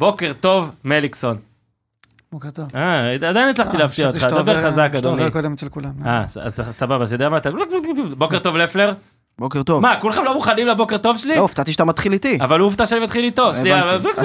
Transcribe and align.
בוקר 0.00 0.32
טוב, 0.40 0.70
מליקסון. 0.84 1.36
בוקר 2.32 2.50
טוב. 2.50 2.64
אה, 2.74 3.12
עדיין 3.28 3.48
הצלחתי 3.48 3.76
אה, 3.76 3.82
להפתיע 3.82 4.06
אותך, 4.06 4.20
שאתה 4.20 4.30
דבר 4.30 4.38
עובר- 4.56 4.66
חזק, 4.70 4.86
שאתה 4.88 4.98
אדוני. 4.98 5.14
עובר 5.22 5.30
קודם 5.30 5.52
אצל 5.52 5.68
כולם. 5.68 5.90
אה, 6.06 6.22
אז- 6.24 6.38
אז 6.44 6.76
סבבה, 6.76 7.04
אתה 7.04 7.14
יודע 7.14 7.28
מה 7.28 7.36
אתה... 7.36 7.50
בוקר 8.18 8.38
טוב, 8.38 8.56
לפלר. 8.56 8.92
בוקר 9.38 9.62
טוב. 9.62 9.82
מה, 9.82 9.96
כולכם 10.00 10.24
לא 10.24 10.34
מוכנים 10.34 10.66
לבוקר 10.66 10.96
טוב 10.98 11.16
שלי? 11.16 11.34
לא, 11.36 11.40
הופתעתי 11.40 11.72
שאתה 11.72 11.84
מתחיל 11.84 12.12
איתי. 12.12 12.38
אבל 12.40 12.60
הוא 12.60 12.66
הופתע 12.66 12.86
שאני 12.86 13.00
מתחיל 13.00 13.24
איתו. 13.24 13.50
אז 13.50 13.64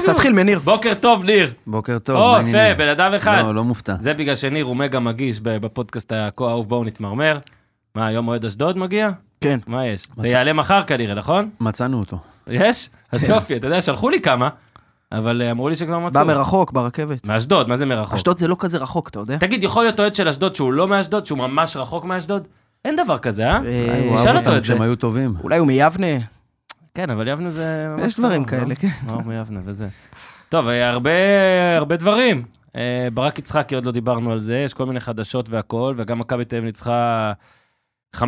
תתחיל 0.05 0.33
מניר. 0.33 0.59
בוקר 0.59 0.93
טוב, 0.93 1.23
ניר. 1.23 1.53
בוקר 1.67 1.97
טוב, 1.99 2.15
או, 2.17 2.41
יפה? 2.47 2.73
בן 2.77 2.87
אדם 2.87 3.13
אחד. 3.13 3.41
לא, 3.45 3.55
לא 3.55 3.63
מופתע. 3.63 3.95
זה 3.99 4.13
בגלל 4.13 4.35
שניר 4.35 4.65
הוא 4.65 4.75
מגה 4.75 4.99
מגיש 4.99 5.39
ב- 5.39 5.57
בפודקאסט 5.57 6.11
הכה 6.15 6.43
אהוב 6.49 6.69
בואו 6.69 6.83
נתמרמר. 6.83 7.37
מה, 7.95 8.11
יום 8.11 8.27
אוהד 8.27 8.45
אשדוד 8.45 8.77
מגיע? 8.77 9.09
כן. 9.41 9.59
מה 9.67 9.85
יש? 9.85 10.07
זה 10.15 10.27
יעלה 10.27 10.53
מחר 10.53 10.83
כנראה, 10.83 11.13
נכון? 11.15 11.49
מצאנו 11.59 11.99
אותו. 11.99 12.17
יש? 12.47 12.89
אז 13.11 13.29
יופי, 13.29 13.55
אתה 13.57 13.67
יודע, 13.67 13.81
שלחו 13.81 14.09
לי 14.09 14.21
כמה, 14.21 14.49
אבל 15.11 15.41
אה, 15.41 15.51
אמרו 15.51 15.69
לי 15.69 15.75
שכבר 15.75 15.99
בא 15.99 16.07
מצאו. 16.07 16.25
מרחוק, 16.25 16.71
ברכבת. 16.71 17.27
מאשדוד, 17.27 17.69
מה 17.69 17.77
זה 17.77 17.85
מרחוק? 17.85 18.15
אשדוד 18.15 18.37
זה 18.37 18.47
לא 18.47 18.55
כזה 18.59 18.77
רחוק, 18.77 19.09
אתה 19.09 19.19
יודע? 19.19 19.37
תגיד, 19.37 19.63
יכול 19.63 19.83
להיות 19.83 19.99
אוהד 19.99 20.15
של 20.15 20.27
אשדוד 20.27 20.55
שהוא 20.55 20.73
לא 20.73 20.87
מאשדוד, 20.87 21.25
שהוא 21.25 21.37
ממש 21.37 21.77
רחוק 21.77 22.05
מאשדוד? 22.05 22.47
אין 22.85 22.95
דבר 22.95 23.17
כזה, 23.17 23.49
אה? 23.49 23.59
אה, 23.65 24.07
הוא 24.09 24.17
תשאל 24.17 24.37
אותו 24.37 24.49
את 24.49 24.53
זה. 24.55 24.61
כשהם 24.61 24.81
היו 24.81 24.95
טובים. 24.95 25.33
אולי 25.43 25.57
הוא 25.57 25.67
מיבנה? 25.67 26.07
כן, 26.93 27.09
אבל 27.09 27.27
יבנה 27.27 27.49
זה... 27.49 27.87
יש 27.99 28.19
דברים 28.19 28.45
קרוב, 28.45 28.61
כאלה, 28.61 28.69
לא? 28.69 28.75
כן. 28.75 28.87
לא, 29.07 29.17
מיבנה 29.25 29.59
וזה. 29.65 29.87
טוב, 30.49 30.67
אה, 30.67 30.89
הרבה, 30.89 31.95
דברים. 31.97 32.43
ברק 33.13 33.39
יצחקי, 33.39 33.75
עוד 33.75 33.85
לא 33.85 33.91
דיברנו 33.91 34.31
על 34.31 34.39
זה, 34.39 34.57
יש 34.57 34.73
כל 34.73 34.85
מיני 34.85 34.99
חדשות 34.99 35.49
והכול, 35.49 35.93
וגם 35.97 36.19
מכבי 36.19 36.45
תל 36.45 36.55
אביב 36.55 36.65
ניצחה 36.65 37.31
5-1, 38.15 38.21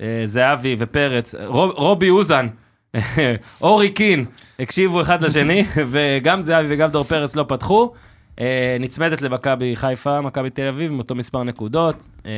אה, 0.00 0.22
זהבי 0.24 0.76
ופרץ, 0.78 1.34
רוב, 1.46 1.70
רובי 1.70 2.10
אוזן, 2.10 2.46
אורי 3.60 3.88
קין, 3.90 4.24
הקשיבו 4.60 5.00
אחד 5.00 5.22
לשני, 5.22 5.64
וגם 5.90 6.42
זהבי 6.42 6.66
וגם 6.70 6.90
דור 6.90 7.04
פרץ 7.04 7.36
לא 7.36 7.44
פתחו. 7.48 7.92
אה, 8.40 8.76
נצמדת 8.80 9.22
למכבי 9.22 9.76
חיפה, 9.76 10.20
מכבי 10.20 10.50
תל 10.50 10.66
אביב, 10.66 10.90
עם 10.92 10.98
אותו 10.98 11.14
מספר 11.14 11.42
נקודות. 11.42 11.96
אה, 12.26 12.30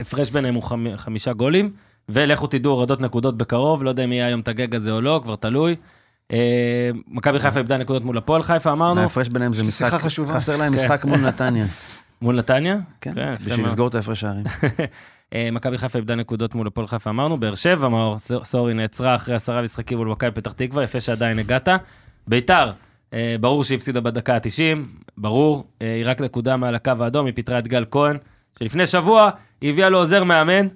הפרש 0.00 0.30
ביניהם 0.30 0.54
הוא 0.54 0.62
חמ- 0.62 0.96
חמישה 0.96 1.32
גולים, 1.32 1.70
ולכו 2.08 2.46
תדעו 2.46 2.72
הורדות 2.72 3.00
נקודות 3.00 3.38
בקרוב, 3.38 3.82
לא 3.84 3.88
יודע 3.88 4.04
אם 4.04 4.12
יהיה 4.12 4.26
היום 4.26 4.40
את 4.40 4.48
הגג 4.48 4.74
הזה 4.74 4.90
או 4.92 5.00
לא, 5.00 5.20
כבר 5.24 5.36
תלוי. 5.36 5.76
אה, 6.32 6.90
מכבי 7.08 7.38
חיפה 7.38 7.58
איבדה 7.58 7.76
נקודות 7.78 8.04
מול 8.04 8.18
הפועל 8.18 8.42
חיפה, 8.42 8.72
אמרנו, 8.72 9.00
ההפרש 9.00 9.28
ביניהם 9.28 9.52
זה 9.52 9.64
משחק, 9.64 9.86
שיחה 9.86 9.98
חשובה. 9.98 10.34
חסר 10.34 10.56
להם 10.56 10.74
משחק 10.74 11.04
מול 11.04 11.18
נתניה. 11.20 11.66
מול 12.22 12.36
נתניה. 12.38 12.76
כן, 13.00 13.14
כן, 13.14 13.34
בשביל. 13.46 13.66
לסגור 13.66 13.88
את 13.88 13.94
ההפרש 13.94 14.20
שערים. 14.20 14.44
אה, 15.34 15.48
מכבי 15.52 15.78
חיפה 15.78 15.98
איבדה 15.98 16.14
נקודות 16.14 16.54
מול 16.54 16.66
הפועל 16.66 16.86
חיפה, 16.86 17.10
אמרנו, 17.10 17.36
באר 17.36 17.54
שבע, 17.54 17.88
מאור, 17.88 18.18
סורי, 18.18 18.74
נעצרה 18.74 19.14
אחרי 19.14 19.34
עשרה 19.34 19.62
משחקים 19.62 19.98
מול 19.98 20.08
מכבי 20.08 20.30
פתח 20.30 20.52
תקווה, 20.52 20.82
יפה 20.82 21.00
שעדיין 21.00 21.38
הגעת. 21.38 21.68
ביתר, 22.26 22.72
אה, 23.12 23.36
ברור 23.40 23.64
שהיא 23.64 23.76
הפסידה 23.76 24.00
בדקה 24.00 24.34
ה-90, 24.34 24.78
ברור, 25.16 25.66
אה, 25.82 25.94
היא 25.94 26.02
רק 26.06 26.20
נקודה 26.20 26.56
מעל 26.56 26.74
הקו 26.74 26.92
האדום, 27.00 27.26
היא 27.26 27.34
פיטרה 27.34 27.58
את 27.58 27.68
גל 27.68 27.84
כהן, 27.90 28.16
שלפני 28.58 28.86
שבוע 28.86 29.30
היא 29.60 29.70
הביאה 29.70 29.88
לו 29.88 29.98
עוזר 29.98 30.24
מאמן, 30.24 30.66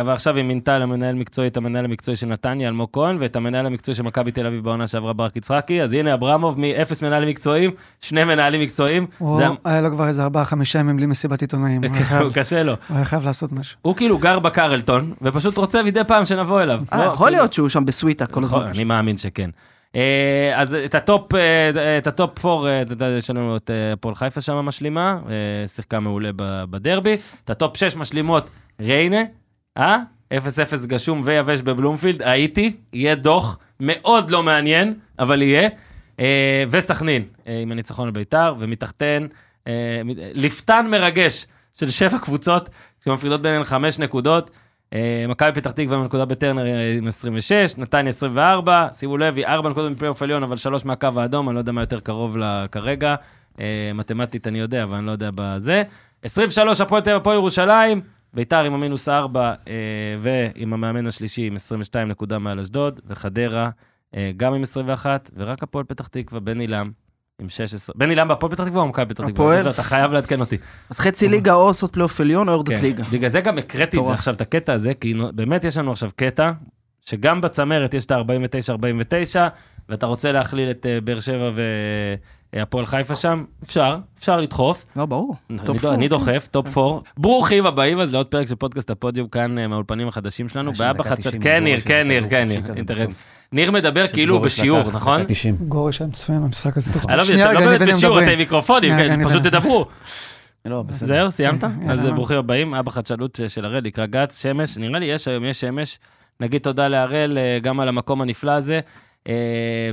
אבל 0.00 0.12
עכשיו 0.12 0.36
היא 0.36 0.44
מינתה 0.44 0.78
למנהל 0.78 1.14
מקצועי 1.14 1.48
את 1.48 1.56
המנהל 1.56 1.84
המקצועי 1.84 2.16
של 2.16 2.26
נתניה, 2.26 2.68
אלמוג 2.68 2.88
כהן, 2.92 3.16
ואת 3.20 3.36
המנהל 3.36 3.66
המקצועי 3.66 3.94
של 3.96 4.02
מכבי 4.02 4.30
תל 4.32 4.46
אביב 4.46 4.64
בעונה 4.64 4.86
שעברה 4.86 5.12
ברק 5.12 5.36
יצחקי, 5.36 5.82
אז 5.82 5.92
הנה 5.92 6.14
אברמוב 6.14 6.60
מאפס 6.60 7.02
מנהלים 7.02 7.28
מקצועיים, 7.28 7.70
שני 8.00 8.24
מנהלים 8.24 8.60
מקצועיים, 8.60 9.06
הוא 9.18 9.36
זה- 9.36 9.44
היה 9.64 9.80
לו 9.80 9.90
כבר 9.90 10.08
איזה 10.08 10.22
ארבעה, 10.24 10.44
חמישה 10.44 10.78
ימים 10.78 10.96
בלי 10.96 11.06
מסיבת 11.06 11.40
עיתונאים. 11.40 11.80
חייב- 11.94 12.32
קשה 12.32 12.62
לו. 12.62 12.72
הוא 12.88 12.96
היה 12.96 13.04
חייב 13.04 13.24
לעשות 13.24 13.52
משהו. 13.52 13.78
הוא 13.82 13.96
כאילו 13.96 14.18
גר 14.18 14.38
בקרלטון, 14.38 15.12
ופשוט 15.22 15.56
רוצה 15.56 15.82
מדי 15.82 16.00
פעם 16.06 16.24
שנבוא 16.24 16.62
אליו. 16.62 16.80
אה, 16.92 16.98
לא, 16.98 17.02
יכול 17.04 17.16
כאילו- 17.26 17.30
להיות 17.38 17.52
שהוא 17.52 17.68
שם 17.68 17.84
בסוויטה 17.84 18.26
כל 18.26 18.40
נכון, 18.40 18.58
הזמן. 18.60 18.70
אני 18.70 18.84
מאמין 18.84 19.18
שכן. 19.18 19.50
אה, 19.96 20.52
אז 20.54 20.74
את 20.84 20.94
ה 20.94 21.02
top, 21.02 21.34
אה, 21.34 21.98
את 21.98 22.06
ה 22.06 22.14
top 22.14 22.38
four, 22.38 22.68
אה, 22.68 22.82
אתה 22.82 22.92
יודע, 22.92 23.06
יש 23.06 23.30
לנו 23.30 23.56
את 23.56 23.70
אה, 23.70 23.92
הפועל 23.92 24.14
חיפה 24.14 24.40
שם 24.40 24.54
משלימה, 24.54 25.18
אה, 25.28 25.68
שיחקה 25.68 26.00
מעולה 26.00 26.30
בדרבי. 26.70 27.16
את 27.44 27.50
ה 27.50 27.56
top 27.56 27.76
6 27.76 27.96
משלימות 27.96 28.50
ריינה, 28.80 29.20
אה? 29.78 29.98
0-0 30.34 30.36
גשום 30.86 31.22
ויבש 31.24 31.62
בבלומפילד, 31.62 32.22
הייתי, 32.22 32.76
יהיה 32.92 33.14
דוח 33.14 33.58
מאוד 33.80 34.30
לא 34.30 34.42
מעניין, 34.42 34.94
אבל 35.18 35.42
יהיה. 35.42 35.68
אה, 36.20 36.64
וסכנין, 36.70 37.22
אה, 37.46 37.60
עם 37.62 37.72
הניצחון 37.72 38.06
על 38.06 38.12
ביתר, 38.12 38.54
ומתחתן, 38.58 39.26
אה, 39.66 39.72
לפתן 40.34 40.86
מרגש 40.90 41.46
של 41.78 41.90
שבע 41.90 42.18
קבוצות, 42.18 42.68
שמפרידות 43.04 43.42
ביניהן 43.42 43.64
חמש 43.64 43.98
נקודות. 43.98 44.50
אה, 44.92 45.24
מכבי 45.28 45.52
פתח 45.52 45.70
תקווה 45.70 45.96
עם 45.96 46.04
נקודה 46.04 46.24
בטרנר 46.24 46.66
אה, 46.66 46.94
עם 46.98 47.06
26, 47.06 47.78
נתניה 47.78 48.08
24, 48.08 48.88
שימו 48.92 49.18
לב, 49.18 49.36
היא 49.36 49.46
4 49.46 49.70
נקודות 49.70 49.92
מפלייאוף 49.92 50.22
עליון, 50.22 50.42
אבל 50.42 50.56
3 50.56 50.84
מהקו 50.84 51.08
האדום, 51.16 51.48
אני 51.48 51.54
לא 51.54 51.60
יודע 51.60 51.72
מה 51.72 51.82
יותר 51.82 52.00
קרוב 52.00 52.36
לה 52.36 52.66
כרגע. 52.72 53.14
אה, 53.60 53.90
מתמטית 53.94 54.46
אני 54.46 54.58
יודע, 54.58 54.82
אבל 54.82 54.96
אני 54.96 55.06
לא 55.06 55.12
יודע 55.12 55.30
בזה. 55.34 55.82
23, 56.22 56.80
הפועל 56.80 57.02
תל 57.02 57.10
אביב, 57.10 57.20
הפועל 57.20 57.36
ירושלים, 57.36 58.00
ביתר 58.34 58.64
עם 58.64 58.74
המינוס 58.74 59.08
4, 59.08 59.54
אה, 59.68 59.74
ועם 60.20 60.72
המאמן 60.72 61.06
השלישי 61.06 61.46
עם 61.46 61.56
22 61.56 62.08
נקודה 62.08 62.38
מעל 62.38 62.60
אשדוד, 62.60 63.00
וחדרה 63.06 63.70
אה, 64.14 64.30
גם 64.36 64.54
עם 64.54 64.62
21, 64.62 65.30
ורק 65.36 65.62
הפועל 65.62 65.84
פתח 65.84 66.06
תקווה, 66.06 66.40
בן 66.40 66.60
עילם. 66.60 66.90
עם 67.40 67.48
16, 67.48 67.94
בן 67.98 68.08
עילם 68.08 68.28
בהפועל 68.28 68.52
פתח 68.52 68.64
תקווה 68.64 68.82
או 68.82 68.88
מכבי 68.88 69.14
פתח 69.14 69.24
תקווה? 69.24 69.30
הפועל. 69.32 69.70
אתה 69.70 69.82
חייב 69.82 70.12
לעדכן 70.12 70.40
אותי. 70.40 70.56
אז 70.90 70.98
חצי 70.98 71.28
ליגה 71.28 71.54
או 71.54 71.60
עושות 71.60 71.92
פלייאוף 71.92 72.20
עליון 72.20 72.48
או 72.48 72.52
יורדות 72.52 72.74
כן. 72.74 72.82
ליגה. 72.82 73.04
בגלל 73.12 73.30
זה 73.30 73.40
גם 73.40 73.58
הקראתי 73.58 74.00
את 74.00 74.06
זה. 74.06 74.12
עכשיו, 74.12 74.34
את 74.34 74.40
הקטע 74.40 74.72
הזה, 74.72 74.94
כי 74.94 75.14
באמת 75.34 75.64
יש 75.64 75.76
לנו 75.76 75.92
עכשיו 75.92 76.10
קטע, 76.16 76.52
שגם 77.00 77.40
בצמרת 77.40 77.94
יש 77.94 78.06
את 78.06 78.10
ה-49-49, 78.10 79.36
ואתה 79.88 80.06
רוצה 80.06 80.32
להכליל 80.32 80.70
את 80.70 80.86
אה, 80.86 81.00
באר 81.00 81.20
שבע 81.20 81.50
והפועל 82.52 82.86
חיפה 82.86 83.14
שם, 83.14 83.44
אפשר, 83.62 83.98
אפשר 84.18 84.40
לדחוף. 84.40 84.84
לא, 84.96 85.06
ברור. 85.06 85.36
אני 85.50 85.78
for, 85.78 85.94
אני 85.94 86.04
כן. 86.04 86.08
דוחף, 86.08 86.48
top 86.50 86.78
4. 86.78 87.00
ברוכים 87.18 87.66
הבאים 87.66 88.00
אז 88.00 88.12
לעוד 88.12 88.26
פרק 88.26 88.48
של 88.48 88.54
פודקאסט 88.54 88.90
הפודיום 88.90 89.28
כאן 89.28 89.58
אה, 89.58 89.68
מהאולפנים 89.68 90.08
החדשים 90.08 90.48
שלנו, 90.48 90.70
אנשים 90.70 90.86
בדקה 90.86 91.08
חדשות, 91.08 91.26
90, 91.26 91.42
כן 91.42 91.64
ניר, 91.64 91.80
כן 91.80 92.08
ניר, 92.08 92.24
כן 92.30 92.48
ניר, 92.48 92.62
אינטרנט. 92.76 93.14
ניר 93.52 93.70
מדבר 93.70 94.06
כאילו 94.08 94.40
בשיעור, 94.40 94.82
נכון? 94.92 95.20
דקה 95.22 95.28
90. 95.32 95.56
גורש 95.56 96.00
היה 96.00 96.08
מצוין 96.08 96.42
במשחק 96.42 96.76
הזה. 96.76 96.90
לא 96.94 97.14
מבין, 97.14 97.24
שנייה, 97.24 97.50
אתה 97.50 97.58
רגע, 97.58 97.66
לא 97.66 97.70
אני 97.70 97.78
ואני 97.80 97.92
בשיעור. 97.92 98.22
אתם 98.22 98.38
מיקרופונים, 98.38 98.92
כן, 98.92 99.28
פשוט. 99.28 99.42
תדברו. 99.42 99.86
לא, 100.64 100.82
בסדר. 100.82 101.06
זהו, 101.06 101.30
סיימת? 101.30 101.60
כן, 101.60 101.90
אז. 101.90 102.06
ברוכים 102.06 102.36
הבאים, 102.36 102.74
אבא 102.74 102.90
חדשנות 102.90 103.40
של 103.48 103.64
הראל, 103.64 103.84
לקרא 103.84 104.06
גץ, 104.06 104.42
שמש, 104.42 104.78
נראה 104.78 104.98
לי 104.98 105.06
יש 105.06 105.28
היום, 105.28 105.44
יש 105.44 105.60
שמש. 105.60 105.98
נגיד 106.40 106.62
תודה 106.62 106.88
להראל 106.88 107.38
אה, 107.38 107.58
גם 107.62 107.80
על 107.80 107.88
המקום 107.88 108.20
הנפלא 108.22 108.52
הזה, 108.52 108.74
אה, 108.74 108.80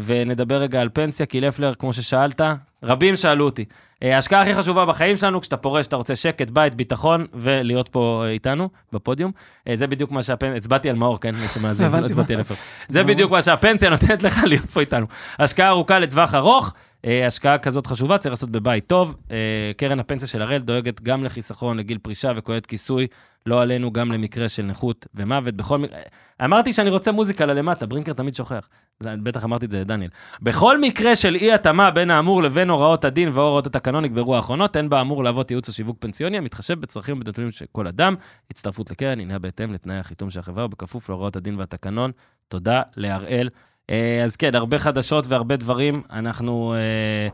ונדבר 0.05 0.55
רגע 0.55 0.81
על 0.81 0.89
פנסיה, 0.93 1.25
כי 1.25 1.41
לפלר, 1.41 1.73
כמו 1.75 1.93
ששאלת, 1.93 2.41
רבים 2.83 3.15
שאלו 3.15 3.45
אותי. 3.45 3.65
אה, 4.03 4.15
ההשקעה 4.15 4.41
הכי 4.41 4.55
חשובה 4.55 4.85
בחיים 4.85 5.17
שלנו, 5.17 5.41
כשאתה 5.41 5.57
פורש, 5.57 5.87
אתה 5.87 5.95
רוצה 5.95 6.15
שקט, 6.15 6.49
בית, 6.49 6.75
ביטחון, 6.75 7.25
ולהיות 7.33 7.89
פה 7.89 8.23
אה, 8.25 8.31
איתנו, 8.31 8.69
בפודיום. 8.93 9.31
אה, 9.67 9.75
זה 9.75 9.87
בדיוק 9.87 10.11
מה 10.11 10.23
שהפנסיה, 10.23 10.57
הצבעתי 10.57 10.89
על 10.89 10.95
מאור, 10.95 11.19
כן, 11.19 11.35
מי 11.35 11.47
שמאזין, 11.47 11.91
לא 11.91 12.05
הצבעתי. 12.05 12.33
על 12.33 12.39
לפלר. 12.39 12.57
זה 12.87 13.03
בדיוק 13.03 13.31
מה 13.31 13.41
שהפנסיה 13.41 13.89
נותנת 13.89 14.23
לך 14.23 14.39
להיות 14.45 14.65
פה 14.65 14.79
איתנו. 14.79 15.05
השקעה 15.39 15.69
ארוכה 15.69 15.99
לטווח 15.99 16.35
ארוך, 16.35 16.65
אה, 16.67 16.94
השקעה 17.27 17.57
כזאת 17.57 17.87
חשובה 17.87 18.17
צריך 18.17 18.31
לעשות 18.33 18.51
בבית 18.51 18.87
טוב. 18.87 19.15
אה, 19.31 19.37
קרן 19.77 19.99
הפנסיה 19.99 20.27
של 20.27 20.41
הראל 20.41 20.57
דואגת 20.57 21.01
גם 21.01 21.23
לחיסכון, 21.23 21.77
לגיל 21.77 21.97
פרישה 21.97 22.31
וכוללת 22.35 22.65
כיסוי, 22.65 23.07
לא 23.45 23.61
עלינו, 23.61 23.91
גם 23.93 24.11
למקרה 24.11 24.49
של 24.49 24.63
נכות 24.63 25.05
ומוות. 25.15 25.53
בכל 25.55 25.77
מקרה, 25.77 25.99
אמרתי 26.45 26.73
שאני 26.73 26.89
רוצה 26.89 27.11
מוזיקה 27.11 27.45
ללמטה, 27.45 27.85
ברינקר 27.85 28.13
תמיד 28.13 28.35
שוכח. 28.35 28.69
זה- 28.99 29.15
בטח 29.23 29.43
אמרתי 29.43 29.65
את 29.65 29.71
זה 29.71 29.79
לדניאל. 29.81 30.09
בכל 30.41 30.81
מקרה 30.81 31.15
של 31.15 31.35
אי 31.35 31.51
התאמה 31.53 31.91
בין 31.91 32.11
האמור 32.11 32.43
לבין 32.43 32.69
הוראות 32.69 33.05
הדין 33.05 33.29
והוראות 33.33 33.67
התקנון 33.67 34.03
נקברו 34.03 34.35
האחרונות, 34.35 34.77
אין 34.77 34.89
באמור 34.89 35.23
להוות 35.23 35.51
ייעוץ 35.51 35.67
או 35.67 35.73
שיווק 35.73 35.97
פנסיוני, 35.99 36.37
המתחשב 36.37 36.79
בצרכים 36.79 37.15
ובנתונים 37.17 37.51
של 37.51 37.65
כל 37.71 37.87
אדם. 37.87 38.15
הצטרפות 38.51 38.91
לקרן 38.91 39.19
הינה 39.19 39.39
בהתאם 39.39 39.73
לתנאי 39.73 39.97
החיתום 39.97 40.29
של 40.29 40.39
החברה 40.39 40.65
ובכפוף 40.65 41.09
להוראות 41.09 41.35
הדין 41.35 41.55
והתקנון. 41.59 42.11
תודה 42.47 42.81
להראל. 42.97 43.49
אה, 43.89 44.23
אז 44.23 44.35
כן, 44.35 44.55
הרבה 44.55 44.79
חדשות 44.79 45.27
והרבה 45.27 45.55
דברים. 45.55 46.01
אנחנו 46.11 46.73
אה, 46.73 47.27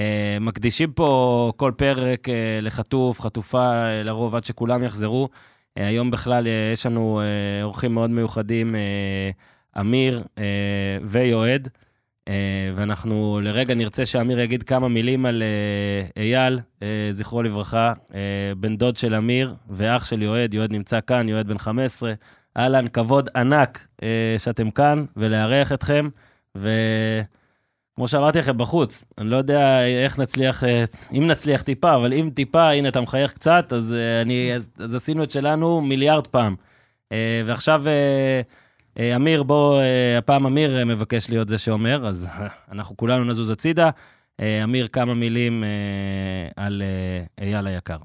אה, 0.00 0.38
מקדישים 0.40 0.92
פה 0.92 1.52
כל 1.56 1.72
פרק 1.76 2.28
לחטוף, 2.62 3.20
חטופה, 3.20 3.72
לרוב 4.04 4.34
עד 4.34 4.44
שכולם 4.44 4.82
יחזרו. 4.82 5.28
היום 5.76 6.10
בכלל 6.10 6.46
יש 6.72 6.86
לנו 6.86 7.20
אורחים 7.62 7.94
מאוד 7.94 8.10
מיוחדים, 8.10 8.74
אמיר 9.80 10.22
ויועד, 11.02 11.68
ואנחנו 12.74 13.40
לרגע 13.42 13.74
נרצה 13.74 14.06
שאמיר 14.06 14.40
יגיד 14.40 14.62
כמה 14.62 14.88
מילים 14.88 15.26
על 15.26 15.42
אייל, 16.16 16.60
זכרו 17.10 17.42
לברכה, 17.42 17.92
בן 18.56 18.76
דוד 18.76 18.96
של 18.96 19.14
אמיר 19.14 19.54
ואח 19.68 20.06
של 20.06 20.22
יועד, 20.22 20.54
יועד 20.54 20.72
נמצא 20.72 21.00
כאן, 21.06 21.28
יועד 21.28 21.48
בן 21.48 21.58
15. 21.58 22.12
אהלן, 22.58 22.88
כבוד 22.88 23.28
ענק 23.36 23.86
אה, 24.02 24.34
שאתם 24.38 24.70
כאן, 24.70 25.04
ולארח 25.16 25.72
אתכם, 25.72 26.08
וכמו 26.54 28.08
שאמרתי 28.08 28.38
לכם 28.38 28.58
בחוץ, 28.58 29.04
אני 29.18 29.30
לא 29.30 29.36
יודע 29.36 29.86
איך 29.86 30.18
נצליח, 30.18 30.64
אה, 30.64 30.84
אם 31.12 31.26
נצליח 31.26 31.62
טיפה, 31.62 31.94
אבל 31.96 32.12
אם 32.12 32.30
טיפה, 32.34 32.70
הנה, 32.70 32.88
אתה 32.88 33.00
מחייך 33.00 33.32
קצת, 33.32 33.72
אז, 33.72 33.94
אה, 33.94 34.22
אני, 34.22 34.52
אז, 34.54 34.70
אז 34.78 34.94
עשינו 34.94 35.22
את 35.22 35.30
שלנו 35.30 35.80
מיליארד 35.80 36.26
פעם. 36.26 36.56
אה, 37.12 37.42
ועכשיו, 37.46 37.82
אה, 37.86 38.40
אה, 38.98 39.16
אמיר, 39.16 39.42
בוא, 39.42 39.80
אה, 39.80 40.18
הפעם 40.18 40.46
אמיר 40.46 40.78
אה, 40.78 40.84
מבקש 40.84 41.30
להיות 41.30 41.48
זה 41.48 41.58
שאומר, 41.58 42.06
אז 42.06 42.26
אה, 42.26 42.48
אנחנו 42.72 42.96
כולנו 42.96 43.24
נזוז 43.24 43.50
הצידה. 43.50 43.90
אה, 44.40 44.64
אמיר, 44.64 44.88
כמה 44.88 45.14
מילים 45.14 45.64
אה, 45.64 45.68
על 46.64 46.82
אה, 46.82 47.44
אייל 47.44 47.66
היקר. 47.66 47.96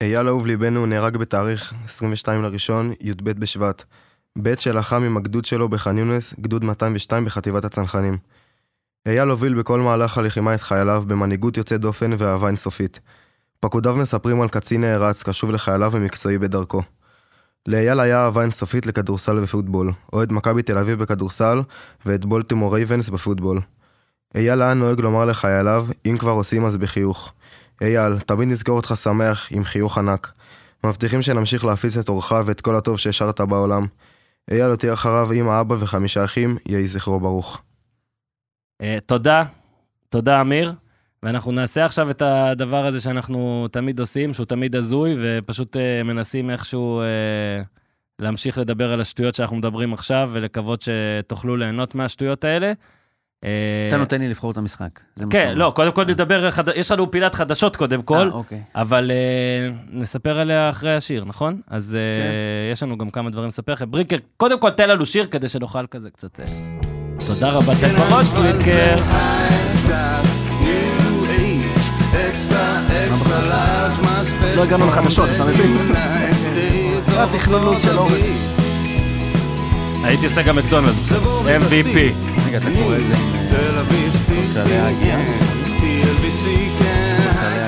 אייל 0.00 0.28
אהוב 0.28 0.46
ליבנו 0.46 0.86
נהרג 0.86 1.16
בתאריך 1.16 1.74
22 1.84 2.42
לראשון, 2.42 2.92
י"ב 3.00 3.30
בשבט. 3.30 3.84
בעת 4.36 4.60
שלחם 4.60 5.02
עם 5.02 5.16
הגדוד 5.16 5.44
שלו 5.44 5.68
בח'אן 5.68 5.98
יונס, 5.98 6.34
גדוד 6.40 6.64
202 6.64 7.24
בחטיבת 7.24 7.64
הצנחנים. 7.64 8.18
אייל 9.06 9.28
הוביל 9.28 9.54
בכל 9.54 9.80
מהלך 9.80 10.18
הלחימה 10.18 10.54
את 10.54 10.60
חייליו 10.60 11.04
במנהיגות 11.06 11.56
יוצאת 11.56 11.80
דופן 11.80 12.12
ואהבה 12.18 12.46
אינסופית. 12.46 13.00
פקודיו 13.60 13.96
מספרים 13.96 14.40
על 14.40 14.48
קצין 14.48 14.80
נערץ, 14.80 15.22
קשוב 15.22 15.50
לחייליו 15.50 15.90
ומקצועי 15.92 16.38
בדרכו. 16.38 16.82
לאייל 17.68 18.00
היה 18.00 18.24
אהבה 18.24 18.42
אינסופית 18.42 18.86
לכדורסל 18.86 19.38
ופוטבול, 19.42 19.92
אוהד 20.12 20.32
מכבי 20.32 20.62
תל 20.62 20.78
אביב 20.78 20.98
בכדורסל 20.98 21.62
ואת 22.06 22.24
בולטימור 22.24 22.74
רייבנס 22.74 23.08
בפוטבול. 23.08 23.60
אייל 24.34 24.62
היה 24.62 24.74
נוהג 24.74 25.00
לומר 25.00 25.24
לחייליו, 25.24 25.86
אם 26.06 26.18
כבר 26.18 26.32
עושים 26.32 26.64
אז 26.64 26.76
בחיוך. 26.76 27.32
אייל, 27.82 28.18
תמיד 28.18 28.48
נזכור 28.48 28.76
אותך 28.76 28.94
שמח 28.96 29.48
עם 29.50 29.64
חיוך 29.64 29.98
ענק. 29.98 30.32
מבטיחים 30.84 31.22
שנמשיך 31.22 31.64
להפיץ 31.64 31.96
את 31.96 32.08
אורך 32.08 32.32
ואת 32.44 32.60
כל 32.60 32.76
הטוב 32.76 32.98
שהשארת 32.98 33.40
בעולם. 33.40 33.86
אייל 34.50 34.70
הותיר 34.70 34.92
אחריו 34.92 35.32
אמא, 35.32 35.60
אבא 35.60 35.74
וחמישה 35.78 36.24
אחים, 36.24 36.56
יהי 36.66 36.86
זכרו 36.86 37.20
ברוך. 37.20 37.62
אה, 38.82 38.98
תודה, 39.06 39.44
תודה 40.08 40.40
אמיר. 40.40 40.72
ואנחנו 41.22 41.52
נעשה 41.52 41.84
עכשיו 41.84 42.10
את 42.10 42.22
הדבר 42.22 42.86
הזה 42.86 43.00
שאנחנו 43.00 43.66
תמיד 43.72 44.00
עושים, 44.00 44.34
שהוא 44.34 44.46
תמיד 44.46 44.76
הזוי, 44.76 45.16
ופשוט 45.22 45.76
אה, 45.76 46.02
מנסים 46.02 46.50
איכשהו 46.50 47.00
אה, 47.00 47.62
להמשיך 48.18 48.58
לדבר 48.58 48.92
על 48.92 49.00
השטויות 49.00 49.34
שאנחנו 49.34 49.56
מדברים 49.56 49.92
עכשיו, 49.92 50.30
ולקוות 50.32 50.82
שתוכלו 50.82 51.56
ליהנות 51.56 51.94
מהשטויות 51.94 52.44
האלה. 52.44 52.72
אה, 53.44 53.50
אתה 53.88 53.96
נותן 53.96 54.20
לי 54.20 54.28
לבחור 54.28 54.50
את 54.50 54.56
המשחק. 54.56 55.00
כן. 55.30 55.52
לא, 55.56 55.72
קודם 55.76 55.92
כל 55.92 56.04
נדבר. 56.04 56.48
יש 56.74 56.90
לנו 56.90 57.10
פינת 57.10 57.34
חדשות 57.34 57.76
קודם 57.76 58.02
כל, 58.02 58.28
אה, 58.28 58.34
אוקיי. 58.34 58.62
אבל 58.74 59.10
אה, 59.10 59.72
נספר 59.92 60.38
עליה 60.38 60.70
אחרי 60.70 60.96
השיר, 60.96 61.24
נכון? 61.24 61.60
אז 61.68 61.98
כן. 62.18 62.30
יש 62.72 62.82
לנו 62.82 62.98
גם 62.98 63.10
כמה 63.10 63.30
דברים 63.30 63.48
לספר 63.48 63.72
לכם. 63.72 63.90
ברינקר, 63.90 64.16
קודם 64.36 64.60
כל 64.60 64.70
תן 64.70 64.88
לנו 64.88 65.06
שיר 65.06 65.26
כדי 65.26 65.48
שנוכל 65.48 65.86
כזה 65.86 66.10
קצת... 66.10 66.40
תודה 67.26 67.50
רבה, 67.50 67.72
תן 67.80 67.88
בראש, 67.88 68.26
ברינקר. 68.26 68.96
לא 74.56 74.62
הגענו 74.62 74.86
לחדשות, 74.86 75.28
אתה 75.34 75.44
מבין? 75.44 75.94
זה 77.02 77.22
התכנון 77.22 77.64
לו"ז 77.64 77.82
של 77.82 77.98
אורן. 77.98 78.12
הייתי 80.04 80.24
עושה 80.26 80.42
גם 80.42 80.56
מקדונלד. 80.56 80.94
MVP. 81.46 82.35
רגע, 82.56 82.68
אתה 82.68 82.82
קורא 82.82 82.96
את 82.96 83.06
זה 83.06 83.14
עם 83.14 84.52
כללי 84.54 84.76
ההגייה? 84.76 85.18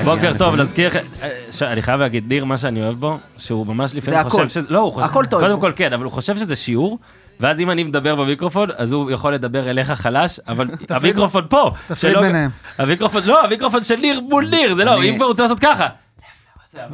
בוקר 0.05 0.33
טוב, 0.37 0.55
להזכיר 0.55 0.87
לכם, 0.87 0.99
אה, 1.21 1.29
ש- 1.51 1.61
אני 1.63 1.81
חייב 1.81 1.99
להגיד, 1.99 2.27
ניר, 2.27 2.45
מה 2.45 2.57
שאני 2.57 2.81
אוהב 2.83 2.99
בו, 2.99 3.17
שהוא 3.37 3.67
ממש 3.67 3.95
לפעמים 3.95 4.29
חושב. 4.29 4.49
שזה... 4.49 4.67
לא, 4.69 4.79
הוא 4.79 4.91
חושב... 4.93 5.05
הכל 5.05 5.25
טוב 5.25 5.41
קודם. 5.41 5.59
כל 5.59 5.71
כן, 5.75 5.93
אבל 5.93 6.03
הוא 6.03 6.11
חושב 6.11 6.35
שזה 6.35 6.55
שיעור, 6.55 6.99
ואז 7.39 7.59
אם 7.59 7.71
אני 7.71 7.83
מדבר 7.83 8.15
במיקרופון, 8.15 8.69
אז 8.77 8.91
הוא 8.91 9.11
יכול 9.11 9.33
לדבר 9.33 9.69
אליך 9.69 9.91
חלש, 9.91 10.39
אבל 10.47 10.67
המיקרופון 10.89 11.43
פה. 11.49 11.71
תפריד 11.87 12.17
ביניהם. 12.17 12.49
המיקרופון, 12.77 13.23
לא, 13.23 13.43
המיקרופון 13.43 13.83
של 13.83 13.95
ניר 13.95 14.21
מול 14.21 14.47
ניר, 14.49 14.73
זה 14.73 14.83
לא, 14.85 15.03
אם 15.03 15.15
כבר 15.15 15.25
רוצה 15.25 15.43
לעשות 15.43 15.59
ככה. 15.59 15.87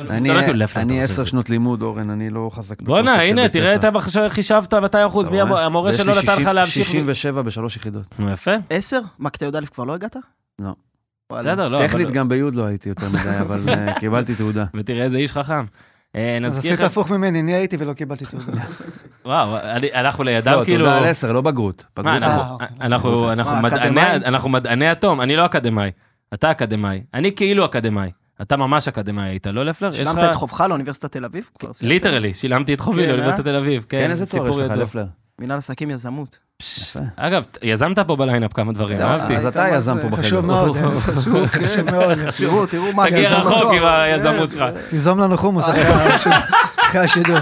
אני- 0.09 0.29
לא 0.29 0.33
עושה 0.63 1.03
עשר 1.03 1.21
את. 1.21 1.27
שנות 1.27 1.49
לימוד, 1.49 1.81
אורן, 1.81 2.09
אני 2.09 2.29
לא 2.29 2.49
חזק. 2.53 2.81
בואנה, 2.81 3.01
בקונספט 3.01 3.25
של 3.25 3.29
הנה, 3.39 3.49
תראה. 3.49 3.75
אתה 3.75 3.97
עכשיו 3.97 4.25
חישבת 4.29 4.73
200 4.73 5.07
אחוז, 5.07 5.29
מי? 5.29 5.41
המורה 5.41 5.91
שלא 5.91 6.11
נתן 6.11 6.19
לך 6.21 6.31
60 6.35 6.47
להמשיך? 6.47 6.87
67 6.87 7.41
בשלוש 7.41 7.75
יחידות. 7.77 8.03
נו, 8.19 8.31
יפה, 8.31 8.51
עשר? 8.69 8.99
מה, 9.19 9.29
כיתה 9.29 9.45
י"א 9.45 9.65
כבר 9.65 9.83
לא 9.83 9.93
הגעת? 9.93 10.15
לא. 10.59 10.71
בסדר, 11.31 11.69
לא, 11.69 11.87
טכנית. 11.87 12.11
גם 12.11 12.29
בי' 12.29 12.41
לא 12.53 12.65
הייתי 12.65 12.89
יותר 12.89 13.09
מדי, 13.09 13.37
אבל 13.41 13.69
אה, 13.69 13.93
קיבלתי 13.99 14.35
תעודה. 14.35 14.65
ותראה 14.73 15.03
איזה 15.03 15.17
איש 15.17 15.31
חכם. 15.31 15.65
אה, 16.15 16.37
אז 16.45 16.59
עשית 16.59 16.79
הפוך 16.79 17.11
ממני, 17.11 17.39
אני 17.39 17.53
הייתי 17.53 17.77
ולא 17.79 17.93
קיבלתי 17.93 18.25
תעודה. 18.25 18.61
וואו, 19.25 19.57
אנחנו 19.93 20.23
לידם 20.23 20.51
לא, 20.51 20.65
כאילו... 20.65 20.85
תעודה 20.85 20.97
על 20.97 21.05
עשר, 21.05 21.31
לא 21.31 21.41
בגרות. 21.41 21.85
מדעני-? 21.99 22.25
אנחנו 24.25 24.49
מדעני 24.49 24.91
אטום, 24.91 25.21
אני 25.21 25.35
לא 25.35 25.45
אקדמאי. 25.45 25.91
אתה 26.33 26.51
אקדמאי. 26.51 27.03
אני 27.13 27.35
כאילו 27.35 27.65
אקדמאי. 27.65 28.11
אתה 28.41 28.57
ממש 28.57 28.87
אקדמאי 28.87 29.29
היית, 29.29 29.47
לא 29.47 29.65
לפלר? 29.65 29.89
יש 29.91 29.97
שילמת 29.97 30.17
לך- 30.23 30.29
את 30.29 30.35
חובך 30.35 30.61
לאוניברסיטת 30.61 31.11
תל 31.11 31.25
אביב? 31.25 31.49
Literally, 31.81 32.33
שילמתי 32.33 32.73
את 32.73 32.79
חובי 32.79 33.01
כן, 33.03 33.07
לאוניברסיטת 33.09 33.47
אה? 33.47 33.51
תל 33.51 33.55
אביב. 33.57 33.85
כן, 33.89 34.09
איזה 34.09 34.25
תואר 34.25 34.47
יש 34.49 34.55
סיפור 34.55 34.67
לך. 34.73 34.77
לפלר? 34.81 35.05
מנהל 35.39 35.57
עסקים 35.57 35.89
יזמות. 35.91 36.37
אגב, 37.15 37.45
יזמת 37.63 37.99
פה 37.99 38.15
ב 38.15 38.21
lineup 38.21 38.53
כמה 38.53 38.73
דברים, 38.73 39.01
אהבתי. 39.01 39.35
אז 39.35 39.45
אתה 39.45 39.67
יזם 39.69 39.97
פה 40.01 40.07
בחדר. 40.09 40.23
חשוב 40.23 40.45
מאוד, 40.45 40.77
אה, 40.77 40.99
חשוב, 40.99 41.45
חשוב 41.47 41.91
מאוד. 41.91 42.17
תראו, 42.37 42.65
תראו 42.65 42.93
מה 42.93 43.03
זה 43.03 43.09
תגיע 43.09 43.21
יזם 43.27 43.35
רחוק. 43.35 43.73
עם 43.73 43.85
היזמות 43.85 44.51
שלך. 44.51 44.63
תיזום 44.89 45.19
לנו 45.19 45.37
חומוס 45.37 45.65
אחרי 45.69 46.99
השידור. 47.03 47.37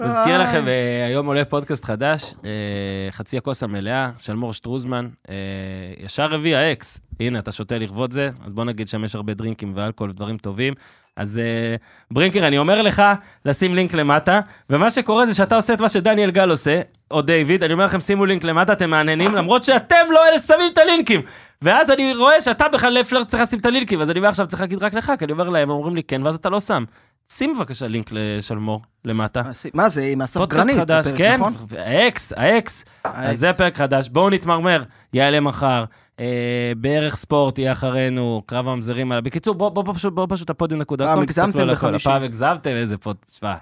מזכיר 0.00 0.42
לכם, 0.42 0.68
אה, 0.68 1.06
היום 1.06 1.26
עולה 1.26 1.44
פודקאסט 1.44 1.84
חדש, 1.84 2.34
אה, 2.44 2.50
חצי 3.10 3.38
הכוס 3.38 3.62
המלאה, 3.62 4.10
של 4.18 4.34
מור 4.34 4.52
שטרוזמן, 4.52 5.08
אה, 5.30 5.34
ישר 6.04 6.34
הביא 6.34 6.56
האקס. 6.56 7.00
הנה, 7.20 7.38
אתה 7.38 7.52
שותה 7.52 7.78
לכבוד 7.78 8.12
זה, 8.12 8.30
אז 8.44 8.52
בוא 8.52 8.64
נגיד 8.64 8.88
שם 8.88 9.04
יש 9.04 9.14
הרבה 9.14 9.34
דרינקים 9.34 9.72
ואלכוהול 9.74 10.10
ודברים 10.10 10.38
טובים. 10.38 10.74
אז 11.16 11.40
ברינקר, 12.10 12.46
אני 12.46 12.58
אומר 12.58 12.82
לך 12.82 13.02
לשים 13.44 13.74
לינק 13.74 13.94
למטה, 13.94 14.40
ומה 14.70 14.90
שקורה 14.90 15.26
זה 15.26 15.34
שאתה 15.34 15.56
עושה 15.56 15.74
את 15.74 15.80
מה 15.80 15.88
שדניאל 15.88 16.30
גל 16.30 16.50
עושה, 16.50 16.80
או 17.10 17.22
דיוויד, 17.22 17.62
אני 17.62 17.72
אומר 17.72 17.84
לכם, 17.84 18.00
שימו 18.00 18.26
לינק 18.26 18.44
למטה, 18.44 18.72
אתם 18.72 18.90
מהנהנים, 18.90 19.34
למרות 19.34 19.64
שאתם 19.64 20.06
לא 20.10 20.28
אלה 20.28 20.38
ששמים 20.38 20.72
את 20.72 20.78
הלינקים. 20.78 21.20
ואז 21.62 21.90
אני 21.90 22.14
רואה 22.14 22.40
שאתה 22.40 22.68
בכלל 22.68 22.92
לפלר 22.92 23.24
צריך 23.24 23.42
לשים 23.42 23.58
את 23.58 23.66
הלינקים, 23.66 24.00
אז 24.00 24.10
אני 24.10 24.18
אומר 24.18 24.28
עכשיו 24.28 24.46
צריך 24.46 24.60
להגיד 24.60 24.82
רק 24.82 24.94
לך, 24.94 25.12
כי 25.18 25.24
אני 25.24 25.32
אומר 25.32 25.48
להם, 25.48 25.70
הם 25.70 25.76
אומרים 25.76 25.96
לי 25.96 26.02
כן, 26.02 26.22
ואז 26.24 26.34
אתה 26.34 26.50
לא 26.50 26.60
שם. 26.60 26.84
שים 27.32 27.54
בבקשה 27.56 27.86
לינק 27.88 28.10
לשלמור 28.12 28.80
למטה. 29.04 29.42
מה 29.74 29.88
זה, 29.88 30.04
עם 30.04 30.22
אסף 30.22 30.46
גרנית? 30.46 30.74
זה 30.74 30.80
חדש, 30.80 31.06
פרק, 31.06 31.18
כן, 31.18 31.34
נכון? 31.34 31.54
האקס, 31.78 32.32
האקס. 32.36 32.84
אז 33.04 33.38
זה 33.38 33.52
פרק 33.52 33.76
חדש, 33.76 34.08
בואו 34.08 34.30
נתמרמר, 34.30 34.82
יעלה 35.12 35.40
מחר. 35.40 35.84
אה, 36.20 36.72
בערך 36.76 37.16
ספורט 37.16 37.58
יהיה 37.58 37.72
אחרינו, 37.72 38.42
קרב 38.46 38.68
הממזרים. 38.68 39.12
עליו. 39.12 39.22
בקיצור, 39.22 39.54
בואו 39.54 39.70
בוא, 39.70 39.84
בוא, 39.84 39.94
פשוט, 39.94 40.12
בוא 40.12 40.26
פשוט 40.30 40.50
הפודיום 40.50 40.80
נקודה. 40.80 41.06
פעם 41.06 41.22
הגזמתם. 41.22 41.70
בחמישים. 41.72 42.10
הפעם 42.10 42.22
הגזמתם, 42.22 42.70
איזה 42.70 42.98
פוד, 42.98 43.16
שמע, 43.38 43.54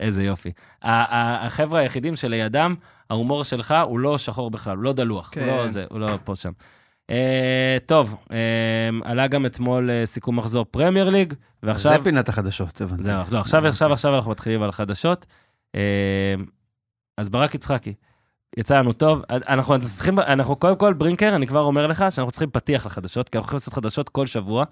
איזה 0.00 0.24
יופי. 0.24 0.52
החבר'ה 0.82 1.80
היחידים 1.80 2.16
שלידם, 2.16 2.74
ההומור 3.10 3.44
שלך 3.44 3.74
הוא 3.84 3.98
לא 3.98 4.18
שחור 4.18 4.50
בכלל, 4.50 4.76
הוא 4.76 4.84
לא 4.84 4.92
דלוח, 4.92 5.26
הוא 5.26 5.44
כן. 5.44 5.46
לא 5.46 5.68
זה, 5.68 5.84
הוא 5.90 6.00
לא 6.00 6.18
פה 6.24 6.36
שם. 6.36 6.52
אה, 7.10 7.76
טוב, 7.86 8.16
אה, 8.32 8.88
עלה 9.04 9.26
גם 9.26 9.46
אתמול 9.46 9.90
אה, 9.90 10.06
סיכום 10.06 10.38
מחזור 10.38 10.64
פרמייר 10.64 11.10
ליג, 11.10 11.34
ועכשיו... 11.62 11.92
זה 11.92 12.04
פינת 12.04 12.28
החדשות, 12.28 12.80
הבנתי. 12.80 13.02
זהו, 13.02 13.22
לא, 13.30 13.38
עכשיו, 13.38 13.66
עכשיו, 13.66 13.92
עכשיו 13.92 14.14
אנחנו 14.14 14.30
מתחילים 14.30 14.62
על 14.62 14.68
החדשות. 14.68 15.26
אה, 15.74 16.34
אז 17.18 17.28
ברק 17.28 17.54
יצחקי, 17.54 17.94
יצא 18.56 18.78
לנו 18.78 18.92
טוב. 18.92 19.22
אנחנו 19.30 19.80
צריכים, 19.80 20.18
אנחנו 20.18 20.56
קודם 20.56 20.76
כל, 20.76 20.92
ברינקר, 20.92 21.36
אני 21.36 21.46
כבר 21.46 21.60
אומר 21.62 21.86
לך 21.86 22.04
שאנחנו 22.10 22.30
צריכים 22.30 22.50
פתיח 22.50 22.86
לחדשות, 22.86 23.28
כי 23.28 23.38
אנחנו 23.38 23.46
צריכים 23.46 23.56
לעשות 23.56 23.74
חדשות 23.74 24.08
כל 24.08 24.26
שבוע, 24.26 24.64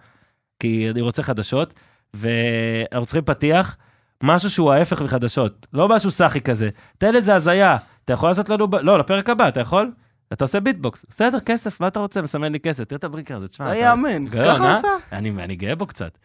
כי 0.61 0.91
אני 0.91 1.01
רוצה 1.01 1.23
חדשות, 1.23 1.75
ואנחנו 2.15 3.07
צריכים 3.07 3.25
פתיח, 3.25 3.77
משהו 4.23 4.51
שהוא 4.51 4.73
ההפך 4.73 5.03
מחדשות, 5.03 5.67
לא 5.73 5.89
משהו 5.89 6.11
סאחי 6.11 6.41
כזה. 6.41 6.69
תן 6.99 7.15
איזה 7.15 7.35
הזיה, 7.35 7.77
אתה 8.05 8.13
יכול 8.13 8.29
לעשות 8.29 8.49
לנו, 8.49 8.69
לא, 8.81 8.99
לפרק 8.99 9.31
הבא, 9.31 9.49
אתה 9.49 9.61
יכול? 9.61 9.93
אתה 10.33 10.45
עושה 10.45 10.61
ביטבוקס, 10.61 11.05
בסדר, 11.11 11.41
כסף, 11.41 11.81
מה 11.81 11.89
אתה 11.89 12.01
רוצה? 12.01 12.23
מסמן 12.23 12.53
לי 12.53 12.61
כסף, 12.61 12.85
תראה 12.85 12.99
את 12.99 13.05
הברינקר 13.05 13.37
הזה, 13.37 13.49
תשמע. 13.49 13.69
לא 13.69 13.75
יאמן, 13.75 14.27
ככה 14.29 14.65
אה? 14.65 14.73
עשה? 14.73 14.89
אני, 15.13 15.31
אני 15.31 15.57
גאה 15.57 15.75
בו 15.75 15.87
קצת. 15.87 16.19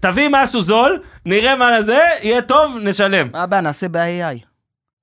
תביא 0.00 0.28
משהו 0.32 0.62
זול, 0.62 1.02
נראה 1.26 1.56
מה 1.56 1.78
לזה, 1.78 2.00
יהיה 2.22 2.42
טוב, 2.42 2.76
נשלם. 2.82 3.28
מה 3.32 3.42
הבעיה, 3.42 3.62
נעשה 3.62 3.88
ב-AI. 3.88 4.38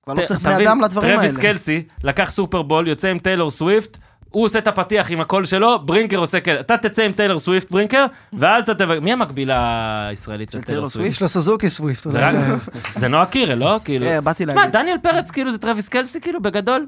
כבר 0.04 0.14
לא 0.14 0.26
צריך 0.26 0.40
תבין, 0.40 0.54
בני 0.54 0.66
אדם 0.66 0.80
לדברים 0.80 1.08
האלה. 1.08 1.20
טרוויס 1.20 1.36
קלסי 1.36 1.82
לקח 2.04 2.30
סופרבול, 2.30 2.88
יוצא 2.88 3.08
עם 3.08 3.18
טיילור 3.18 3.50
סוויפט, 3.50 3.98
הוא 4.30 4.44
עושה 4.44 4.58
את 4.58 4.66
הפתיח 4.66 5.10
עם 5.10 5.20
הקול 5.20 5.44
שלו, 5.44 5.78
ברינקר 5.78 6.16
עושה 6.16 6.40
כזה. 6.40 6.60
אתה 6.60 6.76
תצא 6.76 7.02
עם 7.02 7.12
טיילור 7.12 7.38
סוויפט, 7.38 7.70
ברינקר, 7.70 8.06
ואז 8.32 8.64
אתה 8.64 8.74
תבוא... 8.74 8.94
מי 9.02 9.12
המקבילה 9.12 10.08
הישראלית 10.08 10.50
של 10.50 10.62
טיילור 10.62 10.88
סוויפט? 10.88 11.10
יש 11.10 11.22
לו 11.22 11.28
סוזוקי 11.28 11.68
סוויפט. 11.68 12.06
זה 12.94 13.08
נועה 13.08 13.26
קירל, 13.26 13.58
לא? 13.58 13.80
כאילו... 13.84 14.06
כן, 14.06 14.24
באתי 14.24 14.44
תשמע, 14.44 14.54
להגיד. 14.54 14.72
דניאל 14.72 14.98
פרץ 14.98 15.30
כאילו 15.30 15.50
זה 15.50 15.58
טרוויס 15.58 15.88
קלסי, 15.88 16.20
כאילו, 16.20 16.42
בגדול. 16.42 16.86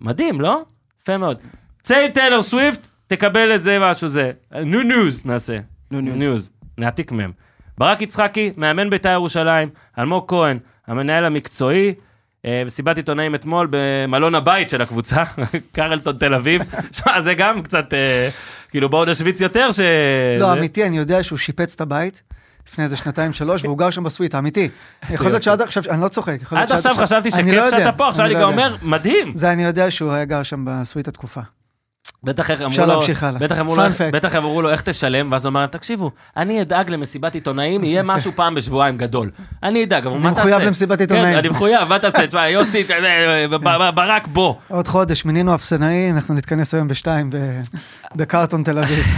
מדהים, 0.00 0.40
לא? 0.40 0.62
יפה 1.02 1.16
מאוד. 1.16 1.38
צא 1.82 1.96
עם 1.96 2.10
טיילור 2.10 2.42
סוויפט, 2.42 2.88
תקבל 3.06 3.54
את 3.54 3.62
זה 3.62 3.78
משהו 3.80 4.08
זה. 4.08 4.32
no 4.52 4.82
news 4.82 5.26
נעשה. 5.26 5.58
no 5.90 6.00
news. 6.00 6.50
נעתיק 6.78 7.12
מהם. 7.12 7.32
ברק 7.78 8.02
יצחקי, 8.02 8.52
מאמן 8.56 8.90
בית"ר 8.90 9.08
ירושלים, 9.08 9.68
אלמוג 9.98 10.24
כהן, 10.28 10.58
המנהל 10.86 11.24
המקצועי, 11.24 11.94
אה, 12.46 12.62
מסיבת 12.66 12.96
עיתונאים 12.96 13.34
אתמול 13.34 13.68
במלון 13.70 14.34
הבית 14.34 14.68
של 14.68 14.82
הקבוצה, 14.82 15.24
קרלטון 15.74 16.16
תל 16.18 16.34
אביב. 16.34 16.62
שמע, 16.96 17.20
זה 17.20 17.34
גם 17.34 17.62
קצת, 17.62 17.94
אה, 17.94 18.28
כאילו 18.70 18.88
בואו 18.88 19.04
נשוויץ 19.04 19.40
יותר 19.40 19.72
ש... 19.72 19.80
לא, 20.40 20.52
אמיתי, 20.52 20.86
אני 20.86 20.98
יודע 20.98 21.22
שהוא 21.22 21.38
שיפץ 21.38 21.74
את 21.74 21.80
הבית. 21.80 22.22
לפני 22.68 22.84
איזה 22.84 22.96
שנתיים, 22.96 23.32
שלוש, 23.32 23.64
והוא 23.64 23.78
גר 23.78 23.90
שם 23.90 24.04
בסוויטה, 24.04 24.38
אמיתי. 24.38 24.68
יכול 25.10 25.26
להיות 25.26 25.42
שעד 25.42 25.60
עכשיו, 25.60 25.82
אני 25.90 26.00
לא 26.00 26.08
צוחק, 26.08 26.38
עד 26.50 26.72
עכשיו 26.72 26.94
חשבתי 26.94 27.28
אני 27.34 27.52
לא 27.52 27.66
שכיף 27.68 27.78
שאתה 27.78 27.92
פה, 27.92 28.08
עכשיו 28.08 28.26
אני 28.26 28.34
אני 28.34 28.42
לא 28.42 28.46
גם. 28.48 28.52
אומר, 28.52 28.76
מדהים. 28.82 29.32
זה 29.34 29.52
אני 29.52 29.64
יודע 29.64 29.90
שהוא 29.90 30.12
היה 30.12 30.24
גר 30.24 30.42
שם 30.42 30.64
בסוויטה 30.66 31.10
תקופה. 31.10 31.40
בטח 32.24 32.50
אמרו 32.50 32.66
אפשר 32.66 32.86
לו, 32.86 32.92
להמשיך 32.92 33.22
הלאה. 33.22 33.40
בטח 33.40 33.58
אמרו 33.58 33.76
לו, 33.76 33.84
איך- 33.84 34.00
fact. 34.00 34.12
בטח 34.12 34.34
אמרו 34.34 34.62
לו 34.62 34.70
איך 34.70 34.80
תשלם, 34.82 35.32
ואז 35.32 35.44
הוא 35.44 35.50
אמר, 35.50 35.66
תקשיבו, 35.66 36.10
אני 36.36 36.62
אדאג 36.62 36.90
למסיבת 36.90 37.34
עיתונאים, 37.34 37.84
יהיה 37.84 38.02
משהו 38.02 38.32
פעם 38.34 38.54
בשבועיים 38.54 38.96
גדול. 38.98 39.30
אני 39.62 39.84
אדאג, 39.84 40.06
אבל 40.06 40.18
מה 40.18 40.30
תעשה? 40.34 40.40
מחויב 40.40 40.60
למסיבת 40.66 41.00
עיתונאים. 41.00 41.26
כן, 41.32 41.38
אני 41.38 41.48
מחויב, 41.48 41.88
מה 41.88 41.98
תעשה? 41.98 42.26
תשמע, 42.26 42.48
יוסי, 42.48 42.84
ברק, 43.94 44.26
בוא. 44.26 44.54
עוד 44.68 44.88
חודש, 44.88 45.24
מינינו 45.24 45.54
אפסנאי, 45.54 46.10
אנחנו 46.10 46.34
נתכנס 46.34 46.74
היום 46.74 46.88
בשתיים 46.88 47.30
בקרטון 48.16 48.62
תל 48.62 48.78
אביב. 48.78 49.04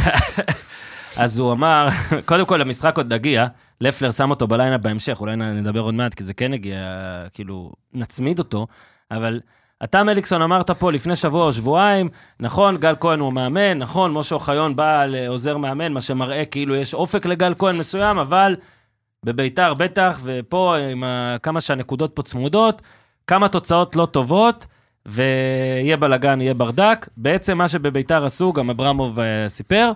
אז 1.19 1.39
הוא 1.39 1.53
אמר, 1.53 1.89
קודם 2.29 2.47
כל, 2.47 2.61
המשחק 2.61 2.97
עוד 2.97 3.13
נגיע, 3.13 3.47
לפלר 3.81 4.11
שם 4.11 4.31
אותו 4.31 4.47
בלילה 4.47 4.79
בהמשך, 4.79 5.21
אולי 5.21 5.37
נדבר 5.37 5.81
עוד 5.81 5.95
מעט, 5.95 6.15
כי 6.15 6.25
זה 6.25 6.35
כן 6.35 6.53
הגיע, 6.53 6.79
כאילו, 7.33 7.73
נצמיד 7.95 8.39
אותו, 8.39 8.67
אבל 9.11 9.41
אתה, 9.85 10.05
מליקסון, 10.05 10.43
אמרת 10.43 10.71
פה 10.71 10.93
לפני 10.93 11.17
שבוע 11.17 11.45
או 11.47 11.53
שבועיים, 11.53 12.09
נכון, 12.41 12.77
גל 12.77 12.95
כהן 13.01 13.21
הוא 13.21 13.33
מאמן, 13.33 13.79
נכון, 13.79 14.13
משה 14.13 14.35
אוחיון 14.35 14.77
בא 14.77 15.05
לעוזר 15.07 15.57
מאמן, 15.57 15.93
מה 15.93 16.01
שמראה 16.01 16.45
כאילו 16.45 16.75
יש 16.77 16.95
אופק 16.95 17.27
לגל 17.27 17.55
כהן 17.59 17.77
מסוים, 17.79 18.19
אבל 18.19 18.57
בביתר 19.25 19.75
בטח, 19.75 20.21
ופה, 20.25 20.77
עם 20.93 21.05
ה- 21.05 21.37
כמה 21.43 21.61
שהנקודות 21.61 22.11
פה 22.15 22.23
צמודות, 22.23 22.83
כמה 23.27 23.49
תוצאות 23.49 23.97
לא 23.97 24.07
טובות, 24.07 24.67
ויהיה 25.07 25.97
בלאגן, 25.97 26.41
יהיה 26.41 26.55
ברדק. 26.55 27.09
בעצם 27.17 27.59
מה 27.59 27.69
שבביתר 27.69 28.25
עשו, 28.25 28.53
גם 28.53 28.71
אברמוב 28.71 29.21
אה, 29.21 29.49
סיפר, 29.49 29.93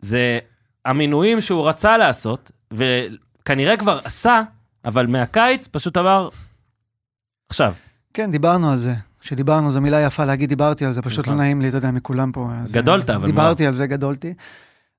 זה 0.00 0.38
המינויים 0.86 1.40
שהוא 1.40 1.68
רצה 1.68 1.96
לעשות, 1.96 2.50
וכנראה 2.72 3.76
כבר 3.76 4.00
עשה, 4.04 4.42
אבל 4.84 5.06
מהקיץ 5.06 5.66
פשוט 5.66 5.96
אמר, 5.96 6.28
עכשיו. 7.48 7.74
כן, 8.14 8.30
דיברנו 8.30 8.70
על 8.70 8.78
זה. 8.78 8.94
כשדיברנו, 9.20 9.70
זו 9.70 9.80
מילה 9.80 10.00
יפה 10.00 10.24
להגיד 10.24 10.48
דיברתי 10.48 10.84
על 10.84 10.92
זה, 10.92 11.02
פשוט 11.02 11.26
לא 11.26 11.32
נכון. 11.32 11.44
נעים 11.44 11.60
לי, 11.60 11.68
אתה 11.68 11.76
יודע, 11.76 11.90
מכולם 11.90 12.32
פה. 12.32 12.48
גדולת, 12.72 13.10
אה, 13.10 13.16
אבל 13.16 13.26
דיברתי 13.26 13.66
על 13.66 13.72
זה, 13.72 13.86
גדולתי. 13.86 14.34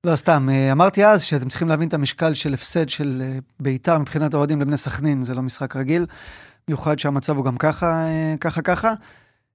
לא, 0.04 0.16
סתם, 0.16 0.48
אה, 0.52 0.72
אמרתי 0.72 1.06
אז 1.06 1.22
שאתם 1.22 1.48
צריכים 1.48 1.68
להבין 1.68 1.88
את 1.88 1.94
המשקל 1.94 2.34
של 2.34 2.54
הפסד 2.54 2.88
של 2.88 3.22
אה, 3.24 3.38
ביתר 3.60 3.98
מבחינת 3.98 4.34
האוהדים 4.34 4.60
לבני 4.60 4.76
סכנין, 4.76 5.22
זה 5.22 5.34
לא 5.34 5.42
משחק 5.42 5.76
רגיל, 5.76 6.06
במיוחד 6.68 6.98
שהמצב 6.98 7.36
הוא 7.36 7.44
גם 7.44 7.56
ככה, 7.56 8.06
אה, 8.06 8.34
ככה, 8.40 8.62
ככה. 8.62 8.94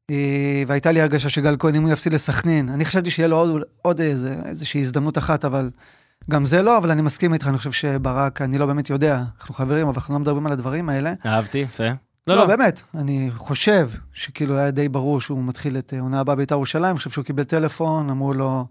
אה, 0.10 0.64
והייתה 0.68 0.92
לי 0.92 1.02
הרגשה 1.02 1.30
שגל 1.30 1.56
כהן, 1.60 1.76
אם 1.76 1.84
הוא 1.84 1.92
יפסיד 1.92 2.14
לסכנין, 2.14 2.70
אני 2.70 2.86
חשבתי 2.86 3.10
שיהיה 3.10 3.28
לו 3.28 3.38
עוד, 3.38 3.62
עוד 3.82 4.02
איזה, 4.02 4.36
איזושהי 4.46 4.82
הזדמנות 4.82 5.18
אחת, 5.18 5.46
אבל 5.46 5.70
גם 6.30 6.46
זה 6.46 6.62
לא, 6.62 6.78
אבל 6.78 6.92
אני 6.92 7.02
מסכים 7.02 7.34
איתך, 7.34 7.48
אני 7.48 7.58
חושב 7.58 7.72
שברק, 7.72 8.42
אני 8.42 8.58
לא 8.58 8.66
באמת 8.66 8.90
יודע, 8.90 9.24
אנחנו 9.40 9.56
חברים, 9.56 9.88
אבל 9.88 9.96
אנחנו 9.96 10.14
לא 10.14 10.20
מדברים 10.20 10.46
על 10.46 10.52
הדברים 10.52 10.90
האלה. 10.90 11.14
אהבתי, 11.26 11.58
יפה. 11.58 11.90
לא, 12.28 12.36
לא, 12.36 12.46
באמת, 12.46 12.82
אני 12.96 13.30
חושב 13.36 13.90
שכאילו 14.14 14.58
היה 14.58 14.72
די 14.72 14.90
ברור 14.90 15.22
שהוא 15.22 15.44
מתחיל 15.44 15.78
את 15.78 15.94
עונה 16.00 16.20
הבאה 16.20 16.36
בית"ר 16.36 16.56
ירושלים, 16.56 16.86
אני 16.86 16.98
חושב 16.98 17.10
שהוא 17.10 17.26
קיבל 17.26 17.44
טלפון, 17.44 18.10
אמרו 18.10 18.34
לו 18.34 18.66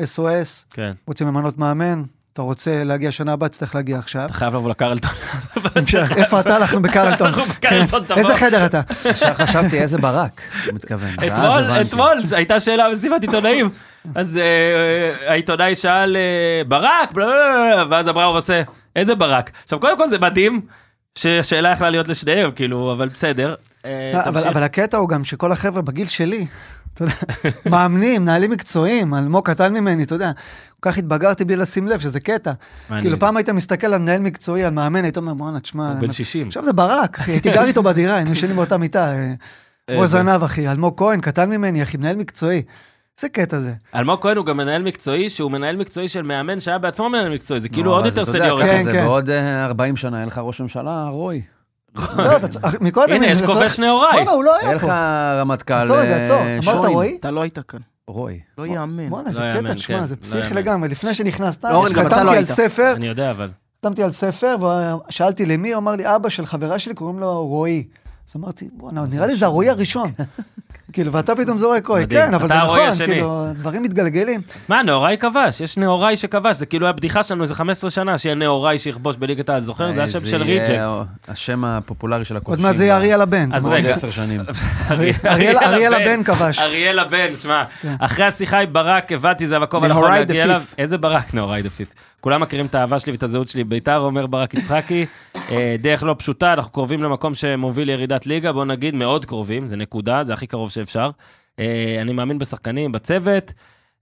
SOS, 0.00 0.64
כן. 0.70 0.92
רוצים 1.06 1.26
למנות 1.26 1.58
מאמן, 1.58 2.02
אתה 2.32 2.42
רוצה 2.42 2.84
להגיע 2.84 3.12
שנה 3.12 3.32
הבאה, 3.32 3.48
תצטרך 3.48 3.74
להגיע 3.74 3.98
עכשיו. 3.98 4.24
אתה 4.24 4.32
חייב 4.32 4.54
לבוא 4.54 4.70
לקרלטון. 4.70 5.10
איפה 6.16 6.40
אתה? 6.40 6.56
אנחנו 6.56 6.82
בקרלטון. 6.82 7.26
אנחנו 7.26 7.42
בקרלטון, 7.42 8.04
תבוא. 8.04 8.16
איזה 8.16 8.36
חדר 8.36 8.66
אתה? 8.66 8.80
חשבתי 9.34 9.80
איזה 9.80 9.98
ברק, 9.98 10.40
הוא 10.66 10.74
מתכוון. 10.74 11.14
אתמול. 11.26 11.80
אתמול, 11.80 12.22
הייתה 12.32 12.60
שאלה 12.60 12.88
במסיבת 12.88 13.22
עיתונאים. 13.22 13.70
אז 14.14 14.36
אה, 14.36 15.12
העיתונאי 15.26 15.74
שאל, 15.74 16.16
אה, 16.16 16.62
ברק, 16.68 17.12
ואז 17.90 18.08
אברהם 18.08 18.34
עושה, 18.34 18.62
איזה 18.96 19.14
ברק? 19.14 19.50
עכשיו, 19.64 19.80
קודם 19.80 19.96
כל 19.96 20.08
זה 20.08 20.18
מדהים, 20.18 20.60
שהשאלה 21.18 21.72
יכלה 21.72 21.90
להיות 21.90 22.08
לשניהם, 22.08 22.50
כאילו, 22.50 22.92
אבל 22.92 23.08
בסדר. 23.08 23.54
אה, 23.84 24.28
אבל, 24.28 24.62
הקטע 24.62 24.96
הוא 24.96 25.08
גם 25.08 25.24
שכל 25.24 25.52
החבר'ה 25.52 25.82
בגיל 25.82 26.08
שלי, 26.08 26.46
אתה 26.94 27.04
יודע, 27.04 27.14
מאמנים, 27.70 28.22
מנהלים 28.22 28.50
מקצועיים, 28.50 29.14
אלמוג 29.14 29.46
קטן 29.46 29.72
ממני, 29.72 30.02
אתה 30.02 30.14
יודע, 30.14 30.32
כל 30.80 30.90
כך 30.90 30.98
התבגרתי 30.98 31.44
בלי 31.44 31.56
לשים 31.56 31.88
לב 31.88 32.00
שזה 32.00 32.20
קטע. 32.20 32.52
כאילו 33.00 33.18
פעם 33.18 33.36
היית 33.36 33.48
מסתכל 33.48 33.86
על 33.86 33.98
מנהל 33.98 34.20
מקצועי, 34.20 34.64
על 34.64 34.72
מאמן, 34.72 35.04
היית 35.04 35.16
אומר, 35.16 35.34
בואנה, 35.34 35.60
תשמע, 35.60 35.88
הוא 35.88 36.00
בן 36.00 36.12
60. 36.12 36.46
עכשיו 36.46 36.64
זה 36.64 36.72
ברק, 36.72 37.18
אחי, 37.18 37.32
הייתי 37.32 37.50
גר 37.50 37.64
איתו 37.64 37.82
בדירה, 37.82 38.16
היינו 38.16 38.32
ישנים 38.32 38.56
באותה 38.56 38.78
מיטה. 38.78 39.12
אה, 39.12 39.32
כמו 39.86 40.02
איזה. 40.02 40.18
זנב, 40.18 40.42
אחי, 40.42 40.68
אלמוג 40.68 40.94
כהן, 40.96 41.20
קטן 41.20 41.50
ממני, 41.50 41.82
אחי, 41.82 41.96
מנהל 41.96 42.16
מקצועי. 42.16 42.62
איזה 43.22 43.28
קטע 43.28 43.58
זה. 43.58 43.72
אלמוג 43.94 44.22
כהן 44.22 44.36
הוא 44.36 44.46
גם 44.46 44.56
מנהל 44.56 44.82
מקצועי, 44.82 45.28
שהוא 45.28 45.50
מנהל 45.50 45.76
מקצועי 45.76 46.08
של 46.08 46.22
מאמן 46.22 46.60
שהיה 46.60 46.78
בעצמו 46.78 47.08
מנהל 47.08 47.34
מקצועי, 47.34 47.60
זה 47.60 47.68
כאילו 47.68 47.92
עוד 47.92 48.06
יותר 48.06 48.24
סניורי. 48.24 48.64
כן, 48.64 48.82
זה 48.82 48.92
כן. 48.92 49.04
בעוד 49.04 49.30
אה, 49.30 49.64
40 49.64 49.96
שנה, 49.96 50.16
יהיה 50.16 50.26
לך 50.26 50.38
ראש 50.38 50.60
ממשלה, 50.60 51.08
רוי. 51.08 51.42
לא, 51.96 52.36
אתה 52.36 52.48
צריך, 52.48 52.80
מקודם... 52.80 53.12
הנה, 53.12 53.26
יש 53.26 53.42
כובש 53.42 53.78
נהוראי. 53.78 54.12
בואנה, 54.12 54.30
הוא 54.30 54.44
לא 54.44 54.56
היה 54.60 54.74
לך 54.74 54.84
פה. 54.84 55.40
רמטכ"ל 55.40 55.74
עצור 55.74 55.96
רגע, 55.96 56.22
עצור. 56.22 56.36
אה, 56.36 56.54
אמרת 56.54 56.64
שוין. 56.64 56.92
רועי? 56.92 57.16
אתה 57.20 57.30
לא 57.30 57.40
היית 57.40 57.58
כאן. 57.58 57.80
רוי. 58.08 58.40
לא 58.58 58.66
יאמן. 58.66 59.10
בואנה, 59.10 59.26
לא 59.26 59.32
זה 59.32 59.42
יאמן, 59.42 59.64
קטע, 59.64 59.74
תשמע, 59.74 59.98
כן, 59.98 60.06
זה 60.06 60.14
לא 60.14 60.20
פסיכי. 60.20 60.54
לגמרי. 60.54 60.88
לפני 60.88 61.14
שנכנסת, 61.14 61.64
חתמתי 61.64 62.24
לא 62.24 62.36
על. 62.36 62.44
ספר, 62.44 62.92
אני 62.96 63.06
יודע, 63.06 63.30
אבל... 63.30 63.50
חתמתי 63.78 64.02
על 64.02 64.12
ספר, 64.12 64.56
ושאלתי 65.08 65.46
למי, 65.46 65.72
הוא 65.72 65.78
אמר 65.78 65.92
לי, 65.92 66.16
אבא 66.16 66.28
של 66.28 66.46
חברה 66.46 66.78
שלי, 66.78 66.94
קוראים 66.94 67.18
לו 67.18 67.46
רועי. 67.46 67.84
אז 68.28 68.36
אמרתי, 68.36 68.68
בואנה, 68.72 69.04
נראה 69.06 69.26
לי 69.26 69.34
זה 69.34 69.46
הרועי 69.46 69.70
הראשון. 69.70 70.10
כאילו, 70.92 71.12
ואתה 71.12 71.36
פתאום 71.36 71.58
זורק 71.58 71.90
מדהים. 71.90 72.08
כן, 72.08 72.34
אבל 72.34 72.48
זה 72.48 72.54
נכון. 72.54 73.06
כאילו, 73.06 73.46
דברים 73.54 73.82
מתגלגלים. 73.82 74.40
מה, 74.68 74.82
נאוראי 74.82 75.16
כבש, 75.18 75.60
יש 75.60 75.76
נאוראי 75.76 76.16
שכבש, 76.16 76.56
זה 76.56 76.66
כאילו 76.66 76.86
היה 76.86 76.92
בדיחה 76.92 77.22
שלנו 77.22 77.42
איזה 77.42 77.54
15 77.54 77.90
שנה, 77.90 78.18
שיהיה 78.18 78.34
נאוראי 78.34 78.78
שיכבוש 78.78 79.16
בליגת 79.16 79.48
העל, 79.48 79.60
זוכר? 79.60 79.92
זה 79.92 80.02
השם 80.02 80.20
של 80.20 80.42
ריג'ק. 80.42 80.78
השם 81.28 81.64
הפופולרי 81.64 82.24
של 82.24 82.34
עוד 82.34 82.42
הכובשים. 82.42 82.64
מעט 82.64 82.76
זה 82.76 82.84
יהיה 82.84 82.96
אריאל 82.96 83.20
הבן. 83.20 83.52
אז 83.52 83.68
רגע. 83.68 83.88
עוד 83.88 83.96
עשר 83.96 84.10
שנים. 84.10 84.40
אריאל 85.26 85.58
אריאל 85.58 85.94
הבן 85.94 86.22
כבש. 86.22 86.58
אריאל 86.58 86.98
הבן, 86.98 87.26
תשמע, 87.38 87.64
כן. 87.80 87.94
אחרי 87.98 88.24
השיחה 88.24 88.58
עם 88.58 88.72
ברק, 88.72 89.12
הבנתי, 89.12 89.46
זה 89.46 89.56
המקום 89.56 89.84
הנכון 89.84 90.10
להגיע 90.10 90.42
the 90.42 90.46
אליו. 90.46 90.62
איזה 90.78 90.98
ברק 90.98 91.34
נאוראי 91.34 91.62
דה 91.62 91.70
פיפט. 91.70 91.94
כולם 92.20 92.40
מכירים 92.40 92.66
את 92.66 92.74
האהבה 92.74 92.98
שלי 92.98 93.12
ואת 93.12 93.22
הזהות 93.22 93.48
שלי 93.48 93.64
בית"ר, 93.64 93.98
אומר 93.98 94.26
ברק 94.26 94.54
יצחקי. 94.54 95.06
אה, 95.36 95.76
דרך 95.78 96.02
לא 96.02 96.14
פשוטה, 96.18 96.52
אנחנו 96.52 96.72
קרובים 96.72 97.02
למקום 97.02 97.34
שמוביל 97.34 97.86
לירידת 97.86 98.26
ליגה, 98.26 98.52
בוא 98.52 98.64
נגיד 98.64 98.94
מאוד 98.94 99.24
קרובים, 99.24 99.66
זה 99.66 99.76
נקודה, 99.76 100.22
זה 100.22 100.32
הכי 100.32 100.46
קרוב 100.46 100.70
שאפשר. 100.70 101.10
אה, 101.58 101.98
אני 102.00 102.12
מאמין 102.12 102.38
בשחקנים, 102.38 102.92
בצוות. 102.92 103.52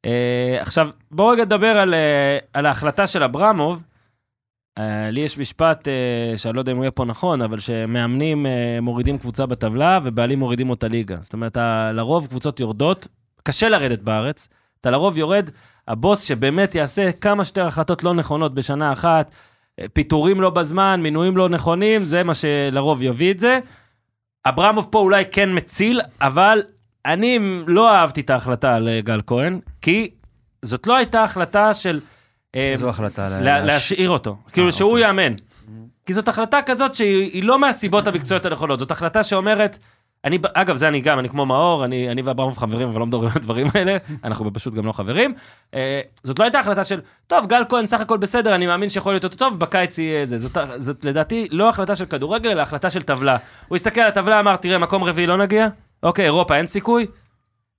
אה, 0.04 0.56
עכשיו, 0.60 0.88
בואו 1.10 1.28
רגע 1.28 1.44
נדבר 1.44 1.78
על, 1.78 1.94
על 2.52 2.66
ההחלטה 2.66 3.06
של 3.06 3.22
אברמוב. 3.22 3.82
לי 5.12 5.20
יש 5.20 5.38
משפט 5.38 5.88
שאני 6.36 6.54
לא 6.54 6.60
יודע 6.60 6.72
אם 6.72 6.76
הוא 6.76 6.84
יהיה 6.84 6.90
פה 6.90 7.04
נכון, 7.04 7.42
אבל 7.42 7.58
שמאמנים 7.58 8.46
מורידים 8.82 9.18
קבוצה 9.18 9.46
בטבלה 9.46 9.98
ובעלים 10.02 10.38
מורידים 10.38 10.70
אותה 10.70 10.88
ליגה. 10.88 11.16
זאת 11.20 11.32
אומרת, 11.32 11.56
לרוב 11.92 12.26
קבוצות 12.26 12.60
יורדות, 12.60 13.08
קשה 13.42 13.68
לרדת 13.68 13.98
בארץ, 13.98 14.48
אתה 14.80 14.90
לרוב 14.90 15.18
יורד, 15.18 15.50
הבוס 15.88 16.22
שבאמת 16.22 16.74
יעשה 16.74 17.12
כמה 17.12 17.44
שיותר 17.44 17.66
החלטות 17.66 18.04
לא 18.04 18.14
נכונות 18.14 18.54
בשנה 18.54 18.92
אחת, 18.92 19.30
אה, 19.80 19.84
פיטורים 19.92 20.40
לא 20.40 20.50
בזמן, 20.50 21.00
מינויים 21.02 21.36
לא 21.36 21.48
נכונים, 21.48 22.04
זה 22.04 22.22
מה 22.22 22.32
שלרוב 22.34 23.02
יביא 23.02 23.30
את 23.32 23.40
זה. 23.40 23.58
אברמוב 24.46 24.88
פה 24.90 24.98
אולי 24.98 25.24
כן 25.30 25.48
מציל, 25.56 26.00
אבל 26.20 26.62
אני 27.06 27.38
לא 27.66 27.90
אהבתי 27.94 28.20
את 28.20 28.30
ההחלטה 28.30 28.74
על 28.74 28.88
אה, 28.88 29.00
גל 29.00 29.20
כהן, 29.26 29.60
כי 29.82 30.10
זאת 30.62 30.86
לא 30.86 30.96
הייתה 30.96 31.24
החלטה 31.24 31.74
של... 31.74 32.00
אה, 32.54 32.72
זו 32.76 32.88
החלטה. 32.88 33.28
לה- 33.28 33.40
לה- 33.40 33.60
להש- 33.60 33.66
להשאיר 33.66 34.10
אותו, 34.10 34.36
כאילו 34.52 34.72
שהוא 34.72 34.90
אוקיי. 34.90 35.06
יאמן. 35.06 35.32
כי 36.06 36.12
זאת 36.14 36.28
החלטה 36.28 36.62
כזאת 36.66 36.94
שהיא 36.94 37.30
היא 37.32 37.42
לא 37.44 37.58
מהסיבות 37.58 38.06
המקצועיות 38.06 38.46
הנכונות, 38.46 38.78
זאת 38.78 38.90
החלטה 38.90 39.22
שאומרת, 39.24 39.78
אני, 40.24 40.38
אגב, 40.54 40.76
זה 40.76 40.88
אני 40.88 41.00
גם, 41.00 41.18
אני 41.18 41.28
כמו 41.28 41.46
מאור, 41.46 41.84
אני, 41.84 42.10
אני 42.10 42.22
ואברמוב 42.22 42.58
חברים, 42.58 42.88
אבל 42.88 43.00
לא 43.00 43.06
מדברים 43.06 43.30
על 43.30 43.36
הדברים 43.36 43.66
האלה, 43.74 43.96
אנחנו 44.24 44.52
פשוט 44.52 44.74
גם 44.74 44.86
לא 44.86 44.92
חברים. 44.92 45.34
אה, 45.74 46.00
זאת 46.22 46.38
לא 46.38 46.44
הייתה 46.44 46.58
החלטה 46.58 46.84
של, 46.84 47.00
טוב, 47.26 47.46
גל 47.46 47.62
כהן 47.68 47.86
סך 47.86 48.00
הכל 48.00 48.16
בסדר, 48.16 48.54
אני 48.54 48.66
מאמין 48.66 48.88
שיכול 48.88 49.12
להיות 49.12 49.24
יותר 49.24 49.36
טוב, 49.36 49.58
בקיץ 49.58 49.98
יהיה 49.98 50.26
זה. 50.26 50.38
זאת, 50.38 50.58
זאת 50.76 51.04
לדעתי 51.04 51.48
לא 51.50 51.68
החלטה 51.68 51.96
של 51.96 52.06
כדורגל, 52.06 52.50
אלא 52.50 52.62
החלטה 52.62 52.90
של 52.90 53.02
טבלה. 53.02 53.36
הוא 53.68 53.76
הסתכל 53.76 54.00
על 54.00 54.08
הטבלה, 54.08 54.40
אמר, 54.40 54.56
תראה, 54.56 54.78
מקום 54.78 55.04
רביעי 55.04 55.26
לא 55.26 55.36
נגיע, 55.36 55.68
אוקיי, 56.02 56.24
אירופה 56.24 56.56
אין 56.56 56.66
סיכוי, 56.66 57.06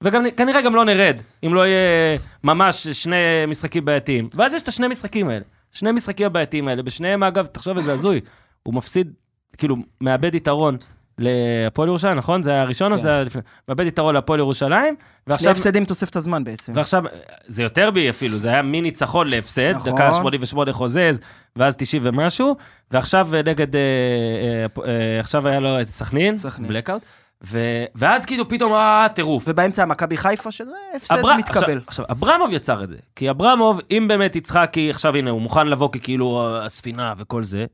וגם 0.03 0.23
כנראה 0.37 0.61
גם 0.61 0.75
לא 0.75 0.85
נרד, 0.85 1.19
אם 1.45 1.53
לא 1.53 1.67
יהיה 1.67 2.17
ממש 2.43 2.87
שני 2.87 3.15
משחקים 3.47 3.85
בעייתיים. 3.85 4.27
ואז 4.35 4.53
יש 4.53 4.61
את 4.61 4.67
השני 4.67 4.87
משחקים 4.87 5.29
האלה. 5.29 5.43
שני 5.71 5.91
משחקים 5.91 6.25
הבעייתיים 6.25 6.67
האלה, 6.67 6.83
בשניהם, 6.83 7.23
אגב, 7.23 7.45
תחשוב 7.45 7.77
איזה 7.77 7.93
הזוי, 7.93 8.21
הוא 8.63 8.73
מפסיד, 8.73 9.13
כאילו, 9.57 9.75
מאבד 10.01 10.35
יתרון 10.35 10.77
להפועל 11.19 11.87
ירושלים, 11.87 12.17
נכון? 12.17 12.43
זה 12.43 12.51
היה 12.51 12.61
הראשון 12.61 12.91
או 12.91 12.97
זה 12.97 13.09
היה 13.09 13.23
לפני? 13.23 13.41
מאבד 13.69 13.85
יתרון 13.85 14.15
להפועל 14.15 14.39
ירושלים, 14.39 14.95
שני 14.95 14.95
ועכשיו... 15.27 15.51
הפסדים 15.51 15.85
תוספת 15.85 16.15
הזמן 16.15 16.43
בעצם. 16.43 16.71
ועכשיו, 16.75 17.03
זה 17.47 17.63
יותר 17.63 17.91
בי 17.91 18.09
אפילו, 18.09 18.37
זה 18.37 18.49
היה 18.49 18.61
מי 18.61 18.81
ניצחון 18.81 19.27
להפסד, 19.27 19.73
נכון. 19.75 19.91
דקה 19.93 20.13
88 20.13 20.73
חוזז, 20.73 21.19
ואז 21.55 21.75
90 21.75 22.01
ומשהו, 22.05 22.55
ועכשיו 22.91 23.35
אה, 23.35 23.41
נגד, 23.45 23.75
אה, 23.75 23.81
אה, 23.81 24.83
אה, 24.91 25.19
עכשיו 25.19 25.47
היה 25.47 25.59
לו 25.59 25.81
את 25.81 25.87
סכנין. 25.89 26.35
בלקאוט, 26.67 27.01
ו... 27.43 27.59
ואז 27.95 28.25
כאילו 28.25 28.49
פתאום, 28.49 28.73
אה, 28.73 29.07
טירוף. 29.13 29.43
ובאמצע 29.47 29.85
מכבי 29.85 30.17
חיפה, 30.17 30.51
שזה 30.51 30.71
הפסד 30.95 31.15
אברה- 31.17 31.37
מתקבל. 31.37 31.57
עכשיו, 31.63 31.77
עכשיו, 31.87 32.05
אברמוב 32.11 32.53
יצר 32.53 32.83
את 32.83 32.89
זה. 32.89 32.95
כי 33.15 33.29
אברמוב, 33.29 33.79
אם 33.91 34.05
באמת 34.07 34.35
יצחקי, 34.35 34.89
עכשיו 34.89 35.15
הנה, 35.15 35.29
הוא 35.29 35.41
מוכן 35.41 35.67
לבוא 35.67 35.89
ככאילו 35.91 36.47
אה, 36.47 36.65
הספינה 36.65 37.13
וכל 37.17 37.43
זה, 37.43 37.65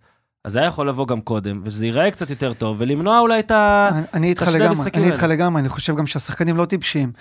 אז 0.45 0.51
זה 0.53 0.59
היה 0.59 0.67
יכול 0.67 0.89
לבוא 0.89 1.07
גם 1.07 1.21
קודם, 1.21 1.61
ושזה 1.63 1.85
ייראה 1.85 2.11
קצת 2.11 2.29
יותר 2.29 2.53
טוב, 2.53 2.75
ולמנוע 2.79 3.19
אולי 3.19 3.39
את 3.39 3.51
ה... 3.51 3.89
אני- 3.91 4.05
אני 4.13 4.29
איתך 4.29 4.41
השני 4.41 4.53
לגמרי, 4.55 4.67
המשחקים 4.69 5.03
אני 5.03 5.11
איתך 5.11 5.23
האלה. 5.23 5.33
לגמרי, 5.33 5.59
אני 5.61 5.69
חושב 5.69 5.95
גם 5.95 6.07
שהשחקנים 6.07 6.57
לא 6.57 6.65
טיפשים. 6.65 7.11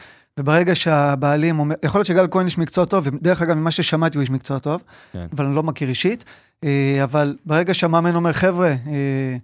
וברגע 0.40 0.74
שהבעלים 0.74 1.58
אומר, 1.58 1.74
יכול 1.82 1.98
להיות 1.98 2.06
שגל 2.06 2.26
כהן 2.30 2.46
איש 2.46 2.58
מקצוע 2.58 2.84
טוב, 2.84 3.06
ודרך 3.06 3.42
אגב, 3.42 3.54
ממה 3.54 3.70
ששמעתי 3.70 4.18
הוא 4.18 4.22
איש 4.22 4.30
מקצוע 4.30 4.58
טוב, 4.58 4.82
כן. 5.12 5.26
אבל 5.36 5.44
אני 5.46 5.54
לא 5.54 5.62
מכיר 5.62 5.88
אישית. 5.88 6.24
אה, 6.64 7.00
אבל 7.04 7.36
ברגע 7.46 7.74
שהמאמן 7.74 8.14
אומר, 8.14 8.32
חבר'ה, 8.32 8.68
אה, 8.68 9.36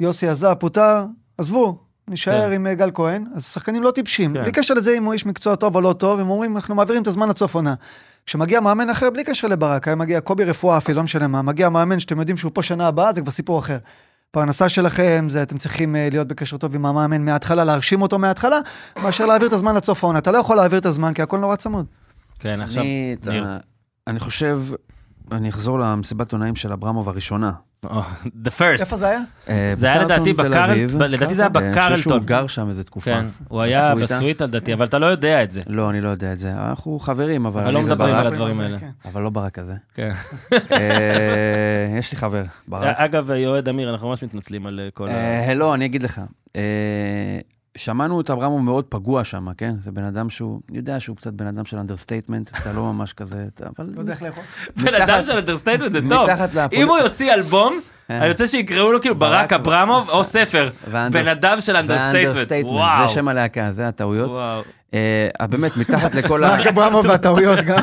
יוסי 0.00 0.28
עזב, 0.28 0.54
פוטר, 0.54 1.04
עזבו, 1.38 1.78
נשאר 2.08 2.48
כן. 2.48 2.52
עם 2.52 2.66
אה, 2.66 2.74
גל 2.74 2.90
כהן, 2.94 3.24
אז 3.34 3.44
שחקנים 3.44 3.82
לא 3.82 3.90
טיפשים. 3.90 4.34
כן. 4.34 4.42
בלי 4.42 4.52
קשר 4.52 4.74
לזה 4.74 4.96
אם 4.96 5.04
הוא 5.04 5.12
איש 5.12 5.26
מקצוע 5.26 5.54
טוב 5.54 5.76
או 5.76 5.80
לא 5.80 5.92
טוב, 5.92 6.20
הם 6.20 6.30
אומרים, 6.30 6.56
אנחנו 6.56 6.74
מעבירים 6.74 7.02
את 7.02 7.06
הזמן 7.06 7.28
עד 7.28 7.36
סוף 7.36 7.54
עונה. 7.54 7.74
כשמגיע 8.26 8.60
מאמן 8.60 8.90
אחר, 8.90 9.10
בלי 9.10 9.24
קשר 9.24 9.48
לברק, 9.48 9.88
היה 9.88 9.96
מגיע 9.96 10.20
קובי 10.20 10.44
רפואה 10.44 10.78
אפילו, 10.78 10.96
לא 10.96 11.02
משנה 11.02 11.26
מה, 11.26 11.42
מגיע 11.42 11.68
מאמן 11.68 11.98
שאתם 11.98 12.18
יודעים 12.18 12.36
שהוא 12.36 12.50
פה 12.54 12.62
שנה 12.62 12.86
הבאה, 12.86 13.12
זה 13.12 13.20
כבר 13.20 13.30
סיפור 13.30 13.58
אחר. 13.58 13.78
פרנסה 14.30 14.68
שלכם, 14.68 15.26
זה 15.28 15.42
אתם 15.42 15.58
צריכים 15.58 15.96
אה, 15.96 16.08
להיות 16.10 16.28
בקשר 16.28 16.56
טוב 16.56 16.74
עם 16.74 16.86
המאמן 16.86 17.24
מההתחלה, 17.24 17.64
להרשים 17.64 18.02
אותו 18.02 18.18
מההתחלה, 18.18 18.60
מאשר 19.02 19.26
להעביר 19.26 19.48
את 19.48 19.52
הזמן 19.52 19.76
עד 19.76 19.84
סוף 19.84 20.04
העונה. 20.04 20.18
אתה 20.18 20.30
לא 20.30 20.38
יכול 20.38 20.56
להעביר 20.56 20.78
את 20.78 20.86
הזמן 20.86 21.14
כי 21.14 21.22
הכל 21.22 21.38
נורא 21.38 21.56
צמוד. 21.56 21.86
כן, 22.38 22.60
עכשיו, 22.60 22.82
אני, 22.82 23.16
אתה-. 23.20 23.58
אני 24.06 24.20
חושב, 24.20 24.60
אני 25.32 25.48
אחזור 25.48 25.78
למסיבת 25.78 26.32
עונאים 26.32 26.56
של 26.56 26.72
אברמוב 26.72 27.08
הראשונה. 27.08 27.52
או, 27.84 28.00
the 28.44 28.48
first. 28.58 28.80
איפה 28.80 28.96
זה 28.96 29.08
היה? 29.08 29.20
אה, 29.48 29.72
זה 29.74 29.86
היה 29.86 30.04
בקרלטון 30.04 30.16
לדעתי 30.16 30.42
תל 30.42 30.48
בקרל... 30.48 30.70
אביב. 30.70 30.98
ב- 30.98 31.02
לדעתי 31.02 31.34
זה 31.34 31.42
היה 31.42 31.50
אה, 31.56 31.60
אני 31.60 31.72
חושב 31.74 31.96
שהוא 31.96 32.12
בקרלטון. 32.12 32.26
גר 32.26 32.46
שם 32.46 32.68
איזה 32.70 32.84
תקופה. 32.84 33.10
כן, 33.10 33.26
הוא 33.48 33.62
היה? 33.62 33.94
בסוויטה 33.94 34.46
לדעתי, 34.46 34.74
אבל 34.74 34.86
אתה 34.86 34.98
לא 34.98 35.06
יודע 35.06 35.42
את 35.42 35.50
זה. 35.50 35.60
לא, 35.66 35.90
אני 35.90 36.00
לא 36.00 36.08
יודע 36.08 36.32
את 36.32 36.38
זה. 36.38 36.52
אנחנו 36.52 36.98
חברים, 36.98 37.46
אבל 37.46 37.62
אבל 37.62 37.74
לא 37.74 37.82
מדברים 37.82 38.14
על 38.14 38.26
הדברים 38.26 38.60
האלה. 38.60 38.78
כן. 38.78 38.90
אבל 39.04 39.22
לא 39.22 39.30
ברק 39.30 39.58
הזה. 39.58 39.74
כן. 39.94 40.10
אה, 40.52 41.96
יש 41.98 42.12
לי 42.12 42.18
חבר, 42.18 42.42
ברק. 42.68 42.96
אגב, 42.98 43.30
יועד 43.30 43.68
אמיר, 43.68 43.90
אנחנו 43.90 44.08
ממש 44.08 44.22
מתנצלים 44.22 44.66
על 44.66 44.80
אה, 44.84 44.88
כל 44.94 45.08
ה... 45.08 45.54
לא, 45.54 45.74
אני 45.74 45.84
אגיד 45.84 46.02
לך. 46.02 46.20
אה, 47.76 47.80
שמענו 47.80 48.20
את 48.20 48.30
אברמוב 48.30 48.62
מאוד 48.62 48.84
פגוע 48.88 49.24
שם, 49.24 49.46
כן? 49.56 49.74
זה 49.80 49.90
בן 49.90 50.04
אדם 50.04 50.30
שהוא, 50.30 50.60
אני 50.70 50.78
יודע 50.78 51.00
שהוא 51.00 51.16
קצת 51.16 51.32
בן 51.32 51.46
אדם 51.46 51.64
של 51.64 51.78
understatement, 51.78 52.50
אתה 52.58 52.72
לא 52.72 52.82
ממש 52.92 53.12
כזה, 53.12 53.44
אתה- 53.54 53.64
אבל... 53.78 53.88
לא 53.94 54.00
יודע 54.00 54.12
איך 54.12 54.22
לאכול. 54.22 54.42
בן 54.76 54.94
אדם 54.94 55.22
של 55.22 55.32
understatement 55.36 55.92
זה 55.92 56.00
טוב. 56.10 56.28
אם 56.72 56.88
הוא 56.88 56.98
יוציא 56.98 57.34
אלבום, 57.34 57.80
אה. 58.10 58.18
אני 58.18 58.28
רוצה 58.28 58.46
שיקראו 58.46 58.92
לו 58.92 59.00
כאילו 59.00 59.14
ברק 59.14 59.52
ברק- 59.52 59.60
אברמוב 59.60 60.10
או 60.10 60.24
ספר. 60.24 60.70
בן 60.92 61.28
אדם 61.28 61.60
של 61.60 61.76
understatement. 61.76 62.64
וואו. 62.64 63.08
זה 63.08 63.14
שם 63.14 63.28
הלהקה, 63.28 63.72
זה 63.72 63.88
הטעויות. 63.88 64.30
וואו. 64.30 64.62
אה, 64.94 65.46
באמת, 65.50 65.76
מתחת 65.76 66.14
לכל 66.18 66.44
ה... 66.44 66.48
רק 66.48 66.66
אברמוב 66.66 67.06
והטעויות 67.06 67.58
גם. 67.58 67.82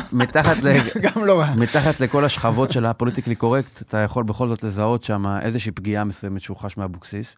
גם 1.16 1.24
לא 1.24 1.40
רע. 1.40 1.54
מתחת 1.56 2.00
לכל 2.00 2.24
השכבות 2.24 2.70
של 2.70 2.86
ה 2.86 2.90
politically 2.90 3.34
correct, 3.34 3.82
אתה 3.82 3.98
יכול 3.98 4.24
בכל 4.24 4.48
זאת 4.48 4.62
לזהות 4.64 5.04
שם 5.04 5.24
איזושהי 5.42 5.72
פגיעה 5.72 6.04
מסוימת 6.04 6.40
שהוא 6.40 6.56
חש 6.56 6.76
מאבוקסיס. 6.76 7.36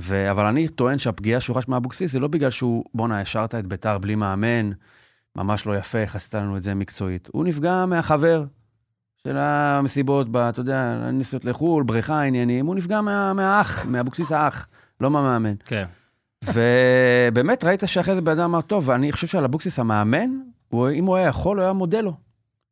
ו... 0.00 0.30
אבל 0.30 0.44
אני 0.44 0.68
טוען 0.68 0.98
שהפגיעה 0.98 1.40
שהוא 1.40 1.56
חש 1.56 1.68
מאבוקסיס 1.68 2.12
זה 2.12 2.20
לא 2.20 2.28
בגלל 2.28 2.50
שהוא, 2.50 2.84
בואנה, 2.94 3.20
השארת 3.20 3.54
את 3.54 3.66
ביתר 3.66 3.98
בלי 3.98 4.14
מאמן, 4.14 4.70
ממש 5.36 5.66
לא 5.66 5.76
יפה, 5.76 5.98
איך 5.98 6.16
עשית 6.16 6.34
לנו 6.34 6.56
את 6.56 6.62
זה 6.62 6.74
מקצועית. 6.74 7.28
הוא 7.32 7.44
נפגע 7.44 7.86
מהחבר 7.86 8.44
של 9.22 9.36
המסיבות, 9.36 10.32
ב, 10.32 10.36
אתה 10.36 10.60
יודע, 10.60 11.10
נסיעות 11.12 11.44
לחו"ל, 11.44 11.82
בריכה, 11.82 12.22
עניינים, 12.22 12.66
הוא 12.66 12.74
נפגע 12.74 13.00
מה, 13.00 13.32
מהאח, 13.32 13.84
מאבוקסיס 13.84 14.32
האח, 14.32 14.66
לא 15.00 15.10
מהמאמן. 15.10 15.54
כן. 15.64 15.84
ובאמת, 16.44 17.64
ראית 17.64 17.82
שאחרי 17.86 18.14
זה 18.14 18.20
בן 18.20 18.32
אדם 18.32 18.44
אמר, 18.44 18.60
טוב, 18.60 18.88
ואני 18.88 19.12
חושב 19.12 19.26
שעל 19.26 19.44
אבוקסיס 19.44 19.78
המאמן, 19.78 20.30
הוא, 20.68 20.90
אם 20.90 21.04
הוא 21.04 21.16
היה 21.16 21.26
יכול, 21.26 21.56
הוא 21.56 21.64
היה 21.64 21.72
מודה 21.72 22.00
לו. 22.00 22.14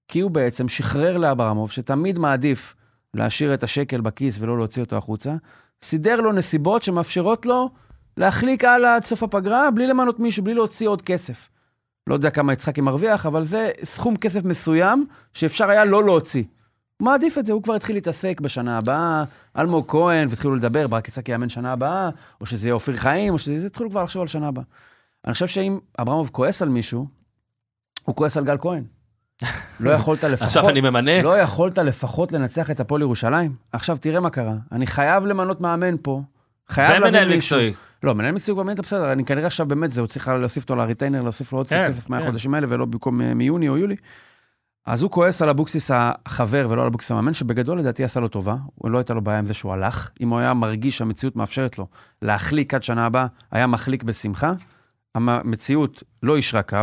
כי 0.08 0.20
הוא 0.20 0.30
בעצם 0.30 0.68
שחרר 0.68 1.16
לאברמוב, 1.16 1.70
שתמיד 1.70 2.18
מעדיף 2.18 2.74
להשאיר 3.14 3.54
את 3.54 3.62
השקל 3.62 4.00
בכיס 4.00 4.38
ולא 4.40 4.56
להוציא 4.56 4.82
אותו 4.82 4.96
החוצה, 4.96 5.34
סידר 5.84 6.20
לו 6.20 6.32
נסיבות 6.32 6.82
שמאפשרות 6.82 7.46
לו 7.46 7.70
להחליק 8.16 8.64
הלאה 8.64 8.96
עד 8.96 9.04
סוף 9.04 9.22
הפגרה, 9.22 9.70
בלי 9.70 9.86
למנות 9.86 10.20
מישהו, 10.20 10.44
בלי 10.44 10.54
להוציא 10.54 10.88
עוד 10.88 11.02
כסף. 11.02 11.48
לא 12.06 12.14
יודע 12.14 12.30
כמה 12.30 12.52
יצחקי 12.52 12.80
מרוויח, 12.80 13.26
אבל 13.26 13.44
זה 13.44 13.70
סכום 13.84 14.16
כסף 14.16 14.44
מסוים 14.44 15.06
שאפשר 15.32 15.70
היה 15.70 15.84
לא 15.84 16.04
להוציא. 16.04 16.44
הוא 16.96 17.06
מעדיף 17.06 17.38
את 17.38 17.46
זה, 17.46 17.52
הוא 17.52 17.62
כבר 17.62 17.74
התחיל 17.74 17.96
להתעסק 17.96 18.40
בשנה 18.40 18.78
הבאה, 18.78 19.24
אלמוג 19.58 19.84
כהן, 19.88 20.28
והתחילו 20.28 20.54
לדבר, 20.54 20.86
ברק 20.86 21.08
יצחקי 21.08 21.32
יאמן 21.32 21.48
שנה 21.48 21.72
הבאה, 21.72 22.10
או 22.40 22.46
שזה 22.46 22.68
יהיה 22.68 22.74
אופיר 22.74 22.96
חיים, 22.96 23.32
או 23.32 23.38
שזה... 23.38 23.58
זה 23.58 23.66
התחילו 23.66 23.90
כבר 23.90 24.02
לחשוב 24.02 24.22
על 24.22 24.28
שנה 24.28 24.48
הבאה. 24.48 24.64
אני 25.24 25.32
חושב 25.32 25.46
שאם 25.46 25.78
אברמוב 25.98 26.30
כועס 26.32 26.62
על 26.62 26.68
מישהו, 26.68 27.06
הוא 28.02 28.16
כועס 28.16 28.36
על 28.36 28.44
גל 28.44 28.58
כהן. 28.58 28.84
לא 29.80 29.90
יכולת 29.90 30.24
לפחות... 30.24 30.46
עכשיו 30.46 30.68
אני 30.68 30.80
ממנה. 30.80 31.22
לא 31.22 31.38
יכולת 31.38 31.78
לפחות 31.78 32.32
לנצח 32.32 32.70
את 32.70 32.80
הפועל 32.80 33.02
ירושלים? 33.02 33.52
עכשיו, 33.72 33.96
תראה 34.00 34.20
מה 34.20 34.30
קרה. 34.30 34.54
אני 34.72 34.86
חייב 34.86 35.26
למנות 35.26 35.60
מאמן 35.60 35.94
פה. 36.02 36.22
חייב 36.68 37.04
להביא 37.04 37.20
מישהו. 37.20 37.36
מקצועי. 37.36 37.72
לא, 38.02 38.14
מנהל 38.14 38.34
מקצועי 38.34 38.72
אתה 38.72 38.82
בסדר, 38.82 39.12
אני 39.12 39.24
כנראה 39.24 39.46
עכשיו 39.46 39.66
באמת, 39.66 39.92
זהו, 39.92 40.06
צריך 40.06 40.28
להוסיף 40.28 40.62
אותו 40.62 40.76
ל 40.76 40.81
retainer, 40.81 41.22
להוסיף 41.22 41.52
לו 41.52 41.58
עוד 41.58 41.66
קצת 41.66 41.76
כן, 41.76 41.88
כסף 41.88 42.06
כן. 42.06 42.12
מהחודשים 42.12 42.54
האלה, 42.54 42.66
ולא 42.70 42.84
במקום 42.84 43.20
אה, 43.20 43.34
מיוני 43.34 43.68
או 43.68 43.78
יולי. 43.78 43.96
אז 44.86 45.02
הוא 45.02 45.10
כועס 45.10 45.42
על 45.42 45.48
אבוקסיס 45.48 45.90
החבר 45.94 46.66
ולא 46.70 46.80
על 46.80 46.86
אבוקסיס 46.86 47.10
המאמן, 47.10 47.34
שבגדול 47.34 47.78
לדעתי 47.78 48.04
עשה 48.04 48.20
לו 48.20 48.28
טובה, 48.28 48.56
הוא 48.74 48.90
לא 48.90 48.98
הייתה 48.98 49.14
לו 49.14 49.22
בעיה 49.22 49.38
עם 49.38 49.46
זה 49.46 49.54
שהוא 49.54 49.72
הלך. 49.72 50.10
אם 50.20 50.28
הוא 50.28 50.38
היה 50.38 50.54
מרגיש 50.54 50.98
שהמציאות 50.98 51.36
מאפשרת 51.36 51.78
לו 51.78 51.86
להחליק 52.22 52.74
עד 52.74 52.82
שנה 52.82 53.06
הבאה, 53.06 53.26
היה 53.50 53.66
מחליק 53.66 54.02
בשמחה. 54.02 54.52
המציאות 55.14 56.02
לא 56.22 56.36
אפשרה 56.36 56.62
קו, 56.62 56.78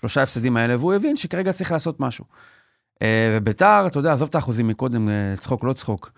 שלושה 0.00 0.22
הפסדים 0.22 0.56
האלה, 0.56 0.76
והוא 0.76 0.94
הבין 0.94 1.16
שכרגע 1.16 1.52
צריך 1.52 1.72
לעשות 1.72 2.00
משהו. 2.00 2.24
אה, 3.02 3.36
וביתר, 3.36 3.84
אתה 3.86 3.98
יודע, 3.98 4.12
עזוב 4.12 4.28
את 4.28 4.34
האחוזים 4.34 4.68
מקודם, 4.68 5.08
אה, 5.08 5.34
צחוק, 5.38 5.64
לא 5.64 5.72
צחוק. 5.72 6.12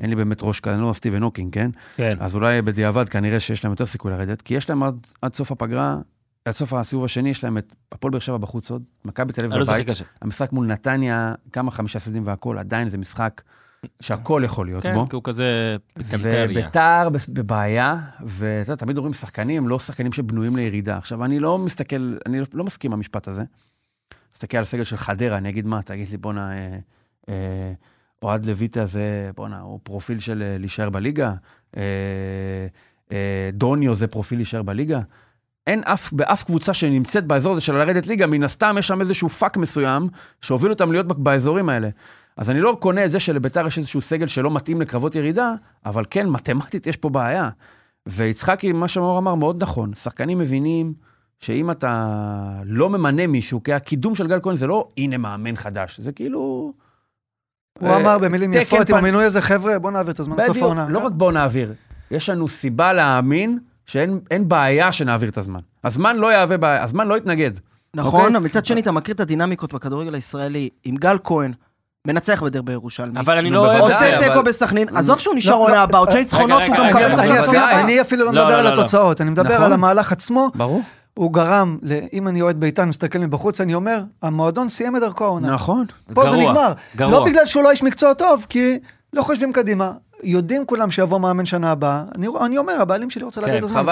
אין 0.00 0.10
לי 0.10 0.16
באמת 0.16 0.38
ראש 0.42 0.60
כאן, 0.60 0.72
אני 0.72 0.82
לא 0.82 0.92
סטיבן 0.92 1.22
הוקינג, 1.22 1.54
כן? 1.54 1.70
כן. 1.96 2.16
אז 2.20 2.34
אולי 2.34 2.62
בדיעבד 2.62 3.08
כנראה 3.08 3.40
שיש 3.40 3.64
להם 3.64 3.72
יותר 3.72 3.86
סיכוי 3.86 4.12
לרדת, 4.12 4.42
כי 4.42 4.54
יש 4.54 4.70
להם 4.70 4.82
עד, 4.82 5.06
עד 5.22 5.34
סוף 5.34 5.52
הפגרה, 5.52 5.96
עד 6.44 6.54
סוף 6.54 6.72
הסיבוב 6.72 7.04
השני, 7.04 7.30
יש 7.30 7.44
להם 7.44 7.58
את 7.58 7.74
הפועל 7.92 8.10
באר 8.10 8.20
שבע 8.20 8.36
בחוץ 8.36 8.70
עוד, 8.70 8.82
מכבי 9.04 9.32
תל 9.32 9.44
אביב 9.44 9.70
הכי 9.70 9.82
בבית. 9.82 10.02
המשחק 10.22 10.52
מול 10.52 10.66
נתניה, 10.66 11.34
כמה 11.52 11.70
חמישה 11.70 11.98
הפסדים 11.98 12.26
והכול, 12.26 12.58
עדיין 12.58 12.88
זה 12.88 12.98
משחק 12.98 13.42
שהכל 14.00 14.42
יכול 14.44 14.66
להיות 14.66 14.82
כן, 14.82 14.94
בו. 14.94 15.08
כי 15.08 15.16
הוא 15.16 15.22
כזה 15.24 15.76
פיקנטריה. 15.94 16.44
וביתר 16.44 17.08
בבעיה, 17.28 17.96
ואתה 18.20 18.72
יודע, 18.72 18.84
תמיד 18.84 18.96
אומרים 18.96 19.14
שחקנים, 19.14 19.68
לא 19.68 19.78
שחקנים 19.78 20.12
שבנויים 20.12 20.56
לירידה. 20.56 20.96
עכשיו, 20.96 21.24
אני 21.24 21.38
לא 21.38 21.58
מסתכל, 21.58 22.16
אני 22.26 22.40
לא 22.52 22.64
מסכים 22.64 22.92
עם 22.92 22.98
המשפט 22.98 23.28
הזה. 23.28 23.42
מסתכל 24.32 24.58
על 24.58 24.64
סגל 24.64 24.84
של 24.84 24.96
חדרה, 24.96 25.36
אני 25.36 25.48
אגיד 25.48 25.66
מה, 25.66 25.82
תגיד 25.82 26.08
לי, 26.08 26.16
בואנה, 26.16 26.52
אה, 26.52 26.78
אה, 27.28 27.72
אוהד 28.22 28.46
לויטה 28.46 28.86
זה, 28.86 29.30
בואנה, 29.36 29.60
הוא 29.60 29.80
פרופיל 29.82 30.20
של 30.20 30.42
אה, 30.42 30.58
להישאר 30.58 30.90
בליגה? 30.90 31.34
אה, 31.76 31.82
אה, 33.12 33.50
דוניו 33.52 33.94
זה 33.94 34.06
פרופיל 34.06 34.38
להישאר 34.38 34.62
בליגה? 34.62 35.00
אין 35.66 35.82
אף, 35.84 36.12
באף 36.12 36.44
קבוצה 36.44 36.74
שנמצאת 36.74 37.26
באזור 37.26 37.52
הזה 37.52 37.60
של 37.60 37.72
לרדת 37.72 38.06
ליגה, 38.06 38.26
מן 38.26 38.42
הסתם 38.42 38.76
יש 38.78 38.86
שם 38.86 39.00
איזשהו 39.00 39.28
פאק 39.28 39.56
מסוים 39.56 40.08
שהוביל 40.40 40.70
אותם 40.70 40.92
להיות 40.92 41.06
באזורים 41.06 41.68
האלה. 41.68 41.88
אז 42.38 42.50
אני 42.50 42.60
לא 42.60 42.76
קונה 42.80 43.04
את 43.04 43.10
זה 43.10 43.20
שלביתר 43.20 43.66
יש 43.66 43.78
איזשהו 43.78 44.00
סגל 44.00 44.26
שלא 44.26 44.50
מתאים 44.50 44.80
לקרבות 44.80 45.14
ירידה, 45.14 45.52
אבל 45.86 46.04
כן, 46.10 46.26
מתמטית 46.26 46.86
יש 46.86 46.96
פה 46.96 47.08
בעיה. 47.08 47.48
ויצחקי, 48.06 48.72
מה 48.72 48.88
שמאור 48.88 49.18
אמר, 49.18 49.34
מאוד 49.34 49.62
נכון. 49.62 49.94
שחקנים 49.94 50.38
מבינים 50.38 50.92
שאם 51.40 51.70
אתה 51.70 52.04
לא 52.64 52.90
ממנה 52.90 53.26
מישהו, 53.26 53.62
כי 53.62 53.72
הקידום 53.72 54.14
של 54.14 54.26
גל 54.26 54.40
כהן 54.42 54.56
זה 54.56 54.66
לא, 54.66 54.88
הנה 54.96 55.16
מאמן 55.16 55.56
חדש, 55.56 56.00
זה 56.00 56.12
כאילו... 56.12 56.72
הוא 57.80 57.88
אה, 57.88 57.96
אמר 57.96 58.18
במילים 58.18 58.50
תקן 58.50 58.60
יפות, 58.60 58.90
עם 58.90 58.96
המינוי 58.96 59.24
הזה, 59.24 59.40
חבר'ה, 59.40 59.78
בוא 59.78 59.90
נעביר 59.90 60.14
את 60.14 60.20
הזמן 60.20 60.40
עד 60.40 60.46
סוף 60.46 60.50
בדיוק, 60.50 60.64
העונה. 60.64 60.88
לא 60.88 60.98
רק 60.98 61.12
בוא 61.12 61.32
נעביר, 61.32 61.74
יש 62.10 62.28
לנו 62.28 62.48
סיבה 62.48 62.92
להאמין 62.92 63.58
שאין 63.86 64.20
אין 64.30 64.48
בעיה 64.48 64.92
שנעביר 64.92 65.28
את 65.28 65.38
הזמן. 65.38 65.58
הזמן 65.84 66.16
לא 66.16 66.32
יהווה 66.32 66.56
בעיה, 66.56 66.82
הזמן 66.82 67.08
לא 67.08 67.16
יתנגד. 67.16 67.50
נכון, 67.94 68.36
אוקיי? 68.36 68.40
מצד 68.40 68.66
שני, 68.66 68.80
אתה 68.80 68.92
מכיר 68.92 69.14
את 69.14 69.20
הדינמיקות 69.20 69.74
בכדורגל 69.74 70.14
הישראלי, 70.14 70.68
עם 70.84 70.96
גל 70.96 71.16
כהן, 71.24 71.52
מנצח 72.06 72.42
בדרבי 72.42 72.72
ירושלמי. 72.72 73.20
אבל 73.20 73.38
אני 73.38 73.50
לא 73.50 73.66
אוהב. 73.66 73.80
עושה 73.80 74.18
תיקו 74.18 74.42
בסכנין, 74.42 74.96
עזוב 74.96 75.18
שהוא 75.18 75.34
נשאר 75.34 75.54
לא, 75.54 75.62
עונה 75.62 75.74
לא, 75.74 75.80
הבאה, 75.80 76.00
עוד 76.00 76.08
שני 76.10 76.20
רגע, 76.20 76.24
ניצחונות, 76.24 76.62
הוא 76.68 76.76
גם 76.76 76.86
את 76.88 77.54
אני 77.80 78.00
אפילו- 78.00 78.24
לא 78.24 78.32
לא, 78.32 78.42
מדבר 78.44 78.58
על. 78.58 78.66
התוצאות, 78.66 79.20
אני 79.20 79.30
מדבר 79.30 79.52
נכון. 79.52 79.64
על 79.64 79.72
המהלך 79.72 80.12
עצמו. 80.12 80.50
ברור. 80.54 80.82
הוא 81.14 81.32
גרם, 81.32 81.78
אם 82.12 82.28
אני 82.28 82.42
אוהד 82.42 82.60
בית"ר, 82.60 82.84
מסתכל 82.84 83.18
מבחוץ, 83.18 83.60
אני 83.60 83.74
אומר, 83.74 84.00
המועדון 84.22 84.68
סיים 84.68 84.96
את 84.96 85.00
דרכו 85.00 85.24
העונה. 85.24 85.52
נכון. 85.52 85.84
פה 86.14 86.30
זה 86.30 86.36
נגמר. 86.36 86.72
גרוע. 86.96 87.12
לא 87.12 87.24
בגלל 87.24 87.46
שהוא 87.46 87.62
לא 87.62 87.70
איש 87.70 87.82
מקצוע 87.82 88.14
טוב, 88.14 88.46
כי 88.48 88.78
לא 89.12 89.22
חושבים 89.22 89.52
קדימה. 89.52 89.92
יודעים 90.22 90.66
כולם 90.66 90.90
שיבוא 90.90 91.18
מאמן 91.20 91.46
שנה 91.46 91.70
הבאה. 91.70 92.04
אני, 92.18 92.26
אני 92.40 92.58
אומר, 92.58 92.80
הבעלים 92.80 93.10
שלי 93.10 93.24
רוצה 93.24 93.40
להביא 93.40 93.52
כן, 93.54 93.58
את 93.58 93.62
הזמן. 93.62 93.82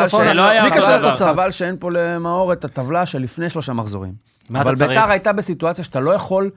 חבל 1.15 1.51
שאין 1.51 1.77
פה 1.81 1.91
למאור 1.93 2.53
את 2.53 2.65
הטבלה 2.65 3.07
של 3.07 3.19
לפני 3.19 3.51
שלושה 3.51 3.73
מחזורים. 3.73 4.13
מה 4.51 4.61
אבל 4.61 4.71
אתה 4.71 4.79
צריך? 4.79 4.91
ביתר 4.91 5.11
הייתה 5.11 5.33
בסיטואציה 5.33 5.85
שאתה 5.85 6.01
לא 6.01 6.11
יכול 6.11 6.51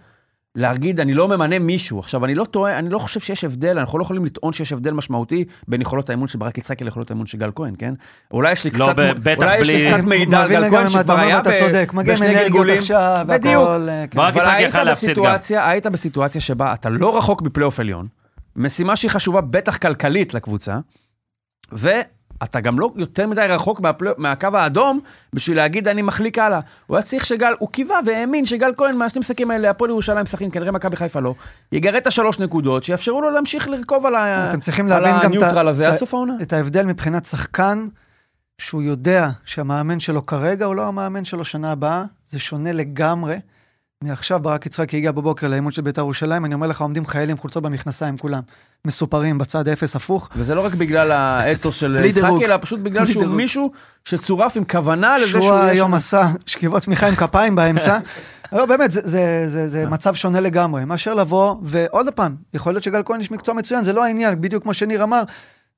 להגיד, 0.55 0.99
אני 0.99 1.13
לא 1.13 1.27
ממנה 1.27 1.59
מישהו. 1.59 1.99
עכשיו, 1.99 2.25
אני 2.25 2.35
לא 2.35 2.45
טועה, 2.45 2.79
אני 2.79 2.89
לא 2.89 2.99
חושב 2.99 3.19
שיש 3.19 3.43
הבדל, 3.43 3.79
אנחנו 3.79 3.97
לא 3.99 4.03
יכולים 4.03 4.25
לטעון 4.25 4.53
שיש 4.53 4.71
הבדל 4.71 4.91
משמעותי 4.91 5.45
בין 5.67 5.81
יכולות 5.81 6.09
האימון 6.09 6.27
של 6.27 6.37
ברק 6.37 6.57
יצחקי 6.57 6.83
ליכולות 6.83 7.11
האימון 7.11 7.25
של 7.27 7.37
גל 7.37 7.51
כהן, 7.55 7.73
כן? 7.77 7.93
אולי 8.31 8.51
יש 8.51 8.63
לי 8.65 8.71
לא, 8.71 8.85
קצת, 8.85 8.95
ב- 8.95 9.11
בטח 9.23 9.37
אולי 9.41 9.57
יש 9.61 9.67
בלי- 9.69 9.83
לי 9.83 9.91
קצת 9.93 10.03
מידע 10.03 10.41
על 10.41 10.49
גל 10.49 10.69
כהן 10.69 10.81
אתה 10.85 10.89
שכבר 10.89 11.19
היה 11.19 11.35
ואתה 11.37 11.49
ב- 11.51 11.55
צודק, 11.59 11.91
בשני 11.93 12.27
אנרגיות 12.27 12.43
גלגולים. 12.51 12.77
עכשיו, 12.77 13.15
בדיוק. 13.27 13.45
והכל, 13.67 13.89
אה, 13.89 14.05
כן. 14.11 14.17
ברק 14.17 14.35
יצחקי 14.35 14.61
יכל 14.61 14.83
להפסיד 14.83 15.17
גם. 15.17 15.35
היית 15.51 15.85
בסיטואציה 15.87 16.41
שבה 16.41 16.73
אתה 16.73 16.89
לא 16.89 17.17
רחוק 17.17 17.41
מפלייאוף 17.41 17.79
עליון, 17.79 18.07
משימה 18.55 18.95
שהיא 18.95 19.11
חשובה 19.11 19.41
בטח 19.41 19.77
כלכלית 19.77 20.33
לקבוצה, 20.33 20.77
ואתה 22.41 22.59
גם 22.59 22.79
לא 22.79 22.89
יותר 22.95 23.27
מדי 23.27 23.45
רחוק 23.49 23.79
מהפלי... 23.79 24.09
מהקו 24.17 24.47
האדום 24.53 24.99
בשביל 25.33 25.57
להגיד 25.57 25.87
אני 25.87 26.01
מחליק 26.01 26.39
הלאה. 26.39 26.59
הוא 26.87 26.97
היה 26.97 27.03
צריך 27.03 27.25
שגל, 27.25 27.53
הוא 27.59 27.69
קיווה 27.69 27.99
והאמין 28.05 28.45
שגל 28.45 28.71
כהן 28.77 28.97
מהשני 28.97 29.19
משחקים 29.19 29.51
האלה, 29.51 29.69
הפועל 29.69 29.89
ירושלים 29.89 30.23
משחקים, 30.23 30.51
כנראה 30.51 30.71
מכבי 30.71 30.95
חיפה 30.95 31.19
לא, 31.19 31.35
יגרד 31.71 31.95
את 31.95 32.07
השלוש 32.07 32.39
נקודות, 32.39 32.83
שיאפשרו 32.83 33.21
לו 33.21 33.29
להמשיך 33.29 33.67
לרכוב 33.67 34.05
על, 34.05 34.15
ה... 34.15 34.51
על 34.91 35.05
הניוטרל 35.05 35.67
הזה 35.67 35.87
עד 35.89 35.95
סוף 35.95 36.13
העונה. 36.13 36.33
את 36.41 36.53
ההבדל 36.53 36.85
מבחינת 36.85 37.25
שחקן, 37.25 37.87
שהוא 38.57 38.81
יודע 38.81 39.29
שהמאמן 39.45 39.99
שלו 39.99 40.25
כרגע 40.25 40.65
הוא 40.65 40.75
לא 40.75 40.87
המאמן 40.87 41.25
שלו 41.25 41.45
שנה 41.45 41.71
הבאה, 41.71 42.03
זה 42.25 42.39
שונה 42.39 42.71
לגמרי. 42.71 43.39
מעכשיו 44.03 44.39
ברק 44.39 44.65
יצחקי 44.65 44.97
הגיע 44.97 45.11
בבוקר 45.11 45.47
לאימון 45.47 45.71
של 45.71 45.81
בית"ר 45.81 46.01
ירושלים, 46.01 46.45
אני 46.45 46.53
אומר 46.53 46.67
לך, 46.67 46.81
עומדים 46.81 47.05
חיילים 47.05 47.37
חולצות 47.37 47.63
במכנסיים 47.63 48.17
כולם, 48.17 48.41
מסופרים 48.85 49.37
בצד 49.37 49.67
אפס 49.67 49.95
הפוך. 49.95 50.29
וזה 50.35 50.55
לא 50.55 50.65
רק 50.65 50.73
בגלל 50.73 51.11
האתוס 51.11 51.75
של. 51.75 51.97
יצחקי, 52.05 52.45
אלא 52.45 52.55
פשוט 52.61 52.79
בגלל 52.79 53.07
שהוא 53.07 53.21
דירוג. 53.21 53.37
מישהו 53.37 53.71
שצורף 54.05 54.57
עם 54.57 54.63
כוונה 54.63 55.17
לזה 55.17 55.27
שהוא 55.27 55.41
שהוא 55.41 55.53
היום 55.53 55.91
שם. 55.91 55.97
עשה 55.97 56.27
שכיבות 56.45 56.81
צמיחה 56.81 57.07
עם 57.07 57.15
כפיים 57.15 57.55
באמצע. 57.55 57.99
לא, 58.51 58.65
באמת, 58.65 58.91
זה, 58.91 59.01
זה, 59.03 59.43
זה, 59.47 59.69
זה 59.69 59.85
מצב 59.85 60.13
שונה 60.15 60.39
לגמרי, 60.39 60.85
מאשר 60.85 61.13
לבוא, 61.13 61.55
ועוד 61.61 62.07
פעם, 62.15 62.35
יכול 62.53 62.73
להיות 62.73 62.83
שגל 62.83 63.01
כהן 63.05 63.21
יש 63.21 63.31
מקצוע 63.31 63.55
מצוין, 63.55 63.83
זה 63.83 63.93
לא 63.93 64.03
העניין, 64.03 64.41
בדיוק 64.41 64.63
כמו 64.63 64.73
שניר 64.73 65.03
אמר, 65.03 65.23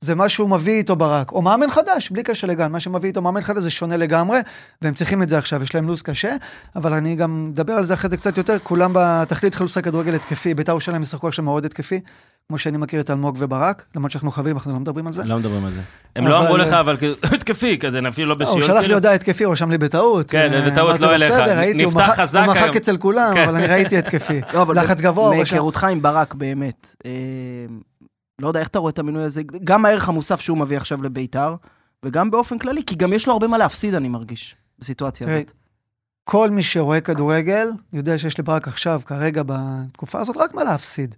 זה 0.04 0.16
מה 0.16 0.30
שהוא 0.30 0.50
מביא 0.50 0.74
איתו 0.74 0.96
ברק, 0.96 1.32
או 1.32 1.42
מאמן 1.42 1.72
חדש, 1.72 2.10
בלי 2.10 2.24
קשר 2.24 2.48
לגל, 2.48 2.68
מה 2.68 2.80
שמביא 2.80 3.10
איתו 3.10 3.22
מאמן 3.22 3.42
חדש 3.42 3.64
זה 3.64 3.70
שונה 3.70 3.98
לגמרי, 3.98 4.40
והם 4.82 4.94
צריכים 4.94 5.24
את 5.24 5.30
זה 5.30 5.38
עכשיו, 5.38 5.64
יש 5.64 5.76
להם 5.76 5.88
לו"ז 5.88 6.02
קשה, 6.02 6.36
אבל 6.76 6.94
אני 6.94 7.16
גם 7.16 7.46
אדבר 7.54 7.74
על 7.74 7.86
זה 7.86 7.94
אחרי 7.94 8.10
זה 8.10 8.18
קצת 8.18 8.38
יותר, 8.38 8.58
כולם 8.64 8.92
בתכלית 8.96 9.62
לשחק 9.62 9.84
כדורגל 9.84 10.16
התקפי, 10.16 10.54
בית"ר 10.54 10.72
ירושלים 10.72 11.02
ישחקו 11.02 11.28
עכשיו 11.28 11.46
מאוד 11.46 11.66
התקפי, 11.66 12.00
כמו 12.48 12.58
שאני 12.58 12.78
מכיר 12.78 13.02
את 13.02 13.10
אלמוג 13.10 13.36
וברק, 13.40 13.86
למרות 13.96 14.12
שאנחנו 14.12 14.32
חברים, 14.32 14.56
אנחנו 14.56 14.74
לא 14.74 14.80
מדברים 14.80 15.08
על 15.08 15.14
זה. 15.14 15.24
לא 15.24 15.38
מדברים 15.38 15.66
על 15.66 15.72
זה. 15.72 15.82
הם 16.16 16.28
לא 16.28 16.40
אמרו 16.40 16.58
לך, 16.58 16.74
אבל 16.74 16.98
כאילו, 16.98 17.16
התקפי 17.36 17.78
כזה, 17.80 18.00
אפילו 18.10 18.28
לא 18.28 18.34
אה, 18.34 18.40
בשיעור. 18.40 18.58
הוא 18.58 18.66
שלח 18.66 18.76
לי 18.76 18.82
כאילו. 18.82 18.96
הודעה 18.96 19.14
התקפי, 19.14 19.44
הוא 19.44 19.52
רשם 19.52 19.72
לי 19.72 19.78
בטעות. 19.78 20.32
כן, 20.32 20.54
אה, 20.54 20.70
בטעות, 20.70 21.00
לא 21.00 21.16
אליך. 21.16 21.34
נפתח 21.76 22.14
חזק 22.16 22.40
הוא 22.40 22.48
מחק 22.48 22.62
היום. 22.62 22.76
אצל 22.76 22.98
כולם, 22.98 23.34
כן. 23.34 23.44
אבל 23.44 23.56
אני 23.56 23.68
ראיתי 23.68 23.98
התקפי. 23.98 24.42
לא, 24.54 24.66
לחץ 24.76 25.02
גבוה. 25.02 25.30
מהיכרותך 25.30 25.84
עם 25.84 26.02
ברק, 26.02 26.34
באמת. 26.34 26.96
לא 28.42 28.48
יודע 28.48 28.60
איך 28.60 28.68
אתה 28.68 28.80
רואה 28.80 28.90
את 28.92 29.00
המינוי 29.00 29.24
הזה, 29.24 29.42
גם 29.64 29.86
הערך 29.86 30.10
המוסף 30.10 30.40
שהוא 30.40 30.58
מביא 30.58 30.78
עכשיו 30.78 31.04
לביתר, 31.04 31.56
וגם 32.06 32.32
באופן 32.32 32.58
כללי, 32.58 32.84
כי 32.86 32.96
גם 32.96 33.14
יש 33.14 33.28
לו 33.28 33.34
הרבה 33.34 33.48
מה 33.48 33.58
להפסיד, 33.58 33.94
אני 33.94 34.10
מרגיש, 34.10 34.56
בסיטואציה 34.80 35.28
הזאת. 35.28 35.52
כל 36.24 36.50
מי 36.50 36.64
שרואה 36.64 37.02
כדורגל, 37.02 37.68
יודע 37.94 38.18
שיש 38.18 38.40
לברק 38.40 38.68
עכשיו, 38.68 39.02
כרגע, 39.06 39.44
בתקופה 39.46 40.20
הזאת, 40.20 40.38
רק 40.38 40.54
מה 40.54 40.64
להפסיד. 40.64 41.16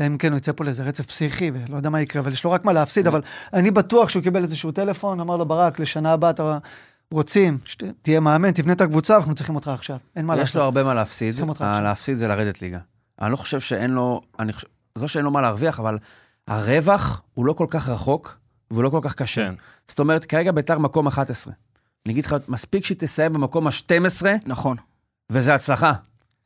אלא 0.00 0.06
אם 0.06 0.18
כן 0.18 0.32
הוא 0.32 0.36
יצא 0.36 0.52
פה 0.52 0.64
לאיזה 0.64 0.82
רצף 0.82 1.06
פסיכי, 1.06 1.50
ולא 1.54 1.76
יודע 1.76 1.90
מה 1.90 2.00
יקרה, 2.00 2.22
אבל 2.22 2.32
יש 2.32 2.44
לו 2.44 2.50
רק 2.50 2.64
מה 2.64 2.72
להפסיד, 2.72 3.06
אבל 3.06 3.22
אני 3.52 3.70
בטוח 3.70 4.08
שהוא 4.08 4.22
קיבל 4.22 4.42
איזשהו 4.42 4.72
טלפון, 4.72 5.20
אמר 5.20 5.36
לו, 5.36 5.46
ברק, 5.46 5.78
לשנה 5.78 6.12
הבאה 6.12 6.30
אתה 6.30 6.58
רוצים, 7.10 7.58
שתהיה 7.64 8.20
מאמן, 8.20 8.50
תבנה 8.50 8.72
את 8.72 8.80
הקבוצה, 8.80 9.16
אנחנו 9.16 9.34
צריכים 9.34 9.54
אותך 9.54 9.68
עכשיו. 9.68 9.96
אין 10.16 10.26
מה 10.26 10.32
יש 10.34 10.38
לו 10.38 10.42
לעשות. 10.42 10.62
הרבה 10.62 10.84
מה 10.84 10.94
להפסיד. 10.94 11.40
להפסיד 11.60 12.16
זה 12.16 12.28
לרדת 12.28 12.62
ליגה. 12.62 12.78
אני 13.20 13.32
לא 13.32 13.36
חושב 13.36 13.60
שאין 13.60 13.90
לו, 13.90 14.20
אני 14.38 14.52
חושב, 14.52 14.66
לא 14.96 15.08
שאין 15.08 15.24
לו 15.24 15.30
מה 15.30 15.40
להרוויח, 15.40 15.80
אבל 15.80 15.98
הרווח 16.48 17.22
הוא 17.34 17.46
לא 17.46 17.52
כל 17.52 17.66
כך 17.70 17.88
רחוק, 17.88 18.38
והוא 18.70 18.84
לא 18.84 18.90
כל 18.90 19.00
כך 19.02 19.14
קשה. 19.14 19.44
כן. 19.44 19.54
זאת 19.88 19.98
אומרת, 19.98 20.24
כרגע 20.24 20.52
ביתר 20.52 20.78
מקום 20.78 21.06
11. 21.06 21.52
אני 22.06 22.12
אגיד 22.12 22.24
לך, 22.24 22.36
מספיק 22.48 22.84
שהיא 22.84 22.96
תסיים 23.00 23.32
במקום 23.32 23.66
ה-12, 23.66 24.26
נכון. 24.46 24.76
וזה 25.30 25.54
הצלחה. 25.54 25.92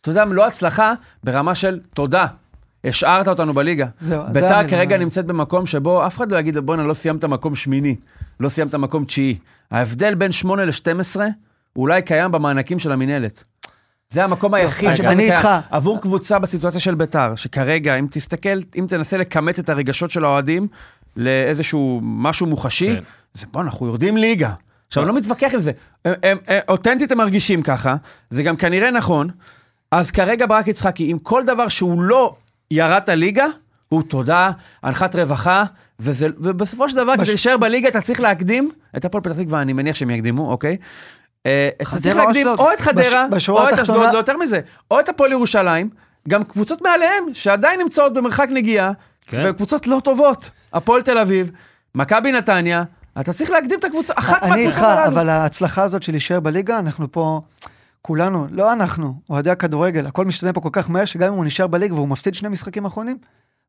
אתה 0.00 0.10
יודע, 0.10 0.24
לא 0.24 0.46
הצלחה 0.46 0.94
ברמה 1.24 1.54
של 1.54 1.80
תודה, 1.94 2.26
השארת 2.84 3.28
אותנו 3.28 3.54
בליגה. 3.54 3.86
זהו, 4.00 4.22
זה 4.26 4.32
ביתר. 4.32 4.68
כרגע 4.68 4.98
נמצאת 4.98 5.26
במקום 5.26 5.66
שבו 5.66 6.06
אף 6.06 6.16
אחד 6.16 6.32
לא 6.32 6.38
יגיד, 6.38 6.58
בואנה, 6.58 6.82
לא 6.82 6.94
סיימת 6.94 7.24
מקום 7.24 7.56
שמיני, 7.56 7.96
לא 8.40 8.48
סיימת 8.48 8.74
מקום 8.74 9.04
תשיעי. 9.04 9.38
ההבדל 9.70 10.14
בין 10.14 10.32
8 10.32 10.64
ל-12 10.64 11.20
אולי 11.76 12.02
קיים 12.02 12.32
במענקים 12.32 12.78
של 12.78 12.92
המינהלת. 12.92 13.44
זה 14.10 14.24
המקום 14.24 14.54
היחיד 14.54 14.88
אני- 14.88 14.96
שבו 14.96 15.06
אני 15.08 15.14
זה 15.26 15.32
קיים. 15.32 15.36
איתך. 15.36 15.48
עבור 15.70 16.00
קבוצה 16.00 16.38
בסיטואציה 16.38 16.80
של 16.80 16.94
ביתר, 16.94 17.34
שכרגע, 17.36 17.94
אם 17.94 18.06
תסתכל, 18.10 18.48
אם 18.78 18.86
תנסה 18.88 19.16
לכמת 19.16 19.58
את 19.58 19.68
הרגשות 19.68 20.10
של 20.10 20.24
האוהדים 20.24 20.68
לאיזשהו 21.16 22.00
משהו 22.02 22.46
מוחשי, 22.46 22.94
כן. 22.96 23.02
זה 23.34 23.46
בוא, 23.52 23.62
אנחנו 23.62 23.86
יורדים 23.86 24.16
ליגה. 24.16 24.52
עכשיו, 24.88 25.02
אני 25.02 25.12
לא 25.12 25.16
מתווכח 25.16 25.50
עם 25.54 25.60
זה. 25.60 25.72
הם, 26.04 26.12
הם, 26.22 26.36
הם, 26.46 26.60
אותנטית 26.68 27.12
הם 27.12 27.18
מרגישים 27.18 27.62
ככה, 27.62 27.96
זה 28.30 28.42
גם 28.42 28.56
כנראה 28.56 28.90
נכון. 28.90 29.28
אז 29.90 30.10
כרגע 30.10 30.46
ברק 30.46 30.68
יצחקי, 30.68 31.10
עם 31.10 31.18
כל 31.18 31.42
דבר 31.46 31.68
שהוא 31.68 32.02
לא 32.02 32.36
ירד 32.70 33.02
הליגה, 33.10 33.46
הוא 33.88 34.02
תודה, 34.02 34.50
הנחת 34.82 35.16
רווחה, 35.16 35.64
וזה, 36.00 36.28
ובסופו 36.38 36.88
של 36.88 36.96
דבר, 36.96 37.12
בש- 37.12 37.20
כדי 37.20 37.26
להישאר 37.28 37.56
בליגה, 37.56 37.88
אתה 37.88 38.00
צריך 38.00 38.20
להקדים 38.20 38.70
את 38.96 39.04
הפועל 39.04 39.24
פתח 39.24 39.32
תקווה, 39.42 39.62
אני 39.62 39.72
מניח 39.72 39.96
שהם 39.96 40.10
יקדימו, 40.10 40.50
אוקיי? 40.50 40.76
אה, 41.46 41.68
אתה 41.76 41.84
צריך 41.84 42.00
חדרה 42.06 42.22
או 42.22 42.26
להקדים 42.26 42.46
אשדוד? 42.48 42.60
או 42.66 42.72
את 42.72 42.80
חדרה, 42.80 43.26
בש- 43.30 43.48
או 43.48 43.68
את 43.68 43.78
אשדוד, 43.78 44.12
לא 44.12 44.18
יותר 44.18 44.36
מזה, 44.36 44.60
או 44.90 45.00
את 45.00 45.08
הפועל 45.08 45.32
ירושלים, 45.32 45.90
גם 46.28 46.44
קבוצות 46.44 46.82
מעליהם, 46.82 47.24
שעדיין 47.32 47.80
נמצאות 47.80 48.14
במרחק 48.14 48.48
נגיעה, 48.52 48.92
כן. 49.26 49.40
וקבוצות 49.44 49.86
לא 49.86 50.00
טובות. 50.04 50.50
הפועל 50.72 51.02
תל 51.02 51.18
אביב, 51.18 51.50
מכבי 51.94 52.32
נתניה, 52.32 52.82
אתה 53.20 53.32
צריך 53.32 53.50
להקדים 53.50 53.78
את 53.78 53.84
הקבוצה, 53.84 54.12
אחת 54.16 54.42
אני 54.42 54.50
מהקבוצות 54.50 54.68
איתך, 54.74 54.82
הללו. 54.82 55.06
אבל 55.06 55.28
ההצלחה 55.28 55.82
הזאת 55.82 56.02
של 56.02 56.12
להישאר 56.12 56.40
בליגה, 56.40 56.78
אנחנו 56.78 57.12
פה, 57.12 57.40
כולנו, 58.02 58.46
לא 58.50 58.72
אנחנו, 58.72 59.14
אוהדי 59.30 59.50
הכדורגל, 59.50 60.06
הכל 60.06 60.24
משתנה 60.24 60.52
פה 60.52 60.60
כל 60.60 60.68
כך 60.72 60.90
מהר, 60.90 61.04
שגם 61.04 61.28
אם 61.32 61.38
הוא 61.38 61.44
נשאר 61.44 61.66
בליגה 61.66 61.94
והוא 61.94 62.08
מפסיד 62.08 62.34
שני 62.34 62.48
משחקים 62.48 62.84
אחרונים, 62.84 63.18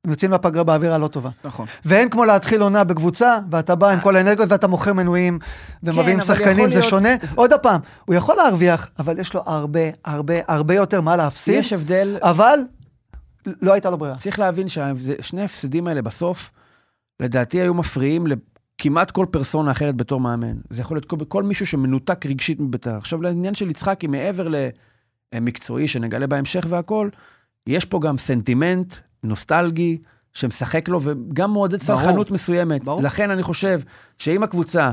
הם 0.06 0.12
יוצאים 0.12 0.32
לפגרה 0.32 0.64
באווירה 0.64 0.98
לא 0.98 1.08
טובה. 1.08 1.30
נכון. 1.44 1.66
ואין 1.86 2.10
כמו 2.10 2.26
להתחיל 2.26 2.62
עונה 2.62 2.84
בקבוצה, 2.84 3.40
ואתה 3.52 3.76
בא 3.76 3.90
עם 3.90 4.00
כל 4.00 4.16
האנרגיות 4.16 4.52
ואתה 4.52 4.68
מוכר 4.68 4.94
מנויים, 4.94 5.40
ומביאים 5.84 6.20
כן, 6.20 6.26
שחקנים, 6.26 6.72
זה 6.72 6.80
להיות- 6.80 6.90
שונה. 6.90 7.10
זה- 7.22 7.36
עוד 7.36 7.52
פעם, 7.62 7.82
הוא 8.06 8.16
יכול 8.16 8.36
להרוויח, 8.36 8.88
אבל 9.00 9.20
יש 9.20 9.34
לו 9.34 9.42
הרבה, 9.46 9.80
הרבה, 10.06 10.34
הרבה 10.48 10.76
יותר 10.76 11.02
מה 11.02 11.16
להפסיד, 11.16 11.56
יש 11.56 11.74
הבדל, 11.74 12.18
אבל 12.22 12.60
לא 13.62 13.74
הייתה 13.74 13.90
לו 13.90 13.98
ברירה. 13.98 14.18
צריך 14.18 14.40
להבין 14.40 14.68
ששני 14.70 15.42
ההפסדים 15.42 15.88
האלה 15.88 16.02
בסוף, 16.02 16.52
לדעתי 17.20 17.62
היו 17.62 17.74
מפריעים 17.74 18.28
לכמעט 18.28 19.12
כל 19.12 19.26
פרסונה 19.32 19.72
אחרת 19.72 19.96
בתור 19.96 20.20
מאמן. 20.20 20.56
זה 20.70 20.82
יכול 20.82 20.98
להיות 20.98 21.06
כל, 21.06 21.18
כל 21.28 21.44
מישהו 21.44 21.68
שמנותק 21.68 22.26
רגשית 22.26 22.60
מביתר. 22.60 22.98
עכשיו, 22.98 23.22
לעניין 23.22 23.56
של 23.56 23.70
יצחקי, 23.70 24.08
מעבר 24.08 24.48
למקצועי 25.36 25.88
שנגלה 25.88 26.28
בהמשך 26.28 26.66
והכל, 26.70 27.10
יש 27.68 27.86
פה 27.86 28.00
גם 28.00 28.18
סנטימנט 28.18 28.94
נוסטלגי 29.24 29.98
שמשחק 30.34 30.90
לו, 30.90 31.00
וגם 31.02 31.52
מעודד 31.54 31.84
ברור. 31.84 32.00
סלחנות 32.00 32.32
מסוימת. 32.32 32.84
ברור. 32.84 33.02
לכן 33.04 33.32
אני 33.32 33.44
חושב 33.44 33.80
שאם 34.18 34.44
הקבוצה 34.44 34.92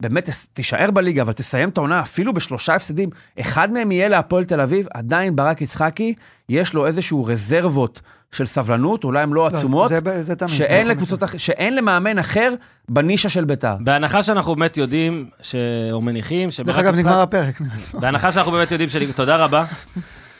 באמת 0.00 0.28
תישאר 0.52 0.90
בליגה, 0.90 1.22
אבל 1.22 1.32
תסיים 1.32 1.68
את 1.68 1.78
העונה 1.78 2.00
אפילו 2.00 2.32
בשלושה 2.34 2.74
הפסדים, 2.74 3.08
אחד 3.40 3.72
מהם 3.72 3.92
יהיה 3.92 4.08
להפועל 4.08 4.44
תל 4.44 4.60
אביב, 4.60 4.86
עדיין 4.94 5.36
ברק 5.36 5.62
יצחקי, 5.62 6.14
יש 6.48 6.74
לו 6.74 6.86
איזשהו 6.86 7.24
רזרבות 7.24 8.00
של 8.32 8.46
סבלנות, 8.46 9.04
אולי 9.04 9.22
הן 9.22 9.28
לא 9.28 9.34
לא, 9.34 9.46
עצומות, 9.46 9.88
זה- 9.88 9.98
זה- 10.04 10.22
זה 10.22 10.34
תמיד. 10.34 10.50
שאין 10.52 10.80
נכון. 10.80 10.90
לקבוצות, 10.90 11.22
אח- 11.22 11.36
שאין 11.36 11.74
למאמן 11.76 12.18
אחר 12.18 12.54
בנישה 12.88 13.28
של 13.28 13.44
ביתר. 13.44 13.74
בהנחה 13.80 14.22
שאנחנו 14.22 14.54
באמת 14.54 14.76
יודעים, 14.76 15.28
ש... 15.42 15.54
או 15.92 16.00
מניחים, 16.00 16.50
שברק 16.50 16.66
דרך 16.66 16.78
אגב, 16.78 16.94
יצחק- 16.94 17.00
נגמר 17.06 17.20
הפרק. 17.20 17.60
בהנחה 17.94 18.32
שאנחנו 18.32 18.52
באמת 18.52 18.70
יודעים 18.70 18.88
ש... 18.88 18.96
תודה 19.16 19.36
רבה. 19.36 19.64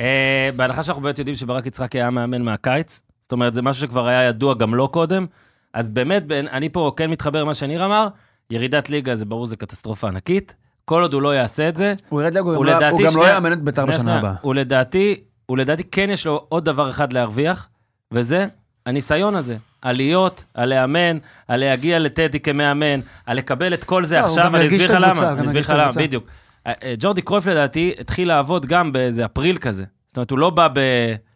אה, 0.01 0.51
בהנחה 0.57 0.83
שאנחנו 0.83 1.03
באמת 1.03 1.19
יודעים 1.19 1.37
שברק 1.37 1.67
יצחקי 1.67 1.99
היה 2.01 2.11
מאמן 2.11 2.43
מהקיץ, 2.43 3.01
זאת 3.27 3.33
אומרת, 3.33 3.55
זה 3.55 3.63
משהו 3.63 3.83
שכבר 3.83 4.07
היה 4.07 4.23
ידוע 4.29 4.55
גם 4.55 4.75
לא 4.75 4.89
קודם, 4.93 5.27
אז 5.73 5.91
באמת, 5.91 6.23
אני 6.31 6.69
פה 6.69 6.93
כן 6.97 7.11
מתחבר 7.11 7.41
למה 7.43 7.55
שניר 7.55 7.85
אמר, 7.85 8.09
ירידת 8.51 8.91
ליגה 8.91 9.15
זה 9.15 9.25
ברור, 9.25 9.47
זה 9.47 9.57
קטסטרופה 9.57 10.09
ענקית. 10.09 10.55
כל 10.85 11.03
עוד 11.03 11.15
הוא 11.15 11.23
לא 11.23 11.35
יעשה 11.35 11.69
את 11.69 11.77
זה, 11.77 11.95
הוא 12.09 12.23
ירד 12.23 12.35
לגו, 12.35 12.49
הוא 12.49 12.57
הוא 12.57 12.65
לא- 12.65 12.89
הוא 12.89 13.01
גם 13.05 13.17
לא 13.17 13.29
יאמן 13.29 13.53
את 13.53 13.63
ביתר 13.63 13.87
בשנה. 13.87 14.19
הבאה. 14.19 14.35
הוא 14.41 14.55
הוא 15.47 15.57
לדעתי 15.59 15.85
כן 15.85 16.11
יש 16.11 16.27
לו 16.27 16.47
עוד 16.49 16.65
דבר 16.65 16.91
אחד 16.91 17.13
להרוויח, 17.13 17.69
וזה 18.13 18.47
הניסיון 18.87 19.35
הזה. 19.35 19.57
עליות, 19.83 20.45
על 20.55 20.69
לאמן, 20.69 21.19
על 21.49 21.61
להגיע 21.61 21.99
לטדי 21.99 22.41
כמאמן, 22.41 23.01
על 23.27 23.37
לקבל 23.37 23.75
את 23.75 23.85
כל 23.85 24.05
זה 24.05 24.21
לא, 24.21 24.27
עכשיו, 24.27 24.57
אני 24.57 24.67
אסביר 24.67 24.85
לך 24.85 24.97
למה. 25.01 25.33
אני 25.33 25.47
אסביר 25.47 25.61
לך 25.61 25.71
למה. 25.77 25.91
בדיוק. 25.97 26.25
אה, 26.67 26.73
אה, 26.83 26.95
ג'ורדי 26.99 27.23
קרויף 27.23 27.47
לדעתי 27.47 27.95
התחיל 28.01 28.29
לעבוד 28.29 28.67
גם 28.67 28.93
באיזה 28.93 29.25
אפריל 29.25 29.59
כזה. 29.59 29.85
זאת 30.07 30.17
אומרת, 30.17 30.31
הוא 30.31 30.39
לא 30.39 30.51
בא 30.51 30.69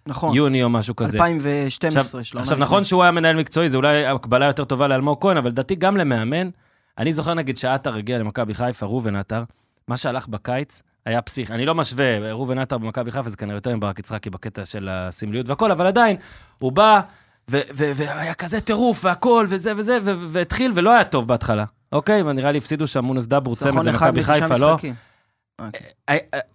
נכון. 0.07 0.33
ביוני 0.33 0.63
או 0.63 0.69
משהו 0.69 0.97
כזה. 0.97 1.19
2012, 1.19 2.21
עכשיו, 2.21 2.25
שלום. 2.25 2.43
עכשיו 2.43 2.59
נכון 2.59 2.85
שהוא 2.85 3.03
היה 3.03 3.13
מנהל 3.13 3.37
מקצועי, 3.37 3.69
זה 3.69 3.77
אולי 3.77 4.07
הקבלה 4.07 4.47
יותר 4.47 4.65
טובה 4.65 4.89
לאלמוג 4.89 5.19
כהן, 5.21 5.37
אבל 5.37 5.51
לדעתי 5.51 5.75
גם 5.75 5.97
למאמן, 5.97 6.51
אני 6.99 7.13
זוכר 7.13 7.35
נגיד 7.35 7.57
שעטר 7.57 7.97
הגיע 7.97 8.19
למכבי 8.19 8.55
חיפה, 8.55 8.87
ראובן 8.87 9.17
עטר, 9.17 9.43
מה 9.89 9.97
שהלך 9.97 10.29
בקיץ, 10.29 10.83
היה 11.07 11.23
פסיכי. 11.23 11.53
אני 11.53 11.67
לא 11.67 11.75
משווה, 11.75 12.33
ראובן 12.33 12.59
עטר 12.59 12.79
במכבי 12.79 13.11
חיפה 13.11 13.31
זה 13.31 13.37
כנראה 13.37 13.57
יותר 13.57 13.77
מברק 13.77 13.99
יצחקי 13.99 14.31
בקטע 14.31 14.65
של 14.65 14.89
הסמליות 14.91 15.49
והכל, 15.49 15.71
אבל 15.71 15.87
עדיין, 15.87 16.17
הוא 16.59 16.73
בא, 16.73 17.01
והיה 17.49 18.35
כזה 18.35 18.61
טירוף 18.61 19.05
והכל, 19.05 19.47
וזה 19.49 19.73
וזה, 19.77 19.99
והתחיל, 20.05 20.73
ולא 20.75 20.91
היה 20.91 21.05
טוב 21.05 21.29
בהתחלה. 21.29 21.65
אוקיי? 21.93 22.23
ונראה 22.23 22.53
לי 22.53 22.59
הפסידו 22.59 22.87
שם 22.87 23.05
מונס 23.05 23.27
דבור 23.27 23.55
צמד 23.55 23.67
ניצחון 23.69 23.89
אחד 23.89 24.07
למכבי 24.07 24.23
חיפה, 24.23 24.57
לא? 24.59 24.77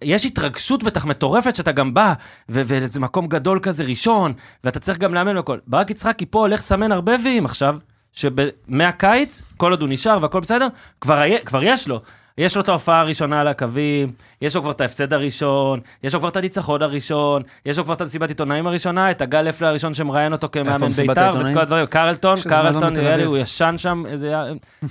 יש 0.04 0.26
התרגשות 0.26 0.82
בטח 0.82 1.04
מטורפת 1.04 1.56
שאתה 1.56 1.72
גם 1.72 1.94
בא, 1.94 2.12
וזה 2.48 3.00
מקום 3.00 3.26
גדול 3.26 3.58
כזה 3.62 3.84
ראשון, 3.84 4.32
ואתה 4.64 4.80
צריך 4.80 4.98
גם 4.98 5.14
לאמן 5.14 5.36
והכל. 5.36 5.58
ברק 5.66 5.90
יצחקי 5.90 6.26
פה 6.26 6.38
הולך 6.40 6.60
לסמן 6.60 6.92
הרבה 6.92 7.12
ויים 7.24 7.44
עכשיו, 7.44 7.76
שמהקיץ, 8.12 9.42
כל 9.56 9.70
עוד 9.70 9.80
הוא 9.80 9.88
נשאר 9.88 10.18
והכל 10.22 10.40
בסדר, 10.40 10.66
כבר, 11.00 11.18
היה- 11.18 11.38
כבר 11.44 11.60
יש 11.64 11.88
לו. 11.88 12.00
יש 12.38 12.56
לו 12.56 12.62
את 12.62 12.68
ההופעה 12.68 13.00
הראשונה 13.00 13.40
על 13.40 13.48
הקווים, 13.48 14.12
יש 14.42 14.56
לו 14.56 14.62
כבר 14.62 14.70
את 14.70 14.80
ההפסד 14.80 15.12
הראשון, 15.12 15.80
יש 16.02 16.14
לו 16.14 16.20
כבר 16.20 16.28
את 16.28 16.36
הניצחון 16.36 16.82
הראשון, 16.82 17.42
יש 17.66 17.78
לו 17.78 17.84
כבר 17.84 17.94
את 17.94 18.00
המסיבת 18.00 18.28
עיתונאים 18.28 18.66
הראשונה, 18.66 19.10
את 19.10 19.20
הגל 19.22 19.48
אפלה 19.48 19.68
הראשון 19.68 19.94
שמראיין 19.94 20.32
אותו 20.32 20.48
כמאמן 20.52 20.86
בית"ר, 20.88 21.02
ואת? 21.38 21.54
כל 21.54 21.60
הדברים, 21.60 21.86
קרלטון, 21.86 22.38
מלון 22.46 22.56
קרלטון, 22.56 22.92
נראה 22.96 23.16
לי. 23.16 23.22
הוא 23.24 23.38
ישן 23.38 23.74
שם, 23.78 24.02
איזה... 24.06 24.34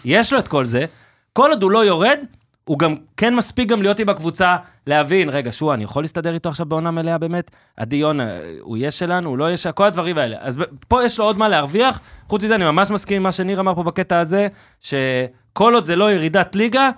יש 0.06 0.34
לו 0.34 0.40
את 0.40 0.48
כל 0.48 0.66
זה. 0.66 0.86
כל 1.34 1.50
עוד 1.52 1.64
הוא 1.64 1.72
לא 1.72 1.86
יורד, 1.86 2.18
הוא 2.66 2.80
גם 2.80 2.96
כן 3.18 3.36
מספיק 3.36 3.70
גם 3.70 3.82
להיות 3.82 4.00
עם 4.00 4.10
הקבוצה, 4.10 4.58
להבין, 4.88 5.30
רגע, 5.30 5.52
שועה, 5.52 5.76
אני 5.76 5.84
יכול 5.84 6.04
להסתדר 6.04 6.34
איתו 6.34 6.50
עכשיו 6.50 6.66
בעונה 6.66 6.92
מלאה 6.92 7.18
באמת? 7.18 7.52
עדי 7.78 7.96
יונה, 7.96 8.30
הוא 8.62 8.78
יהיה 8.78 8.92
שלנו, 8.92 9.30
הוא 9.30 9.38
לא 9.38 9.46
יהיה 9.46 9.58
שלנו, 9.58 9.76
כל 9.76 9.84
הדברים 9.84 10.18
האלה. 10.18 10.38
אז 10.40 10.58
פה 10.88 11.06
יש 11.06 11.20
לו 11.20 11.26
עוד 11.26 11.38
מה 11.38 11.50
להרוויח. 11.50 12.00
חוץ 12.30 12.44
מזה, 12.44 12.56
אני 12.56 12.66
ממש 12.66 12.92
מסכים 12.92 13.18
עם 13.18 13.24
מה 13.24 13.32
שניר 13.32 13.60
אמר 13.60 13.76
פה 13.76 13.84
בקטע 13.84 14.20
הזה, 14.20 14.48
שכל 14.82 15.74
עוד 15.74 15.86
זה 15.86 15.96
לא 15.96 16.12
ירידת 16.12 16.56
ליגה, 16.56 16.90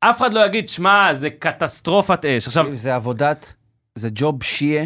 אף 0.00 0.18
אחד 0.18 0.34
לא 0.34 0.46
יגיד, 0.46 0.68
שמע, 0.68 1.14
זה 1.14 1.30
קטסטרופת 1.30 2.24
אש. 2.24 2.46
עכשיו, 2.46 2.66
זה 2.72 2.94
עבודת, 2.94 3.52
זה 3.94 4.08
ג'וב 4.12 4.42
שיעה 4.42 4.84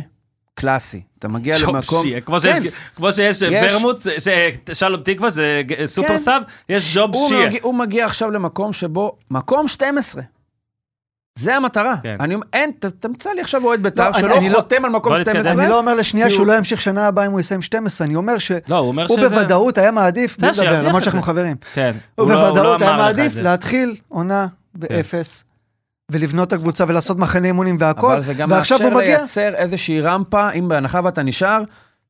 קלאסי. 0.54 1.00
אתה 1.18 1.28
מגיע 1.28 1.58
שוב, 1.58 1.76
למקום... 1.76 2.02
כמו 2.24 2.40
שיש, 2.40 2.54
כן. 2.58 2.68
כמו 2.96 3.12
שיש 3.12 3.42
יש- 3.42 3.72
ורמוט, 3.72 4.00
ש- 4.00 4.28
שלום 4.72 5.00
תקווה, 5.02 5.30
זה 5.30 5.62
ג- 5.66 5.84
סופר 5.84 6.08
כן. 6.08 6.16
סאב, 6.18 6.42
יש 6.68 6.96
ג'וב 6.96 7.14
הוא 7.14 7.28
שיהיה. 7.28 7.46
מגיע, 7.46 7.60
הוא 7.62 7.74
מגיע 7.74 8.06
עכשיו 8.06 8.30
למקום 8.30 8.72
שבו, 8.72 9.16
מקום 9.30 9.68
12. 9.68 10.22
זה 11.38 11.56
המטרה. 11.56 11.94
כן. 12.02 12.16
אני 12.20 12.34
אומר, 12.34 12.46
אין, 12.52 12.70
ת- 12.72 12.86
תמצא 12.86 13.30
לי 13.30 13.40
עכשיו 13.40 13.64
אוהד 13.64 13.82
בית"ר 13.82 14.10
לא, 14.10 14.18
שלא 14.18 14.36
אני 14.36 14.50
לא- 14.50 14.56
חותם 14.60 14.84
על 14.84 14.90
מקום 14.90 15.12
בוא 15.12 15.20
נתקדם. 15.20 15.34
12. 15.42 15.62
אני 15.62 15.70
לא 15.70 15.78
אומר 15.78 15.94
לשנייה 15.94 16.30
שהוא 16.30 16.38
הוא- 16.38 16.46
לא 16.46 16.56
ימשיך 16.56 16.80
שנה 16.80 17.06
הבאה 17.06 17.26
אם 17.26 17.32
הוא 17.32 17.40
יסיים 17.40 17.62
12, 17.62 18.06
אני 18.06 18.14
אומר 18.16 18.38
שהוא 18.38 18.58
לא. 18.68 18.92
בוודאות 19.28 19.78
היה 19.78 19.90
מעדיף, 19.90 20.36
בלי 20.38 20.48
לדבר, 20.48 20.62
שירוויח 20.62 20.84
למרות 20.88 21.02
שאנחנו. 21.02 21.22
חברים. 21.22 21.56
כן. 21.74 21.92
הוא 22.14 22.28
לא- 22.30 22.34
לא 22.34 22.48
בוודאות 22.48 22.82
היה 22.82 22.96
מעדיף. 22.96 23.36
להתחיל 23.36 23.96
עונה 24.08 24.46
באפס, 24.74 25.44
ולבנות 26.12 26.48
את 26.48 26.52
הקבוצה 26.52 26.84
ולעשות 26.88 27.18
מחנה 27.18 27.46
אימונים 27.46 27.76
והכל, 27.80 28.12
אבל 28.12 28.20
זה 28.20 28.34
גם 28.34 28.50
מאפשר 28.50 28.96
לייצר 28.96 29.54
איזושהי 29.54 30.00
רמפה, 30.00 30.50
אם 30.50 30.68
בהנחה 30.68 31.00
ואתה 31.04 31.22
נשאר, 31.22 31.62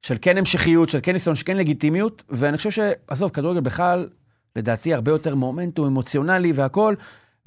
של 0.02 0.16
כן 0.22 0.38
המשכיות, 0.38 0.88
של 0.88 0.98
כן 1.02 1.12
ניסיון, 1.12 1.36
של 1.36 1.42
כן 1.46 1.56
לגיטימיות, 1.56 2.22
ואני 2.30 2.56
חושב 2.56 2.70
ש... 2.70 2.78
עזוב, 3.08 3.30
כדורגל 3.30 3.60
בכלל, 3.60 4.06
לדעתי, 4.56 4.94
הרבה 4.94 5.10
יותר 5.10 5.34
מומנטום 5.34 5.86
אמוציונלי 5.86 6.52
והכול. 6.52 6.96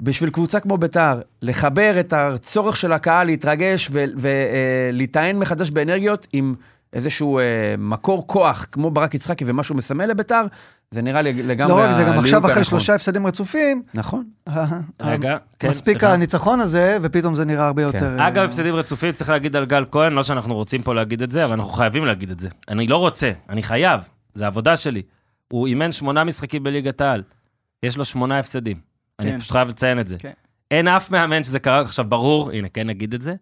בשביל 0.02 0.30
קבוצה 0.30 0.60
כמו 0.60 0.78
ביתר, 0.78 1.20
לחבר 1.42 2.00
את 2.00 2.12
הצורך 2.12 2.76
של 2.76 2.92
הקהל 2.92 3.26
להתרגש 3.26 3.90
ולהיטען 3.92 5.36
מחדש 5.36 5.70
באנרגיות 5.70 6.26
עם 6.32 6.54
איזשהו 6.92 7.38
אה, 7.38 7.74
מקור 7.78 8.26
כוח, 8.26 8.66
כמו 8.72 8.90
ברק 8.90 9.14
יצחקי 9.14 9.44
ומה 9.46 9.62
שהוא 9.62 9.76
מסמל 9.76 10.06
לביתר, 10.06 10.42
זה 10.90 11.02
נראה 11.02 11.22
לי 11.22 11.42
לגמרי 11.42 11.74
לא 11.74 11.80
רק 11.84 11.90
זה, 11.90 12.04
גם 12.04 12.18
עכשיו 12.18 12.46
אחרי. 12.46 12.64
שלושה 12.64 12.94
הפסדים 12.94 13.26
רצופים, 13.26 13.82
נכון. 13.94 14.24
רגע, 15.00 15.36
כן, 15.58 15.68
מספיק 15.68 15.98
סליחה. 15.98 16.14
הניצחון 16.14 16.60
הזה, 16.60 16.98
ופתאום 17.02 17.34
זה 17.34 17.44
נראה 17.44 17.66
הרבה 17.66 17.82
יותר... 17.82 18.18
אה, 18.18 18.28
אגב, 18.28 18.44
הפסדים 18.44 18.74
רצופים, 18.74 19.12
צריך 19.12 19.30
להגיד 19.30 19.56
על 19.56 19.64
גל 19.64 19.84
כהן, 19.90 20.12
לא 20.12 20.22
שאנחנו 20.22 20.54
רוצים 20.54 20.82
פה 20.82 20.94
להגיד 20.94 21.22
את 21.22 21.32
זה, 21.32 21.44
אבל 21.44 21.52
אנחנו 21.54 21.70
חייבים 21.70 22.04
להגיד 22.04 22.30
את 22.30 22.40
זה. 22.40 22.48
אני 22.68 22.86
לא 22.86 22.96
רוצה, 22.96 23.30
אני 23.48 23.62
חייב, 23.62 24.00
זה 24.34 24.46
עבודה 24.46 24.76
שלי. 24.76 25.02
הוא 25.48 25.66
אימן 25.66 25.92
שמונה 25.92 26.24
משחקים 26.24 26.62
בליגת 26.62 27.00
העל, 27.00 27.22
יש 27.82 27.96
לו 27.96 28.04
שמונה 28.04 28.38
הפסדים. 28.38 28.76
אני 29.18 29.32
כן. 29.32 29.38
פשוט 29.38 29.52
חייב 29.52 29.68
לציין 29.68 30.00
את 30.00 30.08
זה. 30.08 30.16
כן. 30.18 30.32
אין 30.70 30.88
אף 30.88 31.10
מאמן 31.10 31.44
שזה 31.44 31.58
קרה, 31.58 31.80
עכשיו 31.80 32.04
ברור, 32.04 32.50
הנה, 32.50 32.68
כן 32.68 32.86
נגיד 32.86 33.14
את 33.14 33.22
זה. 33.22 33.34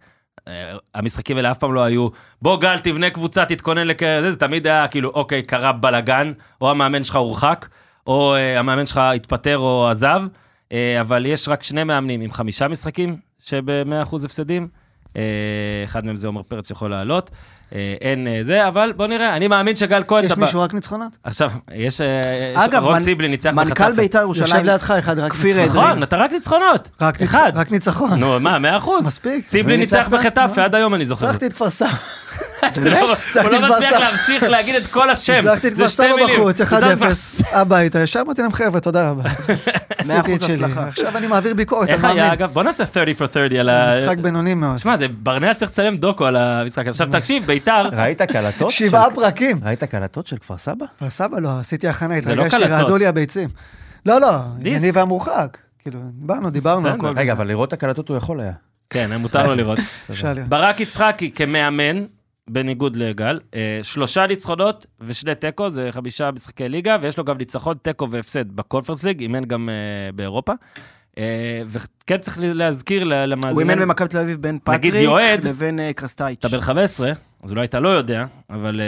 אה, 0.48 0.76
המשחקים 0.94 1.36
האלה 1.36 1.50
אף 1.50 1.58
פעם 1.58 1.74
לא 1.74 1.84
היו, 1.84 2.08
בוא 2.42 2.60
גל, 2.60 2.78
תבנה 2.78 3.10
קבוצה, 3.10 3.44
תתכונן 3.44 3.86
לקריירה, 3.86 4.22
זה, 4.22 4.30
זה 4.30 4.38
תמיד 4.38 4.66
היה 4.66 4.88
כאילו, 4.88 5.10
אוקיי, 5.10 5.42
קרה 5.42 5.72
בלאגן, 5.72 6.32
או 6.60 6.70
המאמן 6.70 7.04
שלך 7.04 7.16
הורחק, 7.16 7.68
או 8.06 8.34
אה, 8.34 8.58
המאמן 8.58 8.86
שלך 8.86 8.98
התפטר 8.98 9.58
או 9.58 9.88
עזב, 9.88 10.22
אה, 10.72 11.00
אבל 11.00 11.26
יש 11.26 11.48
רק 11.48 11.62
שני 11.62 11.84
מאמנים 11.84 12.20
עם 12.20 12.30
חמישה 12.30 12.68
משחקים 12.68 13.16
שב-100% 13.40 14.24
הפסדים. 14.24 14.68
אה, 15.16 15.22
אחד 15.84 16.04
מהם 16.04 16.16
זה 16.16 16.26
עומר 16.26 16.42
פרץ 16.42 16.68
שיכול 16.68 16.90
לעלות. 16.90 17.30
אה, 17.74 17.94
אין 18.00 18.26
אה, 18.26 18.38
זה, 18.42 18.68
אבל 18.68 18.92
בוא 18.96 19.06
נראה, 19.06 19.36
אני 19.36 19.48
מאמין 19.48 19.76
שגל 19.76 20.02
כהן... 20.08 20.24
יש 20.24 20.36
מישהו 20.36 20.60
רק 20.60 20.74
ניצחונות? 20.74 21.12
עכשיו, 21.24 21.50
יש... 21.74 22.00
אה, 22.00 22.64
אגב, 22.64 22.84
רון 22.84 23.00
סיבלי 23.00 23.28
ניצח 23.28 23.50
מנכ"ל 23.50 23.70
בחטאפה. 23.70 23.90
בית"ר 23.90 24.18
יושב 24.18 24.40
ירושלים, 24.40 24.66
לידך 24.66 24.90
אחד 24.90 25.18
רק. 25.18 25.32
אדרי. 25.64 25.80
נכון, 25.80 26.02
אתה 26.02 26.16
רק 26.16 26.32
ניצחונות. 26.32 26.88
רק 27.56 27.72
ניצחון. 27.72 28.18
נו, 28.20 28.40
מה, 28.40 28.58
מאה 28.58 28.76
אחוז? 28.76 29.06
מספיק. 29.06 29.46
ציבלי 29.46 29.76
ניצח 29.76 30.08
נו. 30.56 30.62
עד 30.62 30.74
היום 30.74 30.94
אני 30.94 31.06
זוכר. 31.06 31.30
את 31.30 31.52
כפר 31.52 31.70
סבא. 31.70 31.88
לא- 32.76 33.14
הוא 33.42 33.50
לא 33.50 33.68
מצליח. 33.70 33.92
להמשיך 33.92 34.42
להגיד 34.42 34.74
את 34.74 34.86
כל 34.86 35.10
השם. 35.10 35.32
ניצחתי 35.32 35.68
את 35.68 35.72
מילים. 36.00 36.40
בחוץ, 36.40 36.60
1-0, 36.60 36.62
ניצחת 36.84 37.48
כבר- 37.48 37.58
הביתה. 37.58 37.98
ישר 38.00 38.20
אמרתי 38.20 38.42
להם, 38.42 38.52
חבר'ה, 38.52 38.80
תודה 38.80 39.10
רבה. 39.10 39.22
עשיתי 39.98 40.34
את 40.36 40.40
שלי. 40.40 40.54
הצלחה. 40.54 40.88
עכשיו 40.88 41.16
אני 41.16 41.26
מעביר 41.26 41.54
ביקורת, 41.54 41.88
איך 41.88 42.00
אתה 42.00 42.08
היה, 42.08 42.16
מאמין. 42.16 42.32
אגב? 42.32 42.52
בוא 42.52 42.62
נעשה 42.62 42.86
30 42.86 43.14
for 43.16 43.32
30 43.32 43.60
על 43.60 43.68
ה... 43.68 43.88
משחק 44.02 44.18
בינוני 44.18 44.54
מאוד. 44.54 44.78
שמע, 44.78 44.96
זה 44.96 45.08
ברנע 45.08 45.54
צריך 45.54 45.70
לצלם 45.70 45.96
דוקו 45.96 46.26
על 46.26 46.36
המשחק. 46.36 46.86
עכשיו 46.86 47.06
תקשיב, 47.10 47.46
ביתר, 47.46 47.88
ראית 47.92 48.22
קלטות? 48.22 48.70
שבעה 48.70 49.10
פרקים. 49.10 49.58
ראית 49.64 49.84
קלטות 49.84 50.26
של 50.26 50.36
כפר 50.38 50.58
סבא? 50.58 50.86
כפר 50.96 51.10
סבא 51.10 51.38
לא, 51.40 51.58
עשיתי 51.60 51.88
הכנה, 51.88 52.14
זה 52.24 52.34
לא 52.34 52.44
התרגשתי. 52.46 52.70
רעדו 52.72 52.96
לי 52.96 53.06
הביצים. 53.06 53.48
לא, 54.06 54.20
לא. 54.20 54.34
אני 54.60 54.90
והמורחק. 54.92 55.58
כאילו, 55.82 56.00
באנו, 56.14 56.50
דיברנו, 56.50 56.80
בסדר. 56.82 56.94
הכל. 56.94 57.12
רגע, 57.16 57.32
אבל 57.32 57.48
לראות 57.48 57.68
את 57.68 57.72
הקלטות 57.72 58.08
הוא 58.08 58.16
יכול 58.16 58.40
היה. 58.40 58.52
כן, 58.90 59.16
מותר 59.16 59.46
לו 59.46 59.54
לראות. 59.54 59.78
ברק 60.48 60.80
יצחקי 60.80 61.30
כמאמן, 61.30 62.04
בניגוד 62.50 62.96
לגל, 62.96 63.40
אה, 63.54 63.78
שלושה 63.82 64.26
ניצחונות 64.26 64.86
ושני 65.00 65.34
תיקו, 65.34 65.70
זה 65.70 65.88
חמישה 65.92 66.30
משחקי 66.30 66.68
ליגה, 66.68 66.96
ויש 67.00 67.18
לו 67.18 67.24
גם 67.24 67.38
ניצחון, 67.38 67.76
תיקו 67.82 68.10
והפסד 68.10 68.52
בקונפרנס 68.52 69.04
ליג, 69.04 69.20
אימן 69.20 69.44
גם 69.44 69.68
אה, 69.68 69.74
באירופה. 70.12 70.52
אה, 71.18 71.24
וכן 71.66 72.16
צריך 72.16 72.38
להזכיר 72.42 73.04
ל- 73.04 73.12
הוא 73.12 73.22
למאזינים, 73.24 73.70
אימן 73.70 73.82
במכבי 73.82 74.08
תל 74.08 74.18
אביב 74.18 74.42
בין 74.42 74.58
פטריק 74.64 74.94
יועד, 74.94 75.44
לבין 75.44 75.78
קרסטאיץ'. 75.96 76.38
אתה 76.38 76.48
בן 76.48 76.60
15, 76.60 77.12
אז 77.42 77.50
אולי 77.50 77.64
אתה 77.64 77.80
לא 77.80 77.88
יודע, 77.88 78.24
אבל 78.50 78.80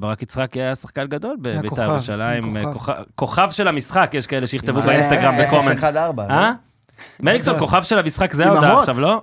ברק 0.00 0.22
יצחקי 0.22 0.60
היה 0.62 0.74
שחקן 0.74 1.06
גדול 1.06 1.36
בבית"ר 1.40 1.82
ירושלים, 1.92 2.44
כוכב. 2.44 2.72
כוכב- 2.72 3.02
כוכב 3.14 3.48
של 3.50 3.68
המשחק, 3.68 4.10
יש 4.14 4.26
כאלה 4.26 4.46
שיכתבו 4.46 4.80
באינסטגרם 4.82 5.34
ב 5.38 5.42
comment. 5.42 5.78
0-1-4. 5.78 5.84
אה? 6.30 6.52
מליקסון, 7.20 7.58
כוכב 7.58 7.82
של 7.82 7.98
המשחק, 7.98 8.32
זה 8.32 8.46
ההודעה. 8.46 8.80
עכשיו, 8.80 9.00
לא? 9.00 9.22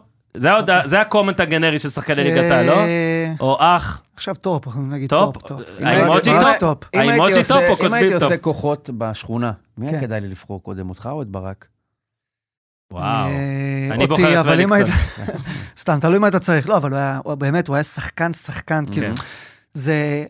זה 0.86 1.02
ה 1.02 1.06
comment 1.06 1.40
הגנרי 1.40 1.80
של 1.80 1.90
שחקני 1.90 2.24
ליגת 2.24 2.52
העל, 2.52 2.66
לא? 2.66 2.78
אה, 2.80 3.34
או 3.40 3.58
אח, 3.60 4.02
עכשיו 4.16 4.36
טופ, 4.36 4.68
אנחנו 4.68 4.82
נגיד 4.88 5.10
טופ? 5.10 5.34
טופ. 5.38 5.48
טופ. 5.48 5.62
האימוג'י 5.82 6.32
טופ? 6.60 6.78
אם 6.94 7.00
הייתי 7.00 7.40
עושה- 7.40 7.54
top 7.54 7.64
או 7.64 7.70
אם 7.70 7.76
כותבים 7.76 7.94
הייתי 7.94 8.14
top? 8.14 8.24
עושה 8.24 8.38
כוחות 8.38 8.90
בשכונה, 8.98 9.52
מי 9.78 9.88
היה 9.88 10.00
כן. 10.00 10.06
כדאי 10.06 10.22
לי 10.22 10.28
לבחור 10.28 10.64
קודם, 10.64 10.90
אותך 10.90 11.10
או 11.12 11.22
את 11.22 11.28
ברק? 11.28 11.68
וואו. 12.94 13.04
אה, 13.06 13.88
אני 13.92 14.08
בוחר 14.08 14.40
את. 14.42 14.46
מליקסון. 14.46 14.80
סתם, 15.80 15.98
תלוי 16.02 16.20
מה 16.20 16.28
אתה 16.28 16.40
צריך. 16.40 16.70
לא, 16.70 16.78
אבל 16.78 16.94
באמת, 17.38 17.68
הוא 17.68 17.76
היה 17.76 17.84
שחקן, 17.84 18.34
שחקן, 18.34 18.84
כאילו. 18.92 19.08
כן. 19.16 19.24
זה... 19.74 20.26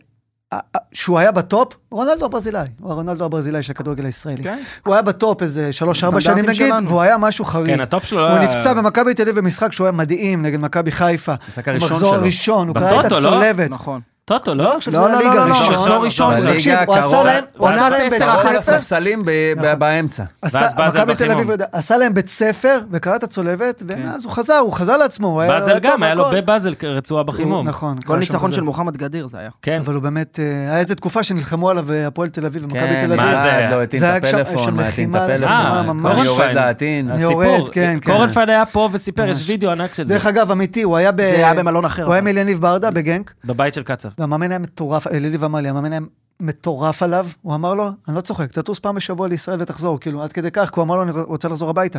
שהוא 0.92 1.18
היה 1.18 1.32
ב 1.32 1.40
top, 1.40 1.74
רונלדו 1.90 2.24
הברזילאי, 2.24 2.66
הוא 2.80 2.92
הרונלדו 2.92 3.24
הברזילאי 3.24 3.62
של 3.62 3.72
הכדורגל 3.72 4.04
הישראלי. 4.04 4.42
כן. 4.42 4.58
הוא 4.86 4.94
היה 4.94 5.02
בטופ 5.02 5.42
איזה 5.42 5.72
שלוש-ארבע 5.72 6.20
שנים 6.20 6.36
סטנדרטים 6.36 6.60
נגיד, 6.60 6.74
שלנו. 6.74 6.88
והוא 6.88 7.00
היה 7.00 7.18
משהו 7.18 7.44
חריג. 7.44 7.74
כן, 7.74 7.80
הטופ 7.80 8.04
שלו 8.04 8.18
לא 8.20 8.30
הוא 8.30 8.38
היה... 8.38 8.48
נפצע 8.48 8.74
במכבי 8.74 9.14
תל 9.14 9.22
אביב 9.22 9.38
במשחק 9.38 9.72
שהוא 9.72 9.84
היה 9.84 9.92
מדהים 9.92 10.42
נגד 10.42 10.60
מכבי 10.60 10.90
חיפה. 10.90 11.34
המשחק 11.46 11.68
הראשון 11.68 11.98
שלו. 11.98 12.14
הראשון, 12.14 12.68
הוא 12.68 12.74
קרא 12.74 13.00
את 13.00 13.12
לא? 13.12 13.18
הצולבת. 13.18 13.70
נכון. 13.70 14.00
טוטו, 14.30 14.54
לא? 14.54 14.64
לא, 14.64 14.70
לא, 14.74 14.80
זה 14.80 14.90
לא, 14.90 15.10
לא, 15.12 15.20
לא, 15.34 15.40
הראשון. 15.40 15.74
מחזור 15.74 16.04
ראשון. 16.04 16.34
בליגה 16.34 16.52
תקשיב, 16.52 16.78
הוא 16.86 16.94
עשה 16.96 17.22
להם, 17.22 17.44
הוא 17.56 17.68
עשה 17.68 17.88
להם 17.88 18.10
בית 18.10 18.22
ספר. 18.22 18.56
הספסלים 18.58 19.22
ב- 19.24 19.30
נכון. 19.56 19.78
באמצע. 19.78 20.24
ואז 20.42 20.96
מכבי 20.96 21.14
תל 21.14 21.24
בחימום. 21.24 21.50
אביב 21.50 21.66
עשה 21.72 21.96
להם 21.96 22.14
בית 22.14 22.28
ספר 22.28 22.80
וקרא 22.90 23.16
את 23.16 23.22
הצולבת, 23.22 23.82
ומאז 23.86 24.24
הוא 24.24 24.32
חזר, 24.32 24.58
הוא 24.58 24.72
חזר 24.72 24.96
לעצמו. 24.96 25.36
באזל 25.48 25.78
גם, 25.78 26.02
היה 26.02 26.14
לו. 26.14 26.30
בבאזל 26.32 26.74
רצועה 26.82 27.22
בחימום. 27.22 27.68
נכון. 27.68 27.98
שם 28.06 28.14
ניצחון 28.14 28.50
זה. 28.50 28.56
של 28.56 28.62
מוחמד 28.62 28.96
גדיר 28.96 29.26
זה 29.26 29.38
היה. 29.38 29.50
כן. 29.62 29.78
אבל 29.78 29.94
הוא 29.94 30.02
באמת, 30.02 30.40
אה, 30.40 30.44
היה 30.70 30.78
איזה 30.78 30.94
תקופה 30.94 31.22
שנלחמו 31.22 31.70
עליו 31.70 31.92
אה, 31.92 32.06
הפועל 32.06 32.28
תל 32.28 32.46
אביב 32.46 32.64
ומכבי 32.64 32.80
כן, 32.80 33.06
תל 33.06 33.12
אביב. 33.12 33.20
מה 33.20 33.42
זה? 33.42 33.68
לא 33.70 33.98
זה 33.98 34.16
את 34.16 34.24
הפלאפון, 34.24 34.64
שם 34.64 34.74
מה 34.74 34.82
את 34.82 34.88
לחימה, 34.88 35.24
הפלאפון. 35.24 35.48
אה, 35.48 35.82
ממש. 35.82 36.26
יורד 37.18 37.68
כן, 37.72 37.98
כן. 38.02 38.12
קורנפיין 38.12 38.48
היה 38.48 38.66
פה 38.66 38.88
וסיפר, 38.92 39.28
יש. 39.28 39.48
וידאו 39.48 39.70
ענק 39.70 39.94
של 39.94 40.04
זה. 40.04 40.14
דרך 40.14 40.26
אגב, 40.26 40.50
אמיתי, 40.50 40.82
הוא 40.82 40.96
היה. 40.96 41.10
זה 41.16 41.52
במלון 41.56 41.84
אחר. 41.84 42.04
הוא 42.04 42.12
היה. 42.12 42.22
אליניב 42.30 42.60
ברדה 42.60 42.90
בגנק, 42.90 43.32
בבית 43.44 43.74
של 43.74 43.82
קצב. 43.82 44.08
והמאמן 44.20 44.50
היה 44.50 44.58
מטורף, 44.58 45.06
אליניב 45.06 45.44
אמר 45.44 45.60
לי, 45.60 45.68
המאמן 45.68 45.92
היה 45.92 46.00
מטורף 46.40 47.02
עליו, 47.02 47.26
הוא 47.42 47.54
אמר 47.54 47.74
לו, 47.74 47.88
אני 48.08 48.16
לא 48.16 48.20
צוחק, 48.20 48.52
תטוס 48.52 48.78
פעם 48.78 48.94
בשבוע 48.94 49.28
לישראל 49.28 49.62
ותחזור, 49.62 50.00
כאילו, 50.00 50.22
עד 50.22 50.32
כדי 50.32 50.50
כך, 50.50 50.70
כי 50.70 50.80
הוא 50.80 50.84
אמר 50.84 50.96
לו, 50.96 51.02
אני 51.02 51.10
רוצה 51.10 51.48
לחזור 51.48 51.70
הביתה. 51.70 51.98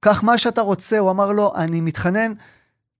קח 0.00 0.22
מה 0.22 0.38
שאתה 0.38 0.60
רוצה, 0.60 0.98
הוא 0.98 1.10
אמר 1.10 1.32
לו, 1.32 1.52
אני 1.56 1.80
מתחנן, 1.80 2.32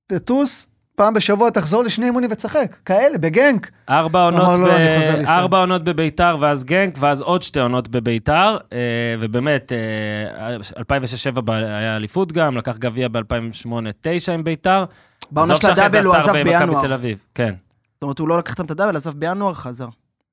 תטוס, 0.07 0.67
פעם 0.97 1.15
בשבוע 1.15 1.51
תחזור 1.51 1.83
לשני 1.85 2.07
אימונים 2.07 2.31
ותשחק, 2.33 2.77
כאלה, 2.85 3.19
בגנק. 3.19 3.71
ארבע 3.89 4.25
עונות, 4.25 4.59
לו, 4.59 4.67
ב... 4.67 4.69
"אני 4.69 5.01
חוזר 5.01 5.17
לישראל". 5.19 5.39
ארבע 5.39 5.59
עונות 5.59 5.85
בביתר, 5.85 6.37
ואז 6.41 6.65
גנק, 6.65 6.95
ואז 7.01 7.21
עוד 7.21 7.43
שתי 7.43 7.61
עונות 7.61 7.89
בביתר, 7.89 8.57
אה, 8.73 8.79
ובאמת, 9.19 9.73
אה, 9.73 10.57
2006-2007 10.79 11.41
ב- 11.41 11.51
היה 11.51 11.97
אליפות 11.97 12.33
גם, 12.33 12.57
לקח 12.57 12.77
גביע 12.79 13.09
ב-2008-2009 13.09 14.33
עם 14.35 14.45
ביתר. 14.45 14.85
בעונה 15.31 15.55
של 15.57 15.67
הדאבל 15.67 16.05
הוא 16.05 16.15
עזב 16.15 16.33
בינואר. 16.33 16.97
כן. 17.35 17.55
זאת 18.01 18.03
אומרת, 18.03 18.19
הוא 18.19 18.29
לא 18.29 18.39
לקח 18.39 18.55
את 18.55 18.71
הדאבל, 18.71 18.97
עזב 18.97 19.13
בינואר, 19.19 19.55
חזר. 19.55 19.87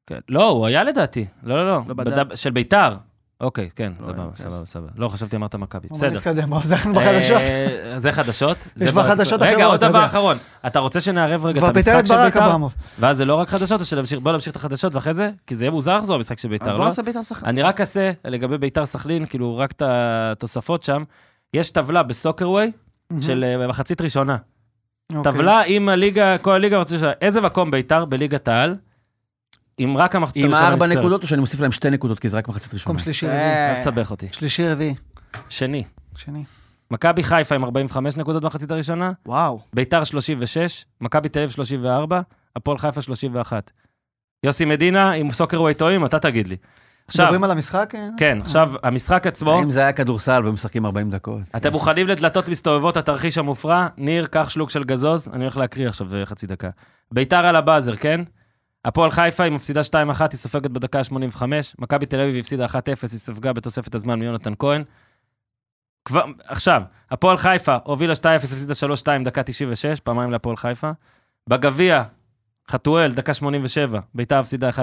כן. 0.07 0.19
לא, 0.29 0.49
הוא 0.49 0.65
היה 0.65 0.83
לדעתי. 0.83 1.25
לא, 1.43 1.55
לא, 1.55 1.67
לא. 1.67 1.81
לא 1.87 1.93
בדאב- 1.93 2.13
בדאב. 2.13 2.35
של 2.35 2.49
ביתר. 2.51 2.95
אוקיי, 3.41 3.69
כן, 3.75 3.91
לא, 3.99 4.05
סבבה, 4.05 4.23
כן. 4.35 4.43
סבבה, 4.43 4.65
סבבה. 4.65 4.87
לא, 4.97 5.07
חשבתי 5.07 5.35
אמרת 5.35 5.55
מכבי. 5.55 5.87
בוא 5.87 5.97
בסדר. 5.97 6.15
נתקדם, 6.15 6.49
בוא, 6.49 6.59
זה 6.63 6.75
אנחנו 6.75 6.93
בחדשות. 6.93 7.37
אה, 7.41 7.93
זה 7.99 8.11
חדשות. 8.11 8.57
יש 8.57 8.71
זה 8.75 8.91
כבר 8.91 9.03
חדשות 9.03 9.41
רגע, 9.41 9.51
אחרות, 9.51 9.65
עוד 9.71 9.83
אתה 9.83 9.89
דבר. 9.89 10.05
אחרון. 10.05 10.37
אתה 10.67 10.79
רוצה 10.79 10.99
שנערב 10.99 11.45
רגע 11.45 11.59
את 11.69 11.75
המשחק 11.75 12.05
של 12.05 12.25
ביתר? 12.25 12.57
ואז 12.99 13.17
זה 13.17 13.25
לא 13.25 13.35
רק 13.35 13.49
חדשות, 13.49 13.79
או 13.79 13.85
שנמשיך, 13.85 14.19
בוא 14.19 14.31
נמשיך 14.31 14.51
את 14.51 14.55
החדשות 14.55 14.95
ואחרי 14.95 15.13
זה, 15.13 15.31
כי 15.47 15.55
זה 15.55 15.65
יהיה 15.65 15.71
מוזר 15.71 15.97
לחזור 15.97 16.15
למשחק 16.17 16.39
של 16.39 16.47
אז 16.47 16.51
ביתר, 16.51 16.71
בוא 16.71 16.79
לא? 16.79 16.85
נעשה 16.85 17.03
ביתר 17.03 17.23
סכנין. 17.23 17.49
אני 17.49 17.61
רק 17.61 17.81
אעשה 17.81 18.11
לגבי 18.25 18.57
ביתר 18.57 18.85
סכנין, 18.85 19.25
כאילו 19.25 19.57
רק 19.57 19.71
את 19.71 19.81
התוספות 19.85 20.83
שם. 20.83 21.03
יש 21.53 21.71
טבלה 21.71 22.03
בסוקרווי 22.03 22.71
של 23.21 23.43
אה, 23.61 23.67
מחצית 23.67 24.01
ראשונה. 24.01 24.37
אוקיי. 25.15 25.31
טבלה 25.31 25.61
עם 25.61 25.89
הליגה, 25.89 26.37
כל 26.37 26.51
הליגה, 26.51 26.77
רוצה 26.77 26.95
לשאול, 26.95 27.11
איזה 27.21 27.41
מקום 27.41 27.71
ביתר 27.71 28.05
בליגת 28.05 28.47
העל, 28.47 28.75
עם 29.77 29.97
רק 29.97 30.15
המחצית 30.15 30.45
עם 30.45 30.53
הראשונה 30.53 30.69
ארבע 30.69 30.85
נזכרת? 30.85 30.99
נקודות, 30.99 31.23
או 31.23 31.27
שאני 31.27 31.41
מוסיף 31.41 31.59
להם 31.59 31.71
שתי 31.71 31.89
נקודות, 31.89 32.19
כי 32.19 32.29
זה 32.29 32.37
רק 32.37 32.47
מחצית 32.47 32.73
ראשונה. 32.73 32.93
מקום 32.93 33.03
שלישי 33.03 33.25
רביעי. 33.25 33.41
אה, 33.41 33.75
אל 33.75 33.79
תסבך 33.79 34.11
אותי. 34.11 34.27
שלישי 34.31 34.67
רביעי. 34.67 34.95
שני. 35.49 35.83
שני. 36.17 36.43
מכבי 36.91 37.23
חיפה 37.23 37.55
עם 37.55 37.63
45 37.63 38.17
נקודות 38.17 38.43
במחצית 38.43 38.71
הראשונה, 38.71 39.11
וואו. 39.25 39.59
ביתר 39.73 40.03
36, 40.03 40.85
מכבי 41.01 41.29
תל 41.29 41.39
אביב 41.39 41.49
34, 41.51 42.21
הפועל 42.55 42.77
חיפה 42.77 43.01
31. 43.01 43.71
יוסי 44.43 44.65
מדינה 44.65 45.11
עם 45.11 45.31
סוקרווי 45.31 45.73
טועים, 45.73 46.05
אתה 46.05 46.19
תגיד 46.19 46.47
לי. 46.47 46.55
עכשיו, 47.07 47.25
מדברים 47.25 47.43
על 47.43 47.51
המשחק? 47.51 47.93
אה? 47.95 48.09
כן, 48.17 48.37
עכשיו, 48.41 48.71
המשחק 48.83 49.27
עצמו, 49.27 49.63
אם 49.63 49.71
זה 49.71 49.79
היה 49.79 49.93
כדורסל 49.93 50.41
ומשחקים 50.45 50.85
40 50.85 51.09
דקות. 51.09 51.41
אתם 51.55 51.71
מוכנים 51.71 52.07
לדלתות 52.07 52.47
מסתובבות, 52.47 52.97
התרחיש 52.97 53.37
המופרע? 53.37 53.87
ניר, 53.97 54.25
קח 54.25 54.49
שלוק 54.49 54.69
של 54.69 54.83
גזוז, 54.83 55.27
אני 55.33 55.43
הולך 55.43 55.57
להקריא 55.57 55.87
עכשיו 55.87 56.15
אה, 56.15 56.25
חצי 56.25 56.47
דקה. 56.47 56.69
ביתר 57.11 57.45
על 57.45 57.55
הבאזר, 57.55 57.95
כן? 57.95 58.21
הפועל 58.85 59.11
חיפה 59.11 59.43
היא 59.43 59.51
מפסידה 59.51 59.81
2-1, 59.81 59.93
היא 60.31 60.37
סופגת 60.37 60.71
בדקה 60.71 60.99
ה-85. 60.99 61.41
מכבי 61.79 62.05
תל 62.05 62.19
אביב 62.19 62.35
הפסידה 62.35 62.65
1-0, 62.65 62.75
היא 63.01 63.07
ספגה 63.07 63.53
בתוספת 63.53 63.95
הזמן 63.95 64.19
מיונתן 64.19 64.53
כהן. 64.59 64.83
כבר, 66.05 66.25
עכשיו, 66.45 66.81
הפועל 67.11 67.37
חיפה 67.37 67.77
הובילה 67.83 68.13
2-0, 68.13 68.27
הפסידה 68.27 68.73
3-2, 69.21 69.23
דקה 69.23 69.43
96, 69.43 69.99
פעמיים 69.99 70.31
להפועל 70.31 70.55
חיפה. 70.55 70.91
בגביע, 71.49 72.03
חתואל, 72.71 73.11
דקה 73.11 73.33
87, 73.33 73.99
ביתר 74.13 74.35
הפסידה 74.35 74.69
1-0. 74.69 74.73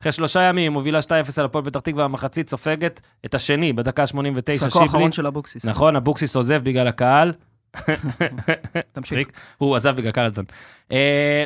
אחרי 0.00 0.12
שלושה 0.12 0.42
ימים, 0.42 0.72
מובילה 0.72 0.98
2-0 0.98 1.10
על 1.38 1.44
הפועל 1.44 1.64
פתח 1.64 1.80
תקווה, 1.80 2.04
המחצית 2.04 2.50
סופגת 2.50 3.00
את 3.24 3.34
השני 3.34 3.72
בדקה 3.72 4.06
89, 4.06 4.66
משחקו 4.66 4.82
האחרון 4.82 5.12
של 5.12 5.26
אבוקסיס. 5.26 5.64
נכון, 5.64 5.96
אבוקסיס 5.96 6.36
עוזב 6.36 6.64
בגלל 6.64 6.86
הקהל. 6.86 7.32
תמשיך. 8.92 9.28
הוא 9.58 9.76
עזב 9.76 9.96
בגלל 9.96 10.12
קרלטון. 10.12 10.44
אה, 10.92 11.44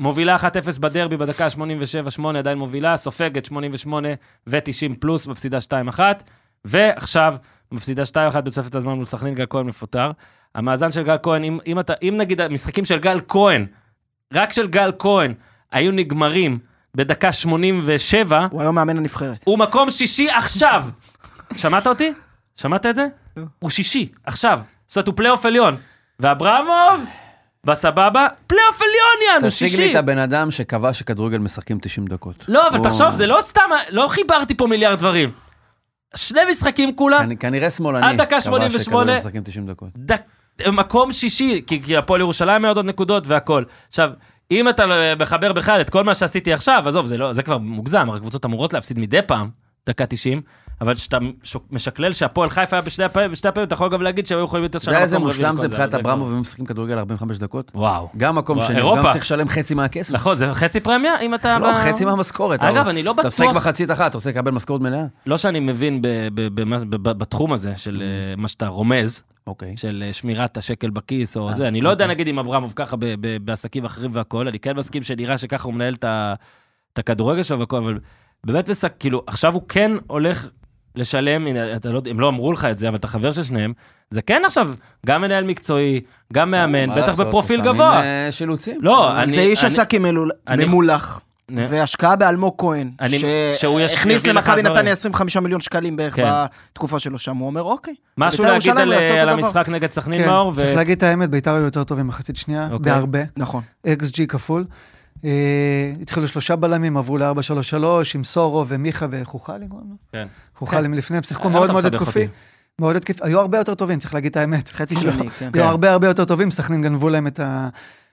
מובילה 0.00 0.36
1-0 0.36 0.80
בדרבי 0.80 1.16
בדקה 1.16 1.48
87-8, 2.20 2.26
עדיין 2.38 2.58
מובילה, 2.58 2.96
סופגת 2.96 3.44
88 3.44 4.08
ו-90 4.46 4.94
פלוס, 5.00 5.26
מפסידה 5.26 5.58
2-1, 5.96 6.00
ועכשיו 6.64 7.36
מפסידה 7.72 8.02
2-1 8.32 8.40
בתוספת 8.40 8.74
הזמן 8.74 8.92
מול 8.92 9.06
סכנין, 9.06 9.34
גל 9.34 9.46
כהן 9.50 9.66
מפוטר. 9.66 10.10
המאזן 10.54 10.92
של 10.92 11.02
גל 11.02 11.16
כהן, 11.22 11.44
אם, 11.44 11.58
אם, 11.66 11.80
אתה, 11.80 11.92
אם 12.02 12.14
נגיד 12.18 12.40
המשחקים 12.40 12.84
של 12.84 12.98
גל 12.98 13.18
כהן, 13.28 13.66
רק 14.34 14.52
של 14.52 14.66
גל 14.66 14.92
כהן, 14.98 15.34
היו 15.72 15.92
נגמרים 15.92 16.58
בדקה 16.94 17.32
87, 17.32 18.46
הוא 18.50 18.60
היום 18.62 18.74
מאמן 18.74 18.96
הנבחרת. 18.96 19.40
הוא 19.44 19.58
מקום 19.58 19.90
שישי 19.90 20.30
עכשיו. 20.30 20.84
שמעת 21.56 21.86
אותי? 21.86 22.12
שמעת 22.56 22.86
את 22.86 22.94
זה? 22.94 23.06
לא. 23.36 23.44
הוא 23.58 23.70
שישי, 23.70 24.08
עכשיו. 24.24 24.60
זאת 24.86 24.96
אומרת, 24.96 25.06
הוא 25.06 25.14
פלייאוף 25.16 25.46
עליון. 25.46 25.76
ואברמוב, 26.20 27.04
בסבבה, 27.64 28.26
פלייאוף 28.46 28.76
עליון, 28.82 29.34
יאנו, 29.34 29.48
תשיג 29.48 29.64
לי 29.70 29.76
שישי. 29.76 29.90
את 29.90 29.96
הבן 29.96 30.18
אדם 30.18 30.50
שקבע 30.50 30.92
שכדורגל 30.92 31.38
משחקים 31.38 31.78
90 31.82 32.06
דקות. 32.06 32.44
לא, 32.48 32.68
אבל 32.68 32.78
תחשוב, 32.82 33.14
זה 33.14 33.26
לא 33.26 33.38
סתם, 33.40 33.60
לא 33.90 34.08
חיברתי 34.08 34.54
פה 34.54 34.66
מיליארד 34.66 34.98
דברים. 34.98 35.30
שני 36.14 36.40
משחקים 36.50 36.96
כולה, 36.96 37.18
כנ- 37.20 37.36
כנראה 37.40 37.70
שמאלני. 37.70 38.06
עד 38.06 38.16
דקה 38.16 38.26
קבע 38.26 38.40
88. 38.40 38.78
שכדורגל 38.82 39.16
משחקים 39.16 39.42
90 39.44 39.66
דקות. 39.66 39.88
מקום 40.72 41.12
שישי, 41.12 41.62
כי, 41.66 41.82
כי 41.82 41.96
הפועל 41.96 42.20
ירושלים 42.20 42.64
היה 42.64 42.72
עוד 42.74 42.84
נקודות 42.86 43.26
והכל. 43.26 43.64
עכשיו, 43.88 44.10
אם 44.50 44.68
אתה 44.68 44.86
לא- 44.86 44.94
מחבר 45.20 45.52
בכלל 45.52 45.80
את 45.80 45.90
כל 45.90 46.04
מה 46.04 46.14
שעשיתי 46.14 46.52
עכשיו, 46.52 46.82
עזוב, 46.86 47.06
זה, 47.06 47.16
לא, 47.16 47.32
זה 47.32 47.42
כבר 47.42 47.58
מוגזם, 47.58 48.08
הרי 48.08 48.16
הקבוצות 48.16 48.44
אמורות 48.44 48.72
להפסיד 48.72 48.98
מדי 48.98 49.22
פעם, 49.26 49.50
דקה 49.86 50.06
90, 50.06 50.42
אבל 50.80 50.94
כשאתה 50.94 51.18
משקלל 51.70 52.12
שהפועל 52.12 52.50
חיפה 52.50 52.76
היה 52.76 52.82
בשתי 52.82 53.04
הפעמים, 53.04 53.32
בשתי 53.32 53.48
הפעמים, 53.48 53.66
אתה 53.66 53.74
יכול 53.74 53.88
גם 53.88 54.02
להגיד 54.02 54.26
שהיו 54.26 54.44
יכולים 54.44 54.62
להיות 54.62 54.76
אתה 54.76 54.84
יודע 54.84 54.90
השנה 54.90 55.02
איזה 55.02 55.18
מקום 55.18 55.28
רביעי 55.28 55.50
מושלם 55.50 55.56
זה 55.56 55.68
מבחינת 55.68 55.94
אברמוב, 55.94 56.32
אם 56.32 56.40
משחקים 56.40 56.66
כדורגל 56.66 56.98
45 56.98 57.38
דקות? 57.38 57.72
וואו. 57.74 58.08
גם 58.16 58.36
מקום 58.36 58.60
שני. 58.60 58.80
גם 58.80 59.02
צריך 59.02 59.24
לשלם 59.24 59.48
חצי 59.48 59.74
מהכסף. 59.74 60.14
נכון, 60.14 60.36
זה 60.36 60.54
חצי 60.54 60.80
פרמיה, 60.80 61.20
אם 61.20 61.34
אתה... 61.34 61.58
לא, 61.58 61.72
חצי 61.74 62.04
מהמשכורת. 62.04 62.62
אגב, 62.62 62.88
אני 62.88 63.02
לא 63.02 63.14
אתה 63.20 63.28
משחק 63.28 63.44
בטוח, 63.44 63.56
מחצית 63.56 63.90
אחת, 63.90 64.06
אתה 64.06 64.18
רוצה 64.18 64.30
לקבל 64.30 64.50
משכורת 64.52 64.80
מלאה? 64.80 65.04
לא 65.26 65.36
שאני 65.36 65.60
מבין 65.60 66.02
בתחום 67.00 67.52
הזה 67.52 67.72
של 67.76 68.02
אה, 68.02 68.36
מה 68.36 68.48
שאתה 68.48 68.66
רומז, 68.66 69.22
אוקיי. 69.46 69.76
של 69.76 70.04
אה, 70.06 70.12
שמירת 70.12 70.56
השקל 70.56 70.90
בכיס 70.90 71.36
או 71.36 71.48
אה, 71.48 71.54
זה. 71.54 71.68
אני 71.68 71.80
לא 71.80 71.88
יודע, 71.88 72.04
אוקיי. 72.04 72.14
נגיד, 72.14 72.28
אם 72.28 72.38
אברמוב 72.38 72.72
ככה 72.76 72.96
ב- 72.96 73.04
ב- 73.20 73.36
בעסקים 73.44 73.84
אחרים 73.84 74.10
והכול, 74.14 74.48
אני 74.48 74.58
כן 74.58 74.76
מסכים 74.76 75.02
שנראה 75.02 75.38
שככה 75.38 75.64
הוא 75.64 75.74
מנהל 75.74 75.94
את 75.94 76.98
הכדורגל 76.98 77.42
שלו 77.42 77.58
והכול, 77.58 77.78
אבל 77.78 77.98
באמת, 78.44 78.70
מסק, 78.70 78.92
כאילו, 78.98 79.22
עכשיו 79.26 79.54
הוא 79.54 79.62
כן 79.68 79.92
הולך 80.06 80.48
לשלם, 80.96 81.46
אתה 81.76 81.88
לא, 81.88 82.02
הם 82.10 82.20
לא 82.20 82.28
אמרו 82.28 82.52
לך 82.52 82.64
את 82.64 82.78
זה, 82.78 82.88
אבל 82.88 82.96
אתה 82.96 83.08
חבר 83.08 83.32
של 83.32 83.42
שניהם, 83.42 83.72
זה 84.10 84.22
כן 84.22 84.42
עכשיו 84.46 84.70
גם 85.06 85.20
מנהל 85.20 85.44
מקצועי, 85.44 86.00
גם 86.32 86.50
מאמן, 86.50 86.90
בטח 86.90 87.08
לעשות, 87.08 87.26
בפרופיל 87.26 87.62
גבוה. 87.62 88.00
אה, 88.02 88.26
יש 88.28 88.40
אילוצים. 88.40 88.78
לא, 88.82 89.22
אני... 89.22 89.32
זה 89.32 89.40
איש 89.40 89.64
מלול- 90.00 90.30
אני- 90.48 90.64
ממולח. 90.64 91.20
והשקעה 91.68 92.16
באלמוג 92.16 92.54
כהן, 92.58 92.90
שהכניס 93.56 94.26
למכבי. 94.26 94.62
נתניה 94.62 94.92
25 94.92 95.36
מיליון 95.36 95.60
שקלים 95.60 95.96
בערך 95.96 96.16
כן. 96.16 96.24
בתקופה 96.72 96.98
שלו 96.98 97.18
שם, 97.18 97.36
הוא 97.36 97.46
אומר, 97.46 97.62
אוקיי. 97.62 97.94
משהו 98.18 98.44
בית"ר 98.44 98.52
להגיד 98.74 99.10
על. 99.20 99.28
המשחק 99.28 99.68
נגד 99.68 99.90
סכנין, 99.90 100.22
כן, 100.22 100.28
מאור? 100.28 100.48
ו- 100.48 100.56
צריך 100.56 100.76
להגיד 100.76 100.96
את 100.96 101.02
האמת, 101.02 101.30
ביתר 101.30 101.54
היו 101.54 101.64
יותר 101.64 101.84
טובים 101.84 102.06
מחצית 102.06 102.36
שנייה, 102.36 102.68
אוקיי. 102.72 102.92
בהרבה. 102.92 103.18
נכון. 103.36 103.62
אקס 103.86 104.10
ג'י 104.10 104.26
כפול. 104.26 104.64
אה, 105.24 105.30
התחילו 106.02 106.28
שלושה 106.28 106.56
בלמים, 106.56 106.96
עברו 106.96 107.18
ל-4-3-3 107.18 107.84
עם 108.14 108.24
סורו 108.24 108.64
ומיכה 108.68 109.06
וחוכלי, 109.10 109.68
קוראים 109.68 109.86
לו? 109.90 109.96
כן. 110.12 110.26
חוכלי 110.58 110.88
מלפני, 110.88 111.16
הם 111.16 111.22
שיחקו 111.22 111.50
מאוד 111.50 111.72
מאוד 111.72 111.84
התקפי. 111.84 112.04
אותי? 112.04 112.28
מאוד 112.78 112.96
התקפי, 112.96 113.20
היו 113.22 113.40
הרבה 113.40 113.58
יותר 113.58 113.74
טובים, 113.74 113.98
צריך 113.98 114.14
להגיד 114.14 114.30
את 114.30 114.36
האמת. 114.36 114.68
חצי 114.68 114.94
לא, 114.94 115.00
שני, 115.00 115.30
כן. 115.30 115.50
היו 115.54 115.64
הרבה 115.64 115.92
הרבה 115.92 116.06
יותר 116.06 116.24
טובים, 116.24 116.50
סכנין 116.50 116.82
גנבו 116.82 117.08
להם 117.08 117.26
את 117.26 117.40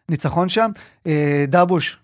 הניצחון 0.10 0.50
שם. 0.50 0.72
אה, 1.08 1.46
דבוש, 1.48 1.98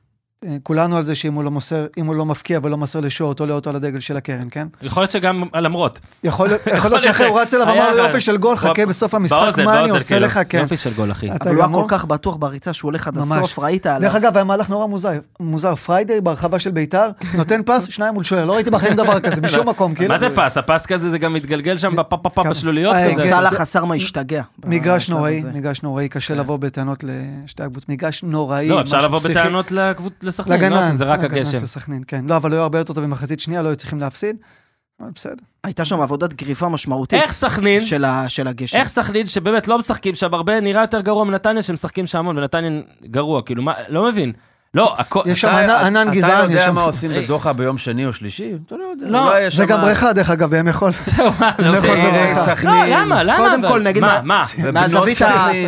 כולנו 0.64 0.98
על 0.98 1.04
זה 1.04 1.16
שאם 1.16 1.34
הוא 1.34 1.44
לא 1.44 1.52
מוסר, 1.52 1.86
אם 1.98 2.06
הוא 2.06 2.16
לא 2.16 2.26
מפקיע 2.26 2.60
ולא 2.64 2.78
מוסר 2.78 3.00
לשורט, 3.00 3.40
עולה 3.40 3.54
אותו 3.54 3.74
לדגל 3.74 4.00
של 4.00 4.18
הקרן, 4.18 4.48
כן? 4.52 4.68
יכול 4.82 5.02
להיות 5.04 5.12
שגם 5.12 5.44
למרות. 5.56 6.00
יכול 6.24 6.48
להיות, 6.48 6.62
יכול 6.68 6.74
להיות 6.78 6.92
להיות 6.92 7.04
שאחרי 7.04 7.28
הוא 7.28 7.40
רץ 7.40 7.54
אליו, 7.54 7.70
היה 7.70 7.88
אמר 7.88 7.98
לו 7.98 8.04
יופי 8.04 8.22
של 8.22 8.38
גול, 8.38 8.58
חכה 8.58 8.86
בסוף 8.86 9.14
המשחק, 9.14 9.38
מה 9.40 9.46
אני 9.48 9.54
באוזן, 9.80 9.94
עושה 9.94 10.08
כאילו. 10.08 10.26
לך, 10.26 10.40
כן. 10.50 10.58
יופי 10.60 10.78
של 10.78 10.94
גול, 10.94 11.12
אחי. 11.12 11.32
אתה 11.32 11.36
אבל 11.36 11.52
הוא 11.52 11.58
היה 11.60 11.68
גמור. 11.68 11.82
כל 11.82 11.96
כך 11.98 12.06
בטוח 12.06 12.36
בריצה 12.36 12.74
שהוא 12.74 12.90
הולך 12.90 13.08
עד. 13.08 13.18
הסוף, 13.18 13.60
ראית 13.60 13.86
עליו. 13.86 14.02
דרך 14.02 14.16
אגב, 14.16 14.36
היה 14.38 14.44
מהלך 14.44 14.70
נורא 14.70 14.86
מוזר, 14.88 15.10
מוזר, 15.40 15.76
פריידי 15.76 16.22
ברחבה 16.22 16.60
של 16.60 16.72
ביתר, 16.72 17.10
נותן 17.34 17.62
פס, 17.66 17.88
שניים 17.90 18.14
מול 18.14 18.24
שוער, 18.24 18.46
לא 18.46 18.54
ראיתי 18.56 18.70
בחיים 18.70 18.94
דבר 18.94 19.20
כזה, 19.20 19.42
משום 19.42 19.70
מקום, 19.70 19.94
כאילו. 19.96 20.10
מה 20.10 20.18
זה 20.18 20.28
פס? 20.36 20.58
הפס 20.58 20.86
כזה 20.86 21.10
זה 21.10 21.18
גם 21.18 21.34
מתגלגל 21.34 21.78
שם 21.78 21.96
בפאפאפ 21.96 22.36
כמה- 22.36 22.50
בשלוליות 22.50 22.96
אה, 22.96 23.12
כזה. 23.14 23.22
כן. 23.22 23.30
סאלח 23.30 23.54
חסר 23.54 23.86
מה 23.86 23.96
השתגע. 23.96 24.42
מגרש 24.66 25.04
בשלב 25.04 25.18
נוראי, 25.18 25.40
הזה. 25.40 25.50
מגרש 25.54 25.82
נוראי, 25.84 26.10
קשה 26.10 26.34
לבוא 26.36 26.58
בטענות 26.58 27.04
לשתי 27.46 27.64
הקבוצות, 27.64 27.90
מגרש 27.90 28.24
נוראי. 28.24 28.68
לא, 28.70 28.82
אפשר 28.82 28.98
משהו 28.98 29.08
לבוא 29.08 29.20
פסיכי. 29.20 29.34
בטענות 29.34 29.72
לקבוצ- 29.72 30.26
לסכנין, 30.32 30.60
לא 30.74 30.80
לגנן, 30.80 30.94
שזה 30.94 31.06
רק 31.06 31.24
הגשם. 31.24 31.52
של 31.60 31.66
סכנין, 31.66 32.04
כן. 32.08 32.26
לא, 32.28 32.36
אבל 32.36 32.54
היו 32.54 32.62
הרבה 32.62 32.78
יותר 32.78 32.94
טובים 32.94 33.10
מחצית 33.10 33.40
שנייה, 33.40 33.62
לא 33.62 33.68
היו 33.70 33.76
צריכים 33.76 34.00
להפסיד. 34.00 34.36
אבל 35.02 35.10
בסדר. 35.16 35.34
הייתה 35.64 35.86
שם 35.86 36.02
עבודת 36.02 36.34
גריפה 36.34 36.70
משמעותית 36.70 37.22
איך 37.22 37.32
סכנין, 37.34 37.82
של 37.82 38.06
ה- 38.06 38.30
של 38.30 38.48
הגשם. 38.48 38.78
איך 38.78 38.88
סכנין, 38.88 39.26
שבאמת 39.26 39.68
לא 39.68 39.78
משחקים 39.78 40.16
שם 40.16 40.34
הרבה, 40.34 40.60
נראה 40.60 40.82
יותר 40.82 41.02
גרוע 41.02 41.24
מנתניה, 41.24 41.62
שמשחקים 41.62 42.08
שם 42.08 42.18
המון, 42.20 42.38
ונתניה 42.38 42.82
גרוע, 43.06 43.42
כאילו, 43.42 43.64
מה, 43.64 43.74
לא 43.90 44.06
מבין. 44.12 44.32
לא, 44.74 44.96
הכל... 44.98 45.22
יש 45.26 45.42
שם 45.42 45.48
אתה- 45.48 45.60
ענן- 45.82 45.86
ענן 45.86 46.08
אתה 46.08 46.16
גזען, 46.18 46.50
יש 46.50 46.56
יודע. 46.56 46.72
מה 46.72 46.82
עושים 46.84 47.10
בדוחה 47.12 47.54
ביום 47.58 47.78
שני 47.78 48.06
או 48.06 48.14
שלישי? 48.14 48.52
אתה 48.66 48.76
לא 48.76 48.84
יודע. 48.84 49.06
לא, 49.10 49.50
זה 49.50 49.66
גם 49.66 49.82
בריכה, 49.82 50.14
דרך 50.14 50.30
אגב, 50.30 50.50
בימי 50.50 50.74
חול. 50.74 50.92
זהו, 51.04 51.32
מה, 51.40 51.52
לא. 51.60 51.76
יכול. 51.78 51.96
סכנין. 52.36 52.74
לא, 52.74 52.86
למה? 52.86 53.24
למה? 53.24 53.38
קודם? 53.38 53.68
כל, 53.68 53.82
נגיד 53.82 54.02
מה? 54.04 54.22
מה- 54.24 54.44
מהזווית. 54.74 55.18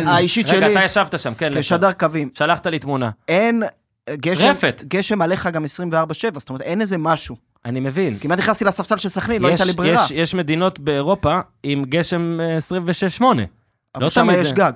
האישית 0.06 0.46
רגע, 0.50 0.56
שלי, 0.60 0.72
אתה 0.72 0.84
ישבת 0.84 1.18
שם, 1.18 1.34
כן. 1.34 1.50
כשדר 1.60 1.92
קווים, 1.92 2.28
שלחת 2.34 2.66
לי 2.66 2.78
תמונה. 2.78 3.10
אין 3.28 3.62
גשם, 4.10 4.46
רפת. 4.46 4.82
גשם 4.88 5.22
עליך 5.22 5.46
גם 5.46 5.64
24-7, 5.64 5.66
זאת 6.38 6.48
אומרת, 6.48 6.62
אין 6.62 6.80
איזה 6.80 6.98
משהו. 6.98 7.36
אני 7.64 7.80
מבין. 7.80 8.18
כמעט 8.18 8.38
נכנסתי 8.38 8.64
לספסל 8.64 8.96
של 8.96 9.08
סכנין, 9.08 9.42
לא 9.42 9.48
הייתה 9.48 9.64
לי 9.64 9.72
ברירה. 9.72 10.04
יש- 10.04 10.10
יש 10.10 10.34
מדינות 10.34 10.78
באירופה 10.78 11.40
עם 11.62 11.84
גשם 11.84 12.38
אה, 12.40 12.56
26-8. 12.58 13.24
אבל 13.94 14.04
לא 14.04 14.10
שם 14.10 14.28
יש 14.32 14.48
זה- 14.48 14.54
גג. 14.54 14.72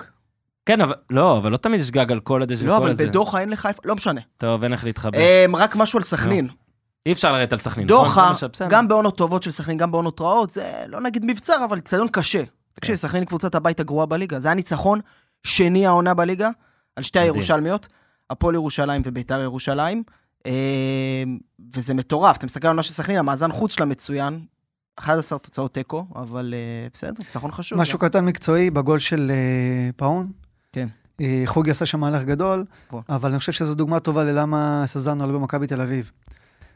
כן, 0.65 0.81
אבל 0.81 0.93
לא, 1.09 1.37
אבל 1.37 1.51
לא 1.51 1.57
תמיד 1.57 1.79
יש 1.79 1.91
גג 1.91 2.11
על 2.11 2.19
כל 2.19 2.41
הדשא 2.41 2.63
לא, 2.63 2.71
וכל 2.73 2.81
אבל 2.81 2.91
הזה. 2.91 3.07
בדוחה 3.07 3.41
אין 3.41 3.49
לך 3.49 3.65
איפה, 3.65 3.81
לא 3.85 3.95
משנה. 3.95 4.21
טוב, 4.37 4.63
אין 4.63 4.73
איך 4.73 4.83
להתחבר. 4.83 5.17
אמ, 5.45 5.55
רק 5.55 5.75
משהו 5.75 5.97
על 5.99 6.03
סכנין. 6.03 6.47
אי 7.05 7.11
אפשר 7.11 7.33
לרדת 7.33 7.53
על 7.53 7.59
סכנין. 7.59 7.87
נכון? 7.87 8.05
דוחה. 8.07 8.67
גם 8.69 8.87
בעונות 8.87 9.17
טובות 9.17 9.43
של 9.43 9.51
סכנין, 9.51 9.77
גם 9.77 9.91
בעונות 9.91 10.21
רעות, 10.21 10.49
זה 10.49 10.71
לא 10.87 11.01
נגיד 11.01 11.25
מבצר, 11.25 11.65
אבל 11.65 11.77
אצטדיון 11.77 12.07
קשה. 12.07 12.39
כן. 12.39 12.45
תקשיב, 12.73 12.95
סכנין 12.95 13.21
היא 13.21 13.27
קבוצת 13.27 13.55
הבית 13.55 13.79
הגרועה 13.79 14.05
בליגה. 14.05 14.39
זה 14.39 14.47
היה 14.47 14.55
ניצחון 14.55 14.99
שני 15.43 15.85
העונה 15.87 16.13
בליגה, 16.13 16.49
על 16.95 17.03
שתי. 17.03 17.19
הירושלמיות, 17.19 17.87
הפועל 18.29 18.55
ירושלים 18.55 19.01
וביתר 19.05 19.39
ירושלים. 19.39 20.03
אמ, 20.45 20.51
וזה 21.75 21.93
מטורף, 21.93 22.37
אתה 22.37 22.45
מסתכל 22.45 22.67
על 22.67 22.69
העונה 22.69 22.83
של 22.83 22.93
סכנין, 22.93 23.17
המאזן 23.17 23.51
חוץ 23.51 23.75
שלה 23.75 23.85
מצוין. 23.85 24.39
11 24.99 25.39
תוצאות 25.39 25.73
תיקו, 25.73 26.05
אבל 26.15 26.53
אה, 26.57 26.87
בסדר, 26.93 27.11
ניצחון 27.19 27.51
חשוב. 27.51 27.79
משהו 27.79 27.99
קטן 27.99 28.25
מקצועי 28.25 28.69
בגול 28.69 28.99
של 28.99 29.31
אה, 29.31 29.89
פאון. 29.95 30.31
כן. 30.71 30.87
אה, 31.21 31.43
חוגי 31.45 31.71
עשה 31.71 31.85
שם 31.85 31.99
מהלך 31.99 32.23
גדול. 32.23 32.65
אבל 33.09 33.29
אני 33.29 33.39
חושב 33.39 33.51
שזו 33.51 33.75
דוגמה 33.75 33.99
טובה 33.99 34.23
ללמה 34.23 34.83
סזנו 34.85 35.23
עולה 35.23 35.37
במכבי 35.37 35.67
תל 35.67 35.81
אביב. 35.81 36.11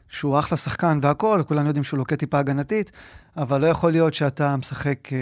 שהוא 0.08 0.38
אחלה 0.38 0.58
שחקן 0.58 0.98
והכול, 1.02 1.42
כולנו 1.42 1.66
יודעים 1.66 1.84
שהוא 1.84 1.98
לוקה 1.98 2.16
טיפה 2.16 2.38
הגנתית, 2.38 2.92
אבל 3.36 3.60
לא 3.60 3.66
יכול 3.66 3.92
להיות 3.92 4.14
שאתה 4.14 4.56
משחק 4.56 5.12
אה, 5.12 5.18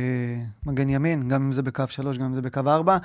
מגן 0.66 0.88
ימין, 0.88 1.28
גם 1.28 1.42
אם 1.42 1.52
זה 1.52 1.62
בקו 1.62 1.84
3, 1.88 2.18
גם 2.18 2.24
אם 2.24 2.34
זה 2.34 2.42
בקו 2.42 2.60
4, 2.66 2.96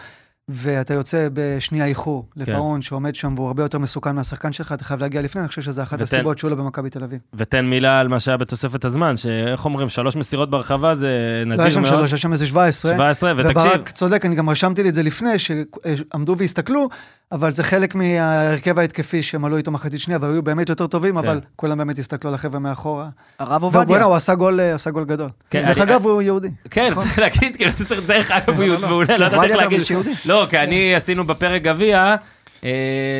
ואתה 0.52 0.94
יוצא 0.94 1.28
בשנייה 1.34 1.86
איחור 1.86 2.26
כן. 2.36 2.42
לפאון 2.42 2.82
שעומד 2.82 3.16
שם 3.16 3.34
והוא 3.36 3.48
הרבה 3.48 3.64
יותר 3.64 3.78
מסוכן 3.80 4.16
מהשחקן 4.16 4.54
שלך, 4.54 4.72
אתה 4.72 4.84
חייב 4.84 5.00
להגיע 5.02 5.22
לפני, 5.22 5.42
אני 5.42 5.48
חושב 5.48 5.62
שזה 5.62 5.84
אחת 5.84 5.94
ותן- 5.94 6.04
הסיבות 6.04 6.40
שהוא 6.40 6.50
לא 6.52 6.56
במכבי 6.56 6.90
תל 6.90 7.04
אביב. 7.04 7.20
ותן 7.34 7.66
מילה 7.66 8.00
על 8.00 8.08
מה 8.08 8.20
שהיה 8.20 8.38
בתוספת 8.38 8.86
הזמן, 8.86 9.18
שאיך 9.18 9.66
אומרים, 9.66 9.90
שלוש 9.90 10.16
מסירות 10.16 10.50
ברחבה 10.50 10.96
זה 10.96 11.08
לא 11.46 11.54
היה 11.54 11.62
נדיר 11.62 11.70
שם 11.70 11.82
מאוד. 11.82 11.94
שלוש, 11.94 12.12
היה 12.12 12.18
שם 12.18 12.32
איזה 12.34 12.48
17. 12.48 12.92
17, 12.94 13.34
ותקשיב, 13.38 13.58
וברק 13.58 13.90
צודק, 13.90 14.26
אני 14.26 14.36
גם 14.36 14.50
רשמתי 14.50 14.84
לי 14.84 14.90
את 14.90 14.96
זה 14.96 15.04
לפני, 15.04 15.40
שעמדו 15.40 16.36
והסתכלו, 16.38 16.90
אבל 17.32 17.52
זה 17.52 17.64
חלק 17.64 17.96
מההרכב 17.96 18.80
ההתקפי 18.80 19.24
שהם 19.24 19.46
עלו 19.46 19.58
איתו 19.58 19.72
מחצית 19.72 20.00
שנייה, 20.00 20.20
והיו 20.22 20.44
באמת 20.44 20.70
יותר 20.70 20.88
טובים, 20.88 21.18
אבל 21.18 21.40
כולם 21.56 21.78
באמת 21.78 22.00
הסתכלו 22.00 22.30
על 22.30 22.36
החבר'ה 22.36 22.60
מאחורה. 22.60 23.10
הרב 23.40 23.64
ובוא'נה, 23.64 23.78
עובדיה. 23.88 24.04
הוא 24.04 24.16
עשה 24.16 24.36
גול, 24.36 24.60
אה, 24.60 24.74
עשה 24.76 24.90
גול 24.92 25.06
גדול. 25.06 25.30
כן, 25.50 25.66
דרך 25.68 25.78
אני- 25.78 25.84
אגב, 25.92 26.06
הוא 26.06 26.22
יהודי. 26.22 26.50
כן, 26.72 26.94
צריך 26.98 27.20
להגיד, 27.20 27.56
כאילו, 27.56 27.72
אתה 27.72 27.86
צריך, 27.86 28.02
דרך 28.08 28.32
אגב, 28.32 28.62
הוא 28.62 28.80
מעולה, 28.82 29.18
לא 29.18 29.26
יודעת 29.26 29.34
איך 29.34 29.40
עובדיה 29.42 29.58
להגיד. 29.58 29.78
דוד 29.78 29.86
שיהודי. 29.88 30.12
לא, 30.26 30.48
כי 30.50 30.58
אני, 30.58 30.96
עשינו 30.96 31.28
בפרק 31.28 31.62
גביע, 31.62 32.16
אה, 32.64 32.72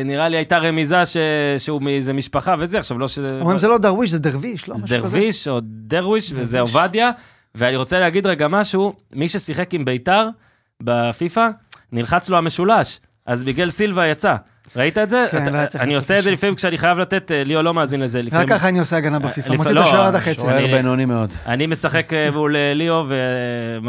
נראה 0.04 0.28
לי 0.28 0.36
הייתה 0.36 0.58
רמיזה 0.58 1.06
ש- 1.06 1.16
שהוא 1.58 1.82
מאיזה 1.82 2.12
משפחה 2.12 2.54
וזה, 2.58 2.78
עכשיו 2.78 2.98
לא 2.98 3.08
ש... 3.08 3.18
אומרים 3.40 3.58
זה 3.58 3.68
לא 3.68 3.78
דרוויש, 3.78 4.10
זה 4.10 4.18
דרוויש, 4.18 4.68
לא 4.68 4.74
משהו 4.74 4.86
כזה. 4.86 4.96
דרוויש 4.98 5.48
או 5.48 5.58
דרוויש, 5.62 6.32
וזה 6.36 6.60
עובדיה. 6.60 7.10
ואני 7.54 7.76
רוצה 7.76 7.98
להגיד 8.00 8.26
רגע 8.26 8.48
משהו, 8.48 8.92
מי 9.12 9.28
ששיחק 9.28 9.74
עם 9.74 9.84
ביתר 9.84 10.28
בפיפא, 10.82 11.48
נלחץ 11.92 12.28
לו 12.28 12.38
המשולש, 12.38 13.00
אז 13.28 13.44
מיגל 13.44 13.70
סילבה 13.70 14.06
יצא. 14.06 14.36
ראית 14.76 14.98
את 14.98 15.10
זה? 15.10 15.26
כן, 15.30 15.42
אתה- 15.42 15.50
לא 15.50 15.56
היה 15.56 15.66
צריך 15.66 15.84
אני 15.84 15.96
עושה 15.96 16.18
את 16.18 16.24
זה. 16.24 16.30
לפעמים 16.30 16.54
כשאני 16.54 16.78
חייב 16.78 16.98
לתת, 16.98 17.32
אה, 17.32 17.44
ליאו 17.44 17.62
לא 17.62 17.74
מאזין 17.74 18.00
לזה. 18.00 18.22
לפעמים- 18.22 18.42
רק 18.42 18.58
ככה 18.58 18.68
אני 18.68 18.78
עושה 18.78 18.96
הגנה 18.96 19.18
בפיפ"א, 19.18 19.48
לפ- 19.52 19.56
מוציא 19.58 19.70
את 19.70 19.76
לא, 19.76 19.80
השוער 19.80 20.02
עד 20.04 20.14
החצי. 20.14 20.34
שוער 20.34 20.58
אני- 20.58 20.68
בינוני 20.72 21.04
מאוד. 21.04 21.30
אני 21.46 21.66
משחק 21.66 22.12
אה, 22.12 22.30
מול 22.30 22.56
אה, 22.56 22.74
ליאו, 22.74 23.04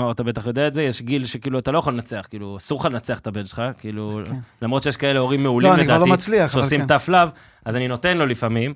ואתה 0.08 0.24
בטח 0.24 0.48
יודע 0.48 0.68
את 0.68 0.74
זה, 0.74 0.84
יש 0.84 1.02
גיל 1.02 1.26
שכאילו 1.26 1.60
אתה 1.60 1.72
לא 1.72 1.78
יכול 1.80 1.94
לנצח, 1.94 2.26
כאילו, 2.30 2.58
אסור 2.58 2.80
לך 2.80 2.86
לנצח 2.86 3.20
את 3.20 3.28
הבן 3.28 3.46
שלך, 3.46 3.64
כאילו, 3.78 4.22
כן. 4.26 4.36
למרות 4.62 4.84
שיש 4.84 4.98
כאלה 4.98 5.20
הורים 5.20 5.44
מעולים 5.44 5.70
לא, 5.72 5.78
לדעתי, 5.78 6.10
לא 6.10 6.16
אבל 6.16 6.48
שעושים 6.48 6.88
כן. 6.88 6.96
tough 6.96 7.10
love, 7.10 7.30
אז 7.66 7.76
אני 7.76 7.88
נותן 7.88 8.18
לו 8.18 8.26
לפעמים, 8.26 8.74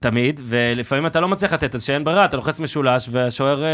תמיד, 0.00 0.40
ולפעמים 0.44 1.06
אתה 1.06 1.20
לא 1.20 1.28
מצליח 1.28 1.52
לתת, 1.52 1.74
אז 1.74 1.82
שאין 1.82 2.04
ברירה, 2.04 2.24
אתה 2.24 2.36
לוחץ 2.36 2.60
משולש, 2.60 3.08
והשוער 3.12 3.64
אה, 3.64 3.68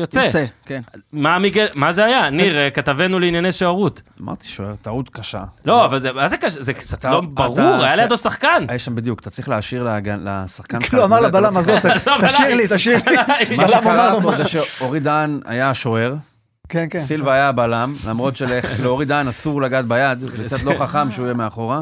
יוצא. 0.00 0.20
יוצא, 0.20 0.44
כן. 0.66 0.80
מה 1.12 1.38
מיגל, 1.38 1.66
מה 1.74 1.92
זה 1.92 2.04
היה? 2.04 2.30
ניר, 2.30 2.58
אה, 2.58 2.70
כתבנו 2.70 3.18
לענייני 3.18 3.52
שוערות. 3.52 4.02
אמרתי, 4.22 4.46
שוער, 4.46 4.74
טעות 4.82 5.08
קשה. 5.08 5.44
לא, 5.64 5.84
אבל 5.84 5.98
זה, 5.98 6.12
מה 6.12 6.28
זה 6.28 6.36
קשה? 6.36 6.62
זה 6.62 6.72
קצת 6.72 7.04
לא 7.04 7.20
ברור, 7.20 7.84
היה 7.84 7.96
לידו 7.96 8.16
שחקן. 8.16 8.64
היה 8.68 8.78
שם 8.78 8.94
בדיוק, 8.94 9.20
אתה 9.20 9.30
צריך 9.30 9.48
להשאיר 9.48 9.88
לשחקן 10.24 10.80
שלך. 10.80 10.90
כאילו 10.90 11.04
אמר 11.04 11.20
לבלם 11.20 11.56
הזאת, 11.56 11.84
לא, 12.06 12.16
תשאיר. 12.26 12.54
לי, 12.54 12.66
תשאיר 12.70 12.98
לי. 13.06 13.16
מה 13.56 13.68
שקרה 13.68 14.22
פה? 14.22 14.36
זה 14.36 14.44
שאורי 14.44 15.00
דהן 15.00 15.40
היה 15.44 15.70
השוער, 15.70 16.14
כן, 16.68 16.86
כן. 16.90 17.00
סילבה 17.00 17.34
היה 17.34 17.48
הבלם, 17.48 17.94
למרות 18.06 18.34
שלאורי 18.36 19.04
דהן 19.04 19.28
אסור 19.28 19.62
לגעת 19.62 19.84
ביד, 19.84 20.18
זה 20.18 20.44
קצת 20.44 20.62
לא 20.62 20.74
חכם 20.78 21.10
שהוא 21.10 21.24
יהיה 21.24 21.34
מאחורה. 21.34 21.80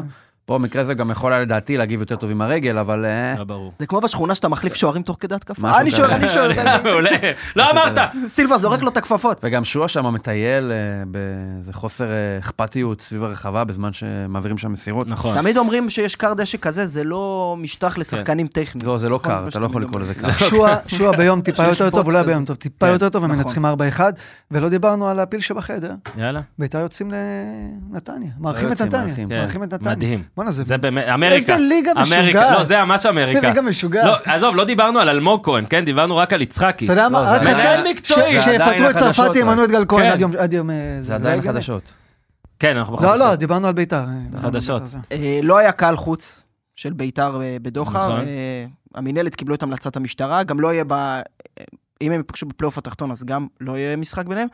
פה 0.49 0.57
במקרה 0.57 0.83
זה 0.83 0.93
גם 0.93 1.11
יכול 1.11 1.33
היה 1.33 1.41
לדעתי 1.41 1.77
להגיב 1.77 1.99
יותר 1.99 2.15
טוב 2.15 2.31
עם 2.31 2.41
הרגל, 2.41 2.77
אבל... 2.77 3.05
אה, 3.05 3.35
לא 3.37 3.43
ברור. 3.43 3.71
זה 3.79 3.87
כמו 3.87 4.01
בשכונה 4.01 4.35
שאתה 4.35 4.47
מחליף 4.47 4.73
שוערים 4.73 5.03
תוך 5.03 5.17
כדי 5.19 5.35
התקפה. 5.35 5.67
אה, 5.67 5.79
אני 5.81 5.91
שוער. 5.91 6.15
אני 6.15 6.27
שוער. 6.27 6.49
מעולה. 6.83 7.09
לא 7.55 7.71
אמרת. 7.71 7.97
סילבה 8.27 8.57
זורק 8.57 8.81
לו 8.81 8.89
את 8.89 8.97
הכפפות. 8.97 9.39
וגם 9.43 9.65
שועה 9.65 9.87
שם 9.87 10.13
מטייל 10.13 10.71
אה, 10.71 10.77
באיזה 11.07 11.73
חוסר 11.73 12.05
אה, 12.11 12.37
אכפתיות 12.39 13.01
סביב 13.01 13.23
הרחבה 13.23 13.63
בזמן 13.63 13.93
שמעבירים 13.93 14.57
שם 14.57 14.71
מסירות. 14.71 15.07
נכון. 15.07 15.37
תמיד 15.37 15.57
אומרים 15.57 15.89
שיש 15.89 16.15
כר 16.15 16.33
דשא 16.33 16.57
כזה, 16.57 16.87
זה 16.87 17.03
לא 17.03 17.55
משטח 17.59 17.97
לשחקנים 17.97 18.47
טכניים. 18.47 18.87
לא, 18.87 18.97
זה 18.97 19.09
לא 19.09 19.19
נכון, 19.23 19.35
קר, 19.35 19.43
זה 19.43 19.49
אתה 19.49 19.59
לא 19.59 19.65
יכול 19.65 19.81
לקרוא 19.81 20.01
לזה 20.01 20.13
מדברים. 20.13 20.33
קר. 20.33 20.45
שועה, 20.45 20.75
שועה 20.97 21.17
ביום 21.17 21.41
טיפה 21.49 21.63
יותר 21.63 21.89
טוב, 21.89 22.09
לא 22.11 22.19
כזה. 22.19 22.27
ביום 22.27 22.45
טוב, 22.45 22.55
טיפה 22.55 22.85
כן, 22.85 22.91
יותר 22.93 23.09
טוב, 23.09 23.23
הם 23.23 23.31
נכון. 23.31 23.65
מנצחים 23.65 23.65
4-1, 23.99 24.01
ולא 24.51 24.69
דיברנו 24.69 25.07
על 25.07 25.19
הפיל 25.19 25.39
שבחדר, 25.39 25.93
יאללה. 26.17 26.41
בית"ר 26.59 26.79
יוצאים 26.79 27.11
לנתניה, 27.11 28.31
מארחים 28.39 28.65
את 28.67 28.71
יוצאים, 28.71 28.87
נתניה, 28.87 29.05
מארחים. 29.05 29.29
כן, 29.29 29.37
מארחים 29.37 29.63
את 29.63 29.73
נתניה. 29.73 29.95
מדהים. 29.95 30.23
בואנה, 30.39 30.51
זה 30.51 30.63
זה 30.63 30.77
באמת, 30.77 31.05
אמריקה. 31.07 31.35
איזה 31.35 31.67
ליגה 31.67 31.91
אמריקה. 31.91 32.21
משוגעת. 32.21 32.57
לא, 32.57 32.63
זה 32.63 32.83
ממש 32.85 33.05
אמריקה. 33.05 33.47
ליגה 33.47 33.61
משוגעת. 33.61 34.05
לא, 34.05 34.15
עזוב, 34.33 34.55
לא 34.55 34.63
דיברנו 34.65 34.99
על 34.99 35.09
אלמוג 35.09 35.45
כהן, 35.45 35.65
כן? 35.69 35.85
דיברנו 35.85 36.17
רק 36.17 36.33
על 36.33 36.41
יצחקי. 36.41 36.85
אתה 36.85 36.93
יודע 36.93 37.09
מה, 37.09 37.21
לא, 37.21 37.25
זה 37.25 37.31
רק 37.35 37.41
עדיין- 37.41 37.55
חסר, 37.55 37.89
מקצועי. 37.89 38.39
זה 38.39 38.51
עדיין 38.51 38.77
שיפטרו 38.77 38.89
את 38.89 38.95
צרפתי, 38.95 39.39
ימנו 39.39 39.63
את 39.63 39.69
גל 39.69 39.85
כהן 39.87 40.17
כן. 40.17 40.37
עד 40.37 40.53
יום-. 40.53 40.69
אה, 40.69 40.75
זה 41.01 41.15
עדיין 41.15 41.33
לא 41.35 41.39
הגיוני. 41.39 41.57
חדשות. 41.57 41.81
כן, 42.59 42.77
אנחנו 42.77 42.93
לא, 42.95 42.99
בחדשות. 43.01 43.17
לא, 43.19 43.35
דיברנו 43.35 43.67
על 43.67 43.73
בית"ר. 43.73 43.95
אה, 44.35 44.41
חדשות. 44.41 44.81
בית"ר, 44.81 44.85
זה. 44.85 44.97
אה, 45.11 45.39
לא 45.43 45.57
היה 45.57 45.71
קהל 45.71 45.95
חוץ 45.95 46.43
של 46.75 46.93
ביתר 46.93 47.39
בדוחה. 47.61 47.97
נכון. 48.07 48.25
המינהלת 48.95 49.35
קיבלו 49.35 49.55
את 49.55 49.63
המלצת 49.63 49.95
המשטרה, 49.95 50.43
גם 50.43 50.59
לא 50.59 50.73
יהיה 50.73 50.83
ב... 50.87 50.93
אם 52.01 52.11
הם 52.11 52.17
ייפגשו 52.19 52.45
בפלייאוף 52.45 52.77
התחתון, 52.77 53.11
אז 53.11 53.23
גם 53.23 53.47
לא 53.61 53.77
יהיה 53.77 53.95
משחק 53.95 54.25
ביניהם. 54.25 54.47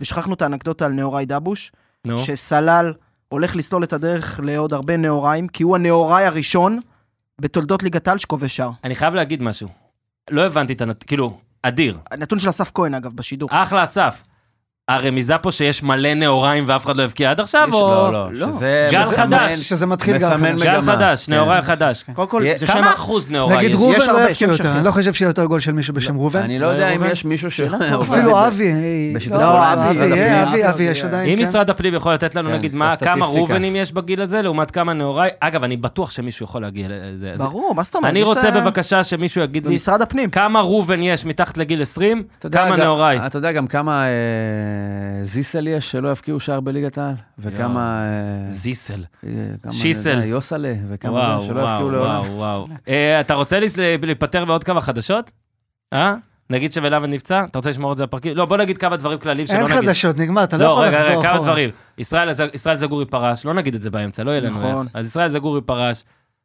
ושכחנו 0.00 0.34
את 0.34 0.42
האנקדוטה 0.42 0.86
על 0.86 0.92
נאוראי 0.92 1.24
דבוש. 1.26 1.72
שסלל 2.16 2.92
הולך 3.28 3.56
לסלול 3.56 3.84
את 3.84 3.92
הדרך 3.92 4.40
לעוד 4.42 4.72
הרבה 4.72 4.96
נאוריים, 4.96 5.48
כי 5.48 5.62
הוא 5.62 5.76
הנאוראי 5.76 6.24
הראשון 6.24 6.80
בתולדות 7.40 7.82
ליגת 7.82 8.08
העל 8.08 8.18
שכובש 8.18 8.56
שער. 8.56 8.70
אני 8.84 8.94
חייב 8.94 9.14
להגיד 9.14 9.42
משהו. 9.42 9.68
לא 10.30 10.46
הבנתי 10.46 10.72
את 10.72 10.80
הנת... 10.80 11.02
כאילו, 11.04 11.38
אדיר. 11.62 11.98
הנתון 12.10 12.38
של 12.38 12.48
אסף 12.48 12.70
כהן, 12.74 12.94
אגב, 12.94 13.12
בשידור. 13.12 13.48
אחלה 13.52 13.84
אסף. 13.84 14.22
הרמיזה 14.90 15.38
פה 15.38 15.50
שיש 15.52 15.82
מלא 15.82 16.14
נאוריים 16.14 16.64
ואף 16.66 16.86
אחד 16.86 16.96
לא 16.96 17.02
הבקיע 17.02 17.30
עד 17.30 17.40
עכשיו, 17.40 17.66
יש- 17.68 17.74
או... 17.74 17.88
לא, 17.88 18.12
לא, 18.12 18.28
לא. 18.32 18.52
שזה... 18.52 18.88
גל 18.92 19.04
חדש. 19.04 19.52
שזה 19.52 19.86
מתחיל 19.86 20.16
מסמן 20.16 20.36
חדש. 20.36 20.62
גל. 20.62 20.82
חדש, 20.82 21.26
כן. 21.26 21.34
נאוראי 21.34 21.62
חדש. 21.62 22.04
קודם 22.12 22.28
כל, 22.28 22.42
זה 22.56 22.66
שם... 22.66 22.72
כמה 22.72 22.94
אחוז 22.94 23.30
נאוראי 23.30 23.56
נגיד 23.56 23.70
יש? 23.70 23.76
ראובן 23.76 23.96
יש 23.96 24.08
לא 24.08 24.12
הרבה, 24.12 24.30
יבקיע 24.30 24.44
יותר, 24.46 24.56
שכן. 24.56 24.68
אני 24.68 24.84
לא 24.84 24.90
חושב 24.90 25.12
שיהיה 25.14 25.28
יותר 25.28 25.44
גול 25.44 25.60
של 25.60 25.72
מישהו 25.72 25.94
בשם 25.94 26.18
ראובן. 26.18 26.40
אני 26.40 26.58
לא 26.58 26.66
יודע 26.66 26.88
אם? 26.90 27.04
יש 27.04 27.24
מישהו 27.24 27.50
ש... 27.50 27.60
טובה. 27.60 28.02
אפילו 28.02 28.46
אבי, 28.46 28.72
אה, 28.72 29.38
לא, 29.38 29.72
אבי. 29.72 30.42
אבי, 30.42 30.68
אבי, 30.68 30.82
יש 30.82 31.04
עדיין, 31.04 31.28
אם 31.28 31.36
כן. 31.36 31.42
משרד 31.42 31.70
הפנים 31.70 31.94
יכול 31.94 32.14
לתת 32.14 32.34
לנו, 32.34 32.48
כן, 32.48 32.54
נגיד. 32.54 32.74
כמה 33.00 33.26
ראובנים 33.26 33.76
יש 33.76 33.92
בגיל 33.92 34.20
הזה, 34.20 34.42
לעומת 34.42 34.70
כמה 34.70 34.92
נאוראי, 34.92 35.28
אגב, 35.40 35.64
אני 35.64 35.76
בטוח 35.76 36.10
שמישהו 36.10 36.44
יכול 36.44 36.62
להגיע 36.62 36.86
לזה. 36.90 37.32
ברור, 37.38 37.74
מה 37.74 37.82
זאת 37.82 37.96
אומרת? 37.96 38.10
אני 38.10 38.22
רוצה 38.22 38.50
בבקשה 38.50 39.04
שמישהו 39.04 39.42
יגיד 39.42 39.66
לי 39.66 39.72
במשרד 39.72 40.02
הפנים. 40.02 40.30
כמה 40.30 40.60
ראובן 40.60 41.02
יש 41.02 41.24
מתחת 41.24 41.58
לגיל 41.58 41.82
20, 41.82 42.22
אתה 42.38 42.46
יודע 42.46 42.64
כמה 42.66 42.76
נאוראי. 42.76 43.26
אתה 43.26 43.38
יודע 43.38 43.52
גם 43.52 43.66
כמה 43.66 44.04
אה, 44.76 45.24
זיסל 45.24 45.68
יש 45.68 45.90
שלא 45.90 46.08
יבקיעו 46.08 46.40
שער 46.40 46.60
בליגת 46.60 46.98
העל? 46.98 47.14
וכמה... 47.38 48.00
אה, 48.00 48.50
זיסל. 48.50 49.04
אה, 49.26 49.30
שיסל. 49.72 50.10
יודע, 50.10 50.24
יוסלה, 50.24 50.74
וכמה 50.88 51.38
זה, 51.40 51.46
שלא 51.46 51.60
וואו, 51.60 51.70
יבקיעו 51.70 51.90
לעולם. 51.90 52.10
וואו, 52.10 52.36
וואו. 52.36 52.66
אה, 52.88 53.20
אתה 53.20 53.34
רוצה 53.34 53.58
להיפטר 54.02 54.44
בעוד 54.44 54.64
כמה 54.64 54.80
חדשות? 54.80 55.30
אה? 55.94 56.14
נגיד 56.50 56.72
שבלאבן 56.72 57.10
נפצע? 57.10 57.44
אתה 57.44 57.58
רוצה 57.58 57.70
לשמור 57.70 57.92
את 57.92 57.96
זה 57.96 58.04
לפרקים? 58.04 58.36
לא, 58.36 58.44
בוא 58.44 58.56
נגיד 58.56 58.78
כמה 58.78 58.96
דברים 58.96 59.18
כלליים 59.18 59.46
שלא 59.46 59.56
אין 59.56 59.64
נגיד. 59.64 59.76
חדשות, 59.76 60.18
נגמר, 60.18 60.44
אתה 60.44 60.56
לא 60.56 60.64
לא, 60.64 60.70
יכול 60.70 60.86
לחזור 60.86 61.10
רגע, 61.10 61.22
כמה 61.22 61.32
אחורה. 61.32 61.46
דברים. 61.46 61.70
ישראל 62.54 62.76
זגורי 62.76 63.06
פרש, 63.06 63.44
לא 63.44 63.54
נגיד 63.54 63.74
את 63.74 63.82
זה 63.82 63.90
באמצע, 63.90 64.24
לא 64.24 64.30
יהיה 64.30 64.40
לנו 64.40 64.50
נכון. 64.50 64.86
איך. 64.86 64.96
אז 64.96 65.06
ישראל 65.06 65.28
זגורי 65.28 65.60
פרש, 65.60 66.04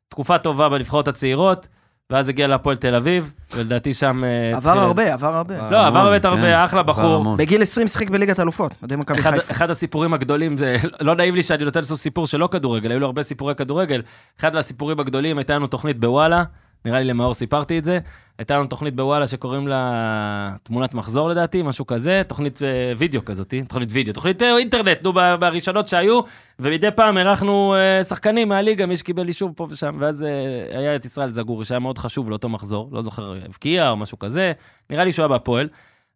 תקופה 0.10 0.38
טובה 0.38 0.70
בנבחרות 0.70 1.08
הצעירות, 1.08 1.68
ואז 2.12 2.30
הגיע 2.30 2.48
להפועל 2.48 2.76
תל 2.76 2.96
אביב, 2.96 3.32
ולדעתי 3.56 3.94
שם... 3.94 4.24
אה, 4.24 4.58
עבר 4.58 4.70
התחיל- 4.70 4.84
הרבה, 4.84 5.14
עבר 5.14 5.36
הרבה. 5.36 5.70
לא, 5.70 5.88
עבר 5.88 6.10
באמת 6.10 6.26
הרבה, 6.26 6.42
כן, 6.42 6.54
אחלה 6.66 6.84
בחור. 6.84 7.36
בגיל 7.36 7.62
20 7.62 7.88
שיחק 7.88 8.10
בליגת 8.10 8.40
אלופות, 8.40 8.72
מדהים 8.84 9.00
מכבי 9.00 9.20
אחד, 9.20 9.32
חיפה. 9.32 9.52
אחד 9.52 9.70
הסיפורים 9.70 10.14
הגדולים 10.14 10.58
זה, 10.58 10.78
לא 11.02 11.16
נעים 11.16 11.36
לי 11.36 11.44
שאני 11.44 11.64
נותן 11.66 11.80
לעשות 11.80 12.00
סיפור 12.00 12.28
שלא 12.28 12.50
כדורגל, 12.52 12.92
היו 12.92 13.00
לו 13.00 13.06
הרבה 13.06 13.24
סיפורי 13.24 13.56
כדורגל. 13.56 14.02
אחד 14.40 14.54
מהסיפורים 14.56 15.00
הגדולים, 15.00 15.38
הייתה 15.38 15.56
לנו 15.56 15.68
תוכנית 15.68 16.00
בוואלה, 16.00 16.44
נראה 16.86 17.00
לי 17.00 17.06
למאור 17.06 17.34
סיפרתי 17.34 17.78
את 17.78 17.84
זה. 17.84 18.00
הייתה 18.38 18.58
לנו 18.58 18.68
תוכנית 18.68 18.96
בוואלה 18.96 19.28
שקוראים 19.28 19.68
לה 19.68 20.56
תמונת 20.64 20.94
מחזור 20.94 21.30
לדעתי, 21.30 21.62
משהו 21.62 21.86
כזה, 21.86 22.22
תוכנית 22.28 22.64
אה, 22.64 22.94
וידאו 22.98 23.26
כזאת, 23.26 23.54
תוכנית 23.68 23.90
וידאו, 23.92 24.14
תוכנית 24.14 24.42
אה, 24.42 24.58
אינטרנט, 24.58 25.04
נו, 25.04 25.14
בראשונות 25.14 25.88
שהיו, 25.88 26.22
ומדי 26.60 26.92
פעם 26.96 27.18
אירחנו 27.18 27.76
אה, 27.76 28.04
שחקנים 28.04 28.50
מהליגה, 28.50 28.86
מי 28.86 28.98
שקיבל 28.98 29.28
אישור 29.28 29.52
פה 29.56 29.68
ושם, 29.70 29.96
ואז 30.00 30.24
אה, 30.24 30.80
היה 30.80 30.96
את 30.96 31.06
ישראל 31.06 31.30
זגורי, 31.30 31.66
שהיה 31.66 31.80
מאוד 31.80 31.98
חשוב 31.98 32.30
לאותו 32.30 32.50
מחזור, 32.50 32.90
לא 32.92 33.02
זוכר, 33.02 33.34
הבקיע 33.46 33.90
או 33.90 33.98
משהו 33.98 34.20
כזה, 34.20 34.52
נראה 34.90 35.04
לי 35.04 35.12
שהוא 35.12 35.24
היה 35.24 35.28
בהפועל, 35.28 35.68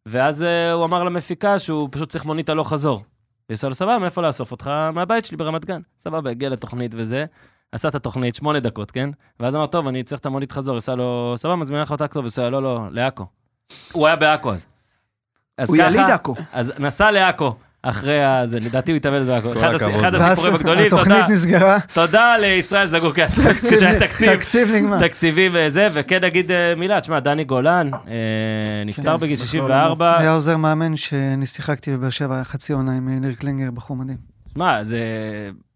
ואז 0.05 0.43
אה, 0.43 0.71
הוא 0.71 0.85
אמר 0.85 1.03
למפיקה 1.03 1.59
שהוא 1.59 1.89
פשוט 1.91 2.09
צריך 2.09 2.25
מונית 2.25 2.49
הלוך 2.49 2.69
חזור. 2.69 3.01
היא 3.49 3.55
עושה 3.55 3.67
לו, 3.67 3.75
סבבה, 3.75 3.99
מאיפה 3.99 4.21
לאסוף 4.21 4.51
אותך? 4.51 4.71
מהבית 4.93 5.25
שלי 5.25 5.37
ברמת 5.37 5.65
גן. 5.65 5.81
סבבה, 5.99 6.29
הגיע 6.29 6.49
לתוכנית 6.49 6.91
וזה, 6.97 7.25
עשה 7.71 7.87
את 7.87 7.95
התוכנית, 7.95 8.35
שמונה 8.35 8.59
דקות, 8.59 8.91
כן? 8.91 9.09
ואז 9.39 9.55
אמר, 9.55 9.67
טוב, 9.67 9.87
אני 9.87 10.03
צריך 10.03 10.21
את 10.21 10.25
המונית 10.25 10.51
חזור, 10.51 10.77
עשה 10.77 10.95
לו, 10.95 11.33
סבבה, 11.37 11.55
מזמינה 11.55 11.81
לך 11.81 11.91
אותה 11.91 12.07
כתוב, 12.07 12.25
עושה 12.25 12.49
לו, 12.49 12.61
לא, 12.61 12.75
לא, 12.75 12.87
לעכו. 12.91 13.25
הוא 13.91 14.07
היה 14.07 14.15
בעכו 14.15 14.53
אז. 14.53 14.65
אז 15.57 15.69
הוא 15.69 15.77
ככה- 15.77 15.85
יליד 15.87 16.09
עכו. 16.09 16.35
אז 16.53 16.73
נסע 16.79 17.11
לעכו, 17.11 17.55
אחרי 17.81 18.23
הזה, 18.25 18.59
לדעתי 18.59 18.91
הוא 18.91 18.97
התאבד 18.97 19.25
בעכו. 19.27 19.53
כל 19.53 19.59
אחד 19.95 20.13
הסיפורים 20.15 20.55
הגדולים, 20.55 20.85
התוכנית 20.87 21.17
תודה. 21.17 21.33
נסגרה, 21.33 21.77
תודה 21.93 22.37
לישראל 22.37 22.87
זגור, 22.87 23.13
כן, 23.13 23.27
תקציב- 23.27 23.79
שהיה 23.79 23.99
תקציב. 23.99 24.35
תקציב 24.35 24.71
נגמר. 24.71 24.99
תקציבים 25.07 25.51
וזה, 25.55 25.87
וכן 25.93 26.23
נגיד 26.23 26.51
אה, 26.51 26.73
מילה, 26.77 27.01
תשמע, 27.01 27.19
דני 27.19 27.43
גולן 27.43 27.89
אה, 27.93 28.11
נפטר 28.85 29.03
כן, 29.11 29.17
בגיל 29.19 29.35
נכון. 29.35 29.47
64. 29.47 30.19
היה 30.19 30.31
עוזר 30.33 30.57
מאמן 30.57 30.95
שאני 30.95 31.45
שיחקתי 31.45 31.91
בבאר 31.97 32.09
שבע, 32.09 32.43
חצי 32.43 32.73
עונה 32.73 32.97
עם 32.97 33.09
אה, 33.09 33.19
ניר 33.19 33.33
קלינגר, 33.33 33.71
בחור 33.71 33.97
מדהים. 33.97 34.17
מה, 34.55 34.83
זה 34.83 34.99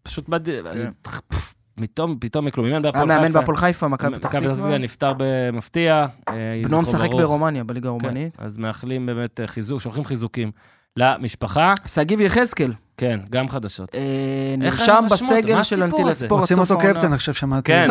פשוט 0.02 0.28
מדהים. 0.28 0.64
פתאום, 1.80 2.16
פתאום 2.20 2.44
מכלום. 2.44 2.66
אימן 2.66 2.82
בהפועל 2.82 3.08
חיפה. 3.08 3.40
בהפועל 3.40 3.56
חיפה, 3.56 3.88
מכבי 3.88 4.14
פתח 4.16 4.28
מכבי 4.28 4.46
פתח 4.46 4.54
תקווה. 4.54 4.78
נפטר 4.78 5.12
במפתיע. 5.16 6.06
אה, 6.28 6.34
בנו 6.64 6.82
משחק. 6.82 7.10
ברומניה, 7.10 7.64
בליגה 7.64 7.84
כן, 7.84 7.88
הרומנית. 7.88 8.36
אז 8.38 8.58
מאחלים 8.58 9.06
באמת 9.06 9.40
אה, 9.40 9.46
חיזוק, 9.46 9.80
שולחים 9.80 10.04
חיזוקים 10.04 10.50
למשפחה. 10.96 11.74
שגיב 11.86 12.20
יחזקאל, 12.20 12.72
כן, 13.00 13.20
גם 13.30 13.48
חדשות. 13.48 13.94
אה, 13.94 14.00
נרשם? 14.58 15.04
בסגל 15.10 15.52
של 15.52 15.58
הסיפור 15.58 15.84
אנטיל 15.84 16.08
הזה? 16.08 16.26
הספורט 16.26 16.40
רוצים 16.40 16.58
אותו. 16.58 16.78
קפטן 16.78 17.12
עכשיו, 17.12 17.34
שמעתי. 17.34 17.72
כן, 17.72 17.90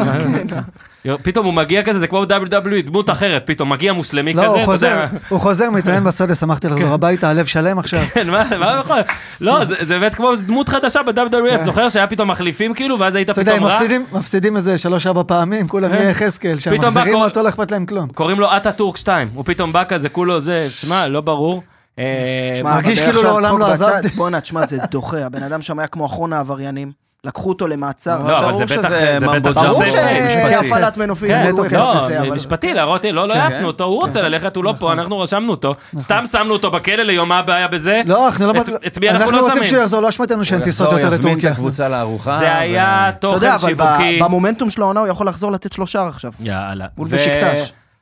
פתאום 1.24 1.46
הוא 1.46 1.54
מגיע 1.54 1.84
כזה, 1.84 2.00
זה 2.00 2.08
כמו 2.08 2.24
WWE, 2.24 2.82
דמות 2.86 3.10
אחרת, 3.10 3.44
פתאום 3.46 3.70
מגיע 3.72 3.94
מוסלמי 3.94 4.34
כזה. 4.34 4.42
לא, 4.42 4.48
הוא 4.48 4.58
אתה 4.58 4.66
חוזר, 4.66 4.88
יודע. 4.88 5.08
הוא 5.30 5.40
חוזר, 5.40 5.70
מתראיין 5.72 6.04
בשדה, 6.04 6.36
שמחתי 6.36 6.68
לחזור 6.70 6.88
הביתה, 6.94 7.30
הלב 7.30 7.46
שלם 7.46 7.80
עכשיו. 7.80 8.04
כן, 8.14 8.30
מה 8.30 8.44
יכול? 8.82 8.98
לא, 9.42 9.66
זה 9.66 9.76
זה 9.80 10.00
באמת 10.00 10.16
כמו 10.16 10.36
דמות 10.36 10.70
חדשה 10.70 11.04
ב-WWF, 11.04 11.62
זוכר 11.62 11.90
שהיה 11.90 12.08
פתאום 12.08 12.32
מחליפים 12.32 12.74
כאילו, 12.74 13.00
ואז 13.00 13.16
היית 13.16 13.30
אתה 13.30 13.42
יודע, 13.42 13.52
פתאום 13.52 13.66
הם 13.66 13.72
רע? 13.72 13.76
מפסידים- 13.78 14.06
מפסידים 14.14 14.56
איזה 14.58 14.78
שלוש-ארבע 14.78 15.22
פעמים, 15.28 15.68
כולם 15.68 15.94
יהיה 15.94 16.10
יחזקאל 16.10 16.58
בא 16.72 16.86
מחזירים 16.88 17.14
כל- 17.14 17.24
אותו, 17.24 17.44
לא 17.44 17.50
אכפת 17.50 17.72
להם 17.72 17.86
כלום. 17.86 18.08
קוראים 18.10 18.40
לו 18.40 18.48
אטאטורק 18.58 18.98
2, 18.98 19.28
הוא 19.36 19.46
פתאום 19.46 19.74
בא 19.74 19.84
כזה, 19.88 20.10
כולו 20.10 20.42
זה, 20.42 20.68
שמע, 20.70 21.08
לא 21.08 21.22
ברור. 21.22 21.64
אה, 22.00 22.62
מרגיש 22.64 23.02
כאילו 23.02 23.24
לעולם 23.24 23.58
לא 23.60 23.68
עזבתי. 23.72 24.08
בואנה, 24.10 24.42
תשמע, 24.42 24.66
זה 24.66 24.78
דוחה. 24.92 25.26
הבן 25.26 25.44
אדם 25.44 25.62
שם 25.62 25.80
היה 25.80 25.88
כמו 25.88 26.06
אחרון 26.06 26.34
העבריינים. 26.34 26.92
לקחו 27.24 27.50
אותו 27.50 27.68
למעצר. 27.68 28.24
לא, 28.28 28.40
אבל 28.40 28.54
זה 28.54 28.66
בטח, 28.66 28.76
שזה 28.76 29.16
זה 29.20 29.28
בטח... 29.28 29.52
ברור 29.64 29.78
זה- 29.78 29.84
משפטי. 29.84 30.24
שהפעלת 30.64 30.98
מנופים, 30.98 31.30
כן, 31.30 31.44
נטו 31.44 31.52
נטו 31.64 31.70
כסף 31.70 31.78
לא, 31.96 32.08
זה, 32.08 32.20
אבל... 32.22 32.30
משפטי, 32.36 32.74
להראות, 32.74 33.06
לא, 33.06 33.28
לא 33.28 33.34
כן. 33.34 33.40
העפנו 33.40 33.68
אותו, 33.68 33.84
הוא 33.84 34.02
רוצה 34.02 34.22
ללכת, 34.22 34.56
הוא 34.56 34.64
לא 34.64 34.74
פה, 34.80 34.94
אנחנו 34.94 35.20
רשמנו 35.20 35.52
אותו. 35.52 35.74
סתם 35.98 36.24
שמנו 36.32 36.54
אותו 36.54 36.72
בכלא 36.72 37.04
ליום, 37.04 37.30
מה 37.30 37.40
הבעיה 37.40 37.68
בזה? 37.68 38.02
לא, 38.06 38.28
אנחנו 38.28 38.54
לא... 38.54 38.62
את- 38.88 38.98
מי 38.98 39.10
אנחנו 39.10 39.20
לא 39.32 39.38
אנחנו 39.38 39.40
רוצים 39.40 39.54
שמים? 39.54 39.64
שהוא 39.70 39.80
יחזור, 39.82 40.02
לא 40.02 40.10
אשמתנו 40.10 40.46
שאין 40.46 40.62
טיסות 40.64 40.92
יותר 40.92 40.98
יזמין 41.08 41.16
את 41.20 41.20
לטורקיה. 41.26 41.52
הקבוצה 41.52 41.90
לארוחה. 41.90 42.38
זה 42.38 42.58
היה 42.58 43.10
אתה 43.10 43.28
יודע, 43.28 43.38
תוכן 43.38 43.48
אבל 43.50 43.68
שיווקי. 43.68 44.20
במומנטום 44.22 44.70
של 44.70 44.82
העונה 44.82 45.00
הוא 45.00 45.08
יכול 45.08 45.28
לחזור 45.28 45.52
לתת 45.52 45.74
שלושה 45.74 46.08
עכשיו. 46.08 46.32
יאללה. 46.40 46.86
מול. 46.98 47.08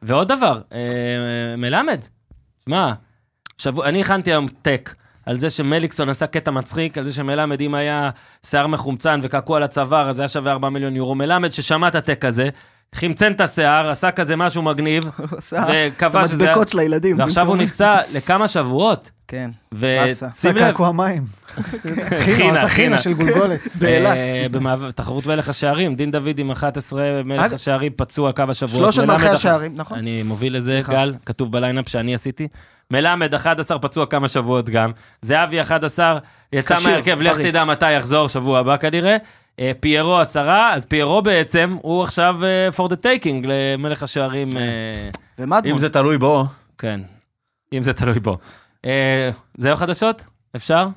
ועוד 0.01 0.27
דבר, 0.27 0.59
אה, 0.73 0.79
מלמד, 1.57 1.99
שמע, 2.65 2.91
שבוע, 3.61 3.85
אני 3.85 4.01
הכנתי 4.01 4.31
היום 4.31 4.47
טק 4.61 4.95
על 5.25 5.37
זה 5.37 5.49
שמליקסון 5.49 6.09
עשה 6.09 6.27
קטע 6.27 6.51
מצחיק, 6.51 6.97
על 6.97 7.03
זה 7.03 7.13
שמלמד, 7.13 7.61
אם 7.61 7.75
היה 7.75 8.09
שיער 8.45 8.67
מחומצן 8.67 9.19
וקעקוע 9.23 9.57
על 9.57 9.63
הצוואר, 9.63 10.09
אז 10.09 10.19
היה 10.19 10.27
שווה 10.27 10.51
4 10.51 10.69
מיליון 10.69 10.95
יורו. 10.95 11.15
מלמד, 11.15 11.51
ששמע 11.51 11.87
את 11.87 11.95
הטק 11.95 12.25
הזה, 12.25 12.49
חמצן 12.95 13.31
את 13.31 13.41
השיער, 13.41 13.89
עשה 13.89 14.11
כזה 14.11 14.35
משהו 14.35 14.61
מגניב, 14.61 15.09
וקבע 15.69 16.27
שזה... 16.27 16.43
המדבקות 16.43 16.69
של 16.69 16.79
הילדים. 16.79 17.19
ועכשיו 17.19 17.47
הוא 17.47 17.57
נפצע 17.57 17.99
לכמה 18.13 18.47
שבועות. 18.47 19.11
כן. 19.27 19.49
באסה. 19.71 20.25
עשה 20.27 20.47
ושים 20.47 20.55
לב, 20.55 20.63
קעקוע 20.63 20.91
מים. 20.91 21.23
חינה, 21.57 22.09
חינה, 22.19 22.53
עשה 22.53 22.67
חינה. 22.67 22.69
חינה 22.69 22.97
של 22.97 23.13
גולגולת. 23.13 23.59
באילת. 23.79 24.17
אה, 24.17 24.91
תחרות 24.95 25.25
מלך 25.25 25.49
השערים, 25.49 25.95
דין 25.95 26.11
דוד 26.11 26.39
עם 26.39 26.51
11 26.51 27.21
מלך 27.25 27.41
אג- 27.45 27.53
השערים 27.53 27.91
פצוע 27.95 28.31
קו 28.31 28.43
השבועות. 28.49 28.93
שלושת 28.93 29.07
מלכי 29.07 29.27
השערים, 29.27 29.71
נכון? 29.75 29.97
אני 29.97 30.23
מוביל 30.23 30.57
לזה. 30.57 30.81
גל, 30.89 31.15
כתוב 31.25 31.51
בליינאפ 31.51 31.89
שאני 31.89 32.15
עשיתי. 32.15 32.47
מלמד 32.91 33.33
11 33.33 33.79
פצוע 33.79 34.05
כמה 34.05 34.27
שבועות 34.27 34.69
גם. 34.69 34.91
זהבי 35.21 35.61
11, 35.61 36.17
יצא 36.53 36.75
מהרכב, 36.85 37.21
לך. 37.21 37.38
תדע 37.38 37.65
מתי 37.65 37.91
יחזור, 37.91 38.27
שבוע 38.29 38.59
הבא 38.59 38.77
כנראה. 38.77 39.17
אה, 39.59 39.71
פיירו 39.79 40.17
10, 40.17 40.49
אז 40.73 40.85
פיירו 40.85 41.21
בעצם, 41.21 41.77
הוא 41.81 42.03
עכשיו 42.03 42.37
אה, 42.43 42.69
for 42.69 42.89
the 42.89 42.95
taking 43.03 43.47
למלך 43.47 44.03
השערים. 44.03 44.57
אה, 44.57 45.09
ומדמון. 45.39 45.71
אם 45.71 45.77
זה 45.77 45.89
תלוי 45.89 46.17
בו, 46.17 46.45
כן, 46.77 47.01
אם 47.73 47.83
זה 47.83 47.93
תלוי 47.93 48.19
בו. 48.19 48.37
אה, 48.85 49.29
זהו 49.57 49.75
חדשות? 49.75 50.25
אפשר? 50.55 50.87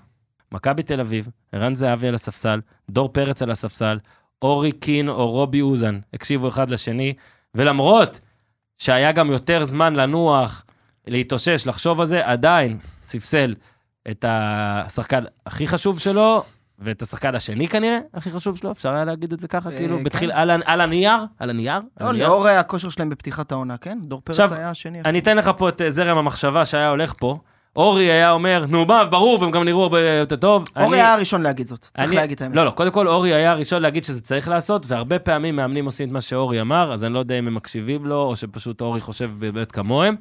מכבי 0.52 0.82
תל 0.82 1.00
אביב, 1.00 1.28
ערן 1.52 1.74
זהבי 1.74 2.08
על 2.08 2.14
הספסל, 2.14 2.60
דור 2.90 3.08
פרץ 3.08 3.42
על 3.42 3.50
הספסל, 3.50 3.98
אורי 4.42 4.72
קין 4.72 5.08
או 5.08 5.30
רובי 5.30 5.60
אוזן 5.60 5.98
הקשיבו 6.14 6.48
אחד 6.48 6.70
לשני, 6.70 7.14
ולמרות 7.54 8.20
שהיה 8.78 9.12
גם 9.12 9.30
יותר 9.30 9.64
זמן 9.64 9.96
לנוח, 9.96 10.64
להתאושש, 11.06 11.66
לחשוב 11.66 12.00
על 12.00 12.06
זה, 12.06 12.26
עדיין 12.26 12.78
ספסל 13.02 13.54
את 14.10 14.24
השחקן 14.28 15.24
הכי 15.46 15.66
חשוב 15.68 15.98
שלו, 15.98 16.42
ואת 16.80 17.02
השחקן 17.02 17.34
השני 17.34 17.68
כנראה, 17.68 17.98
הכי 18.14 18.30
חשוב 18.30 18.56
שלו, 18.56 18.72
אפשר 18.72 18.92
היה 18.92 19.04
להגיד 19.04 19.32
את 19.32 19.40
זה 19.40 19.48
ככה, 19.48 19.70
אה, 19.70 19.76
כאילו, 19.76 19.96
כן. 19.98 20.04
בתחיל, 20.04 20.32
על, 20.32 20.50
הנייר, 20.80 21.16
על 21.38 21.50
הנייר, 21.50 21.80
לא. 22.00 22.12
לאור 22.12 22.48
הכושר 22.48 22.88
שלהם 22.88 23.08
בפתיחת 23.08 23.52
העונה, 23.52 23.76
כן? 23.76 23.98
דור 24.02 24.20
פרץ 24.24 24.40
עכשיו, 24.40 24.58
היה 24.58 24.70
השני. 24.70 25.00
אני 25.04 25.18
אתן 25.18 25.36
לך 25.36 25.50
פה 25.58 25.68
את 25.68 25.80
אה, 25.80 25.90
זרם 25.90 26.18
המחשבה 26.18 26.64
שהיה 26.64 26.88
הולך 26.88 27.12
פה. 27.18 27.38
אורי 27.76 28.04
היה 28.04 28.30
אומר, 28.32 28.64
נו 28.68 28.84
מה, 28.86 29.04
ברור, 29.04 29.40
והם 29.42 29.50
גם 29.50 29.64
נראו 29.64 29.82
הרבה 29.82 30.00
יותר 30.00 30.36
טוב. 30.36 30.64
אורי 30.76 30.86
אני- 30.88 30.96
היה 30.96 31.14
הראשון 31.14 31.42
להגיד 31.42 31.66
זאת, 31.66 31.78
צריך 31.80 32.08
אני- 32.08 32.16
להגיד 32.16 32.36
את 32.36 32.42
האמת. 32.42 32.56
לא, 32.56 32.64
לא, 32.64 32.70
קודם 32.70 32.90
כל 32.90 33.08
אורי 33.08 33.34
היה 33.34 33.50
הראשון 33.50 33.82
להגיד 33.82 34.04
שזה 34.04 34.20
צריך 34.20 34.48
לעשות, 34.48 34.86
והרבה 34.88 35.18
פעמים 35.18 35.56
מאמנים 35.56 35.84
עושים 35.84 36.08
את 36.08 36.12
מה 36.12 36.20
שאורי 36.20 36.60
אמר, 36.60 36.92
אז 36.92 37.04
אני 37.04 37.14
לא 37.14 37.18
יודע 37.18 37.38
אם 37.38 37.46
הם 37.46 37.54
מקשיבים 37.54 38.06
לו, 38.06 38.22
או 38.22 38.36
שפשוט 38.36 38.80
אורי 38.80 39.00
חושב 39.00 39.30
באמת 39.38 39.72
כמוהם. 39.72 40.16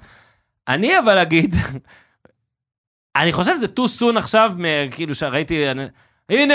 אני 0.68 1.00
אבל 1.00 1.18
אגיד, 1.18 1.56
אני 3.22 3.32
חושב 3.34 3.56
שזה 3.56 3.66
too 3.66 4.00
soon 4.02 4.18
עכשיו, 4.18 4.52
כאילו 4.92 5.16
שראיתי, 5.16 5.64
הנה, 6.30 6.54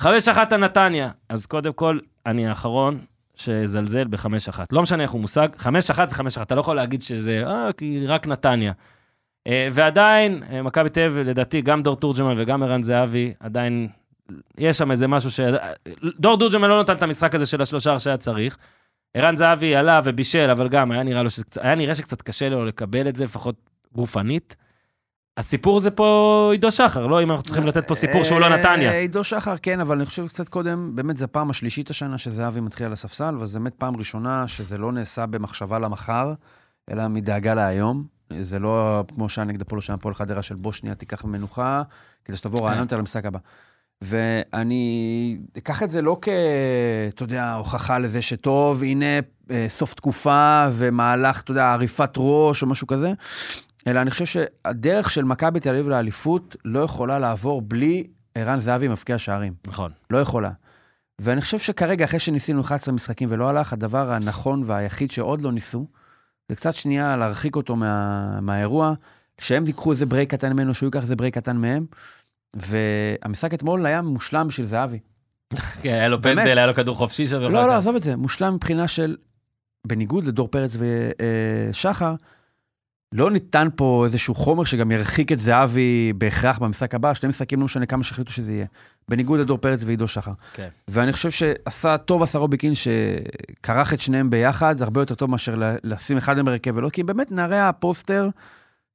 חמש 0.00 0.28
אחת 0.28 0.52
הנתניה. 0.52 1.10
אז 1.28 1.46
קודם 1.46 1.72
כל, 1.72 1.98
אני 2.26 2.46
האחרון 2.48 2.98
שזלזל 3.34 4.04
בחמש 4.04 4.48
אחת. 4.48 4.72
לא 4.72 4.82
משנה 4.82 5.02
איך 5.02 5.10
הוא 5.10 5.20
מושג, 5.20 5.48
חמש 5.56 5.90
אחת 5.90 6.08
זה 6.08 6.14
חמש 6.14 6.36
אחת, 6.36 6.46
אתה 6.46 6.54
לא 6.54 6.60
יכול 6.60 6.76
להגיד 6.76 7.02
שזה, 7.02 7.42
אה, 7.46 7.72
כי 7.76 8.06
רק 8.06 8.26
נתניה. 8.26 8.72
אה, 9.46 9.68
ועדיין, 9.72 10.42
אה, 10.50 10.62
מכבי 10.62 10.88
תל 10.88 11.00
אביב, 11.00 11.18
לדעתי, 11.18 11.62
גם 11.62 11.82
דור 11.82 11.96
תורג'מן 11.96 12.34
וגם 12.38 12.62
ערן 12.62 12.82
זהבי, 12.82 13.34
עדיין, 13.40 13.88
יש 14.58 14.78
שם 14.78 14.90
איזה 14.90 15.08
משהו 15.08 15.30
ש... 15.30 15.40
דור 16.18 16.38
תורג'מן 16.38 16.68
לא 16.68 16.80
נתן 16.80 16.96
את 16.96 17.02
המשחק 17.02 17.34
הזה 17.34 17.46
של 17.46 17.62
השלושה 17.62 17.98
שהיה 17.98 18.16
צריך. 18.16 18.56
ערן 19.14 19.36
זהבי 19.36 19.76
עלה 19.76 20.00
ובישל, 20.04 20.50
אבל 20.50 20.68
גם 20.68 20.90
היה 20.90 21.02
נראה, 21.02 21.22
לו 21.22 21.30
שקצת, 21.30 21.64
היה 21.64 21.74
נראה 21.74 21.94
שקצת 21.94 22.22
קשה 22.22 22.48
לו 22.48 22.64
לקבל 22.64 23.08
את 23.08 23.16
זה, 23.16 23.24
לפחות 23.24 23.54
גופנית. 23.94 24.56
הסיפור 25.36 25.80
זה 25.80 25.90
פה 25.90 26.48
עידו 26.52 26.70
שחר, 26.70 27.06
לא 27.06 27.22
אם 27.22 27.30
אנחנו 27.30 27.44
צריכים 27.44 27.66
לתת 27.66 27.88
פה 27.88 27.94
סיפור 27.94 28.24
שהוא 28.24 28.40
לא 28.40 28.48
נתניה. 28.48 28.90
אה, 28.90 28.98
עידו 28.98 29.24
שחר, 29.24 29.56
כן, 29.62 29.80
אבל 29.80 29.96
אני 29.96 30.06
חושב 30.06 30.28
קצת 30.28 30.48
קודם, 30.48 30.96
באמת 30.96 31.16
זו 31.16 31.24
הפעם 31.24 31.50
השלישית 31.50 31.90
השנה 31.90 32.18
שזהבי 32.18 32.60
מתחיל 32.60 32.86
על 32.86 32.92
הספסל, 32.92 33.36
וזו 33.40 33.60
באמת 33.60 33.74
פעם 33.74 33.96
ראשונה 33.96 34.48
שזה 34.48 34.78
לא 34.78 34.92
נעשה 34.92 35.26
במחשבה 35.26 35.78
למחר, 35.78 36.32
אלא 36.90 37.08
מדאגה 37.08 37.54
להיום. 37.54 38.04
זה 38.40 38.58
לא 38.58 39.04
כמו 39.14 39.28
שהיה 39.28 39.44
נגד 39.44 39.60
הפועל 39.60 39.80
שהיה 39.80 39.94
הפועל 39.94 40.14
חדרה 40.14 40.42
של 40.42 40.54
בוא 40.54 40.72
שנייה 40.72 40.94
תיקח 40.94 41.24
מנוחה, 41.24 41.82
כדי 42.24 42.36
שתבוא 42.36 42.60
רעיון 42.60 42.82
יותר 42.82 42.98
למשחק 42.98 43.24
הבא. 43.24 43.38
ואני 44.02 45.38
אקח 45.58 45.82
את 45.82 45.90
זה 45.90 46.02
לא 46.02 46.18
כ... 46.22 46.28
אתה 47.08 47.22
יודע, 47.22 47.52
הוכחה 47.52 47.98
לזה 47.98 48.22
שטוב, 48.22 48.82
הנה 48.82 49.06
אה, 49.50 49.66
סוף 49.68 49.94
תקופה 49.94 50.68
ומהלך, 50.72 51.42
אתה 51.42 51.50
יודע, 51.50 51.72
עריפת 51.72 52.12
ראש 52.16 52.62
או 52.62 52.66
משהו 52.66 52.86
כזה, 52.86 53.12
אלא 53.86 54.00
אני 54.02 54.10
חושב 54.10 54.24
שהדרך 54.24 55.10
של 55.10 55.24
מכבי 55.24 55.60
תל 55.60 55.70
אביב 55.70 55.88
לאליפות 55.88 56.56
לא 56.64 56.80
יכולה 56.80 57.18
לעבור 57.18 57.62
בלי 57.62 58.06
ערן 58.34 58.58
זהבי 58.58 58.88
מבקיע 58.88 59.18
שערים. 59.18 59.54
נכון. 59.66 59.92
לא 60.10 60.18
יכולה. 60.18 60.50
ואני 61.18 61.40
חושב 61.40 61.58
שכרגע, 61.58 62.04
אחרי 62.04 62.18
שניסינו 62.18 62.60
11 62.60 62.94
משחקים 62.94 63.28
ולא 63.32 63.48
הלך, 63.48 63.72
הדבר 63.72 64.12
הנכון 64.12 64.62
והיחיד 64.66 65.10
שעוד 65.10 65.42
לא 65.42 65.52
ניסו, 65.52 65.86
זה 66.48 66.56
קצת 66.56 66.74
שנייה 66.74 67.16
להרחיק 67.16 67.56
אותו 67.56 67.76
מה, 67.76 68.40
מהאירוע, 68.40 68.94
שהם 69.38 69.66
ייקחו 69.66 69.92
איזה 69.92 70.06
break 70.06 70.30
קטן 70.30 70.52
ממנו, 70.52 70.74
שהוא 70.74 70.86
ייקח 70.86 71.02
איזה 71.02 71.16
break 71.16 71.34
קטן 71.34 71.56
מהם. 71.56 71.86
והמשחק 72.56 73.54
אתמול 73.54 73.86
היה 73.86 74.02
מושלם 74.02 74.48
בשביל 74.48 74.66
זהבי. 74.66 74.98
כן, 75.82 75.92
היה 75.92 76.08
לו. 76.08 76.22
פנדל, 76.22 76.58
היה 76.58 76.66
לו 76.66 76.74
כדור 76.74 76.96
חופשי 76.96 77.26
שם. 77.26 77.40
לא, 77.40 77.66
לא, 77.66 77.76
עזוב 77.76 77.96
את 77.96 78.02
זה, 78.02 78.16
מושלם 78.16 78.54
מבחינה 78.54 78.88
של... 78.88 79.16
בניגוד 79.86 80.24
לדור 80.24 80.48
פרץ 80.48 80.76
ושחר, 81.70 82.14
לא 83.16 83.30
ניתן 83.30 83.68
פה 83.76 84.02
איזשהו 84.04 84.34
חומר 84.34 84.64
שגם 84.64 84.90
ירחיק 84.90 85.32
את 85.32 85.38
זהבי 85.38 86.12
בהכרח 86.18 86.58
במשחק 86.58 86.94
הבא, 86.94 87.14
שני 87.14 87.28
משחקים, 87.28 87.58
לא 87.58 87.64
משנה 87.64 87.86
כמה 87.86 88.04
שהחליטו 88.04 88.32
שזה 88.32 88.52
יהיה. 88.52 88.66
בניגוד 89.08 89.40
לדור 89.40 89.58
פרץ 89.58 89.84
ועידו 89.84 90.08
שחר. 90.08 90.32
כן. 90.52 90.68
ואני 90.88 91.12
חושב 91.12 91.30
שעשה 91.30 91.98
טוב 91.98 92.22
עשה 92.22 92.38
רוביקין 92.38 92.72
שכרך 92.74 93.94
את 93.94 94.00
שניהם 94.00 94.30
ביחד, 94.30 94.82
הרבה 94.82 95.00
יותר 95.00 95.14
טוב 95.14 95.30
מאשר 95.30 95.54
לשים 95.84 96.16
אחד 96.16 96.36
מהם 96.36 96.44
בהרכב 96.44 96.76
ולא, 96.76 96.88
כי 96.88 97.00
הם 97.00 97.06
באמת 97.06 97.32
נערי 97.32 97.58
הפוסטר 97.58 98.28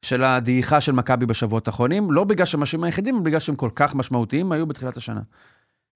של 0.01 0.23
הדעיכה 0.23 0.81
של 0.81 0.91
מכבי 0.91 1.25
בשבועות 1.25 1.67
האחרונים, 1.67 2.11
לא 2.11 2.23
בגלל 2.23 2.45
שהם 2.45 2.59
המשאבים 2.59 2.83
היחידים, 2.83 3.15
אלא 3.15 3.23
בגלל 3.23 3.39
שהם 3.39 3.55
כל 3.55 3.69
כך 3.75 3.95
משמעותיים 3.95 4.51
היו 4.51 4.65
בתחילת 4.65 4.97
השנה. 4.97 5.21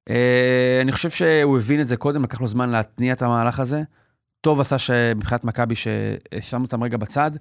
אה, 0.10 0.80
אני 0.82 0.92
חושב 0.92 1.10
שהוא 1.10 1.58
הבין 1.58 1.82
את 1.82 1.88
זה 1.88 1.98
קודם, 1.98 2.24
לקח 2.24 2.42
לו 2.42 2.48
זמן 2.48 2.70
להתניע 2.70 3.14
את 3.14 3.22
המהלך 3.22 3.60
הזה. 3.60 3.84
טוב 4.42 4.60
עשה 4.60 4.78
שמבחינת 4.78 5.44
מכבי 5.44 5.76
ששם 5.76 6.62
אותם 6.62 6.84
רגע 6.84 6.98
בצד. 6.98 7.32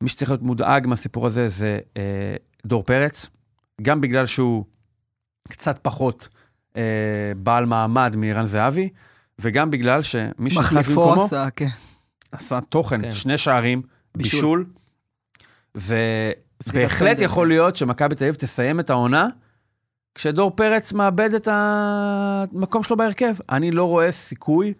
מי 0.00 0.08
שצריך 0.08 0.30
להיות 0.30 0.42
מודאג 0.42 0.86
מהסיפור 0.86 1.26
הזה 1.26 1.48
זה 1.48 1.78
אה, 1.96 2.36
דור 2.66 2.82
פרץ, 2.82 3.26
גם 3.82 4.00
בגלל 4.00 4.26
שהוא 4.26 4.64
קצת 5.48 5.78
פחות 5.82 6.28
אה, 6.76 6.82
בעל 7.36 7.66
מעמד 7.66 8.16
מערן 8.16 8.46
זהבי, 8.46 8.88
וגם 9.38 9.70
בגלל 9.70 10.02
שמי 10.02 10.50
שנכנס 10.50 10.72
מחליפו 10.72 10.90
במקומו 10.90 11.24
עשה, 11.24 11.48
כן. 11.56 11.68
עשה 12.32 12.60
תוכן, 12.60 13.00
כן. 13.00 13.10
שני 13.10 13.38
שערים, 13.38 13.82
בישול. 14.14 14.66
בישול, 15.74 16.04
ובהחלט. 16.66 17.20
יכול 17.20 17.48
להיות 17.48 17.76
שמכבי 17.76 18.14
תל 18.14 18.24
אביב 18.24 18.34
תסיים 18.34 18.80
את 18.80 18.90
העונה 18.90 19.28
כשדור 20.14 20.50
פרץ 20.50 20.92
מאבד 20.92 21.34
את 21.34 21.48
המקום 21.50 22.82
שלו 22.82 22.96
בהרכב. 22.96 23.34
אני 23.50 23.70
לא 23.70 23.84
רואה 23.84 24.12
סיכוי 24.12 24.74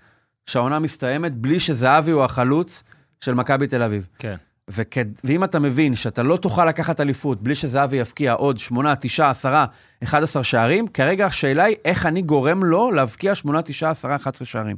שהעונה 0.46 0.78
מסתיימת 0.78 1.32
בלי 1.32 1.60
שזהבי 1.60 2.10
הוא 2.10 2.24
החלוץ 2.24 2.82
של 3.20 3.34
מכבי 3.34 3.66
תל 3.66 3.82
אביב. 3.82 4.06
כן. 4.18 4.36
וכ... 4.70 4.98
ואם 5.24 5.44
אתה 5.44 5.58
מבין 5.58 5.94
שאתה 5.94 6.22
לא 6.22 6.36
תוכל 6.36 6.64
לקחת 6.64 7.00
אליפות 7.00 7.42
בלי 7.42 7.54
שזהבי 7.54 7.96
יבקיע 7.96 8.32
עוד 8.32 8.58
8, 8.58 8.94
9, 8.96 9.30
10, 9.30 9.64
11 10.04 10.44
שערים, 10.44 10.88
כרגע 10.88 11.26
השאלה 11.26 11.64
היא 11.64 11.76
איך 11.84 12.06
אני 12.06 12.22
גורם 12.22 12.64
לו 12.64 12.92
להבקיע 12.92 13.34
8, 13.34 13.62
9, 13.62 13.90
10, 13.90 14.14
11 14.14 14.46
שערים. 14.46 14.76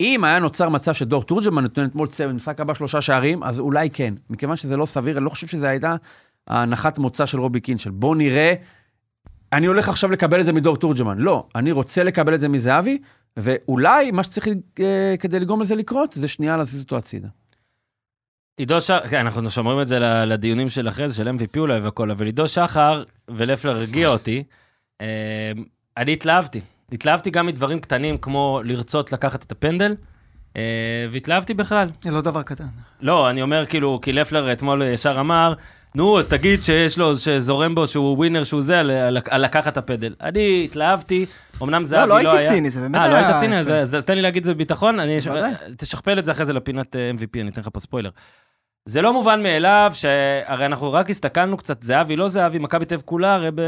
אם 0.00 0.24
היה 0.24 0.38
נוצר 0.38 0.68
מצב 0.68 0.92
שדור 0.92 1.22
תורג'מן 1.22 1.62
נותן 1.62 1.84
אתמול 1.84 2.06
צוות, 2.06 2.34
משחק 2.34 2.60
הבא 2.60 2.74
שלושה 2.74 3.00
שערים, 3.00 3.42
אז 3.42 3.60
אולי 3.60 3.90
כן. 3.90 4.14
מכיוון 4.30 4.56
שזה 4.56 4.76
לא 4.76 4.86
סביר, 4.86 5.16
אני 5.16 5.24
לא 5.24 5.30
חושב 5.30 5.46
שזו 5.46 5.66
הייתה 5.66 5.96
ההנחת 6.46 6.98
מוצא 6.98 7.26
של 7.26 7.40
רובי 7.40 7.60
קין, 7.60 7.78
של 7.78 7.90
בוא 7.90 8.16
נראה, 8.16 8.54
אני 9.52 9.66
הולך 9.66 9.88
עכשיו 9.88 10.10
לקבל 10.10 10.40
את 10.40 10.46
זה 10.46 10.52
מדור 10.52 10.76
תורג'מן. 10.76 11.18
לא, 11.18 11.46
אני 11.54 11.72
רוצה 11.72 12.04
לקבל 12.04 12.34
את 12.34 12.40
זה 12.40 12.48
מזהבי, 12.48 12.98
ואולי 13.36 14.10
מה 14.10 14.22
שצריך 14.22 14.48
אה, 14.80 15.14
כדי 15.20 15.40
לגרום 15.40 15.60
לזה 15.60 15.74
לקרות, 15.74 16.12
זה 16.12 16.28
שנייה 16.28 16.56
להזיז 16.56 16.82
אותו 16.82 16.96
הצידה. 16.96 17.28
עידו 18.58 18.80
שחר, 18.80 19.08
כן, 19.08 19.20
אנחנו 19.20 19.50
שומרים 19.50 19.80
את 19.80 19.88
זה 19.88 19.98
לדיונים 20.00 20.68
של 20.68 20.88
אחרי 20.88 21.08
זה, 21.08 21.14
של 21.14 21.28
MVP 21.28 21.58
אולי 21.58 21.78
והכל, 21.78 22.10
אבל 22.10 22.26
עידו 22.26 22.48
שחר, 22.48 23.02
ולפלר 23.28 23.76
הרגיע 23.76 24.08
אותי, 24.08 24.42
אה, 25.00 25.52
אני 25.96 26.12
התלהבתי. 26.12 26.60
התלהבתי 26.92 27.30
גם 27.30 27.46
מדברים 27.46 27.80
קטנים 27.80 28.18
כמו 28.18 28.60
לרצות 28.64 29.12
לקחת 29.12 29.44
את 29.44 29.52
הפנדל, 29.52 29.94
אה, 30.56 31.06
והתלהבתי 31.10 31.54
בכלל. 31.54 31.88
זה 32.00 32.10
לא 32.10 32.20
דבר 32.20 32.42
קטן. 32.42 32.66
לא, 33.00 33.30
אני 33.30 33.42
אומר 33.42 33.66
כאילו, 33.66 34.00
כי 34.02 34.12
לפלר 34.12 34.52
אתמול 34.52 34.82
ישר 34.82 35.20
אמר, 35.20 35.54
נו, 35.94 36.18
אז 36.18 36.28
תגיד 36.28 36.62
שיש 36.62 36.98
לו, 36.98 37.16
שזורם 37.16 37.74
בו, 37.74 37.86
שהוא 37.86 38.16
ווינר, 38.16 38.44
שהוא 38.44 38.62
זה, 38.62 38.80
על, 38.80 38.90
על, 38.90 39.18
על 39.30 39.44
לקחת 39.44 39.76
הפדל. 39.76 40.14
אני 40.20 40.62
התלהבתי, 40.64 41.26
אמנם 41.62 41.84
זהבי 41.84 42.08
לא, 42.08 42.16
לא 42.18 42.22
לא 42.22 42.30
היה... 42.30 42.38
הייתי 42.38 42.54
ציני, 42.54 42.70
זה 42.70 42.80
באמת 42.80 42.96
אה, 42.96 43.04
היה... 43.04 43.12
לא 43.12 43.26
היית 43.26 43.36
ציני? 43.36 43.58
אז, 43.58 43.70
אז 43.70 43.96
תן 44.06 44.14
לי 44.14 44.22
להגיד 44.22 44.40
את 44.40 44.44
זה 44.44 44.54
בביטחון, 44.54 45.00
אני, 45.00 45.20
בוודאי. 45.20 45.52
תשכפל 45.76 46.18
את 46.18 46.24
זה 46.24 46.32
אחרי 46.32 46.44
זה 46.44 46.52
לפינת 46.52 46.96
אה, 46.96 47.10
MVP, 47.10 47.40
אני 47.40 47.50
אתן 47.50 47.60
לך 47.60 47.68
פה 47.72 47.80
ספוילר. 47.80 48.10
זה 48.84 49.02
לא 49.02 49.12
מובן 49.12 49.42
מאליו, 49.42 49.92
שהרי 49.94 50.66
אנחנו 50.66 50.92
רק 50.92 51.10
הסתכלנו 51.10 51.56
קצת, 51.56 51.82
זהבי, 51.82 52.16
לא 52.16 52.28
זהבי, 52.28 52.58
מכבי 52.58 52.84
תל 52.84 53.00
כולה, 53.04 53.34
הרי 53.34 53.50
ב... 53.54 53.60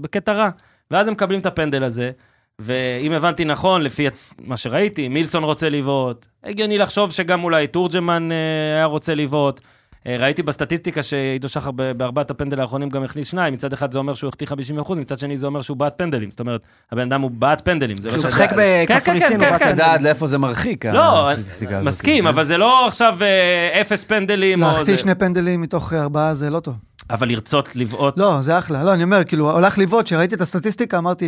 בקטע 0.00 0.32
רע. 0.32 0.48
ואז 0.90 1.08
הם 1.08 1.12
מקבלים 1.12 1.40
את 1.40 1.46
הפנדל 1.46 1.84
הזה, 1.84 2.10
ואם 2.58 3.12
הבנתי 3.12 3.44
נכון, 3.44 3.82
לפי 3.82 4.06
מה 4.38 4.56
שראיתי, 4.56 5.08
מילסון 5.08 5.44
רוצה 5.44 5.68
לבעוט, 5.68 6.26
הגיוני 6.44 6.78
לחשוב 6.78 7.12
שגם 7.12 7.44
אולי 7.44 7.66
תורג'מן 7.66 8.32
אה, 8.32 8.36
היה 8.76 8.84
רוצה 8.84 9.14
לבעוט. 9.14 9.60
אה, 10.06 10.16
ראיתי 10.18 10.42
בסטטיסטיקה 10.42 11.02
שעידו 11.02 11.48
שחר 11.48 11.70
בארבעת 11.70 12.30
הפנדל 12.30 12.60
האחרונים 12.60 12.88
גם 12.88 13.02
הכניס 13.02 13.28
שניים, 13.28 13.54
מצד 13.54 13.72
אחד 13.72 13.92
זה 13.92 13.98
אומר 13.98 14.14
שהוא 14.14 14.28
החטיא 14.28 14.46
50%, 14.82 14.94
מצד 14.94 15.18
שני 15.18 15.36
זה 15.36 15.46
אומר 15.46 15.60
שהוא 15.60 15.76
בעט 15.76 15.98
פנדלים. 15.98 16.30
זאת 16.30 16.40
אומרת, 16.40 16.60
הבן 16.92 17.02
אדם 17.02 17.20
הוא 17.20 17.30
בעט 17.30 17.64
פנדלים. 17.64 17.96
לא 18.04 18.10
כשהוא 18.10 18.24
משחק 18.24 18.50
כן, 18.50 18.56
כן, 18.86 18.96
בקפריסין, 18.96 19.28
כן, 19.28 19.44
הוא 19.44 19.50
בא 19.50 19.58
כן. 19.58 19.68
לדעת 19.68 20.02
לאיפה 20.02 20.26
זה 20.26 20.38
מרחיק, 20.38 20.86
לא, 20.86 21.30
הסטטיסטיקה 21.30 21.78
הזאת. 21.78 21.88
מסכים? 21.88 22.26
אבל 22.26 22.44
זה 22.44 22.56
לא 22.58 22.86
עכשיו 22.86 23.18
אה, 23.20 23.80
אפס 23.80 24.04
פנדלים. 24.04 24.60
להחטיא 24.60 24.96
שני 24.96 25.14
פנדלים 25.14 25.60
מתוך 25.60 25.92
ארבעה 25.92 26.34
זה 26.34 26.50
לא 26.50 26.60
טוב. 26.60 26.74
אבל 27.10 27.28
לרצות 27.28 27.76
לבעוט, 27.76 28.18
לא, 28.18 28.40
זה 28.40 28.58
אחלה. 28.58 28.82
לא, 28.84 28.94
אני 28.94 29.02
אומר, 29.02 29.24
כאילו, 29.24 29.56
הלך 29.56 29.78
לבעוט, 29.78 30.04
כשראיתי 30.04 30.34
את 30.34 30.40
הסטטיסטיקה, 30.40 30.98
אמרתי, 30.98 31.26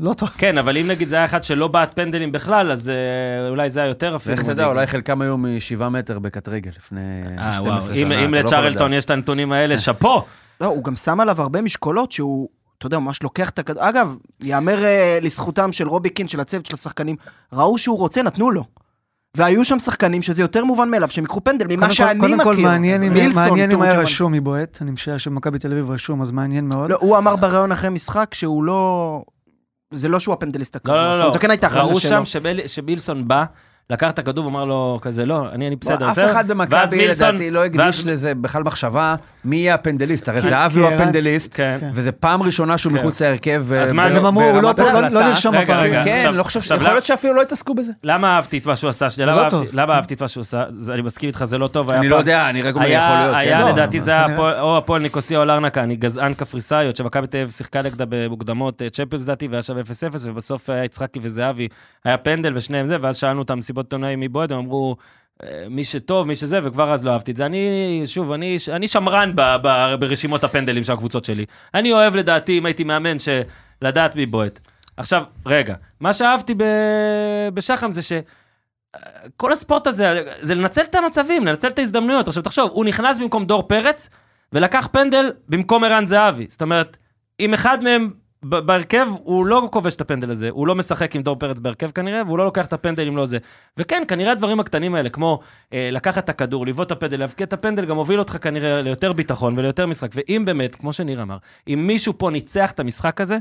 לא 0.00 0.12
טוב. 0.12 0.28
כן, 0.38 0.58
אבל 0.58 0.76
אם 0.76 0.86
נגיד 0.86 1.08
זה 1.08 1.16
היה 1.16 1.24
אחד 1.24 1.44
שלא 1.44 1.68
בעט 1.68 1.94
פנדלים 1.96 2.32
בכלל, 2.32 2.72
אז 2.72 2.90
אה, 2.90 3.48
אולי 3.48 3.70
זה 3.70 3.80
היה 3.80 3.88
יותר 3.88 4.16
אפילו. 4.16 4.36
ואיך 4.36 4.44
אתה 4.44 4.52
יודע. 4.52 4.66
אולי 4.66 4.86
חלקם 4.86 5.22
היו 5.22 5.38
משבעה 5.38 5.88
מטר 5.88 6.18
בקט 6.18 6.48
רגל 6.48 6.70
לפני 6.76 7.00
אה, 7.38 7.52
12 7.52 7.66
וואו, 7.94 8.06
שנה. 8.06 8.24
אם- 8.24 8.34
לא 8.34 8.40
לצ'רלטון. 8.40 8.92
יש 8.92 9.04
את 9.04 9.10
הנתונים 9.10 9.52
האלה, 9.52 9.78
שאפו. 9.78 10.22
לא, 10.60 10.66
הוא 10.66 10.84
גם 10.84 10.96
שם 10.96 11.20
עליו 11.20 11.42
הרבה 11.42 11.62
משקולות 11.62 12.12
שהוא, 12.12 12.48
אתה 12.78 12.86
יודע, 12.86 12.98
ממש 12.98 13.22
לוקח 13.22 13.50
את 13.50 13.58
הכדור. 13.58 13.88
אגב, 13.88 14.16
יאמר 14.44 14.84
אה, 14.84 15.18
לזכותם 15.22 15.72
של 15.72 15.88
רובי 15.88 16.10
קין, 16.10 16.28
של 16.28 16.40
הצוות 16.40 16.66
של 16.66 16.74
השחקנים, 16.74 17.16
ראו 17.52 17.78
שהוא 17.78 17.98
רוצה, 17.98 18.22
נתנו 18.22 18.50
לו. 18.50 18.64
והיו 19.36 19.64
שם 19.64 19.78
שחקנים 19.78 20.22
שזה 20.22 20.42
יותר 20.42 20.64
מובן 20.64 20.90
מאליו, 20.90 21.10
שהם 21.10 21.24
ייקחו 21.24 21.44
פנדל 21.44 21.66
ממה 21.76 21.90
שאני 21.90 22.18
מכיר. 22.18 22.28
קודם 22.36 22.56
כל, 22.56 22.56
מעניין 22.62 23.02
אם- 23.02 23.12
מילסון, 23.12 23.42
מעניין 23.48 23.70
אם 23.70 23.82
היה. 23.82 23.98
רשום 24.00 24.32
מבועט. 24.32 24.78
אני 24.80 24.90
משער 24.90 25.18
שמכבי 25.18 25.58
תל 25.58 25.72
אביב 25.72 25.90
רשום, 25.90 26.22
אז 26.22 26.32
מעניין 26.32 26.68
מאוד. 26.68 26.90
לא, 26.90 26.96
הוא 27.00 27.18
אמר 27.18 27.36
בריאיון 27.36 27.72
אחרי 27.72 27.90
משחק 27.90 28.34
שהוא 28.34 28.64
לא... 28.64 29.22
זה 29.92 30.08
לא 30.08 30.20
שהוא 30.20 30.32
הפנדליסט 30.32 30.76
הקבוע. 30.76 30.94
לא, 30.96 31.12
לא, 31.12 31.24
לא. 31.24 31.30
זו 31.30 31.38
כן 31.38 31.50
הייתה 31.50 31.66
החלטה 31.66 31.84
ראו 31.84 32.00
שלו. 32.00 32.10
שם 32.10 32.24
שביל- 32.24 32.66
שבילסון 32.66 33.28
בא, 33.28 33.44
לקח 33.90 34.10
את 34.10 34.18
הכדור 34.18 34.44
ואמר 34.46 34.64
לו 34.64 34.98
כזה, 35.02 35.26
לא, 35.26 35.46
אני 35.52 35.66
אני 35.66 35.76
בסדר. 35.76 36.06
אף 36.06 36.12
בסדר." 36.12 36.30
אחד 36.32 36.48
במכבי 36.48 37.06
לדעתי 37.08 37.50
לא 37.50 37.64
הקדיש 37.64 37.80
ואז- 37.80 38.06
לזה 38.06 38.34
בכלל 38.34 38.62
מחשבה 38.62 39.14
מי 39.44 39.56
יהיה 39.56 39.74
הפנדליסט. 39.74 40.28
הרי 40.28 40.40
זהבי 40.42 40.74
כי 40.74 40.80
הוא 40.80 40.88
ערן- 40.88 41.00
הפנדליסט, 41.00 41.54
כן. 41.54 41.76
כן. 41.80 41.90
וזה 41.94 42.12
פעם 42.12 42.42
ראשונה 42.42 42.78
שהוא 42.78 42.92
כן. 42.92 42.98
מחוץ 42.98 43.22
להרכב. 43.22 43.64
אז 43.78 43.90
ו- 43.90 43.94
מה, 43.94 44.06
הם 44.06 44.26
אמרו, 44.26 44.42
הוא 44.42 44.50
לא 44.52 44.56
לא- 44.56 44.62
לא 44.62 44.68
הפעם. 44.70 45.76
רגע. 45.80 46.04
כן, 46.04 46.10
עכשיו- 46.14 46.32
לא 46.32 46.42
חושב, 46.42 46.60
עכשיו 46.60 46.76
יכול 46.76 46.88
להיות 46.90 47.04
שאפילו 47.04 47.34
לא 47.34 47.42
התעסקו 47.42 47.74
בזה. 47.74 47.92
למה 48.04 48.36
אהבתי 48.36 48.58
את 48.58 48.66
מה 48.66 48.76
שהוא 48.76 48.90
עשה? 48.90 49.06
למה 49.18 49.32
לא 49.32 49.38
אהבתי- 49.40 49.50
טוב. 49.50 49.66
למה 49.72 49.94
אהבתי 49.94 50.14
את 50.14 50.22
מה 50.22 50.28
שהוא 50.28 50.40
עשה? 50.42 50.64
זה- 50.70 50.94
אני 50.94 51.02
מסכים 51.02 51.28
איתך, 51.28 51.44
זה 51.44 51.58
לא 51.58 51.68
טוב. 51.68 51.92
אני 51.92 52.08
לא 52.08 52.16
יודע, 52.16 52.50
אני 52.50 52.62
רק 52.62 52.74
אומר 52.74 52.86
יכול 52.86 53.16
להיות. 53.18 53.34
היה 53.34 53.58
כן. 53.58 53.64
לא, 53.64 53.70
לדעתי 53.70 54.00
זה 54.00 54.10
היה 54.10 54.38
או 54.60 54.76
הפועל 54.78 55.02
ניקוסיה 55.02 55.38
או 55.38 55.44
לארנקה, 55.44 55.82
אני 55.82 55.96
גזען 55.96 56.34
קפריסאיות, 56.34 56.96
שמכבי 56.96 57.26
תל 57.26 57.36
אביב 57.38 57.50
שיחקה 57.50 57.82
נגדה 57.82 58.04
במוקדמות 58.08 58.82
אה, 58.82 58.90
צ'מפיונס 58.90 59.24
לדעתי, 59.24 59.48
והיה 59.48 59.62
שווה 59.62 59.82
0-0, 59.82 59.90
ובסוף 60.24 60.70
היה 60.70 60.84
יצחקי 60.84 61.18
וזהבי, 61.22 61.68
היה 62.04 62.16
פנדל 62.18 62.52
ושניהם 62.56 62.86
זה, 62.86 62.96
ואז 63.00 63.16
שאלנו 63.16 63.38
אותם 63.38 63.60
מסיבות 63.76 63.86
עיתונאים 63.86 64.20
מי 64.20 64.28
בועט, 64.28 64.50
הם 64.50 64.58
אמרו, 64.58 64.96
אה, 65.42 65.66
מי 65.70 65.84
שטוב, 65.84 66.26
מי 66.26 66.34
שזה, 66.34 66.60
וכבר 66.62 66.92
אז 66.92 67.04
לא 67.04 67.10
אהבתי 67.10 67.30
את 67.30 67.36
זה. 67.36 67.46
אני, 67.46 68.02
שוב, 68.06 68.32
אני, 68.32 68.56
אני 68.72 68.88
שמרן 68.88 69.32
ב, 69.34 69.56
ב, 69.62 69.94
ברשימות 70.00 70.44
הפנדלים 70.44 70.84
של 70.84 70.92
הקבוצות 70.92 71.24
שלי. 71.24 71.44
אני 71.74 71.92
אוהב 71.92 72.16
לדעתי, 72.16 72.58
אם 72.58 72.66
הייתי 72.66 72.84
מאמן, 72.84 73.16
לדעת 73.82 74.16
מי 74.16 74.26
בועט. 74.26 74.60
עכשיו, 74.96 75.24
רגע, 75.46 75.74
מה 76.00 76.12
שאהבתי 76.12 76.54
ב, 76.54 76.64
בשחם 77.54 77.92
זה 77.92 78.02
ש... 78.02 78.12
כל 79.36 79.52
הספורט 79.52 79.86
הזה, 79.86 80.22
זה 80.40 80.54
לנצל 80.54 80.82
את 80.82 80.94
המצבים, 80.94 81.46
לנצל 81.46 81.68
את 81.68 81.78
ההזדמנויות. 81.78 82.28
עכשיו, 82.28 82.42
תחשוב, 82.42 82.70
הוא 82.72 82.84
נכנס 82.84 83.18
במקום 83.18 83.44
דור 83.44 83.62
פרץ, 83.68 84.08
ולקח 84.52 84.88
פנדל 84.92 85.32
במקום 85.48 85.84
ערן 85.84 86.06
זהבי. 86.06 86.46
זאת 86.48 86.62
אומרת, 86.62 86.96
אם 87.40 87.54
אחד 87.54 87.84
מהם 87.84 88.10
בהרכב, 88.42 89.06
הוא 89.22 89.46
לא 89.46 89.68
כובש 89.72 89.96
את 89.96 90.00
הפנדל 90.00 90.30
הזה, 90.30 90.48
הוא 90.50 90.66
לא 90.66 90.74
משחק 90.74 91.16
עם 91.16 91.22
דור 91.22 91.36
פרץ 91.36 91.60
בהרכב 91.60 91.90
כנראה, 91.90 92.22
והוא 92.26 92.38
לא 92.38 92.44
לוקח 92.44 92.66
את 92.66 92.72
הפנדל 92.72 93.06
אם 93.08 93.16
לא 93.16 93.26
זה. 93.26 93.38
וכן, 93.76 94.02
כנראה 94.08 94.32
הדברים 94.32 94.60
הקטנים 94.60 94.94
האלה, 94.94 95.08
כמו 95.08 95.40
אה, 95.72 95.88
לקחת 95.92 96.24
את 96.24 96.28
הכדור, 96.28 96.66
לבעוט 96.66 96.86
את 96.86 96.92
הפנדל, 96.92 97.18
להבקיע 97.20 97.46
את 97.46 97.52
הפנדל, 97.52 97.84
גם 97.84 97.96
הוביל 97.96 98.18
אותך 98.18 98.36
כנראה 98.40 98.80
ליותר 98.82 99.12
ביטחון 99.12 99.58
וליותר 99.58 99.86
משחק. 99.86 100.10
ואם 100.14 100.42
באמת, 100.46 100.74
כמו 100.74 100.92
שניר 100.92 101.22
אמר, 101.22 101.36
אם 101.68 101.84
מישהו 101.86 102.18
פה 102.18 102.30
ניצח 102.30 102.70
את 102.70 102.80
המשחק 102.80 103.20
הזה, 103.20 103.38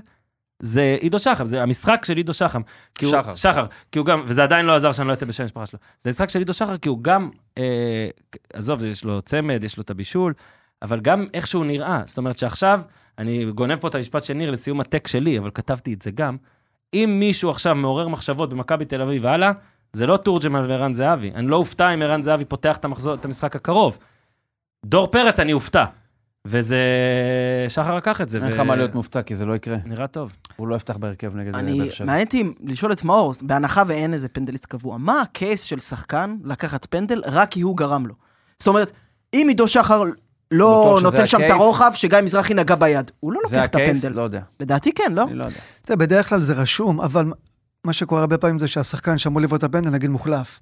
זה 0.60 0.98
עידו 1.00 1.20
שחם, 1.20 1.46
זה 1.46 1.62
המשחק 1.64 2.02
של 2.06 2.18
עידו 2.18 2.34
שחם. 2.34 2.62
כי 2.98 3.06
הוא- 3.06 3.12
שחר. 3.12 3.36
שחר, 3.36 3.66
כי 3.92 4.00
הוא 4.00 4.06
גם, 4.06 4.24
וזה 4.28 4.44
עדיין 4.44 4.66
לא 4.66 4.76
עזר 4.76 4.92
שאני 4.92 5.08
לא 5.08 5.14
אתן 5.14 5.28
בשם 5.28 5.44
המשפחה 5.44 5.66
שלו. 5.66 5.80
זה 6.02 6.10
משחק 6.10 6.30
של 6.30 6.40
עידו 6.40 6.54
שחר, 6.54 6.78
כי 6.78 6.90
הוא 6.90 7.04
גם, 7.04 7.30
אה, 7.58 8.08
עזוב, 8.54 8.86
יש 8.86 9.04
לו 9.04 9.22
צמד, 9.22 9.64
יש 9.64 9.78
לו 9.78 9.84
את 9.84 9.90
הבישול, 9.90 10.34
אבל 10.82 11.00
גם 11.00 11.26
איך 11.34 11.48
שהוא 11.48 11.66
נראה. 11.66 12.02
זאת 12.06 12.18
אומרת 12.18 12.38
שעכשיו, 12.38 12.82
אני 13.20 13.46
גונב 13.46 13.76
פה 13.76 13.88
את 13.88 13.96
המשפט 13.96 14.24
של 14.24 14.34
ניר 14.34 14.52
לסיום 14.52 14.80
הטק 14.80 15.08
שלי, 15.08 15.40
אבל 15.40 15.50
כתבתי 15.54 15.94
את 15.94 16.02
זה 16.02 16.12
גם. 16.12 16.38
אם 16.94 17.18
מישהו 17.20 17.50
עכשיו 17.50 17.76
מעורר 17.76 18.08
מחשבות 18.08 18.50
במכבי 18.50 18.86
תל 18.86 19.02
אביב 19.02 19.26
והלאה, 19.26 19.52
זה 19.94 20.08
לא 20.08 20.18
תורג'מן 20.18 20.66
וערן 20.70 20.94
זהבי. 20.94 21.32
אני 21.36 21.48
לא 21.48 21.56
אופתע 21.56 21.94
אם 21.94 22.02
ערן 22.02 22.22
זהבי 22.22 22.46
פותח 22.46 22.78
את, 22.78 22.86
המחזור, 22.86 23.14
את 23.14 23.26
המשחק 23.26 23.56
הקרוב. 23.56 23.98
דור 24.86 25.08
פרץ, 25.08 25.40
אני 25.40 25.54
אופתע. 25.54 25.86
וזה... 26.46 26.80
שחר 27.70 27.96
לקח 27.96 28.22
את 28.22 28.30
זה. 28.30 28.38
אין 28.38 28.52
לך 28.52 28.60
מה 28.60 28.76
להיות 28.76 28.96
מופתע, 28.96 29.22
כי 29.22 29.36
זה 29.36 29.46
לא 29.46 29.56
יקרה. 29.56 29.78
נראה 29.86 30.08
טוב. 30.08 30.34
הוא 30.56 30.68
לא 30.68 30.76
יפתח 30.76 30.98
בהרכב 30.98 31.36
נגד 31.36 31.56
אני, 31.56 31.80
באר 31.80 31.90
שבע. 31.90 32.08
מעניין 32.08 32.26
אותי 32.26 32.44
לשאול 32.64 32.92
את 32.92 33.04
מאור, 33.04 33.34
בהנחה 33.42 33.84
ואין 33.88 34.14
איזה 34.14 34.30
פנדליסט 34.30 34.66
קבוע, 34.66 34.98
מה 34.98 35.22
הקייס 35.22 35.62
של 35.62 35.80
שחקן 35.80 36.38
לקחת 36.44 36.86
פנדל 36.86 37.22
רק 37.26 37.52
כי 37.52 37.62
הוא 37.62 37.78
גרם 37.78 38.06
לו? 38.08 38.14
זאת 38.60 38.68
אומרת, 38.68 38.92
אם 39.34 39.46
עידו 39.48 39.68
שחר 39.68 40.04
לא 40.52 41.00
נותן 41.04 41.28
שם 41.28 41.38
את 41.38 41.44
הקייס? 41.44 41.62
הרוחב 41.62 41.92
שגיא 41.96 42.22
מזרחי 42.22 42.54
נגע 42.54 42.76
ביד, 42.76 43.12
הוא 43.20 43.34
לא 43.34 43.40
זה 43.48 43.56
לוקח 43.56 43.70
את 43.70 43.76
הקייס? 43.76 43.98
הפנדל. 43.98 44.16
לא 44.16 44.22
יודע. 44.22 44.42
לדעתי 44.60 44.94
כן, 44.94 45.12
לא? 45.14 45.24
אני 45.24 45.34
לא 45.34 45.46
יודע. 45.46 45.58
תראה, 45.82 45.98
בדרך 45.98 46.30
כלל 46.30 46.42
זה 46.42 46.54
רשום, 46.54 47.02
אבל 47.02 47.26
מה 47.84 47.94
שקורה 47.94 48.22
הרבה 48.22 48.38
פעמים 48.38 48.60
זה 48.60 48.68
שהשחקן 48.68 49.18
שאמור 49.18 49.42
לבעוט 49.42 49.60
את 49.60 49.64
הפנדל, 49.64 49.90
נגיד 49.90 50.10
מוחלף. 50.10 50.60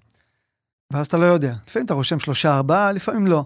ואז 0.94 1.06
אתה 1.06 1.18
לא 1.18 1.26
יודע. 1.26 1.54
לפעמים 1.68 1.86
אתה 1.86 1.94
רושם 1.94 2.20
שלושה, 2.20 2.56
ארבעה, 2.56 2.92
לפעמים 2.92 3.28
לא. 3.28 3.46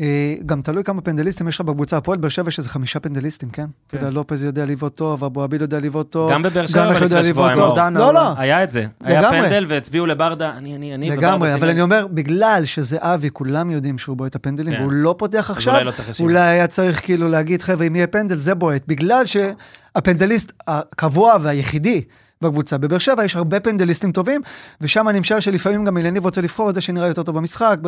אה, 0.00 0.34
גם 0.46 0.62
תלוי 0.62 0.84
כמה 0.84 1.00
פנדליסטים 1.00 1.48
יש 1.48 1.54
לך 1.54 1.60
בקבוצה. 1.60 1.96
הפועל 1.96 2.18
באר 2.18 2.28
שבע 2.28 2.48
יש 2.48 2.58
איזה 2.58 2.68
חמישה 2.68 3.00
פנדליסטים, 3.00 3.50
כן? 3.50 3.66
אתה 3.86 3.96
יודע, 3.96 4.10
לופז 4.10 4.42
יודע 4.42 4.66
לבעוט 4.66 4.96
טוב, 4.96 5.24
אבו 5.24 5.42
עביד 5.42 5.60
יודע 5.60 5.80
לבעוט 5.80 6.10
טוב. 6.10 6.32
גם 6.32 6.42
בבאר 6.42 6.66
שבע 6.66 6.86
לפני 6.86 7.24
שבועיים. 7.24 7.58
לא, 7.94 8.14
לא, 8.14 8.20
היה 8.36 8.64
את 8.64 8.70
זה. 8.70 8.86
היה. 9.00 9.30
פנדל 9.30 9.64
והצביעו 9.68 10.06
לברדה, 10.06 10.50
אני, 10.56 10.76
אני, 10.76 10.94
אני, 10.94 11.10
לגמרי, 11.10 11.54
אבל. 11.54 11.70
אני 11.70 11.82
אומר, 11.82 12.06
בגלל 12.06 12.62
שזה 12.64 12.96
אבי, 13.00 13.30
כולם 13.32 13.70
יודעים 13.70 13.98
שהוא 13.98 14.16
בועט 14.16 14.30
את 14.30 14.36
הפנדלים, 14.36 14.74
כן. 14.74 14.80
והוא 14.80 14.92
לא 14.92 15.14
פותח 15.18 15.50
עכשיו, 15.50 15.84
לא. 15.84 15.92
אולי 16.20 16.40
היה 16.40 16.66
צריך 16.66 17.04
כאילו 17.04 17.28
להגיד, 17.28 17.62
חבר'ה, 17.62 17.86
אם 17.86 17.96
יהיה 17.96 18.06
פנדל, 18.06 18.36
זה 18.36 18.54
בועט. 18.54 18.82
בגלל 18.86 19.22
שהפנדליסט 19.26 20.52
הקבוע 20.66 21.36
והיחידי 21.42 22.02
בקבוצה, 22.42 22.78
בבאר 22.78 22.98
שבע 22.98 23.24
יש 23.24 23.36
הרבה 23.36 23.60
פנדליסטים 23.60 24.12
טובים, 24.12 24.40
ושם 24.80 25.08
אני 25.08 25.20
משער 25.20 25.40
שלפעמים 25.40 25.84
גם 25.84 25.98
אליניב 25.98 26.24
רוצה 26.24 26.40
לבחור 26.40 26.70
את 26.70 26.74
זה 26.74 26.80
שנראה 26.80 27.08
יותר 27.08 27.22
טוב 27.22 27.36
במשחק, 27.36 27.78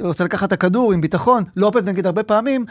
רוצה 0.00 0.24
לקחת 0.24 0.48
את 0.48 0.52
הכדור 0.52 0.92
עם 0.92 1.00
ביטחון. 1.00 1.44
לופז 1.56 1.84
נגיד 1.84 2.06
הרבה 2.06 2.22
פעמים, 2.22 2.64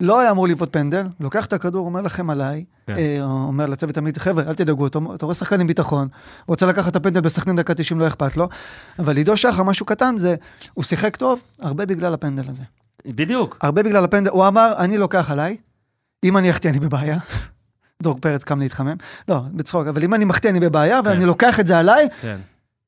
לא 0.00 0.20
היה 0.20 0.30
אמור 0.30 0.48
לבעוט 0.48 0.72
פנדל, 0.72 1.06
לוקח 1.20 1.46
את 1.46 1.52
הכדור, 1.52 1.86
אומר 1.86 2.00
לכם 2.00 2.30
עליי, 2.30 2.64
כן. 2.86 2.96
אה, 2.96 3.22
אומר 3.22 3.66
לצוות 3.66 3.98
עמית, 3.98 4.18
חבר'ה, 4.18 4.44
אל 4.48 4.54
תדאגו, 4.54 4.86
אתה, 4.86 4.98
אתה 5.14 5.26
רואה 5.26 5.34
שחקן 5.34 5.60
עם 5.60 5.66
ביטחון, 5.66 6.08
רוצה 6.46 6.66
לקחת 6.66 6.90
את 6.90 6.96
הפנדל 6.96 7.20
בסכנין 7.20 7.56
דקה 7.56 7.74
90, 7.74 8.00
לא 8.00 8.06
אכפת 8.06 8.36
לו, 8.36 8.48
אבל 8.98 9.16
עידו 9.16 9.36
שחר, 9.36 9.62
משהו 9.62 9.86
קטן, 9.86 10.16
זה, 10.16 10.34
הוא 10.74 10.84
שיחק 10.84 11.16
טוב, 11.16 11.42
הרבה 11.60 11.86
בגלל 11.86 12.14
הפנדל 12.14 12.42
הזה. 12.48 12.62
בדיוק. 13.06 13.58
הרבה 13.60 13.82
בגלל 13.82 14.04
הפנדל, 14.04 14.30
הוא 14.30 14.46
אמר, 14.46 14.72
אני 14.78 14.98
לוקח 14.98 15.30
עליי, 15.30 15.56
אם 16.24 16.36
אני 16.36 16.50
אחטיא 16.50 16.70
אני 16.70 16.80
בבעיה. 16.80 17.18
דור 18.02 18.18
פרץ 18.20 18.44
קם 18.44 18.60
להתחמם, 18.60 18.96
לא, 19.28 19.40
בצחוק, 19.52 19.86
אבל 19.86 20.04
אם 20.04 20.14
אני 20.14 20.24
מחטיא 20.24 20.50
אני 20.50 20.60
בבעיה, 20.60 21.00
ואני 21.04 21.24
לוקח 21.24 21.60
את 21.60 21.66
זה 21.66 21.78
עליי, 21.78 22.08
כן. 22.20 22.36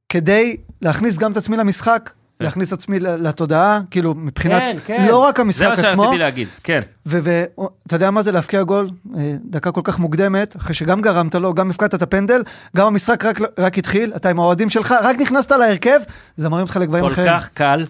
כדי 0.08 0.56
להכניס 0.82 1.18
גם 1.18 1.32
את 1.32 1.36
עצמי 1.36 1.56
למשחק, 1.56 2.10
כן. 2.38 2.44
להכניס 2.44 2.68
את 2.68 2.72
עצמי 2.72 3.00
לתודעה, 3.00 3.80
כאילו, 3.90 4.14
מבחינת, 4.14 4.62
כן, 4.62 4.76
כן. 4.84 5.06
לא 5.08 5.16
רק 5.16 5.36
זה 5.36 5.42
המשחק 5.42 5.66
מה 5.66 5.72
עצמו, 5.72 6.02
שרציתי 6.02 6.18
להגיד, 6.18 6.48
כן. 6.62 6.80
ואתה 7.06 7.96
יודע 7.96 8.10
מה 8.10 8.22
זה 8.22 8.32
להבקיע 8.32 8.62
גול? 8.62 8.90
אה, 9.16 9.34
דקה 9.44 9.72
כל 9.72 9.80
כך 9.84 9.98
מוקדמת, 9.98 10.56
אחרי 10.56 10.74
שגם 10.74 11.00
גרמת 11.00 11.34
לו, 11.34 11.54
גם 11.54 11.70
הפקדת 11.70 11.94
את 11.94 12.02
הפנדל, 12.02 12.42
גם 12.76 12.86
המשחק 12.86 13.24
רק, 13.24 13.38
רק 13.58 13.78
התחיל, 13.78 14.12
אתה 14.16 14.30
עם 14.30 14.40
האוהדים 14.40 14.70
שלך, 14.70 14.94
רק 15.02 15.16
נכנסת 15.20 15.52
להרכב, 15.52 16.00
זה 16.36 16.48
מרים 16.48 16.62
אותך 16.62 16.76
לגבהים 16.76 17.04
כל 17.04 17.12
אחרים. 17.12 17.28
כך 17.28 17.48
קל. 17.54 17.86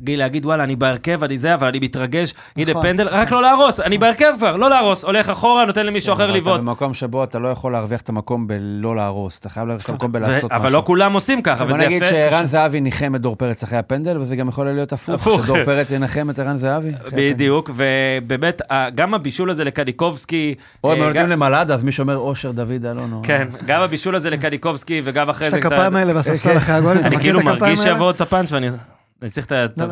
גיל 0.00 0.18
להגיד 0.18 0.46
וואלה 0.46 0.64
אני 0.64 0.76
בהרכב 0.76 1.24
אני 1.24 1.38
זה 1.38 1.54
אבל 1.54 1.66
אני 1.66 1.78
מתרגש 1.78 2.34
הנה 2.56 2.70
נכון. 2.70 2.82
פנדל 2.82 3.08
רק 3.08 3.30
לא 3.32 3.42
להרוס 3.42 3.80
אני 3.80 3.98
בהרכב 3.98 4.32
כבר 4.38 4.56
לא 4.56 4.70
להרוס 4.70 5.04
הולך 5.04 5.28
אחורה 5.30 5.64
נותן 5.64 5.86
למישהו 5.86 6.12
אחר 6.14 6.24
אבל 6.24 6.30
אתה 6.32 6.38
לבעוט. 6.38 6.60
במקום 6.60 6.94
שבו 6.94 7.24
אתה 7.24 7.38
לא 7.38 7.48
יכול 7.48 7.72
להרוויח 7.72 8.00
את 8.00 8.08
המקום 8.08 8.46
בלא 8.46 8.96
להרוס, 8.96 9.38
אתה 9.38 9.48
חייב 9.48 9.66
להרוויח 9.66 9.84
את 9.84 9.90
המקום 9.90 10.12
בלעשות 10.12 10.52
משהו. 10.52 10.62
אבל 10.62 10.72
לא 10.72 10.82
כולם 10.86 11.12
עושים 11.12 11.42
ככה 11.42 11.64
בוא 11.64 11.74
וזה 11.74 11.84
נגיד 11.86 12.02
יפה. 12.02 12.10
שערן 12.10 12.44
זהבי 12.44 12.80
ניחם 12.80 13.12
את 13.16 13.20
דור 13.20 13.36
פרץ 13.36 13.62
אחרי 13.62 13.78
הפנדל, 13.78 14.18
וזה 14.20 14.36
גם 14.36 14.48
יכול 14.48 14.66
להיות 14.66 14.92
הפוך. 14.92 15.44
שדור 15.44 15.64
פרץ 15.64 15.90
ינחם 15.90 16.30
את 16.30 16.38
ערן 16.38 16.56
זהבי. 16.56 16.88
אחרי 16.90 17.06
הפנדל. 17.08 17.32
בדיוק 17.34 17.70
ובאמת 17.74 18.62
גם 18.94 19.14
הבישול 19.14 19.50
הזה 19.50 19.64
לקניקובסקי. 19.64 20.54
או 20.84 20.92
הם 20.92 21.02
אה, 21.02 21.06
נותנים 21.06 21.28
למלאדה, 21.28 21.74
אז 21.74 21.82
מישהו 21.82 22.02
אומר 22.02 22.16
אושר 22.16 22.50
דוד 22.50 22.86
אלון. 22.86 23.12
או- 23.12 23.20
כן 23.22 23.48
גם 23.66 23.82
הבישול 23.82 24.16
הזה 24.16 24.30
לקניקובסקי 24.30 25.00
וגם 25.04 25.28
אחרי 25.30 25.46
יש 25.46 25.54
זה. 25.54 25.60
את 25.60 25.64
הכפיים 25.64 25.96
האלה 25.96 26.14
בספסל 26.18 26.56
אחרי 26.56 26.74
הגול, 26.74 26.92
אתה 26.92 27.00
אני 27.06 27.16
מכיר 27.16 27.20
כאילו 27.20 27.40
את 27.40 27.44
הכפיים 27.46 27.62
מרגיש 27.62 27.80
האלה? 27.80 27.92
שיבוא 27.94 28.10
את 28.10 28.20
הפאנץ' 28.20 28.52
ואני 28.52 28.68
אני 29.22 29.30
צריך 29.30 29.46
את 29.46 29.52
ה... 29.52 29.66
לא, 29.76 29.86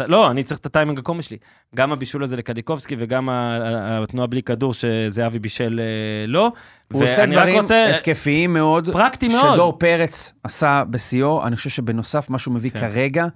לא. 0.00 0.06
לא, 0.06 0.30
אני 0.30 0.42
צריך 0.42 0.60
את 0.60 0.66
הטיימינג 0.66 0.98
הקומי 0.98 1.22
שלי. 1.22 1.36
גם 1.74 1.92
הבישול 1.92 2.22
הזה 2.22 2.36
לקניקובסקי 2.36 2.96
וגם 2.98 3.28
התנועה 3.30 4.26
בלי 4.26 4.42
כדור 4.42 4.74
שזהבי 4.74 5.38
בישל 5.38 5.80
אה, 5.80 6.26
לו. 6.26 6.52
הוא 6.92 7.04
עושה 7.04 7.26
דברים 7.26 7.60
רוצה... 7.60 7.96
התקפיים 7.96 8.52
מאוד, 8.52 8.88
פרקטי 8.92 9.28
מאוד. 9.28 9.54
שדור 9.54 9.78
פרץ 9.78 10.32
עשה 10.42 10.82
בשיאו. 10.90 11.46
אני 11.46 11.56
חושב 11.56 11.70
שבנוסף, 11.70 12.30
מה 12.30 12.38
שהוא 12.38 12.54
מביא 12.54 12.70
כן. 12.70 12.80
כרגע, 12.80 13.26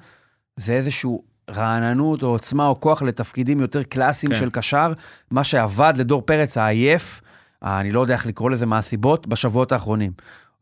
זה 0.56 0.72
איזשהו 0.72 1.22
רעננות 1.50 2.22
או 2.22 2.28
עוצמה 2.28 2.66
או 2.66 2.80
כוח 2.80 3.02
לתפקידים 3.02 3.60
יותר 3.60 3.82
קלאסיים 3.82 4.32
כן. 4.32 4.38
של 4.38 4.50
קשר, 4.50 4.92
מה 5.30 5.44
שעבד 5.44 5.94
לדור 5.96 6.22
פרץ 6.22 6.58
העייף, 6.58 7.20
אני 7.62 7.90
לא 7.90 8.00
יודע 8.00 8.14
איך 8.14 8.26
לקרוא 8.26 8.50
לזה, 8.50 8.66
מה 8.66 8.78
הסיבות, 8.78 9.26
בשבועות 9.26 9.72
האחרונים. 9.72 10.12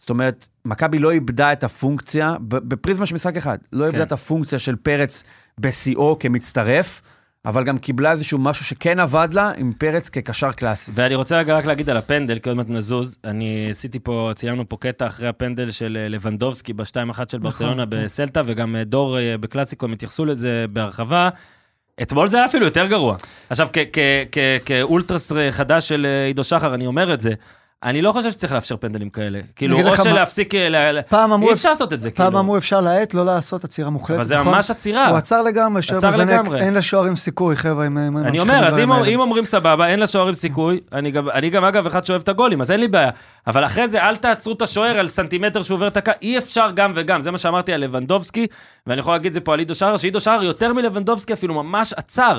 זאת 0.00 0.10
אומרת, 0.10 0.48
מכבי 0.64 0.98
לא 0.98 1.10
איבדה 1.10 1.52
את 1.52 1.64
הפונקציה, 1.64 2.36
ב- 2.40 2.56
בפריזמה 2.56 3.06
של 3.06 3.14
משחק 3.14 3.36
אחד, 3.36 3.58
לא 3.72 3.84
איבדה 3.84 3.98
כן. 3.98 4.06
את 4.06 4.12
הפונקציה 4.12 4.58
של 4.58 4.76
פרץ 4.76 5.24
בשיאו 5.60 6.18
כמצטרף, 6.18 7.02
אבל 7.44 7.64
גם 7.64 7.78
קיבלה 7.78 8.10
איזשהו 8.10 8.38
משהו 8.38 8.64
שכן 8.64 8.98
עבד 9.00 9.28
לה 9.32 9.52
עם 9.56 9.72
פרץ 9.72 10.08
כקשר 10.08 10.52
קלאסי. 10.52 10.90
ואני 10.94 11.14
רוצה 11.14 11.38
רגע 11.38 11.56
רק 11.56 11.64
להגיד 11.64 11.90
על 11.90 11.96
הפנדל, 11.96 12.38
כי 12.38 12.48
עוד 12.48 12.56
מעט 12.56 12.66
נזוז. 12.68 13.16
אני 13.24 13.66
עשיתי 13.70 13.98
פה, 13.98 14.32
ציינו 14.34 14.68
פה 14.68 14.76
קטע 14.80 15.06
אחרי 15.06 15.28
הפנדל 15.28 15.70
של 15.70 15.98
אה, 16.00 16.08
לבנדובסקי 16.08 16.72
ב-2-1 16.72 17.22
של 17.30 17.38
ברצלונה 17.38 17.84
כן. 17.86 18.04
בסלטה, 18.04 18.42
וגם 18.46 18.76
אה, 18.76 18.84
דור 18.84 19.18
אה, 19.18 19.38
בקלאסיקו, 19.38 19.86
הם 19.86 19.92
התייחסו 19.92 20.24
לזה 20.24 20.64
בהרחבה. 20.72 21.28
אתמול 22.02 22.28
זה 22.28 22.36
היה 22.36 22.46
אפילו 22.46 22.64
יותר 22.64 22.86
גרוע. 22.86 23.16
עכשיו, 23.50 23.68
כאולטרס 24.64 25.32
חדש 25.50 25.88
של 25.88 26.06
עידו 26.26 26.44
שחר, 26.44 26.74
אני 26.74 26.86
אומר 26.86 27.14
את 27.14 27.20
זה. 27.20 27.34
אני 27.82 28.02
לא 28.02 28.12
חושב 28.12 28.30
שצריך 28.30 28.52
לאפשר 28.52 28.76
פנדלים 28.76 29.10
כאלה. 29.10 29.40
כאילו, 29.56 29.88
או 29.88 29.96
שלהפסיק... 29.96 30.54
אה, 30.54 31.02
פעם 31.02 31.32
אמרו, 31.32 31.48
אי 31.48 31.52
אפשר 31.52 31.68
לעשות 31.68 31.92
את 31.92 32.00
זה, 32.00 32.10
פעם 32.10 32.26
כאילו. 32.26 32.40
אמרו 32.40 32.56
אפשר 32.56 32.80
להאט, 32.80 33.14
לא 33.14 33.24
לעשות 33.24 33.64
עצירה 33.64 33.90
מוחלטת, 33.90 34.14
אבל 34.14 34.24
זה 34.24 34.36
נכון? 34.40 34.54
ממש 34.54 34.70
עצירה. 34.70 35.08
הוא 35.08 35.16
עצר 35.16 35.42
לגמרי, 35.42 35.82
שוער 35.82 36.08
מזנק. 36.08 36.52
אין 36.52 36.74
לשוערים 36.74 37.16
סיכוי, 37.16 37.56
חבר'ה, 37.56 37.86
אם 37.86 37.98
אני 38.18 38.40
אומר, 38.40 38.68
אז 38.68 38.78
אם, 38.78 39.20
אומרים 39.20 39.44
סבבה, 39.44 39.86
אין 39.86 40.00
לשוערים 40.00 40.34
סיכוי, 40.34 40.80
אני 40.92 41.10
גם, 41.10 41.28
אני 41.28 41.50
גם 41.50 41.64
אגב 41.64 41.86
אחד 41.86 42.04
שאוהב 42.04 42.22
את 42.22 42.28
הגולים, 42.28 42.60
אז 42.60 42.70
אין 42.70 42.80
לי 42.80 42.88
בעיה. 42.88 43.10
אבל 43.46 43.64
אחרי 43.64 43.88
זה 43.88 44.02
אל 44.02 44.16
תעצרו 44.16 44.52
את 44.52 44.62
השוער 44.62 44.98
על 44.98 45.08
סנטימטר 45.08 45.62
שהוא 45.62 45.76
עובר 45.76 45.88
את 45.88 45.96
הקו, 45.96 46.12
אי 46.22 46.38
אפשר 46.38 46.70
גם 46.74 46.92
וגם, 46.94 47.20
זה 47.20 47.30
מה 47.30 47.38
שאמרתי 47.38 47.72
על 47.72 47.80
לבנדובסקי, 47.80 48.46
ואני 48.86 49.00
יכול 49.00 49.12
להגיד 49.12 49.26
את 49.26 49.34
זה 49.34 49.40
פה 49.40 49.52
על 49.52 49.58
עידו 49.58 49.74
שחר, 49.74 49.96
שעידו 49.96 50.20
שחר 50.20 50.42
יותר 50.42 50.72
מלבנדובסקי 50.72 51.32
אפילו 51.32 51.54
ממש 51.54 51.92
עצר. 51.92 52.38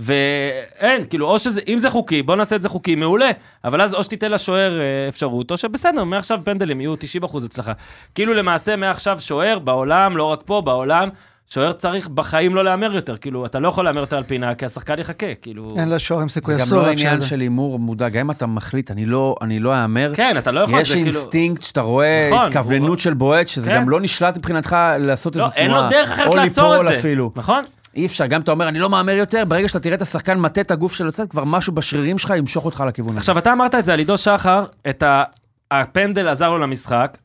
ואין, 0.00 1.04
כאילו, 1.10 1.26
או 1.26 1.38
שזה, 1.38 1.60
אם 1.68 1.78
זה 1.78 1.90
חוקי, 1.90 2.22
בוא 2.22 2.36
נעשה 2.36 2.56
את 2.56 2.62
זה 2.62 2.68
חוקי, 2.68 2.94
מעולה, 2.94 3.30
אבל 3.64 3.80
אז 3.80 3.94
או 3.94 4.04
שתיתן 4.04 4.30
לשוער 4.32 4.80
אה, 4.80 4.84
אפשרות, 5.08 5.50
או 5.50 5.56
שבסדר, 5.56 6.04
מעכשיו 6.04 6.40
פנדלים 6.44 6.80
יהיו 6.80 6.94
90% 6.94 7.44
הצלחה. 7.44 7.72
כאילו 8.14 8.34
למעשה 8.34 8.76
מעכשיו 8.76 9.20
שוער 9.20 9.58
בעולם, 9.58 10.16
לא 10.16 10.22
רק 10.24 10.40
פה, 10.44 10.60
בעולם, 10.64 11.08
שוער 11.50 11.72
צריך 11.72 12.08
בחיים 12.08 12.54
לא 12.54 12.64
להמר 12.64 12.94
יותר, 12.94 13.16
כאילו, 13.16 13.46
אתה 13.46 13.58
לא 13.58 13.68
יכול 13.68 13.84
להמר 13.84 14.00
יותר 14.00 14.16
על 14.16 14.22
פינה, 14.22 14.54
כי 14.54 14.64
השחקן 14.64 14.98
יחכה, 14.98 15.34
כאילו... 15.42 15.68
אין 15.76 15.88
לשוערים 15.90 16.28
סיכוי, 16.28 16.54
זה 16.54 16.60
גם 16.60 16.66
אסור 16.66 16.82
לא 16.82 16.90
עניין. 16.90 17.22
של 17.22 17.40
הימור 17.40 17.78
מודע, 17.78 18.08
גם 18.08 18.20
אם 18.20 18.30
אתה 18.30 18.46
מחליט, 18.46 18.90
אני 18.90 19.04
לא, 19.06 19.36
אני 19.42 19.58
לא 19.58 19.82
אאמר, 19.82 20.12
כן, 20.14 20.38
אתה 20.38 20.50
לא 20.50 20.60
יכול, 20.60 20.80
יש 20.80 20.88
זה 20.88 20.94
כאילו... 20.94 21.06
אינסטינקט 21.06 21.62
שאתה 21.62 21.80
רואה 21.80 22.28
נכון, 22.32 22.46
התכווננות 22.46 22.88
הוא- 22.88 22.96
של 22.98 23.14
בועט, 23.14 23.48
שזה 23.48 23.70
כן. 23.70 23.76
גם 23.76 23.88
לא 23.88 24.00
נשלט 24.00 24.36
מבחינתך 24.36 24.76
לעשות 24.98 25.36
לא, 25.36 25.42
איזו 25.44 25.52
אין 25.54 25.66
תנועה, 25.68 25.82
לו 25.84 25.90
דרך 25.90 26.10
אחרת 26.10 26.26
או 26.26 26.36
לעצור 26.36 26.74
את 26.74 26.78
ליפול 26.80 26.92
זה. 26.94 26.98
אפילו. 26.98 27.32
נכון? 27.36 27.62
אי 27.94 28.06
אפשר, 28.06 28.26
גם 28.26 28.40
אתה 28.40 28.50
אומר, 28.50 28.68
אני 28.68 28.78
לא 28.78 28.90
מהמר 28.90 29.12
יותר, 29.12 29.42
ברגע 29.48 29.68
שאתה 29.68 29.80
תראה 29.80 29.94
את 29.94 30.02
השחקן 30.02 30.38
מטה 30.38 30.60
את 30.60 30.70
הגוף 30.70 30.92
שלו 30.94 31.10
כבר 31.30 31.44
משהו 31.44 31.72
בשרירים 31.72 32.18
שלך 32.18 32.32
ימשוך 32.36 32.64
אותך 32.64 32.84
לכיוון 32.88 33.10
הזה. 33.10 33.18
עכשיו, 33.18 33.38
אתה 33.38 33.52
אמרת 33.52 33.74
את 33.74 33.84
זה 33.84 33.92
על 33.92 33.98
עידו 33.98 34.18
שחר, 34.18 34.64
את 34.90 35.02
ה... 35.02 35.24
הפנדל 35.70 36.28
עזר 36.28 36.50
לו 36.50 36.58
למשחק. 36.58 37.18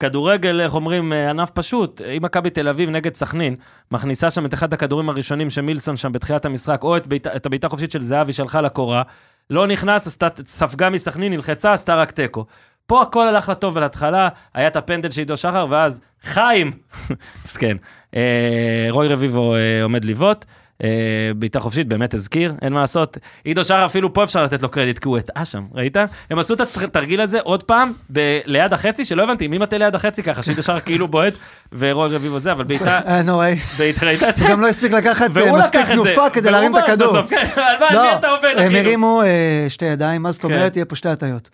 כדורגל, 0.00 0.60
איך 0.60 0.74
אומרים, 0.74 1.12
אה, 1.12 1.30
ענף 1.30 1.50
פשוט. 1.50 2.00
אם 2.16 2.22
מכבי 2.22 2.50
תל 2.50 2.68
אביב 2.68 2.90
נגד 2.90 3.14
סכנין, 3.14 3.56
מכניסה 3.90 4.30
שם 4.30 4.46
את 4.46 4.54
אחד 4.54 4.72
הכדורים 4.72 5.08
הראשונים 5.08 5.50
של 5.50 5.60
מילסון 5.60 5.96
שם 5.96 6.12
בתחילת 6.12 6.44
המשחק, 6.44 6.82
או 6.82 6.96
את, 6.96 7.06
בעיט, 7.06 7.26
את 7.26 7.46
הבעיטה 7.46 7.66
החופשית 7.66 7.90
של 7.90 8.02
זהבי 8.02 8.32
שהלכה 8.32 8.60
לקורה, 8.60 9.02
לא 9.50 9.66
נכנס, 9.66 10.18
ספגה 10.46 10.90
מסכנין, 10.90 11.32
נלחצה, 11.32 11.72
עשתה 11.72 11.94
רק 11.94 12.10
תיקו. 12.10 12.46
פה 12.86 13.02
הכל 13.02 13.28
הלך 13.28 13.48
לטוב 13.48 13.78
להתחלה, 13.78 14.28
היה 14.54 14.68
את 14.68 14.76
הפנדל 14.76 15.10
של 15.10 15.20
עידו 15.20 15.36
שחר, 15.36 15.66
ואז 15.68 16.00
חיים, 16.22 16.72
מסכן, 17.44 17.76
אה, 18.16 18.86
רוי 18.90 19.08
רביבו 19.08 19.54
אה, 19.54 19.82
עומד 19.82 20.04
לבעוט. 20.04 20.44
אה, 20.84 20.88
בעיטה 21.36 21.60
חופשית, 21.60 21.88
באמת 21.88 22.14
הזכיר, 22.14 22.54
אין 22.62 22.72
מה 22.72 22.80
לעשות. 22.80 23.18
עידו 23.44 23.64
שחר 23.64 23.86
אפילו 23.86 24.12
פה 24.12 24.24
אפשר 24.24 24.44
לתת 24.44 24.62
לו 24.62 24.68
קרדיט, 24.68 24.98
כי 24.98 25.08
הוא 25.08 25.18
הטעה 25.18 25.44
שם, 25.44 25.64
ראית? 25.74 25.96
הם 26.30 26.38
עשו 26.38 26.54
את 26.54 26.60
התרגיל 26.60 27.20
הזה 27.20 27.40
עוד 27.40 27.62
פעם, 27.62 27.92
ב- 28.12 28.40
ליד 28.44 28.72
החצי, 28.72 29.04
שלא 29.04 29.22
הבנתי, 29.22 29.48
מי 29.48 29.58
מטה 29.58 29.78
ליד 29.78 29.94
החצי 29.94 30.22
ככה, 30.22 30.42
שעידו 30.42 30.62
שחר 30.62 30.80
כאילו 30.80 31.08
בועט, 31.08 31.34
ורוי 31.72 32.14
רביבו 32.14 32.38
זה, 32.38 32.52
אבל 32.52 32.64
בעיטה, 32.64 33.00
נוראי. 33.24 33.54
בעיטה, 33.78 34.06
ראית 34.06 34.22
את 34.22 34.36
זה? 34.36 34.44
הוא 34.44 34.50
גם 34.50 34.60
לא 34.60 34.68
הספיק 34.68 34.92
לקחת 34.92 35.30
מספיק 35.58 35.86
תנופה 35.86 36.30
כדי 36.30 36.50
להרים 36.50 36.76
את 36.76 36.82
הכדור. 36.82 37.22
כן, 37.22 37.46
על 37.56 37.62
על 37.62 37.94
לא, 37.94 38.02
מי 38.02 38.14
אתה 38.14 38.28
עובד, 38.28 38.54
הם 38.56 38.66
אחי? 38.66 38.78
הרימו 38.78 39.22
שתי 39.68 39.84
ידיים, 39.84 40.22
מה 40.22 40.32
זאת 40.32 40.42
כן. 40.42 40.52
אומרת? 40.52 40.76
יהיה 40.76 40.84
פה 40.84 40.96
שתי 40.96 41.08
הטיות. 41.08 41.50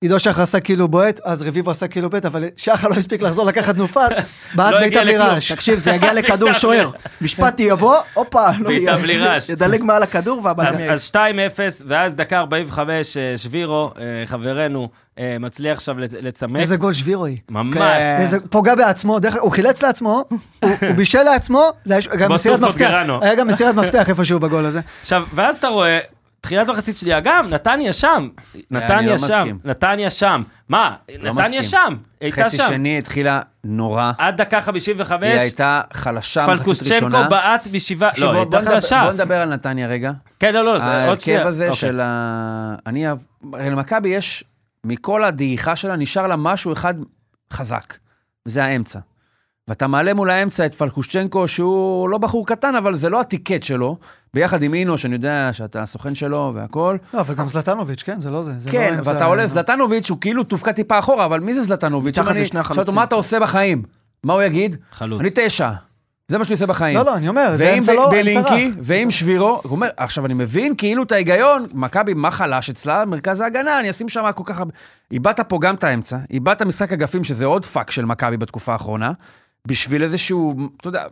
עידו 0.00 0.18
שחר 0.20 0.42
עשה 0.42 0.60
כאילו 0.60 0.88
בועט, 0.88 1.20
אז 1.24 1.42
רביבו 1.42 1.70
עשה 1.70 1.88
כאילו 1.88 2.10
בועט, 2.10 2.24
אבל 2.24 2.44
שחר 2.56 2.88
לא 2.88 2.94
הספיק 2.94 3.22
לחזור 3.22 3.46
לקחת 3.46 3.74
תנופה, 3.74 4.00
בעט 4.54 4.72
לא 4.72 4.78
בעיטה 4.80 5.00
בלי. 5.00 5.16
רעש. 5.16 5.52
תקשיב, 5.52 5.78
זה 5.78 5.90
יגיע 5.90 6.12
לכדור 6.14 6.52
שוער. 6.52 6.90
משפטי 7.20 7.62
יבוא, 7.62 7.96
הופה, 8.14 8.46
לא 8.58 8.68
בעיטה 8.68 8.82
יהיה. 8.90 8.96
בלי 8.96 9.18
רעש. 9.18 9.48
ידלג 9.48 9.82
מעל 9.82 10.02
הכדור 10.02 10.40
והבלם 10.44 10.66
אז, 10.66 10.80
יעיף. 10.80 10.92
אז 10.92 11.10
2-0, 11.10 11.16
ואז 11.86 12.14
דקה 12.14 12.38
45, 12.38 13.16
אה, 13.16 13.32
שבירו, 13.36 13.90
אה, 13.98 14.02
חברנו, 14.26 14.88
אה, 15.18 15.36
מצליח 15.40 15.76
עכשיו 15.78 15.96
לצ- 15.98 16.16
לצמק. 16.20 16.60
איזה 16.60 16.76
גול 16.76 16.92
שבירוי. 16.92 17.36
ממש. 17.50 17.74
כן. 17.76 18.16
איזה, 18.20 18.38
פוגע 18.50 18.74
בעצמו, 18.74 19.18
דרך, 19.18 19.36
הוא 19.40 19.52
חילץ 19.52 19.82
לעצמו, 19.82 20.24
הוא, 20.30 20.38
הוא 20.80 20.94
בישל 20.96 21.22
לעצמו, 21.22 21.70
זה 21.84 21.94
היה 21.94 22.16
גם 22.18 22.32
מסירת 22.32 22.60
מפתח. 22.60 22.90
היה 23.22 23.34
גם 23.34 23.48
מסירת 23.48 23.74
מפתח 23.74 24.08
איפשהו 24.08 24.40
בגול 24.40 24.64
הזה. 24.66 24.80
עכשיו, 25.00 25.22
ואז 25.34 25.56
אתה 25.56 25.68
רואה, 25.68 25.98
תחילת 26.46 26.68
מחצית 26.68 26.98
שנייה, 26.98 27.20
גם, 27.20 27.46
נתניה 27.50 27.92
שם. 27.92 28.28
נתניה 28.70 29.12
לא 29.12 29.18
שם. 29.18 29.24
מסכים. 29.26 29.58
נתניה 29.64 30.10
שם. 30.10 30.42
מה? 30.68 30.94
לא 31.18 31.32
נתניה. 31.32 31.62
שם. 31.62 31.94
הייתה 32.20 32.44
חצי 32.44 32.56
שם. 32.56 32.64
שני 32.66 32.98
התחילה 32.98 33.40
נורא. 33.64 34.12
עד 34.18 34.36
דקה 34.36 34.60
55, 34.60 35.28
היא 35.32 35.40
הייתה 35.40 35.80
חלשה 35.92 36.42
מחצית 36.42 36.58
פלקושצ'נקו 36.58 36.94
ראשונה. 37.06 37.28
בעט 37.28 37.68
משבעה, 37.72 38.10
לא, 38.18 38.32
בוא- 38.32 38.40
הייתה 38.40 38.70
חלשה. 38.70 39.02
בוא 39.04 39.12
נדבר 39.12 39.40
על 39.40 39.54
נתניה 39.54 39.86
רגע. 39.86 40.12
כן, 40.40 40.54
לא, 40.54 40.64
לא, 40.64 40.78
זה 40.78 41.06
עוד 41.08 41.20
שנייה. 41.20 41.38
ההרכב 41.38 41.48
הזה 41.48 41.64
אוקיי. 41.68 41.80
של 41.80 42.00
ה... 42.02 42.74
אני... 42.86 43.06
הרי 43.06 43.70
למכבי 43.70 44.08
יש, 44.08 44.44
מכל 44.84 45.24
הדעיכה 45.24 45.76
שלה, 45.76 45.96
נשאר 45.96 46.26
לה 46.26 46.36
משהו 46.36 46.72
אחד 46.72 46.94
חזק, 47.52 47.94
וזה 48.46 48.64
האמצע. 48.64 48.98
ואתה 49.68 49.86
מעלה 49.86 50.14
מול 50.14 50.30
האמצע 50.30 50.66
את 50.66 50.74
פלקושצ'נקו, 50.74 51.48
שהוא 51.48 52.08
לא 52.08 52.18
בחור 52.18 52.46
קטן, 52.46 52.74
אבל 52.74 52.94
זה 52.94 53.08
לא 53.08 53.20
הטיקט 53.20 53.62
שלו, 53.62 53.96
ביחד 54.34 54.62
עם 54.62 54.74
אינו, 54.74 54.98
שאני 54.98 55.14
יודע 55.14 55.48
שאתה 55.52 55.82
הסוכן 55.82 56.14
שלו 56.14 56.52
והכל. 56.54 56.96
לא, 57.14 57.20
אבל 57.20 57.34
גם 57.34 57.48
זלטנוביץ', 57.48 58.02
כן, 58.02 58.20
זה 58.20 58.30
לא 58.30 58.42
זה. 58.42 58.52
זה 58.58 58.70
כן, 58.70 58.94
לא 58.96 59.02
ואתה 59.04 59.24
עולה, 59.24 59.46
זלטנוביץ' 59.46 60.10
הוא 60.10 60.18
כאילו 60.20 60.44
תופקד 60.44 60.72
טיפה 60.72 60.98
אחורה, 60.98 61.24
אבל 61.24 61.40
מי 61.40 61.54
זה 61.54 61.62
זלטנוביץ'? 61.62 62.18
אני- 62.18 62.40
לשני 62.40 62.60
החלוצים. 62.60 62.94
מה 62.94 63.04
אתה 63.04 63.14
עושה 63.14 63.40
בחיים? 63.40 63.82
מה 64.24 64.32
הוא 64.32 64.42
יגיד? 64.42 64.76
חלוץ. 64.92 65.20
אני 65.20 65.28
תשע. 65.34 65.70
זה 66.28 66.38
מה 66.38 66.44
שאני 66.44 66.54
עושה 66.54 66.66
בחיים. 66.66 66.96
לא, 66.96 67.04
לא, 67.04 67.14
אני 67.16 67.28
אומר, 67.28 67.56
זה 67.56 67.64
ועם 67.64 67.76
אמצע 67.78 67.92
לא, 67.94 68.04
אמצע 68.06 68.16
בלינקי, 68.22 68.68
רך. 68.68 68.74
ועם 68.82 69.10
שבירו, 69.10 69.60
הוא 69.62 69.72
אומר, 69.72 69.88
עכשיו 69.96 70.26
אני 70.26 70.34
מבין 70.34 70.74
כאילו 70.78 71.02
את 71.02 71.12
ההיגיון, 71.12 71.66
מכבי, 71.72 72.14
מה 72.14 72.30
חלש 72.30 72.70
אצלה? 72.70 73.04
מרכז 73.04 73.40
ההגנה, 73.40 73.80
אני 73.80 73.90
אשים 73.90 74.08
שם 74.08 74.30
כל 74.34 74.42
כך 74.46 74.58
הרבה... 74.58 74.72
איבדת 75.12 75.40
פה 75.40 75.58
גם 75.60 75.74
את 75.74 75.84
האמצע, 75.84 76.16
איבדת 76.30 76.62
משחק 76.62 76.92
אגפים, 76.92 77.24
שזה 77.24 77.44
עוד 77.44 77.64
פאק 77.64 77.90
של 77.90 78.04
מכבי 78.04 78.36
בתקופה 78.36 78.72
האחרונה, 78.72 79.12
בשביל 79.66 80.02
איזשהו, 80.02 80.54
אתה 80.80 80.88
יודע, 80.88 81.04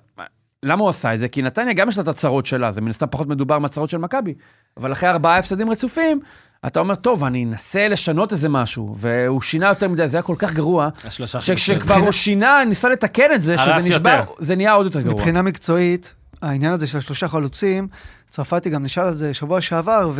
למה 0.62 0.82
הוא 0.82 0.88
עשה 0.88 1.14
את 1.14 1.20
זה? 1.20 1.28
כי 1.28 1.42
נתניה 1.42 1.72
גם 1.72 1.88
יש 1.88 1.96
לה 1.96 2.02
את 2.02 2.08
הצרות 2.08 2.46
שלה, 2.46 2.72
זה 2.72 2.80
מן 2.80 2.90
הסתם 2.90 3.06
פחות 3.10 3.28
מדובר 3.28 3.58
מהצרות 3.58 3.90
של 3.90 3.98
מכבי, 3.98 4.34
אבל 4.76 4.92
אחרי 4.92 5.08
ארבעה 5.08 5.38
הפסדים 5.38 5.70
רצופים, 5.70 6.20
אתה 6.66 6.80
אומר, 6.80 6.94
טוב, 6.94 7.24
אני 7.24 7.44
אנסה 7.44 7.88
לשנות 7.88 8.32
איזה 8.32 8.48
משהו, 8.48 8.94
והוא 8.98 9.42
שינה 9.42 9.68
יותר 9.68 9.88
מדי, 9.88 10.08
זה 10.08 10.16
היה 10.16 10.22
כל 10.22 10.34
כך 10.38 10.52
גרוע, 10.52 10.88
שכשכבר 11.38 11.94
הוא 11.94 12.12
שינה, 12.12 12.64
ניסה 12.68 12.88
לתקן 12.88 13.32
את 13.34 13.42
זה, 13.42 13.58
שזה 13.58 13.88
נשבר, 13.88 14.10
יותר. 14.10 14.32
זה 14.38 14.56
נהיה 14.56 14.72
עוד 14.72 14.86
יותר 14.86 15.00
גרוע. 15.00 15.14
מבחינה 15.14 15.42
מקצועית, 15.42 16.14
העניין 16.42 16.72
הזה 16.72 16.86
של 16.86 16.98
השלושה 16.98 17.28
חלוצים, 17.28 17.88
צרפתי 18.30 18.70
גם 18.70 18.82
נשאל 18.82 19.02
על 19.02 19.14
זה 19.14 19.34
שבוע 19.34 19.60
שעבר, 19.60 20.12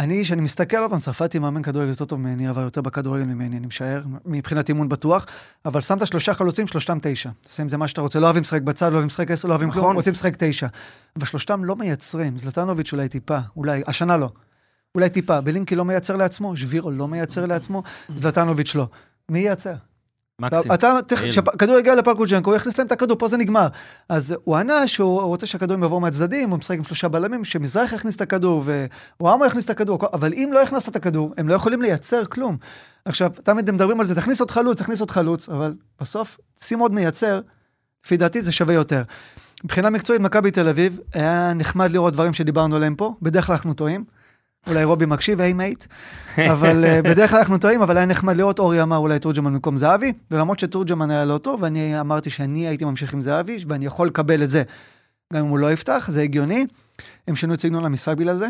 ואני, 0.00 0.22
כשאני 0.24 0.42
מסתכל 0.42 0.76
עוד 0.76 0.90
פעם, 0.90 1.00
צרפתי 1.00 1.38
מאמן 1.38 1.62
כדורגל 1.62 1.88
יותר 1.88 2.04
טוב 2.04 2.20
ממני, 2.20 2.50
אבל 2.50 2.62
יותר 2.62 2.80
בכדורגל 2.80 3.24
ממני, 3.24 3.56
אני 3.56 3.66
משער, 3.66 4.02
מבחינת 4.24 4.68
אימון 4.68 4.88
בטוח, 4.88 5.26
אבל 5.64 5.80
שמת 5.80 6.06
שלושה 6.06 6.34
חלוצים, 6.34 6.66
שלושתם 6.66 6.98
תשע. 7.02 7.30
תעשה 7.40 7.62
עם 7.62 7.68
זה 7.68 7.76
מה 7.76 7.88
שאתה 7.88 8.00
רוצה, 8.00 8.20
לא 8.20 8.26
אוהבים 8.26 8.42
לשחק 8.42 8.62
בצד, 8.62 8.86
לא 8.86 8.92
אוהבים 8.92 9.06
לשחק 9.06 9.30
עשר, 9.30 9.48
לא 9.48 9.52
אוהבים 9.52 9.70
כלום, 9.70 9.84
נכון. 9.84 9.96
רוצים 9.96 10.12
לשחק 10.12 10.34
תשע. 10.38 10.66
אבל 11.16 11.26
שלושתם 11.26 11.64
לא 11.64 11.76
מייצרים, 11.76 12.36
זלטנוביץ' 12.36 12.92
אולי 12.92 13.08
טיפה, 13.08 13.38
אולי, 13.56 13.82
השנה 13.86 14.16
לא. 14.16 14.30
אולי 14.94 15.08
טיפה, 15.08 15.40
בלינקי 15.40 15.76
לא 15.76 15.84
מייצר 15.84 16.16
לעצמו, 16.16 16.56
שבירו 16.56 16.90
לא 16.90 17.08
מייצר 17.08 17.46
לעצמו, 17.46 17.82
זלטנוביץ' 18.16 18.74
לא. 18.74 18.88
מי 19.28 19.38
ייצר? 19.38 19.74
מקסים. 20.40 20.72
אתה. 20.72 20.98
כשהכדור 21.16 21.78
יגיע 21.78 21.94
לפלקוג'נקו, 21.94 22.50
הוא 22.50 22.56
יכניס 22.56 22.78
להם 22.78 22.86
את 22.86 22.92
הכדור, 22.92 23.18
פה 23.18 23.28
זה 23.28 23.36
נגמר. 23.36 23.66
אז 24.08 24.34
הוא 24.44 24.56
ענה 24.56 24.88
שהוא 24.88 25.20
רוצה 25.20 25.46
שהכדורים 25.46 25.84
יבואו 25.84 26.00
מהצדדים, 26.00 26.50
הוא 26.50 26.58
משחק 26.58 26.76
עם 26.76 26.84
שלושה 26.84 27.08
בלמים, 27.08 27.44
שמזרח 27.44 27.92
יכניס 27.92 28.16
את 28.16 28.20
הכדור, 28.20 28.62
ווואמו 29.20 29.44
יכניס 29.44 29.64
את 29.64 29.70
הכדור, 29.70 29.98
אבל 30.12 30.32
אם 30.32 30.50
לא 30.52 30.62
הכנסת 30.62 30.88
את 30.88 30.96
הכדור, 30.96 31.34
הם 31.36 31.48
לא 31.48 31.54
יכולים 31.54 31.82
לייצר 31.82 32.24
כלום. 32.24 32.56
עכשיו, 33.04 33.30
תמיד 33.42 33.68
הם 33.68 33.74
מדברים 33.74 34.00
על 34.00 34.06
זה, 34.06 34.14
תכניס 34.14 34.40
עוד 34.40 34.50
חלוץ, 34.50 34.78
תכניס 34.78 35.00
עוד 35.00 35.10
חלוץ, 35.10 35.48
אבל 35.48 35.74
בסוף, 36.00 36.38
שים 36.60 36.78
עוד 36.78 36.92
מייצר, 36.92 37.40
לפי 38.04 38.16
דעתי 38.16 38.42
זה 38.42 38.52
שווה 38.52 38.74
יותר. 38.74 39.02
מבחינה 39.64 39.90
מקצועית, 39.90 40.22
מכבי 40.22 40.50
תל 40.50 40.68
אביב, 40.68 41.00
היה 41.12 41.52
נחמד 41.54 41.90
לראות 41.90 42.12
דברים 42.12 42.32
שדיברנו 42.32 42.76
עליהם 42.76 42.94
פה, 42.94 43.14
בדרך 43.22 43.46
כלל 43.46 43.54
אנחנו 43.54 43.74
טועים. 43.74 44.04
אולי 44.66 44.84
רובי 44.84 45.06
מקשיב, 45.06 45.40
היי 45.40 45.52
מייט, 45.52 45.84
אבל 46.52 46.84
uh, 46.84 47.08
בדרך 47.08 47.30
כלל 47.30 47.38
אנחנו 47.38 47.58
טועים, 47.58 47.82
אבל 47.82 47.96
היה 47.96 48.06
נחמד 48.06 48.36
לראות, 48.36 48.58
אורי 48.58 48.82
אמר 48.82 48.96
אולי 48.96 49.18
תורג'מן 49.18 49.52
במקום 49.52 49.76
זהבי, 49.76 50.12
ולמרות 50.30 50.58
שתורג'מן 50.58 51.10
היה 51.10 51.24
לא 51.24 51.38
טוב, 51.38 51.62
ואני 51.62 52.00
אמרתי 52.00 52.30
שאני 52.30 52.68
הייתי 52.68 52.84
ממשיך 52.84 53.14
עם 53.14 53.20
זהבי, 53.20 53.64
ואני 53.68 53.86
יכול 53.86 54.06
לקבל 54.06 54.42
את 54.42 54.50
זה, 54.50 54.62
גם 55.32 55.44
אם 55.44 55.50
הוא 55.50 55.58
לא 55.58 55.72
יפתח, 55.72 56.06
זה 56.10 56.22
הגיוני. 56.22 56.66
הם 57.28 57.36
שינו 57.36 57.54
את 57.54 57.60
סגנון 57.60 57.84
המשחק 57.84 58.16
בגלל 58.16 58.36
זה. 58.36 58.46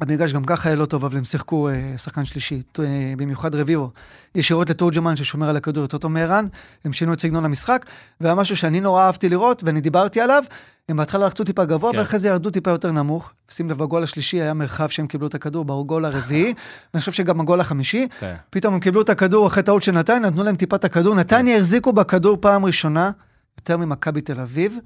המגרש 0.00 0.32
גם 0.32 0.44
ככה 0.44 0.68
היה 0.68 0.76
לא 0.76 0.84
טוב, 0.84 1.04
אבל 1.04 1.18
הם 1.18 1.24
שיחקו 1.24 1.68
uh, 1.68 1.98
שחקן 1.98 2.24
שלישי, 2.24 2.62
uh, 2.76 2.80
במיוחד 3.16 3.54
רביבו, 3.54 3.90
ישירות 4.34 4.70
לתורג'מן 4.70 5.16
ששומר 5.16 5.48
על 5.48 5.56
הכדור 5.56 5.82
יותר 5.82 5.98
טוב 5.98 6.12
מערן, 6.12 6.46
הם 6.84 6.92
שינו 6.92 7.12
את 7.12 7.20
סגנון 7.20 7.44
המשחק, 7.44 7.86
והיה 8.20 8.34
משהו 8.34 8.56
שאני 8.56 8.80
נורא 8.80 9.02
אהבתי 9.02 9.28
לראות, 9.28 9.62
ואני 9.64 9.80
דיברתי 9.80 10.20
עליו, 10.20 10.44
הם 10.88 10.96
בהתחלה 10.96 11.26
לחצו 11.26 11.44
טיפה 11.44 11.64
גבוה, 11.64 11.92
כן. 11.92 11.98
ואחרי 11.98 12.18
זה 12.18 12.28
ירדו 12.28 12.50
טיפה 12.50 12.70
יותר 12.70 12.92
נמוך. 12.92 13.32
שים 13.50 13.70
לב, 13.70 13.78
בגול 13.78 14.02
השלישי 14.02 14.42
היה 14.42 14.54
מרחב 14.54 14.88
שהם 14.88 15.06
קיבלו 15.06 15.26
את 15.26 15.34
הכדור, 15.34 15.64
בגול 15.64 16.04
הרביעי, 16.04 16.54
ואני 16.94 17.00
חושב 17.00 17.12
שגם 17.12 17.38
בגול 17.38 17.60
החמישי, 17.60 18.08
כן. 18.20 18.34
פתאום 18.50 18.74
הם 18.74 18.80
קיבלו 18.80 19.00
את 19.00 19.08
הכדור 19.08 19.46
אחרי 19.46 19.62
טעות 19.62 19.82
של 19.82 19.92
נתניה, 19.92 20.18
נתנו 20.18 20.42
להם 20.42 20.56
טיפה 20.56 20.76
את 20.76 20.84
הכדור, 20.84 21.14
נתניה 21.14 21.56
החזיקו 21.56 21.92
בכדור 21.92 22.38
פעם 22.40 22.64
ראשונה, 22.64 23.10
יותר 23.58 23.76
ממכבי 23.76 24.20
תל 24.20 24.40
אביב, 24.40 24.78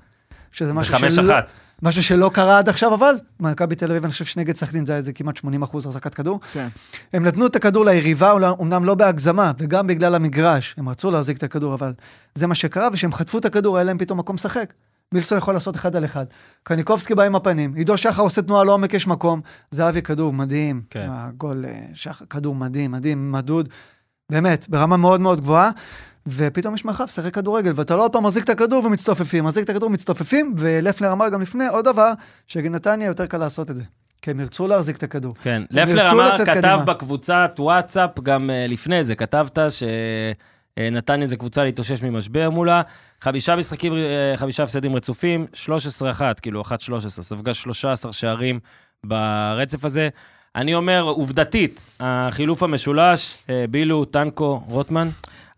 שזה 0.53 0.73
משהו 0.73 1.11
שלא. 1.11 1.35
משהו 1.83 2.03
שלא 2.03 2.31
קרה 2.35 2.59
עד 2.59 2.69
עכשיו, 2.69 2.95
אבל 2.95 3.15
מכבי 3.41 3.75
תל 3.75 3.91
אביב, 3.91 4.05
אני 4.05 4.13
חושב 4.13 4.25
שנגד 4.25 4.57
סכנין 4.57 4.87
זה 4.87 4.93
היה 4.93 4.99
איזה 4.99 5.13
כמעט 5.13 5.37
80 5.37 5.63
אחוז 5.63 5.87
החזקת 5.87 6.15
כדור. 6.15 6.41
כן. 6.53 6.69
הם 7.13 7.27
נתנו 7.27 7.47
את 7.47 7.57
הכדור 7.57 7.85
ליריבה, 7.85 8.33
אומנם 8.33 8.85
לא 8.85 8.95
בהגזמה, 8.95 9.53
וגם 9.59 9.87
בגלל 9.87 10.15
המגרש, 10.15 10.75
הם 10.79 10.89
רצו 10.89 11.11
להחזיק 11.11 11.37
את 11.37 11.43
הכדור, 11.43 11.75
אבל 11.75 11.93
זה 12.35 12.47
מה 12.47 12.55
שקרה, 12.55 12.89
וכשהם 12.93 13.13
חטפו 13.13 13.39
את 13.39 13.45
הכדור, 13.45 13.77
היה 13.77 13.85
להם 13.85 13.99
פתאום 13.99 14.19
מקום 14.19 14.37
לשחק. 14.37 14.73
מילסון 15.15 15.39
יכול 15.39 15.55
לעשות 15.55 15.77
אחד 15.77 15.97
על 15.97 16.05
אחד. 16.05 16.25
קניקובסקי 16.63 17.15
בא 17.15 17.23
עם 17.23 17.35
הפנים, 17.35 17.75
עידו 17.75 17.99
שחר 17.99 18.23
עושה 18.23 18.43
תנועה 18.43 18.65
לעומק, 18.65 18.95
יש 18.95 19.07
מקום. 19.07 19.41
זהבי 19.71 20.03
כדור 20.03 20.33
מדהים. 20.33 20.83
כן. 20.91 21.07
הגול 21.11 21.65
אה, 21.65 21.83
שחר, 21.95 22.25
כדור 22.25 22.55
מדהים, 22.55 22.91
מדהים, 22.91 23.33
מדוד. 23.33 23.69
באמת, 24.31 24.69
ברמה 24.69 24.97
מאוד 24.97 25.21
מאוד 25.21 25.41
גבוהה. 25.41 25.71
ופתאום 26.27 26.75
יש 26.75 26.85
מרחב, 26.85 27.07
שחק 27.07 27.35
כדורגל, 27.35 27.73
ואתה 27.75 27.97
לא 27.97 28.03
עוד 28.03 28.13
פעם 28.13 28.25
מחזיק 28.25 28.45
את 28.45 28.49
הכדור 28.49 28.85
ומצטופפים, 28.87 29.45
מחזיק 29.45 29.65
את 29.65 29.71
הכדור 29.71 29.89
ומצטופפים, 29.89 30.53
ולפלר 30.57 31.13
אמר 31.13 31.29
גם 31.29 31.41
לפני, 31.41 31.67
עוד 31.67 31.85
דבר, 31.85 32.13
שנתניה 32.47 33.07
יותר 33.07 33.27
קל 33.27 33.39
לעשות 33.39 33.71
את 33.71 33.77
זה. 33.77 33.83
כי 34.23 34.31
הם 34.31 34.41
ירצו 34.41 34.69
להחזיק 34.69 34.97
את 34.97 35.03
הכדור. 35.03 35.33
כן, 35.43 35.63
לפלר 35.71 35.99
ירצו 35.99 36.13
אמר, 36.13 36.35
כתב 36.35 36.45
קדימה. 36.45 36.85
בקבוצת 36.85 37.57
וואטסאפ, 37.59 38.21
גם 38.21 38.51
אה, 38.51 38.67
לפני 38.67 39.05
זה, 39.05 39.15
כתבת 39.15 39.59
שנתניה 40.89 41.27
זה 41.27 41.37
קבוצה 41.37 41.65
להתאושש 41.65 42.03
ממשבר 42.03 42.51
מולה. 42.51 42.81
חמישה 43.21 43.57
משחקים, 43.57 43.93
אה, 43.95 43.99
חמישה 44.37 44.63
הפסדים 44.63 44.97
רצופים, 44.97 45.47
13-1, 45.55 46.41
כאילו 46.43 46.63
1-13, 46.63 46.71
ספגה 47.23 47.55
13 47.55 48.13
שערים 48.13 48.61
ברצף 49.05 49.85
הזה. 49.85 50.09
אני 50.57 50.75
אומר, 50.75 51.01
עובדתית, 51.03 51.87
החילוף 52.01 52.63
המשולש, 52.63 53.37
אה, 53.51 53.65
בילו, 53.71 54.05
טנקו, 54.05 54.63
רוטמן, 54.69 55.09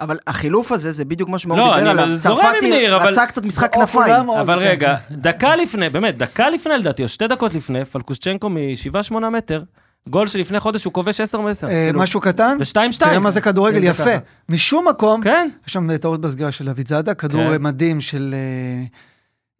אבל 0.00 0.18
החילוף 0.26 0.72
הזה, 0.72 0.90
זה 0.92 1.04
בדיוק 1.04 1.28
מה 1.28 1.38
שמאור 1.38 1.58
לא, 1.58 1.64
דיבר 1.64 1.78
אני 1.78 1.88
עליו. 1.90 2.14
זורם 2.14 2.36
עם 2.46 2.52
צרפתי 2.52 2.70
ניר, 2.70 2.96
אבל- 2.96 3.08
רצה 3.08 3.26
קצת 3.26 3.44
משחק 3.44 3.74
כנפיים. 3.74 4.30
אבל 4.30 4.58
כן. 4.60 4.66
רגע, 4.66 4.94
דקה 5.10 5.56
לפני, 5.56 5.88
באמת, 5.90 6.18
דקה 6.18 6.50
לפני 6.50 6.78
לדעתי, 6.78 7.02
או 7.02 7.08
שתי 7.08 7.26
דקות 7.28 7.54
לפני, 7.54 7.84
פלקושצ'נקו 7.84 8.48
מ-7-8 8.48 9.14
מטר, 9.30 9.62
גול 10.08 10.26
שלפני 10.26 10.60
חודש 10.60 10.84
הוא 10.84 10.92
כובש 10.92 11.20
10 11.20 11.40
מ-10. 11.40 11.68
אה, 11.68 11.90
משהו 11.94 12.20
קטן, 12.20 12.58
ו-2-2. 12.60 12.98
תראה 12.98 13.18
מה 13.18 13.30
זה 13.30 13.40
כדורגל 13.40 13.80
זה 13.80 13.86
יפה. 13.86 14.10
משום 14.48 14.88
מקום, 14.88 15.22
כן, 15.22 15.48
יש 15.66 15.72
שם 15.72 15.96
טעות 15.96 16.20
בסגירה 16.20 16.52
של 16.52 16.68
אביד 16.68 16.88
זאדה, 16.88 17.14
כדור 17.14 17.56
כן. 17.56 17.62
מדהים 17.62 18.00
של... 18.00 18.34
אה, 18.34 18.84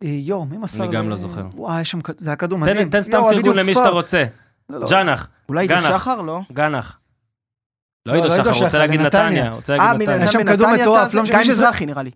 אה, 0.09 0.14
יואו, 0.14 0.45
מי 0.47 0.57
מסר? 0.57 0.84
אני 0.84 0.93
גם 0.93 1.09
לא 1.11 1.16
זוכר. 1.16 1.45
וואי, 1.55 1.82
זה 2.18 2.30
היה 2.30 2.36
כדור 2.36 2.59
מדהים. 2.59 2.90
תן- 2.90 3.03
סתם 3.03 3.22
פרגון 3.30 3.57
למי. 3.57 3.74
שאתה 3.74 3.88
רוצה. 3.88 4.24
לא, 4.70 4.80
לא. 4.80 4.86
ג'אנח, 4.90 5.28
אולי 5.49 5.62
עידו. 5.62 5.74
שחר, 5.80 6.22
לא? 6.22 6.40
גנח. 6.53 6.99
לא 8.07 8.16
לא, 8.16 8.22
עידו 8.34 8.34
שחר, 8.55 8.64
רוצה 8.64 8.78
להגיד. 8.78 9.01
נתניה. 9.01 9.51
רוצה 9.51 9.72
אה, 9.72 9.78
להגיד 9.78 9.97
מן 10.09 10.12
נתניה. 10.12 10.24
יש 10.24 10.32
שם 10.32 10.45
כדור 10.45 10.68
מטורף, 10.80 11.11
זה 11.11 11.16
לא 11.16 11.22
משנה, 11.22 11.43
גיא 11.43 11.51
מזרחי 11.51 11.86
נראה 11.86 12.03
לי. 12.03 12.11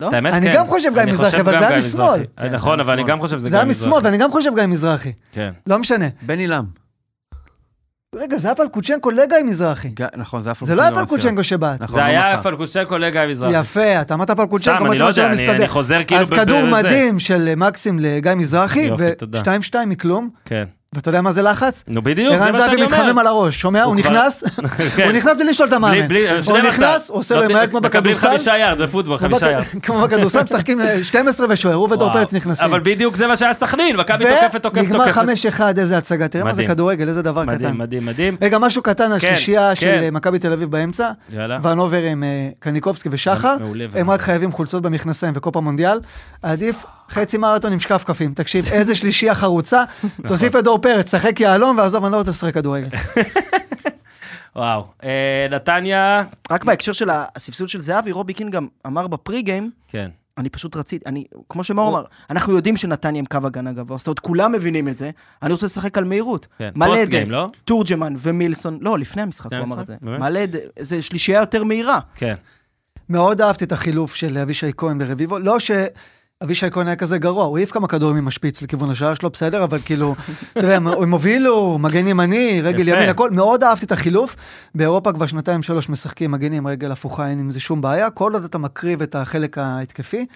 לא? 0.00 0.08
את 0.08 0.12
האמת, 0.12 0.32
אני 0.34 0.46
כן. 0.50 0.56
גם 0.56 0.66
חושב 0.66 0.90
גיא 0.94 1.02
אני 1.02 1.10
מזרחי, 1.12 1.30
חושב 1.30 1.40
אבל 1.40 1.52
גם 1.54 1.58
זה 1.60 1.68
היה 1.68 1.78
משמאל. 1.78 2.06
מזרחי. 2.06 2.24
כן, 2.36 2.52
נכון, 2.52 2.78
זה 2.78 2.84
אבל 2.84 2.92
אני. 2.92 3.04
גם 3.04 3.20
חושב 3.20 3.36
שזה 3.38 3.42
זה 3.42 3.48
גיא 3.48 3.56
היה 3.58 3.64
מזרחי. 3.64 3.88
משמאל, 3.88 4.04
ואני 4.04 4.18
גם 4.18 4.30
חושב 4.30 4.54
גיא 4.54 4.66
מזרחי. 4.66 5.12
כן. 5.32 5.52
לא 5.66 5.78
משנה. 5.78 6.06
בן 6.22 6.38
עילם. 6.38 6.64
רגע, 8.14 8.36
זה 8.38 8.48
היה 8.48 8.54
פלקוצ'נקו 8.54 9.10
לגיא 9.10 9.36
מזרחי. 9.44 9.88
ג- 9.88 10.06
נכון, 10.16 10.42
זה 10.42 10.50
היה 10.50 10.54
זה 10.62 10.74
לא 10.74 10.82
היה 10.82 10.90
פלקוצ'נקו 10.90 11.16
פלקוצ'נקו 11.16 11.44
שבעט. 11.44 11.80
נכון, 11.80 11.94
זה 11.94 12.00
לא 12.00 12.04
היה 12.04 12.32
מסר. 12.38 12.50
פלקושצ'נקו 12.50 12.98
לגיא 12.98 13.20
מזרחי. 13.28 13.56
יפה, 13.60 14.00
אתה 14.00 14.14
אמרת 14.14 14.30
פלקוצ'נקו, 14.30 14.84
אמרתי 14.84 14.98
לא 14.98 15.06
לו 15.08 15.14
שלא 15.14 15.28
מסתדר. 15.32 15.50
אני 15.52 15.68
חוזר 15.68 16.00
כאילו 16.06 16.20
אז 16.20 16.30
כדור. 16.30 16.66
מדהים 16.66 17.18
של 17.20 17.54
מקסים 17.56 17.98
לגיא 17.98 18.34
מזרחי, 18.34 18.90
תודה. 19.18 19.42
ו-2-2 19.46 19.86
מכלום. 19.86 20.28
כן. 20.44 20.64
ואתה 20.94 21.08
יודע 21.08 21.22
מה 21.22 21.32
זה 21.32 21.42
לחץ? 21.42 21.84
נו 21.88 22.02
בדיוק, 22.02 22.36
זה 22.36 22.44
ערן 22.44 22.52
מה 22.52 22.58
זהבי 22.60 22.70
שאני 22.70 22.82
מתחמם 22.82 23.08
אומר. 23.08 23.20
על 23.20 23.26
הראש, 23.26 23.60
שומע? 23.60 23.82
הוא 23.82 23.96
נכנס, 23.96 24.44
כן. 24.96 25.04
הוא 25.04 25.12
נכנס 25.12 25.36
בלי 25.36 25.44
לשאול 25.44 25.68
את 25.68 25.72
המאמן. 25.72 26.16
הוא 26.16 26.42
12. 26.42 26.60
נכנס, 26.68 27.10
הוא 27.10 27.18
עושה 27.18 27.36
לו 27.36 27.42
עם 27.42 27.56
היד 27.56 27.70
כמו 27.70 27.80
מקבלים 27.80 28.02
בכדורסל. 28.14 28.28
חמישה 28.28 28.58
יארד 28.58 28.82
בפוטבול, 28.82 29.18
חמישה 29.18 29.50
יארד. 29.50 29.64
כמו 29.82 30.00
בכדורסל, 30.00 30.42
משחקים 30.42 30.80
אה, 30.80 31.04
12 31.04 31.46
ושוער, 31.50 31.74
הוא 31.74 31.88
ודור. 31.92 32.12
פרץ 32.12 32.32
נכנסים. 32.32 32.66
אבל 32.66 32.80
בדיוק 32.80 33.16
זה 33.16 33.26
מה 33.26 33.36
שהיה 33.36 33.52
סכנין, 33.52 33.96
מכבי 33.96 34.24
תוקפת, 34.24 34.62
תוקפת, 34.62 34.84
ונגמר 34.84 35.12
תוקפת. 35.12 35.60
5-1, 35.60 35.78
איזה 35.78 35.98
הצגה. 35.98 36.28
תראה 36.28 36.44
מה 36.44 36.52
זה. 36.52 36.66
כדורגל, 36.66 37.08
איזה 37.08 37.22
דבר 37.22 37.44
קטן. 37.44 37.76
מדהים, 37.76 38.06
מדהים. 38.06 38.36
רגע, 38.42 38.58
משהו 38.58 38.82
קטן 38.82 39.12
על 39.12 39.18
כן, 39.18 39.28
שלישייה 39.28 39.74
של 39.74 39.80
כן. 39.80 40.02
אה, 40.02 40.10
מכבי 40.10 40.38
תל 40.38 40.52
אביב 40.52 40.70
באמצע. 40.70 41.10
יאללה. 41.32 41.58
ונובר 41.62 42.02
עם 42.02 42.24
אה, 42.24 42.48
קניקובסקי 42.58 43.08
ושחר. 43.12 43.56
הם. 43.94 44.10
רק 44.10 44.20
חייבים 44.20 44.52
חולצות 44.52 44.82
במכנסיים 44.82 45.32
וקופה 45.36 45.60
מונדיאל. 45.60 46.00
עדיף 46.42 46.84
חצי 47.10 47.38
מרתון 47.38 47.72
עם 47.72 47.80
שקפקפים. 47.80 48.34
תקשיב, 48.34 48.66
איזה 48.72 48.94
שלישייה 48.94 49.34
חרוצה. 49.34 49.84
תוסיף 50.26 50.56
את 50.56 50.64
דור 50.64 50.78
פרץ, 50.78 51.10
שחק 51.10 51.40
יהלום, 51.40 51.78
ועזוב, 51.78 52.04
אני 52.04 52.12
לא 52.12 52.16
רוצה 52.16 52.30
לשחק 52.30 52.54
כדורגל. 52.54 52.88
וואו. 54.56 54.86
אה, 55.04 55.46
נתניה, 55.50 56.24
רק 56.50 56.64
בהקשר 56.64 56.92
של 56.92 57.08
הספסול 57.10 57.68
של 57.68 57.80
זהבי, 57.80 58.12
רובי 58.12 58.34
קין 58.34 58.50
גם 58.50 58.66
אמר 58.86 59.06
בפרי 59.06 59.42
גיים, 59.42 59.70
כן. 59.88 60.08
אני 60.38 60.48
פשוט 60.48 60.76
רציתי, 60.76 61.04
אני, 61.06 61.24
כמו 61.48 61.64
שמאור 61.64 61.88
אמר, 61.88 62.04
אנחנו 62.30 62.52
יודעים 62.56 62.76
שנתניה 62.76 63.18
עם 63.18 63.26
קו 63.26 63.38
הגנה 63.44 63.72
גבוה, 63.72 63.98
זאת 63.98 64.06
אומרת, 64.06 64.18
כולם 64.18 64.52
מבינים 64.52 64.88
את 64.88 64.96
זה, 64.96 65.10
אני 65.42 65.52
רוצה 65.52 65.66
לשחק 65.66 65.98
על 65.98 66.04
מהירות. 66.04 66.46
כן. 66.58 66.70
מלא 66.74 66.96
פוסט 66.96 67.08
גיים, 67.08 67.30
לא? 67.30 67.48
תורג'מן 67.64 68.14
ומילסון, 68.18 68.78
לא, 68.80 68.98
לפני 68.98 69.22
המשחק 69.22 69.52
הוא 69.52 69.66
אמר? 69.66 69.80
את 69.80 69.86
זה. 69.86 69.96
מלא, 70.02 70.40
זה 70.78 71.02
שלישייה 71.02 71.40
יותר 71.40 71.64
מהירה. 71.64 71.98
כן. 72.14 72.34
מאוד 73.08 73.40
אהבתי 73.40 73.64
את 73.64 73.72
החילוף 73.72 74.14
של 74.14 74.38
אבישי 74.38 74.70
כהן 74.76 74.98
ברביבו. 74.98 75.38
לא 75.38 75.58
שאבישי 76.42 76.70
כהן 76.70 76.86
היה 76.86 76.96
כזה 76.96 77.18
גרוע, 77.18 77.44
הוא 77.44 77.58
העיף 77.58 77.70
כמה 77.70 77.88
כדורים 77.88 78.16
עם 78.16 78.28
השפיץ 78.28 78.62
לכיוון 78.62 78.90
השער 78.90 79.14
שלו, 79.14 79.30
בסדר, 79.30 79.64
אבל 79.64 79.78
כאילו, 79.78 80.14
אתה 80.52 80.60
יודע, 80.60 80.76
הם 80.76 81.12
הובילו, 81.12 81.78
מגן 81.78 82.06
ימני, 82.06 82.60
רגל. 82.62 82.88
ימין, 82.88 83.08
הכל. 83.08 83.30
מאוד 83.30 83.64
אהבתי 83.64 83.86
את 83.86 83.92
החילוף. 83.92 84.36
באירופה 84.74 85.12
כבר 85.12 85.26
שנתיים 85.26 85.62
שלוש 85.62 85.88
משחקים 85.88 86.30
מגנים 86.30 86.66
רגל 86.66 86.92
הפוכה, 86.92 87.28
אין 87.28 87.38
עם 87.38 87.50
זה 87.50 87.60
שום 87.60 87.80
בעיה. 87.80 88.10
כל 88.10 88.34
עוד 88.34 88.44
אתה 88.44 88.58
מקריב 88.58 89.02
את 89.02 89.14
החלק 89.14 89.58
ההתקפי. 89.58 90.26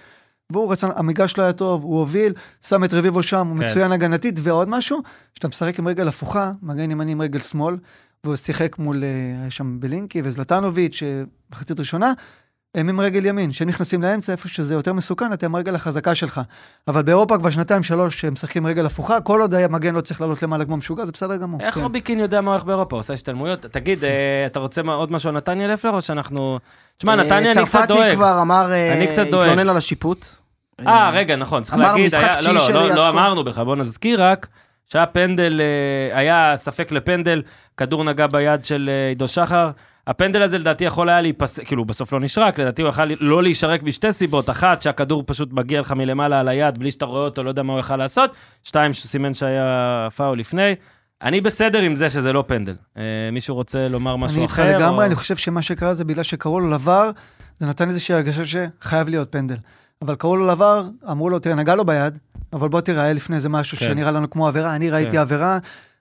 והוא 0.49 0.71
רצה, 0.71 0.87
המגרש 0.95 1.37
לא 1.37 1.43
היה 1.43 1.53
טוב, 1.53 1.83
הוא 1.83 1.99
הוביל, 1.99 2.33
שם 2.61 2.83
את 2.83 2.93
רביבו 2.93 3.23
שם, 3.23 3.47
הוא 3.47 3.57
כן. 3.57 3.63
מצוין 3.63 3.91
הגנתית, 3.91 4.39
ועוד 4.43 4.69
משהו, 4.69 5.01
כשאתה 5.33 5.47
משחק 5.47 5.79
עם 5.79 5.87
רגל 5.87 6.07
הפוכה, 6.07 6.51
מגן 6.61 6.91
ימני 6.91 7.11
עם 7.11 7.21
רגל 7.21 7.39
שמאל, 7.39 7.77
והוא 8.23 8.35
שיחק 8.35 8.79
מול, 8.79 9.03
אה, 9.03 9.41
היה 9.41 9.51
שם 9.51 9.79
בלינקי 9.79 10.21
וזלטנוביץ', 10.23 11.03
אה, 11.03 11.23
מחצית 11.51 11.79
ראשונה, 11.79 12.13
הם 12.75 12.89
עם 12.89 12.99
רגל 12.99 13.25
ימין, 13.25 13.51
שנכנסים 13.51 14.01
לאמצע, 14.01 14.31
איפה 14.31 14.47
שזה 14.47 14.73
יותר 14.73 14.93
מסוכן, 14.93 15.33
אתם 15.33 15.45
עם 15.45 15.55
הרגל 15.55 15.75
החזקה 15.75 16.15
שלך. 16.15 16.41
אבל 16.87 17.01
באירופה 17.01 17.37
כבר 17.37 17.49
שנתיים, 17.49 17.83
שלוש, 17.83 18.21
שהם 18.21 18.33
משחקים 18.33 18.67
רגל 18.67 18.85
הפוכה, 18.85 19.21
כל 19.21 19.41
עוד 19.41 19.53
המגן 19.53 19.95
לא 19.95 20.01
צריך 20.01 20.21
לעלות 20.21 20.43
למעלה 20.43 20.65
כמו 20.65 20.77
משוגע, 20.77 21.05
זה 21.05 21.11
בסדר 21.11 21.37
גמור. 21.37 21.61
איך 21.61 21.75
כן. 21.75 21.81
רובי 21.81 22.01
קין 22.01 22.19
יודע 22.19 22.41
מה 22.41 22.51
הולך 22.51 22.63
באירופה? 22.63 22.95
עושה 22.95 23.13
השתלמויות? 23.13 23.59
תגיד, 23.61 24.03
אה, 24.03 24.09
אתה 24.45 24.59
רוצה 24.59 24.81
עוד 24.85 25.11
משהו 25.11 25.29
על 25.29 25.35
נתניה 25.35 25.67
לפלר, 25.67 25.91
או 25.91 26.01
שאנחנו... 26.01 26.59
תשמע, 26.97 27.11
אה, 27.11 27.17
נתניה 27.17 27.39
אני 27.39 27.51
קצת 27.51 27.61
צרפתי 27.71 27.87
דואג. 27.93 28.13
כבר 28.13 28.41
אמר, 28.41 28.71
אה, 28.71 28.93
אני 28.93 29.07
קצת 29.07 29.27
דואג. 29.31 29.43
התלונן 29.43 29.69
על 29.69 29.77
השיפוט. 29.77 30.25
אה, 30.87 31.09
רגע, 31.13 31.35
נכון, 31.35 31.63
צריך 31.63 31.75
אמרנו 31.75 31.97
להגיד, 31.97 32.13
היה- 32.15 32.35
לא, 32.45 32.53
לא, 32.53 32.87
לא, 32.89 32.95
לא. 32.95 33.09
אמרנו 33.09 33.43
בכלל, 33.43 33.63
בוא 33.65 33.75
נזכיר 33.75 34.23
רק, 34.23 34.47
שהיה 34.87 35.05
פנדל, 35.05 35.61
אה, 35.61 36.17
היה 36.19 36.53
ספק 36.55 36.91
לפנדל, 36.91 37.41
כדור 37.77 38.03
נגע 38.03 38.27
ביד 38.27 38.65
של 38.65 38.89
אה, 38.91 39.09
עידו 39.09 39.27
שחר. 39.27 39.69
הפנדל 40.07 40.41
הזה 40.41 40.57
לדעתי 40.57 40.83
יכול 40.83 41.09
היה 41.09 41.21
להיפסק, 41.21 41.67
כאילו 41.67 41.85
בסוף 41.85 42.13
לא 42.13 42.19
נשרק, 42.19 42.59
לדעתי 42.59 42.81
הוא 42.81 42.89
יכול 42.89 43.11
לא 43.19 43.43
להישרק 43.43 43.83
משתי 43.83 44.11
סיבות, 44.11 44.49
אחת 44.49 44.81
שהכדור 44.81 45.23
פשוט 45.25 45.53
מגיע 45.53 45.81
לך 45.81 45.91
מלמעלה 45.91 46.39
על 46.39 46.47
היד 46.47 46.77
בלי 46.77 46.91
שאתה 46.91 47.05
רואה 47.05 47.21
אותו, 47.21 47.43
לא 47.43 47.49
יודע 47.49 47.63
מה 47.63 47.73
הוא 47.73 47.79
יכל 47.79 47.95
לעשות, 47.97 48.35
שתיים 48.63 48.93
שהוא 48.93 49.07
סימן 49.07 49.33
שהיה 49.33 50.07
פאול 50.15 50.39
לפני. 50.39 50.75
אני 51.21 51.41
בסדר 51.41 51.79
עם 51.81 51.95
זה 51.95 52.09
שזה 52.09 52.33
לא 52.33 52.43
פנדל. 52.47 52.75
אה, 52.97 53.03
מישהו 53.31 53.55
רוצה 53.55 53.87
לומר 53.87 54.15
משהו 54.15 54.37
אני 54.37 54.45
אחר? 54.45 54.63
איתך 54.67 54.79
לגמרי, 54.79 54.97
או- 54.99 55.05
אני 55.05 55.15
חושב 55.15 55.35
שמה 55.35 55.61
שקרה 55.61 55.93
זה 55.93 56.05
בגלל 56.05 56.23
שקראו 56.23 56.59
לו 56.59 56.69
לבר, 56.69 57.11
זה 57.59 57.65
נתן 57.67 57.87
איזושהי 57.87 58.15
הרגשה 58.15 58.41
שחייב 58.45 59.09
להיות 59.09 59.31
פנדל. 59.31 59.55
אבל 60.01 60.15
קראו 60.15 60.35
לו 60.35 60.47
לבר, 60.47 60.83
אמרו 61.11 61.29
לו, 61.29 61.39
תראה, 61.39 61.55
נגע 61.55 61.75
לו 61.75 61.85
ביד, 61.85 62.17
אבל 62.53 62.69
בוא 62.69 62.81
תראה, 62.81 63.13
לפני 63.13 63.39
זה 63.39 63.49
משהו 63.49 63.77
כן. 63.77 63.85
שנראה 63.85 64.11
לנו 64.11 64.29
כמו 64.29 64.47
עבירה, 64.47 64.75
אני 64.75 64.89
ראיתי 64.89 65.11
כן. 65.11 65.17
עבירה, 65.17 65.57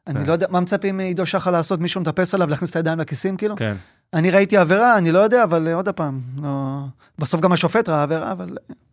אני 0.07 0.20
כן. 0.20 0.26
לא 0.26 0.32
יודע, 0.32 0.46
מה 0.50 0.61
מצפים 0.61 0.96
מעידו 0.96 1.26
שחר 1.26 1.50
לעשות, 1.50 1.80
מישהו 1.80 2.00
מטפס 2.00 2.34
עליו, 2.34 2.50
להכניס 2.50 2.70
את 2.70 2.76
הידיים 2.76 2.98
לכיסים, 2.98 3.36
כאילו? 3.36 3.57
כן. 3.57 3.74
אני 4.14 4.30
ראיתי 4.30 4.57
עבירה, 4.57 4.98
אני 4.98 5.12
לא 5.12 5.18
יודע, 5.18 5.44
אבל 5.44 5.68
אה, 5.68 5.74
עוד 5.74 5.88
פעם, 5.88 6.20
לא... 6.42 6.80
בסוף 7.18 7.40
גם 7.40 7.52
השופט 7.52 7.88
ראה 7.88 8.02
עבירה, 8.02 8.32
אבל... 8.32 8.48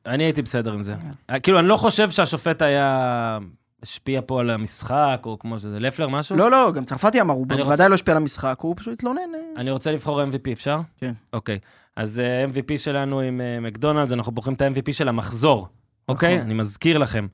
אני 0.06 0.24
הייתי 0.24 0.42
בסדר 0.42 0.74
עם 0.74 0.82
זה. 0.82 0.96
כאילו, 1.44 1.60
אני 1.60 1.68
לא 1.68 1.76
חושב 1.78 2.10
שהשופט 2.10 2.62
היה... 2.62 3.40
השפיע 3.84 4.22
פה 4.26 4.40
על 4.40 4.50
המשחק, 4.50 5.22
או 5.26 5.40
כמו 5.40 5.60
שזה, 5.60 5.80
לפלר 5.80 6.10
משהו? 6.10 6.36
לא, 6.36 6.52
לא, 6.52 6.72
גם 6.72 6.86
צרפתי 6.86 7.22
אמר, 7.22 7.34
הוא 7.34 7.46
אני 7.50 7.64
בוודאי 7.64 7.90
לא 7.90 7.94
השפיע 7.94 8.12
על 8.12 8.18
המשחק, 8.18 8.58
הוא 8.60 8.76
פשוט 8.78 8.94
התלונן. 8.94 9.20
אה. 9.36 9.62
אני 9.62 9.72
רוצה 9.72 9.92
לבחור 9.92 10.24
MVP, 10.24 10.52
אפשר? 10.52 10.80
כן. 10.98 11.14
אוקיי. 11.34 11.60
אז 11.96 12.20
אה, 12.20 12.46
MVP 12.46 12.78
שלנו 12.78 13.20
עם 13.20 13.42
אה, 13.42 13.60
מקדונלדס, 13.60 14.12
אנחנו 14.12 14.32
בוחרים 14.32 14.56
את 14.56 14.62
ה-MVP 14.62 14.94
של 14.94 15.08
המחזור, 15.08 15.68
אוקיי? 16.10 16.36
נכון. 16.36 16.46
אני 16.46 16.54
מזכיר 16.54 16.98
לכם. 16.98 17.28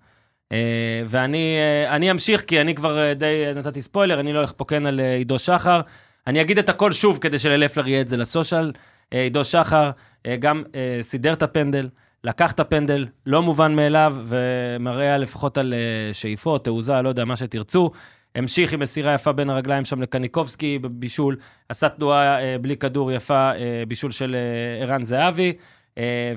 אה, 0.51 1.01
ואני 1.05 1.57
אה, 1.89 2.11
אמשיך, 2.11 2.41
כי 2.41 2.61
אני 2.61 2.75
כבר 2.75 2.99
אה, 2.99 3.13
די 3.13 3.43
נתתי 3.55 3.81
ספוילר, 3.81 4.19
אני 4.19 4.33
לא 4.33 4.37
הולך 4.37 4.53
פה 4.57 4.65
כן 4.65 4.85
על 4.85 4.99
עידו 4.99 5.39
שחר. 5.39 5.81
אני 6.27 6.41
אגיד 6.41 6.57
את 6.57 6.69
הכל 6.69 6.91
שוב, 6.91 7.17
כדי 7.17 7.39
שללפלר 7.39 7.87
יהיה 7.87 8.01
את 8.01 8.07
זה 8.07 8.17
לסושיאל. 8.17 8.71
עידו 9.11 9.43
שחר 9.43 9.91
גם 10.39 10.63
סידר 11.01 11.33
את 11.33 11.43
הפנדל, 11.43 11.89
לקח 12.23 12.51
את 12.51 12.59
הפנדל, 12.59 13.07
לא 13.25 13.41
מובן 13.41 13.75
מאליו, 13.75 14.15
ומראה 14.25 15.17
לפחות 15.17 15.57
על 15.57 15.73
שאיפות, 16.13 16.63
תעוזה, 16.63 17.01
לא 17.01 17.09
יודע, 17.09 17.25
מה 17.25 17.35
שתרצו. 17.35 17.91
המשיך 18.35 18.73
עם 18.73 18.79
מסירה 18.79 19.13
יפה 19.13 19.31
בין 19.31 19.49
הרגליים 19.49 19.85
שם 19.85 20.01
לקניקובסקי 20.01 20.79
בבישול, 20.79 21.37
עשה 21.69 21.89
תנועה 21.89 22.57
בלי 22.61 22.77
כדור 22.77 23.11
יפה, 23.11 23.51
בישול 23.87 24.11
של 24.11 24.35
ערן 24.81 25.03
זהבי, 25.03 25.53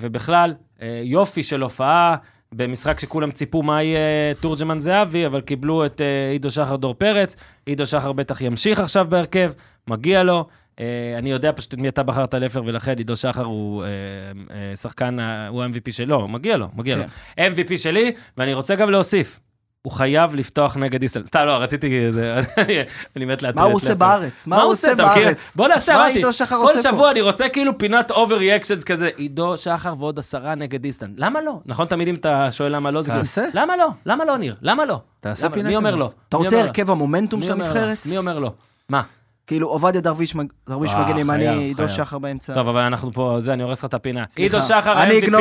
ובכלל, 0.01 0.55
יופי 1.03 1.43
של 1.43 1.63
הופעה, 1.63 2.17
במשחק 2.55 3.01
שכולם 3.01 3.31
ציפו 3.31 3.63
מה 3.63 3.83
יהיה 3.83 4.35
תורג'מן 4.41 4.79
זהבי, 4.79 5.27
אבל 5.27 5.41
קיבלו 5.41 5.87
את 5.87 6.01
אה, 6.01 6.31
עידו 6.31 6.51
שחר 6.51 6.77
דור 6.77 6.95
פרץ, 6.95 7.37
עידו 7.67 7.87
שחר 7.87 8.13
בטח 8.13 8.41
ימשיך 8.41 8.81
עכשיו 8.81 9.07
בהרכב, 9.09 9.53
מגיע 9.89 10.23
לו. 10.23 10.47
אה, 10.81 11.15
אני 11.19 11.31
יודע 11.31 11.53
פשוט 11.53 11.75
את 11.75 11.79
מי 11.79 11.89
אתה 11.89 12.03
בחרת 12.03 12.35
לפלר, 12.35 12.63
ולכן 12.65 12.99
עידו 12.99 13.17
שחר 13.17 13.45
הוא 13.45 13.85
אה, 13.85 14.77
שחקן, 14.77 15.17
הוא 15.49 15.63
ה-MVP 15.63 15.93
שלו, 15.93 16.29
מגיע 16.29 16.57
לו, 16.57 16.69
מגיע 16.75 16.97
לו. 16.97 17.05
MVP 17.39 17.77
שלי, 17.77 18.13
ואני 18.37 18.55
רוצה 18.55 18.75
גם 18.75 18.91
להוסיף, 18.91 19.41
הוא 19.83 19.93
חייב 19.93 20.35
לפתוח 20.35 20.77
נגד 20.77 21.03
איסלנד. 21.03 21.27
סתם, 21.27 21.41
לא, 21.47 21.53
רציתי, 21.53 22.11
זה, 22.13 22.41
אני 23.17 23.25
מת 23.25 23.43
להטריד 23.43 23.55
מה 23.55 23.63
הוא 23.63 23.75
עושה. 23.75 23.95
בארץ? 23.95 24.47
מה 24.47 24.63
הוא 24.63 24.73
עושה? 24.73 24.95
בארץ? 24.95 25.53
בוא 25.57 25.69
נעשה, 25.69 25.93
מה 25.95 25.99
אמרתי, 26.03 26.19
עידו 26.19 26.33
שחר 26.33 26.57
כל 26.57 26.63
עושה 26.63 26.91
פה? 26.91 26.97
שבוע 26.97 27.11
אני 27.11 27.21
רוצה 27.21 27.49
כאילו 27.49 27.79
פינת 27.79 28.11
אובר 28.11 28.37
ריאקשנס 28.37 28.85
כזה, 28.85 29.09
עידו 29.17 29.57
שחר 29.57 29.95
ועוד 29.99 30.19
עשרה 30.19 30.55
נגד 30.55 30.85
איסלנד. 30.85 31.19
למה 31.19 31.41
לא? 31.41 31.53
נכון, 31.67 31.87
תמיד 31.87 32.09
אם 32.09 32.15
אתה 32.15 32.53
שואל 32.53 32.77
למה 32.77 32.91
לא, 32.91 33.03
זה 33.03 33.09
כאילו, 33.11 33.23
תעשה. 33.23 33.45
למה 33.55 33.77
לא? 33.77 33.89
למה 34.07 34.25
לא, 34.25 34.37
ניר? 34.37 34.55
למה 34.63 34.85
לא? 34.85 35.01
תעשה? 35.21 35.51
פינה 35.51 35.69
מי 35.69 35.77
אומר. 35.77 35.95
לא? 35.97 36.11
אתה 36.29 36.37
רוצה 36.37 36.57
אומר- 36.57 36.67
הרכב 36.67 36.91
המומנטום 36.91 37.43
של 37.43 37.49
לא? 37.49 37.53
הנבחרת? 37.65 38.07
מי 38.07 38.19
אומר 38.19 38.39
לא? 38.39 38.53
מה? 38.89 39.03
כאילו, 39.47 39.69
עובדיה 39.69 40.01
דרוויש 40.01 40.37
דרוויש 40.69 40.91
וואו, 40.95 41.05
מגן 41.09 41.19
ימני, 41.19 41.49
עידו. 41.49 41.89
שחר 41.89 42.19
באמצע. 42.19 42.55
טוב, 42.55 42.69
אבל 42.69 42.81
אנחנו 42.81 43.13
פה, 43.13 43.37
זה, 43.39 43.53
אני 43.53 43.63
הורס 43.63 43.79
לך 43.79 43.85
את 43.85 43.95
הפינה. 43.95 44.25
עידו 44.37 44.63
שחר, 44.63 44.91
ה-MVP 44.91 45.33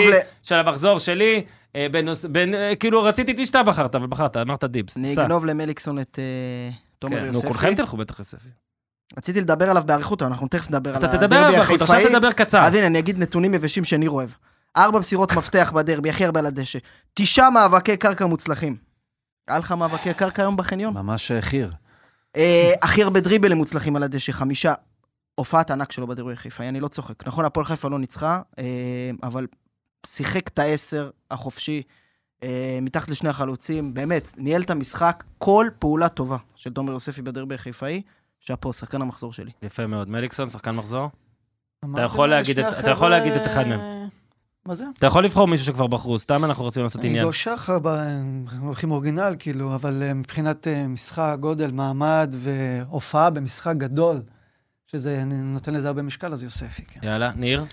של 0.44 0.56
המחזור 0.56 1.00
שלי, 1.00 1.36
אה, 1.36 1.42
בנוס- 1.78 2.26
בין- 2.26 2.54
אה, 2.56 2.76
כאילו, 2.76 3.04
רציתי 3.04 3.32
את 3.32 3.38
מי 3.38 3.46
שאתה 3.46 3.64
בחרת, 3.64 3.96
אבל 3.96 4.08
בחרת, 4.08 4.38
אמרת 4.38 4.64
דיבס. 4.64 4.98
אני. 4.98 5.14
אגנוב 5.14 5.46
למליקסון 5.46 6.00
את 6.00 6.20
אה, 6.20 6.76
תומר 7.00 7.16
כן, 7.16 7.22
נו, 7.22 7.28
יוספי. 7.28 7.48
כולכם 7.48 7.76
תלכו 7.76 7.98
בטח 7.98 8.20
יוספי. 8.20 8.50
רציתי 9.18 9.42
לדבר 9.42 9.70
עליו 9.70 9.84
באריכות, 9.86 10.22
אנחנו 10.22 10.48
תכף 10.48 10.70
נדבר 10.70 10.90
על 10.90 10.98
אתה 10.98 11.08
הדרבי 11.08 11.26
תדבר, 11.26 11.36
החיפאי. 11.46 11.76
אבל 11.88 11.96
עכשיו 11.98 12.10
תדבר 12.10 12.32
קצר. 12.32 12.60
אז 12.62 12.74
הנה, 12.74 12.88
אני 12.88 13.00
אגיד 13.00 13.20
נתונים 13.20 13.54
יבשים 13.54 13.84
שניר 13.84 14.10
אוהב. 14.10 14.30
ארבע 14.78 15.00
מסירות 15.00 15.32
מפתח 15.32 15.72
בדרבי, 15.76 16.10
הכי 16.10 16.26
הרבה 16.26 16.40
על 16.40 16.46
הדשא. 16.46 16.80
תשעה 17.14 17.50
מאבקי 17.50 17.98
קרקע 17.98 18.26
מוצלחים. 18.26 18.76
היה 19.48 19.60
לך 19.60 19.72
מאבקי 19.72 20.14
קרקע 20.14 20.42
היום 20.42 20.58
בחניון? 20.58 20.94
ממש 20.94 21.32
אה, 21.32 21.42
חיר. 21.42 21.72
אה, 22.38 22.72
הכי 22.82 23.04
הרבה 23.04 23.20
דריבלים 23.20 23.58
מוצלחים 23.58 23.96
על 23.96 24.04
הדשא, 24.04 24.32
חמישה. 24.32 24.74
הופעת 25.36 25.72
ענק 25.72 25.92
שלו 25.92 26.08
בדרבי 26.08 26.34
החיפאי, 26.34 26.70
אני 26.70 26.80
לא 26.80 26.88
צוחק. 26.88 27.28
נכון, 27.28 27.46
הפועל 27.46 27.66
חיפה 27.66 27.88
לא 27.90 28.00
ניצחה, 28.00 28.42
אה, 28.60 28.64
אבל 29.24 29.48
שיחק 30.06 30.48
את 30.48 30.60
העשר 30.60 31.10
החופשי, 31.32 31.82
אה, 32.44 32.80
מתחת 32.82 33.10
לשני 33.10 33.30
החלוצים, 33.30 33.94
באמת, 33.94 34.32
ניהל 34.38 34.62
את 34.62 34.70
המשחק, 34.70 35.24
כל 35.38 35.68
פעולה 35.80 36.10
טובה 36.10 36.38
של 36.56 36.74
תומר 36.74 36.92
יוספי 36.94 37.22
בדרבי 37.22 37.56
החיפאי, 37.56 38.02
שאפו, 38.40 38.74
שחקן 38.74 39.02
המחזור 39.02 39.34
שלי. 39.34 39.52
יפה 39.64 39.88
מאוד. 39.88 40.10
מליקסון, 40.10 40.50
שחקן 40.50 40.76
מחזור? 40.76 41.10
אמרתם 41.86 42.06
יכול 42.06 42.30
להגיד 42.30 42.60
את- 42.60 42.80
אתה 42.80 42.90
יכול 42.90 43.10
להגיד 43.10 43.34
את 43.34 43.48
אחד 43.48 43.64
מהם. 43.68 43.80
מה 44.66 44.76
זה? 44.76 44.86
אתה 44.98 45.08
יכול 45.08 45.26
לבחור 45.26 45.48
מישהו 45.48 45.66
שכבר 45.66 45.88
בחרו, 45.88 46.20
סתם 46.20 46.46
אנחנו 46.46 46.64
רוצים 46.64 46.84
לעשות 46.84 47.04
עניין. 47.04 47.18
עידו 47.20 47.34
שחר, 47.34 47.78
הולכים 48.62 48.92
אורגינל, 48.92 49.36
כאילו, 49.40 49.76
אבל 49.76 50.04
אה, 50.04 50.14
מבחינת 50.14 50.68
אה, 50.68 50.88
משחק, 50.88 51.38
גודל, 51.40 51.72
מעמד 51.72 52.36
והופעה 52.38 53.30
במשחק 53.30 53.76
גדול, 53.78 54.22
שזה 54.88 55.22
אני 55.22 55.36
נותן 55.42 55.74
לזה 55.74 55.88
הרבה 55.88 56.02
משקל, 56.02 56.34
אז 56.34 56.44
יוספי, 56.44 56.86
כן. 56.86 57.00
יאללה, 57.04 57.32
ניר. 57.36 57.66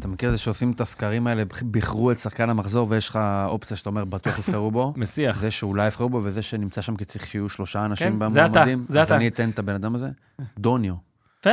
אתה 0.00 0.08
מכיר 0.08 0.28
את 0.30 0.36
זה 0.36 0.42
שעושים 0.42 0.72
את 0.72 0.80
הסקרים 0.80 1.26
האלה, 1.26 1.42
בחרו 1.70 2.10
את 2.10 2.18
שחקן 2.18 2.50
המחזור, 2.50 2.86
ויש 2.90 3.08
לך 3.08 3.18
אופציה 3.46 3.76
שאתה 3.76 3.90
אומר, 3.90 4.04
בטוח 4.04 4.38
יבחרו 4.38 4.70
בו. 4.70 4.92
מסיח. 4.96 5.38
זה 5.38 5.50
שאולי 5.50 5.86
יבחרו 5.86 6.08
בו, 6.08 6.20
וזה 6.24 6.42
שנמצא 6.42 6.80
שם 6.80 6.96
כי 6.96 7.04
צריך 7.04 7.26
שיהיו 7.26 7.48
שלושה 7.48 7.84
אנשים 7.84 8.18
כן, 8.20 8.30
זה 8.32 8.40
אתה, 8.46 8.48
במועמדים. 8.50 8.84
זה 8.88 9.00
אז 9.00 9.06
אתה. 9.06 9.16
אני 9.16 9.28
אתן 9.28 9.50
את 9.50 9.58
הבן 9.58 9.74
אדם 9.74 9.94
הזה. 9.94 10.08
דוניו. 10.58 10.94
יפה. 11.40 11.50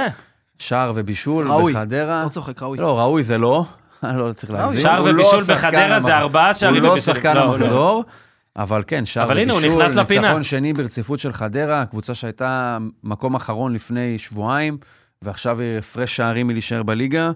שער 0.59 0.91
ובישול 0.95 1.47
ראוי. 1.47 1.73
בחדרה. 1.73 2.21
לא 2.23 2.29
צוחק, 2.29 2.61
ראוי. 2.61 2.77
לא, 2.77 2.99
ראוי 2.99 3.23
זה 3.23 3.37
לא. 3.37 3.65
לא 4.03 4.33
צריך 4.33 4.51
להגזים. 4.53 4.81
שער 4.81 5.01
לא 5.01 5.11
ובישול 5.11 5.43
שחקן 5.43 5.53
בחדרה 5.69 5.99
זה 5.99 6.13
המח- 6.15 6.21
ארבעה 6.21 6.53
שערים 6.53 6.81
הוא 6.81 6.87
לא 6.87 6.91
ובישול. 6.93 7.13
שחקן 7.15 7.35
לא, 7.35 7.45
לא. 7.45 7.53
המחזור, 7.55 8.03
אבל 8.55 8.83
כן, 8.87 9.05
שער 9.05 9.23
אבל 9.23 9.37
הנה, 9.39 9.53
הוא 9.53 9.59
ובישול, 9.59 9.81
נכנס 9.83 9.95
לפינה. 9.95 10.21
ניצחון 10.21 10.43
שני 10.43 10.73
ברציפות 10.73 11.19
של 11.19 11.33
חדרה, 11.33 11.85
קבוצה 11.85 12.13
שהייתה 12.13 12.77
מקום 13.03 13.35
אחרון 13.35 13.73
לפני 13.73 14.19
שבועיים, 14.19 14.77
ועכשיו 15.21 15.59
היא 15.61 15.77
הפרש 15.77 16.15
שערים 16.15 16.47
מלהישאר 16.47 16.83
בליגה. 16.83 17.31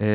אה, 0.00 0.06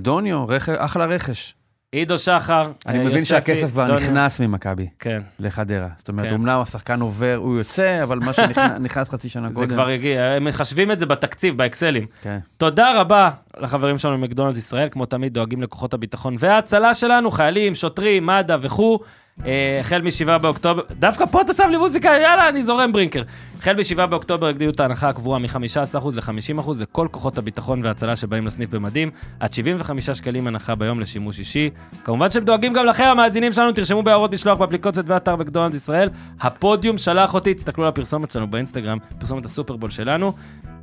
דוניו, 0.00 0.46
רכ- 0.48 0.68
אחלה 0.78 1.04
רכש. 1.06 1.54
עידו 1.92 2.18
שחר. 2.18 2.72
אני 2.86 2.98
אה, 2.98 3.02
מבין 3.04 3.14
יוספי, 3.16 3.28
שהכסף 3.28 3.70
כבר. 3.70 3.94
נכנס 3.96 4.40
ממכבי 4.40 4.88
כן, 4.98 5.22
לחדרה. 5.38 5.88
זאת 5.96 6.08
אומרת, 6.08 6.28
כן. 6.28 6.34
אומנם 6.34 6.60
השחקן 6.60 7.00
עובר, 7.00 7.34
הוא 7.38 7.58
יוצא, 7.58 8.02
אבל 8.02 8.18
מה 8.18 8.32
שנכנס 8.32 9.08
חצי 9.14 9.28
שנה 9.28 9.48
זה 9.48 9.54
קודם. 9.54 9.68
כבר 9.68 9.88
הגיע, 9.88 10.22
הם 10.24 10.44
מחשבים 10.44 10.90
את 10.90 10.98
זה 10.98 11.06
בתקציב, 11.06 11.56
באקסלים. 11.58 12.06
כן. 12.22 12.38
תודה 12.56 13.00
רבה 13.00 13.30
לחברים 13.60 13.98
שלנו 13.98 14.18
ממקדונלדס 14.18 14.58
ישראל, 14.58 14.88
כמו 14.90 15.06
תמיד 15.06 15.34
דואגים 15.34 15.62
לכוחות 15.62 15.94
הביטחון 15.94 16.36
וההצלה 16.38 16.94
שלנו, 16.94 17.30
חיילים, 17.30 17.74
שוטרים, 17.74 18.26
מד"א 18.26 18.56
וכו'. 18.60 18.98
אה, 19.46 19.78
החל 19.80 20.02
מ-7 20.02 20.38
באוקטובר, 20.38 20.82
דווקא 20.98 21.26
פה 21.26 21.40
אתה 21.40 21.52
שם 21.52 21.68
לי 21.70 21.76
מוזיקה, 21.76 22.08
יאללה, 22.08 22.48
אני 22.48 22.62
זורם 22.62 22.92
ברינקר. 22.92 23.22
החל 23.58 23.76
מ-7 23.76 24.06
באוקטובר 24.06 24.46
הגדילו 24.46 24.70
את 24.70 24.80
ההנחה 24.80 25.08
הקבועה 25.08 25.38
מ-15% 25.38 26.08
ל-50% 26.14 26.70
לכל 26.80 27.08
כוחות 27.10 27.38
הביטחון 27.38 27.84
וההצלה 27.84 28.16
שבאים 28.16 28.46
לסניף 28.46 28.70
במדים, 28.70 29.10
עד 29.40 29.52
75 29.52 30.10
שקלים 30.10 30.46
הנחה 30.46 30.74
ביום 30.74 31.00
לשימוש 31.00 31.38
אישי. 31.38 31.70
כמובן 32.04 32.30
שהם 32.30 32.44
דואגים 32.44 32.72
גם 32.72 32.86
לכם, 32.86 33.04
המאזינים 33.04 33.52
שלנו, 33.52 33.72
תרשמו 33.72 34.02
בהערות 34.02 34.32
משלוח 34.32 34.58
באפליקציות 34.58 35.06
ואתר 35.08 35.36
מקדונלדס 35.36 35.76
ישראל. 35.76 36.08
הפודיום 36.40 36.98
שלח 36.98 37.34
אותי, 37.34 37.54
תסתכלו 37.54 37.84
על 37.84 37.88
הפרסומת 37.88 38.30
שלנו 38.30 38.50
באינסטגרם, 38.50 38.98
פרסומת 39.18 39.44
הסופרבול 39.44 39.90
שלנו. 39.90 40.32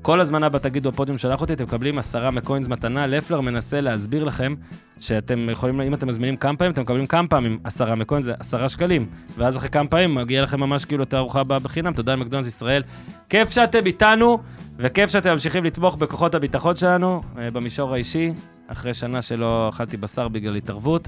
כל 0.01 0.19
הזמנה 0.19 0.49
בה 0.49 0.59
תגידו 0.59 0.89
הפודיום 0.89 1.17
שלח 1.17 1.41
אותי, 1.41 1.53
אתם 1.53 1.63
מקבלים 1.63 1.97
עשרה 1.97 2.31
מקוינס 2.31 2.67
מתנה. 2.67 3.07
לפלר 3.07 3.41
מנסה 3.41 3.81
להסביר 3.81 4.23
לכם 4.23 4.55
שאתם 4.99 5.49
יכולים, 5.49 5.81
אם 5.81 5.93
אתם 5.93 6.07
מזמינים 6.07 6.37
כמה 6.37 6.57
פעמים, 6.57 6.71
אתם 6.71 6.81
מקבלים 6.81 7.07
כמה 7.07 7.27
פעמים 7.27 7.59
עשרה 7.63 7.95
מקוינס, 7.95 8.25
זה 8.25 8.33
עשרה 8.39 8.69
שקלים. 8.69 9.09
ואז 9.37 9.57
אחרי 9.57 9.69
כמה 9.69 9.87
פעמים 9.87 10.15
מגיע 10.15 10.41
לכם 10.41 10.59
ממש 10.59 10.85
כאילו 10.85 11.03
את 11.03 11.13
הארוחה 11.13 11.39
הבאה 11.39 11.59
בחינם. 11.59 11.93
תודה 11.93 12.13
למקדונלדס 12.13 12.47
ישראל. 12.47 12.83
כיף 13.29 13.49
שאתם 13.49 13.85
איתנו, 13.85 14.39
וכיף 14.77 15.09
שאתם 15.09 15.31
ממשיכים 15.31 15.63
לתמוך 15.63 15.95
בכוחות 15.95 16.35
הביטחון 16.35 16.75
שלנו 16.75 17.21
אה, 17.37 17.51
במישור 17.51 17.93
האישי. 17.93 18.33
אחרי 18.67 18.93
שנה 18.93 19.21
שלא 19.21 19.69
אכלתי 19.69 19.97
בשר 19.97 20.27
בגלל 20.27 20.55
התערבות, 20.55 21.07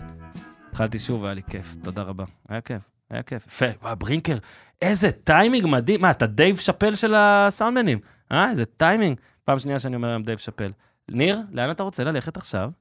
אכלתי 0.73 0.99
שוב 0.99 1.21
והיה 1.21 1.33
לי 1.33 1.41
כיף. 1.49 1.75
תודה 1.83 2.01
רבה. 2.01 2.23
היה 2.49 2.61
כיף, 2.61 2.81
היה 3.09 3.23
כיף. 3.23 3.45
יפה, 3.47 3.95
ברינקר, 3.95 4.37
איזה 4.81 5.11
טיימינג 5.11 5.67
מדהים. 5.67 6.01
מה, 6.01 6.11
אתה 6.11 6.27
דייב 6.27 6.57
שאפל 6.57 6.95
של 6.95 7.13
הסאונדמנים? 7.15 7.99
אה, 8.31 8.49
איזה 8.49 8.65
טיימינג. 8.65 9.19
פעם 9.43 9.59
שנייה 9.59 9.79
שאני 9.79 9.95
אומר 9.95 10.07
היום 10.07 10.23
דייב 10.23 10.37
שאפל. 10.37 10.71
ניר, 11.09 11.39
לאן 11.51 11.71
אתה 11.71 11.83
רוצה 11.83 12.03
ללכת 12.03 12.37
עכשיו? 12.37 12.71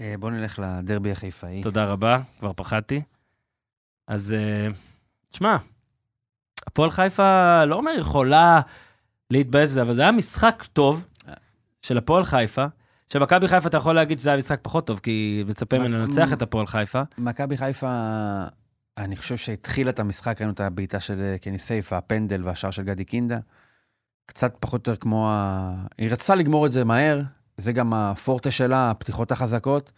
אה, 0.00 0.14
בואו 0.18 0.32
נלך 0.32 0.58
לדרבי 0.58 1.12
החיפאי. 1.12 1.62
תודה 1.62 1.84
רבה, 1.84 2.18
כבר 2.38 2.52
פחדתי. 2.52 3.02
אז 4.08 4.34
אה, 4.38 4.68
תשמע, 5.30 5.56
הפועל 6.66 6.90
חיפה, 6.90 7.64
לא 7.64 7.76
אומר 7.76 7.90
יכולה 7.98 8.60
להתבאס 9.30 9.70
בזה, 9.70 9.82
אבל 9.82 9.94
זה 9.94 10.02
היה 10.02 10.12
משחק 10.12 10.64
טוב 10.72 11.06
של 11.82 11.98
הפועל 11.98 12.24
חיפה. 12.24 12.66
שמכבי 13.12 13.48
חיפה 13.48 13.68
אתה 13.68 13.76
יכול 13.76 13.94
להגיד 13.94 14.18
שזה 14.18 14.30
היה 14.30 14.36
משחק 14.36 14.58
פחות 14.62 14.86
טוב, 14.86 14.98
כי 14.98 15.44
מצפה 15.46 15.78
ממנו 15.78 15.98
לנצח 15.98 16.32
את 16.32 16.42
הפועל 16.42 16.66
חיפה. 16.66 17.02
מכבי 17.18 17.56
חיפה, 17.56 17.88
אני 18.98 19.16
חושב 19.16 19.36
שהתחילה 19.36 19.90
את 19.90 20.00
המשחק, 20.00 20.36
ראינו 20.40 20.52
את 20.52 20.60
הבעיטה 20.60 21.00
של 21.00 21.20
אה, 21.20 21.38
קני 21.38 21.58
סייף, 21.58 21.92
הפנדל 21.92 22.44
והשער 22.44 22.70
של 22.70 22.82
גדי 22.82 23.04
קינדה. 23.04 23.38
קצת 24.26 24.56
פחות 24.60 24.86
או 24.86 24.92
יותר 24.92 25.00
כמו 25.02 25.28
ה... 25.30 25.74
היא 25.98 26.10
רצתה 26.10 26.34
לגמור 26.34 26.66
את 26.66 26.72
זה 26.72 26.84
מהר, 26.84 27.22
זה 27.56 27.72
גם 27.72 27.94
הפורטה 27.94 28.50
שלה, 28.50 28.90
הפתיחות 28.90 29.32
החזקות, 29.32 29.92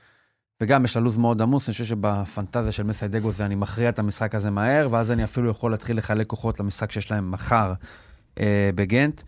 וגם 0.61 0.85
יש 0.85 0.97
לה 0.97 1.03
לו"ז 1.03 1.17
מאוד 1.17 1.43
עמוס, 1.43 1.69
אני 1.69 1.73
חושב 1.73 1.85
שבפנטזיה 1.85 2.73
של 2.73 2.83
מסיידגו 2.83 3.33
זה 3.33 3.47
אני 3.47 3.55
מכריע 3.55 3.89
את 3.89 3.99
המשחק 3.99 4.35
הזה 4.35 4.51
מהר, 4.51 4.89
ואז 4.91 5.13
אני 5.13 5.25
אפילו 5.25 5.51
יכול 5.51 5.71
להתחיל 5.71 5.99
לחלק 5.99 6.27
כוחות 6.27 6.61
למשחק 6.61 6.93
שיש 6.93 7.11
להם 7.11 7.31
מחר 7.31 7.73
אה, 8.41 8.71
בגנט. 8.75 9.23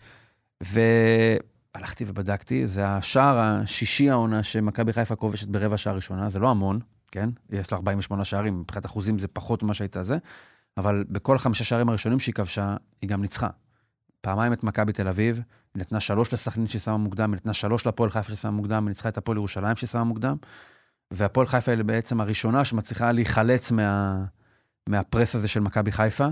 והלכתי 0.61 2.05
ובדקתי, 2.07 2.67
זה 2.67 2.87
השער 2.87 3.39
השישי 3.39 4.11
העונה 4.11 4.43
שמכבי 4.43 4.93
חיפה 4.93 5.17
כובשת 5.17 5.49
ברבע 5.49 5.77
שעה 5.77 5.93
ראשונה, 5.93 6.29
זה 6.29 6.39
לא 6.39 6.51
המון, 6.51 6.81
כן? 7.11 7.31
יש 7.51 7.73
לה 7.73 7.77
48 7.79 8.25
שערים, 8.25 8.61
מבחינת 8.61 8.87
אחוזים 8.87 9.19
זה 9.19 9.29
פחות 9.29 9.63
ממה 9.63 9.75
שהייתה 9.75 10.03
זה, 10.03 10.19
אבל 10.77 11.05
בכל 11.09 11.37
החמישה 11.37 11.65
שערים 11.65 11.89
הראשונים 11.89 12.21
שהיא 12.21 12.35
כבשה, 12.35 12.77
היא 13.03 13.11
גם 13.11 13.23
ניצחה. 13.23 13.49
פעמיים 14.21 14.53
את 14.53 14.65
מכבי 14.65 14.93
תל 14.93 15.09
אביב, 15.09 15.37
היא 15.37 15.81
נתנה 15.81 16.01
שלוש 16.01 16.33
לסכנין 16.33 16.67
שהיא 16.67 16.81
שמה 16.81 16.97
מוקדם, 16.97 17.31
היא 17.33 17.37
נתנה 17.37 17.55
שלוש 17.55 17.87
להפועל 17.87 18.11
חיפה 18.11 18.27
שהיא 18.27 18.37
שמה 18.37 18.51
מוקדם, 18.51 18.85
היא 18.85 18.89
ניצחה 18.89 19.09
את 19.09 19.19
הפועל 19.19 19.37
ירושלים 19.39 19.77
שהיא 19.77 19.89
שמה 19.89 20.05
מוקדם, 20.05 20.37
והפועל 21.11 21.47
חיפה 21.47 21.73
היא 21.73 21.83
בעצם 21.83 22.21
הראשונה 22.21 22.65
שמצליחה 22.65 23.13
להיחלץ 23.13 23.73
מה, 23.73 24.25
מהפרס 24.87 25.35
הזה 25.35 25.49
של 25.49 25.61
מכבי 25.61 25.93
חיפה. 25.93 26.29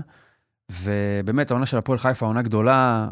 ובאמת, 0.71 1.51
העונה 1.51 1.65
של 1.65 1.77
הפועל 1.77 1.99
חיפה, 1.99 2.25
עונה 2.25 2.41
גדולה, 2.41 3.07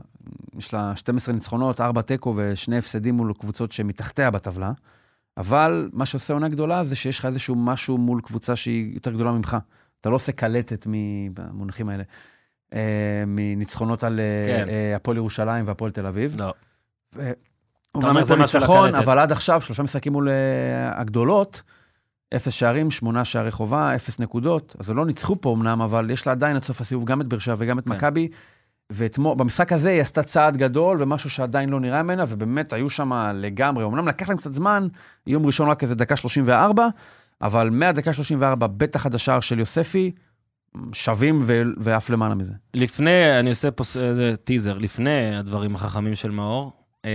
יש 0.57 0.74
לה 0.74 0.95
12 0.95 1.36
ניצחונות, 1.36 1.82
4 1.82 2.01
תיקו 2.01 2.34
ושני 2.38 2.78
הפסדים 2.78 3.15
מול 3.15 3.34
קבוצות 3.34 3.71
שמתחתיה 3.71 4.32
בטבלה. 4.32 4.71
אבל 5.38 5.89
מה 5.93 6.05
שעושה 6.05 6.34
עונה 6.34 6.47
גדולה 6.47 6.84
זה 6.84 6.95
שיש 6.95 7.19
לך 7.19 7.26
איזשהו 7.26 7.55
משהו 7.55 7.97
מול 7.97 8.21
קבוצה 8.21 8.55
שהיא 8.55 8.93
יותר 8.93 9.11
גדולה 9.11 9.32
ממך. 9.32 9.57
אתה 10.01 10.09
לא 10.09 10.15
עושה 10.15 10.32
קלטת 10.32 10.88
מ- 10.88 11.34
במונחים 11.34 11.89
האלה, 11.89 12.03
מניצחונות 13.28 14.03
על 14.03 14.19
אה, 14.19 14.43
כן. 14.47 14.69
אה, 14.69 14.95
הפועל 14.95 15.17
ירושלים 15.17 15.67
והפועל 15.67 15.91
תל 15.91 16.05
אביב. 16.05 16.36
לא. 16.39 16.53
אומנם 17.95 18.24
זה 18.24 18.36
ניצחון. 18.36 18.95
אבל 18.95 19.19
עד 19.19 19.32
עכשיו, 19.32 19.61
שלושה 19.61 19.84
משחקים 19.84 20.13
מול 20.13 20.30
אה, 20.30 20.99
הגדולות, 20.99 21.61
אפס 22.36 22.53
שערים, 22.53 22.91
שמונה 22.91 23.26
שערי 23.26 23.51
חובה, 23.51 23.95
אפס 23.95 24.19
נקודות. 24.19 24.76
אז 24.80 24.89
לא 24.89 25.05
ניצחו 25.05 25.41
פה 25.41 25.53
אמנם, 25.53 25.82
אבל 25.82 26.09
יש 26.09 26.28
לה 26.28 26.32
עדיין 26.32 26.55
עד 26.55 26.63
סוף 26.63 26.82
הסיבוב 26.82 27.05
גם 27.05 27.21
את 27.21 27.28
באר 27.28 27.39
שבע 27.39 27.55
וגם 27.57 27.80
את 27.80 27.86
כן. 27.86 27.91
מכבי. 27.91 28.28
ובמשחק 28.91 29.74
הזה 29.74 29.89
היא 29.89 30.01
עשתה 30.01 30.24
צעד 30.24 30.57
גדול 30.57 31.01
ומשהו 31.01 31.30
שעדיין 31.30 31.69
לא 31.69 31.80
נראה 31.80 32.03
ממנה, 32.03 32.26
ובאמת 32.28 32.74
היו 32.74 32.89
שם 32.89 33.11
לגמרי, 33.34 33.86
אמנם 33.86 34.07
לקח 34.07 34.30
להם 34.30 34.38
קצת 34.38 34.53
זמן, 34.53 34.88
יום 35.28 35.45
ראשון 35.45 35.69
רק 35.69 35.84
איזה 35.84 35.95
דקה 35.95 36.15
34, 36.15 36.88
אבל 37.41 37.69
מהדקה 37.69 38.13
34, 38.13 38.67
בטח 38.67 39.05
עד 39.05 39.15
השער 39.15 39.39
של 39.39 39.59
יוספי, 39.59 40.11
שווים 40.93 41.43
ו- 41.47 41.61
ואף 41.78 42.09
למעלה 42.09 42.36
מזה. 42.36 42.53
לפני, 42.74 43.39
אני 43.39 43.49
עושה 43.49 43.71
פה 43.71 43.84
טיזר, 44.43 44.78
לפני 44.78 45.36
הדברים 45.36 45.76
החכמים 45.76 46.15
של 46.15 46.32
מאור. 46.32 46.71
אה, 47.05 47.09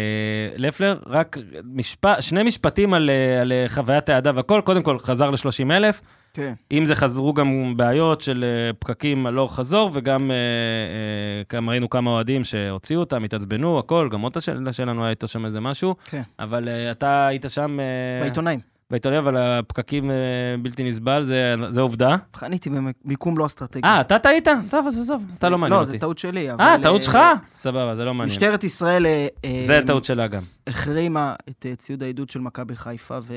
לפלר, 0.57 0.99
רק 1.07 1.37
משפט, 1.75 2.23
שני 2.23 2.43
משפטים 2.43 2.95
על, 2.95 3.11
אה, 3.11 3.41
על 3.41 3.53
אה, 3.53 3.65
חוויית 3.69 4.09
האהדה 4.09 4.31
והכל. 4.35 4.61
קודם 4.65 4.83
כל, 4.83 4.99
חזר 4.99 5.31
ל-30 5.31 5.71
אלף. 5.73 6.01
כן. 6.33 6.53
אם 6.73 6.85
זה 6.85 6.95
חזרו 6.95 7.35
גם 7.35 7.75
בעיות 7.77 8.21
של 8.21 8.45
אה, 8.45 8.73
פקקים 8.79 9.27
הלוך 9.27 9.57
חזור, 9.57 9.91
וגם 9.93 10.31
אה, 10.31 10.37
אה, 10.37 11.57
גם 11.57 11.71
ראינו 11.71 11.91
כמה 11.91 12.11
אוהדים 12.11 12.45
שהוציאו 12.45 13.01
אותם, 13.01 13.25
התעצבנו, 13.25 13.79
הכל, 13.79 14.09
גם 14.13 14.25
אותה 14.25 14.41
של- 14.41 14.69
שלנו 14.71 15.03
היה 15.03 15.11
איתו 15.11 15.29
שם 15.29 15.45
איזה 15.45 15.61
משהו. 15.61 15.95
כן. 16.05 16.23
אבל 16.39 16.69
אה, 16.69 16.91
אתה 16.91 17.27
היית 17.27 17.45
שם... 17.49 17.81
אה, 17.81 17.85
בעיתונאים. 18.23 18.61
בעיתונאים, 18.91 19.23
אבל 19.23 19.37
הפקקים 19.37 20.11
אה, 20.11 20.17
בלתי 20.63 20.85
נסבל, 20.85 21.23
זה, 21.23 21.55
זה 21.71 21.81
עובדה. 21.81 22.17
חניתי 22.37 22.71
במיקום 22.71 23.39
לא 23.39 23.47
אסטרטגי. 23.47 23.85
אה, 23.85 24.01
אתה 24.01 24.19
טעית? 24.19 24.49
טוב, 24.71 24.87
אז 24.87 25.01
עזוב, 25.01 25.25
אתה 25.39 25.49
לא 25.49 25.59
מעניין 25.59 25.77
לא, 25.77 25.81
אותי. 25.81 25.93
זה 25.93 25.99
טעות 25.99 26.19
שלי, 26.19 26.53
אבל... 26.53 26.61
אה, 26.65 26.77
טעות 26.83 27.01
אה, 27.01 27.07
שלך? 27.07 27.19
סבבה, 27.55 27.95
זה 27.95 28.05
לא 28.05 28.15
מעניין. 28.15 28.33
משטרת 28.37 28.65
ישראל 28.65 29.07
אה, 29.07 29.27
אה, 29.45 29.63
זה 29.65 29.81
טעות 29.87 30.05
שלה 30.05 30.27
גם. 30.27 30.43
החרימה 30.67 31.35
את 31.49 31.67
אה, 31.69 31.77
ציוד 31.77 32.03
העידוד 32.03 32.31
של 32.31 32.41
מכבי 32.41 32.77
חיפה, 32.77 33.19
ו... 33.23 33.35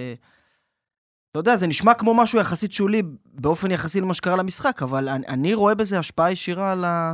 אתה 1.31 1.39
יודע, 1.39 1.57
זה 1.57 1.67
נשמע 1.67 1.93
כמו 1.93 2.13
משהו 2.13 2.39
יחסית 2.39 2.73
שולי 2.73 3.01
באופן 3.33 3.71
יחסי 3.71 4.01
למה 4.01 4.13
שקרה 4.13 4.35
למשחק, 4.35 4.83
אבל 4.83 5.09
אני, 5.09 5.27
אני 5.27 5.53
רואה 5.53 5.75
בזה 5.75 5.99
השפעה 5.99 6.31
ישירה 6.31 6.71
על 6.71 6.85
ה... 6.85 7.13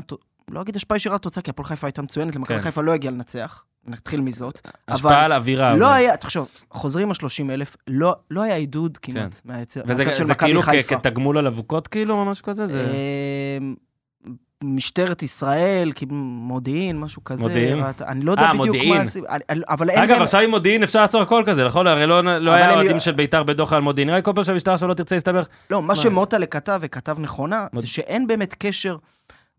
לא 0.52 0.62
אגיד 0.62 0.76
השפעה 0.76 0.96
ישירה 0.98 1.14
על 1.14 1.16
התוצאה, 1.16 1.44
כי 1.44 1.50
הפועל 1.50 1.68
חיפה 1.68 1.88
הייתה 1.88 2.02
מצוינת, 2.02 2.36
למכבי 2.36 2.58
כן. 2.58 2.64
חיפה 2.64 2.82
לא 2.82 2.94
הגיע 2.94 3.12
לנצח. 3.12 3.64
נתחיל 3.88 4.22
מזאת. 4.22 4.62
השפעה 4.88 5.26
על 5.26 5.32
האווירה. 5.32 5.76
לא 5.76 5.86
אבל- 5.86 5.94
היה, 5.96 6.18
תחשוב, 6.18 6.48
חוזרים 6.72 7.12
ה-30 7.12 7.52
אלף, 7.52 7.76
לא, 7.88 8.16
לא 8.32 8.42
היה 8.42 8.56
עידוד 8.56 8.98
כמעט 8.98 9.42
מהצד 9.46 9.82
וזה 9.88 10.06
מהצד 10.06 10.16
של 10.16 10.32
מכבי 10.32 10.48
כאילו 10.48 10.62
חיפה. 10.62 10.96
כתגמול 10.96 11.38
על 11.38 11.48
אבוקות, 11.48 11.88
כאילו, 11.88 12.14
או 12.14 12.26
משהו 12.26 12.44
כזה? 12.46 12.66
זה... 12.68 12.82
אה, 12.82 13.58
משטרת 14.64 15.24
ישראל, 15.24 15.92
כאילו 15.96 16.16
מודיעין, 16.16 17.00
משהו 17.00 17.24
כזה. 17.24 17.44
מודיעין? 17.44 17.80
אני 18.08 18.26
לא 18.26 18.32
יודע 18.32 18.44
אה, 18.44 18.48
בדיוק 18.54 18.66
מודיעין. 18.66 18.94
מה 18.98 19.36
אבל 19.70 19.90
אין 19.90 20.04
אגב, 20.04 20.16
גם... 20.16 20.22
עכשיו 20.22 20.42
עם 20.42 20.50
מודיעין 20.50 20.84
אפשר 20.84 21.02
לעצור 21.02 21.22
הכל 21.22 21.44
כזה, 21.46 21.66
נכון? 21.66 21.88
הרי 21.88 22.06
לא 22.08 22.40
לא 22.40 22.52
היה 22.52 22.70
הם- 22.72 22.76
אוהדים 22.80 23.00
של 23.00 23.12
בית"ר 23.12 23.44
בדוחה 23.44 23.76
על 23.76 23.82
מודיעין. 23.82 24.08
נראה 24.08 24.18
לי 24.18 24.24
כל 24.24 24.32
פעם 24.36 24.44
שהמשטרה 24.44 24.78
שלו 24.78 24.88
לא 24.88 24.94
תרצה 24.94 25.16
להסתבך. 25.16 25.48
לא, 25.70 25.82
מה 25.82 25.96
שמוטלה 25.96 26.46
כתב, 26.46 26.80
וכתב 26.82 27.18
נכונה, 27.20 27.68
מוד- 27.74 27.82
זה 27.82 27.88
שאין 27.88 28.28
באמת 28.28 28.56
קשר 28.60 28.98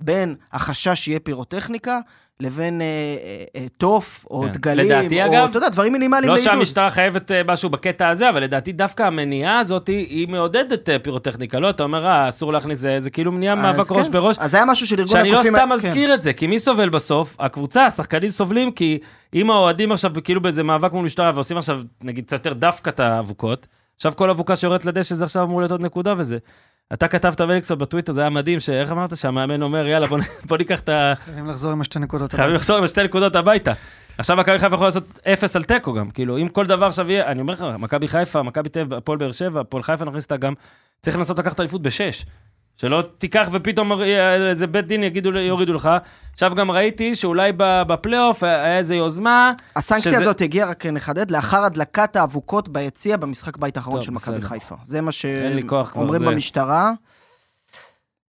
בין 0.01 0.35
החשש 0.53 0.95
שיהיה 1.05 1.21
פירוטכניקה 1.21 1.99
לבין 2.43 2.81
אה, 2.81 2.87
אה, 2.87 3.45
אה, 3.61 3.67
תוף, 3.77 4.27
או 4.31 4.43
כן. 4.43 4.53
דגלים, 4.53 4.87
לדעתי, 4.87 5.23
או, 5.23 5.27
אגב, 5.27 5.49
אתה 5.49 5.59
יודע, 5.59 5.69
דברים 5.69 5.93
מינימליים 5.93 6.29
לא 6.29 6.35
לעידוד. 6.35 6.53
שהמשטרה 6.53 6.91
חייבת 6.91 7.33
אה, 7.33 7.43
משהו 7.47 7.71
בקטע 7.71 8.09
הזה, 8.09 8.31
אבל 8.31 8.43
לדעתי 8.43 8.73
דווקא 8.73 9.03
המניעה 9.03 9.59
הזאת 9.59 9.87
היא 9.87 10.29
מעודדת 10.29 10.89
אה, 10.89 10.99
פירוטכניקה. 10.99 11.61
לא, 11.61 11.71
אתה 11.71 11.83
אומר, 11.83 12.07
אה, 12.07 12.29
אסור 12.29 12.53
להכניס 12.53 12.79
זה, 12.79 13.01
זה 13.01 13.11
כאילו 13.11 13.33
מניעה 13.33 13.55
מאבק 13.55 13.89
כן. 13.89 13.95
ראש 13.95 14.09
בראש. 14.09 14.37
אז 14.39 14.51
זה 14.51 14.57
היה 14.57 14.67
משהו 14.67 14.87
של 14.87 15.01
ארגון 15.01 15.13
שאני 15.17 15.31
לא 15.31 15.37
הקופים... 15.37 15.57
סתם 15.57 15.69
כן. 15.69 15.73
מזכיר 15.73 16.15
את 16.15 16.23
זה, 16.23 16.33
כי 16.33 16.47
מי 16.47 16.59
סובל 16.59 16.89
בסוף? 16.89 17.37
הקבוצה, 17.39 17.87
השחקנים 17.87 18.31
סובלים, 18.31 18.73
כי 18.73 18.99
אם 19.35 19.51
האוהדים 19.51 19.93
עכשיו 19.93 20.13
כאילו 20.25 20.41
באיזה 20.41 20.63
מאבק 20.63 20.93
מול 20.93 21.05
משטרה 21.05 21.33
ועושים 21.35 21.59
עכשיו, 21.59 21.83
נגיד, 22.05 22.25
קצת 22.25 22.47
יותר 22.47 22.53
דווקא 22.53 22.91
את 22.91 23.01
האבוקות, 23.01 23.67
עכשיו 23.97 24.13
כל 24.17 24.31
אבוקה 24.31 24.57
שיורדת 24.57 24.85
לדשא 24.85 25.15
זה 25.15 25.25
עכשיו 25.25 25.45
אמור 25.45 25.61
להיות 25.61 25.73
עוד 25.73 25.81
נקודה 25.81 26.15
וזה. 26.19 26.39
אתה 26.93 27.09
כתבת 27.09 27.41
וליקסון 27.41 27.79
בטוויטר, 27.79 28.13
זה 28.13 28.21
היה 28.21 28.31
מדהים, 28.31 28.61
שאיך 28.61 28.91
אמרת 28.91 29.17
שהמאמן 29.17 29.63
אומר, 29.63 29.87
יאללה, 29.87 30.07
בוא, 30.49 30.59
ניקח 30.59 30.81
את 30.81 30.89
ה... 30.89 31.13
חייבים 31.25 31.47
לחזור 31.47 31.73
עם 31.73 31.81
השתי 31.81 31.99
נקודות. 31.99 32.33
חייבים 32.33 32.45
הביתה. 32.45 32.57
לחזור 32.59 32.77
עם 32.77 32.85
השתי 32.85 33.03
נקודות 33.03 33.37
הביתה. 33.37 33.73
עכשיו 34.19 34.37
מכבי 34.37 34.59
חיפה 34.59 34.75
יכולה 34.75 34.89
לעשות 34.89 35.21
אפס 35.33 35.57
על 35.57 35.65
תיקו 35.65 35.93
גם, 35.95 36.11
כאילו, 36.11 36.39
אם 36.39 36.49
כל 36.49 36.67
דבר 36.67 36.87
עכשיו 36.87 37.11
יהיה, 37.11 37.27
אני 37.27 37.41
אומר 37.41 37.53
לך, 37.53 37.65
מכבי 37.79 38.09
חיפה, 38.09 38.43
מכבי 38.43 38.69
תל 38.69 38.81
אביב, 38.81 38.95
הפועל 38.95 39.19
באר 39.19 39.33
שבע, 39.33 39.61
הפועל 39.61 39.83
חיפה 39.83 40.05
נכניס 40.05 40.25
אותה 40.25 40.37
גם, 40.37 40.55
צריך 41.03 41.17
לנסות 41.17 41.39
לקחת 41.39 41.61
אליפות 41.61 41.83
בשש. 41.83 42.25
שלא 42.81 43.05
תיקח 43.19 43.49
ופתאום 43.53 43.93
אה, 43.93 44.35
איזה 44.51 44.67
בית 44.67 44.87
דין 44.87 45.03
יגידו, 45.03 45.31
יורידו 45.39 45.73
לך. 45.73 45.89
עכשיו 46.33 46.55
גם 46.55 46.71
ראיתי 46.71 47.15
שאולי 47.17 47.53
בפלייאוף 47.59 48.43
היה 48.43 48.79
איזה 48.79 48.95
יוזמה, 48.95 49.53
הסנקציה 49.77 50.13
שזה- 50.13 50.21
הזאת 50.21 50.41
הגיעה, 50.41 50.71
רק 50.71 50.87
נחדד, 50.87 51.31
לאחר 51.31 51.65
הדלקת 51.65 52.17
האבוקות 52.17 52.69
ביציע 52.69 53.17
במשחק 53.17 53.57
בית 53.57 53.77
האחרון 53.77 54.03
של 54.03 54.11
מכבי. 54.11 54.43
חיפה. 54.43 54.75
זה 54.85 55.01
מה 55.01 55.13
שאומרים 55.13 56.23
במשטרה, 56.23 56.93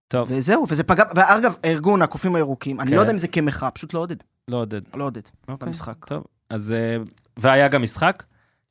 טוב, 0.08 0.28
וזהו, 0.30 0.66
וזה 0.68 0.84
פגע... 0.84 1.04
ואגב, 1.14 1.54
ארגון 1.64 2.02
הקופים 2.02 2.34
הירוקים, 2.34 2.80
אני 2.80 2.90
כן. 2.90 2.96
לא 2.96 3.00
יודע 3.00 3.12
אם 3.12 3.18
זה 3.18 3.28
כמחאה, 3.28 3.70
פשוט 3.70 3.94
לא 3.94 3.98
עודד. 3.98 4.16
לא 4.48 4.56
עודד. 4.56 4.80
לא 4.94 5.04
עודד 5.04 5.20
אוקיי, 5.48 5.66
במשחק. 5.66 6.04
טוב, 6.04 6.24
אז... 6.50 6.72
אה, 6.72 6.96
והיה 7.36 7.68
גם 7.68 7.82
משחק, 7.82 8.22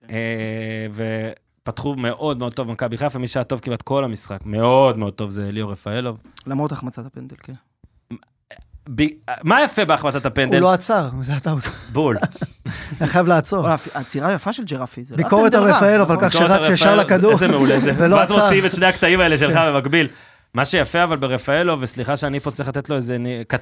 אה, 0.10 0.16
ופתחו 1.68 1.96
מאוד 1.96 2.40
מאוד 2.40 2.54
טוב 2.54 2.68
במכבי 2.68 2.98
חיפה, 2.98 3.20
מי 3.20 3.28
שהיה 3.28 3.44
טוב 3.44 3.60
כמעט 3.60 3.82
כל 3.82 4.04
המשחק, 4.04 4.40
מאוד 4.46 4.98
מאוד 4.98 5.14
טוב 5.14 5.30
זה 5.30 5.52
ליאור 5.52 5.72
רפאלוב. 5.72 6.20
למרות 6.48 6.72
החמצת 6.72 7.06
הפנדל, 7.06 7.36
כן. 7.44 7.54
ב... 8.96 9.04
מה 9.44 9.64
יפה 9.64 9.86
בהחמצת 9.86 10.26
הוא 10.26 10.28
הפנדל? 10.28 10.60
לא 10.60 10.74
עצר, 10.74 11.10
זה 11.22 11.34
הטעות. 11.34 11.64
בול. 11.92 12.18
היה 13.00 13.08
חייב 13.08 13.28
לעצור. 13.28 13.60
וואלה, 13.60 13.76
העצירה 13.94 14.28
היפה 14.28 14.54
של 14.54 14.64
ג'רפי, 14.64 15.06
זה 15.06 15.16
לא 15.18 15.24
ביקורת 15.24 15.56
על 15.56 15.64
רפאלוב, 15.64 16.12
על 16.12 16.18
נכון? 16.18 16.30
כך 16.30 16.34
שרץ 16.38 16.70
ישר 16.70 16.96
לכדור. 16.96 17.32
איזה 17.32 17.48
מעולה 17.48 17.80
זה. 17.80 17.94
ולא 17.98 18.16
ואז 18.16 18.32
עצר. 18.32 18.44
מוציאים 18.44 18.66
את 18.66 18.74
שני 18.74 18.86
הקטעים 18.86 19.20
האלה 19.20 19.38
שלך 19.38 19.56
במקביל. 19.58 20.08
מה 20.54 20.66
שיפה 20.66 21.04
אבל 21.04 21.18
ברפאלו, 21.18 21.78
וסליחה 21.82 22.18
שאני 22.18 22.40
פה 22.40 22.52
צריך 22.52 22.70
לתת 22.70 22.90
לו 22.90 22.96
איזה, 22.96 23.18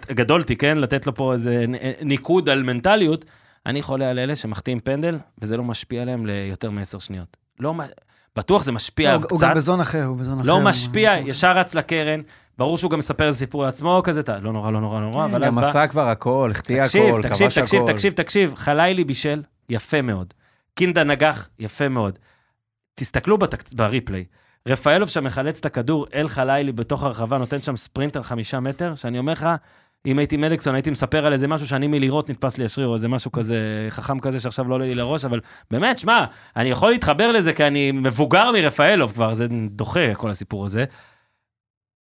גדולתי, 0.07 0.55
כן? 0.55 0.77
לתת 0.77 1.07
לו 1.07 1.15
פה 1.15 1.33
איזה 1.33 1.65
נ- 1.67 2.07
ניקוד 2.07 2.49
על 2.49 2.63
מנטליות, 2.63 3.25
אני 3.65 3.81
חולה 3.81 4.09
על 4.09 4.19
אלה 4.19 4.35
שמחטיאים 4.35 4.79
פנדל, 4.79 5.17
וזה 5.41 5.57
לא 5.57 5.63
משפיע 5.63 6.01
עליהם 6.01 6.25
ליותר 6.25 6.69
מעשר 6.71 6.99
שניות. 6.99 7.37
לא, 7.59 7.73
בטוח 8.35 8.63
זה 8.63 8.71
משפיע 8.71 9.09
לא, 9.09 9.15
עליו 9.15 9.27
הוא 9.29 9.37
קצת, 9.39 9.47
גם 9.49 9.55
בזון 9.55 9.81
אחר, 9.81 10.03
הוא 10.03 10.17
בזון 10.17 10.39
אחר. 10.39 10.47
לא 10.47 10.53
הוא- 10.53 10.63
משפיע, 10.63 11.13
ישר 11.25 11.57
רץ 11.57 11.75
לקרן, 11.75 12.21
ברור 12.57 12.77
שהוא 12.77 12.91
גם 12.91 12.99
מספר 12.99 13.27
איזה 13.27 13.39
סיפור 13.39 13.63
לעצמו 13.63 14.01
כזה, 14.03 14.19
אתה- 14.19 14.39
לא 14.39 14.53
נורא, 14.53 14.71
לא 14.71 14.81
נורא, 14.81 14.99
לא 14.99 15.05
נורא, 15.11 15.25
אבל 15.25 15.43
אז 15.43 15.55
גם 15.55 15.61
בא... 15.61 15.69
עשה 15.69 15.87
כבר 15.87 16.07
הכל, 16.09 16.49
החטיא 16.51 16.83
תקשיב, 16.83 17.03
הכל, 17.03 17.21
תקשיב, 17.21 17.47
כבש 17.47 17.57
תקשיב, 17.59 17.81
הכל. 17.83 17.93
תקשיב, 17.93 18.13
תקשיב, 18.13 18.55
חלילי 18.55 19.03
בישל, 19.03 19.43
יפה 19.69 20.01
מאוד. 20.01 20.33
קינדה 20.75 21.03
נגח, 21.03 21.49
יפה 21.59 21.89
מאוד. 21.89 22.19
תסתכלו 22.95 23.37
בתק... 23.37 23.73
בריפליי. 23.73 24.25
רפאלוב 24.67 25.09
שם 25.09 25.23
מחלץ 25.23 25.59
את 25.59 25.65
הכדור, 25.65 26.05
אל 26.13 26.27
חלילי 26.27 26.71
בתוך 26.71 27.03
הרחבה, 27.03 27.37
נותן 27.37 27.61
שם 27.61 27.75
ספרינט 27.77 28.15
על 28.15 28.23
חמישה 28.23 28.59
מטר, 28.59 28.95
שאני 28.95 29.19
אומר 29.19 29.33
לך, 29.33 29.47
אם 30.05 30.19
הייתי 30.19 30.37
מליקסון, 30.37 30.75
הייתי 30.75 30.89
מספר 30.89 31.25
על 31.25 31.33
איזה 31.33 31.47
משהו 31.47 31.67
שאני 31.67 31.87
מלראות 31.87 32.29
נתפס 32.29 32.57
לי 32.57 32.65
השריר, 32.65 32.87
או 32.87 32.93
איזה 32.93 33.07
משהו 33.07 33.31
כזה 33.31 33.87
חכם 33.89 34.19
כזה 34.19 34.39
שעכשיו 34.39 34.67
לא 34.69 34.75
עולה 34.75 34.85
לי 34.85 34.95
לראש, 34.95 35.25
אבל 35.25 35.39
באמת, 35.71 35.99
שמע, 35.99 36.25
אני 36.55 36.69
יכול 36.69 36.91
להתחבר 36.91 37.31
לזה 37.31 37.53
כי 37.53 37.67
אני 37.67 37.91
מבוגר 37.91 38.51
מרפאלוב 38.51 39.11
כבר, 39.11 39.33
זה 39.33 39.47
דוחה 39.69 40.15
כל 40.15 40.29
הסיפור 40.29 40.65
הזה. 40.65 40.85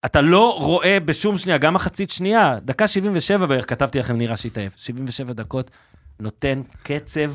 אתה 0.05 0.21
לא 0.21 0.57
רואה 0.61 1.01
בשום 1.01 1.39
שנייה, 1.39 1.59
גם 1.59 1.75
מחצית 1.75 2.11
שנייה, 2.11 2.59
דקה 2.63 2.87
77 2.87 3.47
בערך, 3.47 3.71
כתבתי 3.71 3.99
לכם, 3.99 4.17
נראה 4.17 4.37
שהתעייף. 4.37 4.75
77 4.77 5.33
דקות, 5.33 5.71
נותן 6.21 6.63
קצב 6.83 7.33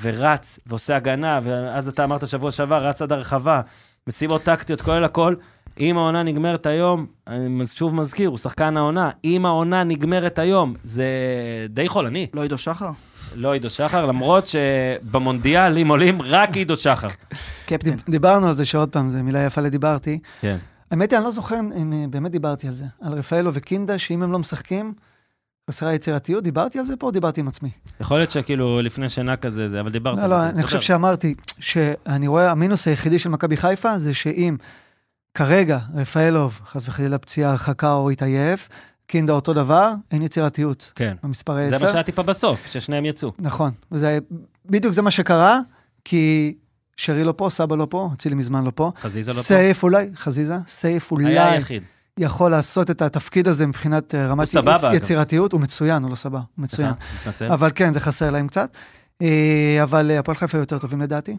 ורץ 0.00 0.58
ועושה 0.66 0.96
הגנה, 0.96 1.38
ואז 1.42 1.88
אתה 1.88 2.04
אמרת 2.04 2.28
שבוע 2.28 2.50
שעבר, 2.50 2.86
רץ 2.86 3.02
עד 3.02 3.12
הרחבה, 3.12 3.60
משימות 4.06 4.42
טקטיות, 4.42 4.80
כולל 4.80 5.04
הכל. 5.04 5.34
אם 5.80 5.96
העונה 5.98 6.22
נגמרת 6.22 6.66
היום, 6.66 7.06
אני 7.26 7.66
שוב 7.74 7.94
מזכיר, 7.94 8.28
הוא 8.28 8.38
שחקן 8.38 8.76
העונה, 8.76 9.10
אם 9.24 9.46
העונה 9.46 9.84
נגמרת 9.84 10.38
היום, 10.38 10.74
זה 10.84 11.06
די 11.68 11.88
חולני. 11.88 12.26
לא 12.34 12.42
עידו 12.42 12.58
שחר? 12.58 12.90
לא 13.34 13.52
עידו 13.52 13.70
שחר, 13.70 14.06
למרות 14.06 14.44
שבמונדיאל, 14.46 15.78
אם 15.78 15.88
עולים, 15.88 16.22
רק 16.22 16.56
עידו 16.56 16.76
שחר. 16.76 17.08
קפטן. 17.66 17.90
דיב- 17.90 18.02
דיברנו 18.08 18.46
על 18.46 18.54
זה 18.54 18.64
שעוד 18.64 18.88
פעם, 18.88 19.08
זו 19.08 19.24
מילה 19.24 19.46
יפה 19.46 19.60
לדיברתי. 19.60 20.18
כן. 20.40 20.56
האמת 20.90 21.10
היא, 21.10 21.16
אני 21.16 21.24
לא 21.24 21.30
זוכר 21.30 21.58
אם- 21.60 21.92
אה, 21.92 22.04
באמת 22.10 22.30
דיברתי 22.32 22.68
על 22.68 22.74
זה. 22.74 22.84
על 23.02 23.12
רפאלו 23.12 23.50
וקינדה, 23.54 23.98
שאם 23.98 24.22
הם 24.22 24.32
לא 24.32 24.38
משחקים, 24.38 24.92
חסרה 25.70 25.94
יצירתיות. 25.94 26.44
דיברתי 26.44 26.78
על 26.78 26.84
זה 26.84 26.96
פה 26.96 27.06
או 27.06 27.10
דיברתי 27.12 27.40
עם 27.40 27.48
עצמי? 27.48 27.70
יכול 28.00 28.16
להיות 28.16 28.30
שכאילו 28.30 28.82
לפני 28.82 29.08
שינה 29.08 29.36
כזה, 29.36 29.68
זה, 29.68 29.80
אבל 29.80 29.90
דיברת. 29.90 30.18
לא, 30.18 30.26
לא. 30.26 30.42
אני 30.48 30.62
חושב. 30.62 30.80
שאמרתי 30.80 31.34
שאני 31.60 32.26
רואה, 32.26 32.50
המינוס 32.50 32.88
היחידי 32.88 33.18
של 33.18 33.28
מכבי 33.30 33.56
חיפה 33.56 33.98
זה 33.98 34.14
שאם 34.14 34.56
כרגע 35.36 35.78
רפאלוב, 35.94 36.60
חס 36.66 36.88
וחלילה 36.88 37.18
פציעה, 37.18 37.50
הרחקה 37.50 37.92
או 37.92 38.10
התעייף, 38.10 38.68
קינדה 39.06 39.32
אותו 39.32 39.52
דבר, 39.54 39.92
אין 40.10 40.22
יצירתיות 40.22 40.92
כן. 40.94 41.16
במספר 41.22 41.56
10. 41.58 41.78
זה 41.78 41.84
מה 41.84 41.90
שהיה 41.90 42.02
טיפה 42.02 42.22
בסוף, 42.22 42.66
ששניהם 42.66 43.04
יצאו. 43.04 43.32
נכון, 43.38 43.70
וזה 43.92 44.18
בדיוק 44.66 44.94
זה 44.94 45.02
מה 45.02 45.10
שקרה, 45.10 45.60
כי 46.04 46.54
שרי 46.96 47.24
לא 47.24 47.34
פה, 47.36 47.48
סבא 47.50 47.76
לא 47.76 47.86
פה, 47.90 48.10
אצילי 48.14 48.34
מזמן 48.34 48.64
לא 48.64 48.72
פה. 48.74 48.90
חזיזה 49.00 49.30
לא 49.30 49.36
פה. 49.36 49.42
סייף 49.42 49.82
אולי, 49.82 50.10
חזיזה, 50.16 50.56
סייף 50.66 51.12
היה 51.12 51.20
אולי 51.20 51.38
היחיד. 51.38 51.82
יכול 52.18 52.50
לעשות 52.50 52.90
את 52.90 53.02
התפקיד 53.02 53.48
הזה 53.48 53.66
מבחינת 53.66 54.14
אה, 54.14 54.26
רמת 54.26 54.48
סבבה, 54.48 54.76
יצ- 54.76 54.84
אגב. 54.84 54.94
יצירתיות, 54.94 55.52
הוא 55.52 55.60
מצוין, 55.60 56.02
הוא 56.02 56.10
לא 56.10 56.16
סבבה, 56.16 56.38
הוא 56.56 56.62
מצוין. 56.62 56.92
אבל 57.48 57.70
כן, 57.74 57.92
זה 57.92 58.00
חסר 58.00 58.30
להם 58.30 58.48
קצת. 58.48 58.76
אה, 59.22 59.78
אבל 59.82 60.10
אה, 60.10 60.18
הפועל 60.18 60.36
חיפה 60.36 60.58
יותר 60.58 60.78
טובים 60.78 61.00
לדעתי. 61.00 61.36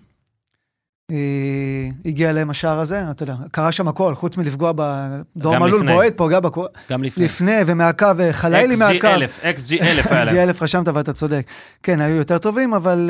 אה, 1.12 1.90
הגיע 2.06 2.30
אליהם 2.30 2.50
השער 2.50 2.80
הזה, 2.80 3.12
אתה 3.12 3.24
יודע, 3.24 3.36
קרה 3.52 3.72
שם 3.72 3.88
הכל, 3.88 4.16
חוץ 4.16 4.38
מלפגוע 4.38 4.72
ב... 4.76 5.08
דור 5.38 5.56
גם 5.56 5.62
מלול. 5.62 5.88
בועט, 5.88 6.14
פוגע 6.18 6.40
בקו... 6.40 6.66
גם 6.90 7.04
לפני. 7.04 7.26
לפני 7.26 7.58
ומהקו, 7.66 8.08
חלילי 8.32 8.76
XG 8.76 8.80
מהקו. 8.80 9.08
אלף, 9.08 9.40
XG 9.40 9.82
אלף 9.82 10.12
היה 10.12 10.26
להם. 10.26 10.36
XG 10.36 10.38
אלף 10.38 10.62
רשמת 10.62 10.88
ואתה 10.88 11.14
צודק. 11.14 11.48
כן, 11.84 12.02
היו 12.02 12.16
יותר 12.16 12.38
טובים, 12.38 12.74
אבל 12.74 13.10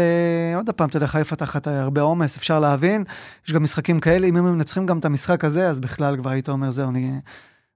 uh, 0.53 0.57
עוד 0.57 0.69
פעם, 0.69 0.89
אתה 0.89 0.97
יודע, 0.97 1.07
חיפה 1.07 1.35
תחת 1.35 1.67
הרבה 1.67 2.01
עומס, 2.01 2.37
אפשר 2.37 2.59
להבין. 2.59 3.03
יש 3.45 3.53
גם 3.53 3.63
משחקים 3.63 3.99
כאלה, 3.99 4.27
אם 4.27 4.37
הם 4.37 4.53
מנצחים 4.53 4.85
גם 4.85 4.99
את 4.99 5.05
המשחק 5.05 5.45
הזה, 5.45 5.69
אז 5.69 5.79
בכלל 5.79 6.17
כבר 6.17 6.29
היית 6.29 6.49
אומר, 6.49 6.71
זהו, 6.71 6.89
אני... 6.89 7.11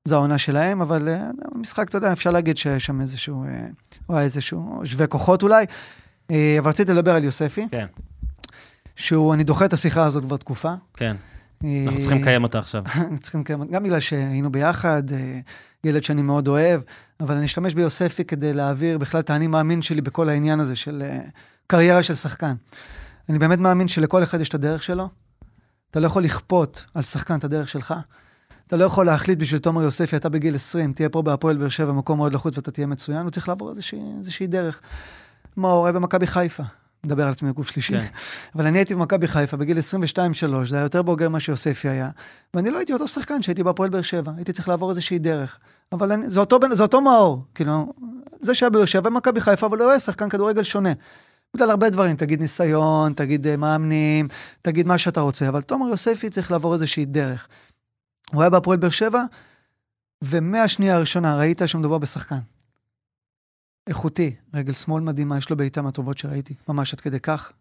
זו 0.06 0.16
העונה 0.16 0.38
שלהם, 0.38 0.82
אבל 0.82 1.10
משחק, 1.56 1.90
אתה 1.90 1.98
יודע, 1.98 2.12
אפשר 2.12 2.30
להגיד 2.30 2.58
שיש 2.58 2.86
שם 2.86 3.02
איזשהו, 3.02 3.46
או 4.10 4.20
איזשהו 4.20 4.82
שווה 4.84 5.08
כוחות 5.08 5.44
אולי. 5.44 5.66
אבל 6.30 6.38
רציתי 6.64 6.92
לדבר 6.94 7.12
על 7.12 7.24
יוספי, 7.24 7.68
כן, 7.72 7.86
שהוא, 9.02 9.34
אני 9.34 9.44
דוחה 9.44 9.66
את 9.66 9.74
השיחה 9.74 10.06
הזאת 10.06 10.26
כבר 10.26 10.38
תקופה. 10.38 10.74
כן. 10.94 11.16
אה, 11.64 11.84
אנחנו 11.86 12.00
צריכים 12.00 12.22
לקיים 12.22 12.44
אותה 12.44 12.60
עכשיו. 12.60 12.84
צריכים 13.22 13.42
לקיים, 13.42 13.64
גם 13.72 13.84
בגלל 13.84 14.00
שהיינו 14.00 14.52
ביחד, 14.52 15.04
אה, 15.12 15.40
ילד 15.84 16.04
שאני 16.04 16.22
מאוד 16.22 16.48
אוהב, 16.48 16.82
אבל 17.20 17.36
אני 17.36 17.46
אשתמש 17.46 17.74
ביוספי 17.74 18.26
כדי 18.26 18.54
להעביר 18.54 18.98
בכלל 18.98 19.20
את 19.20 19.30
האני 19.30 19.48
מאמין 19.48 19.82
שלי 19.82 20.02
בכל 20.02 20.30
העניין 20.30 20.60
הזה 20.60 20.76
של 20.76 21.04
אה, 21.06 21.20
קריירה 21.68 22.04
של 22.04 22.16
שחקן. 22.16 22.54
אני 23.30 23.40
באמת 23.40 23.60
מאמין 23.60 23.88
שלכל 23.88 24.24
אחד 24.24 24.42
יש 24.42 24.50
את 24.50 24.54
הדרך 24.54 24.84
שלו. 24.84 25.10
אתה 25.92 26.00
לא 26.00 26.08
יכול 26.08 26.24
לכפות 26.24 26.86
על 26.94 27.04
שחקן 27.04 27.40
את 27.40 27.44
הדרך 27.44 27.70
שלך. 27.70 27.94
אתה 28.68 28.78
לא 28.78 28.86
יכול 28.86 29.06
להחליט 29.06 29.40
בשביל 29.40 29.60
תומר 29.60 29.82
יוספי, 29.82 30.16
אתה 30.16 30.30
בגיל 30.30 30.56
20, 30.56 30.94
תהיה 30.94 31.10
פה 31.10 31.22
בהפועל 31.22 31.58
באר 31.58 31.70
שבע, 31.70 31.94
מקום 31.94 32.18
מאוד 32.18 32.34
לחוץ 32.34 32.58
ואתה 32.58 32.72
תהיה 32.72 32.88
מצוין, 32.88 33.22
הוא 33.22 33.30
צריך 33.30 33.50
לעבור 33.50 33.70
איזושהי, 33.70 34.00
איזושהי 34.20 34.48
דרך. 34.48 34.82
מאור 35.58 35.86
היה 35.86 35.94
במכבי 35.94 36.28
חיפה, 36.28 36.64
מדבר 37.06 37.24
על 37.24 37.32
עצמי 37.32 37.50
בגוף 37.50 37.72
שלישי. 37.72 37.98
כן. 37.98 38.06
אבל 38.56 38.68
אני 38.68 38.78
הייתי 38.78 38.96
במכבי 38.96 39.28
חיפה 39.28 39.58
בגיל 39.58 39.78
22-3, 39.78 39.82
זה 40.70 40.76
היה 40.76 40.84
יותר 40.84 41.02
בוגר 41.02 41.30
ממה 41.30 41.40
שיוספי 41.40 41.90
היה, 41.90 42.10
ואני 42.54 42.70
לא 42.70 42.78
הייתי 42.78 42.94
אותו 42.94 43.08
שחקן 43.08 43.42
שהייתי 43.42 43.64
בהפועל 43.64 43.90
באר 43.90 44.02
שבע, 44.02 44.32
הייתי 44.36 44.54
צריך 44.54 44.70
לעבור 44.70 44.90
איזושהי 44.90 45.20
דרך. 45.20 45.58
אבל 45.92 46.12
אני, 46.12 46.30
זה, 46.30 46.40
אותו, 46.40 46.60
זה 46.72 46.84
אותו 46.84 47.02
מאור, 47.02 47.46
כאילו, 47.56 47.94
זה 48.42 48.54
שהיה 48.54 48.70
באר 48.70 48.86
שבע 48.86 49.10
במכבי 49.10 49.42
חיפה, 49.42 49.68
אבל 49.68 49.80
הוא 49.82 49.90
היה 49.90 50.00
שחקן 50.00 50.30
כדורגל 50.30 50.64
שונה. 50.64 50.94
בגלל 51.54 51.70
הרבה 51.70 51.90
דברים, 51.90 52.16
תגיד 52.16 52.42
ניסיון, 52.42 53.14
תגיד 53.14 53.48
אה, 53.48 53.58
מאמנים, 53.58 54.28
תגיד 54.62 54.88
מה 54.88 54.98
שאתה 54.98 55.22
רוצה, 55.22 55.50
אבל 55.50 55.62
תומר 55.62 55.90
יוספי 55.90 56.30
צריך 56.30 56.52
לעבור 56.52 56.74
איזושהי 56.74 57.06
דרך. 57.06 57.48
הוא 58.34 58.42
היה 58.42 58.50
בהפועל 58.50 58.78
באר 58.78 58.90
שבע, 58.90 59.24
ומהשנייה 60.22 60.96
הראשונה 60.96 61.38
ראית 61.38 61.62
שמדובר 61.66 61.98
בשחקן. 61.98 62.40
איכותי, 63.88 64.36
רגל 64.54 64.74
שמאל 64.74 65.04
מדהימה, 65.04 65.38
יש 65.38 65.50
לו 65.50 65.58
בעיטה 65.58 65.82
מהטובות 65.82 66.18
שראיתי, 66.18 66.54
ממש 66.70 66.94
עד 66.94 67.02
כדי 67.02 67.20
כך. 67.20 67.52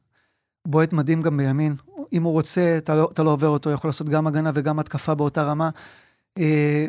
בועט 0.66 0.92
מדהים 0.92 1.20
גם 1.20 1.36
בימין. 1.36 1.76
אם 2.12 2.22
הוא 2.22 2.32
רוצה, 2.32 2.74
אתה 2.78 2.94
לא, 2.94 3.09
אתה 3.12 3.22
לא 3.22 3.30
עובר 3.30 3.48
אותו, 3.48 3.70
יכול 3.70 3.88
לעשות 3.88 4.09
גם 4.09 4.26
הגנה 4.26 4.51
וגם 4.55 4.78
התקפה 4.78 5.14
באותה 5.14 5.42
רמה. 5.42 5.70
אה, 6.38 6.86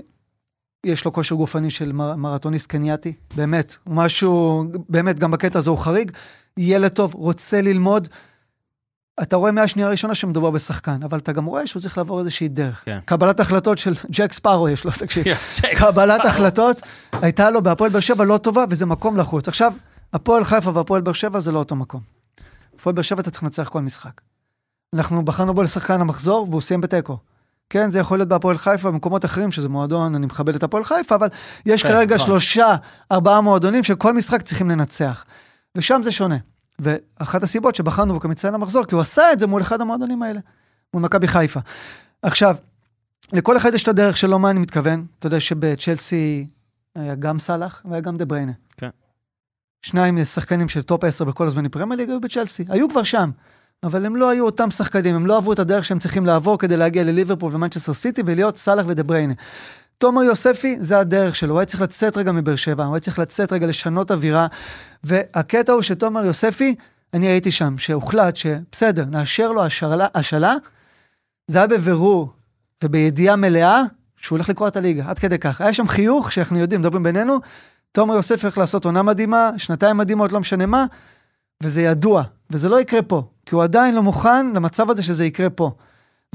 יש 0.86 1.06
לו 1.06 1.14
כושר 1.14 1.36
גופני 1.36 1.70
של 1.70 1.92
מר, 1.92 2.16
מרתוניסט 2.16 2.68
קנייתי, 2.68 3.14
באמת, 3.36 3.78
הוא 3.84 3.96
משהו, 3.96 4.64
באמת, 4.90 5.20
גם 5.20 5.32
בקטע 5.32 5.60
הזה 5.60 5.70
הוא 5.70 5.78
חריג. 5.78 6.12
ילד 6.58 6.92
טוב, 6.92 7.14
רוצה 7.14 7.62
ללמוד. 7.62 8.08
אתה 9.22 9.36
רואה 9.36 9.52
מהשנייה 9.52 9.88
הראשונה 9.88 10.16
שמדובר 10.16 10.50
בשחקן, 10.50 11.04
אבל 11.04 11.18
אתה 11.18 11.32
גם 11.32 11.46
רואה 11.46 11.68
שהוא 11.68 11.82
צריך 11.82 11.98
לעבור 11.98 12.20
איזושהי 12.20 12.48
דרך. 12.48 12.82
כן. 12.86 13.00
קבלת 13.06 13.40
החלטות 13.40 13.78
של 13.78 13.94
ג'ק 14.12 14.34
ספארו 14.34 14.70
יש 14.70 14.86
לו, 14.86 14.92
תקשיב. 14.92 15.26
קבלת. 15.80 16.26
החלטות 16.26 16.82
הייתה 17.22 17.50
לו 17.50 17.64
בהפועל 17.64 17.92
באר 17.92 18.00
שבע 18.00 18.26
לא 18.26 18.38
טובה, 18.38 18.66
וזה 18.70 18.86
מקום 18.86 19.18
לחוץ. 19.18 19.48
עכשיו, 19.48 19.74
הפועל 20.14 20.44
חיפה 20.44 20.72
והפועל 20.74 21.02
באר 21.02 21.14
שבע 21.14 21.40
זה 21.40 21.52
לא 21.52 21.60
אותו 21.60 21.76
מקום. 21.76 22.02
הפועל 22.76 22.96
באר 22.96 23.04
שבע 23.04 23.22
אתה 23.22 23.32
צריך 23.32 23.44
לנצח 23.44 23.70
כל 23.70 23.82
משחק. 23.82 24.22
אנחנו 24.94 25.26
בחרנו 25.26 25.54
בו 25.54 25.64
לשחקן 25.64 26.02
המחזור, 26.02 26.48
והוא 26.50 26.62
סיים 26.62 26.82
בתיקו. 26.82 27.18
כן, 27.70 27.90
זה 27.90 28.00
יכול 28.00 28.18
להיות 28.18 28.30
בהפועל 28.30 28.58
חיפה, 28.58 28.92
במקומות 28.92 29.26
אחרים, 29.26 29.52
שזה 29.52 29.70
מועדון, 29.70 30.16
אני 30.16 30.26
מכבד 30.26 30.56
את 30.56 30.64
הפועל 30.64 30.84
חיפה, 30.84 31.16
אבל 31.16 31.28
יש 31.66 31.84
כן, 31.84 31.90
כרגע 31.90 32.16
נכון. 32.16 32.28
שלושה, 32.28 32.76
ארבעה 33.12 33.42
מועדונים 33.42 33.84
שכל 33.84 34.14
משחק 34.14 34.42
צריכים 34.42 34.70
לנצח. 34.70 35.26
ושם 35.76 36.02
זה 36.04 36.12
שונה. 36.12 36.38
ואחת 36.82 37.44
הסיבות 37.44 37.76
שבחרנו 37.76 38.14
בו 38.14 38.20
כמצטיין 38.20 38.54
המחזור, 38.54 38.86
כי 38.86 38.96
הוא 38.96 39.02
עשה 39.02 39.34
את 39.34 39.40
זה 39.40 39.48
מול 39.48 39.62
אחד 39.62 39.82
המועדונים 39.82 40.24
האלה, 40.24 40.40
מול 40.94 41.04
מכבי 41.04 41.28
חיפה. 41.28 41.60
עכשיו, 42.22 42.56
לכל 43.34 43.58
אחד 43.58 43.74
יש 43.74 43.84
את 43.84 43.88
הדרך 43.88 44.18
שלו, 44.18 44.40
מה 44.40 44.50
אני 44.50 44.60
מתכוון? 44.60 45.06
אתה 45.20 45.28
יודע 45.28 45.40
שבצ'לסי 45.40 46.48
היה 46.96 47.16
גם 47.16 47.40
סאלח 47.40 47.82
והיה 47.86 48.02
גם 48.02 48.18
דה 48.18 48.26
בריינה. 48.26 48.52
כן. 48.78 48.90
שניים 49.82 50.26
שחקנים 50.26 50.70
של 50.70 50.82
טופ 50.82 51.04
10 51.04 51.26
בכל 51.26 51.48
הזמן 51.48 51.70
פרמייר 51.70 52.02
ליג 52.02 52.10
היו 52.10 52.22
בצ'לסי, 52.22 52.66
היו 52.70 52.90
כבר 52.90 53.04
שם. 53.04 53.32
אבל 53.84 54.06
הם 54.06 54.16
לא 54.16 54.30
היו 54.30 54.46
אותם 54.46 54.72
שחקנים, 54.72 55.16
הם 55.16 55.26
לא 55.26 55.38
עברו 55.38 55.54
את 55.54 55.60
הדרך 55.60 55.86
שהם 55.86 56.00
צריכים 56.00 56.26
לעבור 56.26 56.60
כדי 56.60 56.78
להגיע 56.78 57.04
לליברפול 57.04 57.56
ומנצ'סטר 57.56 57.94
סיטי 57.94 58.22
ולהיות 58.26 58.58
סאלח 58.58 58.86
ודה 58.88 59.04
בריינה. 59.04 59.34
תומר 60.02 60.24
יוספי, 60.24 60.78
זה 60.80 61.00
הדרך 61.00 61.36
שלו, 61.36 61.52
הוא 61.52 61.60
היה 61.60 61.66
צריך 61.66 61.82
לצאת 61.82 62.18
רגע 62.18 62.32
מבאר 62.32 62.56
שבע, 62.56 62.86
הוא 62.86 62.96
היה 62.96 63.00
צריך 63.00 63.20
לצאת 63.20 63.54
רגע 63.54 63.68
לשנות 63.68 64.12
אווירה. 64.12 64.48
והקטע 65.04 65.74
הוא 65.74 65.82
שתומר 65.82 66.26
יוספי, 66.26 66.76
אני 67.14 67.28
הייתי 67.28 67.52
שם, 67.52 67.78
שהוחלט 67.78 68.36
שבסדר, 68.36 69.06
נאשר 69.06 69.52
לו 69.52 69.64
השאלה, 69.64 70.08
השאלה, 70.16 70.56
זה 71.48 71.58
היה 71.58 71.68
בבירור 71.68 72.34
ובידיעה 72.84 73.36
מלאה 73.36 73.84
שהוא 74.18 74.38
הולך 74.38 74.50
לקרוע 74.50 74.68
את 74.68 74.78
הליגה, 74.78 75.10
עד 75.10 75.20
כדי 75.20 75.38
כך. 75.38 75.62
היה 75.62 75.74
שם 75.74 75.88
חיוך, 75.88 76.32
שאנחנו 76.32 76.60
יודעים, 76.60 76.82
מדברים 76.82 77.04
בינינו, 77.04 77.38
תומר 77.92 78.16
יוסף 78.16 78.44
הולך 78.44 78.58
לעשות 78.58 78.86
עונה 78.86 79.04
מדהימה, 79.04 79.52
שנתיים 79.58 79.98
מדהימות, 79.98 80.32
לא 80.32 80.40
משנה 80.40 80.66
מה, 80.66 80.86
וזה 81.64 81.82
ידוע, 81.82 82.24
וזה 82.50 82.70
לא 82.70 82.82
יקרה 82.82 83.02
פה, 83.02 83.24
כי 83.46 83.56
הוא 83.56 83.64
עדיין 83.64 83.96
לא 83.96 84.04
מוכן 84.04 84.48
למצב 84.48 84.90
הזה 84.90 85.04
שזה 85.04 85.26
יקרה 85.26 85.50
פה. 85.50 85.72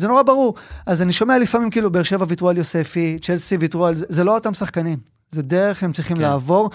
זה 0.00 0.08
נורא 0.08 0.22
ברור. 0.22 0.54
אז 0.86 1.02
אני 1.02 1.12
שומע 1.12 1.38
לפעמים 1.38 1.70
כאילו 1.70 1.90
באר 1.90 2.02
שבע 2.02 2.24
ויתרו 2.28 2.48
על 2.48 2.56
יוספי, 2.56 3.18
צ'לסי 3.22 3.56
ויתרו 3.56 3.86
על 3.86 3.96
זה, 3.96 4.06
זה 4.08 4.24
לא 4.24 4.34
אותם 4.34 4.54
שחקנים. 4.54 4.98
זה 5.30 5.42
דרך 5.42 5.80
שהם 5.80 5.92
צריכים 5.92 6.16
כן. 6.16 6.22
לעבור, 6.22 6.70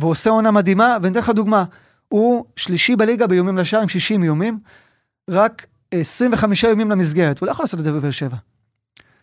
והוא 0.00 0.10
עושה 0.10 0.30
עונה 0.30 0.50
מדהימה, 0.50 0.96
ואני 1.02 1.12
אתן 1.12 1.20
לך 1.20 1.30
דוגמה. 1.30 1.64
הוא 2.08 2.44
שלישי 2.56 2.96
בליגה 2.96 3.26
באיומים 3.26 3.58
לשער 3.58 3.80
עם 3.80 3.88
60 3.88 4.22
איומים, 4.22 4.58
רק 5.30 5.66
25 5.90 6.64
איומים 6.64 6.90
למסגרת, 6.90 7.40
הוא 7.40 7.46
לא 7.46 7.52
יכול 7.52 7.62
לעשות 7.62 7.80
את 7.80 7.84
זה 7.84 7.92
בבאר 7.92 8.10
שבע. 8.10 8.36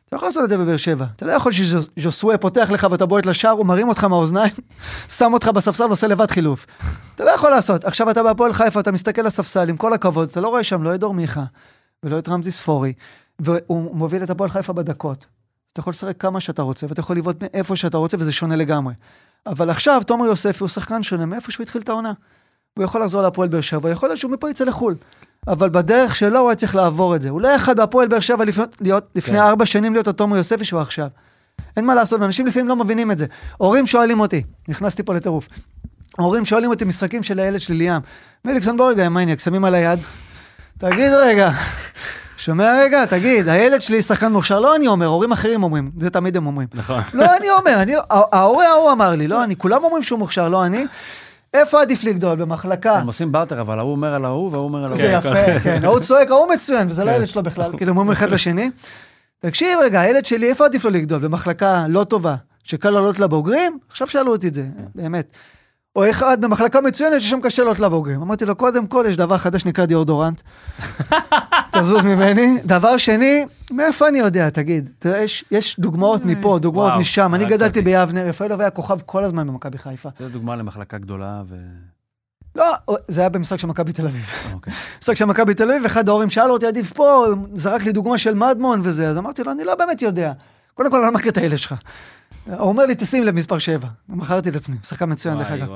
אתה 0.05 0.15
לא 0.15 0.17
יכול 0.17 0.27
לעשות 0.27 0.43
את 0.43 0.49
זה 0.49 0.57
בבאר 0.57 0.77
שבע. 0.77 1.05
אתה 1.15 1.25
לא 1.25 1.31
יכול 1.31 1.51
שז'וסווה 1.51 2.37
פותח 2.37 2.69
לך 2.71 2.87
ואתה 2.91 3.05
בועט 3.05 3.25
לשער, 3.25 3.51
הוא 3.51 3.65
מרים 3.65 3.89
אותך 3.89 4.03
מהאוזניים, 4.03 4.53
שם 5.17 5.33
אותך 5.33 5.47
בספסל 5.47 5.83
ועושה 5.83 6.07
לבד 6.07 6.31
חילוף. 6.31 6.65
אתה 7.15 7.23
לא 7.23 7.29
יכול 7.29 7.49
לעשות. 7.49 7.85
עכשיו 7.85 8.09
אתה 8.09 8.23
בהפועל 8.23 8.53
חיפה, 8.53 8.79
אתה 8.79 8.91
מסתכל 8.91 9.21
לספסל, 9.21 9.69
עם 9.69 9.77
כל 9.77 9.93
הכבוד, 9.93 10.29
אתה 10.29 10.41
לא 10.41 10.47
רואה 10.47 10.63
שם 10.63 10.83
לא 10.83 10.95
את 10.95 10.99
דור 10.99 11.13
מיכה, 11.13 11.43
ולא 12.03 12.19
את 12.19 12.29
רמזי 12.29 12.51
ספורי, 12.51 12.93
והוא 13.39 13.95
מוביל 13.95 14.23
את 14.23 14.29
הפועל 14.29 14.49
חיפה 14.49 14.73
בדקות. 14.73 15.25
אתה 15.73 15.79
יכול 15.79 15.91
לשחק 15.91 16.21
כמה 16.21 16.39
שאתה 16.39 16.61
רוצה, 16.61 16.85
ואתה 16.89 16.99
יכול 16.99 17.17
לבעוט 17.17 17.43
מאיפה 17.43 17.75
שאתה 17.75 17.97
רוצה, 17.97 18.17
וזה 18.19 18.31
שונה 18.31 18.55
לגמרי. 18.55 18.93
אבל 19.45 19.69
עכשיו, 19.69 20.01
תומר 20.07 20.25
יוספי 20.25 20.59
הוא 20.59 20.69
שחקן 20.69 21.03
שונה 21.03 21.25
מאיפה 21.25 21.51
שהוא 21.51 21.63
התחיל 21.63 21.81
את 21.81 21.89
העונה. 21.89 22.13
הוא 22.77 22.83
יכול 22.83 23.01
לחזור 23.01 23.21
להפועל 23.21 23.49
באר 23.49 23.61
שבע, 23.61 23.89
יכול 23.89 24.09
להיות 24.09 24.19
שהוא 24.19 24.31
מפה 24.31 24.49
יצא 24.49 24.63
לחו"ל. 24.63 24.95
אבל 25.47 25.69
בדרך 25.69 26.15
שלו 26.15 26.39
הוא 26.39 26.49
היה 26.49 26.55
צריך 26.55 26.75
לעבור 26.75 27.15
את 27.15 27.21
זה. 27.21 27.29
הוא 27.29 27.41
לא 27.41 27.47
יכול 27.47 27.73
בהפועל 27.73 28.07
באר 28.07 28.19
שבע 28.19 28.45
לפנות, 28.45 28.77
להיות, 28.81 29.09
לפני 29.15 29.37
כן. 29.37 29.43
ארבע 29.43 29.65
שנים 29.65 29.93
להיות 29.93 30.07
התומר 30.07 30.37
יוספי 30.37 30.65
שהוא 30.65 30.79
עכשיו. 30.79 31.07
אין 31.77 31.85
מה 31.85 31.95
לעשות, 31.95 32.21
ואנשים 32.21 32.47
לפעמים 32.47 32.67
לא 32.67 32.75
מבינים 32.75 33.11
את 33.11 33.17
זה. 33.17 33.25
הורים 33.57 33.87
שואלים 33.87 34.19
אותי, 34.19 34.43
נכנסתי 34.67 35.03
פה 35.03 35.13
לטירוף. 35.13 35.47
הורים 36.17 36.45
שואלים 36.45 36.69
אותי 36.69 36.85
משחקים 36.85 37.23
של 37.23 37.39
הילד 37.39 37.59
שלי 37.59 37.75
ליאם. 37.75 38.01
מליקסון 38.45 38.77
בוא 38.77 38.91
רגע, 38.91 39.09
מניאק, 39.09 39.39
שמים 39.39 39.65
על 39.65 39.75
היד. 39.75 39.99
תגיד 40.77 41.11
רגע, 41.13 41.51
שומע 42.37 42.73
רגע, 42.81 43.05
תגיד, 43.05 43.49
הילד 43.49 43.81
שלי 43.81 44.01
שחקן 44.01 44.31
מוכשר, 44.31 44.59
לא 44.59 44.75
אני 44.75 44.87
אומר, 44.87 45.05
הורים 45.05 45.31
אחרים 45.31 45.63
אומרים, 45.63 45.87
זה 45.99 46.09
תמיד 46.09 46.37
הם 46.37 46.47
אומרים. 46.47 46.67
נכון. 46.73 47.01
לא 47.13 47.37
אני 47.37 47.49
אומר, 47.49 47.81
אני, 47.81 47.93
ההורה 48.09 48.67
ההוא 48.67 48.91
אמר 48.91 49.15
לי, 49.15 49.27
לא 49.27 49.43
אני, 49.43 49.55
כולם 49.55 49.83
אומרים 49.83 50.03
שהוא 50.03 50.19
מוכשר, 50.19 50.49
לא 50.49 50.65
אני. 50.65 50.85
איפה 51.53 51.81
עדיף 51.81 52.03
לגדול? 52.03 52.35
במחלקה. 52.35 52.97
הם 52.97 53.07
עושים 53.07 53.31
בארטר, 53.31 53.61
אבל 53.61 53.79
ההוא 53.79 53.91
אומר 53.91 54.13
על 54.13 54.25
ההוא 54.25 54.51
וההוא 54.51 54.65
אומר 54.65 54.85
על 54.85 54.95
זה 54.95 55.17
ההוא. 55.17 55.37
יפה, 55.37 55.59
כן. 55.59 55.79
ההוא 55.85 55.99
צועק, 55.99 56.31
ההוא 56.31 56.53
מצוין, 56.53 56.87
וזה 56.87 57.03
לא 57.03 57.11
הילד 57.11 57.27
שלו 57.27 57.43
בכלל, 57.43 57.71
כאילו, 57.77 57.91
הם 57.91 57.97
אומרים 57.97 58.17
אחד 58.17 58.29
לשני. 58.29 58.71
תקשיב 59.39 59.79
רגע, 59.81 60.01
הילד 60.01 60.25
שלי, 60.25 60.49
איפה 60.49 60.65
עדיף 60.65 60.85
לו 60.85 60.91
לגדול? 60.91 61.19
במחלקה 61.19 61.85
לא 61.89 62.03
טובה, 62.03 62.35
שקל 62.63 62.89
לעלות 62.89 63.19
לבוגרים? 63.19 63.77
עכשיו 63.89 64.07
שאלו 64.07 64.31
אותי 64.31 64.47
את 64.47 64.53
זה, 64.53 64.63
באמת. 64.95 65.31
או 65.95 66.09
אחד 66.09 66.41
במחלקה 66.41 66.81
מצוינת 66.81 67.21
ששם 67.21 67.41
קשה 67.41 67.63
לעלות 67.63 67.79
לבוגרים. 67.79 68.21
אמרתי 68.21 68.45
לו, 68.45 68.55
קודם 68.55 68.87
כל, 68.87 69.05
יש 69.07 69.17
דבר 69.17 69.37
חדש 69.37 69.61
שנקרא 69.61 69.85
דיאודורנט. 69.85 70.41
תזוז 71.73 72.03
ממני. 72.03 72.57
דבר 72.65 72.97
שני, 72.97 73.45
מאיפה 73.71 74.07
אני 74.07 74.19
יודע, 74.19 74.49
תגיד? 74.49 74.89
תראה, 74.99 75.19
יש, 75.19 75.45
יש 75.51 75.79
דוגמאות 75.79 76.25
מפה, 76.25 76.59
דוגמאות 76.61 76.89
וואו, 76.89 76.99
משם. 76.99 77.35
אני 77.35 77.45
גדלתי. 77.45 77.81
ביבנה, 77.81 78.23
רפאלוב 78.23 78.59
היה 78.59 78.69
כוכב 78.69 78.97
כל 79.05 79.23
הזמן 79.23 79.47
במכבי 79.47 79.77
חיפה. 79.77 80.09
זו 80.19 80.29
דוגמה 80.29 80.55
למחלקה 80.55 80.97
גדולה 80.97 81.41
ו... 81.49 81.55
לא, 82.55 82.73
זה 83.07 83.21
היה 83.21 83.29
במשחק 83.29 83.59
של 83.59 83.67
מכבי 83.67 83.93
תל 83.93 84.05
אביב. 84.05 84.25
אוקיי. 84.53 84.73
משחק 85.01 85.15
של 85.15 85.25
מכבי 85.25 85.53
תל 85.53 85.71
אביב, 85.71 85.85
אחד 85.85 86.09
ההורים 86.09 86.29
שאל 86.29 86.51
אותי, 86.51 86.65
עדיף 86.65 86.93
פה, 86.93 87.25
זרק 87.53 87.85
לי 87.85 87.91
דוגמה 87.91 88.17
של 88.17 88.33
מדמון 88.33 88.81
וזה, 88.83 89.07
אז 89.07 89.17
אמרתי 89.17 89.43
לו, 89.43 89.51
אני 89.51 89.63
לא 89.63 89.75
באמת 89.75 90.01
יודע. 90.01 90.31
קודם 90.73 90.91
כל, 90.91 90.97
אני 90.97 91.05
לא 91.05 91.11
מכיר 91.11 91.31
את 91.31 91.37
הילד 91.37 91.57
שלך. 91.57 91.75
הוא 92.47 92.69
אומר 92.69 92.85
לי, 92.85 92.95
תשים 92.95 93.23
לב 93.23 93.35
מספר 93.35 93.57
7. 93.57 93.87
מכרתי 94.09 94.49
את 94.49 94.55
עצמי, 94.55 94.75
שחקן 94.83 95.11
מצוין 95.11 95.37
דרך 95.37 95.51
אגב. 95.51 95.69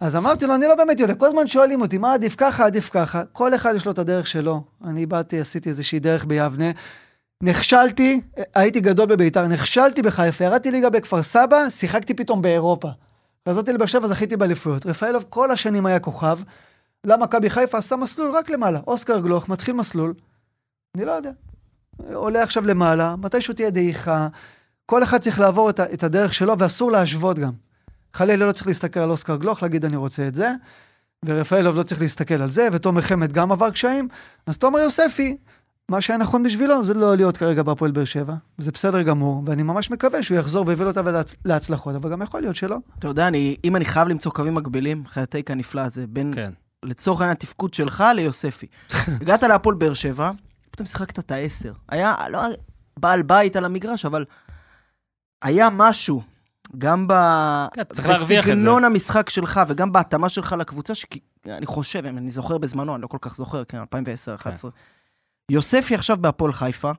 אז 0.00 0.16
אמרתי 0.16 0.46
לו, 0.46 0.54
אני 0.54 0.66
לא 0.66 0.74
באמת 0.74 1.00
יודע, 1.00 1.14
כל 1.14 1.26
הזמן 1.26 1.46
שואלים 1.46 1.80
אותי, 1.80 1.98
מה 1.98 2.14
עדיף 2.14 2.34
ככה, 2.38 2.66
עדיף 2.66 2.90
ככה. 2.92 3.22
כל 3.32 3.54
אחד 3.54 3.72
יש 3.76 3.86
לו 3.86 3.92
את 3.92 3.98
הדרך 3.98 4.26
שלו. 4.26 4.64
אני 4.84 5.06
באתי, 5.06 5.40
עשיתי 5.40 5.68
איזושהי 5.68 5.98
דרך 5.98 6.24
ביבנה. 6.24 6.70
נכשלתי, 7.42 8.20
הייתי 8.54 8.80
גדול 8.80 9.06
בביתר, 9.06 9.46
נכשלתי 9.46 10.02
בחיפה, 10.02 10.44
ירדתי 10.44 10.70
ליגה 10.70 10.90
בכפר 10.90 11.22
סבא, 11.22 11.70
שיחקתי 11.70 12.14
פתאום 12.14 12.42
באירופה. 12.42 12.88
חזרתי 13.48 13.72
לבאר 13.72 13.86
שבע, 13.86 14.06
זכיתי 14.06 14.36
באליפויות. 14.36 14.86
רפאלוב 14.86 15.24
כל 15.28 15.50
השנים 15.50 15.86
היה 15.86 15.98
כוכב. 15.98 16.38
למה 17.04 17.24
מכבי 17.24 17.50
חיפה 17.50 17.78
עשה 17.78 17.96
מסלול 17.96 18.30
רק 18.30 18.50
למעלה. 18.50 18.80
אוסקר 18.86 19.18
גלוך 19.18 19.48
מתחיל 19.48 19.74
מסלול, 19.74 20.14
אני 20.96 21.04
לא 21.04 21.12
יודע. 21.12 21.30
עולה 22.14 22.42
עכשיו 22.42 22.66
למעלה, 22.66 23.16
מתישהו 23.16 23.54
תהיה 23.54 23.70
דעיכה. 23.70 24.28
כל 24.92 25.02
אחד 25.02 25.18
צריך 25.18 25.40
לעבור 25.40 25.70
את, 25.70 25.80
את 25.80 26.02
הדרך 26.02 26.34
שלו, 26.34 26.58
ואסור 26.58 26.92
להשוות 26.92 27.38
גם. 27.38 27.52
חלילה 28.14 28.46
לא 28.46 28.52
צריך 28.52 28.66
להסתכל 28.66 29.00
על 29.00 29.10
אוסקר 29.10 29.36
גלוך, 29.36 29.62
להגיד 29.62 29.84
אני 29.84 29.96
רוצה 29.96 30.28
את 30.28 30.34
זה, 30.34 30.52
ורפאלוב 31.24 31.76
לא 31.76 31.82
צריך 31.82 32.00
להסתכל 32.00 32.34
על 32.34 32.50
זה, 32.50 32.68
ותומר 32.72 33.00
חמד 33.00 33.32
גם 33.32 33.52
עבר 33.52 33.70
קשיים, 33.70 34.08
אז 34.46 34.58
תומר 34.58 34.78
יוספי, 34.78 35.36
מה 35.88 36.00
שהיה 36.00 36.18
נכון 36.18 36.42
בשבילו 36.42 36.84
זה 36.84 36.94
לא 36.94 37.16
להיות 37.16 37.36
כרגע 37.36 37.62
בהפועל 37.62 37.90
באר 37.90 38.04
שבע, 38.04 38.34
זה 38.58 38.70
בסדר 38.70 39.02
גמור, 39.02 39.42
ואני 39.46 39.62
ממש 39.62 39.90
מקווה 39.90 40.22
שהוא 40.22 40.38
יחזור 40.38 40.66
ויביא 40.66 40.86
אותה 40.86 41.00
ולהצ- 41.00 41.36
להצלחות, 41.44 41.94
אבל 41.94 42.10
גם 42.10 42.22
יכול 42.22 42.40
להיות 42.40 42.56
שלא. 42.56 42.76
אתה 42.98 43.08
יודע, 43.08 43.28
אני, 43.28 43.56
אם 43.64 43.76
אני 43.76 43.84
חייב 43.84 44.08
למצוא 44.08 44.32
קווים 44.32 44.54
מקבילים, 44.54 45.02
אחרי 45.06 45.22
הטייק 45.22 45.50
הנפלא 45.50 45.80
הזה, 45.80 46.04
בין, 46.08 46.32
כן. 46.34 46.52
לצורך 46.82 47.20
העניין, 47.20 47.32
התפקוד 47.32 47.74
שלך 47.74 48.04
ליוספי. 48.14 48.66
הגעת 49.20 49.42
להפועל 49.42 49.74
באר 49.74 49.94
שבע, 49.94 50.30
פתאום 50.70 50.86
שיחקת 50.86 51.18
את 51.18 51.30
העשר. 51.30 51.72
היה, 51.88 52.14
לא 52.30 52.40
בעל 52.98 53.22
בית 53.22 53.56
על 53.56 53.64
המגרש, 53.64 54.04
אבל 54.06 54.24
היה 55.42 55.68
משהו, 55.70 56.22
גם 56.78 57.06
ב... 57.08 57.12
כן, 57.74 57.82
צריך 57.84 58.08
להרוויח 58.08 58.44
את 58.44 58.46
זה. 58.46 58.54
בסגנון 58.56 58.84
המשחק 58.84 59.30
שלך 59.30 59.60
וגם 59.68 59.92
בהתאמה 59.92 60.28
שלך 60.28 60.54
לקבוצה, 60.58 60.94
שאני 60.94 61.66
חושב, 61.66 62.06
אם 62.06 62.18
אני 62.18 62.30
זוכר 62.30 62.58
בזמנו, 62.58 62.94
אני 62.94 63.02
לא 63.02 63.06
כל 63.06 63.18
כך 63.20 63.36
זוכר, 63.36 63.64
כן, 63.64 63.78
2010-2011. 63.82 63.84
יוספי 65.48 65.94
עכשיו 65.94 66.16
בהפועל 66.20 66.52
חיפה, 66.52 66.90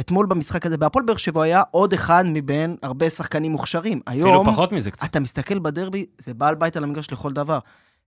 אתמול 0.00 0.26
במשחק 0.26 0.66
הזה, 0.66 0.78
בהפועל 0.78 1.04
באר 1.04 1.16
שבע 1.16 1.42
היה 1.42 1.62
עוד 1.70 1.92
אחד 1.92 2.24
מבין 2.26 2.76
הרבה 2.82 3.10
שחקנים 3.10 3.52
מוכשרים. 3.52 4.00
אפילו 4.08 4.28
היום, 4.28 4.52
פחות 4.52 4.72
מזה 4.72 4.90
קצת. 4.90 5.04
אתה 5.04 5.20
מסתכל 5.20 5.58
בדרבי, 5.58 6.06
זה 6.18 6.34
בעל 6.34 6.54
בית 6.54 6.76
על 6.76 6.84
המגרש 6.84 7.12
לכל 7.12 7.32
דבר. 7.32 7.58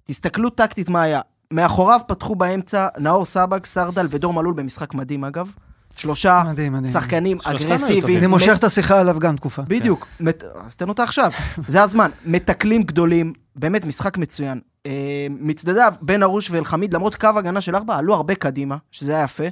תסתכלו 0.04 0.50
טקטית 0.50 0.90
מה 0.90 1.02
היה. 1.02 1.22
מאחוריו 1.52 2.00
פתחו 2.08 2.36
באמצע 2.36 2.88
נאור 2.98 3.26
סבג, 3.26 3.66
סרדל 3.66 4.08
ודור 4.10 4.34
מלול 4.34 4.54
במשחק 4.54 4.94
מדהים 4.94 5.24
אגב. 5.24 5.52
שלושה 6.00 6.42
מדהים, 6.46 6.74
מדהים. 6.74 6.94
שחקנים 6.94 7.38
אגרסיביים. 7.44 8.18
אני 8.18 8.28
מושך 8.28 8.56
את 8.60 8.64
השיחה 8.64 9.00
עליו 9.00 9.20
גם 9.20 9.36
תקופה. 9.36 9.62
בדיוק. 9.68 10.08
מת- 10.20 10.44
אז 10.66 10.76
תן 10.76 10.90
אותה 10.90 11.04
עכשיו. 11.04 11.32
זה 11.68 11.84
הזמן. 11.84 12.10
מתקלים 12.26 12.84
גדולים, 12.84 13.34
באמת 13.56 13.86
משחק 13.86 14.18
מצוין. 14.18 14.60
אה, 14.86 14.92
מצדדיו, 15.30 15.94
בן 16.02 16.24
ארוש 16.24 16.52
ואלחמיד, 16.52 16.94
למרות 16.94 17.16
קו 17.16 17.28
הגנה 17.36 17.62
של 17.62 17.76
ארבע, 17.76 17.98
עלו 17.98 18.14
הרבה 18.16 18.36
קדימה, 18.36 18.78
שזה 18.92 19.16
היה 19.16 19.24
יפה. 19.24 19.44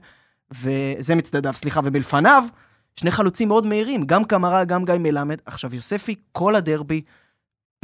וזה 0.51 1.15
מצדדיו, 1.15 1.53
סליחה, 1.53 1.79
ומלפניו, 1.83 2.43
שני 2.95 3.11
חלוצים 3.11 3.47
מאוד 3.47 3.65
מהירים, 3.67 4.03
גם 4.05 4.23
קמרה, 4.23 4.63
גם 4.65 4.85
גיא 4.85 4.95
מלמד. 4.99 5.37
עכשיו, 5.45 5.75
יוספי, 5.75 6.15
כל 6.31 6.55
הדרבי, 6.55 7.01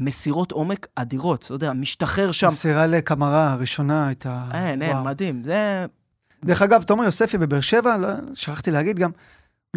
מסירות 0.01 0.51
עומק 0.51 0.87
אדירות, 0.95 1.43
אתה 1.45 1.53
יודע, 1.53 1.73
משתחרר 1.73 2.31
שם. 2.31 2.47
מסירה 2.47 2.87
לקמרה 2.87 3.51
הראשונה 3.53 4.07
הייתה... 4.07 4.45
אין, 4.53 4.81
אין, 4.81 4.91
וואו. 4.91 5.03
מדהים. 5.05 5.43
זה... 5.43 5.85
דרך 6.45 6.61
אגב, 6.61 6.83
תומר 6.83 7.03
יוספי 7.03 7.37
בבאר 7.37 7.61
שבע, 7.61 7.97
לא, 7.97 8.07
שכחתי 8.33 8.71
להגיד 8.71 8.99
גם, 8.99 9.11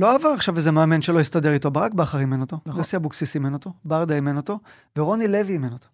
לא 0.00 0.14
עבר 0.14 0.28
עכשיו 0.28 0.56
איזה 0.56 0.72
מאמן 0.72 1.02
שלא 1.02 1.20
הסתדר 1.20 1.52
איתו, 1.52 1.70
ברק 1.70 1.94
בכר 1.94 2.18
אימן 2.18 2.40
אותו, 2.40 2.58
נכון. 2.66 2.80
יוסי 2.80 2.96
אבוקסיס 2.96 3.34
אימן 3.34 3.52
אותו, 3.52 3.70
ברדה 3.84 4.14
אימן 4.14 4.36
אותו, 4.36 4.58
ורוני 4.96 5.28
לוי 5.28 5.52
אימן 5.52 5.72
אותו. 5.72 5.86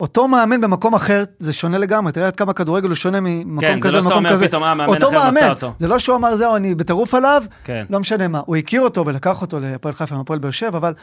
אותו 0.00 0.28
מאמן 0.28 0.60
במקום 0.60 0.94
אחר, 0.94 1.24
זה 1.38 1.52
שונה 1.52 1.78
לגמרי, 1.78 2.12
תראה 2.12 2.26
עד 2.26 2.36
כמה 2.36 2.52
כדורגל 2.52 2.88
הוא 2.88 2.94
שונה 2.94 3.20
ממקום 3.20 3.60
כן, 3.60 3.80
זה 3.80 3.88
כזה 3.88 3.96
לא 3.96 4.02
שאתה 4.02 4.14
למקום 4.14 4.26
אומר 4.26 4.36
כזה. 4.36 4.46
פתאום, 4.46 4.62
אה, 4.62 4.74
מאמן 4.74 4.94
אחר 4.98 5.08
מצא 5.08 5.10
מאמן, 5.10 5.50
אותו. 5.50 5.74
זה 5.78 5.88
לא 5.88 5.98
שהוא 5.98 6.16
אמר 6.16 6.36
זהו, 6.36 6.56
אני 6.56 6.74
בטירוף 6.74 7.14
עליו, 7.14 7.42
כן. 7.64 7.86
לא 7.90 8.00
משנה 8.00 8.28
מה. 8.28 8.42
הוא 8.46 8.56
הכיר 8.56 8.80
אותו 8.80 9.06
ולקח 9.06 9.42
אותו 9.42 9.60
להפועל 9.60 9.94
חיפה 9.94 10.16
מהפועל 10.16 10.38
באר 10.38 10.50
שבע, 10.50 10.78
אבל 10.78 10.94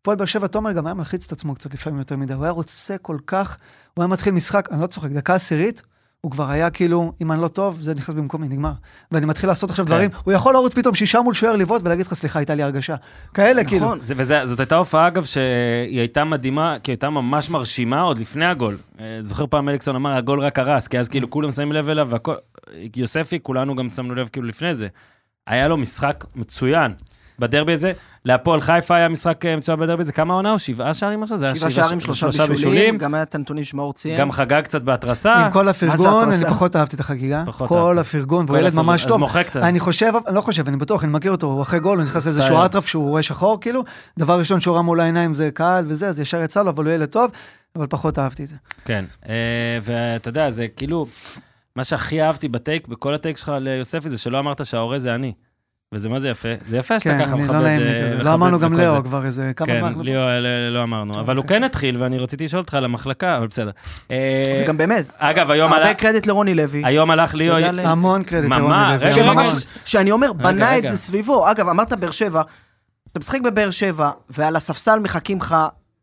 הפועל 0.00 0.16
באר 0.16 0.26
שבע, 0.26 0.46
תומר 0.46 0.72
גם 0.72 0.86
היה 0.86 0.94
מלחיץ 0.94 1.26
את 1.26 1.32
עצמו 1.32 1.54
קצת 1.54 1.74
לפעמים 1.74 1.98
יותר 1.98 2.16
מדי. 2.16 2.34
הוא 2.34 2.42
היה 2.42 2.52
רוצה 2.52 2.98
כל 2.98 3.16
כך, 3.26 3.56
הוא 3.94 4.02
היה 4.02 4.08
מתחיל 4.08 4.32
משחק, 4.32 4.68
אני 4.72 4.80
לא 4.80 4.86
צוחק, 4.86 5.10
דקה 5.10 5.34
עשירית, 5.34 5.82
הוא 6.20 6.32
כבר 6.32 6.50
היה 6.50 6.70
כאילו, 6.70 7.12
אם 7.22 7.32
אני 7.32 7.40
לא 7.40 7.48
טוב, 7.48 7.80
זה 7.80 7.94
נכנס 7.94 8.14
במקומי, 8.14 8.48
נגמר. 8.48 8.72
ואני 9.12 9.26
מתחיל 9.26 9.48
לעשות 9.48 9.70
עכשיו 9.70 9.84
כן. 9.84 9.92
דברים, 9.92 10.10
הוא 10.24 10.32
יכול 10.32 10.54
לרוץ 10.54 10.74
פתאום 10.74 10.94
שישה 10.94 11.20
מול 11.20 11.34
שוער 11.34 11.56
לבעוט 11.56 11.82
ולהגיד 11.84 12.06
לך, 12.06 12.14
סליחה, 12.14 12.38
הייתה 12.38 12.54
לי 12.54 12.62
הרגשה. 12.62 12.96
כאלה, 13.34 13.64
כאילו. 13.64 13.86
נכון. 13.86 14.00
זה, 14.00 14.14
וזה, 14.16 14.46
זאת 14.46 14.60
הייתה 14.60 14.76
הופעה, 14.76 15.06
אגב, 15.06 15.24
שהיא 15.24 15.98
הייתה 15.98 16.24
מדהימה, 16.24 16.76
כי 16.82 16.90
הייתה 16.90 17.10
ממש 17.10 17.50
מרשימה 17.50 18.00
עוד 18.00 18.18
לפני 18.18 18.46
הגול. 18.46 18.76
אה, 19.00 19.18
זוכר 19.22 19.46
פעם 19.46 19.68
אליקסון 19.68 19.96
אמר, 19.96 20.12
הגול 20.12 20.40
רק 20.40 20.58
הרס, 20.58 20.88
כי 20.88 20.98
אז 20.98 21.08
כאילו 21.08 21.30
כולם 21.30 21.50
שמים 21.50 21.72
לב 21.72 21.88
אליו, 21.88 22.08
והכל... 22.10 22.34
יוספי, 22.96 23.38
כולנו 23.42 23.74
גם 23.74 23.90
שמנו 23.90 24.14
לב 24.14 24.28
כאילו 24.32 24.46
לפני 24.46 24.74
זה. 24.74 24.88
היה 25.46 25.68
לו 25.68 25.76
משחק 25.76 26.24
מצוין 26.34 26.92
בדרבי 27.40 27.72
הזה. 27.72 27.92
להפועל 28.24 28.60
חיפה 28.60 28.94
היה 28.96 29.08
משחק 29.08 29.46
אה, 29.46 29.56
מצוין 29.56 29.80
בדרבי 29.80 30.02
הזה. 30.02 30.12
כמה 30.12 30.34
עונה 30.34 30.50
הוא? 30.50 30.58
שבעה 30.58 30.94
שערים 30.94 31.22
עכשיו? 31.22 31.38
זה 31.38 31.46
היה 31.46 31.54
שבעה 31.54 31.70
שערים, 31.70 32.00
שלושה 32.00 32.46
בישולים, 32.46 32.98
גם 32.98 33.14
היה 33.14 33.22
את 33.22 33.34
הנתונים 33.34 33.64
שמאור 33.64 33.92
ציין. 33.92 34.20
גם 34.20 34.32
חגג 34.32 34.60
קצת 34.64 34.82
בהתרסה. 34.82 35.34
עם 35.34 35.50
כל 35.50 35.68
הפרגון, 35.68 36.28
אני? 36.28 36.44
פחות 36.50 36.76
אהבתי 36.76 36.96
את 36.96 37.00
החגיגה. 37.00 37.42
פחות 37.46 37.68
כל 37.68 37.78
אהבת. 37.98 37.98
הפרגון, 38.06 38.44
והוא 38.48 38.58
ילד. 38.58 38.74
ממש 38.74 39.02
אז 39.02 39.08
טוב. 39.08 39.18
מוחק 39.20 39.46
את 39.50 39.56
ה- 39.56 39.68
אני 39.68 39.80
חושב, 39.80 40.12
אני 40.26 40.36
לא 40.36 40.40
חושב, 40.40 40.68
אני 40.68 40.76
בטוח, 40.76 41.04
אני 41.04 41.12
מכיר 41.12 41.30
אותו, 41.32 41.46
הוא 41.46 41.62
אחרי 41.62 41.80
גול, 41.80 41.98
הוא 41.98 42.04
נכנס 42.04 42.26
לאיזשהו. 42.26 42.64
אטרף 42.64 42.86
שהוא 42.86 43.08
רואה 43.08 43.22
שחור, 43.22 43.60
כאילו. 43.60 43.82
דבר 44.18 44.38
ראשון 44.38 44.60
שהוא 44.60 44.74
ראה 44.74 44.82
מול 44.82 45.00
העיניים 45.00 45.34
זה 45.34 45.50
קהל 45.54 45.84
וזה, 45.88 46.08
אז 46.08 46.20
ישר 46.20 46.42
יצא 46.42 46.62
לו, 46.62 46.70
אבל 46.70 46.84
הוא 46.84 46.92
ילד 46.94 47.08
טוב, 47.08 47.30
אבל 47.76 47.86
פחות 47.86 48.18
אהבתי 48.18 48.44
את 48.44 48.48
זה. 48.48 48.56
כן, 48.84 49.04
אה, 49.28 49.34
ואתה 49.82 50.28
יודע, 50.28 50.50
זה 50.50 50.66
כאילו, 50.76 51.06
מה 51.76 51.84
שהכי 51.84 52.22
אהבתי 52.22 52.48
בטייק, 52.48 52.88
בכל 52.88 53.14
הטייק 53.14 53.36
שלך 53.36 53.52
ליוספי, 53.60 54.08
זה 54.10 54.18
שלא 54.18 54.38
אמרת 54.38 54.66
שההורה 54.66 54.98
זה 54.98 55.14
אני. 55.14 55.32
וזה 55.94 56.08
מה 56.08 56.20
זה 56.20 56.28
יפה? 56.28 56.48
זה 56.68 56.76
יפה 56.76 57.00
שאתה 57.00 57.18
כן, 57.18 57.24
ככה 57.26 57.34
אני 57.34 57.42
מכבד... 57.42 57.54
לא 57.54 57.62
נעים 57.62 57.80
לי 57.80 57.88
אה, 58.00 58.04
כזה. 58.06 58.22
לא 58.22 58.34
אמרנו 58.34 58.58
גם. 58.58 58.72
לאו 58.74 59.02
כבר 59.04 59.26
איזה 59.26 59.52
כמה 59.56 59.66
כן, 59.66 59.78
זמן. 59.78 59.86
אנחנו- 59.88 60.02
ליאו 60.02 60.20
אה, 60.20 60.40
לא 60.70 60.82
אמרנו, 60.82 61.20
אבל 61.20 61.36
הוא 61.36 61.44
וחצי. 61.44 61.54
כן 61.54 61.64
התחיל, 61.64 61.96
ואני 62.02 62.18
רציתי 62.18 62.44
לשאול 62.44 62.60
אותך 62.60 62.74
על 62.74 62.84
המחלקה, 62.84 63.36
אבל 63.38 63.46
בסדר. 63.46 63.70
אה, 64.10 64.42
וגם 64.64 64.76
באמת, 64.76 65.04
אגב, 65.18 65.50
היום 65.50 65.72
הרבה 65.72 65.88
הלך- 65.88 65.96
קרדיט 66.00 66.26
לרוני 66.26 66.54
לוי. 66.54 66.82
היום 66.84 67.10
הלך 67.10 67.34
ליאו... 67.34 67.54
המון 67.78 68.22
קרדיט 68.22 68.50
ממש, 68.50 68.60
לרוני 68.60 69.04
לוי. 69.04 69.12
שממש, 69.12 69.66
שאני 69.84 70.10
אומר, 70.10 70.32
בנה 70.32 70.78
את. 70.78 70.82
זה 70.88 70.96
סביבו. 70.96 71.50
אגב, 71.50 71.68
אמרת 71.68 71.92
באר 71.92 72.10
שבע, 72.10 72.42
אתה 73.12 73.18
משחק 73.18 73.40
בבאר 73.44 73.70
שבע, 73.70 74.10
ועל 74.30 74.56
הספסל 74.56 74.98
מחכים 74.98 75.38
לך 75.38 75.56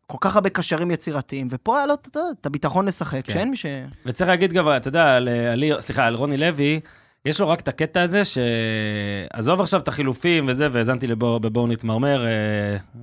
כל 0.06 0.18
כך 0.20 0.34
הרבה 0.34 0.48
קשרים 0.48 0.90
יצירתיים, 0.90 1.48
ופה 1.50 1.76
היה 1.78 1.86
לו 1.86 1.94
את 2.40 2.46
הביטחון 2.46 2.86
לשחק, 2.86 3.20
כן. 3.24 3.32
שאין 3.32 3.50
מי 3.50 3.56
ש... 3.56 3.66
וצריך 4.06 4.30
להגיד 4.30 4.52
גם, 4.52 4.68
אתה 4.76 4.88
יודע, 4.88 5.16
על, 5.16 5.28
על 5.52 5.58
ליאו, 5.58 5.82
סליחה, 5.82 6.04
על 6.04 6.14
רוני 6.14 6.36
לוי, 6.36 6.80
יש 7.24 7.40
לו 7.40 7.48
רק 7.48 7.60
את 7.60 7.68
הקטע 7.68 8.02
הזה, 8.02 8.22
שעזוב 8.24 9.60
עכשיו 9.60 9.80
את 9.80 9.88
החילופים 9.88 10.48
וזה, 10.48 10.68
והאזנתי 10.70 11.06
לבואו 11.06 11.40
בבואו 11.40 11.66
נתמרמר, 11.66 12.26
אה, 12.26 12.30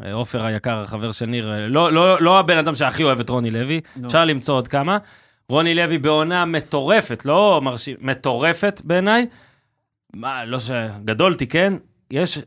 אה, 0.06 0.14
עופר 0.14 0.46
היקר, 0.46 0.82
החבר 0.82 1.12
של 1.12 1.26
ניר, 1.26 1.52
אה, 1.52 1.68
לא, 1.68 1.92
לא, 1.92 2.22
לא 2.22 2.40
הבן 2.40 2.58
אדם 2.58 2.76
שהכי 2.76 3.04
אוהב 3.04 3.20
את 3.20 3.30
רוני 3.30 3.52
לוי, 3.52 3.82
לא. 4.02 4.08
אפשר 4.08 4.26
למצוא 4.26 4.56
עוד 4.56 4.68
כמה. 4.68 4.98
רוני 5.50 5.76
לוי 5.76 5.98
בעונה 5.98 6.46
מטורפת, 6.46 7.26
לא 7.26 7.62
מרשים, 7.64 7.96
מטורפת 8.02 8.82
בעיניי. 8.84 9.26
מה, 10.14 10.46
לא 10.46 10.60
ש... 10.60 10.72
גדולתי, 11.06 11.48
כן? 11.48 11.74
יש, 12.12 12.40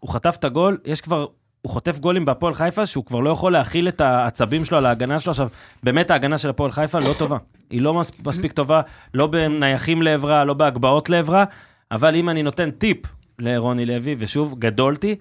הוא 0.00 0.10
חטף 0.10 0.36
את 0.38 0.44
הגול, 0.44 0.78
יש 0.84 1.00
כבר, 1.00 1.26
הוא 1.62 1.72
חוטף 1.72 1.98
גולים 1.98 2.24
בהפועל 2.24 2.54
חיפה, 2.54 2.86
שהוא 2.86 3.04
כבר 3.04 3.20
לא 3.20 3.30
יכול 3.30 3.52
להכיל 3.52 3.88
את 3.88 4.00
העצבים 4.00 4.64
שלו 4.64 4.78
על 4.78 4.86
ההגנה 4.86 5.18
שלו. 5.18 5.30
עכשיו, 5.30 5.48
באמת 5.82 6.10
ההגנה 6.10 6.38
של 6.38 6.50
הפועל 6.50 6.70
חיפה 6.70 6.98
לא 6.98 7.14
טובה. 7.18 7.36
היא 7.70 7.80
לא 7.80 7.94
מס- 7.94 8.12
מספיק 8.26 8.52
טובה, 8.52 8.80
לא 9.14 9.26
בנייחים 9.26 10.02
לעברה, 10.02 10.44
לא 10.44 10.54
בהגבהות 10.54 11.10
לעברה, 11.10 11.44
אבל 11.90 12.14
אם 12.14 12.28
אני 12.28 12.42
נותן 12.42 12.70
טיפ 12.70 12.98
לרוני 13.38 13.86
לוי, 13.86 14.16
ושוב, 14.18 14.54
גדולתי, 14.58 15.16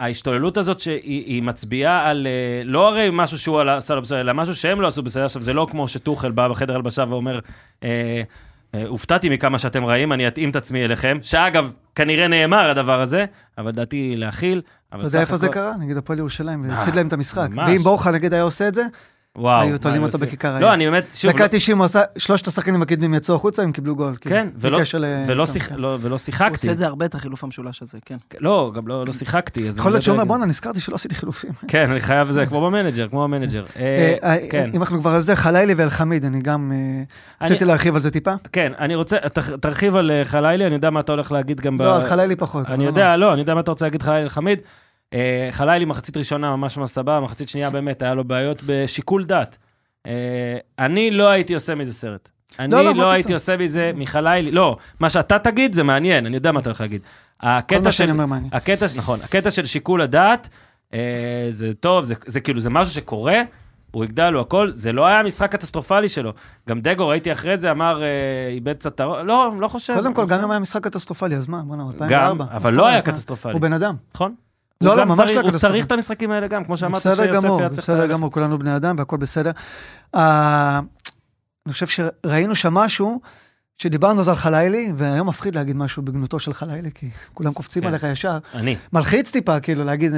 ההשתוללות 0.00 0.56
הזאת 0.56 0.80
שהיא 0.80 1.24
היא 1.26 1.42
מצביעה 1.42 2.10
על, 2.10 2.26
אה, 2.26 2.62
לא 2.64 2.88
הרי 2.88 3.08
משהו 3.12 3.38
שהוא 3.38 3.60
עשה 3.60 3.94
לו 3.94 4.02
בסדר, 4.02 4.20
אלא 4.20 4.32
משהו 4.34 4.54
שהם 4.54 4.80
לא 4.80 4.86
עשו 4.86 5.02
בסדר. 5.02 5.24
עכשיו, 5.24 5.42
זה 5.42 5.52
לא 5.52 5.66
כמו 5.70 5.88
שטוחל 5.88 6.30
בא 6.30 6.48
בחדר 6.48 6.74
הלבשה 6.74 7.04
ואומר, 7.08 7.38
אה, 7.82 8.22
אה, 8.74 8.84
הופתעתי 8.86 9.28
מכמה 9.28 9.58
שאתם 9.58 9.84
רעים, 9.84 10.12
אני 10.12 10.28
אתאים 10.28 10.50
את 10.50 10.56
עצמי 10.56 10.84
אליכם, 10.84 11.18
שאגב, 11.22 11.72
כנראה 11.94 12.28
נאמר 12.28 12.70
הדבר 12.70 13.00
הזה, 13.00 13.24
אבל 13.58 13.70
דעתי 13.70 14.14
להכיל, 14.16 14.62
אתה 14.94 15.06
יודע 15.06 15.20
איפה 15.20 15.36
זה 15.36 15.48
קרה? 15.48 15.74
נגיד 15.78 15.96
הפועל 15.96 16.18
ירושלים, 16.18 16.64
אה, 16.64 16.70
והפסיד 16.70 16.94
להם 16.94 17.08
את 17.08 17.12
המשחק. 17.12 17.48
ואם 17.56 17.78
בורחה 17.82 18.10
נגיד 18.10 18.34
היה 18.34 18.42
עושה 18.42 18.68
את 18.68 18.74
זה, 18.74 18.82
וואו. 19.36 19.62
היו 19.62 19.78
תולים 19.78 20.02
אותו? 20.02 20.18
בכיכר 20.18 20.48
לא, 20.48 20.54
העיר. 20.54 20.74
אני 20.74 20.84
באמת, 20.84 21.04
שוב, 21.14 21.32
דקה 21.32 21.42
לא- 21.44 21.48
90 21.48 21.78
הוא 21.78 21.84
עשה, 21.84 22.02
שלושת 22.18 22.46
השחקנים 22.46 22.82
הקדמים 22.82 23.14
יצאו 23.14 23.34
החוצה, 23.34 23.62
הם 23.62 23.72
קיבלו 23.72 23.96
גול. 23.96 24.16
כאילו, 24.20 24.34
כן, 24.36 24.48
ולא- 24.60 24.78
כן. 24.84 24.98
לא- 25.76 25.96
ולא 26.00 26.12
הוא 26.12 26.18
שיחקתי. 26.18 26.52
עושה 26.54 26.72
את 26.72 26.76
זה 26.76 26.86
הרבה, 26.86 27.04
את 27.06 27.14
החילוף 27.14 27.44
המשולש 27.44 27.82
הזה, 27.82 27.98
כן. 28.04 28.16
לא, 28.40 28.72
גם 28.74 28.88
לא 28.88 29.06
לא 29.06 29.12
שיחקתי. 29.12 29.60
יכול 29.60 29.84
להיות 29.90 29.94
לא 29.94 30.00
שהוא 30.00 30.12
אומר. 30.12 30.24
בואנה, 30.24 30.46
נזכרתי 30.46 30.80
שלא 30.80 30.94
עשיתי 30.94 31.14
חילופים. 31.14 31.50
כן, 31.68 31.90
אני 31.90 32.00
חייב 32.00 32.30
זה, 32.30 32.46
כמו 32.46 32.60
במנג'ר, 32.66 33.08
כמו 33.08 33.22
במנג'ר. 33.22 33.64
אה, 33.76 34.14
אה, 34.22 34.34
אה, 34.34 34.46
כן. 34.50 34.70
אם 34.74 34.80
אנחנו 34.80 35.00
כבר 35.00 35.10
על 35.10 35.20
זה, 35.20 35.36
חלילי 35.36 35.74
ואלחמיד, 35.74 36.24
אני 36.24 36.40
גם 36.40 36.72
רציתי 37.42 37.64
להרחיב 37.64 37.94
על 37.94 38.00
זה 38.00 38.10
טיפה. 38.10 38.32
כן, 38.52 38.72
אני 38.78 38.94
רוצה, 38.94 39.16
תרחיב 39.60 39.96
על 39.96 40.10
חלילי, 40.24 40.66
אני 40.66 40.74
יודע 40.74 40.90
מה 40.90 41.00
אתה 41.00 41.12
הולך 41.12 41.32
להגיד 41.32 41.60
גם 41.60 41.78
ב... 41.78 41.82
לא, 41.82 41.96
על 41.96 42.02
חלילי 42.02 42.36
פחות. 42.36 42.66
אני 42.70 42.84
יודע, 42.84 43.16
לא, 43.16 43.32
אני 43.32 43.40
יודע 43.40 43.54
מה 43.54 43.60
אתה 43.60 43.70
רוצה 43.70 43.84
להגיד 43.84 44.02
חלילי 44.02 44.30
חמיד. 44.30 44.62
אה, 45.14 45.48
חלילי 45.50 45.84
מחצית 45.84 46.16
ראשונה 46.16 46.56
ממש 46.56 46.76
ממש 46.76 46.90
סבבה, 46.90 47.20
מחצית 47.20 47.48
שנייה 47.48 47.70
באמת, 47.70 48.02
היה 48.02 48.14
לו 48.14 48.24
בעיות 48.24 48.62
בשיקול 48.66 49.24
דעת. 49.24 49.56
אה, 50.06 50.56
אני 50.78 51.10
לא 51.10 51.28
הייתי 51.28 51.54
עושה 51.54 51.74
מזה 51.74 51.92
סרט. 51.92 52.28
אני 52.58 52.72
לא, 52.72 52.94
לא 52.94 53.10
הייתי? 53.10 53.34
עושה 53.34 53.56
מזה 53.56 53.92
מחלילי, 53.94 54.50
לא, 54.50 54.76
מה 55.00 55.10
שאתה 55.10 55.38
תגיד 55.38 55.74
זה 55.74 55.82
מעניין, 55.82 56.26
אני 56.26 56.36
יודע 56.36 56.52
מה 56.52 56.60
אתה 56.60 56.68
הולך 56.70 56.80
להגיד. 56.80 57.02
הקטע 57.40 57.92
של... 57.92 58.20
הקטע, 58.52 58.86
נכון, 58.96 59.20
הקטע 59.22 59.50
של 59.50 59.66
שיקול 59.66 60.00
הדעת, 60.00 60.48
אה, 60.94 61.46
זה 61.50 61.74
טוב, 61.74 62.04
זה, 62.04 62.14
זה 62.26 62.40
כאילו, 62.40 62.60
זה 62.60 62.70
משהו 62.70 62.94
שקורה, 62.94 63.42
הוא 63.90 64.04
יגדל, 64.04 64.32
הוא 64.34 64.40
הכל, 64.40 64.70
זה 64.72 64.92
לא 64.92 65.06
היה 65.06 65.22
משחק 65.22 65.52
קטסטרופלי 65.52 66.08
שלו. 66.08 66.32
גם 66.68 66.80
דגו, 66.80 67.08
ראיתי 67.08 67.32
אחרי 67.32 67.56
זה, 67.56 67.70
אמר, 67.70 68.02
איבד 68.50 68.76
קצת 68.76 69.00
הראש, 69.00 69.22
לא, 69.24 69.52
לא 69.60 69.68
חושב. 69.68 69.94
קודם 69.94 70.14
כל, 70.14 70.22
לא 70.22 70.28
גם. 70.28 70.44
אם 70.44 70.50
היה 70.50 70.60
משחק 70.60 70.84
קטסטרופלי, 70.84 71.36
אז 71.36 71.48
מה? 71.48 71.62
בוא'נה, 71.62 71.82
גם, 71.82 71.92
2004. 72.02 72.44
אבל 72.50 72.70
מה 72.70 72.76
לא 72.76 72.86
היה? 72.86 73.02
קטסטרופלי, 73.02 73.52
הוא 73.52 73.60
בן 73.60 73.72
אדם. 73.72 73.94
נכון? 74.14 74.34
לא, 74.80 74.90
הוא 74.90 74.98
לא, 74.98 75.04
ממש 75.04 75.18
לא 75.18 75.40
הוא 75.40 75.50
קטסטרופלי. 75.50 75.58
צריך 75.58 75.84
את 75.84 75.92
המשחקים 75.92 76.30
האלה 76.30 76.46
גם, 76.46 76.64
כמו 76.64 76.76
שאמרת, 76.76 76.94
בסדר 77.06 77.26
גמור, 77.34 77.60
היה 77.60 77.68
צריך 77.68 77.82
בסדר 77.90 78.02
ה... 78.02 78.06
גמור, 78.06 78.30
כולנו 78.30 78.58
בני 78.58 78.76
אדם 78.76 78.96
והכל 78.98 79.16
בסדר. 79.16 79.50
אה, 80.14 80.80
אני 81.66 81.72
חושב 81.72 81.86
שראינו 81.86 82.54
שם 82.54 82.74
משהו, 82.74 83.20
שדיברנו 83.78 84.20
אז 84.20 84.28
על 84.28 84.36
חלילי, 84.36 84.92
והיום 84.96 85.28
מפחיד 85.28 85.54
להגיד 85.54 85.76
משהו 85.76 86.02
בגנותו 86.02 86.38
של 86.38 86.52
חלילי, 86.52 86.90
כי 86.94 87.08
כולם 87.34 87.52
קופצים 87.52 87.82
כן. 87.82 87.88
עליך 87.88 88.02
ישר. 88.02 88.38
אני. 88.54 88.76
מלחיץ 88.92 89.30
טיפה, 89.30 89.60
כאילו, 89.60 89.84
להגיד 89.84 90.12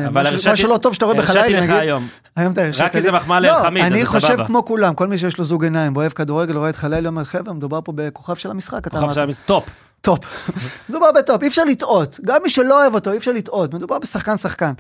משהו- 0.53 0.69
לא 0.69 0.79
טוב 0.79 0.95
שאתה 0.95 1.05
רואה 1.05 1.17
בחלילי, 1.17 1.41
הרשיתי 1.41 1.61
לך 1.61 1.65
נגיד. 1.71 1.77
היום. 1.83 2.09
היום 2.37 2.53
אתה 2.53 2.65
הרשית 2.65 2.83
רק 2.83 2.93
כי 2.93 2.99
לי. 2.99 3.03
זה 3.03 3.13
מחמאה 3.13 3.41
לא, 3.41 3.49
לאלחמיד, 3.49 3.85
אז 3.85 3.93
אני 3.93 4.07
חושב. 4.07 4.47
כמו 4.47 4.65
כולם, 4.65 4.95
כל 4.95 5.07
מי 5.07 5.19
שיש 5.19 5.39
לו 5.39 5.45
זוג 5.45 5.65
עיניים 5.65 5.97
ואוהב 5.97 6.13
כדורגל, 6.13 6.57
רואה 6.57 6.71
את 6.71 6.77
חלילי, 6.77 7.09
אומר, 7.09 7.25
חבר'ה, 7.25 7.53
מדובר 7.53 7.81
פה 7.85 7.93
בכוכב 7.95 8.35
של 8.35 8.51
המשחק. 8.51 8.89
כוכב. 8.89 9.13
של 9.13 9.21
המס... 9.21 9.41
טופ. 9.47 9.65
טופ. 10.01 10.51
מדובר 10.89 11.13
בטופ, 11.13 11.43
אי 11.43 11.49
אפשר 11.49 11.65
לטעות. 11.65 12.21
גם 12.25 12.41
מי 12.43 12.51
שלא 12.51 12.81
אוהב 12.83 12.95
אותו, 12.95 13.13
אי 13.13 13.17
אפשר 13.17 13.33
לטעות. 13.33 13.75
מדובר 13.75 13.99
בשחקן 13.99 14.37
שחקן. 14.37 14.73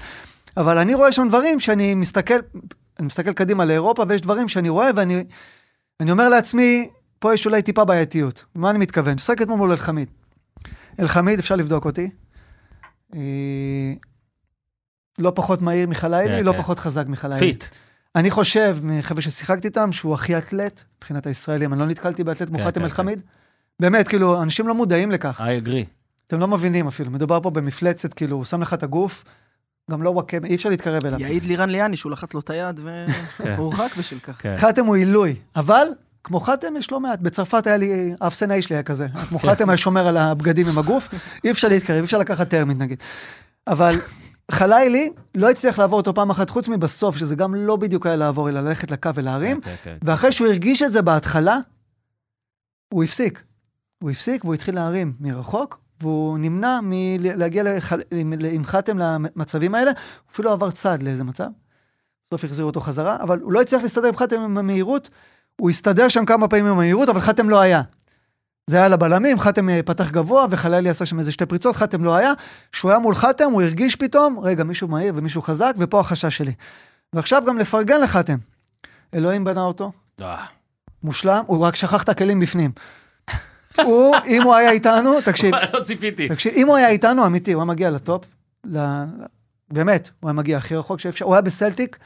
אבל 0.56 0.78
אני 0.78 0.94
רואה 0.94 1.12
שם 1.12 1.28
דברים 1.28 1.60
שאני 1.60 1.94
מסתכל, 1.94 2.34
אני 2.98 3.06
מסתכל 3.06 3.32
קדימה 3.32 3.64
לאירופה, 3.64 4.04
ויש 4.08 4.20
דברים 4.20 4.48
שאני 4.48 4.68
רואה, 4.68 4.90
ואני 4.96 5.24
אני 6.00 6.10
אומר 6.10 6.28
לעצמי, 6.28 6.88
פה 7.18 7.34
יש 7.34 7.46
אולי 7.46 7.62
טיפה 7.62 7.84
בעייתיות. 7.84 8.44
מה 8.54 8.70
אני 8.70 8.78
מתכוון? 8.78 9.14
משחק 9.14 9.42
אתמול 9.42 9.58
מול 9.58 9.70
אלחמיד. 9.70 10.08
אלחמיד, 11.00 11.38
אפשר 11.38 11.56
לבדוק 11.56 11.84
אותי. 11.84 12.10
אה, 13.14 13.92
לא 15.18 15.32
פחות 15.34 15.62
מהיר 15.62 15.88
מחלילי, 15.88 16.28
כן, 16.28 16.44
לא 16.44 16.52
כן. 16.52 16.58
פחות 16.58 16.78
חזק 16.78 17.06
מחלילי. 17.06 17.38
fit. 17.38 17.64
אני 18.16 18.30
חושב, 18.30 18.76
מחבר'ה 18.82 19.20
ששיחקתי 19.22 19.68
איתם, 19.68 19.92
שהוא 19.92 20.14
הכי 20.14 20.38
אתלט 20.38 20.82
מבחינת 20.98 21.26
הישראלים. 21.26 21.72
אני 21.72 21.80
לא 21.80 21.86
נתקלתי 21.86 22.24
באתלט 22.24 22.48
כן, 22.48 22.64
חתם 22.64 22.80
כן, 22.80 22.82
אל-חמיד. 22.82 23.22
באמת, 23.80 24.08
כאילו, 24.08 24.42
אנשים 24.42 24.68
לא 24.68 24.74
מודעים 24.74 25.10
לכך. 25.10 25.40
I 25.40 25.66
agree. 25.66 25.86
אתם 26.26 26.40
לא 26.40 26.48
מבינים 26.48 26.86
אפילו, 26.86 27.10
מדובר 27.10 27.40
פה 27.40 27.50
במפלצת, 27.50 28.14
כאילו, 28.14 28.36
הוא 28.36 28.44
שם 28.44 28.62
לך 28.62 28.74
את 28.74 28.82
הגוף, 28.82 29.24
גם 29.90 30.02
לא 30.02 30.10
וואקמה, 30.10 30.46
אי 30.46 30.54
אפשר 30.54 30.68
להתקרב 30.68 31.06
אליו. 31.06 31.20
יעיד 31.20 31.44
לירן 31.44 31.70
ליאני 31.70 31.96
שהוא 31.96 32.12
לחץ 32.12 32.34
לו 32.34 32.40
את 32.40 32.50
היד 32.50 32.80
כן. 33.36 33.54
והוא 33.54 33.64
הורחק 33.64 33.96
בשל 33.98 34.18
כך. 34.18 34.42
כן. 34.42 34.54
חתם 34.56 34.84
הוא 34.84 34.96
עילוי, 34.96 35.36
אבל 35.56 35.86
כמו 36.24 36.40
חתם 36.40 36.76
יש 36.78 36.92
לא 36.92 37.00
מעט. 37.00 37.18
בצרפת 37.18 37.66
היה 37.66 37.76
לי, 37.76 38.14
האפסנאי 38.20 38.62
שלי 38.62 38.76
היה 38.76 38.82
כזה. 38.82 39.06
כמו 39.28 39.38
חתם 39.38 39.68
היה 39.68 39.76
שומר 39.76 40.06
על 40.06 40.16
הבגדים 40.16 40.66
עם 40.72 40.78
הגוף, 40.78 41.08
אי 41.44 41.50
אפשר 41.50 41.68
להתקרב, 41.68 41.96
אי 41.96 42.04
אפשר 42.04 42.18
לקחת 42.18 42.48
טרמית 42.48 42.78
נגיד. 42.78 42.98
אבל 43.66 44.00
חלילי 44.50 45.10
לא 45.34 45.50
הצליח 45.50 45.78
לעבור 45.78 45.98
אותו 45.98 46.14
פעם 46.14 46.30
אחת, 46.30 46.50
חוץ 46.50 46.68
מבסוף, 46.68 47.16
שזה 47.16 47.34
גם 47.34 47.54
לא 47.54 47.76
בדיוק 47.76 48.06
היה 48.06 48.16
לעבור, 48.16 48.48
אלא 48.48 48.60
ללכת 48.60 48.90
לקו 48.90 49.10
ולהרים. 49.14 49.60
כן, 49.60 49.74
כן. 49.84 49.96
ואחרי 50.02 50.32
שהוא 50.32 50.48
הרגיש 50.48 50.82
את 50.82 50.92
זה 50.92 51.02
בהתחלה, 51.02 51.58
הוא 52.88 53.04
הפסיק. 53.04 53.42
הוא 54.02 54.10
הפסיק 54.10 54.44
והוא 54.44 54.54
התחיל 54.54 54.74
להרים 54.74 55.12
מרחוק, 55.20 55.78
והוא 56.00 56.38
נמנע 56.38 56.80
מלהגיע 56.82 57.62
לחל... 57.62 58.00
עם, 58.52 58.64
חתם 58.64 58.98
למצבים 58.98 59.74
האלה, 59.74 59.90
הוא 59.90 60.32
אפילו 60.32 60.52
עבר 60.52 60.70
צד 60.70 61.02
לאיזה 61.02 61.24
מצב. 61.24 61.48
בסוף 62.28 62.44
החזירו 62.44 62.68
אותו 62.68 62.80
חזרה, 62.80 63.16
אבל 63.20 63.40
הוא 63.40 63.52
לא 63.52 63.60
הצליח 63.60 63.82
להסתדר 63.82 64.08
עם 64.08 64.16
חתם 64.16 64.40
עם 64.40 64.58
המהירות, 64.58 65.08
הוא 65.60 65.70
הסתדר 65.70 66.08
שם 66.08 66.24
כמה 66.24 66.48
פעמים 66.48 66.66
עם 66.66 66.72
המהירות, 66.72 67.08
אבל 67.08 67.20
חתם 67.20 67.50
לא 67.50 67.60
היה. 67.60 67.82
זה 68.70 68.76
היה 68.76 68.88
לבלמים, 68.88 69.40
חתם 69.40 69.68
אה, 69.68 69.82
פתח 69.82 70.10
גבוה, 70.10 70.46
וחלילי 70.50 70.88
עשה 70.88 71.06
שם 71.06 71.18
איזה 71.18 71.32
שתי 71.32 71.46
פריצות, 71.46 71.76
חתם 71.76 72.04
לא 72.04 72.16
היה. 72.16 72.32
כשהוא 72.72 72.90
היה 72.90 73.00
מול 73.00 73.14
חתם, 73.14 73.50
הוא 73.52 73.62
הרגיש 73.62 73.96
פתאום, 73.96 74.38
רגע, 74.38 74.64
מישהו 74.64 74.88
מהיר 74.88 75.12
ומישהו 75.16 75.42
חזק, 75.42 75.74
ופה 75.78 76.00
החשש 76.00 76.36
שלי. 76.36 76.52
ועכשיו 77.12 77.42
גם 77.46 77.58
לפרגן 77.58 78.00
לחתם. 78.00 78.36
אלוהים 79.14 79.44
בנה 79.44 79.62
אותו, 79.62 79.92
אה, 80.20 80.44
מושלם, 81.02 81.44
הוא 81.46 81.58
רק 81.64 81.76
שכח 81.76 82.02
את 82.02 82.08
הכלים 82.08 82.40
בפנים. 82.40 82.70
הוא, 83.84 84.16
אם 84.26 84.42
הוא 84.42 84.54
היה 84.54 84.70
איתנו, 84.70 85.20
תקשיב, 85.20 85.54
לא 85.74 85.80
ציפיתי. 85.82 86.28
תקשיב, 86.28 86.52
אם 86.56 86.66
הוא 86.66 86.76
היה 86.76 86.88
איתנו, 86.88 87.26
אמיתי, 87.26 87.52
הוא 87.52 87.60
היה 87.62 87.66
מגיע 87.68 87.90
לטופ. 87.90 88.24
באמת, 89.70 90.10
הוא 90.20 90.28
היה 90.28 90.34
מגיע 90.34 90.58
הכי 90.58 90.76
רחוק 90.76 91.00
שאפשר, 91.00 91.24
הוא 91.24 91.34
היה 91.34 91.42
בסלטיק, 91.42 91.98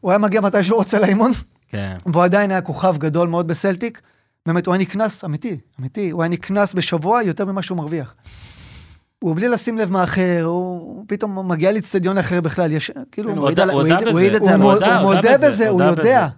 הוא 0.00 0.10
היה 0.10 0.18
מגיע 0.18 0.40
מתי 0.40 0.62
שהוא 0.64 0.76
רוצה 0.78 0.98
לאימון, 0.98 1.32
כן. 1.68 1.94
והוא 2.06 2.24
עדיין 2.24 2.50
היה 2.50 2.60
כוכב 2.60 2.96
גדול 2.98 3.28
מאוד 3.28 3.48
בסלטיק. 3.48 4.00
באמת, 4.46 4.66
הוא 4.66 4.74
היה 4.74 4.80
נקנס, 4.82 5.24
אמיתי, 5.24 5.56
אמיתי, 5.80 6.10
הוא 6.10 6.22
היה 6.22 6.28
נקנס 6.28 6.74
בשבוע 6.74 7.22
יותר 7.22 7.44
ממה 7.44 7.62
שהוא 7.62 7.78
מרוויח. 7.78 8.14
הוא 9.18 9.36
בלי 9.36 9.48
לשים 9.48 9.78
לב 9.78 9.92
מה 9.92 10.04
אחר, 10.04 10.42
הוא 10.44 11.04
פתאום 11.08 11.48
מגיע 11.50 11.72
לאצטדיון 11.72 12.18
אחר 12.18 12.40
בכלל, 12.40 12.72
יש, 12.72 12.90
כאילו, 13.12 13.30
הוא 13.72 13.82
העיד- 13.82 13.98
את 14.36 14.42
זה 14.42 14.54
הוא 14.54 14.62
מודה- 15.04 15.30
בזה, 15.46 15.68
הוא 15.68 15.78
יודע. 15.98 16.28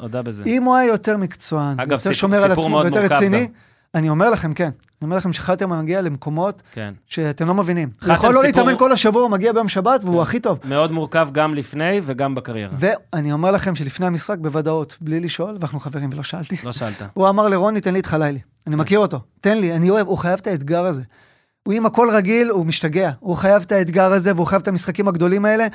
אם 0.46 0.62
הוא 0.62 0.76
היה 0.76 0.86
יותר 0.88 1.16
מקצוען, 1.16 1.76
יותר 1.94 2.12
שומר 2.12 2.36
על 2.44 2.52
עצמו 2.52 2.68
מורכב 2.68 2.90
רציני. 3.16 3.48
אני 3.94 4.08
אומר 4.08 4.30
לכם, 4.30 4.54
כן, 4.54 4.64
אני 4.64 4.72
אומר 5.02 5.16
לכם 5.16 5.32
שחתם 5.32 5.70
מגיע 5.78 6.00
למקומות 6.00 6.62
כן. 6.72 6.94
שאתם 7.06 7.46
לא 7.46 7.54
מבינים. 7.54 7.90
הוא 8.04 8.12
יכול 8.14 8.28
לא 8.28 8.34
סיפור- 8.34 8.42
להתאמן 8.46 8.78
כל 8.78 8.92
השבוע, 8.92 9.22
הוא 9.22 9.30
מגיע 9.30 9.52
ביום 9.52 9.68
שבת, 9.68 10.04
והוא 10.04 10.16
כן. 10.16 10.22
הכי 10.22 10.40
טוב. 10.40 10.58
מאוד 10.64 10.92
מורכב 10.92 11.28
גם 11.32 11.54
לפני 11.54 12.00
וגם 12.02 12.34
בקריירה. 12.34 12.72
ואני 12.78 13.32
אומר 13.32 13.50
לכם 13.50 13.74
שלפני 13.74 14.06
המשחק, 14.06 14.38
בוודאות, 14.38 14.96
בלי 15.00 15.20
לשאול, 15.20 15.54
ואנחנו 15.60 15.80
חברים 15.80 16.08
ולא 16.12 16.22
שאלתי, 16.22 16.56
לא 16.64 16.72
שאלת. 16.72 17.02
הוא 17.14 17.28
אמר 17.28 17.48
לרוני, 17.48 17.80
תן 17.80 17.92
לי 17.92 18.00
את 18.00 18.06
חלילי. 18.06 18.38
אני 18.66 18.76
מכיר 18.76 18.98
אותו, 18.98 19.20
תן 19.40 19.58
לי, 19.58 19.72
אני 19.76 19.90
אוהב, 19.90 20.06
הוא 20.06 20.18
חייב 20.18 20.38
את 20.42 20.46
האתגר 20.46 20.84
הזה. 20.84 21.02
הוא 21.62 21.74
עם 21.74 21.86
הכל 21.86 22.08
רגיל, 22.12 22.50
הוא 22.50 22.66
משתגע. 22.66 23.10
הוא 23.20 23.36
חייב 23.36 23.62
את 23.62 23.72
האתגר 23.72 24.12
הזה, 24.12 24.32
והוא 24.34 24.46
חייב 24.46 24.62
את 24.62 24.68
המשחקים 24.68 25.08
הגדולים 25.08 25.44
האלה. 25.44 25.66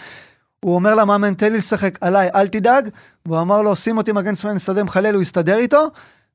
הוא 0.59 0.75
אומר 0.75 0.95
למאמן, 0.95 1.33
תן 1.33 1.51
לי 1.51 1.57
לשחק 1.57 1.97
עליי, 2.01 2.29
אל 2.35 2.47
תדאג. 2.47 2.89
והוא 3.25 3.41
אמר 3.41 3.61
לו, 3.61 3.75
שים 3.75 3.97
אותי 3.97 4.11
מגן 4.11 4.35
שמאל, 4.35 4.53
נסתדר 4.53 4.81
עם 4.81 4.89
חלל, 4.89 5.13
הוא 5.13 5.21
יסתדר 5.21 5.57
איתו. 5.57 5.87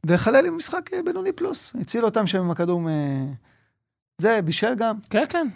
וחלל 0.07 0.51
משחק 0.51 0.91
אה, 0.93 0.99
בינוני 1.05 1.33
פלוס. 1.33 1.73
הציל 1.81 2.05
אותם 2.05 2.27
שם 2.27 2.39
עם 2.39 2.51
הכדור 2.51 2.81
מ... 2.81 2.87
זה, 4.19 4.41
בישל 4.45 4.75
גם. 4.75 4.95
כן, 5.11 5.25
כן. 5.29 5.47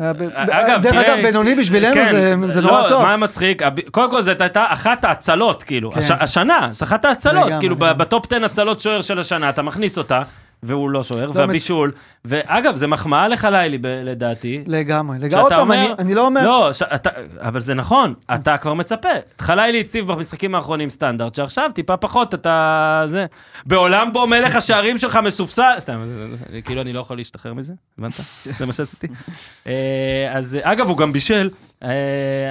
ב- 0.00 0.12
ב- 0.24 0.30
אגב, 0.34 0.82
דרך 0.82 0.96
אגב, 0.96 1.16
בינוני 1.22 1.54
בשבילנו 1.54 1.94
כן, 1.94 2.50
זה- 2.52 2.60
נורא 2.60 2.82
לא, 2.82 2.88
טוב. 2.88 3.02
מה 3.02 3.16
מצחיק? 3.16 3.62
קודם 3.90 4.10
כל, 4.10 4.22
זאת 4.22 4.40
הייתה 4.40 4.64
אחת 4.68 5.04
ההצלות, 5.04 5.62
כאילו. 5.62 5.90
כן. 5.90 5.98
הש- 5.98 6.10
השנה, 6.10 6.68
זו 6.72 6.84
אחת 6.84 7.04
ההצלות. 7.04 7.48
כאילו. 7.60 7.76
בטופ 7.76 8.32
10 8.32 8.44
הצלות 8.44 8.80
שוער 8.80 9.02
של 9.02 9.18
השנה, 9.18 9.50
אתה 9.50 9.62
מכניס 9.62 9.98
אותה, 9.98 10.22
והוא 10.64 10.90
לא 10.90 11.02
שוער, 11.02 11.30
מצ- 11.30 11.36
והבישול. 11.36 11.92
ואגב, 12.24 12.76
זה 12.76 12.86
מחמאה 12.86 13.28
לך 13.28 13.48
לילי, 13.52 13.78
ב- 13.78 13.86
לדעתי. 13.86 14.64
לגמרי. 14.66 15.16
לגמרי. 15.18 15.30
שאתה 15.30 15.40
עוד 15.40 15.52
פעם, 15.52 15.60
אומר- 15.60 15.74
אני- 15.76 15.94
אני 15.98 16.14
לא 16.14 16.26
אומר... 16.26 16.44
לא, 16.44 16.72
ש- 16.72 16.82
אתה- 16.82 17.10
אבל 17.38 17.60
זה 17.60 17.74
נכון, 17.74 18.14
אתה 18.34 18.56
כבר 18.58 18.74
מצפה. 18.74 19.08
חלילי 19.38 19.80
הציב 19.80 20.12
במשחקים 20.12 20.54
האחרונים 20.54 20.90
סטנדרט, 20.90 21.34
שעכשיו 21.34 21.70
טיפה 21.74 21.96
פחות 21.96 22.34
אתה... 22.34 23.02
זה. 23.06 23.26
בעולם 23.66 24.12
בו 24.12 24.26
מלך 24.26 24.56
השערים 24.56 24.98
שלך 24.98 25.16
מסופסל... 25.24 25.74
סתם, 25.78 26.04
כאילו 26.64 26.80
אני 26.80 26.92
לא 26.92 27.00
יכול 27.00 27.16
להשתחרר 27.16 27.54
מזה, 27.54 27.72
הבנת? 27.98 28.12
זה 28.58 28.66
מה 28.66 28.72
שעשיתי. 28.72 29.06
אה, 29.66 29.72
אז 30.32 30.58
אה, 30.64 30.72
אגב, 30.72 30.88
הוא 30.88 30.96
גם 30.96 31.12
בישל. 31.12 31.50
אה, 31.84 31.90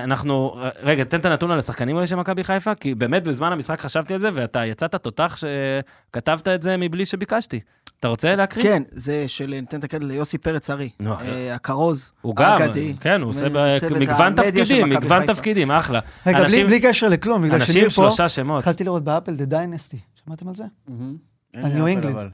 אנחנו... 0.03 0.55
רגע, 0.83 1.03
תן 1.03 1.19
את 1.19 1.25
הנתון 1.25 1.51
על 1.51 1.59
השחקנים 1.59 1.95
האלה 1.95 2.07
של 2.07 2.15
מכבי 2.15 2.43
חיפה, 2.43 2.75
כי 2.75 2.95
באמת 2.95 3.23
בזמן 3.23 3.51
המשחק 3.51 3.81
חשבתי 3.81 4.13
על 4.13 4.19
זה, 4.19 4.29
ואתה 4.33 4.65
יצאת 4.65 4.95
תותח 4.95 5.37
שכתבת 5.37 6.47
את 6.47 6.61
זה 6.63 6.77
מבלי 6.77 7.05
שביקשתי. 7.05 7.59
אתה 8.03 8.09
רוצה 8.09 8.35
להקריא? 8.35 8.63
כן, 8.63 8.83
זה 8.91 9.23
של, 9.27 9.45
ניתן 9.61 9.79
את 9.79 9.83
הקרדיט 9.83 10.07
ליוסי 10.07 10.37
פרץ 10.37 10.69
ארי. 10.69 10.89
אה, 11.07 11.55
הכרוז, 11.55 12.11
הוא 12.21 12.35
גם, 12.35 12.61
האגדי. 12.61 12.93
כן, 12.99 13.21
הוא 13.21 13.29
עושה 13.29 13.49
מגוון 13.99 14.33
תפקידים, 14.35 14.89
מגוון. 14.89 15.25
תפקידים, 15.25 15.71
אחלה. 15.71 15.99
רגע, 16.25 16.43
בלי- 16.43 16.79
קשר 16.81 17.07
לכלום, 17.07 17.41
בגלל 17.43 17.65
שניר 17.65 17.83
פה, 17.83 17.89
שלושה 17.91 18.29
שמות. 18.29 18.59
התחלתי 18.59 18.83
לראות 18.83 19.03
באפל 19.03 19.35
The 19.35 19.51
Dynasty. 19.51 19.97
שמעתם 20.25 20.47
על 20.47 20.55
זה? 20.55 20.63
על 21.55 21.71
לי 21.83 21.95
ניו. 21.95 22.09
אבל. 22.09 22.29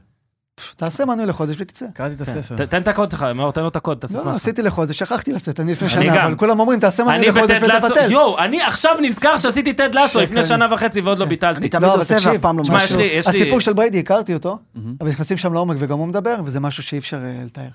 תעשה 0.76 1.04
מנוי 1.04 1.26
לחודש 1.26 1.56
ותצא. 1.60 1.86
קראתי 1.94 2.14
את 2.14 2.20
הספר. 2.20 2.56
ת- 2.56 2.60
תן 2.60 2.82
את 2.82 2.88
הקוד 2.88 3.10
שלך, 3.10 3.22
מאור, 3.22 3.52
תן 3.52 3.62
לו 3.62 3.68
את 3.68 3.76
הקוד, 3.76 3.98
תעשה 3.98 4.14
לא, 4.18 4.22
סמאס. 4.22 4.36
עשיתי 4.36 4.62
לחודש, 4.62 4.98
שכחתי 4.98 5.32
לצאת, 5.32 5.60
אני 5.60 5.72
לפני 5.72 5.88
שנה. 5.88 6.26
אבל 6.26 6.34
כולם 6.36 6.60
אומרים, 6.60 6.80
תעשה 6.80 7.04
מנוי 7.04 7.16
אני 7.16 7.26
לחודש 7.28 7.58
ותבטל. 7.62 8.10
יואו, 8.12 8.38
אני 8.38 8.62
עכשיו 8.62 8.94
נזכר 9.02 9.38
שעשיתי 9.38 9.72
טד 9.72 9.94
לסו 9.94 10.20
לפני. 10.20 10.42
שנה 10.42 10.74
וחצי 10.74 11.00
ועוד 11.00 11.18
לא 11.18 11.24
ביטלתי. 11.26 11.58
אני 11.60 11.68
תמיד 11.68 11.82
לא, 11.84 11.94
עושה 11.96 12.16
ואף 12.24 12.36
פעם 12.40 12.58
לא 12.58 12.64
משהו. 12.70 13.00
הסיפור 13.26 13.60
של 13.60 13.72
בריידי, 13.72 13.98
הכרתי 13.98 14.34
אותו. 14.34 14.58
אבל 15.00 15.08
נכנסים 15.10 15.36
שם 15.36 15.52
לעומק 15.52 15.76
וגם 15.78 15.98
הוא 15.98 16.06
מדבר, 16.08 16.36
וזה 16.44 16.60
משהו 16.60 16.82
שאי 16.82 16.98
אפשר 16.98 17.16
אה, 17.24 17.44
לתאר. 17.44 17.68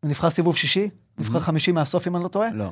הוא 0.00 0.10
נבחר 0.10 0.30
סיבוב 0.30 0.56
שישי, 0.56 0.88
נבחר 1.18 1.40
חמישי 1.40 1.72
מהסוף, 1.72 2.06
אם 2.08 2.16
אני 2.16 2.22
לא 2.24 2.28
טועה. 2.28 2.48
לא, 2.52 2.70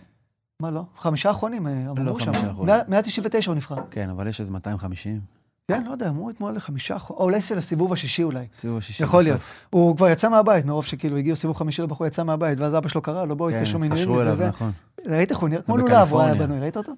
מה 0.61 0.71
לא? 0.71 0.83
חמישה 0.99 1.31
אחרונים, 1.31 1.67
אה, 1.67 1.73
אמרו 1.99 2.21
שם. 2.21 2.33
חמישה 2.33 2.51
אחרונים. 2.51 2.75
199 2.89 3.51
הוא 3.51 3.57
נבחר. 3.57 3.75
כן, 3.91 4.11
אבל 4.11 4.27
יש 4.29 4.41
איזה 4.41 4.53
250. 4.53 5.42
כן, 5.69 5.85
לא 5.87 5.91
יודע, 5.91 6.09
אמרו 6.09 6.31
אתמול 6.31 6.53
לחמישה 6.55 6.97
או 7.11 7.25
אולי 7.25 7.41
של 7.41 7.59
הסיבוב 7.59 7.93
השישי 7.93 8.23
אולי. 8.23 8.47
סיבוב 8.57 8.79
השישי. 8.79 9.03
יכול 9.03 9.21
בסוף. 9.21 9.29
להיות. 9.31 9.41
הוא 9.71 9.97
כבר 9.97 10.09
יצא 10.09 10.29
מהבית, 10.29 10.65
מרוב 10.65 10.85
שכאילו 10.85 11.17
הגיעו 11.17 11.37
סיבוב 11.37 11.57
חמישי 11.57 11.83
לבחור, 11.83 12.07
יצא 12.07 12.23
מהבית, 12.25 12.61
ואז 12.61 12.77
אבא 12.77 12.89
שלו 12.89 13.03
קרא 13.03 13.25
לו, 13.25 13.37
בוא, 13.37 13.51
כן, 13.51 13.57
התקשרו 13.57 13.79
מניו 13.79 13.93
התקשרו 13.93 14.13
אינגלנד 14.21 14.29
אליו, 14.29 14.35
וזה. 14.35 14.49
נכון. 14.49 14.73
ראית 15.07 15.31
איך 15.31 15.39
הוא 15.39 15.49
נראה? 15.49 15.63
כמו 15.63 15.77
לולב 15.77 16.09
הוא 16.13 16.21
היה. 16.21 16.35
בנוי, 16.35 16.61
ראית 16.61 16.77
אותו? 16.77 16.93
כן, 16.93 16.97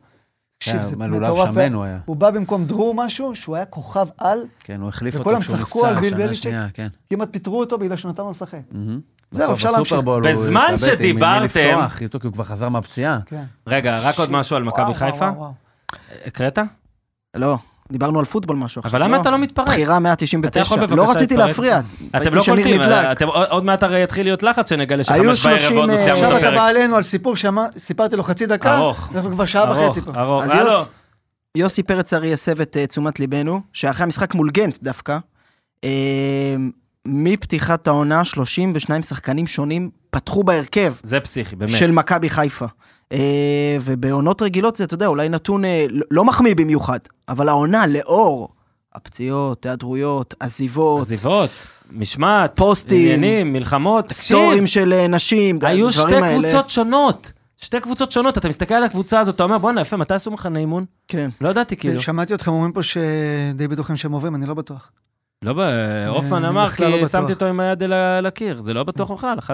תקשיב, 0.59 0.83
זה 0.83 0.97
מלולב 0.97 1.23
מטורף. 1.33 1.49
שמן 1.53 1.73
הוא 1.75 1.85
היה. 1.85 1.99
הוא 2.05 2.17
בא 2.17 2.31
במקום 2.31 2.65
דרור 2.65 2.95
משהו, 2.95 3.35
שהוא 3.35 3.57
היה 3.57 3.65
כוכב 3.65 4.07
על, 4.19 4.39
כן, 4.61 4.81
הוא 4.81 4.89
החליף 4.89 5.15
אותו 5.17 5.31
כשהוא 5.41 5.57
נפצע, 5.59 6.01
שנה. 6.11 6.35
שנייה, 6.35 6.69
כן. 6.75 6.89
כמעט 7.11 7.29
פיטרו 7.33 7.61
אותו 7.61 7.79
בגלל 7.79 7.97
שהוא 7.97 8.11
נתן 8.13 8.23
לו 8.23 8.31
לשחק. 8.31 8.59
זהו, 9.31 9.53
אפשר 9.53 9.71
להמשיך. 9.71 9.99
בזמן 10.25 10.73
שדיברתם- 10.77 11.45
לפתוח 11.45 12.03
איתו, 12.03 12.21
כי 12.21 12.27
הוא 12.27 12.33
כבר 12.35 12.45
חזר 12.45 12.69
מהפציעה. 12.69 13.19
כן. 13.27 13.45
רגע, 13.67 13.99
רק 14.01 14.19
עוד 14.19 14.31
משהו 14.31 14.57
על 14.57 14.63
מכבי 14.63 14.95
חיפה? 14.95 15.31
הקראת? 16.27 16.59
לא, 17.37 17.57
דיברנו 17.93 18.19
על 18.19 18.25
פוטבול 18.25 18.57
משהו 18.57 18.81
עכשיו. 18.81 18.91
אבל 18.91 19.03
למה 19.05 19.21
אתה 19.21 19.31
לא 19.31 19.39
מתפרץ? 19.39 19.67
בחירה 19.69 19.95
אתה 19.95 20.01
199. 20.01 20.61
יכול 20.61 20.79
בבקשה 20.81 20.95
לא 20.97 21.11
רציתי? 21.11 21.37
להפריע. 21.37 21.81
אתם 22.17 22.35
לא 22.35 22.43
קולטים, 22.45 22.81
עוד 23.27 23.47
עוד 23.51 23.65
מעט 23.65 23.83
הרי 23.83 24.03
יתחיל 24.03 24.27
להיות 24.27 24.43
לחץ 24.43 24.69
שנגלה 24.69 25.05
שחמש 25.05 25.19
בערב 25.19 25.35
30, 25.37 25.77
ועוד 25.77 25.89
לא 25.89 25.93
אה, 25.93 25.99
סיימנו 25.99 26.19
את 26.21 26.25
עכשיו 26.25 26.39
אתה 26.39 26.49
הפרק. 26.49 26.59
בא 26.61 26.69
אלינו 26.69 26.97
על 26.97 27.03
סיפור 27.03 27.35
שסיפרתי 27.37 28.17
לו 28.17 28.23
חצי 28.23 28.47
דקה, 28.47 28.77
ארוך. 28.77 29.11
אנחנו 29.15 29.31
כבר 29.31 29.45
שעה 29.45 29.71
וחצי 29.71 29.83
ארוך, 29.83 29.99
פה. 29.99 30.21
ארוך. 30.21 30.45
יוס- 30.45 30.91
יוסי 31.57 31.83
פרץ 31.83 32.15
ארי 32.15 32.33
הסב 32.33 32.61
את 32.61 32.77
אה, 32.77 32.87
תשומת 32.87 33.21
ליבנו, 33.21 33.61
שאחרי 33.73 34.05
המשחק 34.05 34.35
מול 34.35 34.51
גנט 34.51 34.79
דווקא, 34.83 35.19
אה, 35.85 35.91
מפתיחת 37.07 37.87
העונה 37.89 38.25
32 38.25 39.03
שחקנים 39.03 39.47
שונים 39.47 39.91
פתחו 40.11 40.45
בהרכב 40.45 40.95
זה 41.03 41.21
פסיכי, 41.21 41.57
באמת. 41.57 41.71
של 41.71 41.91
מכבי 41.91 42.31
חיפה. 42.31 42.67
אה, 43.15 43.21
ובעונות 43.81 44.43
רגילות 44.43 44.77
זה, 44.77 44.85
אתה 44.85 44.95
יודע, 44.95 45.07
אולי 45.07 45.29
נתון 45.29 45.65
אה, 45.65 45.87
לא- 45.91 46.07
לא 46.11 46.25
מחמיא 46.25 46.55
במיוחד, 46.55 46.99
אבל 47.29 47.49
העונה, 47.49 47.87
לאור 47.87 48.49
הפציעות, 48.95 49.67
היעדרויות, 49.67 50.35
עזיבות, 50.41 51.01
עזיבות, 51.01 51.51
משמעת, 51.93 52.53
פוסטים, 52.57 52.99
עניינים, 53.15 53.53
מלחמות, 53.53 54.05
תקשיב, 54.07 54.25
סטורים 54.25 54.67
של 54.67 54.93
אה, 54.93 55.07
נשים, 55.07 55.59
היו 55.63 55.93
שתי 55.93 56.15
האלה. 56.15 56.49
קבוצות 56.49 56.71
שונות. 56.71 57.33
שתי 57.57 57.81
קבוצות 57.81 58.13
שונות, 58.13 58.39
אתה 58.39 58.49
מסתכל 58.49 58.75
על 58.75 58.85
הקבוצה 58.85 59.21
הזאת, 59.21 59.35
אתה 59.35 59.43
אומר, 59.43 59.59
בואנה, 59.59 59.81
יפה, 59.81 59.97
מתי 59.97 60.15
עשו 60.15 60.31
מחנה 60.31 60.59
אימון? 60.59 60.85
כן. 61.09 61.31
לא 61.41 61.49
ידעתי, 61.49 61.77
כאילו. 61.77 62.03
שמעתי 62.03 62.35
אתכם 62.35 62.51
אומרים 62.51 62.73
פה 62.73 62.83
שדי 62.83 63.69
בטוחים 63.69 63.97
שהם 63.97 64.13
עוברים, 64.13 64.35
אני 64.35 64.47
לא 64.47 64.55
בטוח. 64.55 64.91
לא, 65.45 65.63
הופמן 66.09 66.37
אני 66.37 66.49
אמר, 66.49 66.65
לא 66.65 66.71
כי 66.71 66.85
בטוח. 66.85 67.09
שמתי 67.09 67.33
אותו 67.33 67.47
עם 67.47 67.61
היד 67.61 67.83
אל 67.83 68.27
הקיר, 68.27 68.61
זה 68.61 68.75
לא 68.75 68.85
בטוח 68.85 69.11
בכלל, 69.11 69.39
1-0, 69.39 69.51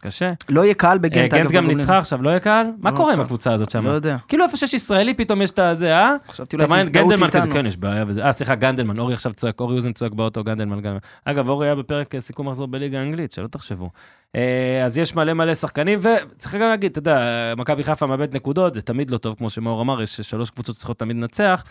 קשה. 0.00 0.32
לא 0.48 0.64
יהיה 0.64 0.74
קהל 0.74 0.92
אה, 0.92 0.98
בגנט, 0.98 1.30
גנט 1.30 1.34
אגב. 1.34 1.42
גם 1.42 1.48
בגובלין. 1.50 1.78
ניצחה 1.78 1.98
עכשיו, 1.98 2.22
לא 2.22 2.30
יהיה 2.30 2.40
קהל? 2.40 2.66
מה 2.78 2.90
לא 2.90 2.96
קורה 2.96 3.12
עם. 3.12 3.20
הקבוצה 3.20 3.52
הזאת 3.52 3.70
שם? 3.70 3.84
לא 3.84 3.90
יודע. 3.90 4.16
כאילו 4.28 4.44
איפה 4.44 4.56
שיש 4.56 4.74
ישראלי, 4.74 5.14
פתאום 5.14 5.42
יש 5.42 5.50
את 5.50 5.58
הזה, 5.58 5.98
אה? 5.98 6.16
חשבתי 6.28 6.56
אולי 6.56 6.68
זה 6.68 6.76
הזדהות 6.76 7.08
גנדלמן 7.10 7.26
איתנו. 7.26 7.52
כן, 7.52 7.66
יש 7.66 7.76
בעיה 7.76 8.04
וזה. 8.08 8.24
אה, 8.24 8.32
סליחה, 8.32 8.54
גנדלמן, 8.54 8.98
אורי 8.98 9.14
עכשיו 9.14 9.32
צועק, 9.32 9.60
אורי 9.60 9.74
אוזן 9.74 9.92
צועק 9.92 10.12
באוטו, 10.12 10.44
גנדלמן, 10.44 10.76
גנדלמן. 10.76 10.98
אגב, 11.24 11.48
אורי 11.48 11.66
היה 11.66 11.74
בפרק 11.74 12.14
אה, 12.14 12.20
סיכום 12.20 12.48
מחזור 12.48 12.66
בליגה 12.66 12.98
האנגלית, 12.98 13.32
שלא 13.32 13.46
תחשבו. 13.46 13.90
אה, 14.36 14.82
אז 14.84 14.98
יש 14.98 15.14
מלא 15.14 15.32
מלא 15.32 15.54
שחקנים, 15.54 15.98
וצריך 16.02 16.54
גם 16.54 16.68
להגיד, 16.68 16.90
אתה 16.90 16.98
יודע, 16.98 17.54
מכבי 17.56 17.84
חיפה 17.84 18.06
מאבד 18.06 18.36
נקודות, 18.36 18.74
זה 18.74 18.82
תמיד 18.82 19.10
לא 19.10 19.18
טוב, 19.18 19.34
כמו 19.38 19.50
שמאור 19.50 19.82
אמר, 19.82 20.02
יש 20.02 20.20
שלוש 20.20 20.50
קבוצות 20.50 20.76
שצריכות 20.76 20.98
תמיד 20.98 21.16
לנצח. 21.16 21.64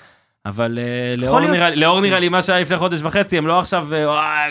אבל 0.45 0.79
אה, 0.81 1.15
לאור. 1.17 1.39
נראה, 1.39 1.75
לאור 1.75 2.01
נראה 2.01 2.19
לי 2.19 2.29
מה 2.29 2.41
שהיה 2.41 2.61
לפני 2.61 2.77
חודש 2.77 3.01
וחצי, 3.01 3.37
הם 3.37 3.47
לא 3.47 3.59
עכשיו, 3.59 3.93
אה, 3.93 4.47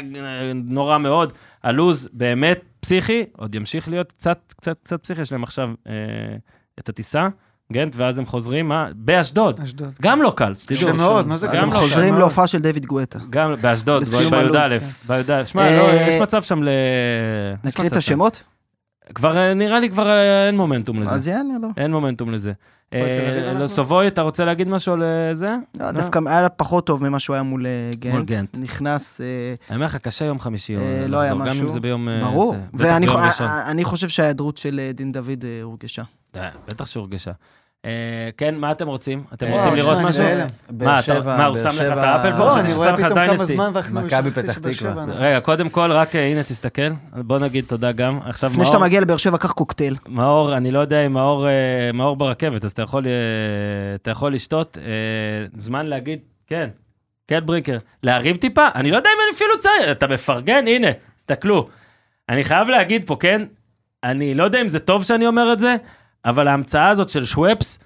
נורא 0.55 0.99
מאוד. 0.99 1.33
הלוז 1.65 2.09
באמת 2.13 2.61
פסיכי, 2.81 3.25
עוד 3.37 3.55
ימשיך 3.55 3.89
להיות 3.89 4.13
קצת, 4.13 4.39
קצת, 4.57 4.77
קצת 4.83 5.03
פסיכי, 5.03 5.23
יש 5.23 5.33
להם 5.33 5.43
עכשיו 5.43 5.71
אה, 5.89 5.93
את 6.79 6.89
הטיסה 6.89 7.29
גנט, 7.73 7.97
ואז 7.97 8.19
הם 8.19 8.27
חוזרים, 8.27 8.69
מה? 8.69 8.89
באשדוד. 8.95 9.61
אשדוד. 9.61 9.95
גם 10.03 10.23
לא 10.23 10.33
קל, 10.37 10.53
קשה 10.67 10.85
תדעו. 10.85 10.97
מאוד, 10.97 11.27
מה 11.27 11.37
זה 11.37 11.47
גם 11.47 11.55
גם 11.55 11.67
לא 11.67 11.73
קשה 11.73 11.81
חוזרים. 11.81 12.15
להופעה 12.19 12.47
של 12.47 12.59
דיוויד 12.59 12.87
גואטה. 12.87 13.19
גם 13.31 13.55
באשדוד, 13.61 14.05
בי"א, 14.05 14.37
הלו"ז, 14.37 14.95
בי"א. 15.09 15.45
שמע, 15.45 15.63
אה, 15.63 15.77
לא, 15.77 15.93
יש 15.93 16.21
מצב 16.21 16.43
שם 16.43 16.63
ל... 16.63 16.69
נקריא 17.65 17.89
את. 17.89 17.97
השמות? 17.97 18.43
כבר, 19.15 19.37
אה, 19.37 19.55
נראה 19.55 19.81
לי 19.81 19.91
כבר 19.91 20.07
אה, 20.09 20.47
אין 20.47 20.57
מומנטום 20.57 21.03
לזה. 21.03 21.15
אז 21.15 21.29
יאללה, 21.29 21.55
לא. 21.63 21.69
אין 21.77 21.91
מומנטום 21.91 22.31
לזה. 22.31 22.53
אה? 22.95 23.67
סובוי, 23.67 24.09
אתה 24.09 24.23
רוצה 24.23 24.45
להגיד 24.45 24.69
משהו 24.69 24.93
על 24.93 25.03
זה? 25.33 25.55
לא, 25.81 25.93
דווקא 25.93 26.21
היה 26.27 26.49
פחות 26.49 26.87
טוב 26.87 27.09
ממה 27.09 27.19
שהוא 27.19 27.35
היה 27.35 27.43
מול 27.43 27.67
גנט. 28.25 28.57
נכנס, 28.59 29.21
אני 29.69 29.77
אומר 29.77 29.87
לך, 29.87 29.97
קשה 29.97 30.25
יום 30.25 30.39
חמישי. 30.39 30.77
לא 31.09 31.19
היה 31.19 31.31
לחזור, 31.31 31.47
גם 31.47 31.53
משהו. 31.53 31.65
אם 31.65 31.69
זה 31.69 31.81
ביום... 31.81 32.09
ברור. 32.23 32.57
ואני 32.75 33.85
חושב 33.85 34.09
שההיעדרות 34.09 34.57
של 34.57 34.91
דין 34.95 35.13
דוד 35.13 35.45
הורגשה. 35.63 36.03
בטח 36.69 36.87
שהורגשה. 36.87 37.33
אה, 37.85 37.91
כן, 38.37 38.55
מה 38.55 38.73
אתם 38.73 38.87
רוצים? 38.87 39.23
אתם 39.35 39.47
אה, 39.47 39.57
רוצים 39.57 39.75
לראות 39.75 39.99
משהו? 40.05 40.25
מה, 41.25 41.47
הוא 41.47 41.57
שם 41.57 41.69
לך 41.69 41.93
את 41.93 41.99
האפל 41.99 42.37
פה? 42.37 42.51
חשבתי 42.51 42.67
אני 42.67 42.75
רואה 42.75 42.97
פתאום 42.97 43.27
כמה. 43.27 43.37
זמן 43.37 43.71
ואנחנו... 43.75 44.01
מכבי 44.01 44.31
פתח 44.31 44.59
תקווה. 44.59 45.05
רגע, 45.09 45.41
קודם 45.41 45.69
כל, 45.69 45.93
רק 45.93 46.17
אה, 46.17 46.27
הנה, 46.27 46.43
תסתכל. 46.43 46.93
בוא 47.13 47.39
נגיד 47.39 47.65
תודה 47.69 47.93
גם. 47.93 48.19
עכשיו 48.25 48.51
לפני 48.51 48.65
שאתה 48.65 48.79
מאור, 48.79 48.87
מגיע 48.87 49.01
לבאר 49.01 49.17
שבע, 49.17 49.39
קח 49.39 49.53
קוקטייל. 49.53 49.97
מאור, 50.09 50.57
אני 50.57 50.71
לא 50.71 50.79
יודע 50.79 51.07
אם 51.07 51.13
מאור, 51.13 51.47
מאור 51.95 52.17
ברכבת, 52.17 52.65
אז 52.65 52.71
אתה 52.71 54.11
יכול, 54.11 54.35
לשתות. 54.35 54.79
זמן 55.57 55.87
להגיד, 55.87 56.19
כן, 56.47 56.69
כן, 57.29 57.41
ברינקר. 57.47 57.77
להרים 58.03 58.37
טיפה? 58.37 58.69
אני 58.75 58.91
לא 58.91 58.97
יודע 58.97 59.11
אם 59.11 59.19
אני 59.25 59.37
אפילו 59.37 59.59
צריך, 59.59 59.91
אתה 59.91 60.07
מפרגן? 60.07 60.67
הנה, 60.67 60.89
תסתכלו. 61.17 61.69
אני 62.29 62.45
חייב 62.45 62.69
להגיד 62.69 63.07
פה, 63.07 63.17
כן, 63.21 63.43
אני 64.05 64.35
לא 64.35 64.45
יודע 64.45 64.61
אם 64.61 64.69
זה 64.69 64.79
טוב 64.79 65.03
שאני 65.03 65.27
אומר 65.27 65.53
את 65.53 65.59
זה, 65.59 65.77
אבל 66.25 66.49
ההמצאה 66.49 66.89
הזאת 66.89 67.09
של 67.09 67.25
שוופס, 67.25 67.79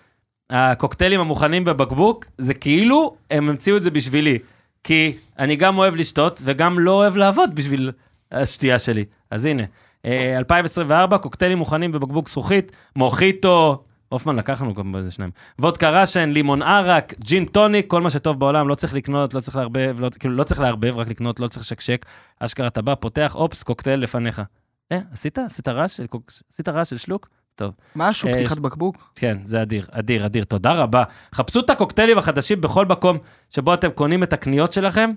הקוקטיילים 0.51 1.21
המוכנים 1.21 1.65
בבקבוק, 1.65 2.27
זה 2.39 2.55
כאילו 2.55 3.17
הם 3.31 3.49
המציאו 3.49 3.77
את 3.77 3.83
זה 3.83 3.91
בשבילי. 3.91 4.39
כי 4.85 5.17
אני 5.39 5.57
גם 5.57 5.79
אוהב 5.79 5.97
לשתות 5.97 6.41
וגם 6.45 6.79
לא 6.79 6.91
אוהב 6.91 7.17
לעבוד 7.17 7.55
בשביל 7.55 7.93
השתייה 8.33 8.79
שלי. 8.79 9.05
אז 9.31 9.45
הנה, 9.45 9.63
אה, 10.05 10.39
2024, 10.39 11.19
קוקטיילים 11.19 11.59
מוכנים 11.59 11.93
בבקבוק 11.93 12.29
זכוכית, 12.29 12.73
מוחיטו, 12.97 13.85
הופמן 14.09 14.37
לקח 14.37 14.63
לנו 14.63 14.75
גם 14.75 14.93
באיזה 14.93 15.11
שניים. 15.11 15.31
וודקה 15.59 16.01
ראשן, 16.01 16.29
לימון 16.29 16.63
ערק, 16.63 17.15
ג'ין 17.21 17.45
טוניק, 17.45 17.87
כל 17.91 18.03
מה 18.03 18.11
שטוב 18.11 18.41
בעולם, 18.41 18.69
לא 18.69 18.75
צריך 18.75 18.95
לקנות, 18.95 19.35
לא 19.35 19.41
צריך 19.41 19.57
לערבב, 19.57 19.97
לא, 20.01 20.11
כאילו 20.19 20.35
לא 20.35 20.45
צריך 20.45 20.61
לערבב, 20.61 20.97
רק 20.97 21.09
לקנות, 21.09 21.41
לא 21.41 21.49
צריך 21.49 21.63
לשקשק. 21.63 22.07
אשכרה 22.41 22.67
אתה 22.67 22.83
בא, 22.83 22.95
פותח, 22.95 23.35
אופס, 23.35 23.63
קוקטייל 23.63 24.01
לפניך. 24.01 24.43
אה, 24.93 24.99
עשית? 25.13 25.39
עשית 25.39 25.69
רעש 25.69 25.97
של, 25.97 26.07
של 26.85 26.99
שלוק? 26.99 27.29
טוב. 27.57 27.73
משהו, 27.97 28.29
אה, 28.29 28.35
פתיחת 28.35 28.57
ש- 28.57 28.61
בקבוק. 28.61 29.11
כן, 29.15 29.39
זה 29.45 29.63
אדיר, 29.63 29.87
אדיר, 29.91 30.27
אדיר. 30.27 30.45
תודה 30.45 30.73
רבה. 30.73 31.03
חפשו 31.35 31.61
את 31.61 31.71
הקוקטיילים 31.71 32.19
החדשים 32.19 32.61
בכל 32.61 32.87
מקום 32.87 33.19
שבו 33.51 33.75
אתם 33.75 33.91
קונים 33.91 34.23
את 34.23 34.33
הקניות 34.33 34.73
שלכם. 34.73 35.11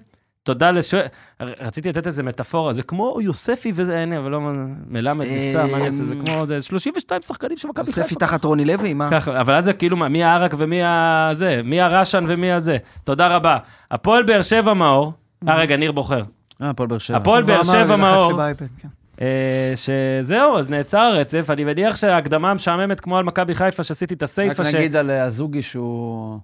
תודה 0.43 0.71
לש... 0.71 0.93
רציתי 1.41 1.89
לתת 1.89 2.07
איזה 2.07 2.23
מטאפורה, 2.23 2.73
זה 2.73 2.83
כמו 2.83 3.17
יוספי 3.21 3.71
וזה, 3.75 3.99
הנה, 3.99 4.17
אבל 4.17 4.31
לא 4.31 4.41
מלמד 4.87 5.25
נפצע, 5.25 5.65
מה 5.65 5.77
אני 5.77 5.85
אעשה? 5.85 6.05
זה 6.05 6.15
כמו, 6.25 6.45
זה 6.45 6.61
32 6.61 7.21
שחקנים 7.21 7.57
של 7.57 7.67
מכבי 7.67 7.83
יוספי 7.87 8.03
חיפה. 8.03 8.19
תחת 8.19 8.43
רוני 8.43 8.65
לוי, 8.65 8.93
מה? 8.93 9.09
ככה, 9.11 9.41
אבל 9.41 9.53
אז 9.55 9.65
זה 9.65 9.73
כאילו, 9.73 9.97
מי 9.97 10.23
הערק 10.23 10.53
ומי 10.57 10.79
הזה, 10.83 11.61
מי 11.63 11.81
הרשן 11.81 12.25
ומי 12.27 12.51
הזה. 12.51 12.77
תודה 13.03 13.35
רבה. 13.35 13.57
הפועל 13.91 14.23
באר 14.23 14.41
שבע 14.41 14.73
מאור, 14.73 15.13
אה 15.47 15.55
רגע, 15.55 15.77
ניר 15.77 15.91
בוחר. 15.91 16.23
אה, 16.61 16.69
הפועל 16.69 16.87
באר 16.89 16.97
שבע. 16.97 17.17
הפועל 17.17 17.43
באר 17.43 17.63
שבע 17.63 17.81
לחץ 17.83 17.89
לי 17.89 17.95
מאור, 17.97 18.33
באייפד, 18.33 18.65
כן. 18.77 18.87
אה, 18.87 19.06
שזהו, 19.75 20.57
אז 20.57 20.69
נעצר 20.69 20.97
הרצף, 20.99 21.49
אני 21.49 21.63
מניח 21.63 21.95
שההקדמה 21.95 22.51
המשעממת 22.51 22.99
כמו 22.99 23.17
על 23.17 23.23
מכבי 23.23 23.55
חיפה, 23.55 23.83
שעשיתי 23.83 24.13
את 24.13 24.23
רק 24.23 24.29
הסייפה, 24.29 24.65
ש... 24.65 24.75
נגיד 24.75 24.95
על 24.95 25.09
אה, 25.11 25.23
הזוגי 25.23 25.61
שהוא 25.61 26.39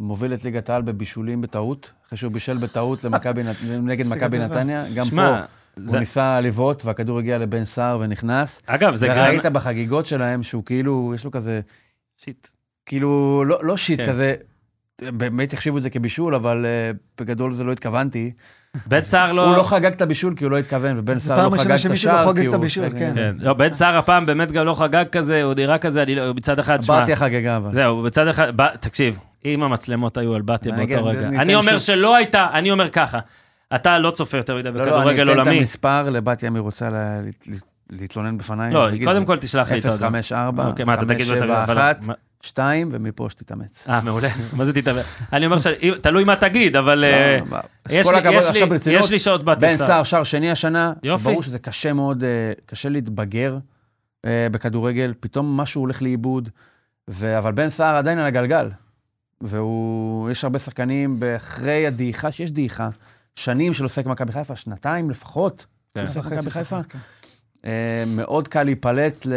מוביל 0.00 0.34
את 0.34 0.44
ליגת 0.44 0.70
העל 0.70 0.82
בבישולים 0.82 1.40
בטעות, 1.40 1.90
אחרי 2.06 2.18
שהוא 2.18 2.32
בישל 2.32 2.56
בטעות 2.56 3.04
למכבי 3.04 3.42
נגד 3.82 4.06
מכבי. 4.06 4.38
נתניה. 4.38 4.84
גם 4.94 5.06
פה 5.16 5.28
הוא 5.28 5.38
זה- 5.86 5.98
ניסה 5.98 6.40
לבעוט 6.40 6.84
והכדור 6.84 7.18
הגיע 7.18 7.38
לבן 7.38 7.64
סער 7.64 7.98
ונכנס. 8.00 8.62
אגב, 8.66 8.94
זה 8.96 9.06
וראית 9.10 9.42
גרנ... 9.42 9.52
בחגיגות 9.52 10.06
שלהם 10.06 10.42
שהוא 10.42 10.64
כאילו, 10.64 11.12
יש 11.14 11.24
לו 11.24 11.30
כזה, 11.30 11.60
שיט. 12.16 12.46
כאילו, 12.86 13.44
לא, 13.46 13.58
לא 13.62 13.76
שיט 13.76 14.00
כן. 14.00 14.06
כזה, 14.06 14.34
באמת 15.10 15.52
החשיבו 15.52 15.78
את 15.78 15.82
זה 15.82 15.90
כבישול, 15.90 16.34
אבל 16.34 16.66
uh, 16.94 16.96
בגדול 17.20 17.52
זה 17.52 17.64
לא 17.64 17.72
התכוונתי. 17.72 18.32
בן 18.86 19.00
סער 19.00 19.32
לא... 19.32 19.46
הוא 19.48 19.56
לא 19.56 19.62
חגג 19.62 19.92
את 19.92 20.02
הבישול 20.02 20.34
כי 20.36 20.44
הוא 20.44 20.50
לא 20.50 20.58
התכוון, 20.58 20.98
ובן 20.98 21.18
סער 21.18 21.48
לא 21.48 21.56
חגג 21.58 21.70
את 21.72 21.78
שמישהו 21.78 22.10
לא 22.10 22.14
השער 22.14 22.26
חוגג 22.26 22.40
כי 22.40 22.46
את 22.48 22.52
הוא... 22.52 22.58
הבישול, 22.60 22.90
כן. 22.90 23.12
כן, 23.14 23.34
לא, 23.38 23.52
בן 23.54 23.72
סער 23.74 23.96
הפעם 23.96 24.26
באמת 24.26 24.52
גם 24.52 24.66
לא 24.66 24.74
חגג 24.74 25.04
כזה, 25.12 25.42
הוא 25.42 25.54
נראה 25.54 25.78
כזה, 25.78 26.02
אני 26.02 26.14
לא, 26.14 26.34
מצד 26.34 26.58
אחד, 26.58 26.82
שמע, 26.82 27.02
בתיה 27.02 27.16
חגגה, 27.16 27.56
אבל. 27.56 27.72
זהו, 27.72 28.02
בצד 28.02 28.28
אחד, 28.28 28.52
ב, 28.56 28.76
תקשיב, 28.76 29.18
אם 29.44 29.62
המצלמות 29.62 30.16
היו 30.16 30.34
על 30.34 30.42
בתיה 30.42 30.74
אני 30.74 30.86
באותו 30.86 31.10
אגיד, 31.10 31.18
רגע, 31.22 31.28
אני 31.42 31.54
אומר 31.54 31.70
שוב. 31.72 31.78
שלא 31.78 32.16
הייתה, 32.16 32.46
אני 32.52 32.70
אומר 32.70 32.88
ככה, 32.88 33.18
אתה 33.74 33.98
לא 33.98 34.10
צופה 34.10 34.36
יותר 34.36 34.56
מדי 34.56 34.70
לא, 34.72 34.78
לא, 34.78 34.82
אני 34.84 34.90
בכדורגל 34.92 35.22
אתן 35.22 35.32
את 35.32 35.46
עולמי. 35.46 35.58
המספר 35.58 36.10
לבתיה, 36.10 36.48
אם 36.48 36.54
היא 36.54 36.60
רוצה 36.62 36.90
לה- 36.90 37.20
לה- 37.46 37.56
להתלונן 37.90 38.38
בפניי. 38.38 38.72
לא, 38.72 38.88
קודם 39.04 39.24
כל 39.24 39.38
תשלח 39.38 39.70
לי 39.72 39.78
את 39.78 39.84
ההודעה. 39.84 40.08
054, 40.10 40.66
אוקיי, 40.66 40.84
מה, 40.84 40.94
אתה 40.94 41.04
תגיד 41.06 41.26
לו 41.26 41.36
את 41.36 41.42
571, 41.42 41.96
2, 42.46 42.88
ומפה 42.92 43.26
שתתאמץ. 43.30 43.88
אה, 43.88 44.00
מעולה, 44.00 44.28
מה 44.56 44.64
זה 44.64 44.72
תתאבד? 44.72 45.02
אני 45.32 45.46
אומר, 45.46 45.58
ש- 45.58 45.66
תלוי 46.02 46.24
מה 46.24 46.36
תגיד, 46.36 46.76
אבל 46.76 47.04
אה, 47.04 47.38
לא, 47.40 47.56
לא, 47.56 47.58
יש 47.88 48.06
לי- 48.06 48.36
יש 48.36 48.44
לי- 48.52 48.60
יש 48.92 49.10
לי 49.10 49.18
שעות 49.18 49.44
בתיה. 49.44 49.68
בן 49.68 49.76
סער 49.76 50.02
שר 50.02 50.24
שני 50.24 50.50
השנה, 50.50 50.92
יופי. 51.02 51.24
ברור 51.24 51.42
שזה 51.42 51.58
קשה 51.58 51.92
מאוד, 51.92 52.24
אה, 52.24 52.28
קשה 52.66 52.88
להתבגר 52.88 53.58
אה, 54.26 54.46
בכדורגל, 54.52 55.14
פתאום 55.20 55.56
משהו 55.56 55.80
הולך 55.80 56.02
לאיבוד, 56.02 56.48
ו- 57.10 57.38
אבל 57.38 57.52
בן 57.52 57.68
סער 57.68 57.96
עדיין 57.96 58.18
על 58.18 58.26
הגלגל. 58.26 58.68
והוא, 59.40 60.30
יש 60.30 60.44
הרבה 60.44 60.58
שחקנים 60.58 61.20
אחרי 61.36 61.86
הדעיכה, 61.86 62.32
שיש 62.32 62.50
דעיכה, 62.52 62.88
שנים 63.36 63.74
של 63.74 63.82
עוסק 63.82 64.04
במכבי 64.04 64.32
חיפה, 64.32 64.56
שנתיים 64.56 65.10
לפחות, 65.10 65.66
כן. 65.94 66.00
הוא 66.00 66.08
עוסק 66.08 66.24
במכבי 66.24 66.50
חיפה. 66.50 66.78
אה, 67.66 68.04
מאוד 68.06 68.48
קל 68.48 68.62
להיפלט 68.62 69.26
ל- 69.26 69.32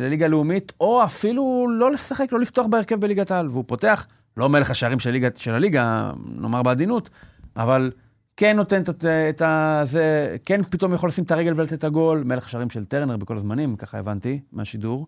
לליגה 0.00 0.26
לאומית, 0.26 0.72
או 0.80 1.04
אפילו 1.04 1.66
לא 1.70 1.92
לשחק, 1.92 2.32
לא 2.32 2.40
לפתוח 2.40 2.66
בהרכב 2.66 3.00
בליגת 3.00 3.30
העל. 3.30 3.48
והוא 3.48 3.64
פותח, 3.66 4.06
לא 4.36 4.48
מלך 4.48 4.70
השערים 4.70 4.98
של, 4.98 5.10
ליגה, 5.10 5.28
של 5.36 5.54
הליגה, 5.54 6.10
נאמר 6.40 6.62
בעדינות, 6.62 7.10
אבל 7.56 7.90
כן 8.36 8.56
נותן 8.56 8.82
את, 8.82 9.04
את 9.28 9.42
ה... 9.42 9.80
זה, 9.84 10.36
כן 10.44 10.62
פתאום 10.62 10.94
יכול 10.94 11.08
לשים 11.08 11.24
את 11.24 11.30
הרגל 11.30 11.52
ולתת 11.56 11.72
את 11.72 11.84
הגול, 11.84 12.22
מלך 12.24 12.46
השערים 12.46 12.70
של 12.70 12.84
טרנר 12.84 13.16
בכל 13.16 13.36
הזמנים, 13.36 13.76
ככה 13.76 13.98
הבנתי 13.98 14.40
מהשידור. 14.52 15.06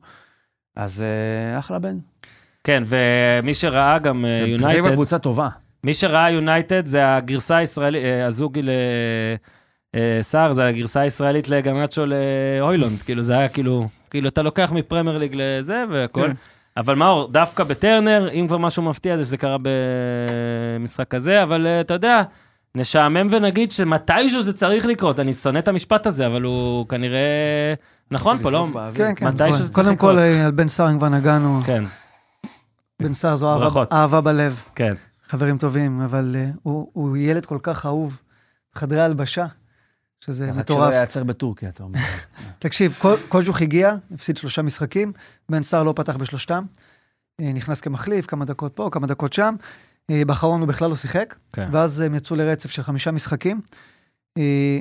אז 0.76 1.02
אה, 1.02 1.58
אחלה 1.58 1.78
בן. 1.78 1.98
כן, 2.64 2.82
ומי 2.86 3.54
שראה 3.54 3.98
גם 3.98 4.24
אה, 4.24 4.40
פתח 4.40 4.50
יונייטד, 4.50 4.78
תקווה 4.78 4.92
קבוצה 4.92 5.18
טובה. 5.18 5.48
מי 5.84 5.94
שראה 5.94 6.30
יונייטד 6.30 6.86
זה 6.86 7.14
הגרסה 7.16 7.56
הישראלית, 7.56 8.04
אה, 8.04 8.26
הזוגי 8.26 8.62
לסער, 9.96 10.52
זה 10.52 10.66
הגרסה 10.66 11.00
הישראלית 11.00 11.48
לגנצ'ו 11.48 12.02
להוילונד, 12.06 12.98
כאילו 13.02 13.22
זה 13.22 13.38
היה 13.38 13.48
כאילו, 13.48 13.88
כאילו 14.10 14.28
אתה 14.28 14.42
לוקח 14.42 14.72
מפרמייר 14.72 15.18
ליג 15.18 15.32
לזה 15.34 15.84
והכל. 15.90 16.22
כן. 16.26 16.32
אבל 16.76 16.94
מאור, 16.94 17.28
דווקא 17.32 17.64
בטרנר, 17.64 18.28
אם 18.32 18.46
כבר 18.48 18.58
משהו 18.58 18.82
מפתיע 18.82 19.16
זה 19.16 19.24
שזה 19.24 19.36
קרה 19.36 19.56
במשחק 19.62 21.08
כזה, 21.08 21.42
אבל 21.42 21.66
אה, 21.66 21.80
אתה 21.80 21.94
יודע, 21.94 22.22
נשעמם 22.74 23.28
ונגיד 23.30 23.72
שמתישהו 23.72 24.42
זה 24.42 24.52
צריך 24.52 24.86
לקרות, 24.86 25.20
אני 25.20 25.32
שונא 25.34 25.58
את 25.58 25.68
המשפט 25.68 26.06
הזה, 26.06 26.26
אבל 26.26 26.42
הוא 26.42 26.88
כנראה 26.88 27.74
נכון 28.10 28.38
פה, 28.42 28.50
לא? 28.50 28.66
כן, 28.94 29.12
כן. 29.16 29.28
מתי 29.28 29.48
שזה 29.48 29.58
צריך 29.58 29.70
קודם 29.74 29.92
לקרות. 29.92 30.12
כל, 30.12 30.18
אה, 30.18 30.46
על 30.46 30.50
בן 30.52 30.68
סער 30.68 30.98
כבר 30.98 31.08
נגענו. 31.08 31.60
כן, 31.66 31.84
בן 33.02 33.14
סער 33.14 33.36
זו 33.36 33.54
אהבה- 33.92 34.20
בלב. 34.20 34.62
כן. 34.74 34.94
חברים 35.28 35.58
טובים, 35.58 36.00
אבל 36.00 36.36
אה, 36.38 36.46
הוא 36.62 36.88
הוא 36.92 37.16
ילד 37.16 37.46
כל 37.46 37.58
כך 37.62 37.86
אהוב. 37.86 38.18
חדרי 38.74 39.00
הלבשה, 39.00 39.46
שזה 40.20 40.44
רק 40.44 40.50
שלא 40.52 40.58
מטורף. 40.60 40.92
ייעצר 40.92 41.24
בטורקיה, 41.24 41.68
אתה 41.68 41.82
אומר. 41.82 41.98
תקשיב, 42.58 42.94
קו- 42.98 43.14
קוז'וך 43.28 43.60
הגיע, 43.62 43.94
הפסיד 44.14 44.36
שלושה 44.36 44.62
משחקים, 44.62 45.12
בן 45.48 45.62
סער 45.62 45.82
לא 45.82 45.92
פתח 45.96 46.16
בשלושתם. 46.16 46.64
אה, 47.40 47.52
נכנס 47.52 47.80
כמחליף, 47.80 48.26
כמה 48.26 48.44
דקות 48.44 48.72
פה, 48.76 48.88
כמה 48.92 49.06
דקות 49.06 49.32
שם. 49.32 49.54
אה, 50.10 50.22
באחרון 50.26 50.60
הוא 50.60 50.68
בכלל 50.68 50.90
לא 50.90 50.96
שיחק, 50.96 51.34
כן. 51.52 51.68
ואז 51.72 52.00
הם 52.00 52.14
יצאו 52.14 52.36
לרצף 52.36 52.70
של 52.70 52.82
חמישה 52.82 53.10
משחקים. 53.10 53.60
אה, 54.38 54.78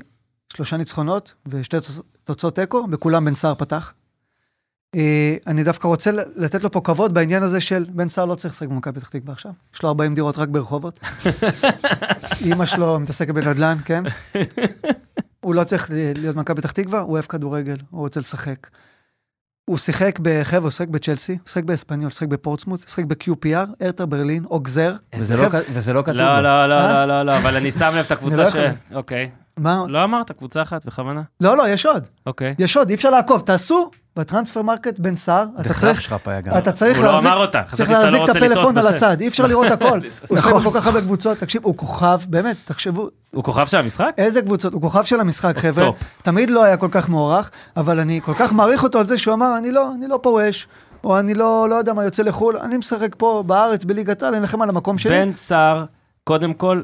שלושה 0.54 0.78
ניצחונות 0.78 1.34
ושתי 1.46 1.78
תוצ- 1.78 2.02
תוצאות 2.24 2.56
תיקו, 2.56 2.88
בכולם 2.88 3.26
בן 3.26 3.36
סער 3.36 3.56
פתח. 3.56 3.94
אני 5.48 5.64
דווקא 5.64 5.88
רוצה 5.88 6.12
לתת 6.36 6.64
לו 6.64 6.72
פה 6.72 6.82
כבוד 6.84 7.14
בעניין 7.14 7.44
הזה 7.44 7.62
של 7.62 7.86
בן 7.94 8.10
סער 8.10 8.26
לא 8.26 8.36
צריך 8.36 8.54
לשחק 8.54 8.68
במכבי 8.68 9.00
פתח 9.00 9.10
תקווה 9.10 9.34
עכשיו. 9.34 9.52
יש 9.76 9.84
לו 9.84 9.90
40 9.90 10.16
דירות 10.16 10.38
רק 10.38 10.50
ברחובות. 10.50 11.00
אימא 12.46 12.66
שלו 12.66 13.00
מתעסקת 13.00 13.34
בנדל"ן, 13.34 13.78
כן? 13.86 14.04
הוא 15.46 15.56
לא 15.56 15.64
צריך 15.64 15.92
להיות 15.94 16.36
במכבי 16.36 16.62
פתח 16.62 16.72
תקווה, 16.72 17.00
הוא 17.00 17.12
אוהב 17.12 17.26
כדורגל, 17.26 17.76
הוא 17.90 18.02
רוצה 18.02 18.20
לשחק. 18.20 18.68
הוא 19.66 19.78
שיחק 19.78 20.20
בחבר'ה, 20.22 20.64
הוא 20.64 20.70
שיחק 20.70 20.88
בצ'לסי, 20.88 21.32
הוא 21.32 21.48
שיחק 21.48 21.64
באספניול, 21.64 22.12
שיחק 22.12 22.28
בפורטסמוט, 22.28 22.80
שיחק 22.80 23.04
ב-QPR, 23.04 23.86
ארתר 23.86 24.06
ברלין, 24.06 24.46
אוגזר. 24.46 24.96
וזה 25.16 25.38
לא 25.38 25.48
וזה 25.74 25.94
לא 25.94 26.02
כתוב. 26.02 26.16
לא, 26.16 26.36
לו. 26.38 26.42
לא, 26.42 26.68
לא, 26.70 26.74
אה? 26.74 27.06
לא, 27.06 27.06
לא, 27.06 27.24
לא, 27.24 27.38
אבל 27.38 27.56
אני 27.56 27.72
שם 27.72 27.92
לב 27.96 28.06
את 28.06 28.12
הקבוצה 28.12 28.44
לא 28.44 28.50
ש... 28.50 28.56
אוקיי. 28.94 29.32
מה? 29.58 29.84
לא 29.88 30.04
אמרת 30.04 30.32
קבוצה 30.32 30.62
אחת 30.62 30.86
בכוונה? 30.86 31.22
לא, 31.42 31.58
לא, 31.58 31.70
יש 31.70 31.86
עוד. 31.86 32.06
אוקיי. 32.26 32.56
יש 32.60 32.78
עוד, 32.78 32.90
אי 32.90 32.96
אפשר 32.96 33.10
לעקוב. 33.10 33.42
תעשו 33.42 33.92
בטרנספר 34.20 34.62
מרקט 34.62 35.00
בן 35.00 35.16
סער, 35.16 35.46
אתה 35.62 35.74
צריך, 35.74 36.02
שחפ 36.02 36.28
היה 36.28 36.42
גם. 36.42 36.58
אתה 36.58 36.72
צריך 36.72 36.98
הוא 36.98 37.06
לא 37.06 37.12
להחזיק, 37.12 37.30
אמר 37.32 37.38
אותה, 37.42 37.62
צריך 37.64 37.74
חשבתי 37.74 37.92
שאתה 37.94 38.02
להחזיק 38.04 38.20
לא 38.20 38.24
את 38.24 38.30
רוצה 38.30 38.40
לטעות 38.40 38.52
הפלאפון 38.52 38.78
על. 38.78 38.88
הצד, 38.88 39.22
אי 39.22 39.28
אפשר 39.28 39.46
לראות 39.46 39.68
הכל. 39.72 40.00
הוא 40.28 40.38
עושה. 40.38 40.54
בכל 40.54 40.70
כך 40.74 40.88
הרבה 40.88 41.02
קבוצות, 41.02 41.38
תקשיב, 41.38 41.62
הוא 41.66 41.78
כוכב, 41.78 42.20
באמת, 42.28 42.56
תחשבו, 42.66 43.10
הוא 43.32 43.44
כוכב 43.44 43.68
של 43.68 43.78
המשחק? 43.78 44.10
איזה 44.18 44.42
קבוצות, 44.42 44.74
הוא 44.74 44.82
כוכב 44.82 45.04
של 45.04 45.20
המשחק, 45.20 45.58
חבר'ה. 45.58 45.90
תמיד 46.22 46.50
לא 46.50 46.64
היה 46.64 46.78
כל 46.78 46.88
כך 46.92 47.10
מוערך, 47.10 47.52
אבל 47.78 48.00
אני 48.00 48.20
כל 48.24 48.34
כך 48.34 48.54
מעריך 48.54 48.84
אותו 48.84 49.00
על 49.00 49.06
זה 49.06 49.18
שהוא 49.18 49.34
אמר, 49.34 49.58
אני 49.58 49.72
לא, 49.72 49.92
אני 49.98 50.08
לא 50.08 50.20
פורש, 50.24 50.68
או 51.04 51.20
אני 51.20 51.34
לא, 51.34 51.68
לא 51.70 51.76
יודע 51.76 51.94
מה, 51.94 52.04
יוצא 52.04 52.24
לחו"ל, 52.24 52.58
אני 52.58 52.78
משחק 52.78 53.16
פה 53.18 53.44
בארץ, 53.48 53.84
בליגת 53.84 54.24
העל, 54.24 54.34
אני 54.36 54.42
אלחם 54.42 54.62
על 54.62 54.70
המקום 54.70 54.98
שלי. 54.98 55.12
בן 55.26 55.34
סער, 55.34 55.86
קודם 56.24 56.54
כל, 56.54 56.82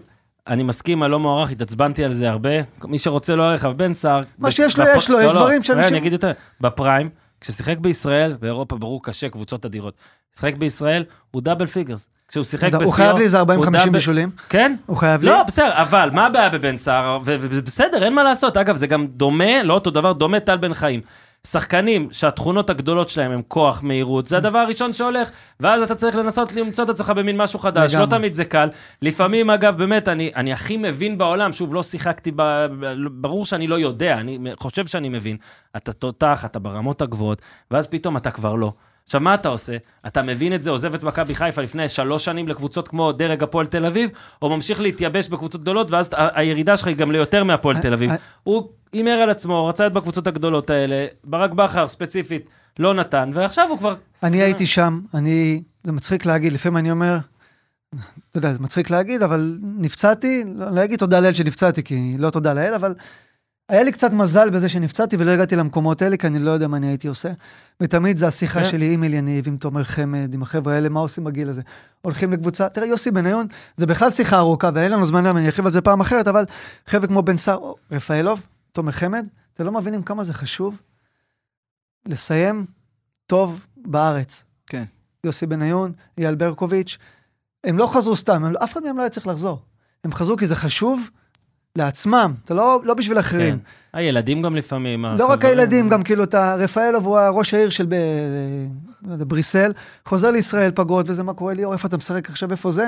אני 0.48 0.64
מסכים, 0.64 1.04
הלא 1.04 1.20
מוערך, 1.20 1.52
התעצבנתי 1.52 2.04
על 2.06 2.14
זה 2.14 2.30
הרבה. 2.30 2.50
מי 2.84 3.00
שרוצה 3.00 3.36
לא 3.36 3.44
יערך, 3.44 3.66
אבל 3.66 3.74
בן 3.74 3.94
סער... 3.94 4.18
מה 4.40 4.48
בפ- 4.48 4.52
שיש 4.52 4.78
לו, 4.78 4.86
בפ- 4.86 4.98
יש 4.98 5.10
לו, 5.10 5.18
לא, 5.20 5.24
יש 5.24 5.32
לא, 5.32 5.40
דברים 5.40 5.64
שאנשים- 5.64 5.90
אני 5.90 5.98
אגיד 5.98 6.14
יותר, 6.14 6.32
ב-prime, 6.62 7.10
כששיחק 7.42 7.78
בישראל, 7.78 8.36
באירופה 8.40 8.76
ברור 8.76 9.04
קשה, 9.04 9.30
קבוצות 9.30 9.66
אדירות. 9.66 9.94
שיחק 10.36 10.56
בישראל, 10.56 11.04
הוא 11.32 11.42
double 11.42 11.66
figures. 11.66 12.08
כשהוא 12.28 12.44
שיחק 12.44 12.68
בשיאו... 12.68 12.82
הוא 12.86 12.94
חייב 12.94 13.18
לי 13.18 13.24
איזה 13.24 13.42
40-50 13.42 13.46
double- 13.46 13.90
בישולים. 13.92 14.30
כן? 14.50 14.76
הוא 14.86 14.98
חייב 14.98 15.22
לי. 15.24 15.30
לא, 15.30 15.44
בסדר, 15.44 15.72
אבל 15.82 16.10
מה 16.14 16.26
הבעיה 16.26 16.50
בבן 16.50 16.78
סער? 16.78 17.20
ובסדר, 17.26 18.04
אין 18.04 18.16
מה 18.16 18.24
לעשות. 18.24 18.58
אגב, 18.58 18.76
זה 18.76 18.88
גם 18.88 19.08
דומה, 19.08 19.64
לא 19.64 19.74
אותו 19.74 19.92
דבר, 19.92 20.14
דומה 20.14 20.40
טל 20.40 20.58
בן 20.58 20.74
חיים. 20.74 21.02
שחקנים 21.48 22.08
שהתכונות 22.12 22.70
הגדולות 22.70 23.10
שלהם 23.10 23.32
הם 23.32 23.42
כוח, 23.48 23.84
מהירות, 23.84 24.26
זה 24.28 24.38
הדבר 24.38 24.58
הראשון 24.58 24.94
שהולך, 24.94 25.30
ואז 25.60 25.82
אתה 25.82 25.96
צריך 25.96 26.16
לנסות 26.16 26.54
למצוא 26.54 26.84
את 26.84 26.90
עצמך 26.90 27.10
במין 27.10 27.38
משהו 27.38 27.60
חדש, 27.60 27.94
לא 27.94 28.02
לגמרי. 28.02 28.18
תמיד 28.18 28.34
זה 28.34 28.46
קל. 28.46 28.70
לפעמים, 29.02 29.50
אגב, 29.50 29.78
באמת, 29.78 30.08
אני, 30.08 30.32
אני 30.36 30.54
הכי 30.54 30.78
מבין 30.78 31.18
בעולם, 31.18 31.54
שוב, 31.54 31.74
לא 31.74 31.84
שיחקתי, 31.84 32.32
ב, 32.36 32.42
ב- 32.80 32.94
ברור 33.12 33.46
שאני 33.46 33.68
לא 33.68 33.76
יודע, 33.76 34.18
אני 34.20 34.40
חושב 34.60 34.86
שאני 34.88 35.10
מבין. 35.10 35.38
אתה 35.78 35.94
תותח, 35.94 36.46
אתה 36.46 36.60
ברמות 36.60 37.02
הגבוהות, 37.02 37.42
ואז 37.72 37.88
פתאום 37.88 38.18
אתה 38.18 38.32
כבר 38.32 38.56
לא. 38.56 38.74
עכשיו, 39.06 39.22
מה 39.22 39.34
אתה 39.34 39.50
עושה? 39.50 39.78
אתה 40.08 40.24
מבין 40.24 40.56
את 40.56 40.62
זה, 40.62 40.70
עוזב 40.70 40.94
את 40.94 41.04
מכבי 41.04 41.36
חיפה 41.36 41.62
לפני 41.62 41.90
שלוש 41.90 42.26
שנים 42.26 42.48
לקבוצות 42.48 42.88
כמו 42.88 43.12
דרג 43.12 43.44
הפועל 43.44 43.66
תל 43.66 43.86
אביב, 43.86 44.10
או 44.42 44.50
ממשיך 44.50 44.82
להתייבש 44.82 45.28
בקבוצות 45.28 45.62
גדולות, 45.62 45.92
ואז 45.92 46.10
הירידה 46.16 46.78
שלך 46.78 46.88
היא 46.88 46.96
גם 46.96 47.12
ליותר 47.12 47.44
מהפועל 47.44 47.82
תל 47.82 47.94
אביב. 47.94 48.10
אה, 48.10 48.16
הוא 48.44 48.70
הימר 48.94 49.12
על 49.12 49.30
עצמו, 49.30 49.68
רצה 49.68 49.84
להיות 49.84 49.94
בקבוצות 49.94 50.28
הגדולות 50.28 50.70
האלה, 50.70 51.06
ברק 51.24 51.52
בכר 51.52 51.88
ספציפית 51.88 52.50
לא 52.80 52.94
נתן, 52.94 53.30
ועכשיו 53.34 53.70
הוא 53.70 53.78
כבר... 53.78 53.96
אני 54.24 54.42
הייתי 54.42 54.66
שם, 54.66 55.00
אני, 55.14 55.64
זה 55.84 55.92
מצחיק 55.92 56.26
להגיד, 56.26 56.54
לפעמים 56.54 56.78
אני 56.78 56.92
אומר, 56.92 57.18
אתה 58.30 58.38
יודע, 58.38 58.54
זה 58.54 58.60
מצחיק 58.60 58.90
להגיד, 58.90 59.24
אבל 59.24 59.58
נפצעתי, 59.64 60.44
לא, 60.56 60.70
לא 60.70 60.84
אגיד 60.84 61.00
תודה 61.00 61.20
לאל 61.20 61.34
שנפצעתי, 61.34 61.84
כי 61.84 62.16
לא 62.18 62.30
תודה 62.30 62.54
לאל, 62.54 62.74
אבל 62.74 62.94
היה 63.72 63.84
לי 63.84 63.92
קצת 63.92 64.12
מזל 64.12 64.50
בזה 64.50 64.70
שנפצעתי 64.70 65.16
ולא 65.20 65.32
הגעתי 65.32 65.56
למקומות 65.56 66.02
האלה, 66.02 66.18
כי 66.18 66.28
אני 66.28 66.40
לא 66.40 66.52
יודע 66.52 66.68
מה 66.68 66.78
אני 66.78 66.88
הייתי 66.88 67.08
עושה. 67.08 67.32
ותמיד 67.82 68.18
זה 68.18 68.28
השיחה 68.28 68.62
כן. 68.62 68.70
שלי 68.70 68.94
עם 68.94 69.04
אליניב, 69.04 69.48
עם 69.48 69.58
תומר 69.58 69.84
חמד, 69.84 70.34
עם 70.34 70.42
החבר'ה 70.42 70.74
האלה, 70.74 70.90
מה 70.90 71.00
עושים 71.00 71.24
בגיל 71.24 71.50
הזה? 71.50 71.62
הולכים 72.02 72.32
לקבוצה, 72.32 72.70
תראה, 72.70 72.88
יוסי 72.88 73.12
בניון, 73.12 73.48
זה 73.78 73.86
בכלל 73.86 74.12
שיחה 74.12 74.38
ארוכה, 74.38 74.70
ואין 74.74 74.92
לנו 74.92 75.06
זמן, 75.06 75.26
אני 75.26 75.46
ארחיב 75.46 75.66
על 75.66 75.72
זה 75.72 75.82
פעם 75.82 76.02
אחרת, 76.02 76.28
אבל 76.28 76.46
חבר'ה 76.88 77.08
כמו 77.08 77.22
בן 77.22 77.38
סער, 77.38 77.74
רפאלוב, 77.92 78.42
תומר 78.72 78.92
חמד, 78.92 79.28
אתם 79.54 79.66
לא 79.66 79.72
מבינים 79.72 80.04
כמה 80.04 80.24
זה 80.24 80.34
חשוב 80.34 80.82
לסיים 82.06 82.66
טוב 83.28 83.66
בארץ. 83.78 84.44
כן. 84.68 84.84
יוסי 85.24 85.46
בניון, 85.46 85.92
אייל 86.18 86.36
ברקוביץ', 86.36 86.98
הם 87.64 87.78
לא 87.78 87.88
חזרו 87.94 88.16
סתם, 88.16 88.44
הם, 88.44 88.54
אף 88.64 88.74
אחד 88.74 88.84
מהם 88.84 88.98
לא 88.98 89.02
היה 89.02 89.10
צריך 89.10 89.28
לחזור. 89.28 89.62
הם 90.04 90.14
חזרו 90.14 90.38
כי 90.38 90.48
זה 90.48 90.56
חשוב 90.56 91.10
לעצמם, 91.76 92.34
זה 92.48 92.54
לא, 92.54 92.82
לא 92.84 92.94
בשביל 92.94 93.20
אחרים. 93.20 93.58
כן. 93.58 93.64
הילדים 93.94 94.42
גם 94.42 94.56
לפעמים. 94.56 95.06
לא 95.06 95.26
רק. 95.26 95.46
הילדים, 95.46 95.90
גם 95.90 96.04
כאילו, 96.04 96.24
אתה, 96.24 96.56
רפאלוב 96.56 97.06
הוא 97.06 97.18
הראש 97.18 97.54
העיר 97.54 97.70
של 97.70 97.86
ב, 97.86 97.96
לא 99.08 99.16
בריסל, 99.26 99.74
חוזר 100.06 100.32
לישראל 100.32 100.72
פגרות, 100.76 101.10
וזה 101.10 101.24
מה 101.24 101.34
קורה 101.34 101.54
ליאור, 101.54 101.74
איפה 101.74 101.88
אתה 101.88 101.98
משחק 101.98 102.30
עכשיו, 102.30 102.52
איפה 102.52 102.72
זה? 102.72 102.88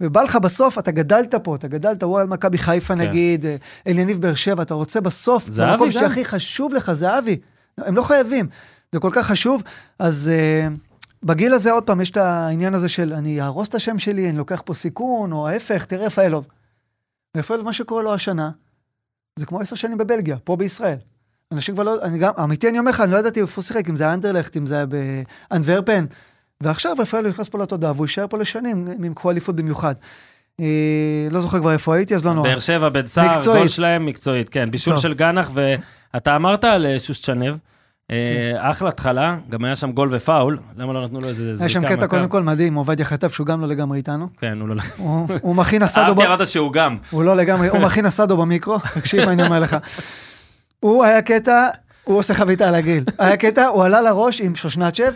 ובא 0.00 0.22
לך 0.22 0.36
בסוף, 0.36 0.78
אתה 0.78 0.90
גדלת 0.90 1.34
פה, 1.34 1.56
אתה 1.56 1.68
גדלת, 1.68 2.02
הוא 2.02 2.20
על 2.20 2.26
מכבי 2.26 2.58
חיפה 2.58 2.94
כן. 2.94 3.00
נגיד, 3.00 3.46
אה, 3.46 3.56
אליניב 3.86 4.20
באר 4.20 4.34
שבע, 4.34 4.62
אתה 4.62 4.74
רוצה 4.74 5.00
בסוף, 5.00 5.44
זהבי 5.48 5.72
במקום 5.72 5.86
גם. 5.86 5.92
שהכי 5.92 6.24
חשוב 6.24 6.74
לך, 6.74 6.92
זה 6.92 7.18
אבי. 7.18 7.36
הם 7.78 7.96
לא 7.96 8.02
חייבים, 8.02 8.46
זה 8.92 9.00
כל 9.00 9.10
כך 9.12 9.26
חשוב, 9.26 9.62
אז... 9.98 10.30
uh, 10.70 10.78
בגיל 11.26 11.54
הזה, 11.54 11.72
עוד 11.72 11.82
פעם, 11.82 12.00
יש 12.00 12.10
את 12.10 12.16
העניין 12.16 12.74
הזה 12.74 12.88
של 12.88 13.12
אני 13.12 13.40
אהרוס 13.40 13.68
את 13.68 13.74
השם 13.74 13.98
שלי, 13.98 14.28
אני 14.28 14.38
לוקח 14.38 14.62
פה 14.64 14.74
סיכון, 14.74 15.32
או 15.32 15.48
ההפך, 15.48 15.84
תראה 15.84 16.06
רפאלוב. 16.06 16.44
רפאלוב, 17.36 17.64
מה 17.64 17.72
שקורה 17.72 18.02
לו 18.02 18.14
השנה, 18.14 18.50
זה 19.38 19.46
כמו 19.46 19.60
עשר 19.60 19.76
שנים 19.76 19.98
בבלגיה, 19.98 20.36
פה 20.44 20.56
בישראל. 20.56 20.98
אנשים 21.52 21.74
כבר 21.74 21.84
לא, 21.84 22.02
אני 22.02 22.18
גם, 22.18 22.32
אמיתי 22.44 22.68
אני 22.68 22.78
אומר 22.78 22.90
לך, 22.90 23.00
אני 23.00 23.12
לא 23.12 23.16
ידעתי 23.16 23.40
איפה 23.40 23.52
הוא 23.56 23.64
שיחק, 23.64 23.88
אם 23.88 23.96
זה 23.96 24.04
היה 24.04 24.14
אנדרלכט, 24.14 24.56
אם 24.56 24.66
זה 24.66 24.74
היה 24.74 24.86
באנדוורפן. 24.86 26.04
ועכשיו 26.60 26.96
רפאלוב 26.98 27.26
נכנס 27.26 27.48
פה 27.48 27.58
לתודעה, 27.58 27.92
והוא 27.92 28.06
יישאר 28.06 28.26
פה 28.26 28.38
לשנים, 28.38 28.88
אם 28.98 29.04
יקחו 29.04 29.30
אליפות 29.30 29.56
במיוחד. 29.56 29.94
אה, 30.60 31.28
לא 31.30 31.40
זוכר 31.40 31.60
כבר 31.60 31.72
איפה 31.72 31.94
הייתי, 31.96 32.14
אז 32.14 32.26
לא 32.26 32.34
נורא. 32.34 32.48
באר 32.48 32.58
שבע, 32.58 32.88
בן 32.88 33.06
סער. 33.06 33.38
גול 33.44 33.68
שלהם 33.68 34.06
מקצועית, 34.06 34.48
כן. 34.48 34.64
בישול 34.70 34.92
טוב. 34.92 35.02
של 35.02 35.14
גנח, 35.14 35.50
ואתה 35.54 36.36
אמרת 36.36 36.64
על 36.64 36.86
אה, 36.86 36.98
שושצ'נב, 36.98 37.54
אחלה 38.58 38.88
התחלה, 38.88 39.36
גם 39.48 39.64
היה 39.64 39.76
שם 39.76 39.92
גול 39.92 40.08
ופאול, 40.12 40.58
למה 40.76 40.92
לא 40.92 41.04
נתנו 41.04 41.18
לו 41.22 41.28
איזה 41.28 41.44
זריקה? 41.44 41.62
היה 41.62 41.68
שם 41.68 41.96
קטע? 41.96 42.06
קודם 42.06 42.28
כל 42.28 42.42
מדהים, 42.42 42.74
עובדיה 42.74 43.04
חטף 43.04 43.34
שהוא 43.34 43.46
גם 43.46 43.60
לא 43.60 43.66
לגמרי 43.68 43.98
איתנו. 43.98 44.28
כן, 44.40 44.58
הוא 44.60 44.68
לא... 44.68 44.74
הוא 44.96 45.28
הוא 45.42 45.56
מכין 45.56 45.82
אסדו, 45.82 46.04
ב- 46.04 46.08
אהבתי, 46.08 46.26
אמרת 46.26 46.46
שהוא 46.46 46.72
גם. 46.72 46.96
הוא 47.10 47.24
לא 47.24 47.36
לגמרי, 47.36 47.68
הוא 47.68 47.80
מכין 47.80 48.06
אסדו 48.06 48.36
במיקרו, 48.36 48.78
תקשיב 48.94 49.24
מה 49.24 49.32
אני 49.32 49.46
אומר 49.46 49.60
לך. 49.60 49.76
הוא 50.80 51.04
היה 51.04 51.22
קטע, 51.22 51.68
הוא 52.04 52.18
עושה 52.18 52.34
חביתה 52.34 52.68
על 52.68 52.74
הגיל. 52.74 53.04
היה 53.18 53.36
קטע, 53.36 53.66
הוא 53.66 53.84
עלה 53.84 54.00
לראש 54.00 54.40
עם 54.40 54.54
שושנצ'ב, 54.54 55.12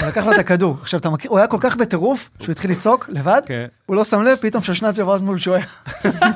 הוא 0.00 0.08
לקח 0.08 0.26
לו 0.26 0.32
את 0.32 0.38
הכדור. 0.38 0.76
עכשיו, 0.80 1.00
אתה 1.00 1.10
מכיר, 1.10 1.30
הוא 1.30 1.38
היה 1.38 1.46
כל 1.46 1.56
כך 1.60 1.76
בטירוף, 1.76 2.30
שהוא 2.40 2.52
התחיל 2.52 2.70
לצעוק 2.70 3.08
לבד, 3.08 3.42
כן. 3.46 3.66
הוא 3.86 3.96
לא 3.96 4.04
שם 4.04 4.22
לב, 4.22 4.38
פתאום 4.40 4.62
שושנצ'ב 4.62 5.08
רץ 5.08 5.20
מול 5.20 5.38
שוער. 5.38 5.60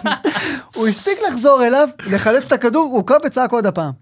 הוא 0.76 0.88
הספיק 0.88 1.18
לחזור 1.28 1.66
אליו, 1.66 1.88
לחלץ 2.06 2.46
את 2.46 2.52
הכדור, 2.52 2.90
הוא 2.92 3.06
קם 3.06 3.14
וצעק 3.24 3.52
עוד 3.52 3.66
הפעם. 3.66 3.92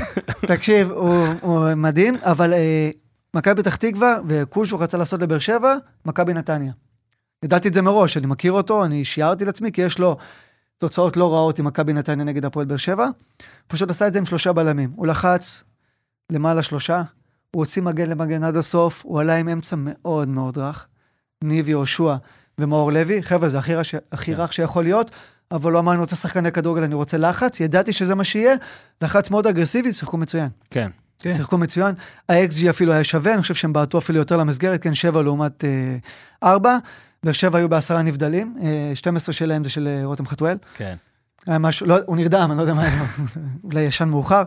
תקשיב, 0.52 0.90
הוא, 0.90 1.74
מדהים, 1.76 2.14
אבל 2.22 2.52
אה, 2.52 2.90
מכבי 3.34 3.62
פתח 3.62 3.76
תקווה, 3.76 4.18
וקושו 4.28 4.78
רצה 4.78 4.98
לעשות 4.98 5.22
לבאר 5.22 5.38
שבע, 5.38 5.76
מכבי 6.06 6.34
נתניה. 6.34 6.72
ידעתי 7.42 7.68
את 7.68 7.74
זה 7.74 7.82
מראש, 7.82 8.16
אני 8.16 8.26
מכיר 8.26 8.52
אותו, 8.52 8.84
אני 8.84 9.04
שיערתי 9.04 9.44
לעצמי, 9.44 9.72
כי 9.72 9.82
יש 9.82 9.98
לו 9.98 10.16
תוצאות 10.78 11.16
לא 11.16 11.32
רעות 11.34 11.58
עם 11.58 11.64
מכבי 11.64 11.92
נתניה 11.92 12.24
נגד 12.24 12.44
הפועל 12.44 12.66
באר 12.66 12.76
שבע. 12.76 13.08
פשוט 13.66 13.90
עשה 13.90 14.06
את 14.06 14.12
זה 14.12 14.18
עם 14.18 14.24
שלושה 14.24 14.52
בלמים. 14.52 14.90
הוא 14.96 15.06
לחץ 15.06 15.62
למעלה 16.30 16.62
שלושה, 16.62 17.02
הוא 17.50 17.60
הוציא 17.60 17.82
מגן 17.82 18.10
למגן 18.10 18.44
עד 18.44 18.56
הסוף, 18.56 19.02
הוא 19.04 19.20
עלה 19.20 19.36
עם 19.36 19.48
אמצע 19.48 19.76
מאוד 19.78 20.28
מאוד 20.28 20.58
רך. 20.58 20.86
ניב 21.44 21.68
יהושע 21.68 22.14
ומאור 22.58 22.92
לוי, 22.92 23.22
חבר'ה, 23.22 23.48
זה 23.48 23.58
הכי, 23.58 23.74
רש... 23.74 23.94
הכי 24.12 24.34
רך 24.34 24.52
שיכול 24.52 24.84
להיות, 24.84 25.10
אבל 25.52 25.72
הוא 25.72 25.80
אמר, 25.80 25.92
אני 25.92 26.00
רוצה 26.00 26.16
שחקני 26.16 26.52
כדורגל, 26.52 26.82
אני 26.82 26.94
רוצה 26.94 27.16
לחץ, 27.16 27.60
ידעתי 27.60 27.92
שזה 27.92 28.14
מה 28.14 28.24
שיהיה, 28.24 28.54
לחץ 29.02 29.30
מאוד 29.30 29.46
אגרסיבי, 29.46 29.92
שיחקו 29.92 30.16
מצוין. 30.16 30.48
כן. 30.70 30.90
כן. 31.18 31.34
שיחקו 31.34 31.58
מצוין. 31.58 31.94
ה-XG 32.28 32.70
אפילו 32.70 32.92
היה 32.92 33.04
שווה, 33.04 33.34
אני 33.34 33.42
חושב 33.42 33.54
שהם 33.54 33.72
בעטו 33.72 33.98
אפילו 33.98 34.18
יותר 34.18 34.36
למסגרת, 34.36 34.82
כן, 34.82 34.94
שבע 34.94 35.22
לעומת 35.22 35.64
אה, 35.64 35.96
ארבע. 36.42 36.78
באר 37.24 37.32
שבע 37.32 37.58
היו 37.58 37.68
בעשרה 37.68 38.02
נבדלים, 38.02 38.56
אה, 38.62 38.90
12 38.94 39.32
שלהם 39.32 39.64
זה 39.64 39.70
של 39.70 39.88
אה, 39.88 40.04
רותם 40.04 40.26
חתואל. 40.26 40.56
כן. 40.74 40.94
היה 41.46 41.58
משהו, 41.58 41.86
לא, 41.86 41.96
הוא 42.06 42.16
נרדם, 42.16 42.48
אני 42.50 42.56
לא 42.56 42.62
יודע 42.62 42.74
מה, 42.74 42.84
אולי 43.64 43.80
ישן 43.80 44.08
מאוחר. 44.08 44.42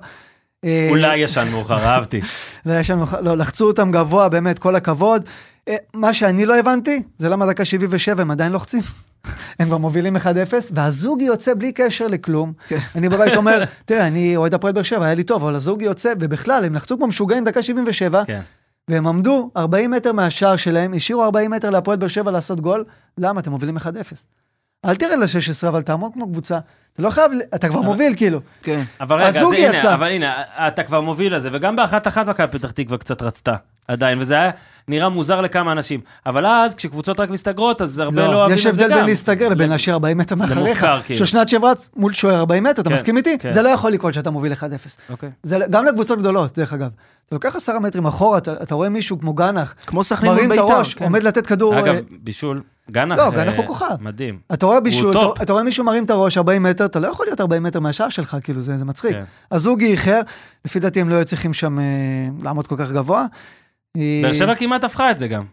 אה, 0.64 0.88
אולי 0.90 1.18
ישן 1.18 1.48
מאוחר, 1.52 1.80
אהבתי. 1.88 2.22
לא 2.66 2.74
ישן 2.80 2.98
מאוחר, 2.98 3.22
לא, 3.22 3.38
לחצו 3.38 3.68
אותם 3.68 3.92
גבוה, 3.92 4.30
באמת, 4.30 4.60
כל 4.60 4.76
הכבוד. 4.76 5.26
אה, 5.68 5.76
מה 5.94 6.14
שאני 6.14 6.46
לא 6.46 6.60
הבנתי, 6.60 7.04
זה 7.18 7.30
למה 7.30 7.46
דקה 7.46 7.66
77 7.66 8.22
הם 8.22 8.32
עדיין 8.32 8.52
לוחצים. 8.52 8.82
הם 9.60 9.68
כבר 9.68 9.78
מובילים 9.78 10.18
1-0, 10.18 10.20
והזוגי 10.72 11.24
יוצא 11.24 11.54
בלי 11.54 11.72
קשר 11.72 12.08
לכלום. 12.08 12.54
כן. 12.68 12.80
אני 12.96 13.10
בבית 13.10 13.36
אומר, 13.36 13.64
תראה, 13.86 14.08
אני 14.08 14.36
אוהד 14.36 14.54
הפועל 14.54 14.74
באר 14.74 14.84
שבע, 14.84 15.06
היה 15.06 15.16
לי 15.16 15.24
טוב, 15.24 15.44
אבל 15.44 15.56
הזוגי 15.56 15.86
יוצא, 15.86 16.14
ובכלל, 16.20 16.66
הם 16.66 16.76
לחצו 16.76 16.98
כמו 16.98 17.08
משוגעים 17.08 17.44
דקה 17.46 17.62
77, 17.62 18.24
כן. 18.26 18.42
והם 18.88 19.08
עמדו 19.08 19.52
40 19.58 19.92
מטר 19.92 20.12
מהשער 20.12 20.56
שלהם, 20.56 20.94
השאירו 20.94 21.24
40 21.24 21.52
מטר 21.52 21.70
להפועל 21.70 21.98
באר 21.98 22.08
שבע 22.08 22.32
לעשות 22.32 22.62
גול. 22.62 22.84
למה? 23.18 23.40
אתם 23.40 23.52
מובילים 23.52 23.78
1-0. 23.78 23.82
אל 24.86 24.96
תרד 24.96 25.20
ל-16, 25.20 25.68
אבל 25.68 25.82
תעמוד 25.82 26.12
כמו 26.14 26.28
קבוצה. 26.32 26.60
אתה 26.94 27.04
לא 27.04 27.10
חייב, 27.10 27.32
אתה 27.56 27.70
כבר 27.70 27.82
מוביל, 27.82 28.14
כאילו. 28.16 28.40
כן. 28.64 28.84
אבל 29.02 29.18
רגע, 29.18 29.28
אז 29.28 29.36
הנה. 29.36 29.94
אבל 29.94 30.08
הנה, 30.08 30.34
אתה 30.68 30.84
כבר 30.84 31.02
מוביל 31.02 31.36
לזה, 31.36 31.50
וגם 31.52 31.76
באחת 31.76 32.08
אחת 32.08 32.28
מכבי 32.28 32.60
פתח 32.60 32.72
תקווה 32.72 32.98
קצת 32.98 33.22
רצתה, 33.22 33.56
עדיין, 33.88 34.22
וזה 34.22 34.34
היה 34.34 34.52
נראה 34.88 35.10
מוזר 35.10 35.42
לכמה 35.42 35.72
אנשים. 35.72 36.00
אבל 36.26 36.46
אז, 36.46 36.76
כשקבוצות 36.76 37.20
רק 37.20 37.30
מסתגרות, 37.30 37.82
אז 37.82 38.00
הרבה 38.00 38.22
לא 38.22 38.32
לא, 38.32 38.38
אוהבים 38.38 38.54
את 38.54 38.60
יש 38.60 38.68
זה 38.68 38.70
גם. 38.72 38.84
הבדל 38.84 38.96
בין 38.96 39.06
להסתגר 39.06 39.50
לבין 39.50 39.70
להשאיר 39.70 39.94
40 39.94 40.18
מטר 40.18 40.36
מאחריך. 40.36 40.68
מופקר, 40.68 41.02
כאילו. 41.02 41.20
שושנת 41.20 41.50
שברץ 41.50 41.90
מול 41.96 42.14
שוער 42.14 42.36
40 42.40 42.64
מטר, 42.64 42.82
אתה 42.82 42.90
כן, 42.90 42.96
מסכים 42.96 43.18
איתי? 43.18 43.38
כן. 43.40 43.50
זה 43.50 43.62
לא 43.62 43.70
יכול 43.70 43.92
לקרות 43.92 44.14
שאתה 44.14 44.32
מוביל 44.32 44.54
1-0. 44.54 44.56
אוקיי. 45.10 45.30
זה 45.44 45.60
גם 45.70 45.86
לקבוצות 45.86 46.20
גדולות, 46.20 46.58
דרך 46.58 46.74
אגב. 46.74 46.90
אתה 47.26 47.36
לוקח 47.36 47.56
עשרה 47.56 47.80
מטרים 47.80 48.06
אחורה, 48.06 48.38
אתה, 48.38 48.54
אתה 48.64 48.76
רואה 48.76 48.90
מישהו 48.90 49.20
כמו 49.20 49.34
גנח, 49.34 49.76
כמו 49.88 50.04
סכנין 50.04 50.32
מול 50.32 50.36
מרים 50.42 50.52
את 50.52 50.58
בית"ר. 50.58 50.74
הראש, 50.74 50.94
כן. 50.94 51.06
עומד 51.06 51.24
לתת 51.24 51.48
כדור... 51.48 51.80
אגב, 51.80 51.96
אה, 51.96 52.00
בישול, 52.22 52.62
גנח, 52.92 53.18
לא, 53.18 53.24
אה, 53.26 53.32
גנח 53.32 53.54
הוא 53.58 53.66
כוכב. 53.66 53.96
מדהים. 54.00 54.40
אתה 54.54 54.66
רואה 54.66 54.78
טופ. 55.14 55.34
אתה, 55.38 55.44
אתה 55.44 55.54
רואה 55.54 55.64
מישהו 55.64 55.84
מרים 55.84 56.04
את 56.06 56.10
הראש 56.10 56.38
40 56.38 56.64
מטר, 56.64 56.86
אתה 56.86 57.00
לא 57.00 57.08
יכול 57.08 57.26
להיות 57.26 57.42
40 57.42 57.64
מטר 57.64 57.80
מהשער 57.80 58.10
שלך, 58.10 58.38
כאילו, 58.44 58.62
זה, 58.62 58.78
זה 58.78 58.86
מצחיק. 58.86 59.12
כן. 59.12 59.24
אז 59.52 59.62
זוגי 59.62 59.92
איחר, 59.92 60.22
לפי 60.66 60.80
דעתי 60.80 61.02
הם 61.02 61.10
לא 61.10 61.16
היו 61.16 61.26
צריכים 61.26 61.54
שם 61.54 61.80
אה, 61.80 61.84
לעמוד 62.44 62.68
כל 62.68 62.76
כך 62.78 62.92
גבוה. 62.92 63.26
אה, 63.98 64.20
באר 64.24 64.34
שבע 64.34 64.56
כמעט 64.56 64.84
הפכה 64.84 65.12
את 65.12 65.18
זה 65.18 65.28
גם. 65.28 65.44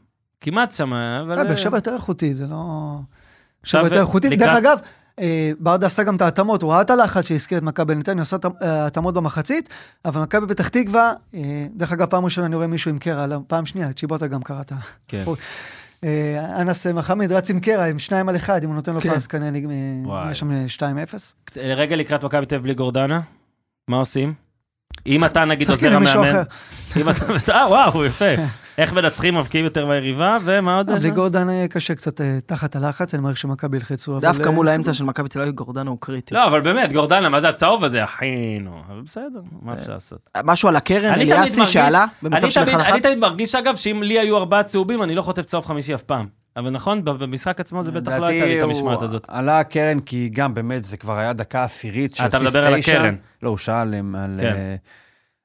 כמעט 0.40 0.72
שם, 0.72 0.92
אבל... 0.94 1.38
אה, 1.38 1.44
באר 1.44 1.56
שבע 1.56 1.76
יותר 1.76 1.94
איכותי, 1.94 2.34
זה 2.34 2.46
לא... 2.46 2.96
שבע 3.64 3.82
יותר 3.82 4.00
איכותי. 4.00 4.28
לקראת- 4.28 4.38
דרך 4.48 4.56
אגב, 4.58 4.78
ברדה 5.58 5.86
עשה 5.86 6.02
גם 6.02 6.16
את 6.16 6.22
ההתאמות, 6.22 6.62
הוא 6.62 6.72
ראה 6.72 6.80
את 6.80 6.90
הלחץ 6.90 7.26
שהזכיר 7.26 7.58
את 7.58 7.62
מכבי 7.62 7.94
נתניה, 7.94 8.22
עשה 8.22 8.36
את 8.36 8.44
אה, 8.44 8.82
ההתאמות 8.82 9.14
במחצית, 9.14 9.68
אבל 10.04 10.22
מכבי 10.22 10.46
פתח 10.46 10.68
תקווה, 10.68 11.12
אה, 11.34 11.66
דרך 11.76 11.92
אגב, 11.92 12.06
פעם 12.06 12.24
ראשונה 12.24 12.46
אני 12.46 12.56
רואה 12.56 12.66
מישהו 12.66 12.90
עם 12.90 12.98
קרע, 12.98 13.26
לא, 13.26 13.38
פעם 13.46 13.66
שנייה, 13.66 13.92
צ'יבוטה 13.92 14.26
גם 14.26 14.42
קראת. 14.42 14.72
כן. 15.08 15.24
אה, 16.04 16.60
אנס 16.60 16.86
מחמיד 16.86 17.32
רץ 17.32 17.50
עם 17.50 17.60
קרע, 17.60 17.84
עם 17.84 17.98
שניים 17.98 18.28
על 18.28 18.36
אחד, 18.36 18.62
אם 18.62 18.68
הוא 18.68 18.76
נותן 18.76 18.94
לו 18.94 19.00
כן. 19.00 19.14
פס, 19.14 19.26
כנראה. 19.26 19.60
יש 20.30 20.38
שם 20.38 20.66
2-0. 20.68 20.80
רגע 21.56 21.96
לקראת 21.96 22.24
מכבי 22.24 22.46
תל 22.46 22.58
בלי 22.58 22.74
גורדנה, 22.74 23.20
מה 23.88 23.96
עושים? 23.96 24.34
אם 25.06 25.24
אתה 25.24 25.44
נגיד 25.44 25.70
עוזר 25.70 25.92
עם 25.92 26.00
מישהו 26.00 26.20
המאמן, 26.20 26.40
אחר. 26.40 27.00
אם 27.00 27.08
אתה, 27.36 27.54
אה 27.54 27.68
וואו, 27.68 28.04
יפה. 28.04 28.24
איך 28.80 28.92
מנצחים, 28.92 29.34
מבקיעים 29.34 29.64
יותר 29.64 29.86
מהיריבה, 29.86 30.36
ומה 30.44 30.76
עוד? 30.76 30.90
אה, 30.90 30.96
יש 30.96 31.00
בלי 31.00 31.10
לנו? 31.10 31.20
גורדן 31.20 31.48
היה 31.48 31.68
קשה 31.68 31.94
קצת 31.94 32.20
אה, 32.20 32.38
תחת 32.46 32.76
הלחץ, 32.76 33.14
אני 33.14 33.22
מעריך 33.22 33.38
שמכבי 33.38 33.76
ילחצו. 33.76 34.12
אבל, 34.12 34.20
דווקא 34.20 34.46
אה, 34.48 34.50
מול. 34.50 34.68
האמצע 34.68 34.94
של 34.94 35.04
מכבי 35.04 35.28
תל 35.28 35.40
אביב, 35.40 35.54
גורדנה 35.54 35.90
הוא 35.90 35.98
קריטי. 36.00 36.34
לא, 36.34 36.46
אבל 36.46 36.60
באמת, 36.60 36.92
גורדנה, 36.92 37.28
מה 37.28 37.40
זה 37.40 37.48
הצהוב 37.48 37.84
הזה, 37.84 38.04
אחינו? 38.04 38.82
אבל 38.88 39.00
בסדר, 39.00 39.40
מה 39.62 39.74
אפשר 39.74 39.92
לעשות? 39.92 40.30
משהו 40.44 40.68
על 40.68 40.76
הקרן, 40.76 41.12
אני 41.12 41.14
תמיד 41.24 41.32
אליאסי 41.32 41.60
מרגיש- 41.60 41.72
שעלה 41.72 42.04
במצב 42.22 42.50
של 42.50 42.64
תמיד- 42.64 42.74
1-1. 42.76 42.92
אני 42.92 43.00
תמיד 43.00 43.18
מרגיש, 43.18 43.54
אגב, 43.54 43.76
שאם 43.76 44.02
לי 44.02 44.18
היו 44.18 44.36
ארבעה 44.36 44.62
צהובים, 44.62 45.02
אני 45.02 45.14
לא 45.14 45.22
חוטף 45.22 45.42
צהוב 45.44 45.64
חמישי 45.66 45.94
אף 45.94 46.02
פעם. 46.02 46.26
אבל 46.56 46.70
נכון, 46.70 47.04
במשחק 47.04 47.60
עצמו 47.60 47.82
זה 47.82 47.90
בטח 47.90 48.12
לא 48.12 48.26
הייתה 48.26 48.46
לי 48.46 48.58
את 48.58 48.64
המשמעת 48.64 49.02
הזאת. 49.02 49.24
עלה 49.28 49.60
הקרן 49.60 50.00
כי 50.00 50.28
גם 50.32 50.54
באמת, 50.54 50.84
זה 50.84 50.96
כבר 50.96 51.18
היה 51.18 51.32
דקה 51.32 51.64
עשירית 51.64 52.14
של 52.14 52.26
אתה 52.26 52.38
מדבר 52.38 52.66
על. 52.66 52.74
הקרן. 52.74 53.14
לא, 53.42 53.48
הוא 53.48 53.58
שאל 53.58 53.94
על... 54.14 54.40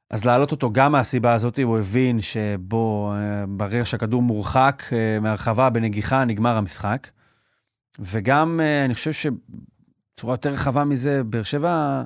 אז 0.09 0.25
להעלות 0.25 0.51
אותו 0.51 0.71
גם 0.71 0.91
מהסיבה 0.91 1.33
הזאת, 1.33 1.59
הוא 1.63 1.79
הבין 1.79 2.21
שבו, 2.21 3.13
אה, 3.13 3.45
ברגע 3.47 3.85
שהכדור 3.85 4.21
מורחק 4.21 4.83
אה, 4.91 5.19
מהרחבה 5.19 5.69
בנגיחה, 5.69 6.25
נגמר 6.25 6.57
המשחק. 6.57 7.07
וגם, 7.99 8.59
אה, 8.63 8.85
אני 8.85 8.93
חושב 8.93 9.11
שבצורה 9.11 10.33
יותר 10.33 10.53
רחבה 10.53 10.83
מזה, 10.83 11.23
באר 11.23 11.43
שבע 11.43 12.03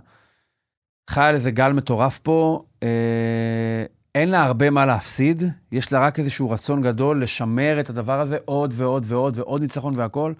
חיה 1.10 1.28
על 1.28 1.36
איזה 1.36 1.52
גל 1.52 1.74
מטורף 1.74 2.20
פה. 2.20 2.64
אין 4.16 4.30
לה 4.30 4.44
הרבה 4.44 4.70
מה 4.70 4.86
להפסיד, 4.86 5.44
יש 5.72 5.94
לה 5.94 6.00
רק 6.00 6.20
איזשהו 6.20 6.50
רצון 6.50 6.82
גדול 6.82 7.24
לשמר 7.24 7.80
את 7.80 7.90
הדבר 7.90 8.20
הזה 8.20 8.38
עוד 8.46 8.74
ועוד 8.76 9.04
ועוד 9.08 9.40
ועוד 9.40 9.62
ניצחון 9.62 9.94
והכול. 9.98 10.34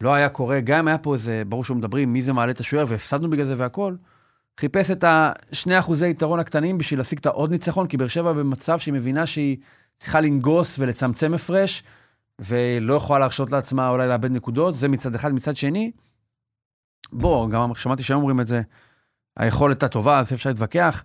לא 0.00 0.14
היה 0.14 0.28
קורה, 0.28 0.60
גם 0.60 0.78
אם 0.78 0.88
היה 0.88 0.98
פה 0.98 1.14
איזה, 1.14 1.42
ברור 1.48 1.64
שמדברים, 1.64 2.12
מי 2.12 2.22
זה 2.22 2.32
מעלה 2.32 2.52
את 2.52 2.60
השוער, 2.60 2.84
והפסדנו 2.88 3.30
בגלל 3.30 3.46
זה 3.46 3.54
והכול. 3.56 3.96
חיפש 4.60 4.90
את 4.90 5.04
השני 5.06 5.78
אחוזי 5.78 6.10
יתרון 6.10 6.40
הקטנים 6.40 6.78
בשביל 6.78 7.00
להשיג 7.00 7.18
את 7.18 7.26
העוד 7.26 7.50
ניצחון, 7.50 7.86
כי 7.86 7.96
באר 7.96 8.08
שבע 8.08 8.32
במצב 8.32 8.78
שהיא 8.78 8.94
מבינה 8.94 9.26
שהיא 9.26 9.56
צריכה 9.98 10.20
לנגוס 10.20 10.78
ולצמצם 10.78 11.34
הפרש, 11.34 11.82
ולא 12.38 12.94
יכולה 12.94 13.18
להרשות 13.18 13.52
לעצמה 13.52 13.88
אולי 13.88 14.08
לאבד 14.08 14.30
נקודות, 14.30 14.74
זה 14.74 14.88
מצד 14.88 15.14
אחד. 15.14 15.32
מצד 15.32 15.56
שני, 15.56 15.90
בוא, 17.12 17.50
גם 17.50 17.74
שמעתי 17.74 18.02
שהם 18.02 18.16
אומרים 18.16 18.40
את 18.40 18.48
זה, 18.48 18.62
היכולת 19.36 19.82
הטובה, 19.82 20.18
אז 20.18 20.32
אפשר 20.32 20.50
להתווכח, 20.50 21.04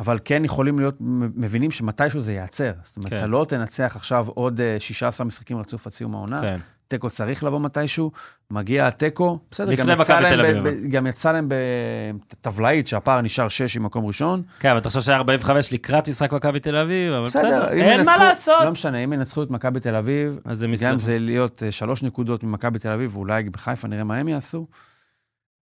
אבל 0.00 0.18
כן 0.24 0.44
יכולים 0.44 0.78
להיות, 0.78 0.96
מבינים 1.00 1.70
שמתישהו 1.70 2.20
זה 2.20 2.32
ייעצר. 2.32 2.72
זאת 2.84 2.96
אומרת, 2.96 3.10
כן. 3.10 3.16
אתה 3.16 3.26
לא 3.26 3.46
תנצח 3.48 3.96
עכשיו 3.96 4.28
עוד 4.28 4.60
אה, 4.60 4.76
16 4.80 5.26
משחקים 5.26 5.58
רצוף 5.58 5.86
עד 5.86 5.92
סיום 5.92 6.14
העונה. 6.14 6.40
כן. 6.40 6.58
תיקו 6.88 7.10
צריך 7.10 7.44
לבוא 7.44 7.60
מתישהו, 7.60 8.10
מגיע 8.50 8.86
התיקו, 8.86 9.38
בסדר, 9.50 9.74
גם 9.74 10.00
יצא 10.00 10.20
להם, 10.20 10.64
ב- 10.64 10.68
ב- 10.68 10.88
גם 10.90 11.06
יצא 11.06 11.32
להם 11.32 11.48
בטבלאית 11.48 12.86
שהפער 12.88 13.20
נשאר 13.20 13.48
6 13.48 13.76
עם 13.76 13.82
מקום 13.82 14.06
ראשון. 14.06 14.42
כן, 14.60 14.70
אבל 14.70 14.80
תחשוב 14.80 15.02
שהיה 15.02 15.18
45 15.18 15.72
לקראת 15.72 16.08
משחק 16.08 16.32
מכבי 16.32 16.60
תל 16.60 16.76
אביב, 16.76 17.12
אבל 17.12 17.24
בסדר, 17.24 17.72
אם 17.72 17.78
אין 17.78 18.04
מה 18.04 18.12
ינצחו- 18.12 18.22
לעשות. 18.22 18.64
לא 18.64 18.70
משנה, 18.70 18.98
אם 18.98 19.12
ינצחו 19.12 19.42
את 19.42 19.50
מכבי 19.50 19.80
תל 19.80 19.94
אביב, 19.94 20.38
אז 20.44 20.58
זה 20.58 20.66
גם 20.66 20.72
מסתדר. 20.72 20.98
זה 20.98 21.18
להיות 21.18 21.62
אה, 21.62 21.72
שלוש 21.72 22.02
נקודות 22.02 22.44
ממכבי 22.44 22.78
תל 22.78 22.88
אביב, 22.92 23.16
ואולי 23.16 23.42
בחיפה 23.42 23.88
נראה 23.88 24.04
מה 24.04 24.16
הם 24.16 24.28
יעשו, 24.28 24.66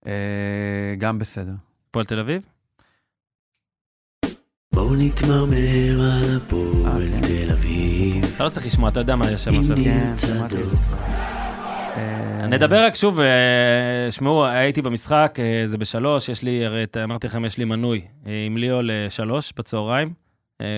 אה, 0.07 0.11
גם 0.97 1.19
בסדר. 1.19 1.53
הפועל 1.89 2.05
תל 2.05 2.19
אביב? 2.19 2.41
בואו 4.73 4.95
נתמרמר 4.95 6.01
על 6.01 6.37
הפועל 6.37 6.85
אה, 7.13 7.21
כן. 7.21 7.27
תל 7.27 7.51
אביב. 7.51 7.84
אתה 8.35 8.43
לא 8.43 8.49
צריך 8.49 8.65
לשמוע, 8.65 8.89
אתה 8.89 8.99
יודע 8.99 9.15
מה 9.15 9.31
יש 9.31 9.43
שם 9.43 9.59
עכשיו. 9.59 9.77
כן, 9.83 10.13
שמעתי 10.17 10.55
את 10.61 10.67
זה. 10.67 10.75
אה, 11.97 12.47
נדבר 12.47 12.85
רק 12.85 12.95
שוב, 12.95 13.19
אה, 13.19 14.11
שמעו, 14.11 14.45
הייתי 14.45 14.81
במשחק, 14.81 15.37
אה, 15.39 15.67
זה 15.67 15.77
בשלוש, 15.77 16.29
יש 16.29 16.43
לי, 16.43 16.61
אמרתי 17.03 17.27
לכם, 17.27 17.45
יש 17.45 17.57
לי 17.57 17.65
מנוי 17.65 18.01
עם 18.45 18.57
ליאו 18.57 18.79
לשלוש 18.83 19.53
בצהריים. 19.57 20.13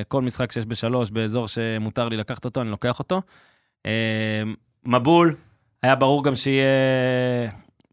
כל 0.08 0.22
משחק 0.22 0.52
שיש 0.52 0.66
בשלוש, 0.66 1.10
באזור 1.10 1.48
שמותר 1.48 2.10
לי 2.10 2.18
לקחת 2.18 2.46
אותו, 2.46 2.62
אני 2.62 2.70
לוקח 2.70 3.00
אותו. 3.00 3.22
מבול, 4.86 5.36
היה 5.84 5.96
ברור 5.96 6.24
גם 6.24 6.36
שיהיה 6.36 6.68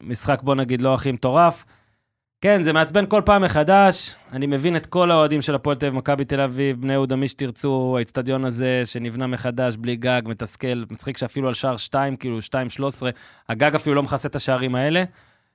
משחק, 0.01 0.43
בוא 0.43 0.55
נגיד, 0.55 0.81
לא 0.81 0.94
הכי 0.94 1.12
מטורף. 1.12 1.65
כן, 2.45 2.62
זה 2.62 2.73
מעצבן 2.73 3.07
כל 3.07 3.23
פעם 3.25 3.43
מחדש. 3.43 4.16
אני 4.33 4.47
מבין 4.47 4.77
את 4.77 4.87
כל 4.87 5.11
האוהדים 5.11 5.43
של 5.43 5.55
הפועל 5.55 5.77
תל 5.77 5.87
אביב, 5.87 5.99
מכבי 5.99 6.25
תל 6.25 6.41
אביב, 6.41 6.81
בני 6.81 6.93
יהודה, 6.93 7.16
מי 7.16 7.29
שתרצו, 7.29 7.97
האצטדיון 7.99 8.45
הזה 8.45 8.83
שנבנה 8.85 9.27
מחדש, 9.27 9.77
בלי 9.77 9.97
גג, 9.97 10.23
מתסכל, 10.25 10.85
מצחיק 10.91 11.16
שאפילו 11.16 11.49
על 11.49 11.55
שער 11.55 11.77
2, 11.77 12.16
כאילו 12.16 12.39
2-13, 12.39 12.53
הגג 13.49 13.75
אפילו 13.75 13.97
לא 13.97 14.03
מכסה 14.03 14.29
את 14.29 14.37
השערים 14.37 14.75
האלה. 14.75 15.05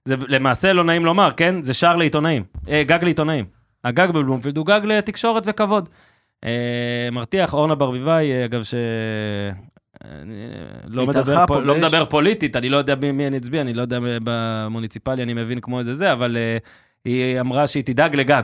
זה 0.05 0.15
למעשה 0.27 0.73
לא 0.73 0.83
נעים 0.83 1.05
לומר, 1.05 1.31
כן? 1.37 1.61
זה 1.61 1.73
שער 1.73 1.95
לעיתונאים, 1.95 2.43
אה, 2.69 2.83
גג 2.83 3.03
לעיתונאים. 3.03 3.45
הגג 3.83 4.07
בבלומפילד 4.07 4.57
הוא 4.57 4.65
גג 4.65 4.81
לתקשורת 4.83 5.43
וכבוד. 5.45 5.89
אה, 6.43 7.09
מרתיח, 7.11 7.53
אורנה 7.53 7.75
ברביבאי, 7.75 8.31
אה, 8.31 8.45
אגב, 8.45 8.63
ש... 8.63 8.73
לא 10.87 11.03
התארחה 11.03 11.19
מדבר, 11.19 11.45
פה, 11.47 11.59
לא 11.59 11.75
מדבר 11.75 12.05
פוליטית, 12.05 12.55
אני 12.55 12.69
לא 12.69 12.77
יודע 12.77 12.95
מי, 12.95 13.11
מי 13.11 13.27
אני 13.27 13.37
אצביע, 13.37 13.61
אני 13.61 13.73
לא 13.73 13.81
יודע 13.81 13.99
במוניציפלי, 14.23 15.23
אני 15.23 15.33
מבין 15.33 15.59
כמו 15.59 15.79
איזה 15.79 15.93
זה, 15.93 16.13
אבל 16.13 16.37
אה, 16.37 16.57
היא 17.05 17.39
אמרה 17.39 17.67
שהיא 17.67 17.83
תדאג 17.83 18.15
לגג. 18.15 18.43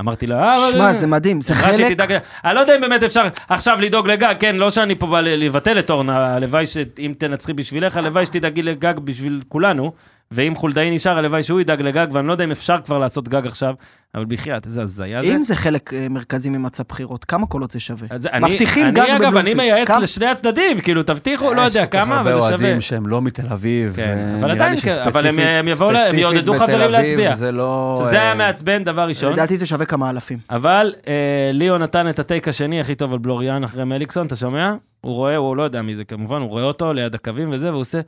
אמרתי 0.00 0.26
לה, 0.26 0.52
אה. 0.52 0.70
שמע, 0.70 0.92
זה 0.92 1.06
מדהים, 1.06 1.40
זה 1.40 1.54
חלק... 1.54 1.92
תדאג... 1.92 2.18
אני 2.44 2.54
לא 2.54 2.60
יודע 2.60 2.76
אם 2.76 2.80
באמת 2.80 3.02
אפשר 3.02 3.28
עכשיו 3.48 3.80
לדאוג 3.80 4.08
לגג, 4.08 4.34
כן, 4.40 4.56
לא 4.56 4.70
שאני 4.70 4.94
פה 4.94 5.06
בא 5.06 5.20
לבטל 5.20 5.78
את 5.78 5.90
אורנה, 5.90 6.34
הלוואי 6.34 6.66
שאם 6.66 7.14
תנצחי 7.18 7.52
בשבילך, 7.52 7.96
הלוואי 7.96 8.26
שתדאגי 8.26 8.62
לגג 8.62 8.98
בשביל 8.98 9.42
כולנו, 9.48 9.92
ואם 10.32 10.54
חולדאי 10.54 10.90
נשאר, 10.90 11.18
הלוואי 11.18 11.42
שהוא 11.42 11.60
ידאג 11.60 11.80
לגג, 11.82 12.06
ואני 12.12 12.26
לא 12.26 12.32
יודע 12.32 12.44
אם 12.44 12.50
אפשר 12.50 12.76
כבר 12.84 12.98
לעשות 12.98 13.28
גג 13.28 13.46
עכשיו, 13.46 13.74
אבל 14.14 14.24
בחייאת, 14.28 14.66
איזה 14.66 14.82
הזיה 14.82 15.22
זה. 15.22 15.34
אם 15.34 15.42
זה 15.42 15.56
חלק 15.56 15.94
אה, 15.94 16.06
מרכזי 16.10 16.50
ממצע 16.50 16.82
בחירות, 16.88 17.24
כמה 17.24 17.46
קולות 17.46 17.70
זה 17.70 17.80
שווה? 17.80 18.06
אז 18.10 18.26
אני- 18.26 18.46
מבטיחים 18.46 18.84
אני, 18.86 18.92
גג 18.92 19.00
אגב, 19.00 19.10
אני 19.10 19.26
בבלומפילד. 19.30 19.56
מייעץ 19.56 19.88
כמה? 19.88 19.98
לשני 20.00 20.26
הצדדים, 20.26 20.80
כאילו, 20.80 21.02
תבטיחו, 21.02 21.54
לא 21.54 21.60
יש 21.62 21.74
יודע 21.74 21.86
כל 21.86 21.92
כך 21.98 22.04
כמה, 22.04 22.16
הרבה 22.16 22.30
אבל 22.32 22.40
זה 22.40 22.46
שווה. 22.48 22.56
אוהדים 22.64 22.80
שהם 22.80 23.06
לא 23.06 23.22
מתל 23.22 23.46
אביב. 23.52 23.92
כן, 23.96 24.34
אבל 24.38 24.46
לי 24.48 24.52
עדיין, 24.54 24.76
כן, 24.76 24.96
אבל 25.06 25.26
הם- 25.26 25.68
יבואו 25.68 25.90
הם 25.90 26.18
יעודדו 26.18 26.52
בתל 26.52 26.60
חברים 26.66 26.80
אביב 26.80 26.90
להצביע. 26.90 27.34
זה 27.34 27.52
לא... 27.52 27.90
עכשיו, 27.92 28.06
זה 28.06 28.16
היה 28.20 28.30
אה, 28.30 28.34
מעצבן, 28.34 28.84
דבר 28.84 29.08
ראשון. 29.08 29.32
לדעתי 29.32 29.56
זה 29.56 29.66
שווה 29.66 29.84
כמה 29.86 30.10
אלפים. 30.10 30.38
אבל 30.50 30.94
אה, 31.08 31.12
ליאו 31.52 31.78
נתן 31.78 32.08
את 32.10 32.18
הטייק 32.18 32.48
השני 32.48 32.80
הכי 32.80 32.94
טוב 32.94 33.12
על 33.12 33.18
בלוריאן 33.18 33.64
אחרי 33.64 33.84
מליקסון, 33.84 34.26
אתה 34.26 34.36
שומע? 34.36 34.74
הוא 35.00 35.14
רואה, 35.14 35.36
הוא 35.36 35.56
לא 35.56 35.62
יודע 35.62 35.82
מי 35.82 35.94
זה 35.94 36.04
כמובן, 36.04 36.40
הוא 36.40 36.48
רואה 36.50 36.62
אותו 36.64 36.92
ליד 36.92 37.14
הקווים 37.14 37.50
וזה, 37.52 37.68
והוא 37.70 37.80
עושה, 37.80 38.00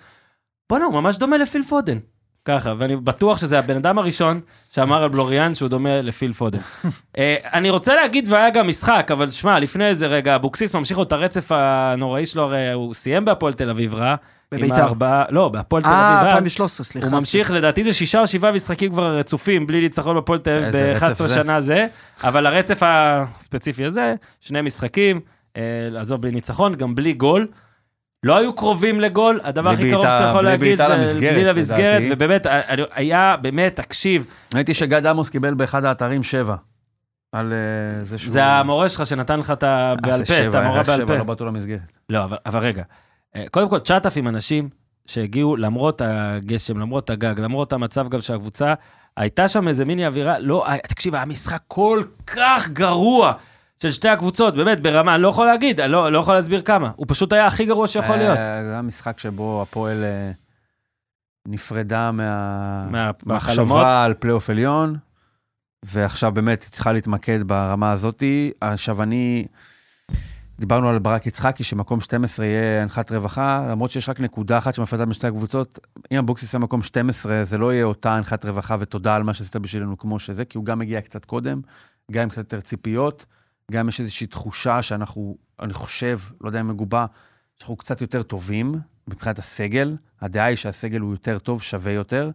בואנה, 0.70 0.84
הוא 0.84 0.94
ממש 0.94 1.18
דומה 1.18 1.36
לפיל 1.36 1.62
פודן. 1.62 1.98
ככה, 2.44 2.74
ואני 2.78 2.96
בטוח 2.96 3.38
שזה 3.38 3.58
הבן 3.58 3.76
אדם 3.76 3.98
הראשון 3.98 4.40
שאמר 4.70 5.02
על 5.02 5.08
בלוריאן 5.08 5.54
שהוא 5.54 5.68
דומה 5.68 6.02
לפיל 6.02 6.32
פודן. 6.32 6.58
אה, 7.18 7.36
אני 7.52 7.70
רוצה 7.70 7.94
להגיד, 7.94 8.28
והיה 8.30 8.50
גם 8.50 8.68
משחק, 8.68 9.08
אבל 9.12 9.30
שמע, 9.30 9.58
לפני 9.58 9.86
איזה 9.88 10.06
רגע, 10.06 10.34
אבוקסיס 10.36 10.74
ממשיך 10.74 10.98
עוד 10.98 11.06
את 11.06 11.12
הרצף 11.12 11.52
הנוראי 11.52 12.26
שלו, 12.26 12.42
הרי 12.42 12.72
הוא 12.72 12.94
סיים 12.94 13.24
בהפועל 13.24 13.52
תל 13.52 13.70
אביב 13.70 13.94
רע. 13.94 14.14
בביתר. 14.52 14.74
הארבעה- 14.76 15.24
לא, 15.30 15.48
בהפועל 15.48 15.82
תל 15.82 15.88
אביב 15.88 15.98
אה, 16.00 16.22
רע. 16.22 16.28
2013, 16.30 16.84
סליחה. 16.84 17.08
הוא 17.08 17.16
ממשיך, 17.16 17.50
לדעתי 17.50 17.84
זה 17.84 17.92
שישה 17.92 18.20
או 18.20 18.26
שבעה 18.26 18.52
משחקים 18.52 18.90
כבר 18.92 19.16
רצופים, 19.18 19.66
בלי 19.66 19.80
ניצחון 19.80 20.16
בפועל 20.16 20.38
תל 20.38 20.50
אביב 20.50 20.64
איזה 20.64 20.92
רצף 20.92 21.20
ב-11 21.20 21.28
זה? 21.28 21.34
שנה 21.34 21.60
זה, 21.60 21.86
אבל 22.24 22.46
הרצף 22.46 22.78
הספציפי 22.86 23.84
הזה, 23.84 24.14
שני 24.40 24.60
משחקים, 24.62 25.20
אה, 25.56 25.62
עזוב, 26.00 26.20
בלי 26.22 26.30
ניצחון, 26.30 26.74
גם 26.74 26.94
בלי 26.94 27.12
גול. 27.12 27.46
לא 28.22 28.36
היו 28.36 28.54
קרובים 28.54 29.00
לגול, 29.00 29.40
הדבר 29.42 29.70
הכי 29.70 29.90
קרוב 29.90 30.06
שאתה 30.06 30.24
יכול 30.28 30.44
להגיד 30.44 30.78
זה 31.04 31.20
בלי 31.20 31.44
למסגרת. 31.44 32.02
ובאמת, 32.10 32.46
אני- 32.46 32.82
היה, 32.94 33.36
באמת, 33.36 33.76
תקשיב, 33.76 34.26
ראיתי 34.54 34.74
שגד 34.74 35.06
עמוס 35.06 35.30
קיבל 35.30 35.54
באחד 35.54 35.84
האתרים 35.84 36.22
שבע. 36.22 36.56
על 37.32 37.52
אה, 37.52 38.04
זה 38.04 38.18
שהוא... 38.18 38.32
זה 38.32 38.44
המורה 38.44 38.88
שלך 38.88 39.06
שנתן 39.06 39.38
לך 39.38 39.50
את 39.50 39.62
ה... 39.62 39.94
אה, 40.04 40.12
פה, 40.26 40.46
את 40.48 40.54
המורה 40.54 40.82
בעל 40.82 41.06
פה. 41.06 41.16
לא 41.16 41.24
באתו 41.24 41.46
למסגרת. 41.46 41.80
לא, 42.08 42.24
אבל, 42.46 42.58
רגע. 42.60 42.82
אה, 43.36 43.44
קודם 43.50 43.68
כל, 43.68 43.78
9,000 43.78 44.28
אנשים 44.28 44.68
שהגיעו 45.06 45.56
למרות 45.56 46.02
הגשם, 46.04 46.78
למרות 46.78 47.10
הגג, 47.10 47.40
למרות 47.40 47.72
המצב 47.72 48.08
גם 48.08 48.20
של 48.20 48.34
הקבוצה, 48.34 48.74
הייתה 49.16 49.48
שם 49.48 49.68
איזה 49.68 49.84
מיני 49.84 50.06
אווירה, 50.06 50.38
לא, 50.38 50.66
אה, 50.66 50.78
תקשיב, 50.78 51.14
היה 51.14 51.24
משחק 51.24 51.60
כל 51.68 52.02
כך 52.26 52.68
גרוע, 52.68 53.32
של 53.82 53.90
שתי 53.90 54.08
הקבוצות, 54.08 54.54
באמת, 54.54 54.80
ברמה, 54.80 55.14
אני 55.14 55.22
לא 55.22 55.28
יכול 55.28 55.46
להגיד, 55.46 55.80
אני 55.80 55.92
לא, 55.92 56.12
לא 56.12 56.18
יכול 56.18 56.34
להסביר 56.34 56.62
כמה. 56.62 56.90
הוא 56.96 57.06
פשוט 57.08 57.32
היה 57.32 57.46
הכי 57.46 57.64
גרוע 57.64 57.86
שיכול 57.86 58.16
להיות. 58.16 58.38
אה, 58.38 58.62
זה 58.64 58.72
היה 58.72 58.82
משחק 58.82 59.18
שבו 59.18 59.62
הפועל 59.62 60.04
אה, 60.04 60.30
נפרדה 61.48 62.10
מה... 62.12 62.86
מהמחשבה 62.90 64.04
על 64.04 64.14
פלייאוף 64.14 64.50
עליון, 64.50 64.96
ועכשיו 65.84 66.32
באמת 66.32 66.62
היא 66.62 66.70
צריכה 66.70 66.92
להתמקד 66.92 67.42
ברמה 67.42 67.92
הזאתי. 67.92 68.52
עכשיו 68.60 69.02
אני... 69.02 69.46
דיברנו 70.60 70.88
על 70.88 70.98
ברק 70.98 71.26
יצחקי, 71.26 71.64
שמקום 71.64 72.00
12 72.00 72.46
יהיה 72.46 72.82
הנחת 72.82 73.12
רווחה, 73.12 73.66
למרות 73.70 73.90
שיש 73.90 74.08
רק 74.08 74.20
נקודה 74.20 74.58
אחת 74.58 74.74
שמפרידה 74.74 75.04
בין 75.04 75.14
שתי 75.14 75.26
הקבוצות. 75.26 75.78
אם 76.12 76.18
אבוקסיס 76.18 76.54
יהיה 76.54 76.60
מקום 76.60 76.82
12, 76.82 77.44
זה 77.44 77.58
לא 77.58 77.72
יהיה 77.72 77.84
אותה 77.84 78.12
הנחת 78.12 78.44
רווחה 78.44 78.76
ותודה 78.78 79.16
על 79.16 79.22
מה 79.22 79.34
שעשית 79.34 79.56
בשבילנו 79.56 79.98
כמו 79.98 80.18
שזה, 80.18 80.44
כי 80.44 80.58
הוא 80.58 80.64
גם 80.64 80.78
מגיע 80.78 81.00
קצת 81.00 81.24
קודם, 81.24 81.60
גם 82.10 82.22
עם 82.22 82.28
קצת 82.28 82.38
יותר 82.38 82.60
ציפיות, 82.60 83.26
גם 83.72 83.88
יש 83.88 84.00
איזושהי 84.00 84.26
תחושה 84.26 84.82
שאנחנו, 84.82 85.36
אני 85.60 85.72
חושב, 85.72 86.18
לא 86.40 86.48
יודע 86.48 86.60
אם 86.60 86.68
מגובה, 86.68 87.06
שאנחנו 87.58 87.76
קצת 87.76 88.00
יותר 88.00 88.22
טובים 88.22 88.74
מבחינת 89.08 89.38
הסגל. 89.38 89.96
הדעה 90.20 90.46
היא 90.46 90.56
שהסגל 90.56 91.00
הוא 91.00 91.12
יותר 91.12 91.38
טוב, 91.38 91.62
שווה 91.62 91.92
יותר, 91.92 92.30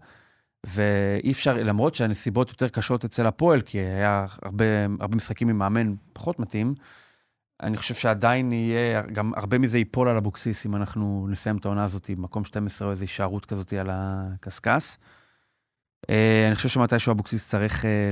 ואי 0.64 1.32
אפשר, 1.32 1.54
למרות 1.54 1.96
שהנסיבות 1.96 2.50
יותר 2.50 2.68
קשות 2.68 3.06
אצל 3.06 3.26
הפועל, 3.28 3.62
כי 3.62 3.78
היה 3.78 4.26
הרבה, 4.42 4.66
הרבה 5.00 5.16
משחקים 5.16 5.50
עם 5.50 5.58
מאמן 5.58 5.94
פחות 6.14 6.40
מתאים, 6.40 6.76
אני 7.64 7.78
חושב 7.78 7.96
שעדיין 7.96 8.52
יהיה, 8.52 9.02
גם 9.02 9.34
הרבה 9.36 9.58
מזה 9.58 9.78
ייפול 9.78 10.10
על 10.10 10.18
אבוקסיס 10.18 10.66
אם 10.66 10.76
אנחנו 10.76 11.28
נסיים 11.30 11.58
את 11.58 11.66
העונה 11.66 11.84
הזאת 11.84 12.10
עם 12.10 12.22
מקום 12.22 12.46
12 12.46 12.88
או 12.88 12.92
איזו 12.92 13.04
הישארות 13.04 13.46
כזאת 13.46 13.74
על 13.74 13.88
הקשקש. 13.92 14.98
אה, 16.10 16.46
אני 16.48 16.56
חושב 16.56 16.70
שמתישהו 16.70 17.12
אבוקסיס 17.12 17.50
צריך 17.50 17.86
אה, 17.86 18.12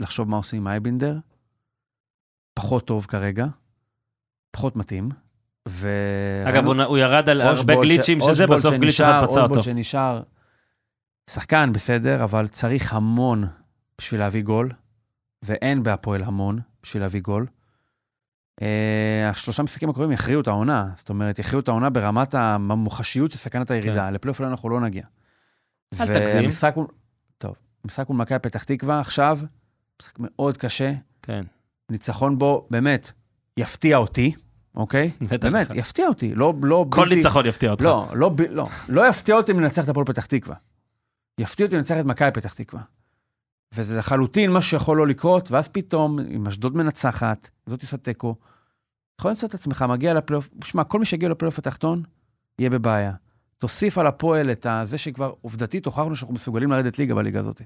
לחשוב 0.00 0.28
מה 0.28 0.36
עושים 0.36 0.60
עם 0.60 0.68
אייבינדר. 0.68 1.18
פחות 2.54 2.86
טוב 2.86 3.06
כרגע, 3.06 3.46
פחות 4.50 4.76
מתאים. 4.76 5.08
ו... 5.68 5.88
אגב, 6.44 6.66
הוא, 6.66 6.82
הוא 6.82 6.98
ירד 6.98 7.28
על 7.28 7.40
הרבה 7.40 7.52
אושבולט 7.52 7.78
ש- 7.78 7.86
גליצ'ים 7.86 8.20
שזה, 8.20 8.46
בסוף 8.46 8.74
גליץ' 8.74 9.00
אחד 9.00 9.26
פצע 9.26 9.42
אותו. 9.42 9.62
שנשאר 9.62 10.22
שחקן, 11.30 11.72
בסדר, 11.72 12.24
אבל 12.24 12.48
צריך 12.48 12.92
המון 12.92 13.44
בשביל 13.98 14.20
להביא 14.20 14.42
גול, 14.42 14.70
ואין 15.42 15.82
בהפועל 15.82 16.22
המון 16.22 16.60
בשביל 16.82 17.02
להביא 17.02 17.20
גול. 17.20 17.46
אה, 18.62 19.28
השלושה 19.30 19.62
משחקים 19.62 19.90
הקרובים 19.90 20.12
יכריעו 20.12 20.40
את 20.40 20.48
העונה, 20.48 20.88
זאת 20.96 21.08
אומרת, 21.08 21.38
יכריעו 21.38 21.60
את 21.60 21.68
העונה 21.68 21.90
ברמת 21.90 22.34
המוחשיות 22.34 23.30
של 23.32 23.38
סכנת 23.38 23.70
הירידה. 23.70 24.06
כן. 24.06 24.14
לפלייאוף 24.14 24.40
אנחנו 24.40 24.68
לא 24.68 24.80
נגיע. 24.80 25.02
אל 26.00 26.06
תגזים. 26.06 26.42
והמשחק 26.42 26.72
הוא... 26.74 26.86
טוב, 27.38 27.54
משחק 27.84 28.08
מול 28.08 28.18
מכבי 28.18 28.38
פתח 28.38 28.64
תקווה 28.64 29.00
עכשיו, 29.00 29.38
משחק 30.02 30.14
מאוד 30.18 30.56
קשה, 30.56 30.92
כן, 31.22 31.44
ניצחון 31.90 32.38
בו, 32.38 32.66
באמת, 32.70 33.12
יפתיע 33.56 33.96
אותי, 33.96 34.32
אוקיי? 34.74 35.10
באמת, 35.40 35.68
יפתיע 35.74 36.08
אותי. 36.08 36.34
לא, 36.34 36.54
לא 36.62 36.86
כל 36.90 37.00
בלתי- 37.04 37.14
ניצחון 37.16 37.46
יפתיע 37.46 37.70
אותך. 37.70 37.82
לא, 37.82 38.08
לא, 38.14 38.30
לא, 38.50 38.68
לא 38.88 39.08
יפתיע 39.08 39.34
אותי 39.36 39.52
אם 39.52 39.60
ננצח 39.60 39.84
את 39.84 39.88
הפועל 39.88 40.06
פתח 40.06 40.26
תקווה. 40.26 40.56
יפתיע 41.40 41.66
אותי 41.66 41.76
אם 41.76 41.80
ננצח 41.80 41.96
את 42.00 42.04
מכבי 42.04 42.30
פתח 42.30 42.52
תקווה. 42.52 42.82
וזה 43.74 43.96
לחלוטין 43.96 44.52
משהו 44.52 44.70
שיכול 44.70 44.98
לא 44.98 45.06
לקרות, 45.06 45.50
ואז 45.50 45.68
פתאום, 45.68 46.18
אם 46.18 46.46
אשדוד 46.46 46.76
מנצחת, 46.76 47.50
זאת 47.66 47.82
עושה 47.82 47.96
תיקו, 47.96 48.34
יכול 49.20 49.30
למצוא 49.30 49.48
את 49.48 49.54
עצמך, 49.54 49.84
מגיע 49.88 50.14
לפלייאוף, 50.14 50.48
שמע, 50.64 50.84
כל 50.84 50.98
מי 50.98 51.04
שיגיע 51.06 51.28
לפלייאוף 51.28 51.58
התחתון, 51.58 52.02
יהיה 52.58 52.70
בבעיה. 52.70 53.12
תוסיף 53.58 53.98
על 53.98 54.06
הפועל 54.06 54.50
את 54.50 54.66
זה 54.82 54.98
שכבר 54.98 55.32
עובדתית 55.40 55.86
הוכחנו 55.86 56.16
שאנחנו 56.16 56.34
מסוגלים 56.34 56.70
לרדת 56.70 56.98
ליגה 56.98 57.14
בליגה 57.14 57.40
הזאת. 57.40 57.62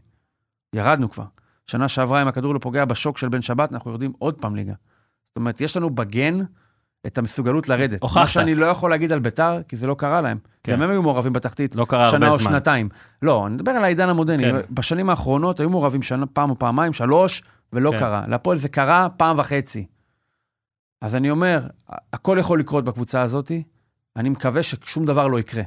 ירדנו 0.72 1.10
כבר. 1.10 1.24
שנה 1.66 1.88
שעברה, 1.88 2.22
אם 2.22 2.28
הכדור 2.28 2.54
לא 2.54 2.58
פוגע 2.58 2.84
בשוק 2.84 3.18
של 3.18 3.28
בן 3.28 3.42
שבת, 3.42 3.72
אנחנו 3.72 3.90
יורדים 3.90 4.12
עוד 4.18 4.34
פעם 4.34 4.56
ליגה. 4.56 4.74
זאת 5.26 5.36
אומרת, 5.36 5.60
יש 5.60 5.76
לנו 5.76 5.90
בגן 5.90 6.38
את 7.06 7.18
המסוגלות 7.18 7.68
לרדת. 7.68 8.02
הוכחת. 8.02 8.20
מה 8.20 8.26
שאני 8.26 8.54
לא 8.54 8.66
יכול 8.66 8.90
להגיד 8.90 9.12
על 9.12 9.18
ביתר, 9.18 9.60
כי 9.68 9.76
זה 9.76 9.86
לא 9.86 9.94
קרה 9.94 10.20
להם. 10.20 10.38
כן. 10.62 10.72
גם 10.72 10.82
הם 10.82 10.90
היו 10.90 11.02
מעורבים 11.02 11.32
בתחתית 11.32 11.76
לא 11.76 11.84
קרה 11.84 12.10
שנה 12.10 12.26
הרבה 12.26 12.36
או 12.36 12.42
זמן. 12.42 12.50
שנתיים. 12.50 12.88
לא, 13.22 13.46
אני 13.46 13.54
מדבר 13.54 13.70
על 13.70 13.84
העידן 13.84 14.08
המודרני. 14.08 14.42
כן. 14.42 14.56
בשנים 14.70 15.10
האחרונות 15.10 15.60
היו 15.60 15.70
מעורבים 15.70 16.02
שנה, 16.02 16.26
פעם 16.26 16.50
או 16.50 16.58
פעמיים, 16.58 16.92
שלוש, 16.92 17.42
ולא 17.72 17.90
כן. 17.90 17.98
קרה. 17.98 18.22
להפועל 18.28 18.58
זה 18.58 18.68
קרה 18.68 19.08
פעם 19.08 19.38
וחצי. 19.38 19.86
אז 21.00 21.16
אני 21.16 21.30
אומר, 21.30 21.66
הכל 22.12 22.36
יכול 22.40 22.60
לקרות 22.60 22.84
בקבוצה 22.84 23.22
הזאת, 23.22 23.52
אני 24.16 24.28
מקווה 24.28 24.62
ששום 24.62 25.04
דבר 25.06 25.28
לא 25.28 25.40
יקרה, 25.40 25.62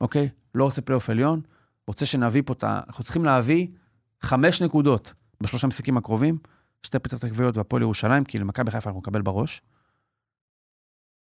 אוקיי? 0.00 0.28
לא 0.54 0.64
רוצה 0.64 0.82
פלייאוף 0.82 1.10
עליון, 1.10 1.40
רוצה 1.86 2.06
שנביא 2.06 2.42
פה 2.46 2.52
את 2.52 2.64
ה... 2.64 2.80
אנחנו 2.86 3.04
צריכים 3.04 3.24
להביא 3.24 3.66
חמש 4.22 4.62
נקודות 4.62 5.14
בשלושה 5.42 5.66
משחקים 5.66 5.96
הקרובים, 5.96 6.38
שתי 6.82 6.98
פתח 6.98 7.18
תקוויות 7.18 7.56
והפועל 7.56 7.82
ירושלים, 7.82 8.24
כי 8.24 8.38
למכבי 8.38 8.70
חיפה 8.70 8.90
אנחנו 8.90 9.00
נקבל 9.00 9.22
בראש. 9.22 9.62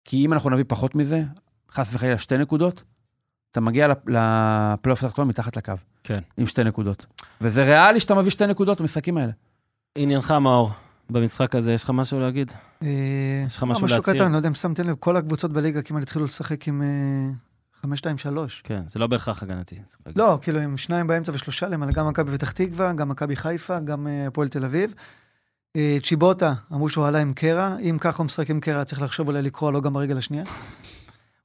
כי 0.06 0.26
אם 0.26 0.34
אנחנו 0.34 0.50
נביא 0.50 0.64
פחות 0.68 0.96
מזה, 0.96 1.24
חס 1.72 1.94
וחלילה 1.94 2.18
שתי 2.20 2.38
נקודות, 2.38 2.84
אתה 3.52 3.62
מגיע 3.62 3.88
לפ- 3.88 4.08
לפלייאוף 4.08 5.04
התחתון 5.04 5.28
מתחת 5.28 5.58
לקו. 5.58 5.74
כן. 6.04 6.20
עם 6.38 6.48
שתי 6.48 6.64
נקודות. 6.64 7.06
וזה 7.42 7.64
ריאלי 7.64 8.00
שאתה 8.00 8.16
מביא 8.16 8.32
שתי 8.32 8.48
נקודות 8.48 8.82
במשחקים 8.82 9.18
האלה. 9.18 9.32
עניינך, 9.96 10.32
מאור, 10.32 10.72
במשחק 11.10 11.56
הזה, 11.56 11.74
יש 11.74 11.84
לך 11.84 11.90
משהו 11.90 12.20
להגיד? 12.20 12.52
אה, 12.84 12.88
יש 13.48 13.58
לך 13.58 13.64
משהו 13.64 13.86
משהו 13.86 13.98
להצהיר? 13.98 14.16
קטן, 14.16 14.32
לא 14.32 14.38
יודע 14.38 14.50
אם 14.50 14.54
שמתם 14.54 14.88
לב, 14.90 14.96
כל 15.00 15.16
הקבוצות 15.16 15.52
בליגה 15.54 15.82
כמעט 15.82 16.04
התחילו 16.04 16.26
לשחק 16.26 16.68
עם 16.68 16.82
אה, 17.86 17.90
5-2-3. 18.26 18.38
כן, 18.64 18.82
זה 18.88 19.00
לא 19.00 19.08
בהכרח 19.08 19.44
הגנתי. 19.44 19.76
לא, 20.16 20.40
כאילו 20.42 20.60
עם 20.60 20.78
שניים 20.78 21.08
באמצע 21.08 21.32
ושלושה 21.36 21.68
למעלה, 21.68 21.92
גם 21.92 22.08
מכבי 22.08 22.32
פתח 22.32 22.52
תקווה, 22.52 22.94
גם 22.94 23.10
מכבי 23.10 23.36
חיפה, 23.36 23.80
גם 23.80 24.08
אה, 24.08 24.28
הפועל 24.28 24.48
תל 24.48 24.66
אביב. 24.66 24.94
אה, 25.76 25.98
צ'יבוטה, 26.04 26.54
אמרו 26.74 26.90
שהוא 26.90 27.06
עלה 27.06 27.20
עם 27.20 27.34
קרע, 27.34 27.76
אם 27.82 27.98
ככה 28.00 28.18
הוא 28.18 28.26
משחק 28.26 28.50
עם 28.50 28.60
קרע, 28.60 28.84
צריך 28.86 29.02
לחשוב 29.02 29.28
אולי 29.28 29.42
לקרוא 29.42 29.72
לו 29.72 29.82
גם 29.82 29.94
ברגל 29.94 30.18
השנייה. 30.18 30.44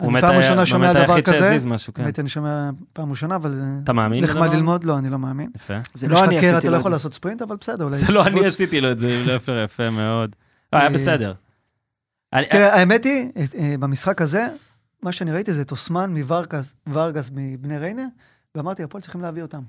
אני 0.00 0.08
באמת 0.08 0.24
פעם 0.24 0.36
ראשונה 0.36 0.66
שומע 0.66 0.92
באמת 0.92 1.04
דבר 1.04 1.14
היחיד 1.14 1.34
כזה, 1.34 1.38
שהזיז 1.44 1.66
משהו, 1.66 1.94
כן. 1.94 2.02
באמת 2.02 2.18
אני 2.18 2.28
שומע 2.28 2.70
פעם 2.92 3.10
ראשונה, 3.10 3.36
אבל 3.36 3.60
אה, 3.60 3.78
אתה 3.84 3.92
מאמין? 3.92 4.24
נחמד? 4.24 4.52
ללמוד, 4.52 4.84
לא, 4.84 4.98
אני 4.98 5.10
לא 5.10 5.18
מאמין. 5.18 5.50
יפה. 5.56 5.74
זה 5.94 6.08
לא 6.08 6.24
אני 6.24 6.38
עשיתי 6.38 6.58
אתה 6.58 6.66
לו 6.66 6.70
לא 6.72 6.76
את 6.76 6.80
יכול 6.80 6.90
זה. 6.90 6.94
לעשות 6.94 7.14
ספרינט, 7.14 7.42
אבל 7.42 7.56
בסדר, 7.60 7.84
אולי... 7.84 7.96
זה 7.96 8.12
לא 8.12 8.26
אני 8.26 8.44
עשיתי 8.44 8.80
לו 8.80 8.90
את 8.90 8.98
זה 8.98 9.22
לפלר, 9.26 9.64
יפה 9.64 9.90
מאוד. 9.90 10.36
לא, 10.72 10.78
היה 10.78 10.90
בסדר. 10.90 11.32
תראה, 12.50 12.74
האמת 12.74 13.04
היא, 13.04 13.30
במשחק 13.80 14.22
הזה, 14.22 14.46
מה 15.04 15.12
שאני 15.12 15.32
ראיתי 15.32 15.52
זה 15.52 15.62
את 15.62 15.70
אוסמן 15.70 16.14
מוורגס, 16.18 16.74
ורגס 16.92 17.30
מבני 17.34 17.78
ריינה, 17.78 18.02
ואמרתי, 18.54 18.82
הפועל 18.82 19.02
צריכים 19.02 19.20
להביא 19.20 19.42
אותם. 19.42 19.60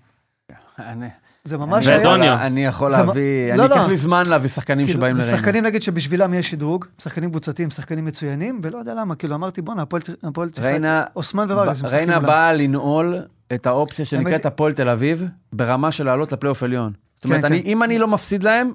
אני, 0.80 1.08
זה 1.44 1.58
ממש 1.58 1.88
אני 1.88 2.22
היה... 2.26 2.46
אני 2.48 2.66
יכול 2.66 2.92
זה 2.92 2.98
להביא, 2.98 3.48
לא, 3.54 3.64
אני 3.64 3.70
לא. 3.70 3.76
ייקח 3.76 3.88
לי 3.88 3.98
זמן 3.98 4.24
להביא 4.30 4.50
שחקנים 4.50 4.86
כאילו, 4.86 5.00
שבאים 5.00 5.14
זה 5.16 5.22
לריינה. 5.22 5.38
שחקנים, 5.38 5.64
נגיד, 5.64 5.82
שבשבילם 5.82 6.34
יש 6.34 6.50
שדרוג, 6.50 6.86
שחקנים 7.02 7.30
קבוצתיים, 7.30 7.70
שחקנים 7.70 8.06
מצוינים, 8.06 8.60
ולא 8.64 8.78
יודע 8.78 8.94
למה, 8.94 9.16
כאילו, 9.16 9.36
אמרתי, 9.36 9.62
בואנה, 9.62 9.82
הפועל 10.24 10.50
צריך-. 10.50 10.66
ריינה, 10.66 11.04
אוסמן 11.16 11.52
הם 11.52 11.70
משחקים 11.70 11.96
ריינה. 11.98 12.20
באה 12.20 12.54
לנעול 12.54 13.16
את 13.54 13.66
האופציה 13.68 14.06
שנקראת 14.06 14.46
הפועל 14.46 14.74
תל 14.74 14.90
אביב, 14.90 15.24
ברמה 15.54 15.92
של 15.92 16.06
לעלות 16.06 16.32
לפלייאוף 16.32 16.64
עליון. 16.64 16.92
זאת 17.16 17.26
אומרת, 17.26 17.40
כן, 17.40 17.46
אני- 17.46 17.64
כן. 17.64 17.70
אם 17.70 17.84
אני 17.84 18.00
לא 18.00 18.08
מפסיד 18.08 18.44
להם, 18.44 18.72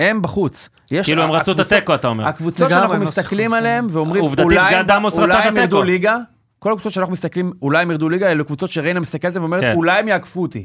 הם 0.00 0.22
בחוץ. 0.22 0.68
יש- 0.90 1.06
כאילו 1.06 1.22
הם 1.22 1.30
רצו 1.30 1.52
את 1.52 1.58
התיקו, 1.58 1.94
אתה 1.94 2.08
אומר. 2.08 2.26
הקבוצות 2.26 2.70
שאנחנו 2.70 2.94
לא 2.94 3.00
מסתכלים 3.00 3.50
שיחקו. 3.50 3.56
עליהן 3.56 3.86
ואומרים, 3.92 4.24
אולי 4.24 5.36
הם 5.48 5.56
ירדו. 5.56 5.82
ליגה, 5.82 6.16
כל 6.58 6.72
הקבוצות 6.72 6.92
שאנחנו 6.92 7.12
מסתכלים, 7.12 7.52
אולי 7.62 7.82
הם 7.82 7.90
ירדו 7.90 8.08
ליגה, 8.08 8.30
אלו 8.30 8.44
קבוצות 8.44 8.70
שריינה 8.70 9.00
מסתכלת 9.00 9.36
ואומרת, 9.36 9.60
כן. 9.60 9.72
אולי 9.74 9.98
הם 10.00 10.08
יעקפו 10.08 10.42
אותי. 10.42 10.64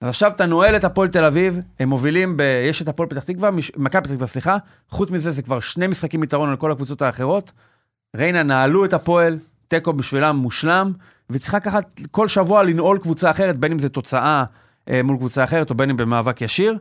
אז 0.00 0.08
עכשיו 0.08 0.30
אתה 0.30 0.46
נועל 0.46 0.76
את 0.76 0.84
הפועל 0.84 1.08
תל 1.08 1.24
אביב, 1.24 1.58
הם 1.80 1.88
מובילים, 1.88 2.36
ב... 2.36 2.40
יש 2.68 2.82
את 2.82 2.88
הפועל 2.88 3.08
פתח 3.08 3.24
תקווה, 3.24 3.50
מכבי 3.76 4.02
פתח 4.02 4.10
תקווה, 4.12 4.26
סליחה, 4.26 4.56
חוץ 4.88 5.10
מזה 5.10 5.30
זה 5.30 5.42
כבר 5.42 5.60
שני 5.60 5.86
משחקים 5.86 6.22
יתרון 6.22 6.48
על 6.50 6.56
כל 6.56 6.72
הקבוצות 6.72 7.02
האחרות. 7.02 7.52
ריינה 8.16 8.42
נעלו 8.42 8.84
את 8.84 8.92
הפועל, 8.92 9.38
תיקו 9.68 9.92
בשבילם 9.92 10.36
מושלם, 10.36 10.92
וצריכה 11.30 11.56
לקחת 11.56 12.00
כל 12.10 12.28
שבוע 12.28 12.62
לנעול 12.62 12.98
קבוצה 12.98 13.30
אחרת, 13.30 13.56
בין 13.58 13.72
אם 13.72 13.78
זה 13.78 13.88
תוצאה 13.88 14.44
אה, 14.90 15.02
מול 15.02 15.16
קבוצה 15.16 15.44
אחרת, 15.44 15.70
או 15.70 15.74
בין 15.74 15.90
אם 15.90 15.96
במאבק 15.96 16.40
ישיר, 16.42 16.78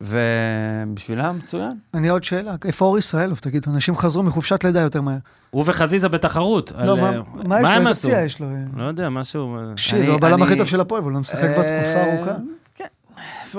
ובשבילם 0.00 1.38
מצוין. 1.38 1.72
אני 1.94 2.08
עוד 2.08 2.24
שאלה, 2.24 2.54
איפה 2.64 2.84
אור 2.84 2.98
ישראלוב, 2.98 3.38
תגיד, 3.38 3.66
אנשים 3.68 3.96
חזרו 3.96 4.22
מחופשת 4.22 4.64
לידה 4.64 4.80
יותר 4.80 5.00
מהר. 5.00 5.16
הוא 5.50 5.64
וחזיזה 5.66 6.08
בתחרות. 6.08 6.72
לא, 6.84 6.92
על, 6.92 7.22
מה- 7.46 7.56
אה, 7.56 7.60
מה 7.60 7.60
יש 7.62 7.80
לו? 7.82 7.88
איזה? 7.88 8.00
פציעה 8.00 8.24
יש 8.24 8.40
לו? 8.40 8.46
לא 8.76 8.84
יודע, 8.84 9.08
משהו... 9.08 9.56
אה, 9.56 9.62
שיר, 9.76 10.06
הוא 10.06 10.14
הבלם 10.14 10.42
הכי 10.42 10.56
טוב 10.56 10.66
של 10.66 10.80
הפועל, 10.80 11.00
והוא 11.02 11.12
לא 11.12 11.20
משחק 11.20 11.38
כבר 11.38 11.62
תקופה 11.62 11.68
אה, 11.68 12.14
ארוכה. 12.16 12.34
כן. 12.74 12.84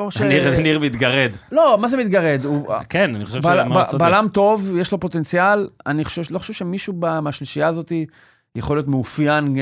ש- 0.10 0.22
ניר 0.22 0.60
ניר 0.60 0.80
מתגרד. 0.80 1.32
לא, 1.52 1.78
מה 1.82 1.88
זה 1.88 1.98
מתגרד? 1.98 2.46
הוא... 2.46 2.68
כן, 2.90 3.16
אני 3.16 3.26
חושב 3.26 3.40
ב- 3.40 3.84
צודק. 3.88 4.04
בלם 4.04 4.28
טוב, 4.34 4.72
יש 4.78 4.92
לו 4.92 5.00
פוטנציאל. 5.00 5.68
אני 5.86 6.06
חושב, 6.06 6.22
לא 6.32 6.40
חושב 6.40 6.54
שמישהו 6.54 6.94
מהשלישייה 7.22 7.68
הזאת 7.68 7.92
יכול 8.56 8.78
להיות 8.78 8.88
מאופיין 8.88 9.56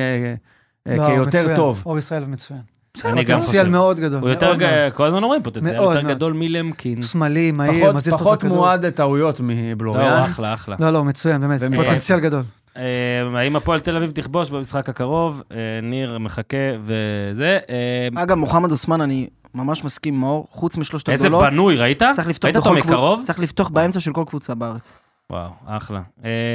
לא, 0.85 1.06
כיותר. 1.07 1.56
טוב. 1.56 1.84
אור 1.85 1.97
ישראלוב 1.97 2.30
מצוין. 2.30 2.60
פוטנציאל. 3.01 3.69
מאוד 3.69 3.99
גדול. 3.99 4.19
הוא 4.21 4.30
יותר, 4.30 4.53
כל 4.93 5.05
הזמן 5.05 5.23
אומרים 5.23 5.43
פוטנציאל 5.43 5.76
יותר. 5.76 6.01
גדול 6.01 6.34
מלמקין. 6.34 7.01
שמאלי, 7.01 7.51
מהיר, 7.51 7.91
מזיז 7.93 8.13
אותו 8.13 8.26
פחות. 8.26 8.43
מועד 8.43 8.85
לטעויות 8.85 9.39
לא, 9.39 9.45
מבלוריאן. 9.49 10.23
אחלה, 10.23 10.53
אחלה. 10.53 10.76
לא, 10.80 10.89
לא, 10.89 11.03
מצוין, 11.03 11.41
באמת. 11.41 11.61
פוטנציאל 11.76 12.19
גדול. 12.19 12.43
אה, 12.77 13.39
האם 13.39 13.55
הפועל 13.55 13.80
תל 13.80 13.95
אביב 13.95 14.11
תכבוש 14.11 14.49
במשחק 14.49 14.89
הקרוב? 14.89 15.43
אה, 15.51 15.57
ניר 15.84 16.17
מחכה 16.17 16.57
וזה. 16.84 17.59
אה, 17.69 18.21
אגב, 18.23 18.38
מוחמד 18.38 18.71
אוסמן, 18.71 19.01
אני 19.01 19.27
ממש 19.55 19.84
מסכים 19.84 20.13
עם 20.13 20.19
מאור, 20.19 20.47
חוץ 20.51 20.77
משלושת 20.77 21.09
איזה 21.09 21.27
הגדולות, 21.27 21.45
בנוי, 21.45 21.76
ראית? 21.76 22.03
צריך 22.13 22.27
לפתוח 22.27 22.45
ראית 22.45 22.55
אותו 22.55 22.73
מקרוב? 22.73 23.21
צריך 23.23 23.39
לפתוח 23.39 23.69
באמצע 23.69 23.99
של 23.99 24.13
כל 24.13 24.23
קבוצה 24.27 24.55
בארץ. 24.55 24.93
וואו, 25.30 25.49
אחלה. 25.65 26.01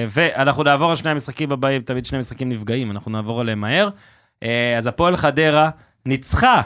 ואנחנו 0.09 0.63
נעבור 0.63 0.91
על 0.91 0.97
שני 0.97 1.11
המשחקים 1.11 1.53
הבאים, 1.53 1.83
תמיד 1.83 2.07
שני 2.07 2.19
משחקים 2.19 2.49
נפגעים, 2.49 2.91
אנחנו 2.91 3.11
נעבור 3.11 3.41
עליהם 3.41 3.61
מהר. 3.61 3.89
אז 4.79 4.87
הפועל 4.87 5.17
חדרה 5.17 5.71
ניצחה 6.07 6.63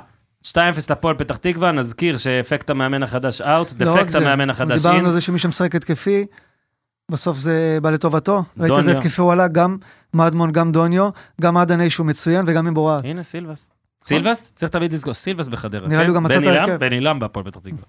2-0 0.47 0.57
לפועל 0.91 1.17
פתח 1.17 1.37
תקווה, 1.37 1.73
נזכיר 1.73 2.17
שאפקט 2.17 2.71
המאמן 2.71 3.03
החדש 3.03 3.41
אאוט, 3.41 3.73
לא 3.81 3.95
דפקט 3.95 4.09
זה, 4.09 4.19
המאמן 4.19 4.51
החדש 4.51 4.77
דיברנו 4.77 4.97
אין. 4.97 5.07
על 5.07 5.13
זה 5.13 5.21
שמי 5.21 5.39
שמשחק 5.39 5.75
התקפי, 5.75 6.27
בסוף 7.11 7.39
זה 7.39 7.79
בא 7.83 7.91
לטובתו. 7.91 8.43
ראית 8.59 8.73
איזה. 8.77 8.93
התקפי 8.93 9.21
הוא 9.21 9.33
עלה, 9.33 9.49
גם 9.49 9.77
מדמון, 10.15 10.53
גם 10.53 10.73
דוניו, 10.73 11.09
גם 11.41 11.57
עדני 11.57 11.91
שהוא 11.91 12.07
מצוין 12.07 12.45
וגם 12.49 12.67
מבורר. 12.67 13.01
הנה 13.05 13.23
סילבס. 13.23 13.71
סילבס? 14.07 14.53
צריך 14.55 14.73
תמיד 14.73 14.93
לזכור, 14.93 15.15
סילבס 15.15 15.49
בחדרה. 15.49 15.89
נראה 15.89 16.01
לי 16.01 16.05
כן? 16.05 16.09
הוא 16.09 16.17
גם 16.17 16.25
מצא 16.25 16.39
את? 16.39 16.47
ההרכב. 16.47 16.77
בן 16.77 16.93
עילם 16.93 17.19
בהפועל 17.19 17.45
פתח 17.47 17.61
תקווה. 17.61 17.83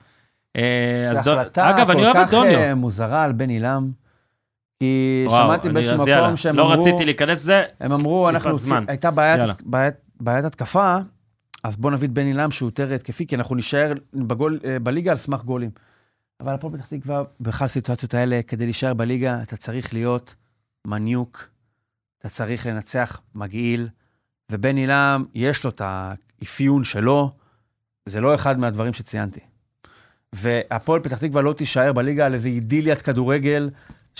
אה, 0.55 1.11
אז 1.11 1.23
זו 1.23 1.31
החלטה 1.31 1.69
אגב, 1.69 1.91
אני 1.91 1.99
כל 1.99 2.05
אוהב 2.05 2.17
את 2.17 2.25
כך 2.25 2.31
דוניו. 2.31 2.59
אה, 2.59 2.75
מוזרה 2.75 3.23
על 3.23 3.31
בן 3.31 3.49
עילם. 3.49 3.91
כי 4.79 5.25
שמעתי 5.29 5.69
באיזשהו. 5.69 6.05
מקום 6.05 6.37
שהם 6.37 6.55
לא 6.55 6.73
אמרו, 6.73 6.79
רציתי 6.79 7.05
להיכנס 7.05 7.39
לזה, 7.39 7.63
הם 7.79 7.91
אמרו, 7.91 8.29
אנחנו. 8.29 8.57
הייתה 8.87 9.11
בעיית 10.19 10.45
התקפה, 10.45 10.97
אז 11.63 11.77
בוא 11.77 11.91
נביא 11.91 12.07
את 12.07 12.13
בן 12.13 12.25
עילם 12.25 12.51
שהוא 12.51 12.67
יותר 12.67 12.93
התקפי, 12.93 13.27
כי 13.27 13.35
אנחנו 13.35 13.55
נישאר 13.55 13.93
בגול, 14.13 14.59
אה, 14.65 14.79
בליגה 14.79 15.11
על 15.11 15.17
סמך 15.17 15.43
גולים. 15.43 15.69
אבל 16.39 16.53
הפועל 16.53 16.73
פתח 16.73 16.85
תקווה, 16.85 17.21
בכלל 17.39 17.65
הסיטואציות 17.65 18.13
האלה, 18.13 18.39
כדי 18.47 18.65
להישאר 18.65 18.93
בליגה, 18.93 19.41
אתה 19.41 19.57
צריך 19.57 19.93
להיות 19.93 20.35
מניוק, 20.87 21.49
אתה 22.19 22.29
צריך 22.29 22.65
לנצח 22.65 23.21
מגעיל, 23.35 23.87
ובן 24.51 24.77
עילם, 24.77 25.25
יש 25.33 25.63
לו 25.63 25.69
את 25.69 25.81
האפיון 25.85 26.83
שלו, 26.83 27.31
זה 28.05 28.21
לא 28.21 28.35
אחד 28.35 28.59
מהדברים 28.59 28.93
שציינתי. 28.93 29.39
והפועל 30.33 31.01
פתח 31.01 31.17
תקווה 31.17 31.41
לא 31.41 31.53
תישאר 31.53 31.93
בליגה 31.93 32.25
על 32.25 32.33
איזה 32.33 32.49
אידיליית 32.49 33.01
כדורגל 33.01 33.69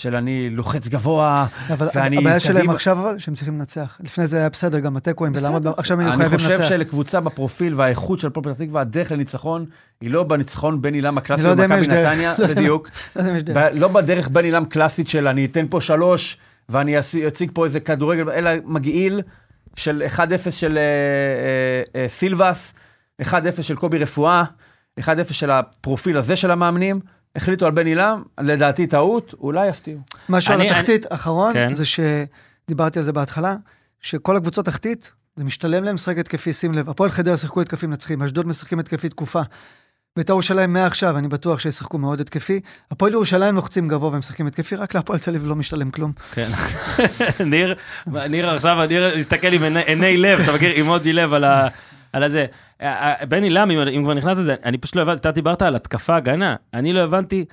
של 0.00 0.16
אני 0.16 0.50
לוחץ 0.50 0.88
גבוה, 0.88 1.46
אבל 1.72 1.88
ואני 1.94 2.18
הבעיה 2.18 2.40
שלהם 2.40 2.70
עכשיו 2.70 2.98
אבל, 2.98 3.18
שהם 3.18 3.34
צריכים 3.34 3.58
לנצח. 3.58 3.98
לפני 4.04 4.26
זה 4.26 4.36
היה 4.36 4.48
בסדר, 4.48 4.78
גם 4.78 4.96
התיקואים 4.96 5.32
ולעמוד, 5.36 5.62
בסדר. 5.62 5.74
עכשיו 5.76 6.00
הם 6.00 6.00
היו 6.00 6.12
אני 6.12 6.16
חייבים 6.16 6.38
חושב 6.38 6.50
לנצח. 6.50 6.68
שלקבוצה 6.68 7.20
בפרופיל 7.20 7.74
והאיכות 7.74 8.18
של 8.18 8.26
הפועל 8.26 8.44
פתח 8.44 8.64
תקווה, 8.64 8.80
הדרך 8.80 9.12
לניצחון 9.12 9.66
היא 10.00 10.10
לא 10.10 10.22
בניצחון 10.22 10.82
בין 10.82 10.94
עילם 10.94 11.18
הקלאסי 11.18 11.42
אני 11.42 11.48
לא 11.48 11.54
במכבי 11.64 11.86
דרך. 11.86 12.08
נתניה, 12.08 12.34
לא. 12.38 12.46
בדיוק. 12.46 12.90
לא 13.16 13.68
לא 13.68 13.88
בדרך 13.88 14.28
בין 14.28 14.44
עילם 14.44 14.64
קלאסית 14.64 15.08
של 15.08 15.28
אני 15.28 15.44
אתן 15.44 15.66
פה 15.70 15.80
שלוש 15.80 16.36
ואני 16.68 16.98
אציג 17.26 17.50
פה 17.54 17.64
איזה 17.64 17.80
כדורגל, 17.80 18.30
אלא 18.30 18.50
מגעיל 18.64 19.22
של 19.76 20.02
1-0 20.16 20.50
של 20.50 20.78
אה, 20.78 20.82
אה, 20.82 22.02
אה, 22.02 22.08
סילבס, 22.08 22.74
1-0 23.22 23.62
של 23.62 23.76
קובי 23.76 23.98
רפואה, 23.98 24.44
1-0 25.00 25.04
של 25.30 25.50
הפרופיל 25.50 26.16
הזה 26.16 26.36
של 26.36 26.50
המאמנים. 26.50 27.00
החליטו 27.36 27.66
על 27.66 27.72
בן 27.72 27.86
עילם, 27.86 28.22
לדעתי 28.40 28.86
טעות, 28.86 29.34
אולי 29.40 29.68
יפתיעו. 29.68 30.00
משהו 30.28 30.54
על 30.54 30.60
אני- 30.60 30.70
התחתית 30.70 31.06
האחרון, 31.12 31.52
כן. 31.52 31.74
זה 31.74 31.84
שדיברתי 31.84 32.98
על 32.98 33.04
זה 33.04 33.12
בהתחלה, 33.12 33.56
שכל 34.00 34.36
הקבוצות 34.36 34.64
תחתית, 34.66 35.12
זה 35.36 35.44
משתלם 35.44 35.84
להם 35.84 35.94
לשחק 35.94 36.18
התקפי, 36.18 36.52
שים 36.52 36.74
לב. 36.74 36.90
הפועל 36.90 37.10
חדרה 37.10 37.36
שיחקו 37.36 37.60
התקפי 37.60 37.86
מנצחים, 37.86 38.22
אשדוד 38.22 38.46
משחקים 38.46 38.78
התקפי 38.78 39.08
תקופה. 39.08 39.40
בית"ר 40.16 40.32
ירושלים 40.32 40.72
מעכשיו, 40.72 41.18
אני 41.18 41.28
בטוח 41.28 41.60
שישחקו 41.60 41.98
מאוד 41.98 42.20
התקפי. 42.20 42.60
הפועל 42.90 43.12
ירושלים 43.12 43.54
לוחצים 43.54 43.88
גבוה 43.88 44.10
ומשחקים 44.12 44.46
התקפי, 44.46 44.76
רק 44.76 44.94
להפועל 44.94 45.18
תל 45.18 45.30
אביב 45.34 45.46
לא 45.48 45.56
משתלם 45.56 45.90
כלום. 45.90 46.12
כן. 46.32 46.48
ניר, 47.46 47.74
ניר 48.28 48.50
עכשיו, 48.50 48.86
ניר 48.88 49.16
מסתכל 49.18 49.52
עם 49.52 49.62
עיני- 49.76 50.16
לב, 50.16 50.40
אתה 50.40 50.52
מכיר, 50.52 50.70
אימוג'י 50.70 51.12
לב. 51.12 51.32
על 52.12 52.22
הזה. 52.22 52.46
אה, 52.82 53.14
אה, 53.20 53.26
בני 53.26 53.50
לם, 53.50 53.70
אם 53.70 54.02
כבר 54.04 54.14
נכנס 54.14 54.38
לזה, 54.38 54.54
אני 54.64 54.78
פשוט 54.78 54.96
לא 54.96 55.02
הבנתי, 55.02 55.20
אתה 55.20 55.30
דיברת 55.30 55.62
על 55.62 55.76
התקפה, 55.76 56.16
הגנה, 56.16 56.56
אני 56.74 56.92
לא 56.92 57.00
הבנתי, 57.00 57.44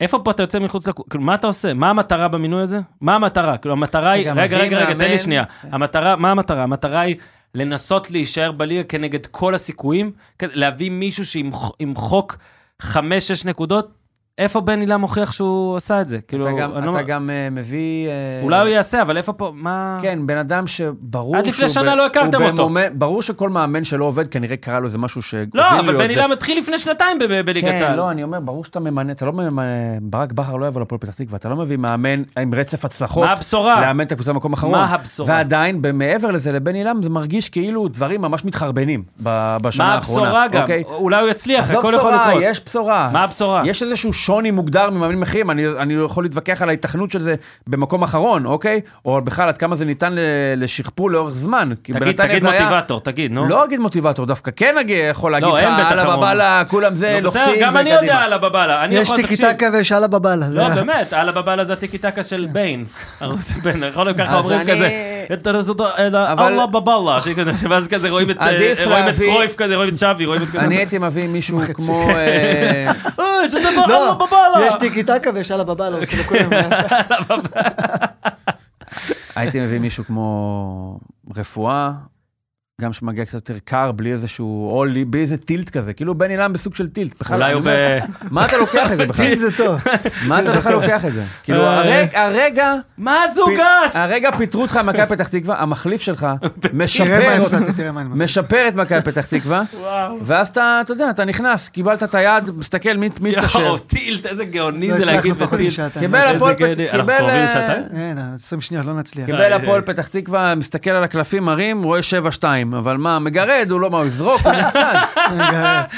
איפה 0.00 0.18
פה 0.18 0.30
אתה 0.30 0.42
יוצא 0.42 0.58
מחוץ 0.58 0.86
לקו... 0.86 1.04
כאילו, 1.10 1.24
מה 1.24 1.34
אתה 1.34 1.46
עושה? 1.46 1.74
מה 1.74 1.90
המטרה 1.90 2.28
במינוי 2.28 2.62
הזה? 2.62 2.80
מה 3.00 3.14
המטרה? 3.14 3.58
כאילו, 3.58 3.72
המטרה 3.72 4.10
היא... 4.10 4.30
רגע, 4.30 4.58
רגע, 4.58 4.78
רגע, 4.78 4.94
תן 4.94 5.10
לי 5.10 5.18
שנייה. 5.18 5.44
המטרה, 5.62 6.16
מה 6.16 6.30
המטרה? 6.30 6.62
המטרה 6.62 7.00
היא 7.00 7.16
לנסות 7.54 8.10
להישאר 8.10 8.52
בליגה 8.52 8.82
כנגד 8.82 9.26
כל 9.26 9.54
הסיכויים, 9.54 10.12
להביא 10.42 10.90
מישהו 10.90 11.24
שימחוק 11.24 12.36
חמש-שש 12.82 13.44
נקודות. 13.44 14.05
איפה 14.38 14.60
בני 14.60 14.86
לם 14.86 15.00
הוכיח 15.00 15.32
שהוא 15.32 15.76
עשה 15.76 16.00
את 16.00 16.08
זה? 16.08 16.18
כאילו, 16.28 16.44
אתה 16.48 16.52
גם- 16.56 16.72
לא- 16.84 16.90
אתה 16.90 17.02
גם 17.02 17.30
אה, 17.30 17.48
מביא... 17.50 18.08
אה, 18.08 18.12
אולי 18.42 18.60
הוא 18.60 18.68
יעשה, 18.68 19.02
אבל 19.02 19.16
איפה 19.16 19.32
פה, 19.32 19.52
מה... 19.54 19.98
כן, 20.02 20.18
בן 20.26 20.36
אדם 20.36 20.66
שברור 20.66 21.36
עד 21.36 21.46
לפני 21.46 21.68
שנה 21.68 21.92
ב- 21.92 21.96
לא 21.96 22.06
הכרתם 22.06 22.42
אותו. 22.42 22.68
במומנ- 22.68 22.94
ברור 22.94 23.22
שכל 23.22 23.50
מאמן 23.50 23.84
שלא 23.84 24.04
עובד, 24.04 24.26
כנראה 24.26 24.56
קרה 24.56 24.80
לו 24.80 24.86
איזה 24.86 24.98
משהו 24.98 25.22
שהוביל 25.22 25.48
לא, 25.54 25.68
אבל 25.70 25.82
להיות 25.92 26.02
בני 26.04 26.14
זה. 26.14 26.20
לם 26.20 26.32
התחיל 26.32 26.58
לפני 26.58 26.78
שנתיים 26.78 27.18
בליגת 27.46 27.70
כן, 27.70 27.82
העל. 27.84 27.96
לא, 27.96 28.10
אני 28.10 28.22
אומר, 28.22 28.40
ברור 28.40 28.64
שאתה 28.64 28.80
ממנה, 28.80 29.12
אתה 29.12 29.24
לא 29.26 29.32
ממנה, 29.32 29.62
ברק 30.02 30.32
בכר 30.32 30.56
לא 30.56 30.66
יבוא 30.66 30.80
לפועל 30.80 30.98
פתח 30.98 31.14
תקווה, 31.14 31.36
אתה 31.36 31.48
לא 31.48 31.56
מביא 31.56 31.76
מאמן 31.76 32.22
עם 32.38 32.54
רצף 32.54 32.84
הצלחות, 32.84 33.24
מה 33.24 33.32
הבשורה? 33.32 33.80
לאמן 33.80 34.04
את 34.06 34.12
הקבוצה 34.12 34.32
במקום 34.32 34.52
אחרון. 34.52 34.72
מה 34.72 34.84
הבשורה? 34.94 35.28
ועדיין, 35.34 35.82
מעבר 35.94 36.30
לזה, 36.30 36.52
לבן 36.52 36.74
עילם 36.74 37.00
זה 37.02 37.10
מרגיש 37.10 37.48
כאילו 37.48 37.88
דברים 37.88 38.22
ממש 38.22 38.44
מתחרבנים 38.44 39.02
בשנה 39.20 39.84
מה 39.84 39.94
האחרונה. 39.94 40.26
הבשורה 40.28 40.48
גם? 40.48 40.62
אוקיי? 40.62 40.82
אולי 40.86 41.20
הוא 41.20 41.28
יצליח, 41.28 41.70
הכל 41.70 41.92
יכול 41.96 42.12
לקרות. 42.14 42.42
יש 42.42 42.60
בשורה. 42.66 43.10
מה 43.12 43.22
הבשורה? 43.24 43.62
יש 43.64 43.82
איזשהו 43.82 44.12
שוני 44.26 44.50
מוגדר 44.50 44.90
ממאמנים 44.90 45.22
אחרים, 45.22 45.50
אני, 45.50 45.66
אני 45.68 45.94
יכול 46.04 46.24
להתווכח 46.24 46.62
על 46.62 46.68
ההיתכנות 46.68 47.10
של 47.10 47.20
זה 47.20 47.34
במקום 47.66 48.02
אחרון, 48.02 48.46
אוקיי? 48.46 48.80
או 49.04 49.20
בכלל 49.20 49.48
עד 49.48 49.56
כמה 49.56 49.74
זה 49.74 49.84
ניתן 49.84 50.12
ל- 50.12 50.18
לשכפול 50.56 51.12
לאורך 51.12 51.34
זמן. 51.34 51.70
תגיד, 51.82 52.16
תגיד 52.16 52.38
זה 52.42 52.50
היה- 52.50 52.64
מוטיבטור, 52.68 53.00
תגיד, 53.00 53.32
נו. 53.32 53.48
לא 53.48 53.64
אגיד 53.64 53.80
מוטיבטור, 53.80 54.26
דווקא 54.26 54.50
כן 54.56 54.74
אגיד, 54.80 54.96
יכול 55.10 55.32
להגיד 55.32 55.48
לך, 55.48 55.58
אין 55.58 55.68
בטח 55.78 55.92
אללה. 55.92 56.16
בבאללה, 56.16 56.62
כולם 56.68 56.96
זה 56.96 57.14
נו, 57.18 57.20
לוחצים 57.24 57.42
בסדר, 57.42 57.60
גם 57.60 57.76
אני 57.76 57.94
וקדימה." 57.94 58.12
יודע 58.12 58.36
הבבלה. 58.36 58.84
אני 58.84 58.94
יש 58.94 59.10
טיקי. 59.10 59.36
טקה 59.36 59.66
ויש 59.72 59.92
אללה 59.92 60.06
בבאללה. 60.06 60.48
לא, 60.50 60.68
באמת, 60.68 61.12
על 61.12 61.28
הבבלה 61.28 61.64
זה 61.64 61.72
הטיקי 61.72 61.98
טקה 61.98 62.22
של 62.22 62.46
ביין. 62.52 62.84
ערוץ 63.20 63.52
ביין, 63.52 63.82
יכול 63.90 64.04
להיות 64.04 64.18
ככה 64.18 64.38
אומרים 64.38 64.60
אני- 65.30 65.38
כזה. 66.08 66.32
אבל- 66.32 66.52
אללה 66.52 67.20
שכזה, 67.20 67.52
ואז 67.70 67.88
כזה 67.88 68.10
רואים 68.10 68.30
את 68.30 68.36
את 69.08 69.14
להביא- 69.14 69.32
קרויף 69.32 69.54
כזה, 69.54 69.76
רואים 69.76 69.94
את 69.94 69.98
שווי, 69.98 70.26
רואים 70.26 70.42
את 70.42 70.48
כזה. 70.48 70.60
אני 70.60 70.76
הייתי 70.76 70.98
מביא 70.98 71.28
מישהו 71.28 71.60
כמו... 71.74 72.08
אה, 72.10 72.92
אה, 73.20 73.48
זה 73.48 73.58
דבר 73.60 73.86
לא, 73.88 74.04
אללה 74.04 74.14
בבלה. 74.14 74.66
יש 74.66 74.74
טיקי 74.80 75.02
טקה 75.02 75.30
ויש 75.34 75.50
אללה 75.50 75.64
בבאללה, 75.64 75.98
עושה 75.98 76.16
לכולם. 76.20 76.50
הייתי 79.36 79.60
מביא 79.60 79.78
מישהו 79.78 80.04
כמו 80.04 80.98
רפואה, 81.36 81.90
גם 82.80 82.92
שמגיע 82.92 83.24
קצת 83.24 83.34
יותר 83.34 83.54
קר, 83.64 83.92
בלי 83.92 84.12
איזשהו 84.12 84.68
עול, 84.72 85.04
בלי 85.04 85.20
איזה 85.20 85.36
טילט 85.36 85.70
כזה, 85.70 85.92
כאילו 85.92 86.14
בן 86.14 86.30
אילם 86.30 86.52
בסוג 86.52 86.74
של 86.74 86.86
טילט. 86.88 87.12
בכלל, 87.20 87.36
אולי 87.42 87.52
הוא 87.52 87.60
אומר, 87.60 87.98
ב... 88.02 88.04
מה 88.30 88.46
אתה 88.46 88.56
לוקח 88.56 88.92
את 88.92 88.96
זה 88.96 89.06
בכלל? 89.06 89.26
טיל 89.26 89.38
זה 89.38 89.56
טוב. 89.56 89.80
מה 90.28 90.40
אתה 90.40 90.50
בכלל 90.50 90.72
לוקח 90.72 91.04
את 91.04 91.14
זה? 91.14 91.22
כאילו, 91.42 91.62
אה. 91.62 91.78
הרג- 92.02 92.14
הרגע... 92.16 92.72
מה 92.98 93.16
זו 93.34 93.46
פ- 93.46 93.50
גס? 93.84 93.96
הרגע 93.96 94.30
פיטרו 94.32 94.62
אותך 94.62 94.76
ממכבי 94.76 95.06
פתח 95.08 95.28
תקווה, 95.28 95.56
המחליף 95.62 96.00
שלך 96.00 96.26
משפר 98.14 98.68
את 98.68 98.74
מכבי 98.74 99.02
פתח 99.02 99.26
תקווה. 99.26 99.62
ואז 100.26 100.48
אתה, 100.48 100.78
אתה 100.84 100.92
יודע, 100.92 101.10
אתה 101.10 101.24
נכנס, 101.24 101.68
קיבלת 101.68 102.02
את 102.02 102.14
היד, 102.14 102.50
מסתכל 102.56 102.96
מי 102.96 103.06
התקשר. 103.06 103.60
יואו, 103.60 103.78
טילט, 103.78 104.26
איזה 104.26 104.44
גאוני 104.44 104.88
לא 104.88 104.94
זה 104.96 105.04
להגיד 105.04 105.38
בטילט. 105.38 105.68
משעתיים. 105.68 106.06
קיבל 106.06 106.18
איזה 106.20 106.36
הפועל 106.36 106.54
גאוני. 106.54 106.74
פתח- 106.74 106.94
אנחנו 106.94 107.00
קיבל, 107.00 107.18
קרובים 107.18 107.44
לשעתיים? 107.44 107.82
אין, 107.96 108.18
20 108.34 108.60
שניות, 108.60 108.86
לא 108.86 108.92
נצליח. 108.94 109.26
קיבל 109.26 109.52
הפועל 109.52 109.80
פתח 109.82 110.06
תקווה, 110.08 110.54
מסתכל 110.54 110.90
על 110.90 111.04
הקלפים, 111.04 111.42
מרים, 111.44 111.82
רואה 111.82 112.00
7-2, 112.40 112.44
אבל 112.74 112.96
מה, 112.96 113.18
מגרד, 113.18 113.66
הוא 113.70 113.80
לא, 113.80 113.90
מה, 113.90 113.98
הוא 113.98 114.06
יזרוק, 114.06 114.40
הוא 114.44 114.52
מופסד. 114.52 114.94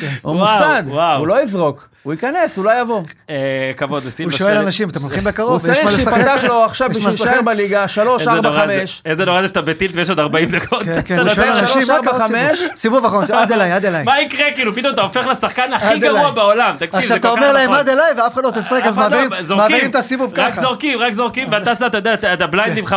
כן. 0.01 0.09
הוא 0.23 0.37
מופסד. 0.37 0.83
הוא 1.19 1.27
לא 1.27 1.43
יזרוק, 1.43 1.89
הוא 2.03 2.13
ייכנס, 2.13 2.59
אולי 2.59 2.81
יבוא. 2.81 3.03
אה, 3.31 3.35
כבוד 3.77 4.03
הוא 4.03 4.09
לסילבה. 4.09 4.37
שואל 4.37 4.55
שני- 4.55 4.65
אנשים, 4.65 4.89
אתם 4.89 5.01
הולכים 5.01 5.21
הוא 5.25 5.31
בקרוב? 5.31 5.67
יש 5.71 5.79
צריך? 5.79 5.91
שיפתח 5.91 6.41
לו 6.43 6.65
עכשיו 6.65 6.89
בשביל 6.91 7.09
לשחק? 7.09 7.41
בליגה, 7.45 7.89
3, 7.89 8.21
איזה 8.23 8.31
4, 8.33 8.51
נורא 8.51 8.67
זה- 8.67 8.73
5. 8.81 9.03
איזה 9.05 9.25
נורא 9.25 9.43
זה 9.43 9.49
שאתה 9.49 9.63
בטילט 9.63 9.93
ויש 9.97 10.09
עוד 10.11 10.21
40 10.21 10.49
דקות. 10.49 10.83
כן, 10.83 11.01
כן, 11.05 11.19
הוא 11.19 11.29
שואל 11.35 11.49
אנשים, 11.49 11.83
מה 11.89 11.99
קרה? 12.03 12.27
סיבוב- 12.27 12.71
סיבוב 12.77 13.05
אחרון, 13.05 13.25
עד 13.35 13.53
אליי, 13.53 13.73
עד 13.73 13.85
אליי. 13.85 14.05
מה 14.05 14.21
יקרה? 14.21 14.47
כאילו, 14.55 14.75
פתאום 14.75 14.95
אתה 14.95 15.03
הופך 15.03 15.27
לשחקן 15.27 15.73
הכי 15.73 15.99
גרוע. 15.99 16.31
בעולם. 16.31 16.75
תקשיב, 16.79 16.91
זה 16.93 16.99
עכשיו 16.99 17.17
אתה 17.17 17.31
אומר 17.31 17.53
להם 17.53 17.65
נכון. 17.71 17.79
עד 17.79 17.89
אליי 17.89 18.13
ואף 18.17 18.35
אחד 18.35 18.43
לא 18.43 18.49
רוצה 18.49 18.61
לשחק, 18.61 18.83
אז 18.85 18.97
לא- 18.99 19.03
מעבירים- 19.57 19.91
את 19.91 19.95
הסיבוב 19.95 20.33
רק 20.39 20.53
ככה. 20.53 20.61
זורקים, 20.61 20.99
רק 20.99 21.13
זורקים, 21.13 21.49
ואתה 21.51 21.75
שם, 21.75 21.87
אתה 21.87 21.99
יודע, 21.99 22.15
את- 22.15 22.25
את 22.25 22.41
הבליינדים 22.43 22.85
5-5, 22.87 22.93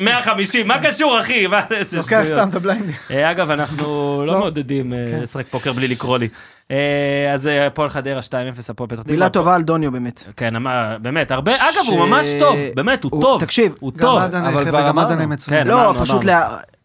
150, 0.00 0.68
מה 0.68 0.78
קשור, 0.78 1.20
אחי? 1.20 1.46
מה, 1.46 1.60
איזה 1.70 1.96
לוקח 1.96 2.08
שטויות. 2.08 2.26
סתם 2.26 2.48
את 2.48 2.54
הבליינדים. 2.54 2.94
אה, 3.10 3.30
אגב, 3.30 3.50
אנחנו 3.50 3.86
לא 4.26 4.32
לא. 4.32 4.38
מעודדים 4.38 4.92
אה, 4.92 5.06
כן. 5.10 5.20
לשחק 5.20 5.46
פוקר 5.46 5.72
בלי 5.72 5.88
לקרוא 5.88 6.18
לי. 6.18 6.28
אה, 6.70 7.30
אז 7.34 7.48
הפועל 7.66 7.88
חדרה 7.88 8.20
2-0, 8.20 8.32
הפועל 8.68 8.88
פתח 8.88 9.00
תקווה. 9.00 9.14
מילה 9.14 9.28
טובה 9.28 9.54
על 9.54 9.62
דוניו 9.62 9.92
באמת. 9.92 10.24
כן, 10.36 10.54
באמת, 11.02 11.30
הרבה, 11.30 11.54
אגב, 11.54 11.84
הוא 11.88 12.06
ממש 12.06 12.26
טוב, 12.38 12.56
באמת, 12.74 13.04
הוא 13.04 13.22
טוב. 13.22 13.40
תקשיב, 13.40 13.74
הוא 13.80 13.92
גם 13.92 13.98
טוב. 13.98 14.18
אבל 14.18 14.64
כבר 14.64 14.78
וגם 14.78 14.98
אמרנו. 14.98 15.36
כן, 15.46 15.66
לא, 15.66 15.94
פשוט 16.00 16.24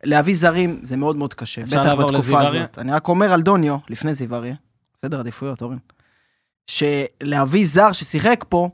להביא 0.03 0.35
זרים 0.35 0.79
זה 0.83 0.97
מאוד 0.97 1.15
מאוד 1.15 1.33
קשה, 1.33 1.61
בטח 1.63 1.93
בתקופה? 1.93 2.41
הזאת. 2.41 2.79
אני 2.79 2.91
רק 2.91 3.07
אומר 3.07 3.33
על 3.33 3.41
דוניו, 3.41 3.77
לפני 3.89 4.13
זיו 4.13 4.35
אריה, 4.35 4.55
סדר 5.01 5.19
עדיפויות, 5.19 5.61
אורן, 5.61 5.77
שלהביא 6.67 7.65
זר 7.67 7.91
ששיחק 7.91 8.45
פה, 8.49 8.69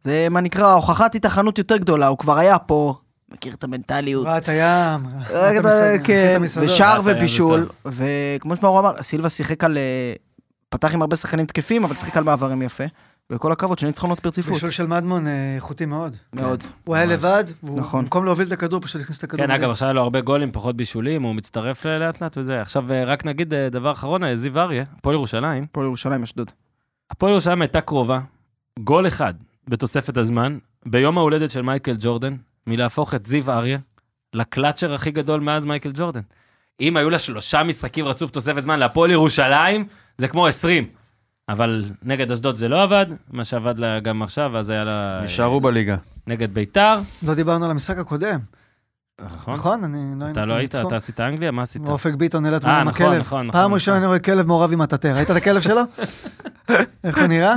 זה 0.00 0.26
מה 0.30 0.40
נקרא 0.40 0.72
הוכחת 0.72 1.14
התחנות 1.14 1.58
יותר 1.58 1.76
גדולה, 1.76 2.06
הוא 2.06 2.18
כבר 2.18 2.38
היה 2.38 2.58
פה, 2.58 2.94
מכיר 3.32 3.54
את 3.54 3.64
המנטליות. 3.64 4.26
ראה 4.26 4.38
את 4.38 4.48
הים, 4.48 5.06
ראה 5.30 5.94
את 5.94 6.00
כן, 6.04 6.32
המסעדות. 6.36 6.70
ושער 6.70 7.00
ובישול. 7.04 7.68
וכמו 7.86 8.56
שמאור 8.56 8.80
אמר, 8.80 9.02
סילבה 9.02 9.30
שיחק 9.30 9.64
על... 9.64 9.78
אה, 9.78 10.12
פתח 10.68 10.94
עם 10.94 11.02
הרבה 11.02 11.16
שחקנים 11.16 11.46
תקפים, 11.46 11.84
אבל 11.84 11.94
שיחק 11.94 12.16
על 12.16 12.24
מעברים 12.24 12.62
יפה. 12.62 12.84
וכל 13.30 13.52
הכבוד, 13.52 13.78
שני 13.78 13.88
ניצחונות 13.88 14.22
ברציפות. 14.22 14.52
בישול 14.52 14.70
של 14.70 14.86
מדמון 14.86 15.26
אה, 15.26 15.54
איכותי 15.54 15.86
מאוד. 15.86 16.16
מאוד. 16.32 16.64
הוא 16.84 16.94
היה 16.94 17.06
לבד, 17.06 17.44
והוא 17.62 17.80
נכון. 17.80 18.04
במקום 18.04 18.24
להוביל 18.24 18.46
את 18.46 18.52
הכדור, 18.52 18.80
פשוט 18.80 19.02
הכניס 19.02 19.18
את 19.18 19.24
הכדור. 19.24 19.46
כן, 19.46 19.52
אגב, 19.52 19.70
עכשיו 19.70 19.86
היה 19.86 19.92
לו 19.92 20.02
הרבה 20.02 20.20
גולים, 20.20 20.52
פחות 20.52 20.76
בישולים, 20.76 21.22
הוא 21.22 21.34
מצטרף 21.34 21.86
לאט 21.86 22.22
לאט 22.22 22.38
וזה. 22.38 22.62
עכשיו, 22.62 22.92
אה, 22.92 23.04
רק 23.04 23.24
נגיד 23.24 23.54
דבר 23.54 23.92
אחרון, 23.92 24.36
זיו 24.36 24.58
אריה, 24.58 24.84
הפועל 24.98 25.14
ירושלים. 25.14 25.66
הפועל 25.70 25.86
ירושלים, 25.86 26.22
אשדוד. 26.22 26.50
הפועל 27.10 27.32
ירושלים 27.32 27.62
הייתה 27.62 27.80
קרובה, 27.80 28.18
גול 28.78 29.06
אחד 29.06 29.34
בתוספת 29.68 30.16
הזמן, 30.16 30.58
ביום 30.86 31.18
ההולדת 31.18 31.50
של 31.50 31.62
מייקל 31.62 31.96
ג'ורדן, 32.00 32.36
מלהפוך 32.66 33.14
את 33.14 33.26
זיו 33.26 33.50
אריה 33.50 33.78
לקלאצ'ר 34.34 34.94
הכי 34.94 35.10
גדול 35.10 35.40
מאז 35.40 35.64
מייקל 35.64 35.90
ג'ורדן. 35.94 36.20
אם 36.80 36.96
היו 36.96 37.10
לה 37.10 37.18
שלושה 37.18 37.62
משחקים 37.62 38.04
רצוף 38.04 38.30
תוספת 38.30 38.62
זמן 38.62 38.78
להפועל 38.78 39.10
ירושלים, 39.10 39.84
זה 40.18 40.28
כמו 40.28 40.46
20. 40.46 40.86
אבל 41.48 41.84
נגד 42.02 42.30
אשדוד 42.30 42.56
זה 42.56 42.68
לא 42.68 42.82
עבד, 42.82 43.06
מה 43.30 43.44
שעבד 43.44 43.78
לה 43.78 44.00
גם 44.00 44.22
עכשיו, 44.22 44.58
אז 44.58 44.70
היה 44.70 44.82
לה... 44.82 45.18
אה, 45.18 45.24
נשארו 45.24 45.60
בליגה. 45.60 45.96
נגד 46.26 46.54
ביתר, 46.54 46.98
לא 47.22 47.34
דיברנו 47.34 47.64
על 47.64 47.70
המשחק 47.70 47.98
הקודם, 47.98 48.38
נכון? 49.24 49.54
נכון? 49.54 49.84
אני 49.84 50.20
לא... 50.20 50.26
אתה 50.26 50.44
לא 50.44 50.54
היית. 50.54 50.74
אתה 50.74 50.96
עשית 50.96 51.20
אנגליה? 51.20 51.50
מה 51.50 51.62
עשית? 51.62 51.82
אופק 51.86 52.14
ביטון 52.14 52.42
נעלת 52.42 52.64
אה, 52.64 52.80
עם 52.80 52.88
נכון, 52.88 53.06
הכלב. 53.06 53.20
נכון, 53.20 53.46
נכון, 53.46 53.52
פעם 53.52 53.60
נכון. 53.60 53.74
ראשונה 53.74 53.96
אני 53.96 54.06
רואה 54.06 54.18
כלב 54.18 54.46
מעורב 54.46 54.72
עם 54.72 54.80
הטאטר. 54.80 55.14
ראית 55.16 55.30
את 55.30 55.36
הכלב 55.36 55.60
שלו? 55.60 55.80
איך 57.04 57.18
הוא 57.18 57.26
נראה? 57.26 57.56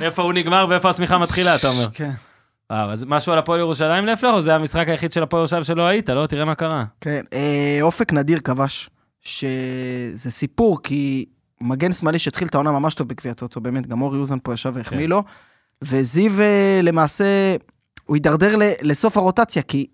איפה 0.00 0.22
הוא 0.22 0.32
נגמר 0.32 0.66
ואיפה 0.68 0.88
השמיכה 0.88 1.18
מתחילה, 1.18 1.56
אתה 1.56 1.68
אומר. 1.68 1.88
כן. 1.92 2.10
אה, 2.70 2.92
אז 2.92 3.04
משהו 3.04 3.32
על 3.32 3.38
הפועל 3.38 3.60
ירושלים 3.60 4.06
לפלר, 4.06 4.32
או 4.32 4.42
זה 4.42 4.54
המשחק 4.54 4.88
היחיד 4.88 5.12
של 5.12 5.22
הפועל 5.22 5.40
ירושלים 5.40 5.64
שלא 5.64 5.82
היית? 5.82 6.08
לא, 6.08 6.26
תראה 6.26 6.44
מה 6.44 6.54
קרה. 6.54 6.84
כן, 7.00 7.24
אה, 7.32 7.78
אופק 7.82 8.12
נדיר 8.12 8.40
כבש, 8.40 8.90
שזה 9.20 10.30
סיפור, 10.30 10.82
כי 10.82 11.24
מגן 11.60 11.92
שמאלי 11.92 12.18
שהתחיל 12.18 12.48
את 12.48 12.54
העונה 12.54 12.70
ממש 12.70 12.94
טוב 12.94 13.08
בגביע 13.08 13.32
הטוטו, 13.32 13.60
באמת, 13.60 13.86
גם 13.86 14.02
אורי 14.02 14.18
אוזן 14.18 14.38
פה 14.42 14.54
ישב 14.54 14.72
והחמיא 14.74 15.04
כן. 15.04 15.10
לו, 15.10 15.22
וזיו 15.82 16.40
אה, 16.40 16.80
למעשה, 16.82 17.56
הוא 18.04 18.16
הידרדר 18.16 18.56
לסוף 18.82 19.16
הרוטציה, 19.16 19.62
כי 19.62 19.86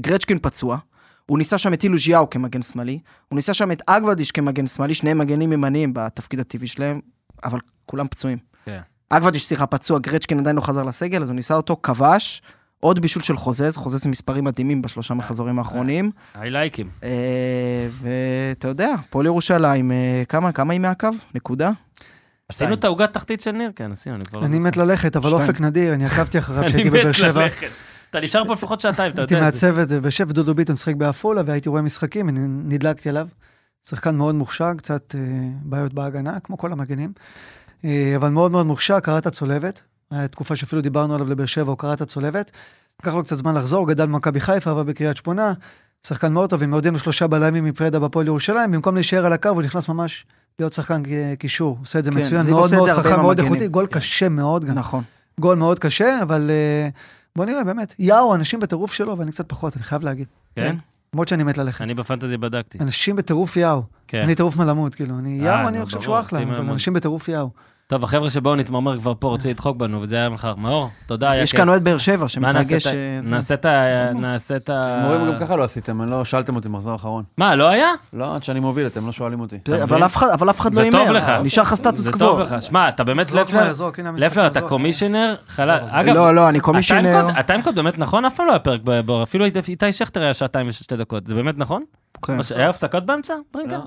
גרצ'קין 0.00 0.38
פצוע, 0.38 0.78
הוא 1.26 1.38
ניסה 1.38 1.58
שם 1.58 1.72
את 1.72 1.84
אילו 1.84 1.98
ז'יאו 1.98 2.30
כמגן 2.30 2.62
שמאלי, 2.62 2.98
הוא 3.28 3.36
ניסה 3.36 3.54
שם 3.54 3.72
את 3.72 3.82
אגוודיש 3.86 4.30
כמגן 4.30 4.66
שמאלי, 4.66 4.94
שניהם 4.94 5.18
מגנים 5.18 5.52
ימניים 5.52 5.94
בתפקיד 5.94 6.40
הטבעי 6.40 6.68
שלהם, 6.68 7.00
אבל 7.44 7.58
כולם 7.86 8.08
פצועים. 8.08 8.38
כן. 8.64 8.80
אגוודיש, 9.16 9.46
סליחה, 9.46 9.66
פצוע, 9.66 9.98
גרצ'קין 9.98 10.38
עדיין 10.38 10.56
לא 10.56 10.60
חזר 10.60 10.82
לסגל, 10.82 11.22
אז 11.22 11.28
הוא 11.28 11.36
ניסה 11.36 11.54
אותו, 11.54 11.76
כבש, 11.82 12.42
עוד 12.80 13.00
בישול 13.00 13.22
של 13.22 13.36
חוזז, 13.36 13.76
חוזז 13.76 14.06
עם 14.06 14.10
מספרים 14.10 14.44
מדהימים 14.44 14.82
בשלושה 14.82 15.14
מחזורים 15.14 15.58
האחרונים. 15.58 16.10
היי 16.34 16.50
לייקים. 16.50 16.88
אה, 17.02 17.88
ואתה 18.00 18.68
יודע, 18.68 18.94
הפועל 18.94 19.26
ירושלים, 19.26 19.92
אה, 19.92 20.22
כמה, 20.28 20.52
כמה 20.52 20.72
היא 20.72 20.80
מהקו? 20.80 21.08
נקודה? 21.34 21.70
עשינו 22.48 22.74
את 22.74 22.84
העוגת 22.84 23.12
תחתית 23.12 23.40
של 23.40 23.50
ניר? 23.50 23.70
כן, 23.76 23.92
עשינו, 23.92 24.16
אני 24.16 24.24
כבר 24.24 24.40
לא 24.40 24.44
אני. 24.46 24.58
מת 24.58 24.76
ללכת, 24.76 25.16
אבל. 25.16 25.32
אופק 25.32 25.60
נדיר, 25.60 25.94
אני 25.94 26.04
עקבתי 26.04 26.38
אחריו 26.38 26.64
כשהייתי 26.68 26.90
בבאר 26.90 27.12
שבע. 27.12 27.46
אתה 28.10 28.20
נשאר 28.20 28.44
פה 28.46 28.52
לפחות 28.52 28.80
שעתיים, 28.80 29.12
אתה 29.12 29.20
הייתי 29.20 29.34
יודע 29.34 29.48
את 29.48 29.54
זה. 29.54 29.66
מעצבת 29.72 29.88
בבאר 29.88 30.10
שבע, 30.10 30.32
דודו 30.32 30.54
ביטון 30.54 30.76
שיחק 30.76 30.94
בעפולה, 30.94 31.42
והייתי 31.46 31.68
רואה 31.68 31.82
משחקים, 31.82 32.28
אני 32.28 32.40
נדלקתי 32.46 33.08
עליו. 33.08 33.28
שחקן 33.88 34.16
מאוד 34.16 34.34
מוכשר, 34.34 34.74
קצת 34.76 35.14
אה, 35.14 35.20
בעיות 35.62 35.94
בהגנה, 35.94 36.40
כמו 36.40 36.58
כל 36.58 36.72
המגנים. 36.72 37.12
אה, 37.84 38.12
אבל 38.16 38.28
מאוד 38.28 38.50
מאוד 38.52 38.66
מוכשר, 38.66 39.00
קרא 39.00 39.18
את 39.18 39.26
הצולבת. 39.26 39.82
הייתה 40.10 40.28
תקופה 40.28 40.56
שאפילו 40.56 40.82
דיברנו 40.82 41.14
עליו 41.14 41.28
לבאר 41.28 41.46
שבע, 41.46 41.70
הוא 41.70 41.78
קרא 41.78 41.92
את 41.92 42.00
הצולבת. 42.00 42.50
לקח 43.02 43.14
לו 43.14 43.24
קצת 43.24 43.36
זמן 43.36 43.54
לחזור, 43.54 43.88
גדל 43.88 44.06
במכבי 44.06 44.40
חיפה, 44.40 44.70
עבר 44.70 44.82
בקריית 44.82 45.16
שמונה. 45.16 45.52
שחקן 46.06 46.32
מאוד 46.32 46.50
טוב, 46.50 46.62
הודיעו 46.62 46.92
לו 46.92 46.98
שלושה 46.98 47.26
בלמים 47.26 47.64
מפרדה 47.64 47.98
בפועל 47.98 48.26
ירושלים, 48.26 48.70
במקום 48.70 48.94
להישאר 48.94 49.26
על 49.26 49.32
הקו, 49.32 49.48
הוא 49.48 49.62
נכנס 49.62 49.88
ממש 49.88 50.26
להיות 50.58 50.72
שחקן 50.72 51.02
אה, 51.10 51.34
קישור. 51.38 51.76
עושה 51.80 51.98
את 51.98 52.04
זה 52.04 52.10
כן, 52.10 52.18
מצוין, 52.20 52.50
מאוד 52.50 52.74
מאוד 52.74 52.90
חכם, 52.90 53.12
עם 53.12 53.20
מאוד. 53.20 53.40
איכותי, 53.40 53.68
גול 53.68 53.86
כן. 53.86 53.92
קשה 53.92 54.28
מאוד 54.28 54.64
גם. 54.64 54.74
נכון. 54.74 55.04
גול 55.40 55.56
מאוד 55.56 55.78
קשה, 55.78 56.22
אבל 56.22 56.50
אה, 56.50 56.88
בוא 57.36 57.44
נראה, 57.44 57.64
באמת. 57.64 57.94
יאו, 57.98 58.34
אנשים 58.34 58.60
בטירוף 58.60 58.92
שלו, 58.92 59.18
ואני 59.18 59.32
קצת 59.32 59.48
פחות, 59.48 59.76
אני 59.76 59.82
חייב 59.82 60.04
להגיד. 60.04 60.26
כן? 60.56 60.76
למרות 61.14 61.28
שאני 61.28 61.42
מת 61.44 61.58
ללכת. 61.58 61.80
אני 61.80 61.94
בפנטזי 61.94 62.36
בדקתי. 62.36 62.78
אנשים 62.80 63.16
בטירוף 63.16 63.56
יאו. 63.56 63.82
כן. 64.08 64.22
אני 64.22 64.34
טירוף 64.34 64.56
מלמות, 64.56 64.94
כאילו, 64.94 65.18
אני 65.18 65.40
אה, 65.40 65.46
יאו, 65.46 65.68
אני 65.68 65.84
חושב 65.84 66.00
שהוא 66.00 66.20
אחלה, 66.20 66.42
אבל 66.42 66.50
מלמוד. 66.50 66.70
אנשים 66.70 66.92
בטירוף 66.92 67.28
יאו. 67.28 67.50
טוב, 67.86 68.04
החבר'ה 68.04 68.30
שבאו 68.30 68.54
נתמרמר 68.56 68.98
כבר 68.98 69.12
פה, 69.18 69.28
רוצים 69.28 69.50
לדחוק 69.50 69.76
בנו, 69.76 70.00
וזה 70.02 70.16
היה 70.16 70.28
מחר. 70.28 70.54
מאור, 70.56 70.88
תודה, 71.06 71.30
היה 71.32 71.42
יש. 71.42 71.52
כאן 71.52 71.68
אוהד 71.68 71.84
באר 71.84 71.98
שבע 71.98 72.28
שמתרגש... 72.28 72.86
אה, 72.86 72.92
זה- 73.24 73.30
נעשה 73.30 73.54
את 73.54 73.64
ה... 73.64 73.70
נעשה 74.14 74.56
את 74.56 74.70
ה... 74.70 74.98
מורים 75.02 75.32
גם 75.32 75.38
ככה 75.40 75.56
לא 75.56 75.64
עשיתם, 75.64 76.02
לא 76.02 76.24
שאלתם 76.24 76.56
אותי 76.56 76.68
מחזור 76.68 76.94
אחרון. 76.94 77.24
מה, 77.38 77.54
לא 77.56 77.68
היה? 77.68 77.88
לא, 78.12 78.34
עד 78.34 78.42
שאני 78.42 78.60
מוביל, 78.60 78.86
אתם 78.86 79.06
לא 79.06 79.12
שואלים 79.12 79.40
אותי. 79.40 79.58
אבל? 79.82 80.04
אף 80.04 80.16
אחד- 80.16 80.74
לא 80.74 80.82
זה 80.82 80.88
טוב 80.92 81.00
הימר, 81.00 81.12
לך. 81.12 81.28
נשאר 81.44 81.62
לך 81.62 81.74
סטטוס 81.74 82.00
זה 82.00 82.12
קוו. 82.12 82.18
טוב 82.18 82.40
לך. 82.40 82.54
שמע, 82.62 82.88
אתה 82.88 83.04
באמת 83.04 83.26
לפלר, 83.32 83.72
לפלר, 84.16 84.46
אתה 84.46 84.58
זרוק. 84.60 84.68
קומישינר, 84.68 85.34
חלל... 85.48 85.78
אגב, 85.90 86.14
לא, 86.14 86.34
לא, 86.34 86.48
אני 86.48 86.60
קומישיונר. 86.60 87.28
הטיימקוד- 87.36 87.74
באמת 87.74 87.98
נכון? 87.98 88.24
אף 88.24 88.34
פעם 88.34 88.46
לא 88.46 88.52
היה 88.52 88.58
פרק 88.58 88.80
בבור, 88.84 89.22
אפילו 89.22 89.44
איתי 89.44 89.92
שכטר 89.92 90.20
היה 90.22 90.34
שעתיים 90.34 90.68
ושתי 90.68 90.96
דקות, 90.96 91.26
זה 91.26 91.34
באמת 91.34 91.58
נכון? 91.58 91.84
כן. 92.26 92.36
היה 92.56 92.68
הפסקות 92.68 93.06
באמצע? 93.06 93.34
ברינקר? 93.54 93.80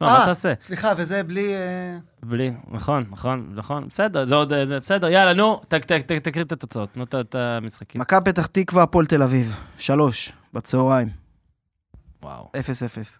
לא? 0.00 0.06
מה 0.08 0.20
אה, 0.20 0.26
תעשה? 0.26 0.52
סליחה, 0.60 0.92
וזה 0.96 1.22
בלי... 1.22 1.54
אה, 1.54 1.98
בלי, 2.22 2.52
נכון, 2.68 3.04
נכון, 3.10 3.52
נכון, 3.54 3.88
בסדר, 3.88 4.26
זה 4.26 4.34
עוד, 4.34 4.52
אה, 4.52 4.66
זה 4.66 4.80
בסדר, 4.80 5.06
יאללה, 5.08 5.34
נו, 5.34 5.60
תקריא 5.68 6.00
את 6.44 6.52
התוצאות, 6.52 6.96
נו, 6.96 7.04
את- 7.04 7.14
את 7.14 7.34
המשחקים. 7.34 8.00
מכבי 8.00 8.32
פתח 8.32 8.46
תקווה, 8.46 8.82
הפועל 8.82 9.06
תל 9.06 9.22
אביב. 9.22 9.56
שלוש, 9.78 10.32
בצהריים. 10.54 11.08
וואו. 12.22 12.50
אפס 12.60 12.82
אפס. 12.82 13.18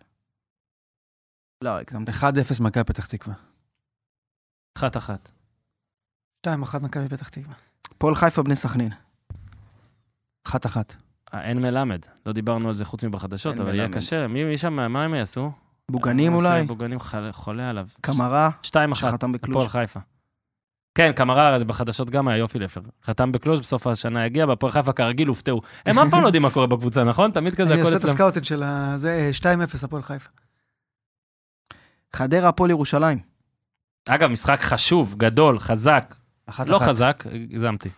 לא, 1.63 1.71
הגזמתי. 1.79 2.13
1-0 2.13 2.25
מכבי 2.63 2.85
פתח 2.85 3.07
תקווה. 3.07 3.35
אחת 4.79 4.97
אחת. 4.97 5.31
שתיים, 6.41 6.63
אחת 6.63 6.83
מכבי 6.83 7.09
פתח 7.09 7.29
תקווה. 7.29 7.55
הפועל 7.91 8.15
חיפה, 8.15 8.43
בני 8.43 8.57
סכנין. 8.57 8.93
1-1. 10.49 10.53
אה, 11.35 11.43
אין 11.43 11.61
מלמד, 11.63 12.01
לא 12.27 12.33
דיברנו 12.33 12.69
על 12.69 12.75
זה 12.75 12.85
חוץ 12.85 13.05
מבחדשות, 13.05 13.61
אבל 13.61 13.75
יהיה. 13.75 13.89
קשה. 13.89 14.27
מי 14.27 14.45
מי 14.45 14.59
שם, 14.59 14.93
מה 14.93 15.05
הם 15.05 15.15
יעשו? 15.15 15.53
בוגנים 15.91 16.35
אולי? 16.35 16.63
בוגנים 16.63 16.99
חולה 17.31 17.71
עליו. 17.71 17.87
קמרה, 18.01 18.51
שתיים 18.63 18.93
אחת, 18.93 19.11
שחתם 19.11 19.35
הפועל 19.35 19.53
בקלוז'. 19.53 19.69
חיפה. 19.69 20.01
כן, 20.95 21.13
קמרה, 21.13 21.59
זה 21.59 21.65
בחדשות 21.65 22.11
גם 22.11 22.29
היה 22.29 22.37
יופי 22.39 22.59
לפר. 22.59 22.81
חתם 23.05 23.33
בקלוז', 23.33 23.61
בסוף 23.61 23.87
השנה 23.87 24.25
הגיע, 24.25 24.47
בהפועל 24.47 24.73
חיפה 24.73 24.93
כרגיל 24.93 25.29
הופתעו. 25.29 25.61
הם 25.87 25.99
אף 25.99 26.09
פעם 26.11 26.23
לא 26.23 26.27
יודעים 26.27 26.43
מה 26.43 26.51
קורה 26.51 26.67
בקבוצה, 26.67 27.05
נכון? 27.05 27.31
תמיד 27.31 27.55
כזה 27.55 27.73
אני 27.73 27.81
הכל 27.81 27.87
אעשה 27.87 27.97
את 27.97 28.01
אצלם. 28.01 28.11
הסקאוטינג 28.11 28.45
של 28.45 28.63
ה... 28.63 28.93
זה 28.97 29.31
אה, 29.45 29.55
2-0 29.83 29.85
הפועל 29.85 30.03
חיפה. 30.03 30.29
חדרה, 32.13 32.49
הפועל 32.49 32.71
ירושלים. 32.71 33.19
אגב, 34.09 34.31
משחק 34.31 34.61
חשוב, 34.61 35.15
גדול, 35.19 35.59
חזק. 35.59 36.15
1-1. 36.51 36.65
לא 36.67 36.79
חזק, 36.79 37.25
הגזמתי. 37.33 37.89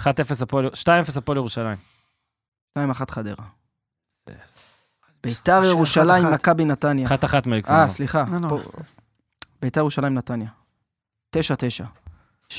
1-0 0.00 0.02
הפועל, 0.42 0.66
2-0 0.66 1.18
הפועל 1.18 1.38
ירושלים. 1.38 1.78
2-1 2.78 3.10
חדרה. 3.10 3.44
ביתר 5.22 5.64
ירושלים, 5.64 6.26
אחת. 6.26 6.34
מכבי 6.34 6.64
נתניה. 6.64 7.08
1-1 7.08 7.10
מאלכסנדר. 7.46 7.78
אה, 7.78 7.88
סליחה. 7.88 8.24
לא, 8.32 8.48
לא. 8.48 8.58
ביתר 9.62 9.80
ירושלים, 9.80 10.14
נתניה. 10.14 10.50
9-9. 11.36 11.38
3-1 12.48 12.54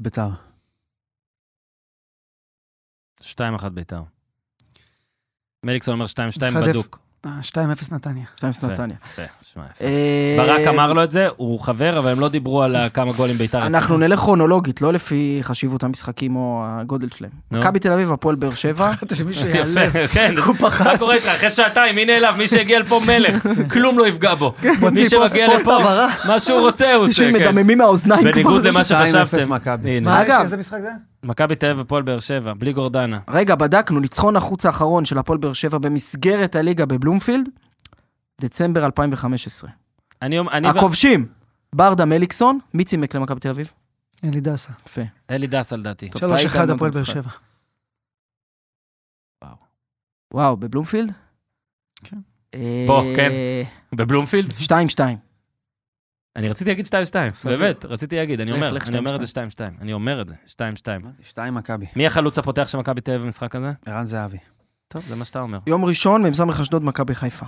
ביתר. 0.00 0.28
2-1 3.22 3.68
ביתר. 3.74 4.02
מליקסון 5.64 5.94
אומר 5.94 6.04
2-2 6.04 6.08
אחד 6.52 6.68
בדוק. 6.68 6.98
אה, 7.26 7.30
2-0 7.42 7.54
נתניה. 7.94 8.24
2-0 8.36 8.42
נתניה. 8.66 8.96
אה, 9.80 10.34
ברק 10.38 10.66
אמר 10.66 10.92
לו 10.92 11.04
את 11.04 11.10
זה, 11.10 11.26
הוא 11.36 11.60
חבר, 11.60 11.98
אבל 11.98 12.10
הם 12.10 12.20
לא 12.20 12.28
דיברו 12.28 12.62
על 12.62 12.76
כמה 12.94 13.12
גולים 13.12 13.36
ביתר. 13.36 13.66
אנחנו 13.66 13.98
נלך 13.98 14.18
כרונולוגית, 14.18 14.82
לא 14.82 14.92
לפי 14.92 15.38
חשיבות 15.42 15.82
המשחקים 15.82 16.36
או 16.36 16.64
הגודל 16.66 17.08
שלהם. 17.16 17.30
מכבי 17.50 17.78
תל 17.78 17.92
אביב, 17.92 18.12
הפועל 18.12 18.34
באר 18.36 18.54
שבע. 18.54 18.92
חשבתי 18.94 19.14
שמישהו 19.14 19.46
יעלב. 19.48 19.76
יפה, 19.96 20.06
כן. 20.14 20.34
הוא 20.46 20.54
פחד. 20.54 20.84
מה 20.84 20.98
קורה 20.98 21.14
איתך? 21.14 21.26
אחרי 21.26 21.50
שעתיים, 21.50 21.94
מי 21.94 22.04
נעלב? 22.04 22.36
מי 22.38 22.48
שהגיע 22.48 22.80
לפה 22.80 23.00
מלך, 23.06 23.46
כלום 23.72 23.98
לא 23.98 24.06
יפגע 24.08 24.34
בו. 24.34 24.52
מי 24.62 24.70
מוציא 24.80 25.08
פוסט- 25.08 25.28
שמגיע 25.28 25.56
לפה. 25.58 25.78
מה 26.28 26.40
שהוא 26.40 26.60
רוצה 26.60 26.94
הוא 26.94 27.04
עושה, 27.04 27.30
כן. 27.32 27.34
מדממים 27.34 27.78
מהאוזניים 27.78 28.20
כבר. 28.22 28.32
בניגוד 28.32 28.64
למה 28.66 28.80
2-0 28.80 28.84
שחשבתם. 28.84 29.52
אגב- 30.08 30.40
איזה 30.42 30.56
משחק 30.56 30.78
זה? 30.80 30.88
מכבי 31.22 31.56
תל 31.56 31.66
אביב 31.66 31.80
הפועל 31.80 32.02
באר 32.02 32.18
שבע, 32.18 32.54
בלי 32.54 32.72
גורדנה. 32.72 33.20
רגע, 33.28 33.54
בדקנו, 33.54 34.00
ניצחון 34.00 34.36
החוץ 34.36 34.66
האחרון 34.66 35.04
של 35.04 35.18
הפועל 35.18 35.38
באר 35.38 35.52
שבע 35.52 35.78
במסגרת 35.78 36.56
הליגה 36.56 36.86
בבלומפילד, 36.86 37.48
דצמבר 38.40 38.86
2015. 38.86 39.70
אני 40.22 40.38
אני 40.40 40.68
ו- 40.68 40.70
הכובשים, 40.70 41.26
ברדה 41.74 42.04
מליקסון, 42.04 42.58
מי 42.74 42.84
צימק 42.84 43.14
למכבי 43.14 43.40
תל 43.40 43.48
אביב? 43.48 43.70
אלי 44.24 44.40
דסה. 44.40 44.72
יפה. 44.86 45.02
אלי 45.30 45.46
דסה 45.46 45.76
לדעתי. 45.76 46.10
טוב, 46.10 46.22
3-1 46.22 46.34
ראית 46.34 46.56
על 46.56 46.66
מה 46.68 46.74
הפועל 46.74 46.90
באר. 46.90 47.04
שבע. 47.04 47.30
וואו, 50.34 50.56
בבלומפילד? 50.56 51.12
כן. 52.04 52.16
אה, 52.54 52.84
בוא, 52.86 53.02
כן. 53.16 53.30
בבלומפילד? 53.92 54.52
2-2. 54.52 54.72
אני 56.38 56.48
רציתי 56.48 56.70
להגיד 56.70 56.86
2-2, 56.86 56.90
סביר. 57.32 57.58
באמת, 57.58 57.84
רציתי 57.84 58.16
להגיד, 58.16 58.40
אני 58.40 58.52
אומר, 58.52 58.76
אני 58.88 58.98
אומר 58.98 59.16
את 59.16 59.20
2-2. 59.20 59.24
זה 59.24 59.40
2-2, 59.58 59.80
אני 59.80 59.92
אומר 59.92 60.20
את 60.20 60.28
זה, 60.28 60.34
2-2. 60.46 60.54
2 61.22 61.54
מכבי. 61.54 61.86
מי 61.96 62.06
החלוץ 62.06 62.38
הפותח 62.38 62.68
של 62.68 62.78
מכבי 62.78 63.00
תל 63.00 63.10
אביב 63.10 63.22
במשחק 63.22 63.56
הזה? 63.56 63.72
ערן 63.86 64.04
זהבי. 64.04 64.38
טוב, 64.88 65.02
זה 65.02 65.16
מה 65.16 65.24
שאתה 65.24 65.40
אומר. 65.40 65.58
יום 65.66 65.84
ראשון, 65.84 66.26
מ"ס 66.26 66.40
אשדוד, 66.60 66.84
מכבי 66.84 67.14
חיפה. 67.14 67.46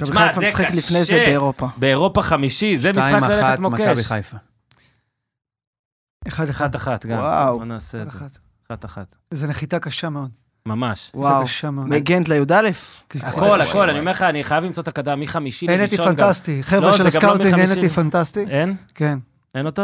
מכבי 0.00 0.16
חיפה 0.16 0.40
זה 0.40 0.46
משחקת 0.46 0.74
לפני 0.74 1.04
זה. 1.04 1.24
באירופה. 1.26 1.66
באירופה 1.76 2.22
חמישי, 2.22 2.76
זה 2.76 2.92
משחק 2.92 3.22
2-1 3.22 3.28
ללכת 3.28 3.58
מכבי 3.58 3.86
מוקש. 3.88 4.06
חיפה. 4.06 4.36
אחד 6.28 6.48
אחד. 6.48 6.74
אחת-אחת 6.74 7.06
גם. 7.06 7.18
וואו. 7.18 7.58
בוא 7.58 7.64
נעשה 7.64 8.02
את 8.02 8.10
זה. 8.10 8.18
אחת. 8.18 8.38
אחת-אחת. 8.66 9.14
זו 9.30 9.46
נחיתה 9.46 9.78
קשה 9.78 10.08
מאוד. 10.08 10.30
ממש. 10.66 11.10
וואו. 11.14 11.44
מגנט 11.72 12.28
לי"א? 12.28 12.70
הכל, 13.20 13.60
הכל, 13.60 13.90
אני 13.90 13.98
אומר 13.98 14.10
לך, 14.10 14.22
אני 14.22 14.44
חייב 14.44 14.64
למצוא 14.64 14.82
את 14.82 14.88
הקדם 14.88 15.20
מחמישי 15.20 15.66
לראשון. 15.66 16.06
גם. 16.06 16.16
פנטסטי. 16.16 16.56
לא, 16.56 16.62
חבר'ה 16.62 16.92
זה 16.92 16.96
של 16.96 17.02
לא 17.02 17.08
הסקאוטינג, 17.08 17.54
מחמישים. 17.54 17.84
NNT 17.84 17.88
פנטסטי. 17.88 18.44
אין? 18.50 18.76
כן. 18.94 19.18
אין 19.54 19.66
אותו? 19.66 19.82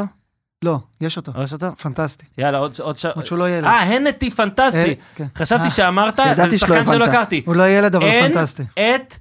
לא, 0.64 0.78
יש 1.00 1.16
אותו. 1.16 1.32
יש 1.42 1.52
אותו? 1.52 1.76
פנטסטי. 1.76 2.24
יאללה, 2.38 2.58
עוד 2.58 2.74
עוד 2.80 2.98
ש... 2.98 3.06
עוד 3.06 3.26
שהוא 3.26 3.38
לא 3.38 3.50
ילד. 3.50 3.64
אה, 3.64 3.82
הנטי 3.82 4.30
פנטסטי. 4.30 4.94
כן. 5.14 5.26
חשבתי 5.36 5.64
אה, 5.64 5.70
שאמרת, 5.70 6.20
זה 6.50 6.58
שחקן 6.58 6.86
שלא. 6.86 7.04
הכרתי. 7.04 7.42
הוא 7.46 7.56
לא 7.56 7.68
ילד, 7.68 7.96
אבל 7.96 8.06
אין 8.06 8.32
פנטסטי. 8.32 8.62
את 8.72 9.14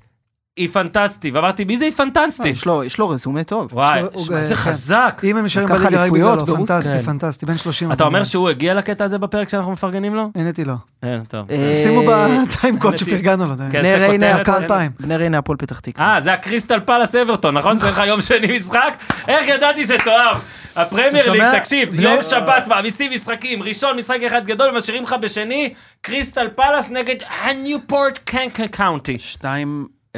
היא 0.58 0.70
פנטסטי, 0.70 1.32
ואמרתי, 1.32 1.64
מי 1.64 1.78
זה 1.78 1.86
היא 1.86 1.92
פנטסטי? 1.94 2.50
יש 2.50 2.66
לו- 2.66 2.84
יש 2.84 2.98
לו 2.98 3.10
רזומה 3.10 3.44
טוב. 3.44 3.74
וואי, 3.74 4.02
איזה 4.38 4.56
כן. 4.56 4.62
חזק. 4.62 5.22
אם 5.24 5.38
הם 5.38 5.46
נשארים 5.46 5.68
לקח 5.70 5.82
בליגה 5.82 6.02
אליפויות 6.02 6.40
ברוסיה. 6.46 6.56
פנטסטי, 6.66 6.92
כן. 6.94 7.02
פנטסטי, 7.02 7.46
בן 7.46 7.58
30. 7.58 7.92
אתה 7.92 8.04
אומר 8.04 8.24
שהוא 8.24 8.50
הגיע 8.50 8.74
לקטע 8.74 9.04
הזה 9.04 9.18
בפרק 9.18 9.50
שאנחנו 9.50 9.72
מפרגנים 9.72 10.16
לו? 10.16 10.30
NNT 10.38 10.64
לא. 10.66 10.74
אין, 11.04 11.24
טוב. 11.24 11.52
אה, 11.52 11.74
שימו 11.76 12.02
בטיימקוד 12.48 12.94
NNT. 12.94 12.98
שפרגנו 12.98 13.48
לו. 13.48 13.56
בני 13.56 13.70
זה 13.84 14.08
ריינה 14.08 14.32
הפועל. 14.36 14.88
בני 15.00 15.16
ריינה 15.18 15.38
הפועל 15.38 15.58
פתח 15.58 15.80
תקווה. 15.80 16.14
אה, 16.16 16.22
זה 16.22 16.34
הקריסטל 16.34 16.80
פלאס 16.80 17.16
אברטון, 17.16 17.58
נכון? 17.58 17.78
זה 17.78 17.90
לך 17.90 18.02
יום 18.08 18.22
שני 18.22 18.58
משחק? 18.58 18.94
איך 19.28 19.48
ידעתי 19.48 19.86
שתאהב? 19.86 20.38
הפרמייר 20.76 21.32
ליג? 21.32 21.60
תקשיב, 21.60 22.00
יום 22.00 22.24
שבת 22.24 22.68
מעמיסים 22.68 23.12
משחקים, 23.12 23.64
ראשון 23.64 23.98
משחק 23.98 24.20
אחד 24.28 24.46
גדול, 24.46 24.78
משאירים 24.78 25.04
לך 25.04 25.16
בשני, 25.22 25.74
קריסטל 26.02 26.48
פלאס 26.56 26.90
נגד 26.90 27.16
הניופורט 27.44 28.20
קנקה 28.26 28.68
קאונטי. 28.68 29.18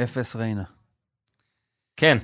2-0 0.00 0.04
ריינה. 0.36 0.62
כן, 1.96 2.18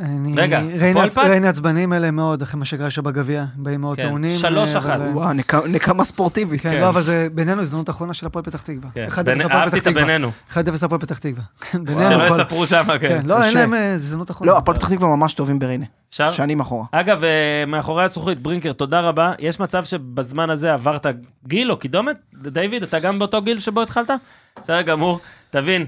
אני- 0.00 0.32
רגע, 0.36 0.60
ריינה- 0.80 1.10
פת? 1.10 1.18
ריינה 1.18 1.48
עצבנים 1.48 1.92
אלה 1.92 2.10
מאוד, 2.10 2.42
אחרי 2.42 2.58
מה 2.58 2.64
שקרה 2.64 2.90
שם 2.90 3.02
בגביע. 3.02 3.44
באים 3.56 3.80
מאוד 3.80 3.96
כן, 3.96 4.02
טעונים. 4.02 4.38
שלוש 4.38 4.74
אה, 4.74 4.78
אחת. 4.78 5.00
וואו, 5.12 5.32
נק- 5.32 5.54
נקמה 5.54 6.04
ספורטיבית. 6.04 6.60
כן, 6.60 6.70
כן. 6.70 6.80
לא, 6.80 6.88
אבל 6.88 7.00
זה 7.02 7.28
בינינו 7.34 7.62
הזדמנות 7.62 7.90
אחרונה 7.90 8.14
של 8.14 8.26
הפועל 8.26 8.44
פתח 8.44 8.62
תקווה. 8.62 8.90
כן. 8.94 9.06
1-0 9.08 9.22
בין- 9.24 9.40
הפועל 9.40 9.58
אהבתי 9.62 9.78
את. 9.78 9.86
הבינינו, 9.86 10.30
1-0 10.50 10.56
הפועל 10.84 11.00
פתח 11.00 11.18
תקווה. 11.18 11.42
כן. 11.60 11.78
שלא 12.08 12.26
יספרו 12.28 12.66
שם, 12.66 12.84
כן. 13.00 13.08
כן, 13.08 13.22
לא, 13.26 13.42
אין. 13.44 13.54
להם 13.54 13.74
אה, 13.74 13.94
הזדמנות 13.94 14.30
אחרונה. 14.30 14.52
לא, 14.52 14.58
הפועל 14.58 14.76
פתח 14.78 14.88
תקווה 14.94 15.08
ממש 15.16 15.34
טובים 15.34 15.58
בריינה. 15.58 15.86
אפשר? 16.10 16.32
שנים 16.32 16.60
אחורה. 16.60 16.84
אגב, 16.92 17.24
אה, 17.24 17.64
מאחורי 17.66 18.04
הזכוכית, 18.04 18.38
ברינקר, 18.38 18.72
תודה 18.72 19.00
רבה. 19.00 19.32
יש 19.38 19.60
מצב 19.60 19.84
שבזמן 19.84 20.50
הזה 20.50 20.74
עברת 20.74 21.06
גיל 21.46 21.70
או 21.70 21.76
קידומת? 21.76 22.16
דיוויד, 22.34 22.82
אתה 22.82 22.98
גם 22.98 23.18
באותו 23.18 23.42
גיל 23.42 23.58
שבו 23.60 23.82
התחלת? 23.82 24.10
בסדר 24.62 24.82
גמור. 24.82 25.20
תבין, 25.50 25.86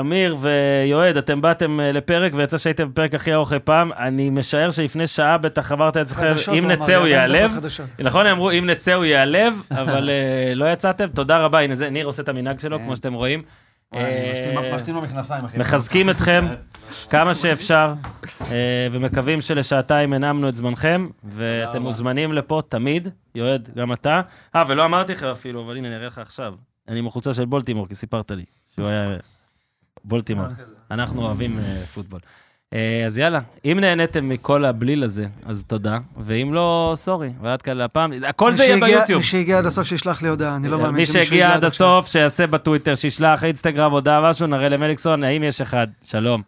אמיר 0.00 0.36
ויועד, 0.40 1.16
אתם 1.16 1.40
באתם 1.40 1.80
אה, 1.80 1.92
לפרק, 1.92 2.32
ויצא 2.34 2.58
שהייתם 2.58 2.90
בפרק 2.90 3.14
הכי 3.14 3.34
ארוך 3.34 3.52
אי 3.52 3.58
פעם. 3.58 3.92
אני 3.92 4.30
משער 4.30 4.70
שלפני 4.70 5.06
שעה 5.06 5.38
בטח 5.38 5.72
עברת 5.72 5.96
את 5.96 6.08
חדשות, 6.08 6.54
אם 6.58 6.70
נצא 6.70 6.96
הוא 6.96 7.06
ייעלב. 7.06 7.52
נכון, 7.98 8.26
הם 8.26 8.32
אמרו, 8.32 8.50
אם 8.50 8.66
נצא 8.66 8.94
הוא 8.94 9.04
ייעלב, 9.04 9.62
אבל 9.70 10.10
אה, 10.10 10.54
לא 10.54 10.72
יצאתם. 10.72 11.08
תודה 11.08 11.38
רבה, 11.38 11.60
הנה 11.60 11.74
זה, 11.74 11.90
ניר 11.90 12.06
עושה 12.06 12.22
את 12.22 12.28
המנהג 12.28 12.58
שלו, 12.58 12.78
כן. 12.78 12.84
כמו 12.84 12.96
שאתם 12.96 13.14
רואים. 13.14 13.42
אה. 13.94 14.76
מחזקים 15.58 16.10
אתכם 16.10 16.46
כמה 17.10 17.34
שאפשר, 17.34 17.94
אה, 18.50 18.86
ומקווים 18.92 19.40
שלשעתיים 19.40 20.12
הנעמנו 20.12 20.48
את 20.48 20.56
זמנכם, 20.56 21.08
ואתם. 21.24 21.82
מוזמנים 21.82 22.32
לפה 22.32 22.62
תמיד, 22.68 23.08
יועד, 23.34 23.70
גם 23.76 23.92
אתה. 23.92 24.20
אה, 24.56 24.64
ולא 24.68 24.84
אמרתי 24.84 25.12
לך 25.12 25.22
אפילו, 25.22 25.64
אבל 25.64 25.76
הנה, 25.76 25.88
אני 25.88 25.96
אראה 25.96 26.06
לך 26.06 26.18
עכשיו. 26.18 26.54
אני 26.88 26.98
עם 26.98 27.06
החולצה 27.06 27.32
של 27.32 27.44
בולטימור, 27.44 27.88
כי 27.88 27.94
סיפרת 27.94 28.30
לי 28.30 28.44
שהוא 28.78 28.88
היה 28.88 29.16
בולטימור. 30.04 30.46
אנחנו 30.90 31.22
אוהבים 31.22 31.58
אה, 31.58 31.82
פוטבול. 31.94 32.20
אה, 32.74 33.02
אז 33.06 33.18
יאללה, 33.18 33.40
אם 33.64 33.78
נהניתם 33.80 34.28
מכל 34.28 34.64
הבליל 34.64 35.04
הזה, 35.04 35.26
אז 35.46 35.64
תודה, 35.64 35.98
ואם 36.20 36.54
לא, 36.54 36.92
סורי, 36.96 37.32
ועד 37.42 37.62
כאן 37.62 37.76
להפעם, 37.76 38.12
כל 38.36 38.50
מי 38.50 38.56
זה 38.56 38.64
יהיה 38.64 38.76
ביוטיוב. 38.76 39.18
מי 39.18 39.26
שהגיע 39.26 39.58
עד 39.58 39.66
הסוף 39.66 39.86
שישלח 39.86 40.22
לי 40.22 40.28
הודעה, 40.28 40.56
אני 40.56 40.68
לא 40.68 40.78
מאמין 40.78 40.94
מי 40.94 41.06
שמישהו 41.06 41.24
שהגיע 41.24 41.54
עד. 41.54 41.64
הסוף, 41.64 42.06
שיעשה 42.06 42.46
בטוויטר, 42.46 42.94
שישלח 42.94 43.44
אינסטגרם, 43.44 43.92
הודעה 43.92 44.30
משהו, 44.30 44.46
נראה 44.46 44.68
למליקסון, 44.68 45.24
האם 45.24 45.42
יש 45.42 45.60
אחד. 45.60 45.86
שלום. 46.04 46.42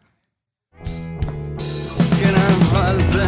כן, 2.20 2.35
אבל 2.35 3.02
זה 3.02 3.24